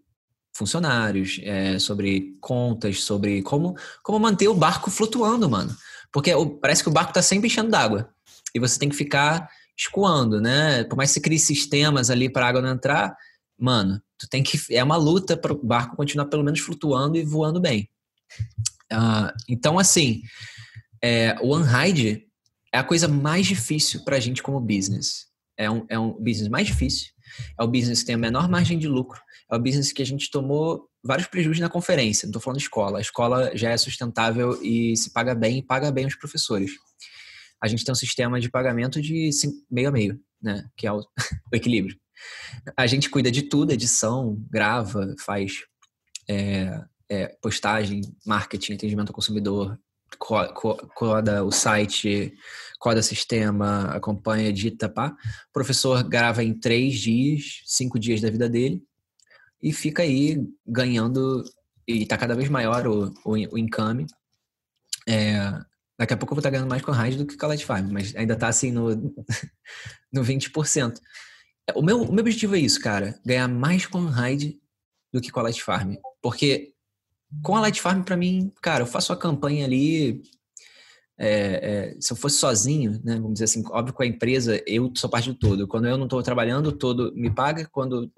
funcionários, 0.55 1.39
é, 1.43 1.77
sobre 1.77 2.37
contas, 2.39 3.03
sobre 3.03 3.41
como, 3.41 3.75
como 4.01 4.19
manter 4.19 4.47
o 4.47 4.55
barco 4.55 4.89
flutuando, 4.89 5.49
mano. 5.49 5.75
Porque 6.11 6.31
parece 6.61 6.81
que 6.81 6.89
o 6.89 6.93
barco 6.93 7.13
tá 7.13 7.21
sempre 7.21 7.47
enchendo 7.47 7.69
d'água. 7.69 8.09
E 8.53 8.59
você 8.59 8.79
tem 8.79 8.87
que 8.87 8.95
ficar 8.95 9.49
escoando, 9.77 10.39
né? 10.39 10.85
Por 10.85 10.95
mais 10.95 11.09
que 11.09 11.15
você 11.15 11.19
crie 11.19 11.37
sistemas 11.37 12.09
ali 12.09 12.29
para 12.29 12.45
a 12.45 12.49
água 12.49 12.61
não 12.61 12.71
entrar, 12.71 13.13
mano, 13.59 14.01
tu 14.17 14.29
tem 14.29 14.41
que. 14.41 14.57
É 14.73 14.81
uma 14.81 14.95
luta 14.95 15.35
para 15.35 15.51
o 15.51 15.61
barco 15.61 15.97
continuar 15.97 16.27
pelo 16.27 16.43
menos 16.43 16.61
flutuando 16.61 17.17
e 17.17 17.23
voando 17.25 17.59
bem. 17.59 17.89
Uh, 18.93 19.27
então, 19.49 19.77
assim, 19.77 20.21
é, 21.03 21.35
o 21.41 21.53
Unhide 21.57 22.25
é 22.71 22.77
a 22.77 22.83
coisa 22.83 23.09
mais 23.09 23.45
difícil 23.45 24.05
para 24.05 24.15
a 24.15 24.19
gente 24.21 24.41
como 24.41 24.59
business. 24.61 25.25
É 25.57 25.69
um, 25.69 25.85
é 25.89 25.99
um 25.99 26.13
business 26.13 26.47
mais 26.47 26.67
difícil 26.67 27.14
é 27.59 27.63
o 27.63 27.67
business 27.67 27.99
que 27.99 28.07
tem 28.07 28.15
a 28.15 28.17
menor 28.17 28.49
margem 28.49 28.77
de 28.77 28.87
lucro, 28.87 29.19
é 29.51 29.55
o 29.55 29.59
business 29.59 29.91
que 29.91 30.01
a 30.01 30.05
gente 30.05 30.29
tomou 30.29 30.89
vários 31.03 31.27
prejuízos 31.27 31.61
na 31.61 31.69
conferência, 31.69 32.25
não 32.25 32.31
estou 32.31 32.41
falando 32.41 32.59
escola. 32.59 32.97
A 32.97 33.01
escola 33.01 33.51
já 33.55 33.69
é 33.69 33.77
sustentável 33.77 34.59
e 34.61 34.95
se 34.97 35.11
paga 35.13 35.35
bem 35.35 35.59
e 35.59 35.63
paga 35.63 35.91
bem 35.91 36.05
os 36.05 36.15
professores. 36.15 36.71
A 37.61 37.67
gente 37.67 37.85
tem 37.85 37.91
um 37.91 37.95
sistema 37.95 38.39
de 38.39 38.49
pagamento 38.49 39.01
de 39.01 39.29
meio 39.69 39.89
a 39.89 39.91
meio, 39.91 40.19
né? 40.41 40.67
que 40.75 40.87
é 40.87 40.91
o, 40.91 40.99
o 41.51 41.55
equilíbrio. 41.55 41.97
A 42.77 42.87
gente 42.87 43.09
cuida 43.09 43.31
de 43.31 43.43
tudo, 43.43 43.71
edição, 43.71 44.35
grava, 44.49 45.13
faz 45.19 45.63
é, 46.29 46.81
é, 47.09 47.27
postagem, 47.41 48.01
marketing, 48.25 48.73
atendimento 48.73 49.09
ao 49.09 49.15
consumidor, 49.15 49.79
coda 50.17 51.43
o 51.43 51.51
site, 51.51 52.33
coda 52.79 53.01
sistema, 53.01 53.85
acompanha, 53.95 54.49
edita, 54.49 54.87
pá. 54.87 55.15
O 55.49 55.53
professor 55.53 56.03
grava 56.03 56.43
em 56.43 56.53
três 56.53 56.99
dias, 56.99 57.61
cinco 57.65 57.99
dias 57.99 58.21
da 58.21 58.29
vida 58.29 58.49
dele 58.49 58.83
e 59.65 59.73
fica 59.73 60.03
aí 60.03 60.47
ganhando 60.65 61.43
e 61.87 62.03
está 62.03 62.17
cada 62.17 62.35
vez 62.35 62.49
maior 62.49 62.85
o, 62.87 63.13
o, 63.25 63.31
o 63.31 63.57
income. 63.57 64.05
É, 65.07 65.39
daqui 65.97 66.13
a 66.13 66.17
pouco 66.17 66.33
eu 66.33 66.35
vou 66.35 66.39
estar 66.39 66.49
tá 66.49 66.51
ganhando 66.51 66.69
mais 66.69 66.83
com 66.83 66.91
a 66.91 67.03
Ride 67.03 67.17
do 67.17 67.25
que 67.25 67.35
com 67.35 67.45
a 67.45 67.49
Light 67.49 67.65
Farm, 67.65 67.89
mas 67.91 68.15
ainda 68.15 68.35
está 68.35 68.47
assim 68.47 68.71
no, 68.71 68.89
no 70.13 70.21
20%. 70.21 70.99
O 71.73 71.81
meu, 71.81 72.03
o 72.03 72.13
meu 72.13 72.21
objetivo 72.21 72.55
é 72.55 72.59
isso, 72.59 72.79
cara, 72.79 73.19
ganhar 73.25 73.47
mais 73.47 73.87
com 73.87 74.07
a 74.07 74.11
Ride 74.11 74.59
do 75.11 75.19
que 75.19 75.31
com 75.31 75.39
a 75.39 75.43
Light 75.43 75.63
Farm, 75.63 75.95
porque 76.21 76.74
com 77.43 77.55
a 77.55 77.61
Light 77.61 77.81
Farm, 77.81 78.03
para 78.03 78.17
mim, 78.17 78.51
cara, 78.61 78.83
eu 78.83 78.87
faço 78.87 79.13
a 79.13 79.17
campanha 79.17 79.65
ali. 79.65 80.21
É, 81.17 81.95
é, 81.95 81.97
se 82.01 82.11
eu 82.11 82.17
fosse 82.17 82.37
sozinho, 82.37 82.99
né, 83.03 83.15
vamos 83.15 83.33
dizer 83.33 83.45
assim, 83.45 83.63
óbvio 83.69 83.93
com 83.93 84.03
a 84.03 84.05
empresa, 84.05 84.61
eu 84.67 84.91
sou 84.95 85.09
parte 85.09 85.29
do 85.29 85.35
todo. 85.35 85.67
Quando 85.67 85.87
eu 85.87 85.97
não 85.97 86.05
estou 86.05 86.21
trabalhando, 86.21 86.71
todo 86.71 87.13
me 87.15 87.33
paga. 87.33 87.67
Quando 87.71 88.11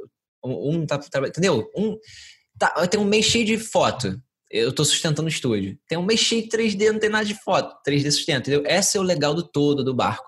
um 0.43 0.85
tá 0.85 0.97
trabalhando, 0.97 1.33
entendeu? 1.33 1.69
Um 1.75 1.97
tá, 2.57 2.87
tem 2.87 2.99
um 2.99 3.05
mês 3.05 3.25
cheio 3.25 3.45
de 3.45 3.57
foto. 3.57 4.19
Eu 4.49 4.69
estou 4.69 4.85
sustentando 4.85 5.27
o 5.27 5.31
estúdio. 5.31 5.77
Tem 5.87 5.97
um 5.97 6.05
mês 6.05 6.21
cheio 6.21 6.43
de 6.43 6.49
3D, 6.49 6.91
não 6.91 6.99
tem 6.99 7.09
nada 7.09 7.25
de 7.25 7.35
foto. 7.35 7.75
3D 7.87 8.09
sustenta, 8.11 8.49
entendeu? 8.49 8.63
Esse 8.65 8.97
é 8.97 8.99
o 8.99 9.03
legal 9.03 9.33
do 9.33 9.43
todo 9.43 9.83
do 9.83 9.93
barco. 9.93 10.25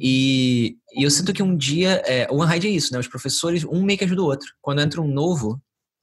E, 0.00 0.78
e 0.92 1.02
eu 1.02 1.10
sinto 1.10 1.32
que 1.32 1.42
um 1.42 1.56
dia, 1.56 2.02
é, 2.06 2.26
o 2.30 2.36
OneRide 2.36 2.68
é 2.68 2.70
isso, 2.70 2.92
né? 2.92 2.98
Os 2.98 3.08
professores, 3.08 3.64
um 3.64 3.82
meio 3.82 3.98
que 3.98 4.04
ajuda 4.04 4.22
o 4.22 4.26
outro. 4.26 4.48
Quando 4.62 4.80
entra 4.80 5.00
um 5.00 5.08
novo, 5.08 5.60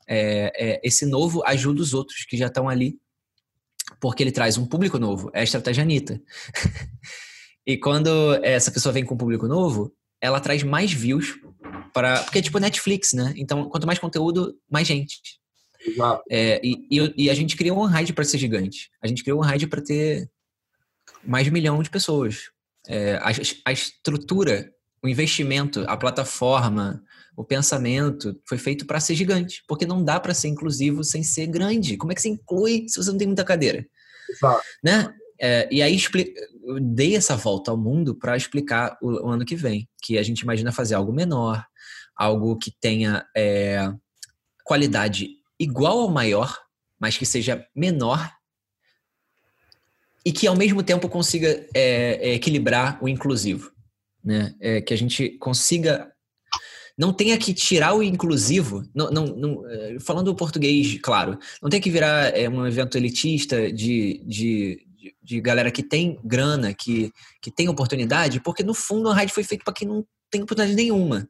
é, 0.07 0.51
é, 0.55 0.81
esse 0.83 1.05
novo 1.05 1.43
ajuda 1.45 1.81
os 1.81 1.93
outros 1.93 2.25
que 2.25 2.37
já 2.37 2.47
estão 2.47 2.67
ali, 2.67 2.97
porque 3.99 4.23
ele 4.23 4.31
traz 4.31 4.57
um 4.57 4.65
público 4.65 4.99
novo. 4.99 5.29
É 5.33 5.41
a 5.41 5.43
estratégia 5.43 5.83
Anitta. 5.83 6.21
e 7.65 7.77
quando 7.77 8.09
essa 8.43 8.71
pessoa 8.71 8.93
vem 8.93 9.05
com 9.05 9.15
um 9.15 9.17
público 9.17 9.47
novo, 9.47 9.93
ela 10.21 10.39
traz 10.39 10.63
mais 10.63 10.91
views 10.91 11.35
para. 11.93 12.23
Porque 12.23 12.39
é 12.39 12.41
tipo 12.41 12.59
Netflix, 12.59 13.13
né? 13.13 13.33
Então, 13.37 13.69
quanto 13.69 13.87
mais 13.87 13.99
conteúdo, 13.99 14.57
mais 14.69 14.87
gente. 14.87 15.19
É, 16.29 16.61
e, 16.63 16.87
e, 16.89 17.25
e, 17.25 17.29
a 17.29 17.33
gente 17.33 17.57
criou 17.57 17.77
um 17.77 17.85
raid 17.85 18.13
para 18.13 18.23
ser 18.23 18.37
gigante. 18.37 18.89
A 19.01 19.07
gente 19.07 19.21
criou 19.21 19.39
um 19.39 19.43
raid 19.43 19.67
para 19.67 19.81
ter 19.81 20.29
mais 21.23 21.43
de 21.43 21.49
um 21.49 21.53
milhão 21.53 21.83
de 21.83 21.89
pessoas. 21.89 22.51
É, 22.87 23.15
a, 23.15 23.31
a 23.65 23.71
estrutura, 23.71 24.71
o 25.03 25.07
investimento, 25.07 25.83
a 25.87 25.97
plataforma, 25.97 27.03
o 27.35 27.43
pensamento 27.43 28.39
foi 28.47 28.57
feito 28.57 28.85
para 28.85 28.99
ser 28.99 29.15
gigante, 29.15 29.63
porque 29.67 29.85
não 29.85 30.03
dá 30.03 30.19
para 30.19 30.33
ser 30.33 30.47
inclusivo 30.47 31.03
sem 31.03 31.23
ser 31.23 31.47
grande. 31.47 31.97
Como 31.97 32.11
é 32.11 32.15
que 32.15 32.21
você 32.21 32.29
inclui 32.29 32.85
se 32.87 33.03
você 33.03 33.11
não 33.11 33.17
tem 33.17 33.27
muita 33.27 33.43
cadeira? 33.43 33.85
Exato. 34.29 34.63
Né? 34.83 35.13
É, 35.41 35.67
e 35.69 35.81
aí 35.81 35.99
eu 36.63 36.79
dei 36.79 37.17
essa 37.17 37.35
volta 37.35 37.69
ao 37.69 37.77
mundo 37.77 38.15
para 38.15 38.37
explicar 38.37 38.97
o, 39.01 39.27
o, 39.27 39.29
ano 39.29 39.43
que 39.43 39.55
vem, 39.55 39.89
que 40.01 40.17
a 40.17 40.23
gente 40.23 40.39
imagina 40.39 40.71
fazer 40.71 40.95
algo 40.95 41.11
menor, 41.11 41.65
algo 42.15 42.55
que 42.57 42.71
tenha 42.71 43.25
é, 43.35 43.91
qualidade 44.63 45.31
igual 45.59 45.99
ao 45.99 46.09
maior, 46.09 46.57
mas 46.97 47.17
que 47.17 47.25
seja 47.25 47.67
menor 47.75 48.31
e 50.25 50.31
que 50.31 50.47
ao 50.47 50.55
mesmo 50.55 50.81
tempo 50.81 51.09
consiga 51.09 51.67
é, 51.73 52.29
é 52.29 52.33
equilibrar 52.35 53.03
o 53.03 53.09
inclusivo, 53.09 53.72
né? 54.23 54.55
É, 54.59 54.81
que 54.81 54.93
a 54.93 54.97
gente 54.97 55.29
consiga 55.37 56.13
não 56.97 57.11
tenha 57.11 57.37
que 57.37 57.53
tirar 57.53 57.95
o 57.95 58.03
inclusivo, 58.03 58.83
não, 58.93 59.09
não, 59.09 59.25
não 59.25 59.69
eh, 59.69 59.97
falando 59.99 60.27
o 60.27 60.35
português, 60.35 60.99
claro, 61.01 61.39
não 61.61 61.69
tem 61.69 61.81
que 61.81 61.89
virar 61.89 62.37
é, 62.37 62.47
um 62.47 62.65
evento 62.67 62.97
elitista 62.97 63.71
de, 63.71 64.23
de, 64.25 64.85
de, 65.21 65.41
galera 65.41 65.71
que 65.71 65.81
tem 65.81 66.19
grana, 66.23 66.73
que, 66.73 67.11
que 67.41 67.49
tem 67.49 67.67
oportunidade, 67.67 68.39
porque 68.39 68.63
no 68.63 68.75
fundo 68.75 69.09
a 69.09 69.15
rádio 69.15 69.33
foi 69.33 69.43
feita 69.43 69.63
para 69.63 69.73
quem 69.73 69.87
não 69.87 70.05
tem 70.29 70.43
oportunidade 70.43 70.75
nenhuma. 70.75 71.27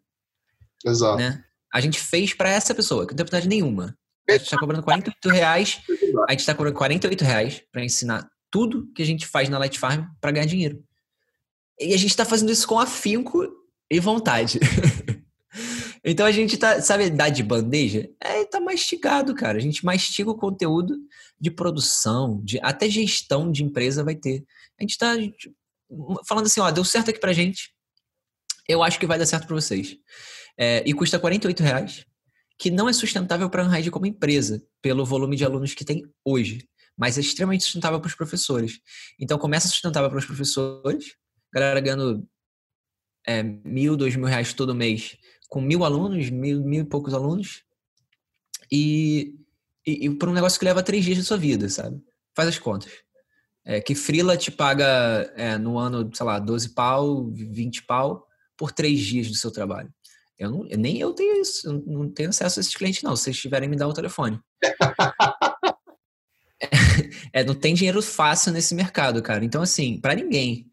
Exato. 0.85 1.17
Né? 1.17 1.41
A 1.73 1.79
gente 1.79 1.99
fez 1.99 2.33
para 2.33 2.49
essa 2.49 2.75
pessoa, 2.75 3.07
que 3.07 3.13
não 3.13 3.17
tem 3.17 3.23
oportunidade 3.23 3.47
nenhuma. 3.47 3.97
A 4.29 4.33
gente 4.33 4.43
está 4.43 4.57
cobrando 4.57 4.83
48 4.83 5.29
reais, 5.29 5.81
a 6.27 6.31
gente 6.31 6.39
está 6.41 6.53
cobrando 6.53 6.77
48 6.77 7.23
reais 7.23 7.61
para 7.71 7.83
ensinar 7.83 8.29
tudo 8.51 8.91
que 8.93 9.01
a 9.01 9.05
gente 9.05 9.25
faz 9.25 9.49
na 9.49 9.57
Light 9.57 9.79
Farm 9.79 10.05
para 10.21 10.31
ganhar 10.31 10.45
dinheiro. 10.45 10.83
E 11.79 11.93
a 11.93 11.97
gente 11.97 12.11
está 12.11 12.25
fazendo 12.25 12.51
isso 12.51 12.67
com 12.67 12.79
afinco 12.79 13.47
e 13.89 13.99
vontade. 13.99 14.59
Então 16.05 16.25
a 16.25 16.31
gente 16.31 16.57
tá, 16.57 16.81
sabe, 16.81 17.09
dar 17.09 17.29
de 17.29 17.41
bandeja? 17.41 18.09
É, 18.19 18.43
tá 18.43 18.59
mastigado, 18.59 19.33
cara. 19.33 19.57
A 19.57 19.61
gente 19.61 19.85
mastiga 19.85 20.29
o 20.29 20.35
conteúdo 20.35 20.97
de 21.39 21.49
produção, 21.49 22.41
de 22.43 22.59
até 22.61 22.89
gestão 22.89 23.49
de 23.49 23.63
empresa 23.63 24.03
vai 24.03 24.15
ter. 24.15 24.43
A 24.77 24.83
gente 24.83 24.97
tá 24.97 25.15
falando 26.27 26.47
assim, 26.47 26.59
ó, 26.59 26.69
deu 26.71 26.83
certo 26.83 27.09
aqui 27.09 27.19
pra 27.19 27.31
gente. 27.31 27.73
Eu 28.67 28.83
acho 28.83 28.99
que 28.99 29.05
vai 29.05 29.17
dar 29.17 29.25
certo 29.25 29.47
para 29.47 29.55
vocês. 29.55 29.95
É, 30.57 30.83
e 30.85 30.93
custa 30.93 31.17
48 31.17 31.63
reais, 31.63 32.05
que 32.59 32.69
não 32.69 32.89
é 32.89 32.93
sustentável 32.93 33.49
para 33.49 33.63
a 33.63 33.65
Unride 33.65 33.89
como 33.89 34.05
empresa, 34.05 34.61
pelo 34.81 35.05
volume 35.05 35.37
de 35.37 35.45
alunos 35.45 35.73
que 35.73 35.85
tem 35.85 36.03
hoje. 36.25 36.67
Mas 36.97 37.17
é 37.17 37.21
extremamente 37.21 37.63
sustentável 37.63 37.99
para 37.99 38.07
os 38.07 38.15
professores. 38.15 38.79
Então 39.17 39.37
começa 39.37 39.69
sustentável 39.69 40.09
para 40.09 40.19
os 40.19 40.25
professores, 40.25 41.15
galera 41.53 41.79
ganhando 41.79 42.27
é, 43.25 43.43
mil, 43.43 43.95
dois 43.95 44.15
mil 44.15 44.25
reais 44.25 44.53
todo 44.53 44.75
mês 44.75 45.17
com 45.53 45.61
mil 45.61 45.85
alunos, 45.85 46.31
mil, 46.31 46.63
mil 46.63 46.81
e 46.81 46.83
poucos 46.83 47.13
alunos, 47.13 47.61
e, 48.71 49.35
e, 49.85 50.07
e 50.07 50.09
por 50.09 50.27
um 50.27 50.33
negócio 50.33 50.57
que 50.57 50.65
leva 50.65 50.81
três 50.81 51.05
dias 51.05 51.19
da 51.19 51.23
sua 51.23 51.37
vida, 51.37 51.69
sabe? 51.69 52.01
Faz 52.35 52.49
as 52.49 52.57
contas. 52.57 52.91
É, 53.63 53.79
que 53.79 53.93
Frila 53.93 54.35
te 54.35 54.49
paga 54.49 55.31
é, 55.35 55.55
no 55.59 55.77
ano, 55.77 56.09
sei 56.11 56.25
lá, 56.25 56.39
12 56.39 56.73
pau, 56.73 57.29
20 57.31 57.85
pau 57.85 58.25
por 58.57 58.71
três 58.71 58.99
dias 58.99 59.27
do 59.27 59.35
seu 59.35 59.51
trabalho. 59.51 59.93
Eu 60.39 60.49
não, 60.49 60.63
nem 60.63 60.99
eu 60.99 61.13
tenho 61.13 61.39
isso, 61.39 61.67
eu 61.67 61.83
não 61.85 62.09
tenho 62.09 62.29
acesso 62.29 62.59
a 62.59 62.61
esses 62.61 62.73
clientes, 62.73 63.03
não. 63.03 63.15
Se 63.15 63.25
vocês 63.25 63.37
tiverem, 63.37 63.69
me 63.69 63.75
dá 63.75 63.87
o 63.87 63.93
telefone. 63.93 64.39
é, 67.31 67.43
não 67.43 67.53
tem 67.53 67.75
dinheiro 67.75 68.01
fácil 68.01 68.51
nesse 68.51 68.73
mercado, 68.73 69.21
cara. 69.21 69.45
Então, 69.45 69.61
assim, 69.61 70.01
para 70.01 70.15
ninguém. 70.15 70.67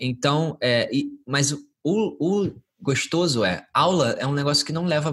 Então, 0.00 0.56
é, 0.60 0.88
e, 0.92 1.10
mas 1.26 1.52
o, 1.52 1.60
o 1.84 2.50
gostoso 2.80 3.44
é, 3.44 3.66
aula 3.72 4.16
é 4.18 4.26
um 4.26 4.32
negócio 4.32 4.64
que 4.64 4.72
não 4.72 4.84
leva 4.84 5.12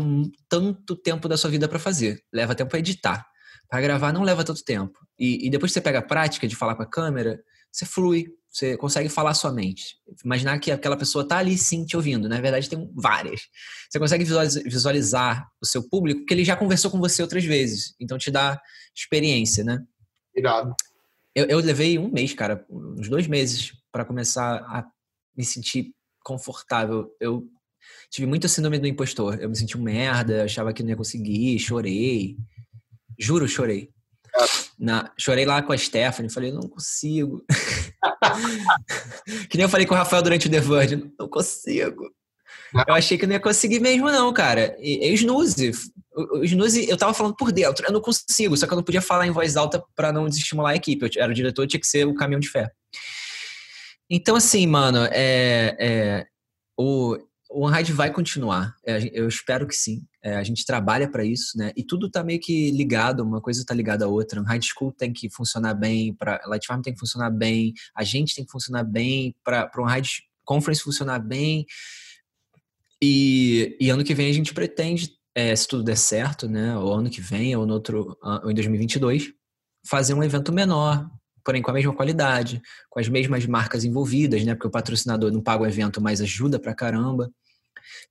tanto 0.50 0.96
tempo 0.96 1.28
da 1.28 1.38
sua 1.38 1.50
vida 1.50 1.68
para 1.68 1.80
fazer. 1.80 2.24
Leva 2.32 2.56
tempo 2.56 2.70
para 2.70 2.80
editar. 2.80 3.26
Para 3.70 3.82
gravar 3.82 4.14
não 4.14 4.24
leva 4.24 4.44
tanto 4.44 4.64
tempo. 4.64 5.00
E, 5.18 5.48
e, 5.48 5.50
depois 5.50 5.72
que 5.72 5.74
você 5.74 5.82
pega 5.82 6.00
a 6.00 6.04
prática 6.04 6.48
de 6.48 6.56
falar 6.56 6.76
com 6.76 6.84
a 6.84 6.90
câmera, 6.90 7.42
você 7.72 7.86
flui, 7.86 8.28
você 8.50 8.78
consegue 8.78 9.10
falar 9.10 9.34
sua 9.34 9.52
mente. 9.52 9.98
Imaginar 10.24 10.60
que 10.60 10.72
aquela 10.72 10.96
pessoa 10.96 11.28
tá 11.28 11.38
ali 11.38 11.58
sim 11.58 11.86
te 11.86 11.96
ouvindo. 11.96 12.30
Na 12.30 12.40
verdade, 12.40 12.70
tem 12.70 12.88
várias. 12.94 13.42
Você 13.90 13.98
consegue 13.98 14.24
visualizar 14.24 15.48
o 15.60 15.66
seu 15.66 15.88
público 15.90 16.20
porque 16.20 16.34
ele 16.34 16.46
já 16.46 16.56
conversou 16.56 16.92
com 16.92 17.00
você 17.00 17.22
outras 17.22 17.44
vezes. 17.44 17.96
Então 18.00 18.18
te 18.18 18.30
dá 18.30 18.62
experiência, 18.96 19.64
né? 19.64 19.80
Irado. 20.36 20.76
Eu, 21.34 21.46
eu 21.48 21.58
levei 21.58 21.98
um 21.98 22.12
mês, 22.12 22.34
cara, 22.34 22.64
uns 22.70 23.10
dois 23.10 23.26
meses 23.26 23.74
para 23.94 24.04
começar 24.04 24.56
a 24.56 24.84
me 25.38 25.46
sentir 25.46 25.94
confortável. 26.24 27.16
Eu 27.22 27.48
tive 28.10 28.26
muita 28.26 28.48
síndrome 28.48 28.80
do 28.80 28.88
impostor. 28.88 29.38
Eu 29.40 29.50
me 29.50 29.56
senti 29.56 29.78
um 29.78 29.84
merda, 29.84 30.44
achava 30.44 30.74
que 30.74 30.82
não 30.82 30.90
ia 30.90 30.98
conseguir, 30.98 31.60
chorei. 31.60 32.36
Juro, 33.18 33.48
chorei. 33.48 33.92
Na, 34.80 35.14
chorei 35.16 35.46
lá 35.46 35.62
com 35.62 35.72
a 35.72 35.78
Stephanie, 35.78 36.32
falei, 36.32 36.52
não 36.52 36.68
consigo. 36.68 37.46
que 39.48 39.58
nem 39.58 39.66
eu 39.66 39.70
falei 39.70 39.86
com 39.86 39.94
o 39.94 39.98
Rafael 39.98 40.24
durante 40.24 40.48
o 40.48 40.52
The 40.52 40.60
Verge, 40.60 41.14
não 41.20 41.30
consigo. 41.30 42.10
Eu 42.88 42.96
achei 42.96 43.20
que 43.20 43.28
não 43.28 43.34
ia 43.34 43.40
conseguir 43.40 43.80
mesmo, 43.80 44.12
não, 44.12 44.34
cara. 44.34 44.76
E, 44.80 45.08
e 45.08 45.14
snooze, 45.14 45.72
o, 46.12 46.44
snooze, 46.44 46.90
eu 46.90 46.98
tava 46.98 47.14
falando 47.14 47.36
por 47.36 47.52
dentro, 47.52 47.86
eu 47.86 47.94
não 47.94 48.02
consigo, 48.02 48.58
só 48.58 48.66
que 48.66 48.74
eu 48.74 48.78
não 48.78 48.84
podia 48.84 49.02
falar 49.02 49.28
em 49.28 49.32
voz 49.32 49.56
alta 49.56 49.84
para 49.96 50.12
não 50.12 50.28
desestimular 50.28 50.72
a 50.72 50.76
equipe. 50.76 51.06
Eu 51.06 51.22
era 51.22 51.32
o 51.32 51.36
diretor, 51.36 51.68
tinha 51.68 51.80
que 51.80 51.88
ser 51.88 52.08
o 52.08 52.16
caminhão 52.16 52.40
de 52.40 52.50
fé. 52.50 52.72
Então, 54.16 54.36
assim, 54.36 54.68
mano, 54.68 55.00
é, 55.12 55.76
é 55.80 56.28
o, 56.78 57.18
o 57.50 57.66
OneRide 57.66 57.92
vai 57.92 58.14
continuar. 58.14 58.76
É, 58.86 59.10
eu 59.12 59.28
espero 59.28 59.66
que 59.66 59.76
sim. 59.76 60.06
É, 60.22 60.36
a 60.36 60.44
gente 60.44 60.64
trabalha 60.68 61.10
para 61.10 61.26
isso, 61.26 61.58
né? 61.58 61.72
E 61.76 61.84
tudo 61.84 62.08
tá 62.12 62.24
meio 62.24 62.40
que 62.40 62.70
ligado, 62.70 63.24
uma 63.24 63.42
coisa 63.42 63.66
tá 63.66 63.74
ligada 63.74 64.06
à 64.06 64.08
outra. 64.08 64.40
O 64.40 64.44
High 64.44 64.60
School 64.62 64.92
tem 64.92 65.12
que 65.12 65.32
funcionar 65.32 65.74
bem, 65.74 66.14
para 66.14 66.40
Light 66.46 66.68
Farm 66.68 66.82
tem 66.82 66.94
que 66.94 67.00
funcionar 67.00 67.32
bem, 67.32 67.74
a 67.96 68.04
gente 68.04 68.36
tem 68.36 68.46
que 68.46 68.52
funcionar 68.52 68.84
bem, 68.84 69.36
para 69.44 69.72
um 69.80 69.86
High 69.86 70.04
Conference 70.46 70.84
funcionar 70.84 71.18
bem. 71.18 71.66
E, 73.02 73.76
e, 73.82 73.90
ano 73.90 74.04
que 74.04 74.14
vem 74.14 74.30
a 74.30 74.34
gente 74.34 74.54
pretende, 74.54 75.10
é, 75.34 75.56
se 75.56 75.68
tudo 75.68 75.84
der 75.84 75.98
certo, 75.98 76.48
né? 76.48 76.78
Ou 76.78 76.94
ano 76.94 77.10
que 77.10 77.20
vem, 77.20 77.56
ou 77.56 77.66
no 77.66 77.74
outro, 77.74 78.16
ou 78.22 78.52
em 78.52 78.54
2022, 78.54 79.34
fazer 79.84 80.14
um 80.14 80.24
evento 80.24 80.54
menor, 80.54 81.10
porém 81.44 81.62
com 81.62 81.72
a 81.72 81.74
mesma 81.74 81.94
qualidade, 81.94 82.62
com 82.90 83.00
as 83.00 83.08
mesmas 83.08 83.46
marcas 83.46 83.84
envolvidas, 83.84 84.44
né? 84.44 84.54
Porque 84.56 84.68
o 84.68 84.72
patrocinador 84.72 85.32
não 85.32 85.42
paga 85.42 85.64
o 85.64 85.68
evento, 85.68 86.02
mas 86.02 86.22
ajuda 86.22 86.60
pra 86.60 86.74
caramba 86.74 87.32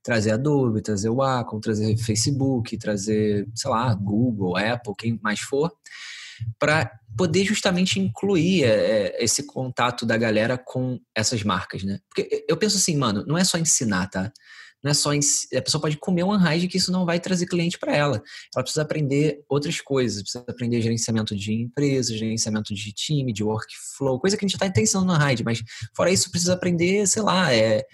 trazer 0.01 0.31
Adobe, 0.31 0.81
trazer 0.81 1.09
o 1.09 1.15
Wacom, 1.15 1.59
trazer 1.59 1.97
Facebook, 1.97 2.77
trazer, 2.77 3.47
sei 3.55 3.71
lá, 3.71 3.93
Google, 3.93 4.57
Apple, 4.57 4.93
quem 4.97 5.19
mais 5.21 5.39
for, 5.39 5.71
para 6.59 6.91
poder 7.17 7.45
justamente 7.45 7.99
incluir 7.99 8.63
é, 8.63 9.23
esse 9.23 9.45
contato 9.45 10.05
da 10.05 10.17
galera 10.17 10.57
com 10.57 10.99
essas 11.15 11.43
marcas, 11.43 11.83
né? 11.83 11.99
Porque 12.09 12.45
eu 12.47 12.57
penso 12.57 12.77
assim, 12.77 12.97
mano, 12.97 13.23
não 13.25 13.37
é 13.37 13.43
só 13.43 13.57
ensinar, 13.57 14.07
tá? 14.09 14.31
Não 14.83 14.91
é 14.91 14.93
só 14.93 15.11
a 15.11 15.61
pessoa 15.61 15.81
pode 15.81 15.97
comer 15.97 16.23
um 16.23 16.31
unride 16.31 16.67
que 16.67 16.77
isso 16.77 16.91
não 16.91 17.05
vai 17.05 17.19
trazer 17.19 17.45
cliente 17.45 17.79
para 17.79 17.95
ela. 17.95 18.21
Ela 18.53 18.63
precisa 18.63 18.81
aprender 18.81 19.43
outras 19.47 19.79
coisas, 19.79 20.21
precisa 20.21 20.43
aprender 20.47 20.81
gerenciamento 20.81 21.35
de 21.35 21.53
empresa, 21.53 22.17
gerenciamento 22.17 22.73
de 22.73 22.91
time, 22.91 23.31
de 23.31 23.43
workflow, 23.43 24.19
coisa 24.19 24.35
que 24.35 24.43
a 24.43 24.47
gente 24.47 24.61
está 24.61 24.81
ensinando 24.81 25.07
no 25.07 25.13
unride, 25.13 25.43
mas 25.43 25.63
fora 25.95 26.11
isso 26.11 26.29
precisa 26.29 26.53
aprender, 26.53 27.07
sei 27.07 27.21
lá, 27.21 27.53
é 27.53 27.85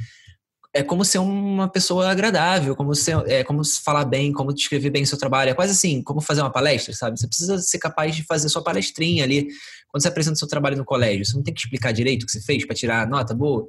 é 0.73 0.83
como 0.83 1.03
ser 1.03 1.17
uma 1.17 1.67
pessoa 1.67 2.09
agradável, 2.09 2.75
como 2.75 2.93
ser, 2.93 3.17
é 3.27 3.43
como 3.43 3.61
falar 3.83 4.05
bem, 4.05 4.31
como 4.31 4.53
descrever 4.53 4.91
bem 4.91 5.01
o 5.01 5.07
seu 5.07 5.17
trabalho. 5.17 5.49
É 5.49 5.53
quase 5.53 5.71
assim, 5.71 6.03
como 6.03 6.21
fazer 6.21 6.41
uma 6.41 6.51
palestra, 6.51 6.93
sabe? 6.93 7.19
Você 7.19 7.27
precisa 7.27 7.57
ser 7.57 7.79
capaz 7.79 8.15
de 8.15 8.23
fazer 8.23 8.49
sua 8.49 8.63
palestrinha 8.63 9.23
ali 9.23 9.47
quando 9.87 10.03
você 10.03 10.07
apresenta 10.07 10.35
seu 10.35 10.47
trabalho 10.47 10.77
no 10.77 10.85
colégio. 10.85 11.25
Você 11.25 11.35
não 11.35 11.41
tem 11.41 11.53
que 11.53 11.59
explicar 11.59 11.91
direito 11.91 12.23
o 12.23 12.25
que 12.27 12.31
você 12.33 12.41
fez 12.41 12.65
para 12.65 12.75
tirar 12.75 13.07
nota 13.07 13.33
boa. 13.33 13.67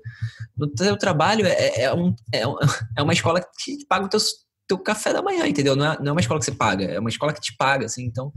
No 0.57 0.71
seu 0.77 0.97
trabalho 0.97 1.47
é, 1.47 1.85
é, 1.85 1.95
um, 1.95 2.15
é, 2.35 2.43
é 2.99 3.03
uma 3.03 3.15
escola 3.15 3.41
que 3.41 3.79
paga 3.89 4.05
o 4.05 4.09
teu, 4.09 4.21
teu 4.69 4.79
café 4.79 5.13
da 5.13 5.23
manhã, 5.23 5.47
entendeu? 5.47 5.75
Não 5.75 5.93
é, 5.93 5.99
não 6.01 6.09
é 6.09 6.13
uma 6.13 6.21
escola 6.21 6.39
que 6.39 6.45
você 6.45 6.53
paga, 6.53 6.85
é 6.85 7.01
uma 7.01 7.11
escola 7.11 7.33
que 7.33 7.41
te 7.41 7.57
paga, 7.57 7.87
assim. 7.87 8.05
Então, 8.05 8.31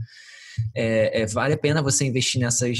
é, 0.74 1.22
é 1.22 1.26
vale 1.26 1.52
a 1.52 1.58
pena 1.58 1.82
você 1.82 2.06
investir 2.06 2.40
nessas 2.40 2.78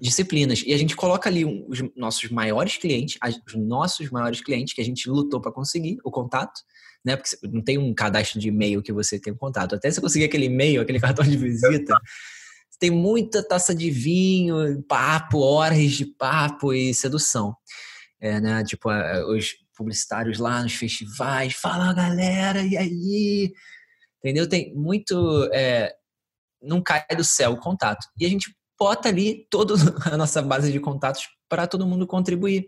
disciplinas. 0.00 0.62
E 0.66 0.72
a 0.72 0.76
gente 0.76 0.96
coloca 0.96 1.28
ali 1.28 1.44
os 1.44 1.82
nossos 1.96 2.30
maiores 2.30 2.76
clientes, 2.76 3.18
os 3.46 3.54
nossos 3.54 4.10
maiores 4.10 4.40
clientes 4.40 4.74
que 4.74 4.80
a 4.80 4.84
gente 4.84 5.08
lutou 5.08 5.40
para 5.40 5.52
conseguir 5.52 5.98
o 6.04 6.10
contato, 6.10 6.60
né? 7.04 7.16
Porque 7.16 7.36
não 7.48 7.62
tem 7.62 7.78
um 7.78 7.94
cadastro 7.94 8.40
de 8.40 8.48
e-mail 8.48 8.82
que 8.82 8.92
você 8.92 9.18
tem 9.18 9.34
contato. 9.34 9.74
Até 9.74 9.90
você 9.90 10.00
conseguir 10.00 10.24
aquele 10.24 10.46
e-mail, 10.46 10.80
aquele 10.80 10.98
cartão 11.00 11.24
de 11.24 11.36
visita, 11.36 11.94
tem 12.78 12.90
muita 12.90 13.46
taça 13.46 13.72
de 13.72 13.90
vinho, 13.90 14.82
papo, 14.88 15.38
horas 15.38 15.92
de 15.92 16.04
papo 16.04 16.72
e 16.72 16.92
sedução. 16.92 17.54
É, 18.20 18.40
né? 18.40 18.64
Tipo, 18.64 18.88
os 19.28 19.54
publicitários 19.76 20.38
lá 20.38 20.62
nos 20.62 20.74
festivais, 20.74 21.54
fala 21.54 21.92
galera, 21.92 22.62
e 22.62 22.76
aí? 22.76 23.52
Entendeu? 24.18 24.48
Tem 24.48 24.74
muito. 24.74 25.48
É, 25.52 25.94
não 26.60 26.82
cai 26.82 27.04
do 27.16 27.24
céu 27.24 27.52
o 27.52 27.60
contato. 27.60 28.06
E 28.18 28.26
a 28.26 28.28
gente 28.28 28.52
bota 28.82 29.08
ali 29.08 29.46
toda 29.48 29.74
a 30.10 30.16
nossa 30.16 30.42
base 30.42 30.72
de 30.72 30.80
contatos 30.80 31.28
para 31.48 31.68
todo 31.68 31.86
mundo 31.86 32.04
contribuir. 32.04 32.66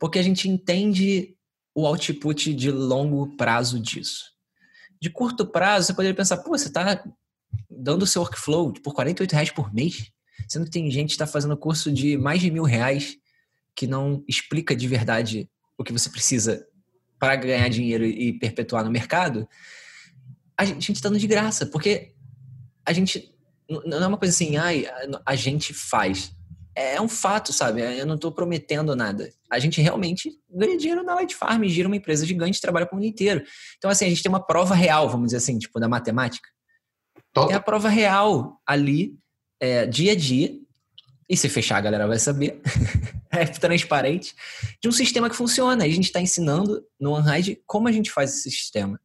Porque 0.00 0.18
a 0.18 0.22
gente 0.22 0.48
entende 0.48 1.36
o 1.72 1.86
output 1.86 2.52
de 2.52 2.72
longo 2.72 3.36
prazo 3.36 3.78
disso. 3.78 4.32
De 5.00 5.08
curto 5.08 5.46
prazo, 5.46 5.86
você 5.86 5.94
poderia 5.94 6.16
pensar, 6.16 6.38
pô, 6.38 6.58
você 6.58 6.66
está 6.66 7.04
dando 7.70 8.02
o 8.02 8.06
seu 8.06 8.20
workflow 8.22 8.72
por 8.72 8.92
48 8.92 9.32
reais 9.32 9.50
por 9.52 9.72
mês, 9.72 10.10
sendo 10.48 10.64
que 10.64 10.72
tem 10.72 10.90
gente 10.90 11.10
que 11.10 11.14
está 11.14 11.26
fazendo 11.26 11.56
curso 11.56 11.92
de 11.92 12.16
mais 12.16 12.40
de 12.40 12.50
mil 12.50 12.64
reais 12.64 13.16
que 13.76 13.86
não 13.86 14.24
explica 14.26 14.74
de 14.74 14.88
verdade 14.88 15.48
o 15.76 15.84
que 15.84 15.92
você 15.92 16.10
precisa 16.10 16.66
para 17.16 17.36
ganhar 17.36 17.68
dinheiro 17.68 18.04
e 18.04 18.32
perpetuar 18.32 18.84
no 18.84 18.90
mercado. 18.90 19.48
A 20.56 20.64
gente 20.64 20.90
está 20.90 21.08
dando 21.08 21.20
de 21.20 21.28
graça, 21.28 21.64
porque 21.66 22.12
a 22.84 22.92
gente 22.92 23.37
não 23.68 24.02
é 24.02 24.06
uma 24.06 24.16
coisa 24.16 24.34
assim, 24.34 24.56
ai, 24.56 24.86
a 25.24 25.36
gente 25.36 25.74
faz. 25.74 26.32
É 26.74 27.00
um 27.00 27.08
fato, 27.08 27.52
sabe? 27.52 27.80
Eu 27.80 28.06
não 28.06 28.14
estou 28.14 28.30
prometendo 28.30 28.94
nada. 28.94 29.28
A 29.50 29.58
gente 29.58 29.80
realmente 29.80 30.30
ganha 30.48 30.76
dinheiro 30.76 31.02
na 31.02 31.14
Light 31.16 31.34
Farm, 31.34 31.64
gira 31.64 31.88
uma 31.88 31.96
empresa 31.96 32.24
gigante, 32.24 32.60
trabalha 32.60 32.86
com 32.86 32.94
o 32.94 32.98
mundo 32.98 33.08
inteiro. 33.08 33.44
Então, 33.76 33.90
assim, 33.90 34.06
a 34.06 34.08
gente 34.08 34.22
tem 34.22 34.30
uma 34.30 34.44
prova 34.44 34.74
real, 34.74 35.08
vamos 35.08 35.26
dizer 35.26 35.38
assim, 35.38 35.58
tipo, 35.58 35.80
da 35.80 35.88
matemática. 35.88 36.48
Tem 37.34 37.52
a 37.52 37.60
prova 37.60 37.88
real 37.88 38.60
ali, 38.66 39.18
é, 39.60 39.86
dia 39.86 40.12
a 40.12 40.14
dia, 40.14 40.56
e 41.28 41.36
se 41.36 41.48
fechar 41.48 41.76
a 41.76 41.80
galera 41.80 42.06
vai 42.06 42.18
saber, 42.18 42.60
é 43.30 43.44
transparente, 43.44 44.34
de 44.80 44.88
um 44.88 44.92
sistema 44.92 45.28
que 45.28 45.36
funciona. 45.36 45.86
E 45.86 45.90
a 45.90 45.94
gente 45.94 46.06
está 46.06 46.20
ensinando 46.20 46.82
no 46.98 47.12
OneRide 47.12 47.60
como 47.66 47.88
a 47.88 47.92
gente 47.92 48.10
faz 48.10 48.30
esse 48.30 48.50
sistema. 48.50 48.98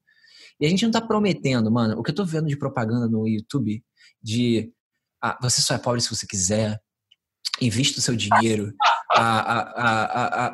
E 0.59 0.66
a 0.66 0.69
gente 0.69 0.83
não 0.83 0.90
está 0.90 1.01
prometendo, 1.01 1.69
mano, 1.72 2.00
o 2.00 2.03
que 2.03 2.11
eu 2.11 2.14
estou 2.14 2.25
vendo 2.25 2.48
de 2.48 2.56
propaganda 2.56 3.08
no 3.08 3.27
YouTube 3.27 3.83
de 4.24 4.72
ah, 5.22 5.38
você 5.42 5.61
só 5.61 5.76
é 5.76 5.77
pobre 5.77 6.02
se 6.02 6.10
você 6.10 6.26
quiser, 6.27 6.82
invista 7.61 8.00
o 8.00 8.02
seu 8.02 8.16
dinheiro. 8.16 8.74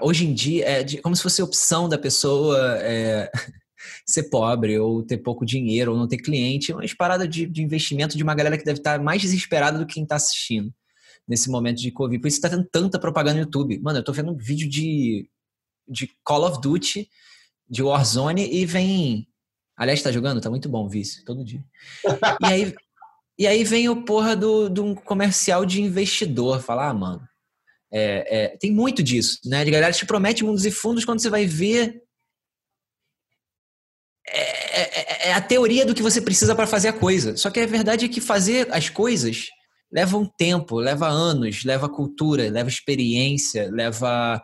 hoje 0.02 0.26
em 0.26 0.34
dia 0.34 0.66
é 0.66 0.84
de, 0.84 1.02
como 1.02 1.16
se 1.16 1.24
fosse 1.24 1.42
opção 1.42 1.88
da 1.88 1.98
pessoa 1.98 2.78
é, 2.82 3.32
ser 4.06 4.24
pobre 4.24 4.78
ou 4.78 5.04
ter 5.04 5.18
pouco 5.18 5.46
dinheiro 5.46 5.92
ou 5.92 5.98
não 5.98 6.08
ter 6.08 6.18
cliente, 6.18 6.74
uma 6.74 6.84
parada 6.98 7.28
de, 7.28 7.46
de, 7.46 7.64
investimento 7.64 8.18
de 8.18 8.24
uma 8.24 8.36
galera 8.36 8.58
que 8.58 8.66
deve 8.66 8.80
estar 8.80 9.02
mais 9.02 9.22
desesperada 9.22 9.78
do 9.80 9.86
que 9.86 9.96
quem 9.96 10.04
está 10.04 10.16
assistindo 10.16 10.74
nesse 11.28 11.50
momento 11.50 11.80
de 11.80 11.92
Covid. 11.92 12.20
Por 12.20 12.28
isso 12.28 12.38
está 12.38 12.50
tendo 12.50 12.68
tanta 12.72 13.00
propaganda 13.00 13.36
no 13.36 13.46
YouTube. 13.46 13.80
Mano, 13.80 14.00
eu 14.00 14.04
tô 14.04 14.12
vendo 14.12 14.32
um 14.32 14.38
vídeo 14.38 14.68
de, 14.68 15.30
de 15.88 16.12
Call 16.24 16.44
of 16.46 16.60
Duty, 16.60 17.08
de 17.70 17.84
Warzone 17.84 18.52
e 18.52 18.66
vem. 18.66 19.28
Aliás, 19.78 20.02
tá 20.02 20.12
jogando? 20.12 20.42
Tá 20.42 20.50
muito 20.50 20.68
bom 20.68 20.90
vício, 20.90 21.24
todo 21.24 21.46
dia. 21.46 21.64
E 22.42 22.46
aí 22.46 22.76
e 23.40 23.48
aí 23.48 23.64
vem 23.64 23.88
o 23.88 24.04
porra 24.04 24.36
do, 24.36 24.68
de 24.68 24.82
um 24.82 24.94
comercial 24.94 25.66
de 25.66 25.82
investidor 25.82 26.62
falar, 26.62 26.90
ah, 26.90 26.94
mano, 26.94 27.30
é, 27.90 28.44
é, 28.44 28.58
tem 28.58 28.70
muito 28.70 29.02
disso, 29.02 29.40
né? 29.46 29.64
De 29.64 29.72
galera 29.72 29.94
te 29.94 30.06
promete 30.06 30.44
mundos 30.44 30.66
e 30.66 30.72
fundos 30.72 31.06
quando 31.06 31.22
você 31.22 31.30
vai 31.30 31.46
ver. 31.46 32.04
É, 34.28 35.28
é, 35.28 35.30
é 35.30 35.34
a 35.34 35.42
teoria 35.42 35.86
do 35.86 35.96
que 35.96 36.04
você 36.04 36.22
precisa 36.22 36.54
para 36.54 36.68
fazer 36.68 36.90
a 36.90 36.94
coisa. 36.94 37.38
Só 37.38 37.50
que 37.50 37.62
a 37.62 37.66
verdade 37.66 38.06
é 38.06 38.10
que 38.10 38.20
fazer 38.20 38.68
as 38.72 38.90
coisas 38.90 39.48
leva 39.90 40.18
um 40.18 40.26
tempo, 40.26 40.78
leva 40.78 41.08
anos, 41.08 41.64
leva 41.64 41.90
cultura, 41.90 42.50
leva 42.50 42.70
experiência, 42.70 43.72
leva. 43.72 44.44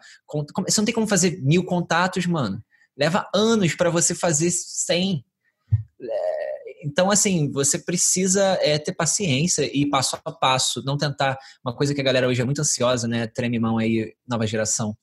Você 0.65 0.80
não 0.80 0.85
tem 0.85 0.95
como 0.95 1.06
fazer 1.06 1.40
mil 1.41 1.65
contatos, 1.65 2.25
mano. 2.25 2.64
Leva 2.98 3.30
anos 3.35 3.75
para 3.75 3.90
você 3.90 4.15
fazer 4.15 4.49
100. 4.49 5.24
Então, 6.85 7.09
assim, 7.09 7.51
você 7.51 7.80
precisa 7.80 8.59
é, 8.61 8.77
ter 8.77 8.93
paciência 8.93 9.67
e 9.75 9.89
passo 9.89 10.15
a 10.23 10.31
passo, 10.31 10.83
não 10.85 10.95
tentar. 10.95 11.35
Uma 11.65 11.75
coisa 11.75 11.95
que 11.95 11.99
a 11.99 12.03
galera 12.03 12.27
hoje 12.27 12.41
é 12.41 12.45
muito 12.45 12.61
ansiosa, 12.61 13.07
né? 13.07 13.25
Treme 13.25 13.57
mão 13.57 13.80
aí, 13.80 14.14
nova 14.27 14.45
geração. 14.45 14.95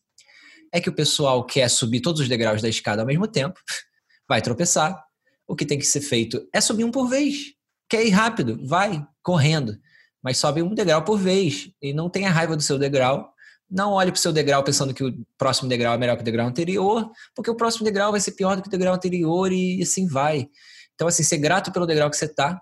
É 0.73 0.81
que 0.81 0.89
o 0.89 0.95
pessoal 0.95 1.45
quer 1.45 1.69
subir 1.69 2.01
todos 2.01 2.21
os 2.21 2.29
degraus 2.29 2.63
da 2.63 2.69
escada 2.69 3.03
ao 3.03 3.07
mesmo 3.07 3.27
tempo, 3.27 3.59
vai 4.29 4.41
tropeçar. 4.41 4.97
O 5.45 5.57
que 5.57 5.67
tem 5.67 5.77
que 5.77 5.85
ser 5.85 6.01
feito 6.01 6.49
é 6.55 6.61
subir 6.61 6.85
um 6.85 6.91
por 6.93 7.09
vez. 7.09 7.53
Quer 7.89 8.07
ir 8.07 8.11
rápido? 8.11 8.65
Vai, 8.65 9.05
correndo. 9.21 9.77
Mas 10.23 10.39
sobe 10.39 10.63
um 10.63 10.73
degrau 10.73 11.03
por 11.03 11.19
vez. 11.19 11.69
E 11.83 11.93
não 11.93 12.09
tenha 12.09 12.31
raiva 12.31 12.57
do 12.57 12.63
seu 12.63 12.79
degrau 12.79 13.33
não 13.73 13.93
olhe 13.93 14.13
para 14.13 14.19
o 14.19 14.21
seu 14.21 14.35
degrau 14.35 14.63
pensando 14.63 14.93
que 14.93 15.03
o 15.03 15.15
próximo 15.39 15.67
degrau 15.67 15.95
é 15.95 15.97
melhor 15.97 16.15
que 16.17 16.21
o 16.21 16.25
degrau 16.25 16.47
anterior, 16.47 17.11
porque 17.35 17.51
o 17.51 17.55
próximo 17.55 17.87
degrau 17.87 18.11
vai 18.11 18.21
ser 18.21 18.33
pior 18.33 18.55
do 18.55 18.61
que 18.61 18.69
o 18.69 18.71
degrau 18.71 18.95
anterior 18.95 19.51
e 19.51 19.81
assim 19.81 20.07
vai. 20.07 20.47
Então, 20.95 21.09
assim, 21.09 21.23
ser 21.23 21.39
grato 21.39 21.73
pelo 21.73 21.87
degrau 21.87 22.11
que 22.11 22.17
você 22.17 22.27
está, 22.27 22.61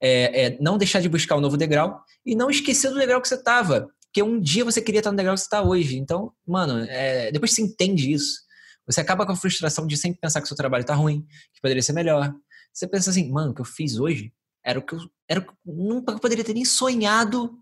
é, 0.00 0.44
é, 0.44 0.58
não 0.60 0.78
deixar 0.78 1.00
de 1.00 1.08
buscar 1.08 1.36
um 1.36 1.40
novo 1.40 1.56
degrau 1.56 2.02
e 2.24 2.34
não 2.34 2.50
esquecer 2.50 2.90
do 2.90 2.98
degrau 2.98 3.20
que 3.20 3.28
você 3.28 3.34
estava, 3.34 3.88
porque 4.06 4.22
um 4.22 4.40
dia 4.40 4.64
você 4.64 4.80
queria 4.80 5.00
estar 5.00 5.10
no 5.10 5.16
degrau 5.16 5.34
que 5.34 5.40
você 5.40 5.46
está 5.46 5.62
hoje. 5.62 5.96
Então, 5.98 6.32
mano, 6.46 6.84
é, 6.88 7.30
depois 7.30 7.52
você 7.52 7.62
entende 7.62 8.12
isso, 8.12 8.40
você 8.86 9.00
acaba 9.00 9.24
com 9.24 9.32
a 9.32 9.36
frustração 9.36 9.86
de 9.86 9.96
sempre 9.96 10.20
pensar 10.20 10.40
que 10.40 10.46
o 10.46 10.48
seu 10.48 10.56
trabalho 10.56 10.82
está 10.82 10.94
ruim, 10.94 11.24
que 11.52 11.60
poderia 11.60 11.82
ser 11.82 11.92
melhor. 11.92 12.34
Você 12.72 12.88
pensa 12.88 13.10
assim, 13.10 13.30
mano, 13.30 13.52
o 13.52 13.54
que 13.54 13.60
eu 13.60 13.64
fiz 13.64 13.98
hoje 13.98 14.32
era 14.64 14.78
o 14.78 14.82
que 14.82 14.94
eu, 14.94 14.98
era 15.28 15.40
o 15.40 15.44
que 15.44 15.50
eu 15.50 15.74
nunca 15.74 16.18
poderia 16.18 16.44
ter 16.44 16.54
nem 16.54 16.64
sonhado 16.64 17.56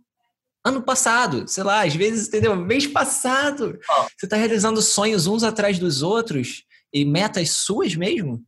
ano 0.64 0.82
passado, 0.82 1.46
sei 1.46 1.62
lá, 1.62 1.84
às 1.84 1.94
vezes, 1.94 2.28
entendeu? 2.28 2.56
Mês 2.56 2.86
passado. 2.86 3.78
Você 4.16 4.26
está 4.26 4.36
realizando 4.36 4.82
sonhos 4.82 5.26
uns 5.26 5.42
atrás 5.42 5.78
dos 5.78 6.02
outros 6.02 6.64
e 6.92 7.04
metas 7.04 7.50
suas 7.50 7.94
mesmo, 7.94 8.42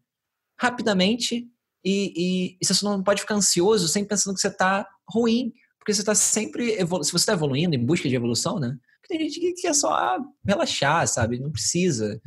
rapidamente, 0.60 1.48
e, 1.82 2.12
e, 2.14 2.58
e 2.60 2.66
você 2.66 2.84
não 2.84 3.02
pode 3.02 3.22
ficar 3.22 3.34
ansioso 3.34 3.88
sempre 3.88 4.10
pensando 4.10 4.34
que 4.34 4.40
você 4.40 4.48
está 4.48 4.86
ruim, 5.08 5.52
porque 5.78 5.94
você 5.94 6.02
está 6.02 6.14
sempre, 6.14 6.72
evolu 6.74 7.02
se 7.02 7.10
você 7.10 7.22
está 7.22 7.32
evoluindo 7.32 7.74
em 7.74 7.84
busca 7.84 8.06
de 8.08 8.14
evolução, 8.14 8.60
né? 8.60 8.76
Porque 9.00 9.16
tem 9.16 9.28
gente 9.28 9.40
que 9.40 9.62
quer 9.62 9.74
só 9.74 10.18
relaxar, 10.46 11.08
sabe? 11.08 11.40
Não 11.40 11.50
precisa. 11.50 12.20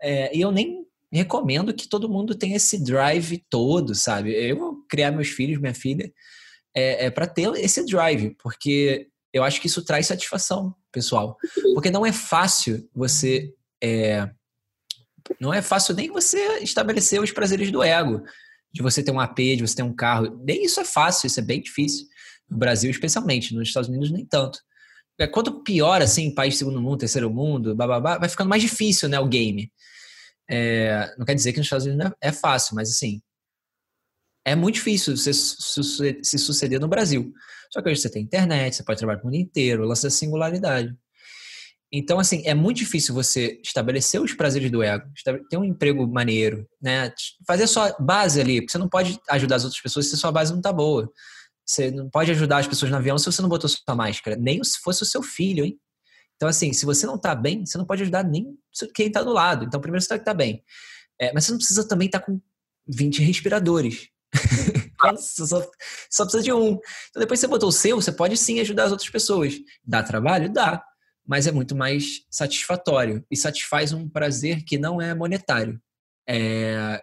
É, 0.00 0.34
e 0.36 0.40
eu 0.40 0.52
nem 0.52 0.86
recomendo 1.12 1.74
que 1.74 1.88
todo 1.88 2.08
mundo 2.08 2.34
tenha 2.34 2.56
esse 2.56 2.82
drive 2.82 3.44
todo, 3.50 3.94
sabe? 3.94 4.32
Eu 4.32 4.56
vou 4.56 4.84
criar 4.88 5.10
meus 5.10 5.28
filhos, 5.28 5.60
minha 5.60 5.74
filha, 5.74 6.12
é, 6.72 7.06
é 7.06 7.10
para 7.10 7.26
ter 7.26 7.52
esse 7.56 7.84
drive, 7.84 8.36
porque 8.40 9.08
eu 9.32 9.42
acho 9.42 9.60
que 9.60 9.66
isso 9.66 9.84
traz 9.84 10.06
satisfação, 10.06 10.72
pessoal. 10.92 11.36
Porque 11.74 11.90
não 11.90 12.06
é 12.06 12.12
fácil 12.12 12.88
você. 12.94 13.52
É, 13.82 14.30
não 15.40 15.52
é 15.52 15.62
fácil 15.62 15.94
nem 15.94 16.10
você 16.10 16.58
estabelecer 16.58 17.20
os 17.20 17.30
prazeres 17.30 17.70
do 17.70 17.82
ego. 17.82 18.22
De 18.72 18.82
você 18.82 19.02
ter 19.02 19.12
um 19.12 19.20
AP, 19.20 19.38
de 19.38 19.60
você 19.66 19.76
ter 19.76 19.82
um 19.82 19.94
carro. 19.94 20.42
Nem 20.44 20.64
isso 20.64 20.80
é 20.80 20.84
fácil, 20.84 21.26
isso 21.26 21.38
é 21.38 21.42
bem 21.42 21.62
difícil. 21.62 22.06
No 22.48 22.58
Brasil, 22.58 22.90
especialmente. 22.90 23.54
Nos 23.54 23.68
Estados 23.68 23.88
Unidos, 23.88 24.10
nem 24.10 24.26
tanto. 24.26 24.58
É, 25.18 25.26
quanto 25.26 25.62
pior, 25.62 26.02
assim, 26.02 26.34
país 26.34 26.58
segundo 26.58 26.80
mundo, 26.80 26.98
terceiro 26.98 27.30
mundo, 27.30 27.74
bababá, 27.74 28.18
vai 28.18 28.28
ficando 28.28 28.48
mais 28.48 28.62
difícil, 28.62 29.08
né, 29.08 29.18
o 29.20 29.28
game. 29.28 29.72
É, 30.50 31.14
não 31.16 31.24
quer 31.24 31.34
dizer 31.34 31.52
que 31.52 31.58
nos 31.58 31.66
Estados 31.66 31.86
Unidos 31.86 32.12
é 32.20 32.32
fácil, 32.32 32.74
mas 32.74 32.90
assim, 32.90 33.22
é 34.44 34.54
muito 34.54 34.74
difícil 34.74 35.16
você 35.16 35.32
se 35.32 36.38
suceder 36.38 36.80
no 36.80 36.88
Brasil. 36.88 37.32
Só 37.72 37.80
que 37.80 37.88
hoje 37.88 38.00
você 38.00 38.10
tem 38.10 38.22
internet, 38.22 38.76
você 38.76 38.84
pode 38.84 38.98
trabalhar 38.98 39.20
o 39.20 39.24
mundo 39.24 39.36
inteiro, 39.36 39.88
da 39.88 39.94
singularidade. 39.94 40.94
Então, 41.96 42.18
assim, 42.18 42.42
é 42.44 42.54
muito 42.54 42.78
difícil 42.78 43.14
você 43.14 43.60
estabelecer 43.62 44.20
os 44.20 44.34
prazeres 44.34 44.68
do 44.68 44.82
ego, 44.82 45.06
ter 45.48 45.56
um 45.56 45.62
emprego 45.62 46.04
maneiro, 46.08 46.68
né? 46.82 47.14
Fazer 47.46 47.68
sua 47.68 47.94
base 48.00 48.40
ali, 48.40 48.60
porque 48.60 48.72
você 48.72 48.78
não 48.78 48.88
pode 48.88 49.16
ajudar 49.30 49.56
as 49.56 49.64
outras 49.64 49.80
pessoas 49.80 50.10
se 50.10 50.16
sua 50.16 50.32
base 50.32 50.52
não 50.52 50.60
tá 50.60 50.72
boa. 50.72 51.08
Você 51.64 51.92
não 51.92 52.10
pode 52.10 52.32
ajudar 52.32 52.58
as 52.58 52.66
pessoas 52.66 52.90
no 52.90 52.96
avião 52.96 53.16
se 53.16 53.26
você 53.26 53.40
não 53.40 53.48
botou 53.48 53.70
sua 53.70 53.94
máscara, 53.94 54.36
nem 54.36 54.62
se 54.64 54.80
fosse 54.80 55.04
o 55.04 55.06
seu 55.06 55.22
filho, 55.22 55.64
hein? 55.64 55.78
Então, 56.34 56.48
assim, 56.48 56.72
se 56.72 56.84
você 56.84 57.06
não 57.06 57.16
tá 57.16 57.32
bem, 57.32 57.64
você 57.64 57.78
não 57.78 57.86
pode 57.86 58.02
ajudar 58.02 58.24
nem 58.24 58.58
quem 58.92 59.08
tá 59.08 59.22
do 59.22 59.32
lado. 59.32 59.64
Então, 59.64 59.80
primeiro 59.80 60.02
você 60.02 60.08
tem 60.08 60.18
que 60.18 60.22
estar 60.22 60.32
tá 60.32 60.36
bem. 60.36 60.64
É, 61.20 61.32
mas 61.32 61.44
você 61.44 61.52
não 61.52 61.58
precisa 61.58 61.86
também 61.86 62.06
estar 62.06 62.18
tá 62.18 62.26
com 62.26 62.40
20 62.88 63.22
respiradores. 63.22 64.08
só, 65.20 65.64
só 66.10 66.24
precisa 66.24 66.42
de 66.42 66.52
um. 66.52 66.72
Então, 67.10 67.20
depois 67.20 67.38
você 67.38 67.46
botou 67.46 67.68
o 67.68 67.72
seu, 67.72 68.02
você 68.02 68.10
pode 68.10 68.36
sim 68.36 68.58
ajudar 68.58 68.86
as 68.86 68.90
outras 68.90 69.10
pessoas. 69.10 69.54
Dá 69.86 70.02
trabalho? 70.02 70.52
Dá. 70.52 70.84
Mas 71.26 71.46
é 71.46 71.52
muito 71.52 71.74
mais 71.74 72.20
satisfatório. 72.30 73.24
E 73.30 73.36
satisfaz 73.36 73.92
um 73.92 74.08
prazer 74.08 74.64
que 74.64 74.78
não 74.78 75.00
é 75.00 75.14
monetário. 75.14 75.80
É, 76.28 77.02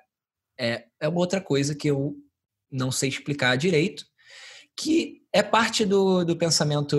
é, 0.60 0.86
é 1.00 1.08
uma 1.08 1.20
outra 1.20 1.42
coisa 1.42 1.76
que 1.76 1.90
eu 1.90 2.16
não 2.72 2.92
sei 2.92 3.10
explicar 3.10 3.56
direito, 3.58 4.06
que 4.78 5.22
é 5.34 5.42
parte 5.42 5.86
do, 5.86 6.24
do 6.24 6.38
pensamento. 6.38 6.96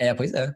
É, 0.00 0.12
pois 0.14 0.32
é. 0.34 0.54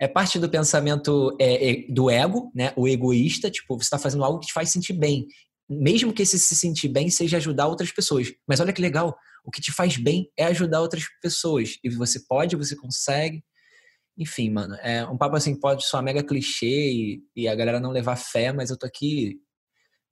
É 0.00 0.08
parte 0.08 0.38
do 0.38 0.48
pensamento 0.48 1.36
é, 1.40 1.70
é, 1.70 1.86
do 1.88 2.10
ego, 2.10 2.50
né? 2.54 2.72
O 2.76 2.88
egoísta, 2.88 3.50
tipo, 3.50 3.76
você 3.76 3.84
está 3.84 3.98
fazendo 3.98 4.24
algo 4.24 4.40
que 4.40 4.48
te 4.48 4.52
faz 4.52 4.70
sentir 4.70 4.94
bem 4.94 5.28
mesmo 5.68 6.12
que 6.12 6.22
esse 6.22 6.38
se 6.38 6.54
sentir 6.54 6.88
bem 6.88 7.10
seja 7.10 7.36
ajudar 7.36 7.66
outras 7.66 7.90
pessoas. 7.90 8.32
Mas 8.46 8.60
olha 8.60 8.72
que 8.72 8.82
legal, 8.82 9.16
o 9.44 9.50
que 9.50 9.60
te 9.60 9.72
faz 9.72 9.96
bem 9.96 10.30
é 10.36 10.44
ajudar 10.44 10.80
outras 10.80 11.04
pessoas. 11.20 11.78
E 11.82 11.90
você 11.90 12.20
pode, 12.26 12.56
você 12.56 12.76
consegue. 12.76 13.42
Enfim, 14.16 14.50
mano, 14.50 14.74
é 14.76 15.06
um 15.06 15.16
papo 15.16 15.36
assim 15.36 15.58
pode 15.58 15.86
soar 15.86 16.02
mega 16.02 16.22
clichê 16.22 16.92
e, 16.92 17.22
e 17.34 17.48
a 17.48 17.54
galera 17.54 17.80
não 17.80 17.90
levar 17.90 18.16
fé, 18.16 18.52
mas 18.52 18.70
eu 18.70 18.78
tô 18.78 18.86
aqui 18.86 19.40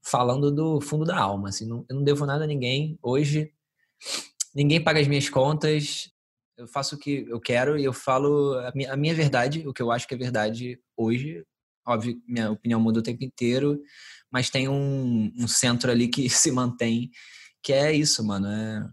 falando 0.02 0.50
do 0.50 0.80
fundo 0.80 1.04
da 1.04 1.18
alma. 1.18 1.50
Assim, 1.50 1.66
não, 1.66 1.84
eu 1.88 1.96
não 1.96 2.04
devo 2.04 2.24
nada 2.24 2.44
a 2.44 2.46
ninguém. 2.46 2.98
Hoje, 3.02 3.52
ninguém 4.54 4.82
paga 4.82 5.00
as 5.00 5.08
minhas 5.08 5.28
contas. 5.28 6.10
Eu 6.56 6.66
faço 6.66 6.96
o 6.96 6.98
que 6.98 7.26
eu 7.28 7.40
quero 7.40 7.78
e 7.78 7.84
eu 7.84 7.92
falo 7.92 8.54
a 8.54 8.72
minha, 8.74 8.92
a 8.92 8.96
minha 8.96 9.14
verdade, 9.14 9.66
o 9.66 9.72
que 9.72 9.82
eu 9.82 9.90
acho 9.90 10.06
que 10.08 10.14
é 10.14 10.18
verdade 10.18 10.78
hoje. 10.96 11.44
Óbvio, 11.86 12.20
minha 12.26 12.50
opinião 12.50 12.80
muda 12.80 13.00
o 13.00 13.02
tempo 13.02 13.24
inteiro 13.24 13.80
mas 14.30 14.48
tem 14.48 14.68
um, 14.68 15.32
um 15.36 15.48
centro 15.48 15.90
ali 15.90 16.08
que 16.08 16.28
se 16.30 16.52
mantém, 16.52 17.10
que 17.62 17.72
é 17.72 17.92
isso, 17.92 18.24
mano. 18.24 18.46
É, 18.46 18.88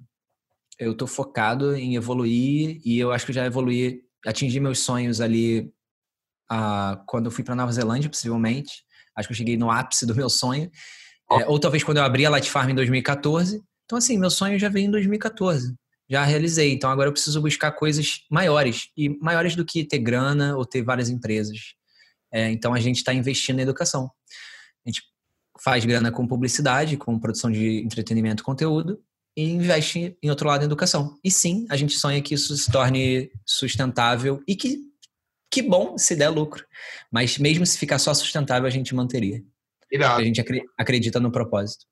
eu 0.80 0.96
tô 0.96 1.08
focado 1.08 1.76
em 1.76 1.96
evoluir 1.96 2.82
e 2.84 3.00
eu 3.00 3.12
acho 3.12 3.26
que 3.26 3.34
já 3.34 3.46
evoluí, 3.46 4.02
atingi 4.26 4.60
meus 4.60 4.80
sonhos 4.80 5.22
ali 5.22 5.72
ah, 6.50 7.02
quando 7.08 7.26
eu 7.26 7.32
fui 7.32 7.44
para 7.44 7.56
Nova 7.56 7.72
Zelândia, 7.72 8.10
possivelmente. 8.10 8.84
Acho 9.16 9.28
que 9.28 9.34
eu 9.34 9.38
cheguei 9.38 9.58
no 9.58 9.72
ápice 9.72 10.06
do 10.06 10.16
meu 10.16 10.30
sonho. 10.30 10.70
É, 11.32 11.46
ou 11.48 11.60
talvez 11.60 11.84
quando 11.84 11.98
eu 11.98 12.04
abri 12.04 12.26
a 12.26 12.30
Light 12.30 12.50
Farm 12.50 12.70
em 12.70 12.76
2014. 12.76 13.62
Então, 13.86 13.98
assim, 13.98 14.18
meu 14.18 14.30
sonho 14.30 14.58
já 14.58 14.70
veio 14.70 14.88
em 14.88 14.92
2014. 14.92 15.76
Já 16.10 16.24
realizei. 16.24 16.72
Então, 16.72 16.90
agora 16.90 17.10
eu 17.10 17.14
preciso 17.14 17.42
buscar 17.42 17.72
coisas 17.72 18.22
maiores. 18.30 18.90
E 18.96 19.10
maiores 19.20 19.56
do 19.56 19.66
que 19.66 19.84
ter 19.84 20.00
grana 20.00 20.56
ou 20.56 20.66
ter 20.66 20.82
várias 20.82 21.10
empresas. 21.10 21.74
É, 22.32 22.50
então, 22.50 22.74
a 22.74 22.80
gente 22.80 22.98
está 22.98 23.14
investindo 23.14 23.58
na 23.58 23.64
educação. 23.64 24.10
A 24.86 24.90
gente 24.90 25.02
faz 25.60 25.84
grana 25.84 26.12
com 26.12 26.28
publicidade, 26.28 26.96
com 26.96 27.20
produção 27.20 27.52
de 27.52 27.80
entretenimento 27.80 28.44
e 28.44 28.46
conteúdo, 28.46 29.02
e 29.38 29.52
investe 29.52 30.18
em 30.22 30.30
outro 30.32 30.48
lado 30.48 30.64
em 30.64 30.66
educação. 30.66 31.16
E 31.24 31.30
sim, 31.30 31.68
a 31.70 31.78
gente 31.78 31.96
sonha 31.96 32.20
que 32.24 32.34
isso 32.34 32.58
se 32.58 32.72
torne 32.72 33.32
sustentável 33.46 34.42
e 34.48 34.56
que, 34.56 34.80
que 35.52 35.62
bom 35.62 35.96
se 35.96 36.16
der 36.16 36.30
lucro. 36.30 36.66
Mas 37.12 37.38
mesmo 37.38 37.64
se 37.64 37.78
ficar 37.78 38.00
só 38.00 38.16
sustentável, 38.16 38.66
a 38.66 38.72
gente 38.72 38.96
manteria. 38.96 39.44
Irado. 39.92 40.20
A 40.20 40.24
gente 40.24 40.44
acredita 40.76 41.20
no 41.20 41.32
propósito. 41.32 41.86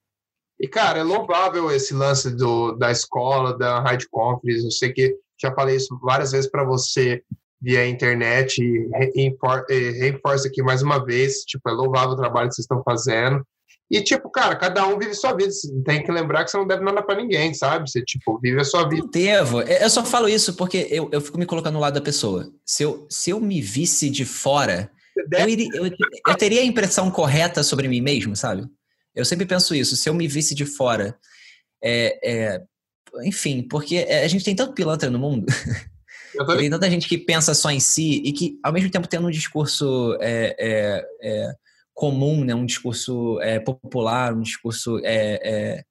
E, 0.59 0.67
cara, 0.67 0.99
é 0.99 1.03
louvável 1.03 1.69
esse 1.69 1.93
lance 1.93 2.35
do, 2.35 2.72
da 2.74 2.90
escola, 2.90 3.56
da 3.56 3.80
Rádio 3.80 4.07
Conference. 4.09 4.65
Eu 4.65 4.72
sei 4.72 4.91
que 4.91 5.15
já 5.40 5.53
falei 5.53 5.75
isso 5.75 5.99
várias 6.01 6.32
vezes 6.32 6.49
para 6.49 6.64
você 6.64 7.22
via 7.61 7.88
internet 7.88 8.59
e 8.59 9.99
reforço 9.99 10.48
aqui 10.48 10.64
mais 10.64 10.82
uma 10.82 11.03
vez. 11.06 11.41
Tipo, 11.41 11.69
é 11.69 11.74
louvável 11.74 12.11
o 12.11 12.17
trabalho 12.17 12.49
que 12.49 12.56
vocês 12.56 12.64
estão 12.64 12.82
fazendo. 12.83 13.45
E, 13.89 14.01
tipo, 14.01 14.30
cara, 14.31 14.55
cada 14.55 14.85
um 14.88 14.97
vive 14.97 15.14
sua 15.14 15.33
vida. 15.33 15.51
Você 15.51 15.72
tem 15.83 16.03
que 16.03 16.11
lembrar 16.11 16.43
que 16.43 16.51
você 16.51 16.57
não 16.57 16.65
deve 16.65 16.83
nada 16.83 17.03
para 17.03 17.22
ninguém, 17.22 17.53
sabe? 17.53 17.89
Você, 17.89 18.03
tipo, 18.03 18.39
vive 18.39 18.59
a 18.59 18.64
sua 18.64 18.89
vida. 18.89 19.03
Não 19.03 19.09
devo. 19.09 19.61
É, 19.61 19.83
eu 19.83 19.89
só 19.89 20.03
falo 20.03 20.27
isso 20.27 20.55
porque 20.55 20.88
eu, 20.89 21.07
eu 21.11 21.22
fico 21.22 21.38
me 21.38 21.45
colocando 21.45 21.75
no 21.75 21.80
lado 21.80 21.93
da 21.93 22.01
pessoa. 22.01 22.51
Se 22.65 22.83
eu, 22.83 23.05
se 23.09 23.30
eu 23.30 23.39
me 23.39 23.61
visse 23.61 24.09
de 24.09 24.25
fora, 24.25 24.91
eu, 25.31 25.47
iria, 25.47 25.69
eu, 25.73 25.85
eu 25.85 26.35
teria 26.35 26.61
a 26.61 26.65
impressão 26.65 27.11
correta 27.11 27.61
sobre 27.61 27.88
mim 27.88 28.01
mesmo, 28.01 28.35
sabe? 28.35 28.65
Eu 29.14 29.23
sempre 29.23 29.45
penso 29.45 29.75
isso. 29.75 29.95
Se 29.95 30.09
eu 30.09 30.14
me 30.15 30.27
visse 30.27 30.55
de 30.55 30.65
fora, 30.65 31.15
é, 31.83 32.19
é, 32.23 32.61
enfim, 33.23 33.61
porque 33.61 33.97
a 33.97 34.27
gente 34.27 34.43
tem 34.43 34.55
tanto 34.55 34.73
pilantra 34.73 35.09
no 35.09 35.19
mundo. 35.19 35.45
Tem 36.57 36.69
tanta 36.69 36.89
gente 36.89 37.07
que 37.07 37.17
pensa 37.17 37.53
só 37.53 37.72
em 37.72 37.80
si 37.80 38.22
e 38.25 38.33
que, 38.33 38.59
ao 38.61 38.73
mesmo 38.73 38.89
tempo, 38.89 39.07
tendo 39.07 39.25
um 39.25 39.31
discurso 39.31 40.17
é, 40.19 40.53
é, 40.59 41.05
é 41.22 41.53
comum, 41.95 42.43
né? 42.43 42.53
um 42.53 42.65
discurso 42.65 43.40
é, 43.41 43.59
popular, 43.59 44.33
um 44.33 44.41
discurso. 44.41 44.99
É, 45.03 45.40
é, 45.43 45.85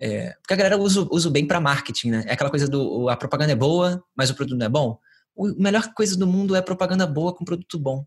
é, 0.00 0.34
porque 0.42 0.54
a 0.54 0.56
galera 0.56 0.76
usa, 0.76 1.06
usa 1.10 1.30
bem 1.30 1.46
para 1.46 1.60
marketing, 1.60 2.10
né? 2.10 2.24
É 2.26 2.32
aquela 2.32 2.50
coisa 2.50 2.68
do 2.68 3.08
a 3.08 3.16
propaganda 3.16 3.52
é 3.52 3.56
boa, 3.56 4.02
mas 4.16 4.28
o 4.28 4.34
produto 4.34 4.58
não 4.58 4.66
é 4.66 4.68
bom. 4.68 4.98
A 5.38 5.62
melhor 5.62 5.94
coisa 5.94 6.16
do 6.16 6.26
mundo 6.26 6.54
é 6.54 6.60
propaganda 6.60 7.06
boa 7.06 7.34
com 7.34 7.44
produto 7.44 7.78
bom. 7.78 8.04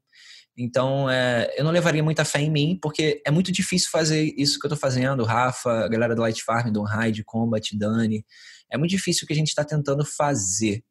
Então, 0.58 1.10
é, 1.10 1.54
eu 1.58 1.64
não 1.64 1.72
levaria 1.72 2.04
muita 2.04 2.26
fé 2.26 2.42
em 2.42 2.52
mim, 2.52 2.78
porque 2.82 3.22
é 3.26 3.32
muito 3.32 3.52
difícil 3.52 3.90
fazer 3.90 4.34
isso 4.38 4.60
que 4.60 4.66
eu 4.66 4.68
estou 4.68 4.78
fazendo. 4.78 5.24
Rafa, 5.24 5.86
a 5.86 5.88
galera 5.88 6.14
do 6.14 6.22
Light 6.22 6.44
Farm, 6.44 6.72
Don 6.72 6.84
Hyde, 6.84 7.24
Combat, 7.24 7.78
Dani. 7.78 8.26
É 8.70 8.78
muito 8.78 8.92
difícil 8.92 9.24
o 9.24 9.28
que 9.28 9.34
a 9.34 9.36
gente 9.36 9.48
está 9.48 9.64
tentando 9.64 10.06
fazer. 10.06 10.84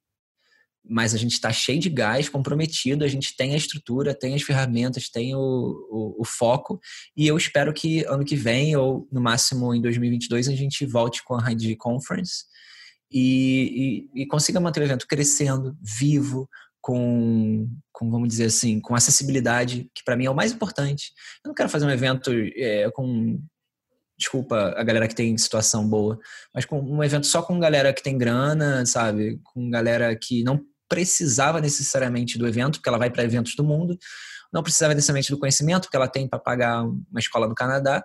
Mas 0.89 1.15
a 1.15 1.18
gente 1.18 1.33
está 1.33 1.52
cheio 1.52 1.78
de 1.78 1.89
gás, 1.89 2.28
comprometido, 2.28 3.05
a 3.05 3.09
gente 3.09 3.36
tem 3.36 3.52
a 3.52 3.57
estrutura, 3.57 4.15
tem 4.15 4.34
as 4.34 4.42
ferramentas, 4.42 5.09
tem 5.09 5.34
o, 5.34 5.39
o, 5.39 6.23
o, 6.23 6.25
foco. 6.25 6.81
E 7.17 7.26
eu 7.26 7.36
espero 7.36 7.73
que 7.73 8.05
ano 8.05 8.25
que 8.25 8.34
vem, 8.34 8.75
ou 8.76 9.07
no 9.12 9.20
máximo 9.20 9.75
em 9.75 9.81
2022, 9.81 10.49
a 10.49 10.55
gente 10.55 10.86
volte 10.86 11.23
com 11.23 11.34
a 11.34 11.41
Hyde 11.42 11.76
Conference 11.76 12.44
e, 13.12 14.09
e, 14.15 14.23
e 14.23 14.26
consiga 14.26 14.60
manter 14.60 14.81
o 14.81 14.84
evento 14.84 15.07
crescendo, 15.07 15.76
vivo, 15.83 16.49
com, 16.81 17.68
com, 17.92 18.10
vamos 18.10 18.28
dizer 18.28 18.47
assim, 18.47 18.81
com 18.81 18.94
acessibilidade, 18.94 19.91
que 19.94 20.02
para 20.05 20.17
mim 20.17 20.26
é 20.26 20.31
o 20.31 20.34
mais 20.34 20.52
importante. 20.52 21.12
Eu 21.44 21.49
não 21.49 21.55
quero 21.55 21.68
fazer 21.68 21.86
um 21.86 21.91
evento 21.91 22.31
é, 22.57 22.91
com, 22.92 23.39
desculpa 24.21 24.75
a 24.77 24.85
galera 24.85 25.09
que 25.09 25.15
tem 25.15 25.37
situação 25.39 25.89
boa, 25.89 26.19
mas 26.55 26.67
com 26.67 26.79
um 26.79 27.03
evento 27.03 27.27
só 27.27 27.43
com 27.43 27.59
galera 27.59 27.93
que 27.93 28.03
tem 28.03 28.19
grana, 28.19 28.85
sabe? 28.85 29.41
Com 29.43 29.71
galera 29.71 30.15
que 30.15 30.45
não 30.45 30.61
precisava 30.87 31.61
necessariamente 31.61 32.37
do 32.39 32.47
evento, 32.47 32.75
porque 32.79 32.89
ela 32.89 32.99
vai 32.99 33.09
para 33.11 33.25
eventos 33.25 33.55
do 33.57 33.65
mundo, 33.65 33.99
não 34.53 34.63
precisava 34.63 34.95
necessariamente 34.95 35.31
do 35.31 35.39
conhecimento, 35.39 35.83
porque 35.83 35.97
ela 35.97 36.09
tem 36.09 36.29
para 36.29 36.39
pagar 36.39 36.85
uma 36.85 37.19
escola 37.19 37.49
no 37.49 37.55
Canadá. 37.55 38.05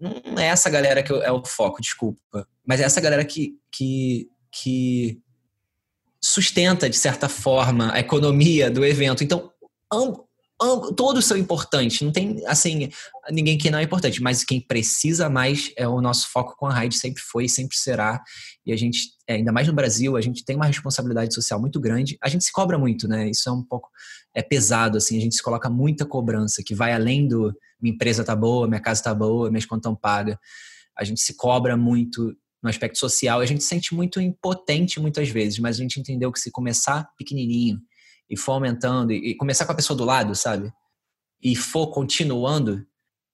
Não 0.00 0.42
é 0.42 0.46
essa 0.46 0.68
galera 0.68 1.02
que 1.02 1.12
é 1.12 1.30
o 1.30 1.44
foco, 1.44 1.80
desculpa. 1.80 2.48
Mas 2.66 2.80
é 2.80 2.84
essa 2.84 3.00
galera 3.00 3.24
que, 3.24 3.52
que, 3.70 4.28
que 4.50 5.20
sustenta, 6.20 6.90
de 6.90 6.96
certa 6.96 7.28
forma, 7.28 7.92
a 7.92 8.00
economia 8.00 8.70
do 8.70 8.84
evento. 8.84 9.22
Então, 9.22 9.52
todos 10.96 11.24
são 11.24 11.36
importantes. 11.36 12.00
Não 12.00 12.12
tem, 12.12 12.42
assim, 12.46 12.88
ninguém 13.30 13.56
que 13.56 13.70
não 13.70 13.78
é 13.78 13.82
importante, 13.82 14.22
mas 14.22 14.44
quem 14.44 14.60
precisa 14.60 15.28
mais 15.28 15.72
é 15.76 15.86
o 15.86 16.00
nosso 16.00 16.28
foco 16.30 16.56
com 16.56 16.66
a 16.66 16.72
Raid, 16.72 16.96
sempre 16.96 17.22
foi 17.22 17.44
e 17.44 17.48
sempre 17.48 17.76
será. 17.76 18.22
E 18.64 18.72
a 18.72 18.76
gente, 18.76 19.10
é, 19.26 19.34
ainda 19.34 19.52
mais 19.52 19.66
no 19.66 19.72
Brasil, 19.72 20.16
a 20.16 20.20
gente 20.20 20.44
tem 20.44 20.56
uma 20.56 20.66
responsabilidade 20.66 21.34
social 21.34 21.60
muito 21.60 21.80
grande. 21.80 22.16
A 22.22 22.28
gente 22.28 22.44
se 22.44 22.52
cobra 22.52 22.78
muito, 22.78 23.08
né? 23.08 23.28
Isso 23.30 23.48
é 23.48 23.52
um 23.52 23.62
pouco 23.62 23.88
é 24.34 24.42
pesado, 24.42 24.96
assim, 24.96 25.18
a 25.18 25.20
gente 25.20 25.36
se 25.36 25.42
coloca 25.42 25.68
muita 25.68 26.06
cobrança, 26.06 26.62
que 26.64 26.74
vai 26.74 26.92
além 26.92 27.28
do 27.28 27.54
minha 27.80 27.94
empresa 27.94 28.24
tá 28.24 28.34
boa, 28.34 28.66
minha 28.66 28.80
casa 28.80 29.02
tá 29.02 29.14
boa, 29.14 29.50
minhas 29.50 29.66
contas 29.66 29.80
estão 29.80 29.94
pagas. 29.94 30.36
A 30.96 31.04
gente 31.04 31.20
se 31.20 31.34
cobra 31.34 31.76
muito 31.76 32.34
no 32.62 32.70
aspecto 32.70 32.98
social. 32.98 33.40
A 33.40 33.46
gente 33.46 33.62
se 33.62 33.68
sente 33.68 33.94
muito 33.94 34.20
impotente 34.20 35.00
muitas 35.00 35.28
vezes, 35.28 35.58
mas 35.58 35.76
a 35.76 35.82
gente 35.82 35.98
entendeu 35.98 36.30
que 36.30 36.38
se 36.38 36.50
começar 36.50 37.08
pequenininho 37.18 37.78
e 38.32 38.36
for 38.36 38.52
aumentando 38.52 39.12
e 39.12 39.34
começar 39.34 39.66
com 39.66 39.72
a 39.72 39.74
pessoa 39.74 39.94
do 39.94 40.06
lado, 40.06 40.34
sabe? 40.34 40.72
E 41.42 41.54
for 41.54 41.88
continuando, 41.88 42.82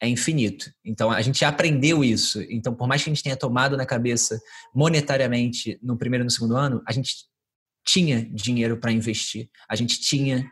é 0.03 0.09
infinito. 0.09 0.73
Então 0.85 1.09
a 1.09 1.23
gente 1.23 1.45
aprendeu 1.45 2.03
isso. 2.03 2.43
Então, 2.51 2.75
por 2.75 2.89
mais 2.89 3.05
que 3.05 3.09
a 3.09 3.15
gente 3.15 3.23
tenha 3.23 3.37
tomado 3.37 3.77
na 3.77 3.87
cabeça 3.87 4.41
monetariamente 4.75 5.79
no 5.81 5.97
primeiro 5.97 6.25
e 6.25 6.27
no 6.27 6.31
segundo 6.33 6.57
ano, 6.57 6.83
a 6.85 6.93
gente 6.93 7.15
tinha 7.87 8.29
dinheiro 8.29 8.77
para 8.77 8.91
investir. 8.91 9.49
A 9.69 9.77
gente 9.77 10.01
tinha 10.01 10.51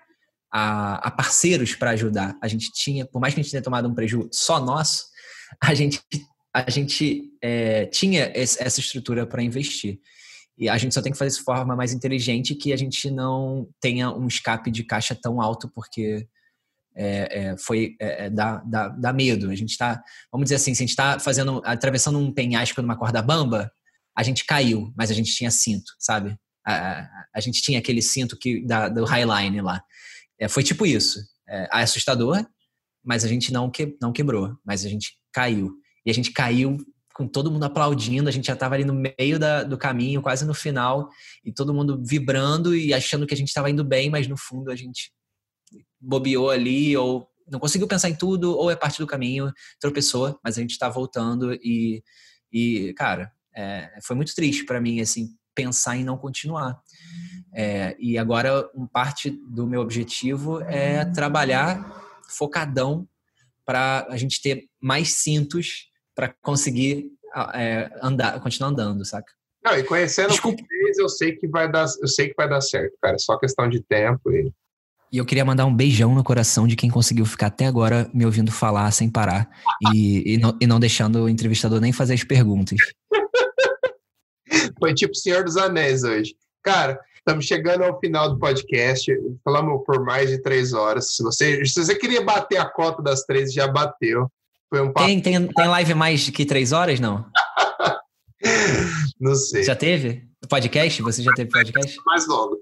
a, 0.53 1.09
a 1.09 1.11
parceiros 1.11 1.75
para 1.75 1.91
ajudar. 1.91 2.39
A 2.41 2.47
gente 2.47 2.71
tinha, 2.73 3.05
por 3.05 3.21
mais 3.21 3.35
que 3.35 3.41
a 3.41 3.43
gente 3.43 3.51
tenha 3.51 3.63
tomado 3.63 3.89
um 3.89 3.95
prejuízo 3.95 4.31
só 4.33 4.61
nosso, 4.61 5.07
a 5.61 5.75
gente 5.75 6.01
a 6.55 6.71
gente 6.71 7.33
é, 7.43 7.85
tinha 7.87 8.33
essa 8.35 8.81
estrutura 8.81 9.27
para 9.27 9.43
investir. 9.43 10.01
E 10.59 10.69
a 10.69 10.79
gente 10.79 10.95
só 10.95 11.03
tem 11.03 11.13
que 11.13 11.19
fazer 11.19 11.29
isso 11.29 11.39
de 11.39 11.45
forma 11.45 11.77
mais 11.77 11.93
inteligente 11.93 12.55
que 12.55 12.73
a 12.73 12.77
gente 12.77 13.11
não 13.11 13.69
tenha 13.81 14.11
um 14.11 14.27
escape 14.27 14.71
de 14.71 14.85
caixa 14.85 15.15
tão 15.15 15.41
alto, 15.41 15.71
porque 15.75 16.27
é, 16.97 17.49
é, 17.49 17.59
foi 17.59 17.95
é, 18.01 18.27
é 18.27 18.31
dá, 18.31 18.63
dá, 18.65 18.89
dá, 18.89 19.13
medo. 19.13 19.51
A 19.51 19.55
gente 19.55 19.71
está, 19.71 20.03
vamos 20.33 20.47
dizer 20.47 20.57
assim, 20.57 20.75
se 20.75 20.83
a 20.83 20.85
gente 20.87 20.91
está 20.91 21.19
fazendo, 21.19 21.61
atravessando 21.65 22.19
um 22.19 22.33
penhasco 22.33 22.81
numa 22.81 22.97
corda 22.97 23.21
bamba, 23.21 23.71
a 24.17 24.23
gente 24.23 24.47
caiu, 24.47 24.93
mas 24.97 25.11
a 25.11 25.15
gente 25.15 25.35
tinha 25.35 25.51
cinto, 25.51 25.93
sabe? 25.99 26.35
A, 26.67 26.75
a, 26.75 27.09
a 27.35 27.41
gente 27.41 27.61
tinha 27.61 27.79
aquele 27.79 28.01
cinto 28.01 28.37
que 28.39 28.65
da, 28.67 28.89
do 28.89 29.05
Highline 29.05 29.61
lá. 29.61 29.83
É, 30.41 30.49
foi 30.49 30.63
tipo 30.63 30.87
isso. 30.87 31.21
É, 31.49 31.69
assustador, 31.71 32.45
mas 33.05 33.25
a 33.25 33.29
gente 33.29 33.53
não, 33.53 33.71
que, 33.71 33.97
não 34.01 34.13
quebrou, 34.13 34.57
mas 34.65 34.85
a 34.87 34.89
gente 34.89 35.13
caiu. 35.33 35.75
E 36.05 36.11
a 36.11 36.15
gente 36.15 36.33
caiu 36.33 36.79
com 37.17 37.27
todo 37.27 37.51
mundo 37.51 37.65
aplaudindo, 37.65 38.29
a 38.29 38.33
gente 38.33 38.47
já 38.47 38.53
estava 38.53 38.75
ali 38.75 38.85
no 38.85 38.93
meio 38.93 39.39
da, 39.39 39.63
do 39.63 39.79
caminho, 39.79 40.21
quase 40.21 40.45
no 40.45 40.53
final, 40.53 41.09
e 41.43 41.51
todo 41.51 41.73
mundo 41.73 41.99
vibrando 42.05 42.77
e 42.77 42.93
achando 42.93 43.27
que 43.27 43.33
a 43.33 43.37
gente 43.37 43.49
estava 43.49 43.71
indo 43.71 43.83
bem, 43.83 44.11
mas 44.11 44.29
no 44.29 44.37
fundo 44.37 44.71
a 44.71 44.77
gente 44.77 45.11
bobeou 45.99 46.51
ali, 46.51 46.95
ou 46.95 47.27
não 47.51 47.59
conseguiu 47.59 47.89
pensar 47.89 48.11
em 48.11 48.15
tudo, 48.15 48.55
ou 48.55 48.71
é 48.71 48.77
parte 48.77 48.99
do 48.99 49.07
caminho, 49.07 49.51
tropeçou, 49.81 50.39
mas 50.45 50.59
a 50.59 50.61
gente 50.61 50.73
está 50.73 50.91
voltando 50.91 51.55
e, 51.55 52.05
e 52.53 52.93
cara, 52.93 53.33
é, 53.55 53.99
foi 54.03 54.15
muito 54.15 54.35
triste 54.35 54.67
para 54.67 54.79
mim, 54.79 55.01
assim, 55.01 55.31
pensar 55.55 55.97
em 55.97 56.05
não 56.05 56.19
continuar. 56.19 56.79
É, 57.55 57.97
e 57.99 58.19
agora, 58.19 58.69
parte 58.93 59.31
do 59.31 59.67
meu 59.67 59.81
objetivo 59.81 60.61
é 60.65 61.03
trabalhar 61.07 62.21
focadão 62.29 63.09
para 63.65 64.07
a 64.11 64.19
gente 64.19 64.43
ter 64.43 64.69
mais 64.79 65.15
cintos 65.15 65.91
para 66.17 66.35
conseguir 66.43 67.13
é, 67.55 67.91
andar, 68.03 68.41
continuar 68.41 68.71
andando, 68.71 69.05
saca? 69.05 69.31
Não, 69.65 69.77
e 69.77 69.85
conhecendo 69.85 70.31
Desculpa. 70.31 70.63
vocês, 70.63 70.99
eu 70.99 71.09
sei 71.09 71.37
que 71.37 71.47
vai 71.47 71.71
dar, 71.71 71.87
eu 72.01 72.09
sei 72.09 72.29
que 72.29 72.35
vai 72.37 72.49
dar 72.49 72.61
certo, 72.61 72.97
cara. 73.01 73.15
É 73.15 73.19
só 73.19 73.39
questão 73.39 73.69
de 73.69 73.81
tempo 73.83 74.33
e 74.33 74.53
e 75.13 75.19
eu 75.19 75.25
queria 75.25 75.45
mandar 75.45 75.67
um 75.67 75.75
beijão 75.75 76.15
no 76.15 76.25
coração 76.25 76.67
de 76.67 76.75
quem 76.75 76.91
conseguiu 76.91 77.25
ficar 77.25 77.47
até 77.47 77.67
agora 77.67 78.11
me 78.13 78.25
ouvindo 78.25 78.51
falar 78.51 78.91
sem 78.91 79.09
parar 79.09 79.49
e, 79.95 80.35
e, 80.35 80.37
não, 80.37 80.59
e 80.61 80.67
não 80.67 80.81
deixando 80.81 81.23
o 81.23 81.29
entrevistador 81.29 81.81
nem 81.81 81.93
fazer 81.93 82.15
as 82.15 82.25
perguntas. 82.25 82.79
Foi 84.79 84.93
tipo 84.93 85.15
Senhor 85.15 85.45
dos 85.45 85.57
Anéis 85.57 86.03
hoje. 86.03 86.35
Cara, 86.63 87.01
estamos 87.17 87.47
chegando 87.47 87.85
ao 87.85 87.99
final 88.01 88.31
do 88.31 88.39
podcast. 88.39 89.11
Falamos 89.45 89.85
por 89.87 90.05
mais 90.05 90.29
de 90.29 90.43
três 90.43 90.73
horas. 90.73 91.15
Se 91.15 91.23
você, 91.23 91.65
se 91.65 91.85
você 91.85 91.95
queria 91.95 92.23
bater 92.23 92.59
a 92.59 92.69
cota 92.69 93.01
das 93.01 93.23
três, 93.23 93.53
já 93.53 93.69
bateu. 93.69 94.31
Foi 94.69 94.81
um 94.81 94.93
papo... 94.93 95.07
tem, 95.07 95.21
tem, 95.21 95.47
tem 95.47 95.69
live 95.69 95.95
mais 95.95 96.29
que 96.29 96.45
três 96.45 96.73
horas, 96.73 96.99
não? 97.01 97.25
não 99.21 99.35
sei. 99.35 99.63
Já 99.63 99.77
teve? 99.77 100.29
Podcast? 100.49 101.03
Você 101.03 101.23
já 101.23 101.33
teve 101.33 101.51
podcast? 101.51 101.97
Mais 102.05 102.27
longo. 102.27 102.59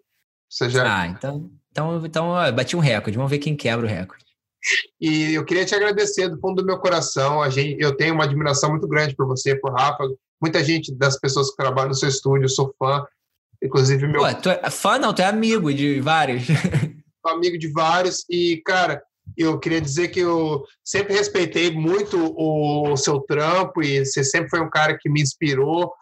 Você 0.48 0.70
já... 0.70 1.00
Ah, 1.00 1.06
então, 1.06 1.50
então, 1.70 2.04
então 2.04 2.28
ó, 2.28 2.52
bati 2.52 2.76
um 2.76 2.80
recorde. 2.80 3.16
Vamos 3.16 3.30
ver 3.30 3.38
quem 3.38 3.56
quebra 3.56 3.86
o 3.86 3.88
recorde. 3.88 4.24
E 5.00 5.34
eu 5.34 5.44
queria 5.44 5.64
te 5.64 5.74
agradecer 5.74 6.28
do 6.28 6.38
fundo 6.40 6.62
do 6.62 6.66
meu 6.66 6.78
coração. 6.78 7.42
A 7.42 7.50
gente, 7.50 7.76
eu 7.80 7.96
tenho 7.96 8.14
uma 8.14 8.24
admiração 8.24 8.70
muito 8.70 8.88
grande 8.88 9.14
por 9.14 9.26
você, 9.26 9.54
por 9.54 9.72
Rafa. 9.72 10.04
Muita 10.40 10.62
gente 10.64 10.94
das 10.94 11.18
pessoas 11.18 11.50
que 11.50 11.56
trabalham 11.56 11.88
no 11.88 11.94
seu 11.94 12.08
estúdio, 12.08 12.48
sou 12.48 12.74
fã. 12.78 13.04
Inclusive 13.62 14.06
meu. 14.06 14.22
Pô, 14.22 14.34
tu 14.34 14.50
é 14.50 14.70
fã, 14.70 14.98
não, 14.98 15.12
tu 15.14 15.22
é 15.22 15.26
amigo 15.26 15.72
de 15.72 16.00
vários. 16.00 16.44
Amigo 17.24 17.58
de 17.58 17.68
vários. 17.68 18.22
E, 18.28 18.60
cara, 18.66 19.02
eu 19.36 19.58
queria 19.58 19.80
dizer 19.80 20.08
que 20.08 20.20
eu 20.20 20.64
sempre 20.84 21.14
respeitei 21.14 21.72
muito 21.72 22.34
o 22.36 22.96
seu 22.96 23.20
trampo 23.20 23.82
e 23.82 24.04
você 24.04 24.22
sempre 24.22 24.50
foi 24.50 24.60
um 24.60 24.70
cara 24.70 24.96
que 24.98 25.08
me 25.08 25.20
inspirou 25.20 25.92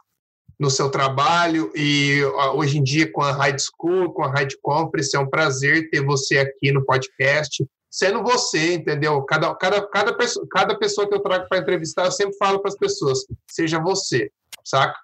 no 0.59 0.71
seu 0.71 0.91
trabalho 0.91 1.73
e 1.75 2.23
hoje 2.55 2.79
em 2.79 2.83
dia 2.83 3.11
com 3.11 3.23
a 3.23 3.33
High 3.33 3.57
School, 3.59 4.13
com 4.13 4.23
a 4.23 4.31
High 4.31 4.49
Conference, 4.63 5.17
é 5.17 5.19
um 5.19 5.29
prazer 5.29 5.91
ter 5.91 6.05
você 6.05 6.39
aqui 6.39 6.71
no 6.71 6.85
podcast, 6.85 7.67
sendo 7.91 8.23
você, 8.23 8.75
entendeu? 8.75 9.23
Cada, 9.23 9.55
cada, 9.57 9.87
cada, 9.89 10.17
pessoa, 10.17 10.47
cada 10.51 10.79
pessoa 10.79 11.09
que 11.09 11.15
eu 11.15 11.21
trago 11.21 11.49
para 11.49 11.59
entrevistar, 11.59 12.05
eu 12.05 12.13
sempre 12.13 12.37
falo 12.37 12.61
para 12.61 12.69
as 12.69 12.77
pessoas, 12.77 13.27
seja 13.51 13.81
você, 13.81 14.31
saca? 14.65 14.97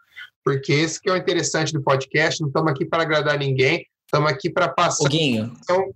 Porque 0.44 0.72
esse 0.72 1.00
que 1.00 1.10
é 1.10 1.12
o 1.12 1.16
interessante 1.16 1.72
do 1.72 1.82
podcast, 1.82 2.40
não 2.40 2.48
estamos 2.48 2.70
aqui 2.70 2.84
para 2.84 3.02
agradar 3.02 3.38
ninguém, 3.38 3.84
estamos 4.06 4.30
aqui 4.30 4.48
para 4.48 4.68
passar 4.68 5.12
informação, 5.12 5.94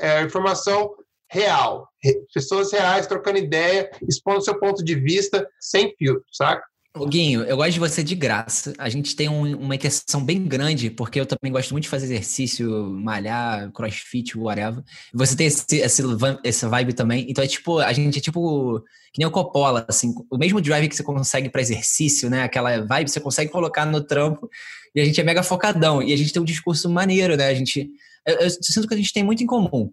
é, 0.00 0.22
informação 0.22 0.94
real. 1.34 1.88
Pessoas 2.32 2.72
reais 2.72 3.08
trocando 3.08 3.38
ideia, 3.38 3.90
expondo 4.08 4.42
seu 4.42 4.58
ponto 4.58 4.84
de 4.84 4.94
vista 4.94 5.46
sem 5.60 5.92
filtro, 5.98 6.24
saca? 6.32 6.62
Guinho, 7.08 7.42
eu 7.42 7.56
gosto 7.56 7.72
de 7.72 7.80
você 7.80 8.04
de 8.04 8.14
graça. 8.14 8.72
A 8.78 8.88
gente 8.88 9.16
tem 9.16 9.28
um, 9.28 9.56
uma 9.58 9.74
intenção 9.74 10.24
bem 10.24 10.46
grande, 10.46 10.90
porque 10.90 11.18
eu 11.18 11.26
também 11.26 11.50
gosto 11.50 11.72
muito 11.72 11.82
de 11.82 11.88
fazer 11.88 12.04
exercício, 12.04 12.70
malhar, 12.88 13.72
crossfit, 13.72 14.38
whatever. 14.38 14.80
Você 15.12 15.34
tem 15.34 15.48
esse, 15.48 15.64
esse, 15.72 16.02
esse 16.44 16.66
vibe 16.66 16.92
também. 16.92 17.26
Então 17.28 17.42
é 17.42 17.48
tipo, 17.48 17.80
a 17.80 17.92
gente 17.92 18.18
é 18.18 18.22
tipo, 18.22 18.78
que 19.12 19.18
nem 19.18 19.26
o 19.26 19.30
Coppola, 19.32 19.84
assim, 19.88 20.14
o 20.30 20.38
mesmo 20.38 20.60
drive 20.60 20.88
que 20.88 20.94
você 20.94 21.02
consegue 21.02 21.48
para 21.48 21.60
exercício, 21.60 22.30
né? 22.30 22.44
Aquela 22.44 22.80
vibe, 22.86 23.10
você 23.10 23.18
consegue 23.18 23.50
colocar 23.50 23.84
no 23.84 24.00
trampo. 24.00 24.48
E 24.94 25.00
a 25.00 25.04
gente 25.04 25.20
é 25.20 25.24
mega 25.24 25.42
focadão. 25.42 26.00
E 26.00 26.12
a 26.12 26.16
gente 26.16 26.32
tem 26.32 26.40
um 26.40 26.44
discurso 26.44 26.88
maneiro, 26.88 27.36
né? 27.36 27.48
A 27.48 27.54
gente. 27.54 27.90
Eu, 28.24 28.36
eu 28.36 28.50
sinto 28.50 28.86
que 28.86 28.94
a 28.94 28.96
gente 28.96 29.12
tem 29.12 29.24
muito 29.24 29.42
em 29.42 29.46
comum. 29.46 29.90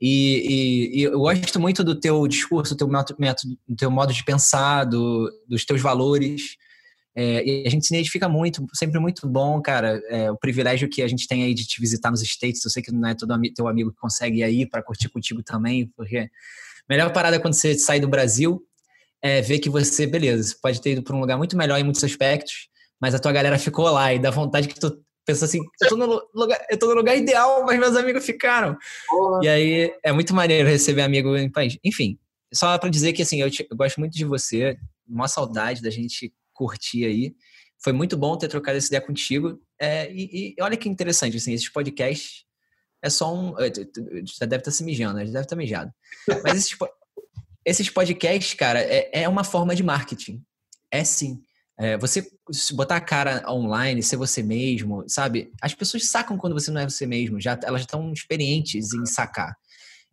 E, 0.00 0.92
e, 0.94 1.00
e, 1.00 1.02
eu 1.04 1.18
gosto 1.18 1.58
muito 1.58 1.82
do 1.82 1.98
teu 1.98 2.26
discurso, 2.28 2.74
do 2.74 2.78
teu 2.78 2.88
método, 3.18 3.58
do 3.66 3.76
teu 3.76 3.90
modo 3.90 4.12
de 4.12 4.24
pensar, 4.24 4.84
do, 4.84 5.30
dos 5.48 5.64
teus 5.64 5.80
valores. 5.80 6.56
É, 7.16 7.44
e 7.44 7.66
a 7.66 7.70
gente 7.70 7.84
se 7.84 7.94
identifica 7.94 8.28
muito, 8.28 8.64
sempre 8.72 9.00
muito 9.00 9.26
bom, 9.26 9.60
cara. 9.60 10.00
É, 10.08 10.30
o 10.30 10.36
privilégio 10.36 10.88
que 10.88 11.02
a 11.02 11.08
gente 11.08 11.26
tem 11.26 11.42
aí 11.42 11.52
de 11.52 11.66
te 11.66 11.80
visitar 11.80 12.10
nos 12.10 12.22
States. 12.22 12.64
Eu 12.64 12.70
sei 12.70 12.82
que 12.82 12.92
não 12.92 13.08
é 13.08 13.14
todo 13.14 13.36
teu 13.54 13.66
amigo 13.66 13.90
que 13.90 13.98
consegue 13.98 14.38
ir 14.38 14.44
aí 14.44 14.66
para 14.66 14.82
curtir 14.82 15.08
contigo 15.08 15.42
também, 15.42 15.90
porque 15.96 16.18
a 16.18 16.28
melhor 16.88 17.12
parada 17.12 17.36
é 17.36 17.38
quando 17.40 17.54
você 17.54 17.76
sai 17.76 17.98
do 17.98 18.08
Brasil 18.08 18.64
é 19.20 19.40
ver 19.40 19.58
que 19.58 19.68
você, 19.68 20.06
beleza, 20.06 20.42
você 20.42 20.56
pode 20.60 20.80
ter 20.80 20.92
ido 20.92 21.02
para 21.02 21.14
um 21.14 21.20
lugar 21.20 21.36
muito 21.36 21.56
melhor 21.56 21.78
em 21.78 21.84
muitos 21.84 22.02
aspectos, 22.04 22.68
mas 23.00 23.14
a 23.14 23.18
tua 23.18 23.32
galera 23.32 23.58
ficou 23.58 23.90
lá 23.90 24.12
e 24.12 24.18
dá 24.18 24.30
vontade 24.30 24.68
que 24.68 24.78
tu 24.78 25.02
pensa 25.28 25.44
assim, 25.44 25.60
eu 25.82 25.88
tô 25.90 25.96
no 25.96 26.22
lugar, 26.34 26.58
eu 26.70 26.78
tô 26.78 26.86
no 26.86 26.94
lugar 26.94 27.14
ideal, 27.14 27.62
mas 27.66 27.78
meus 27.78 27.94
amigos 27.94 28.24
ficaram. 28.24 28.78
Porra. 29.06 29.40
E 29.44 29.48
aí 29.48 29.94
é 30.02 30.10
muito 30.10 30.34
maneiro 30.34 30.66
receber 30.66 31.02
amigo 31.02 31.36
em 31.36 31.50
país. 31.50 31.76
Enfim, 31.84 32.18
só 32.52 32.78
para 32.78 32.88
dizer 32.88 33.12
que 33.12 33.20
assim, 33.20 33.42
eu, 33.42 33.50
te, 33.50 33.66
eu 33.70 33.76
gosto 33.76 34.00
muito 34.00 34.14
de 34.14 34.24
você, 34.24 34.78
uma 35.06 35.28
saudade 35.28 35.82
da 35.82 35.90
gente 35.90 36.32
curtir 36.54 37.04
aí. 37.04 37.36
Foi 37.78 37.92
muito 37.92 38.16
bom 38.16 38.38
ter 38.38 38.48
trocado 38.48 38.78
essa 38.78 38.86
ideia 38.86 39.02
contigo. 39.02 39.60
É, 39.78 40.10
e, 40.10 40.54
e, 40.58 40.62
olha 40.62 40.78
que 40.78 40.88
interessante, 40.88 41.36
assim, 41.36 41.52
esses 41.52 41.68
podcasts 41.68 42.44
é 43.02 43.10
só 43.10 43.32
um. 43.32 43.54
É, 43.60 43.70
já 44.24 44.46
deve 44.46 44.62
estar 44.62 44.70
se 44.70 44.82
mijando, 44.82 45.18
já 45.18 45.26
deve 45.26 45.40
estar 45.40 45.56
mijado. 45.56 45.92
Mas 46.42 46.56
esses, 46.56 46.76
esses 47.66 47.90
podcasts, 47.90 48.54
cara, 48.54 48.80
é, 48.80 49.10
é 49.24 49.28
uma 49.28 49.44
forma 49.44 49.74
de 49.74 49.82
marketing. 49.82 50.42
É 50.90 51.04
sim. 51.04 51.42
É, 51.78 51.96
você 51.96 52.28
botar 52.72 52.96
a 52.96 53.00
cara 53.00 53.44
online, 53.48 54.02
ser 54.02 54.16
você 54.16 54.42
mesmo, 54.42 55.04
sabe? 55.06 55.52
As 55.62 55.74
pessoas 55.74 56.10
sacam 56.10 56.36
quando 56.36 56.54
você 56.54 56.70
não 56.70 56.80
é 56.80 56.88
você 56.88 57.06
mesmo, 57.06 57.40
já, 57.40 57.58
elas 57.62 57.82
já 57.82 57.84
estão 57.84 58.12
experientes 58.12 58.92
em 58.92 59.06
sacar. 59.06 59.54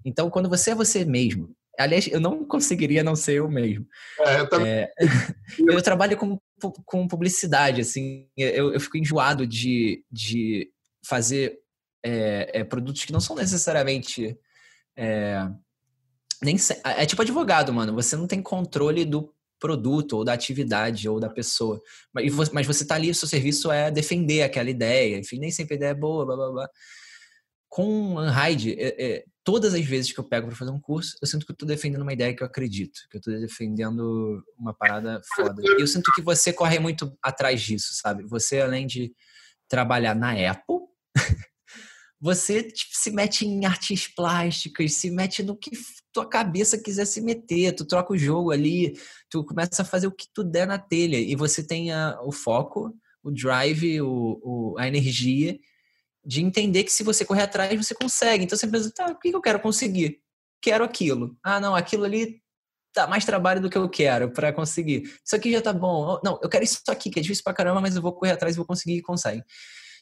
Então, 0.03 0.29
quando 0.29 0.47
você 0.47 0.71
é 0.71 0.75
você 0.75 1.03
mesmo, 1.03 1.55
Aliás, 1.77 2.07
eu 2.07 2.19
não 2.19 2.43
conseguiria 2.45 3.03
não 3.03 3.15
ser 3.15 3.33
eu 3.35 3.49
mesmo. 3.49 3.85
É, 4.19 4.39
eu, 4.39 4.49
também... 4.49 4.69
é, 4.69 4.89
eu 5.59 5.81
trabalho 5.81 6.17
com, 6.17 6.39
com 6.85 7.07
publicidade, 7.07 7.81
assim, 7.81 8.27
eu, 8.37 8.73
eu 8.73 8.79
fico 8.79 8.97
enjoado 8.97 9.45
de, 9.45 10.03
de 10.11 10.69
fazer 11.05 11.59
é, 12.03 12.61
é 12.61 12.63
produtos 12.63 13.03
que 13.05 13.13
não 13.13 13.19
são 13.19 13.35
necessariamente. 13.35 14.37
É, 14.97 15.47
nem 16.41 16.55
é 16.83 17.05
tipo 17.05 17.21
advogado, 17.21 17.73
mano. 17.73 17.93
Você 17.93 18.15
não 18.15 18.27
tem 18.27 18.41
controle 18.41 19.05
do 19.05 19.33
produto 19.65 20.13
ou 20.17 20.23
da 20.23 20.33
atividade 20.33 21.09
ou 21.09 21.19
da 21.19 21.27
pessoa. 21.27 21.81
Mas, 22.13 22.67
você 22.67 22.85
tá 22.85 22.93
ali, 22.93 23.09
o 23.09 23.15
seu 23.15 23.27
serviço 23.27 23.71
é 23.71 23.89
defender 23.89 24.43
aquela 24.43 24.69
ideia. 24.69 25.17
Enfim, 25.17 25.39
nem 25.39 25.49
sempre 25.49 25.73
a 25.73 25.77
ideia 25.77 25.89
é 25.89 25.95
boa, 25.95 26.23
blá 26.23 26.35
blá 26.35 26.51
blá. 26.51 26.69
Com 27.67 28.15
Unhide, 28.15 28.73
é, 28.79 29.03
é, 29.03 29.23
todas 29.43 29.73
as 29.73 29.83
vezes 29.83 30.13
que 30.13 30.19
eu 30.19 30.23
pego 30.23 30.47
para 30.47 30.55
fazer 30.55 30.69
um 30.69 30.79
curso, 30.79 31.17
eu 31.19 31.27
sinto 31.27 31.47
que 31.47 31.51
eu 31.51 31.55
estou 31.55 31.67
defendendo 31.67 32.03
uma 32.03 32.13
ideia 32.13 32.33
que 32.35 32.43
eu 32.43 32.47
acredito, 32.47 33.01
que 33.09 33.17
eu 33.17 33.19
estou 33.19 33.33
defendendo 33.39 34.43
uma 34.55 34.71
parada 34.71 35.19
foda. 35.35 35.59
E 35.63 35.81
eu 35.81 35.87
sinto 35.87 36.11
que 36.13 36.21
você 36.21 36.53
corre 36.53 36.77
muito 36.77 37.11
atrás 37.23 37.59
disso, 37.59 37.95
sabe? 37.95 38.23
Você, 38.27 38.61
além 38.61 38.85
de 38.85 39.11
trabalhar 39.67 40.13
na 40.13 40.33
Apple, 40.33 40.77
você 42.21 42.61
tipo, 42.61 42.91
se 42.93 43.09
mete 43.09 43.47
em 43.47 43.65
artes 43.65 44.07
plásticas, 44.07 44.93
se 44.93 45.09
mete 45.09 45.41
no 45.41 45.57
que 45.57 45.71
tua 46.15 46.25
cabeça 46.25 46.77
quiser 46.77 47.05
se 47.05 47.19
meter, 47.19 47.75
tu 47.75 47.83
troca 47.83 48.13
o 48.13 48.17
jogo 48.17 48.51
ali, 48.51 48.97
tu 49.29 49.43
começa 49.43 49.81
a 49.81 49.85
fazer 49.85 50.07
o 50.07 50.11
que 50.11 50.27
tu 50.33 50.45
der 50.45 50.65
na 50.65 50.79
telha, 50.79 51.17
e 51.17 51.35
você 51.35 51.61
tem 51.61 51.91
a, 51.91 52.17
o 52.23 52.31
foco, 52.31 52.95
o 53.21 53.29
drive, 53.29 54.01
o, 54.01 54.39
o, 54.41 54.75
a 54.77 54.87
energia 54.87 55.59
de 56.25 56.41
entender 56.41 56.85
que 56.85 56.91
se 56.91 57.03
você 57.03 57.25
correr 57.25 57.43
atrás, 57.43 57.75
você 57.75 57.93
consegue. 57.93 58.45
Então 58.45 58.57
você 58.57 58.65
pensa, 58.65 58.91
tá, 58.95 59.07
o 59.07 59.19
que 59.19 59.29
eu 59.29 59.41
quero 59.41 59.59
conseguir? 59.59 60.19
Quero 60.61 60.85
aquilo. 60.85 61.37
Ah, 61.43 61.59
não, 61.59 61.75
aquilo 61.75 62.05
ali 62.05 62.41
dá 62.95 63.05
mais 63.05 63.25
trabalho 63.25 63.61
do 63.61 63.69
que 63.69 63.77
eu 63.77 63.89
quero 63.89 64.31
para 64.31 64.53
conseguir. 64.53 65.03
Isso 65.23 65.35
aqui 65.35 65.51
já 65.51 65.61
tá 65.61 65.73
bom. 65.73 66.19
Não, 66.23 66.39
eu 66.41 66.49
quero 66.49 66.63
isso 66.63 66.79
aqui, 66.87 67.11
que 67.11 67.19
é 67.19 67.21
difícil 67.21 67.43
pra 67.43 67.53
caramba, 67.53 67.81
mas 67.81 67.95
eu 67.95 68.01
vou 68.01 68.13
correr 68.13 68.31
atrás 68.31 68.55
e 68.55 68.57
vou 68.57 68.65
conseguir 68.65 68.97
e 68.97 69.01
consegue. 69.01 69.43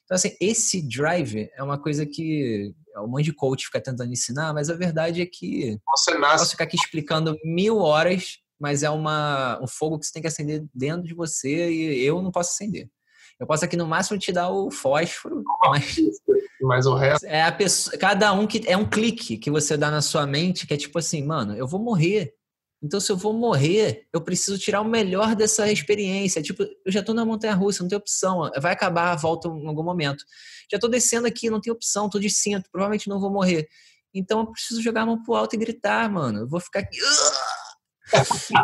Então, 0.03 0.15
assim, 0.15 0.35
esse 0.39 0.81
drive 0.87 1.49
é 1.55 1.63
uma 1.63 1.77
coisa 1.77 2.05
que 2.05 2.73
um 2.97 3.07
monte 3.07 3.25
de 3.25 3.33
coach 3.33 3.65
fica 3.65 3.81
tentando 3.81 4.11
ensinar, 4.11 4.53
mas 4.53 4.69
a 4.69 4.75
verdade 4.75 5.21
é 5.21 5.25
que 5.25 5.79
você 5.87 6.17
nasce. 6.17 6.39
posso 6.39 6.51
ficar 6.51 6.65
aqui 6.65 6.75
explicando 6.75 7.37
mil 7.43 7.77
horas, 7.77 8.37
mas 8.59 8.83
é 8.83 8.89
uma, 8.89 9.59
um 9.61 9.67
fogo 9.67 9.97
que 9.97 10.05
você 10.05 10.13
tem 10.13 10.21
que 10.21 10.27
acender 10.27 10.63
dentro 10.73 11.03
de 11.03 11.13
você 11.13 11.71
e 11.71 12.05
eu 12.05 12.21
não 12.21 12.31
posso 12.31 12.51
acender. 12.51 12.89
Eu 13.39 13.47
posso 13.47 13.65
aqui 13.65 13.75
no 13.75 13.87
máximo 13.87 14.19
te 14.19 14.31
dar 14.31 14.49
o 14.49 14.69
fósforo, 14.69 15.43
mas. 15.69 15.95
Mas 16.61 16.85
o 16.85 16.95
resto. 16.95 17.25
É 17.25 17.43
a 17.43 17.51
pessoa, 17.51 17.97
cada 17.97 18.31
um 18.31 18.47
que. 18.47 18.61
É 18.67 18.77
um 18.77 18.87
clique 18.87 19.37
que 19.37 19.51
você 19.51 19.75
dá 19.75 19.91
na 19.91 20.01
sua 20.01 20.25
mente 20.25 20.65
que 20.67 20.73
é 20.73 20.77
tipo 20.77 20.97
assim, 20.99 21.25
mano, 21.25 21.55
eu 21.55 21.67
vou 21.67 21.81
morrer. 21.81 22.33
Então, 22.83 22.99
se 22.99 23.09
eu 23.09 23.15
vou 23.15 23.31
morrer, 23.31 24.05
eu 24.11 24.19
preciso 24.19 24.57
tirar 24.57 24.81
o 24.81 24.85
melhor 24.85 25.35
dessa 25.35 25.71
experiência. 25.71 26.41
Tipo, 26.41 26.63
eu 26.63 26.91
já 26.91 27.01
tô 27.01 27.13
na 27.13 27.23
montanha 27.23 27.53
russa, 27.53 27.81
não 27.81 27.87
tem 27.87 27.97
opção. 27.97 28.51
Vai 28.61 28.73
acabar 28.73 29.13
a 29.13 29.15
volta 29.15 29.47
em 29.47 29.67
algum 29.67 29.83
momento. 29.83 30.25
Já 30.69 30.77
tô 30.77 30.89
descendo 30.89 31.25
aqui, 31.25 31.49
não 31.49 31.61
tem 31.61 31.71
opção, 31.71 32.09
tô 32.09 32.19
de 32.19 32.29
cinto, 32.29 32.69
provavelmente 32.69 33.07
não 33.07 33.21
vou 33.21 33.31
morrer. 33.31 33.69
Então 34.13 34.41
eu 34.41 34.51
preciso 34.51 34.81
jogar 34.81 35.03
a 35.03 35.05
mão 35.05 35.23
pro 35.23 35.33
alto 35.33 35.55
e 35.55 35.57
gritar, 35.57 36.11
mano. 36.11 36.41
Eu 36.41 36.47
vou 36.47 36.59
ficar 36.59 36.81
aqui. 36.81 36.97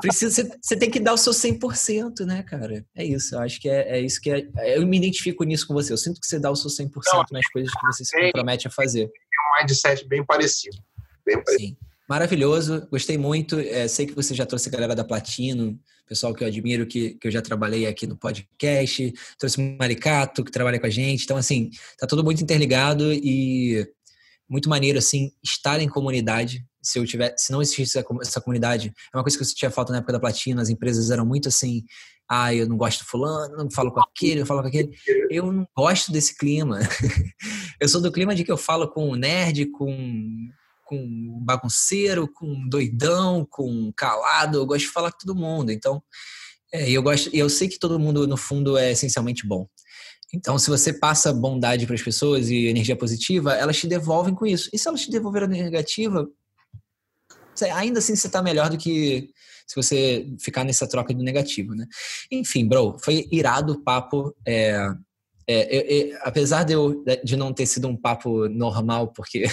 Precisa, 0.01 0.49
você 0.61 0.75
tem 0.75 0.91
que 0.91 0.99
dar 0.99 1.13
o 1.13 1.17
seu 1.17 1.31
100%, 1.31 2.25
né, 2.25 2.43
cara? 2.43 2.85
É 2.93 3.05
isso, 3.05 3.35
eu 3.35 3.39
acho 3.39 3.59
que 3.59 3.69
é, 3.69 3.97
é 3.97 4.01
isso 4.01 4.19
que 4.21 4.29
é. 4.29 4.77
Eu 4.77 4.85
me 4.85 4.97
identifico 4.97 5.45
nisso 5.45 5.65
com 5.65 5.73
você. 5.73 5.93
Eu 5.93 5.97
sinto 5.97 6.19
que 6.19 6.27
você 6.27 6.37
dá 6.37 6.51
o 6.51 6.55
seu 6.57 6.69
100% 6.69 6.91
Não, 7.13 7.25
nas 7.31 7.47
coisas 7.47 7.71
que 7.71 7.85
você 7.87 8.03
se 8.03 8.21
compromete 8.21 8.67
a 8.67 8.71
fazer. 8.71 9.03
É 9.03 9.05
um 9.05 9.61
mindset 9.61 10.05
bem 10.07 10.25
parecido. 10.25 10.77
Bem 11.25 11.41
parecido. 11.41 11.77
Sim. 11.79 11.88
Maravilhoso, 12.09 12.87
gostei 12.89 13.17
muito. 13.17 13.59
É, 13.59 13.87
sei 13.87 14.07
que 14.07 14.15
você 14.15 14.33
já 14.33 14.45
trouxe 14.45 14.67
a 14.67 14.71
galera 14.71 14.95
da 14.95 15.03
Platino, 15.03 15.79
pessoal 16.07 16.33
que 16.33 16.43
eu 16.43 16.47
admiro, 16.47 16.87
que, 16.87 17.11
que 17.11 17.27
eu 17.27 17.31
já 17.31 17.41
trabalhei 17.41 17.85
aqui 17.85 18.07
no 18.07 18.17
podcast, 18.17 19.13
trouxe 19.37 19.61
o 19.61 19.77
Maricato, 19.77 20.43
que 20.43 20.51
trabalha 20.51 20.79
com 20.79 20.87
a 20.87 20.89
gente. 20.89 21.23
Então, 21.23 21.37
assim, 21.37 21.69
tá 21.99 22.07
tudo 22.07 22.23
muito 22.23 22.41
interligado 22.41 23.13
e 23.13 23.87
muito 24.49 24.67
maneiro, 24.67 24.97
assim, 24.97 25.31
estar 25.43 25.79
em 25.79 25.87
comunidade 25.87 26.65
se 26.81 26.97
eu 26.97 27.05
tiver, 27.05 27.35
se 27.37 27.51
não 27.51 27.61
existisse 27.61 28.03
essa 28.21 28.41
comunidade, 28.41 28.93
é 29.13 29.17
uma 29.17 29.23
coisa 29.23 29.37
que 29.37 29.43
eu 29.43 29.47
sentia 29.47 29.69
falta 29.69 29.91
na 29.91 29.99
época 29.99 30.13
da 30.13 30.19
platina, 30.19 30.61
as 30.61 30.69
empresas 30.69 31.11
eram 31.11 31.25
muito 31.25 31.49
assim, 31.49 31.83
ah, 32.27 32.53
eu 32.53 32.67
não 32.67 32.77
gosto 32.77 32.99
do 32.99 33.05
fulano, 33.05 33.57
não 33.57 33.69
falo 33.69 33.91
com 33.91 33.99
aquele, 33.99 34.41
eu 34.41 34.45
falo 34.45 34.61
com 34.61 34.67
aquele. 34.67 34.91
Eu 35.29 35.51
não 35.51 35.67
gosto 35.75 36.11
desse 36.11 36.37
clima. 36.37 36.79
eu 37.81 37.89
sou 37.89 37.99
do 37.99 38.11
clima 38.11 38.35
de 38.35 38.43
que 38.43 38.51
eu 38.51 38.57
falo 38.57 38.87
com 38.87 39.15
nerd, 39.15 39.65
com 39.71 40.47
com 40.89 41.39
bagunceiro, 41.43 42.27
com 42.27 42.67
doidão, 42.67 43.45
com 43.47 43.93
calado, 43.95 44.57
eu 44.57 44.65
gosto 44.65 44.87
de 44.87 44.91
falar 44.91 45.11
com 45.11 45.19
todo 45.19 45.37
mundo. 45.37 45.71
Então, 45.71 46.01
é, 46.73 46.89
eu 46.89 47.03
gosto, 47.03 47.29
eu 47.31 47.47
sei 47.47 47.67
que 47.67 47.77
todo 47.77 47.99
mundo 47.99 48.27
no 48.27 48.35
fundo 48.35 48.75
é 48.75 48.91
essencialmente 48.91 49.45
bom. 49.45 49.67
Então, 50.33 50.57
se 50.57 50.67
você 50.67 50.91
passa 50.91 51.31
bondade 51.31 51.85
para 51.85 51.93
as 51.93 52.01
pessoas 52.01 52.49
e 52.49 52.65
energia 52.65 52.95
positiva, 52.95 53.53
elas 53.53 53.77
te 53.77 53.87
devolvem 53.87 54.33
com 54.33 54.47
isso. 54.47 54.67
E 54.73 54.79
se 54.79 54.87
elas 54.87 55.01
te 55.01 55.11
devolverem 55.11 55.47
negativa, 55.47 56.27
ainda 57.71 57.99
assim 57.99 58.15
você 58.15 58.25
está 58.25 58.41
melhor 58.41 58.71
do 58.71 58.77
que 58.77 59.29
se 59.67 59.75
você 59.75 60.27
ficar 60.39 60.63
nessa 60.63 60.87
troca 60.87 61.13
do 61.13 61.21
negativo, 61.21 61.75
né? 61.75 61.85
Enfim, 62.31 62.67
bro, 62.67 62.97
foi 62.99 63.27
irado 63.31 63.73
o 63.73 63.83
papo. 63.83 64.35
É, 64.43 64.91
é, 65.47 65.99
é, 65.99 66.19
apesar 66.23 66.63
de, 66.63 66.73
eu, 66.73 67.03
de 67.23 67.37
não 67.37 67.53
ter 67.53 67.67
sido 67.67 67.87
um 67.87 67.95
papo 67.95 68.49
normal, 68.49 69.13
porque 69.13 69.45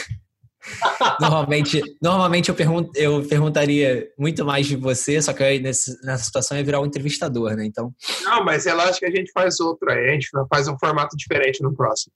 normalmente, 1.20 1.82
normalmente 2.02 2.48
eu, 2.48 2.54
pergun 2.54 2.90
eu 2.94 3.26
perguntaria 3.26 4.08
muito 4.18 4.44
mais 4.44 4.66
de 4.66 4.76
você, 4.76 5.20
só 5.20 5.32
que 5.32 5.42
aí 5.42 5.58
nesse, 5.60 6.00
nessa 6.04 6.24
situação 6.24 6.56
ia 6.56 6.64
virar 6.64 6.80
um 6.80 6.86
entrevistador, 6.86 7.54
né? 7.54 7.64
Então. 7.64 7.94
Não, 8.24 8.44
mas 8.44 8.64
relaxa 8.64 8.98
que 8.98 9.06
a 9.06 9.10
gente 9.10 9.30
faz 9.32 9.60
outro 9.60 9.90
aí, 9.90 10.10
a 10.10 10.12
gente 10.12 10.28
faz 10.48 10.68
um 10.68 10.78
formato 10.78 11.16
diferente 11.16 11.62
no 11.62 11.74
próximo. 11.74 12.12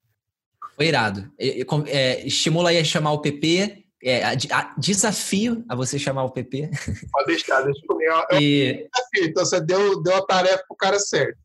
Foi 0.76 0.86
irado. 0.86 1.30
É, 1.38 2.26
estimula 2.26 2.70
aí 2.70 2.78
a 2.78 2.84
chamar 2.84 3.12
o 3.12 3.20
PP 3.20 3.84
é, 4.02 4.24
a, 4.24 4.30
a, 4.30 4.74
desafio 4.78 5.62
a 5.68 5.74
você 5.74 5.98
chamar 5.98 6.24
o 6.24 6.30
PP. 6.30 6.70
Pode 7.12 7.26
deixar, 7.26 7.60
deixa 7.62 7.80
comigo. 7.86 8.12
É 8.30 8.40
e... 8.40 8.88
desafio, 8.88 9.30
então 9.30 9.44
você 9.44 9.60
deu, 9.60 10.02
deu 10.02 10.16
a 10.16 10.26
tarefa 10.26 10.64
pro 10.66 10.76
cara 10.76 10.98
certo. 10.98 11.38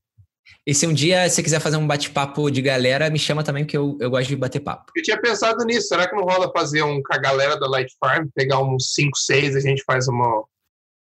E 0.66 0.74
se 0.74 0.88
um 0.88 0.94
dia 0.94 1.30
você 1.30 1.44
quiser 1.44 1.60
fazer 1.60 1.78
um 1.78 1.88
bate-papo 1.88 2.50
de 2.50 2.62
galera, 2.62 3.10
me 3.10 3.20
chama 3.20 3.44
também, 3.44 3.64
porque 3.64 3.78
eu, 3.78 3.98
eu 4.00 4.10
gosto 4.10 4.28
de 4.28 4.36
bater 4.36 4.60
papo. 4.60 4.92
Eu 4.96 5.04
tinha 5.04 5.20
pensado 5.20 5.64
nisso. 5.66 5.88
Será 5.88 6.08
que 6.08 6.16
não 6.16 6.24
rola 6.24 6.52
fazer 6.52 6.82
um 6.84 7.02
com 7.02 7.14
a 7.14 7.18
galera 7.18 7.58
da 7.58 7.68
Light 7.68 7.94
Farm? 8.00 8.28
Pegar 8.34 8.60
uns 8.60 8.94
5, 8.94 9.18
6, 9.18 9.56
a 9.56 9.60
gente 9.60 9.84
faz 9.84 10.08
uma. 10.08 10.44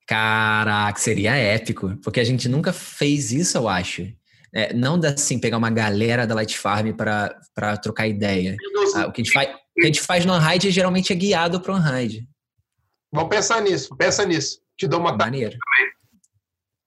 Caraca, 0.07 0.99
seria 0.99 1.35
épico. 1.35 1.97
Porque 2.03 2.21
a 2.21 2.25
gente 2.25 2.49
nunca 2.49 2.73
fez 2.73 3.33
isso, 3.33 3.57
eu 3.57 3.69
acho. 3.69 4.07
É, 4.55 4.73
não 4.73 4.99
dá 4.99 5.11
assim, 5.11 5.39
pegar 5.39 5.59
uma 5.59 5.71
galera 5.71 6.27
da 6.27 6.35
Light 6.35 6.57
Farm 6.57 6.93
para 6.93 7.77
trocar 7.83 8.07
ideia. 8.07 8.57
Ah, 8.95 9.07
o 9.07 9.13
que 9.13 9.21
a 9.21 9.25
gente 9.25 9.33
faz 9.33 9.49
o 9.77 9.81
que 9.81 9.83
a 9.83 9.87
gente 9.87 10.01
faz 10.01 10.25
no 10.25 10.35
Unride 10.35 10.71
geralmente 10.71 11.13
é 11.13 11.17
guiado 11.17 11.61
para 11.61 11.73
o 11.73 11.77
Unride. 11.77 12.27
Vamos 13.13 13.29
pensar 13.29 13.61
nisso, 13.61 13.95
pensa 13.95 14.25
nisso. 14.25 14.59
Te 14.77 14.89
dou 14.89 14.99
uma 14.99 15.15
maneira. 15.15 15.57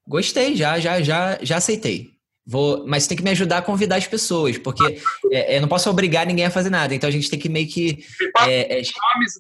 Gostei, 0.08 0.56
já, 0.56 0.80
já, 0.80 1.00
já, 1.02 1.38
já 1.40 1.58
aceitei. 1.58 2.19
Vou, 2.52 2.84
mas 2.88 3.06
tem 3.06 3.16
que 3.16 3.24
me 3.24 3.30
ajudar 3.30 3.60
a 3.60 3.62
convidar 3.62 3.98
as 3.98 4.08
pessoas, 4.08 4.58
porque 4.58 5.00
é, 5.32 5.58
eu 5.58 5.62
não 5.62 5.68
posso 5.68 5.88
obrigar 5.88 6.26
ninguém 6.26 6.46
a 6.46 6.50
fazer 6.50 6.72
nada. 6.72 6.96
Então 6.96 7.08
a 7.08 7.12
gente 7.12 7.30
tem 7.30 7.38
que 7.38 7.48
meio 7.48 7.68
que. 7.68 8.04
É, 8.48 8.80
é, 8.80 8.82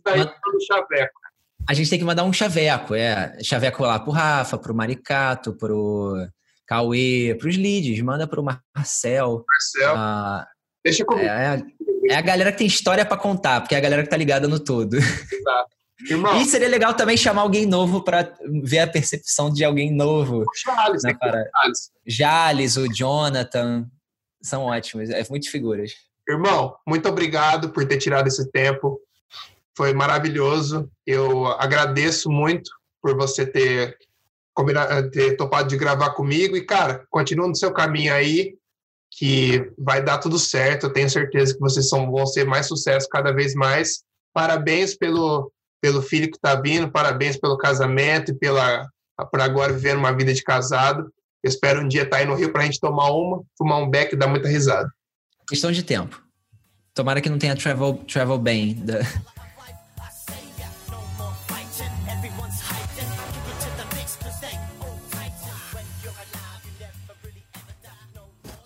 daí 0.06 0.28
chaveco. 0.68 1.20
A 1.68 1.74
gente 1.74 1.90
tem 1.90 1.98
que 1.98 2.06
mandar 2.06 2.24
um 2.24 2.32
chaveco, 2.32 2.94
é. 2.94 3.36
Chaveco 3.42 3.82
lá 3.82 3.98
pro 3.98 4.12
Rafa, 4.12 4.60
pro 4.60 4.76
Maricato, 4.76 5.54
pro 5.54 6.24
Cauê, 6.68 7.36
pros 7.40 7.58
leads, 7.58 8.00
manda 8.02 8.28
pro 8.28 8.44
Marcel. 8.44 9.44
Marcel. 9.48 9.96
Ah, 9.98 10.48
Deixa 10.86 11.04
comigo. 11.04 11.28
é, 11.28 11.64
é 12.10 12.16
a 12.16 12.22
galera 12.22 12.52
que 12.52 12.60
tem 12.60 12.68
história 12.68 13.04
pra 13.04 13.18
contar, 13.18 13.62
porque 13.62 13.74
é 13.74 13.80
a 13.80 13.82
galera 13.82 14.04
que 14.04 14.10
tá 14.10 14.18
ligada 14.18 14.48
no 14.48 14.60
todo. 14.60 14.98
Irmão, 16.08 16.40
E 16.40 16.46
seria 16.46 16.70
legal 16.70 16.94
também 16.94 17.18
chamar 17.18 17.42
alguém 17.42 17.66
novo 17.66 18.04
pra 18.04 18.34
ver 18.64 18.80
a 18.80 18.88
percepção 18.88 19.52
de 19.52 19.66
alguém 19.66 19.92
novo. 19.92 20.44
o 20.44 20.56
ter 21.02 21.14
o 21.14 21.20
parada. 21.20 21.50
Charles. 21.52 21.92
Jales, 22.06 22.78
o 22.78 22.88
Jonathan, 22.94 23.86
são 24.42 24.64
ótimos, 24.64 25.10
é 25.10 25.24
muitas 25.30 25.50
figuras. 25.50 25.92
Irmão, 26.28 26.76
muito 26.88 27.10
obrigado 27.10 27.70
por 27.70 27.86
ter 27.86 27.98
tirado 27.98 28.28
esse 28.28 28.50
tempo. 28.52 29.00
Foi 29.76 29.94
maravilhoso. 29.94 30.90
Eu 31.06 31.48
agradeço 31.48 32.30
muito 32.30 32.70
por 33.02 33.16
você 33.16 33.46
ter, 33.46 33.98
ter 35.12 35.36
topado 35.36 35.68
de 35.68 35.78
gravar 35.78 36.12
comigo. 36.12 36.56
E, 36.56 36.62
cara, 36.62 37.06
continua 37.10 37.48
no 37.48 37.56
seu 37.56 37.74
caminho 37.74 38.14
aí, 38.14 38.56
que 39.10 39.72
vai 39.78 40.04
dar 40.04 40.20
tudo 40.20 40.38
certo. 40.38 40.86
Eu 40.86 40.94
tenho 40.94 41.10
certeza 41.10 41.54
que 41.54 41.60
vocês 41.60 41.90
são, 41.90 42.12
vão 42.12 42.26
ser 42.26 42.46
mais 42.46 42.68
sucesso 42.68 43.08
cada 43.10 43.32
vez 43.32 43.56
mais. 43.56 44.04
Parabéns 44.32 44.96
pelo, 44.96 45.52
pelo 45.82 46.02
filho 46.02 46.30
que 46.30 46.38
está 46.38 46.56
vindo, 46.56 46.92
parabéns 46.92 47.38
pelo 47.38 47.58
casamento 47.58 48.32
e 48.32 48.36
pela, 48.36 48.88
agora 49.18 49.74
vivendo 49.74 50.00
uma 50.00 50.12
vida 50.16 50.34
de 50.34 50.44
casado. 50.44 51.12
Espero 51.44 51.82
um 51.82 51.88
dia 51.88 52.04
estar 52.04 52.18
aí 52.18 52.26
no 52.26 52.36
Rio 52.36 52.52
para 52.52 52.62
a 52.64 52.66
gente 52.66 52.80
tomar 52.80 53.10
uma, 53.12 53.42
fumar 53.58 53.80
um 53.80 53.90
beck 53.90 54.14
e 54.14 54.16
dar 54.18 54.28
muita 54.28 54.48
risada. 54.50 54.90
Questão 55.48 55.72
de 55.72 55.84
tempo. 55.84 56.22
Tomara 56.94 57.22
que 57.22 57.30
não 57.30 57.38
tenha 57.40 57.56
travel, 57.56 57.94
travel 58.12 58.38
ban. 58.38 58.74
da- 58.78 59.00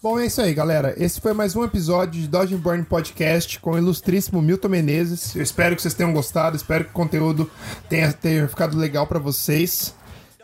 Bom, 0.03 0.19
é 0.19 0.25
isso 0.25 0.41
aí, 0.41 0.53
galera. 0.53 0.93
Esse 0.97 1.21
foi 1.21 1.31
mais 1.31 1.55
um 1.55 1.63
episódio 1.63 2.21
de 2.21 2.27
Dodge 2.27 2.57
Burn 2.57 2.83
Podcast 2.83 3.57
com 3.61 3.71
o 3.71 3.77
ilustríssimo 3.77 4.41
Milton 4.41 4.67
Menezes. 4.67 5.33
Eu 5.33 5.41
espero 5.41 5.77
que 5.77 5.81
vocês 5.81 5.93
tenham 5.93 6.11
gostado, 6.11 6.57
espero 6.57 6.83
que 6.83 6.89
o 6.89 6.93
conteúdo 6.93 7.49
tenha, 7.87 8.11
tenha 8.11 8.45
ficado 8.49 8.77
legal 8.77 9.07
pra 9.07 9.17
vocês. 9.17 9.95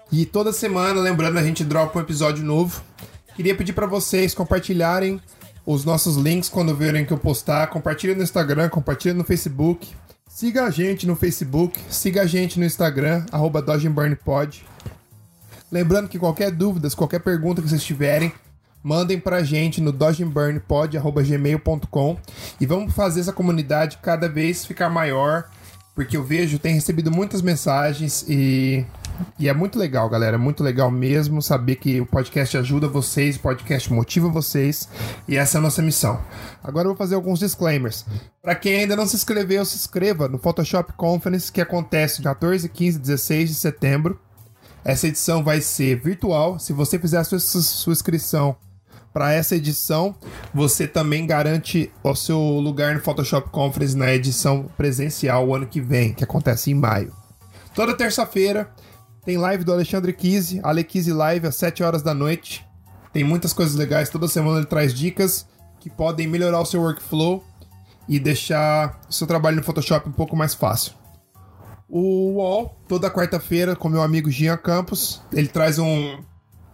E 0.09 0.25
toda 0.25 0.53
semana, 0.53 1.01
lembrando, 1.01 1.37
a 1.37 1.43
gente 1.43 1.65
dropa 1.65 1.99
um 1.99 2.01
episódio 2.01 2.41
novo. 2.41 2.81
Queria 3.35 3.53
pedir 3.53 3.73
pra 3.73 3.85
vocês 3.85 4.33
compartilharem 4.33 5.21
os 5.65 5.83
nossos 5.83 6.15
links 6.15 6.47
quando 6.47 6.73
verem 6.73 7.03
que 7.03 7.11
eu 7.11 7.17
postar. 7.17 7.67
Compartilha 7.67 8.15
no 8.15 8.23
Instagram, 8.23 8.69
compartilha 8.69 9.13
no 9.13 9.25
Facebook. 9.25 9.89
Siga 10.29 10.67
a 10.67 10.69
gente 10.69 11.05
no 11.05 11.17
Facebook, 11.17 11.77
siga 11.89 12.21
a 12.21 12.25
gente 12.25 12.57
no 12.57 12.65
Instagram, 12.65 13.25
arroba. 13.29 13.61
Lembrando 15.69 16.07
que 16.07 16.17
qualquer 16.17 16.49
dúvidas, 16.49 16.95
qualquer 16.95 17.19
pergunta 17.19 17.61
que 17.61 17.67
vocês 17.67 17.83
tiverem, 17.83 18.31
mandem 18.83 19.17
pra 19.19 19.43
gente 19.43 19.79
no 19.81 19.91
dodgeburnpod.gmail.com 19.91 22.17
e 22.59 22.65
vamos 22.65 22.91
fazer 22.93 23.19
essa 23.19 23.33
comunidade 23.33 23.99
cada 24.01 24.27
vez 24.29 24.65
ficar 24.65 24.89
maior, 24.89 25.47
porque 25.93 26.15
eu 26.15 26.23
vejo, 26.23 26.57
tem 26.59 26.73
recebido 26.73 27.11
muitas 27.11 27.41
mensagens 27.41 28.23
e, 28.27 28.85
e 29.37 29.49
é 29.49 29.53
muito 29.53 29.77
legal, 29.77 30.09
galera, 30.09 30.35
é 30.35 30.39
muito 30.39 30.63
legal 30.63 30.89
mesmo 30.89 31.41
saber 31.41 31.75
que 31.75 31.99
o 31.99 32.05
podcast 32.05 32.57
ajuda 32.57 32.87
vocês, 32.87 33.35
o 33.35 33.41
podcast 33.41 33.91
motiva 33.91 34.29
vocês 34.29 34.87
e 35.27 35.35
essa 35.35 35.57
é 35.57 35.59
a 35.59 35.61
nossa 35.61 35.81
missão. 35.81 36.21
Agora 36.63 36.85
eu 36.85 36.91
vou 36.91 36.97
fazer 36.97 37.15
alguns 37.15 37.39
disclaimers. 37.39 38.05
Pra 38.41 38.55
quem 38.55 38.79
ainda 38.79 38.95
não 38.95 39.05
se 39.05 39.17
inscreveu, 39.17 39.65
se 39.65 39.75
inscreva 39.75 40.29
no 40.29 40.39
Photoshop 40.39 40.93
Conference 40.93 41.51
que 41.51 41.59
acontece 41.59 42.21
14, 42.21 42.69
15 42.69 42.97
e 42.97 43.01
16 43.01 43.49
de 43.49 43.55
setembro. 43.55 44.17
Essa 44.85 45.07
edição 45.07 45.43
vai 45.43 45.59
ser 45.59 45.99
virtual. 45.99 46.57
Se 46.57 46.71
você 46.71 46.97
fizer 46.97 47.17
a 47.17 47.25
sua, 47.25 47.39
sua 47.39 47.91
inscrição 47.91 48.55
para 49.13 49.33
essa 49.33 49.55
edição, 49.55 50.15
você 50.53 50.87
também 50.87 51.25
garante 51.25 51.91
o 52.03 52.15
seu 52.15 52.39
lugar 52.39 52.93
no 52.93 53.01
Photoshop 53.01 53.49
Conference 53.49 53.97
na 53.97 54.13
edição 54.13 54.69
presencial 54.77 55.47
o 55.47 55.55
ano 55.55 55.67
que 55.67 55.81
vem, 55.81 56.13
que 56.13 56.23
acontece 56.23 56.71
em 56.71 56.75
maio. 56.75 57.13
Toda 57.73 57.95
terça-feira 57.95 58.69
tem 59.25 59.37
live 59.37 59.63
do 59.63 59.73
Alexandre 59.73 60.13
Kise, 60.13 60.59
Ale 60.63 60.83
Kise 60.83 61.11
Live 61.13 61.47
às 61.47 61.55
7 61.55 61.83
horas 61.83 62.01
da 62.01 62.13
noite. 62.13 62.65
Tem 63.11 63.23
muitas 63.23 63.53
coisas 63.53 63.75
legais, 63.75 64.09
toda 64.09 64.27
semana 64.27 64.57
ele 64.57 64.65
traz 64.65 64.93
dicas 64.93 65.47
que 65.79 65.89
podem 65.89 66.27
melhorar 66.27 66.59
o 66.59 66.65
seu 66.65 66.81
workflow 66.81 67.43
e 68.07 68.19
deixar 68.19 68.99
o 69.09 69.13
seu 69.13 69.25
trabalho 69.25 69.57
no 69.57 69.63
Photoshop 69.63 70.07
um 70.07 70.11
pouco 70.11 70.35
mais 70.35 70.53
fácil 70.53 70.99
o 71.89 72.33
UOL, 72.35 72.77
toda 72.87 73.09
quarta-feira, 73.09 73.75
com 73.75 73.89
meu 73.89 74.01
amigo 74.01 74.29
Gian 74.29 74.55
Campos. 74.55 75.21
Ele 75.33 75.47
traz 75.47 75.79
um, 75.79 76.19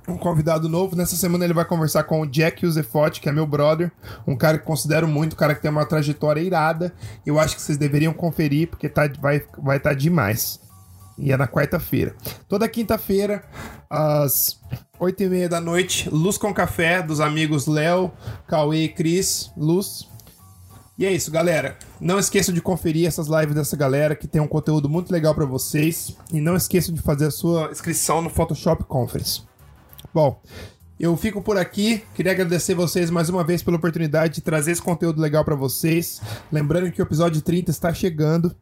um 0.08 0.18
convidado 0.18 0.70
novo. 0.70 0.96
Nessa 0.96 1.16
semana 1.16 1.44
ele 1.44 1.54
vai 1.54 1.66
conversar 1.66 2.04
com 2.04 2.22
o 2.22 2.26
Jack 2.26 2.66
Uzefotti, 2.66 3.22
que 3.22 3.30
é 3.30 3.32
meu 3.32 3.48
brother. 3.48 3.92
Um 4.28 4.36
cara 4.36 4.58
que 4.58 4.66
considero 4.66 5.08
muito, 5.08 5.34
um 5.34 5.38
cara 5.38 5.56
que 5.56 5.62
tem 5.62 5.72
uma 5.72 5.86
trajetória 5.86 6.42
irada. 6.42 6.94
Eu 7.26 7.40
acho 7.40 7.56
que 7.56 7.62
vocês 7.62 7.78
deveriam 7.78 8.14
conferir, 8.14 8.70
porque 8.70 8.90
tá, 8.90 9.10
vai 9.20 9.38
estar 9.38 9.62
vai 9.62 9.80
tá 9.80 9.94
demais. 9.94 10.60
E 11.18 11.32
é 11.32 11.38
na 11.38 11.48
quarta-feira. 11.48 12.16
Toda 12.48 12.68
quinta-feira, 12.68 13.44
às 13.90 14.60
oito 15.00 15.24
e 15.24 15.30
meia 15.30 15.48
da 15.48 15.62
noite, 15.62 16.10
Luz 16.10 16.38
com 16.38 16.54
Café, 16.54 17.02
dos 17.02 17.20
amigos 17.20 17.68
Léo, 17.68 18.12
Cauê 18.48 18.84
e 18.84 18.90
Cris. 18.90 19.50
Luz, 19.56 20.08
e 20.98 21.06
é 21.06 21.12
isso, 21.12 21.30
galera. 21.30 21.78
Não 22.00 22.18
esqueçam 22.18 22.54
de 22.54 22.62
conferir 22.62 23.06
essas 23.06 23.28
lives 23.28 23.54
dessa 23.54 23.76
galera 23.76 24.16
que 24.16 24.28
tem 24.28 24.42
um 24.42 24.48
conteúdo 24.48 24.90
muito 24.90 25.12
legal 25.12 25.36
pra 25.36 25.46
vocês. 25.46 26.16
E 26.32 26.40
não 26.40 26.56
esqueçam 26.56 26.96
de 26.96 27.02
fazer 27.02 27.26
a 27.26 27.32
sua 27.32 27.70
inscrição 27.70 28.22
no 28.22 28.30
Photoshop 28.30 28.86
Conference. 28.86 29.44
Bom, 30.16 30.42
eu 30.98 31.18
fico 31.18 31.42
por 31.42 31.58
aqui. 31.58 32.02
Queria 32.14 32.32
agradecer 32.32 32.74
vocês 32.74 33.10
mais 33.10 33.28
uma 33.28 33.44
vez 33.44 33.62
pela 33.62 33.76
oportunidade 33.76 34.36
de 34.36 34.42
trazer 34.42 34.72
esse 34.72 34.82
conteúdo 34.82 35.20
legal 35.20 35.44
pra 35.44 35.56
vocês. 35.56 36.22
Lembrando 36.50 36.90
que 36.90 37.02
o 37.02 37.04
episódio 37.04 37.42
30 37.42 37.70
está 37.70 37.94
chegando. 37.94 38.56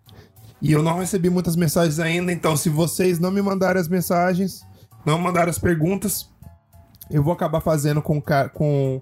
E 0.59 0.72
eu 0.72 0.82
não 0.82 0.98
recebi 0.98 1.30
muitas 1.30 1.56
mensagens 1.56 1.99
ainda, 1.99 2.32
então 2.32 2.57
se 2.57 2.69
vocês 2.69 3.19
não 3.19 3.30
me 3.30 3.40
mandarem 3.40 3.80
as 3.80 3.88
mensagens, 3.88 4.65
não 5.06 5.19
mandarem 5.19 5.51
as 5.51 5.59
perguntas, 5.59 6.27
eu 7.11 7.22
vou 7.22 7.33
acabar 7.33 7.61
fazendo 7.61 8.01
com, 8.01 8.19
com, 8.19 9.01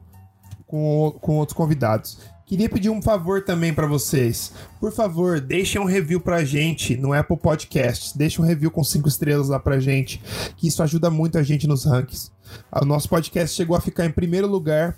com, 0.68 1.18
com 1.22 1.38
outros 1.38 1.56
convidados. 1.56 2.20
Queria 2.52 2.68
pedir 2.68 2.90
um 2.90 3.02
favor 3.02 3.46
também 3.46 3.74
pra 3.74 3.88
vocês. 3.88 4.52
Por 4.78 4.92
favor, 4.92 5.40
deixem 5.40 5.80
um 5.80 5.86
review 5.86 6.20
pra 6.20 6.44
gente 6.44 6.98
no 6.98 7.14
Apple 7.14 7.38
Podcasts. 7.38 8.12
Deixem 8.12 8.44
um 8.44 8.46
review 8.46 8.70
com 8.70 8.84
cinco 8.84 9.08
estrelas 9.08 9.48
lá 9.48 9.58
pra 9.58 9.80
gente, 9.80 10.22
que 10.58 10.68
isso 10.68 10.84
ajuda 10.84 11.10
muito 11.10 11.38
a 11.38 11.44
gente 11.44 11.66
nos 11.66 11.86
rankings. 11.86 12.30
O 12.70 12.84
nosso 12.84 13.08
podcast 13.08 13.56
chegou 13.56 13.74
a 13.74 13.80
ficar 13.80 14.06
em 14.06 14.12
primeiro 14.12 14.48
lugar 14.48 14.98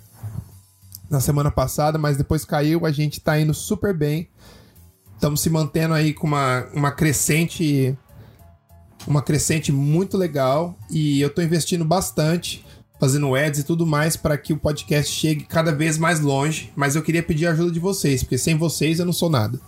na 1.08 1.20
semana 1.20 1.48
passada, 1.48 1.96
mas 1.96 2.16
depois 2.16 2.44
caiu. 2.44 2.84
A 2.84 2.90
gente 2.90 3.20
tá 3.20 3.38
indo 3.38 3.54
super 3.54 3.96
bem. 3.96 4.28
Estamos 5.14 5.40
se 5.40 5.48
mantendo 5.48 5.94
aí 5.94 6.12
com 6.12 6.26
uma, 6.26 6.66
uma 6.74 6.90
crescente 6.90 7.96
uma 9.06 9.22
crescente 9.22 9.70
muito 9.70 10.16
legal 10.16 10.76
e 10.90 11.20
eu 11.20 11.30
tô 11.32 11.40
investindo 11.40 11.84
bastante 11.84 12.63
fazendo 12.98 13.34
ads 13.34 13.60
e 13.60 13.64
tudo 13.64 13.86
mais 13.86 14.16
para 14.16 14.38
que 14.38 14.52
o 14.52 14.58
podcast 14.58 15.12
chegue 15.12 15.44
cada 15.44 15.72
vez 15.72 15.98
mais 15.98 16.20
longe, 16.20 16.72
mas 16.76 16.96
eu 16.96 17.02
queria 17.02 17.22
pedir 17.22 17.46
a 17.46 17.50
ajuda 17.50 17.70
de 17.70 17.80
vocês, 17.80 18.22
porque 18.22 18.38
sem 18.38 18.56
vocês 18.56 18.98
eu 18.98 19.06
não 19.06 19.12
sou 19.12 19.28
nada. 19.28 19.60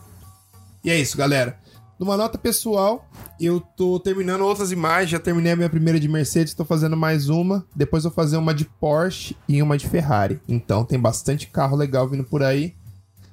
E 0.85 0.91
é 0.91 0.99
isso, 0.99 1.17
galera. 1.17 1.59
Numa 1.99 2.17
nota 2.17 2.37
pessoal, 2.37 3.09
eu 3.41 3.59
tô 3.59 3.99
terminando 3.99 4.43
outras 4.43 4.71
imagens, 4.71 5.11
já 5.11 5.19
terminei 5.19 5.53
a 5.53 5.57
minha 5.57 5.71
primeira 5.71 5.99
de 5.99 6.07
Mercedes, 6.07 6.53
tô 6.53 6.65
fazendo 6.65 6.95
mais 6.95 7.31
uma, 7.31 7.65
depois 7.75 8.03
vou 8.05 8.13
fazer 8.13 8.37
uma 8.37 8.53
de 8.53 8.67
Porsche 8.67 9.35
e 9.49 9.63
uma 9.63 9.79
de 9.79 9.89
Ferrari. 9.89 10.39
Então 10.47 10.85
tem 10.85 10.99
bastante 10.99 11.47
carro 11.47 11.75
legal 11.75 12.07
vindo 12.07 12.23
por 12.23 12.43
aí. 12.43 12.75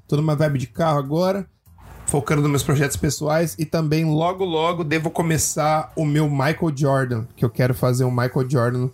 Tô 0.07 0.15
numa 0.15 0.35
vibe 0.35 0.59
de 0.59 0.67
carro 0.67 0.97
agora, 0.97 1.45
focando 2.05 2.41
nos 2.41 2.49
meus 2.49 2.63
projetos 2.63 2.95
pessoais 2.95 3.55
e 3.59 3.65
também 3.65 4.05
logo 4.05 4.45
logo 4.45 4.83
devo 4.83 5.11
começar 5.11 5.91
o 5.95 6.05
meu 6.05 6.29
Michael 6.29 6.71
Jordan, 6.73 7.25
que 7.35 7.43
eu 7.43 7.49
quero 7.49 7.73
fazer 7.73 8.05
um 8.05 8.11
Michael 8.11 8.49
Jordan 8.49 8.89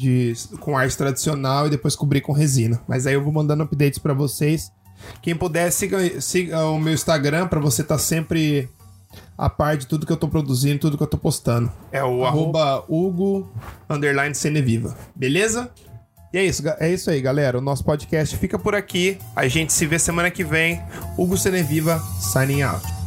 de, 0.00 0.32
com 0.60 0.78
arte 0.78 0.96
tradicional 0.96 1.66
e 1.66 1.70
depois 1.70 1.94
cobrir 1.94 2.22
com 2.22 2.32
resina. 2.32 2.80
Mas 2.88 3.06
aí 3.06 3.12
eu 3.12 3.22
vou 3.22 3.30
mandando 3.30 3.62
updates 3.62 3.98
pra 3.98 4.14
vocês. 4.14 4.72
Quem 5.20 5.36
puder, 5.36 5.70
siga, 5.70 6.20
siga 6.22 6.64
o 6.64 6.80
meu 6.80 6.94
Instagram 6.94 7.46
pra 7.46 7.60
você 7.60 7.82
estar 7.82 7.98
sempre 7.98 8.66
a 9.36 9.50
par 9.50 9.76
de 9.76 9.86
tudo 9.86 10.06
que 10.06 10.12
eu 10.12 10.16
tô 10.16 10.26
produzindo, 10.26 10.78
tudo 10.78 10.96
que 10.96 11.02
eu 11.02 11.06
tô 11.06 11.18
postando. 11.18 11.70
É 11.92 12.02
o 12.02 12.24
arroba 12.24 12.82
Hugo 12.88 13.52
underline 13.90 14.34
Ceneviva. 14.34 14.96
Beleza? 15.14 15.70
E 16.32 16.38
é 16.38 16.44
isso, 16.44 16.62
é 16.78 16.90
isso 16.90 17.10
aí, 17.10 17.20
galera. 17.20 17.58
O 17.58 17.60
nosso 17.60 17.84
podcast 17.84 18.34
fica 18.38 18.58
por 18.58 18.74
aqui. 18.74 19.18
A 19.36 19.48
gente 19.48 19.70
se 19.70 19.84
vê 19.84 19.98
semana 19.98 20.30
que 20.30 20.44
vem. 20.44 20.80
Hugo 21.18 21.36
Ceneviva, 21.36 22.02
signing 22.20 22.62
out. 22.62 22.99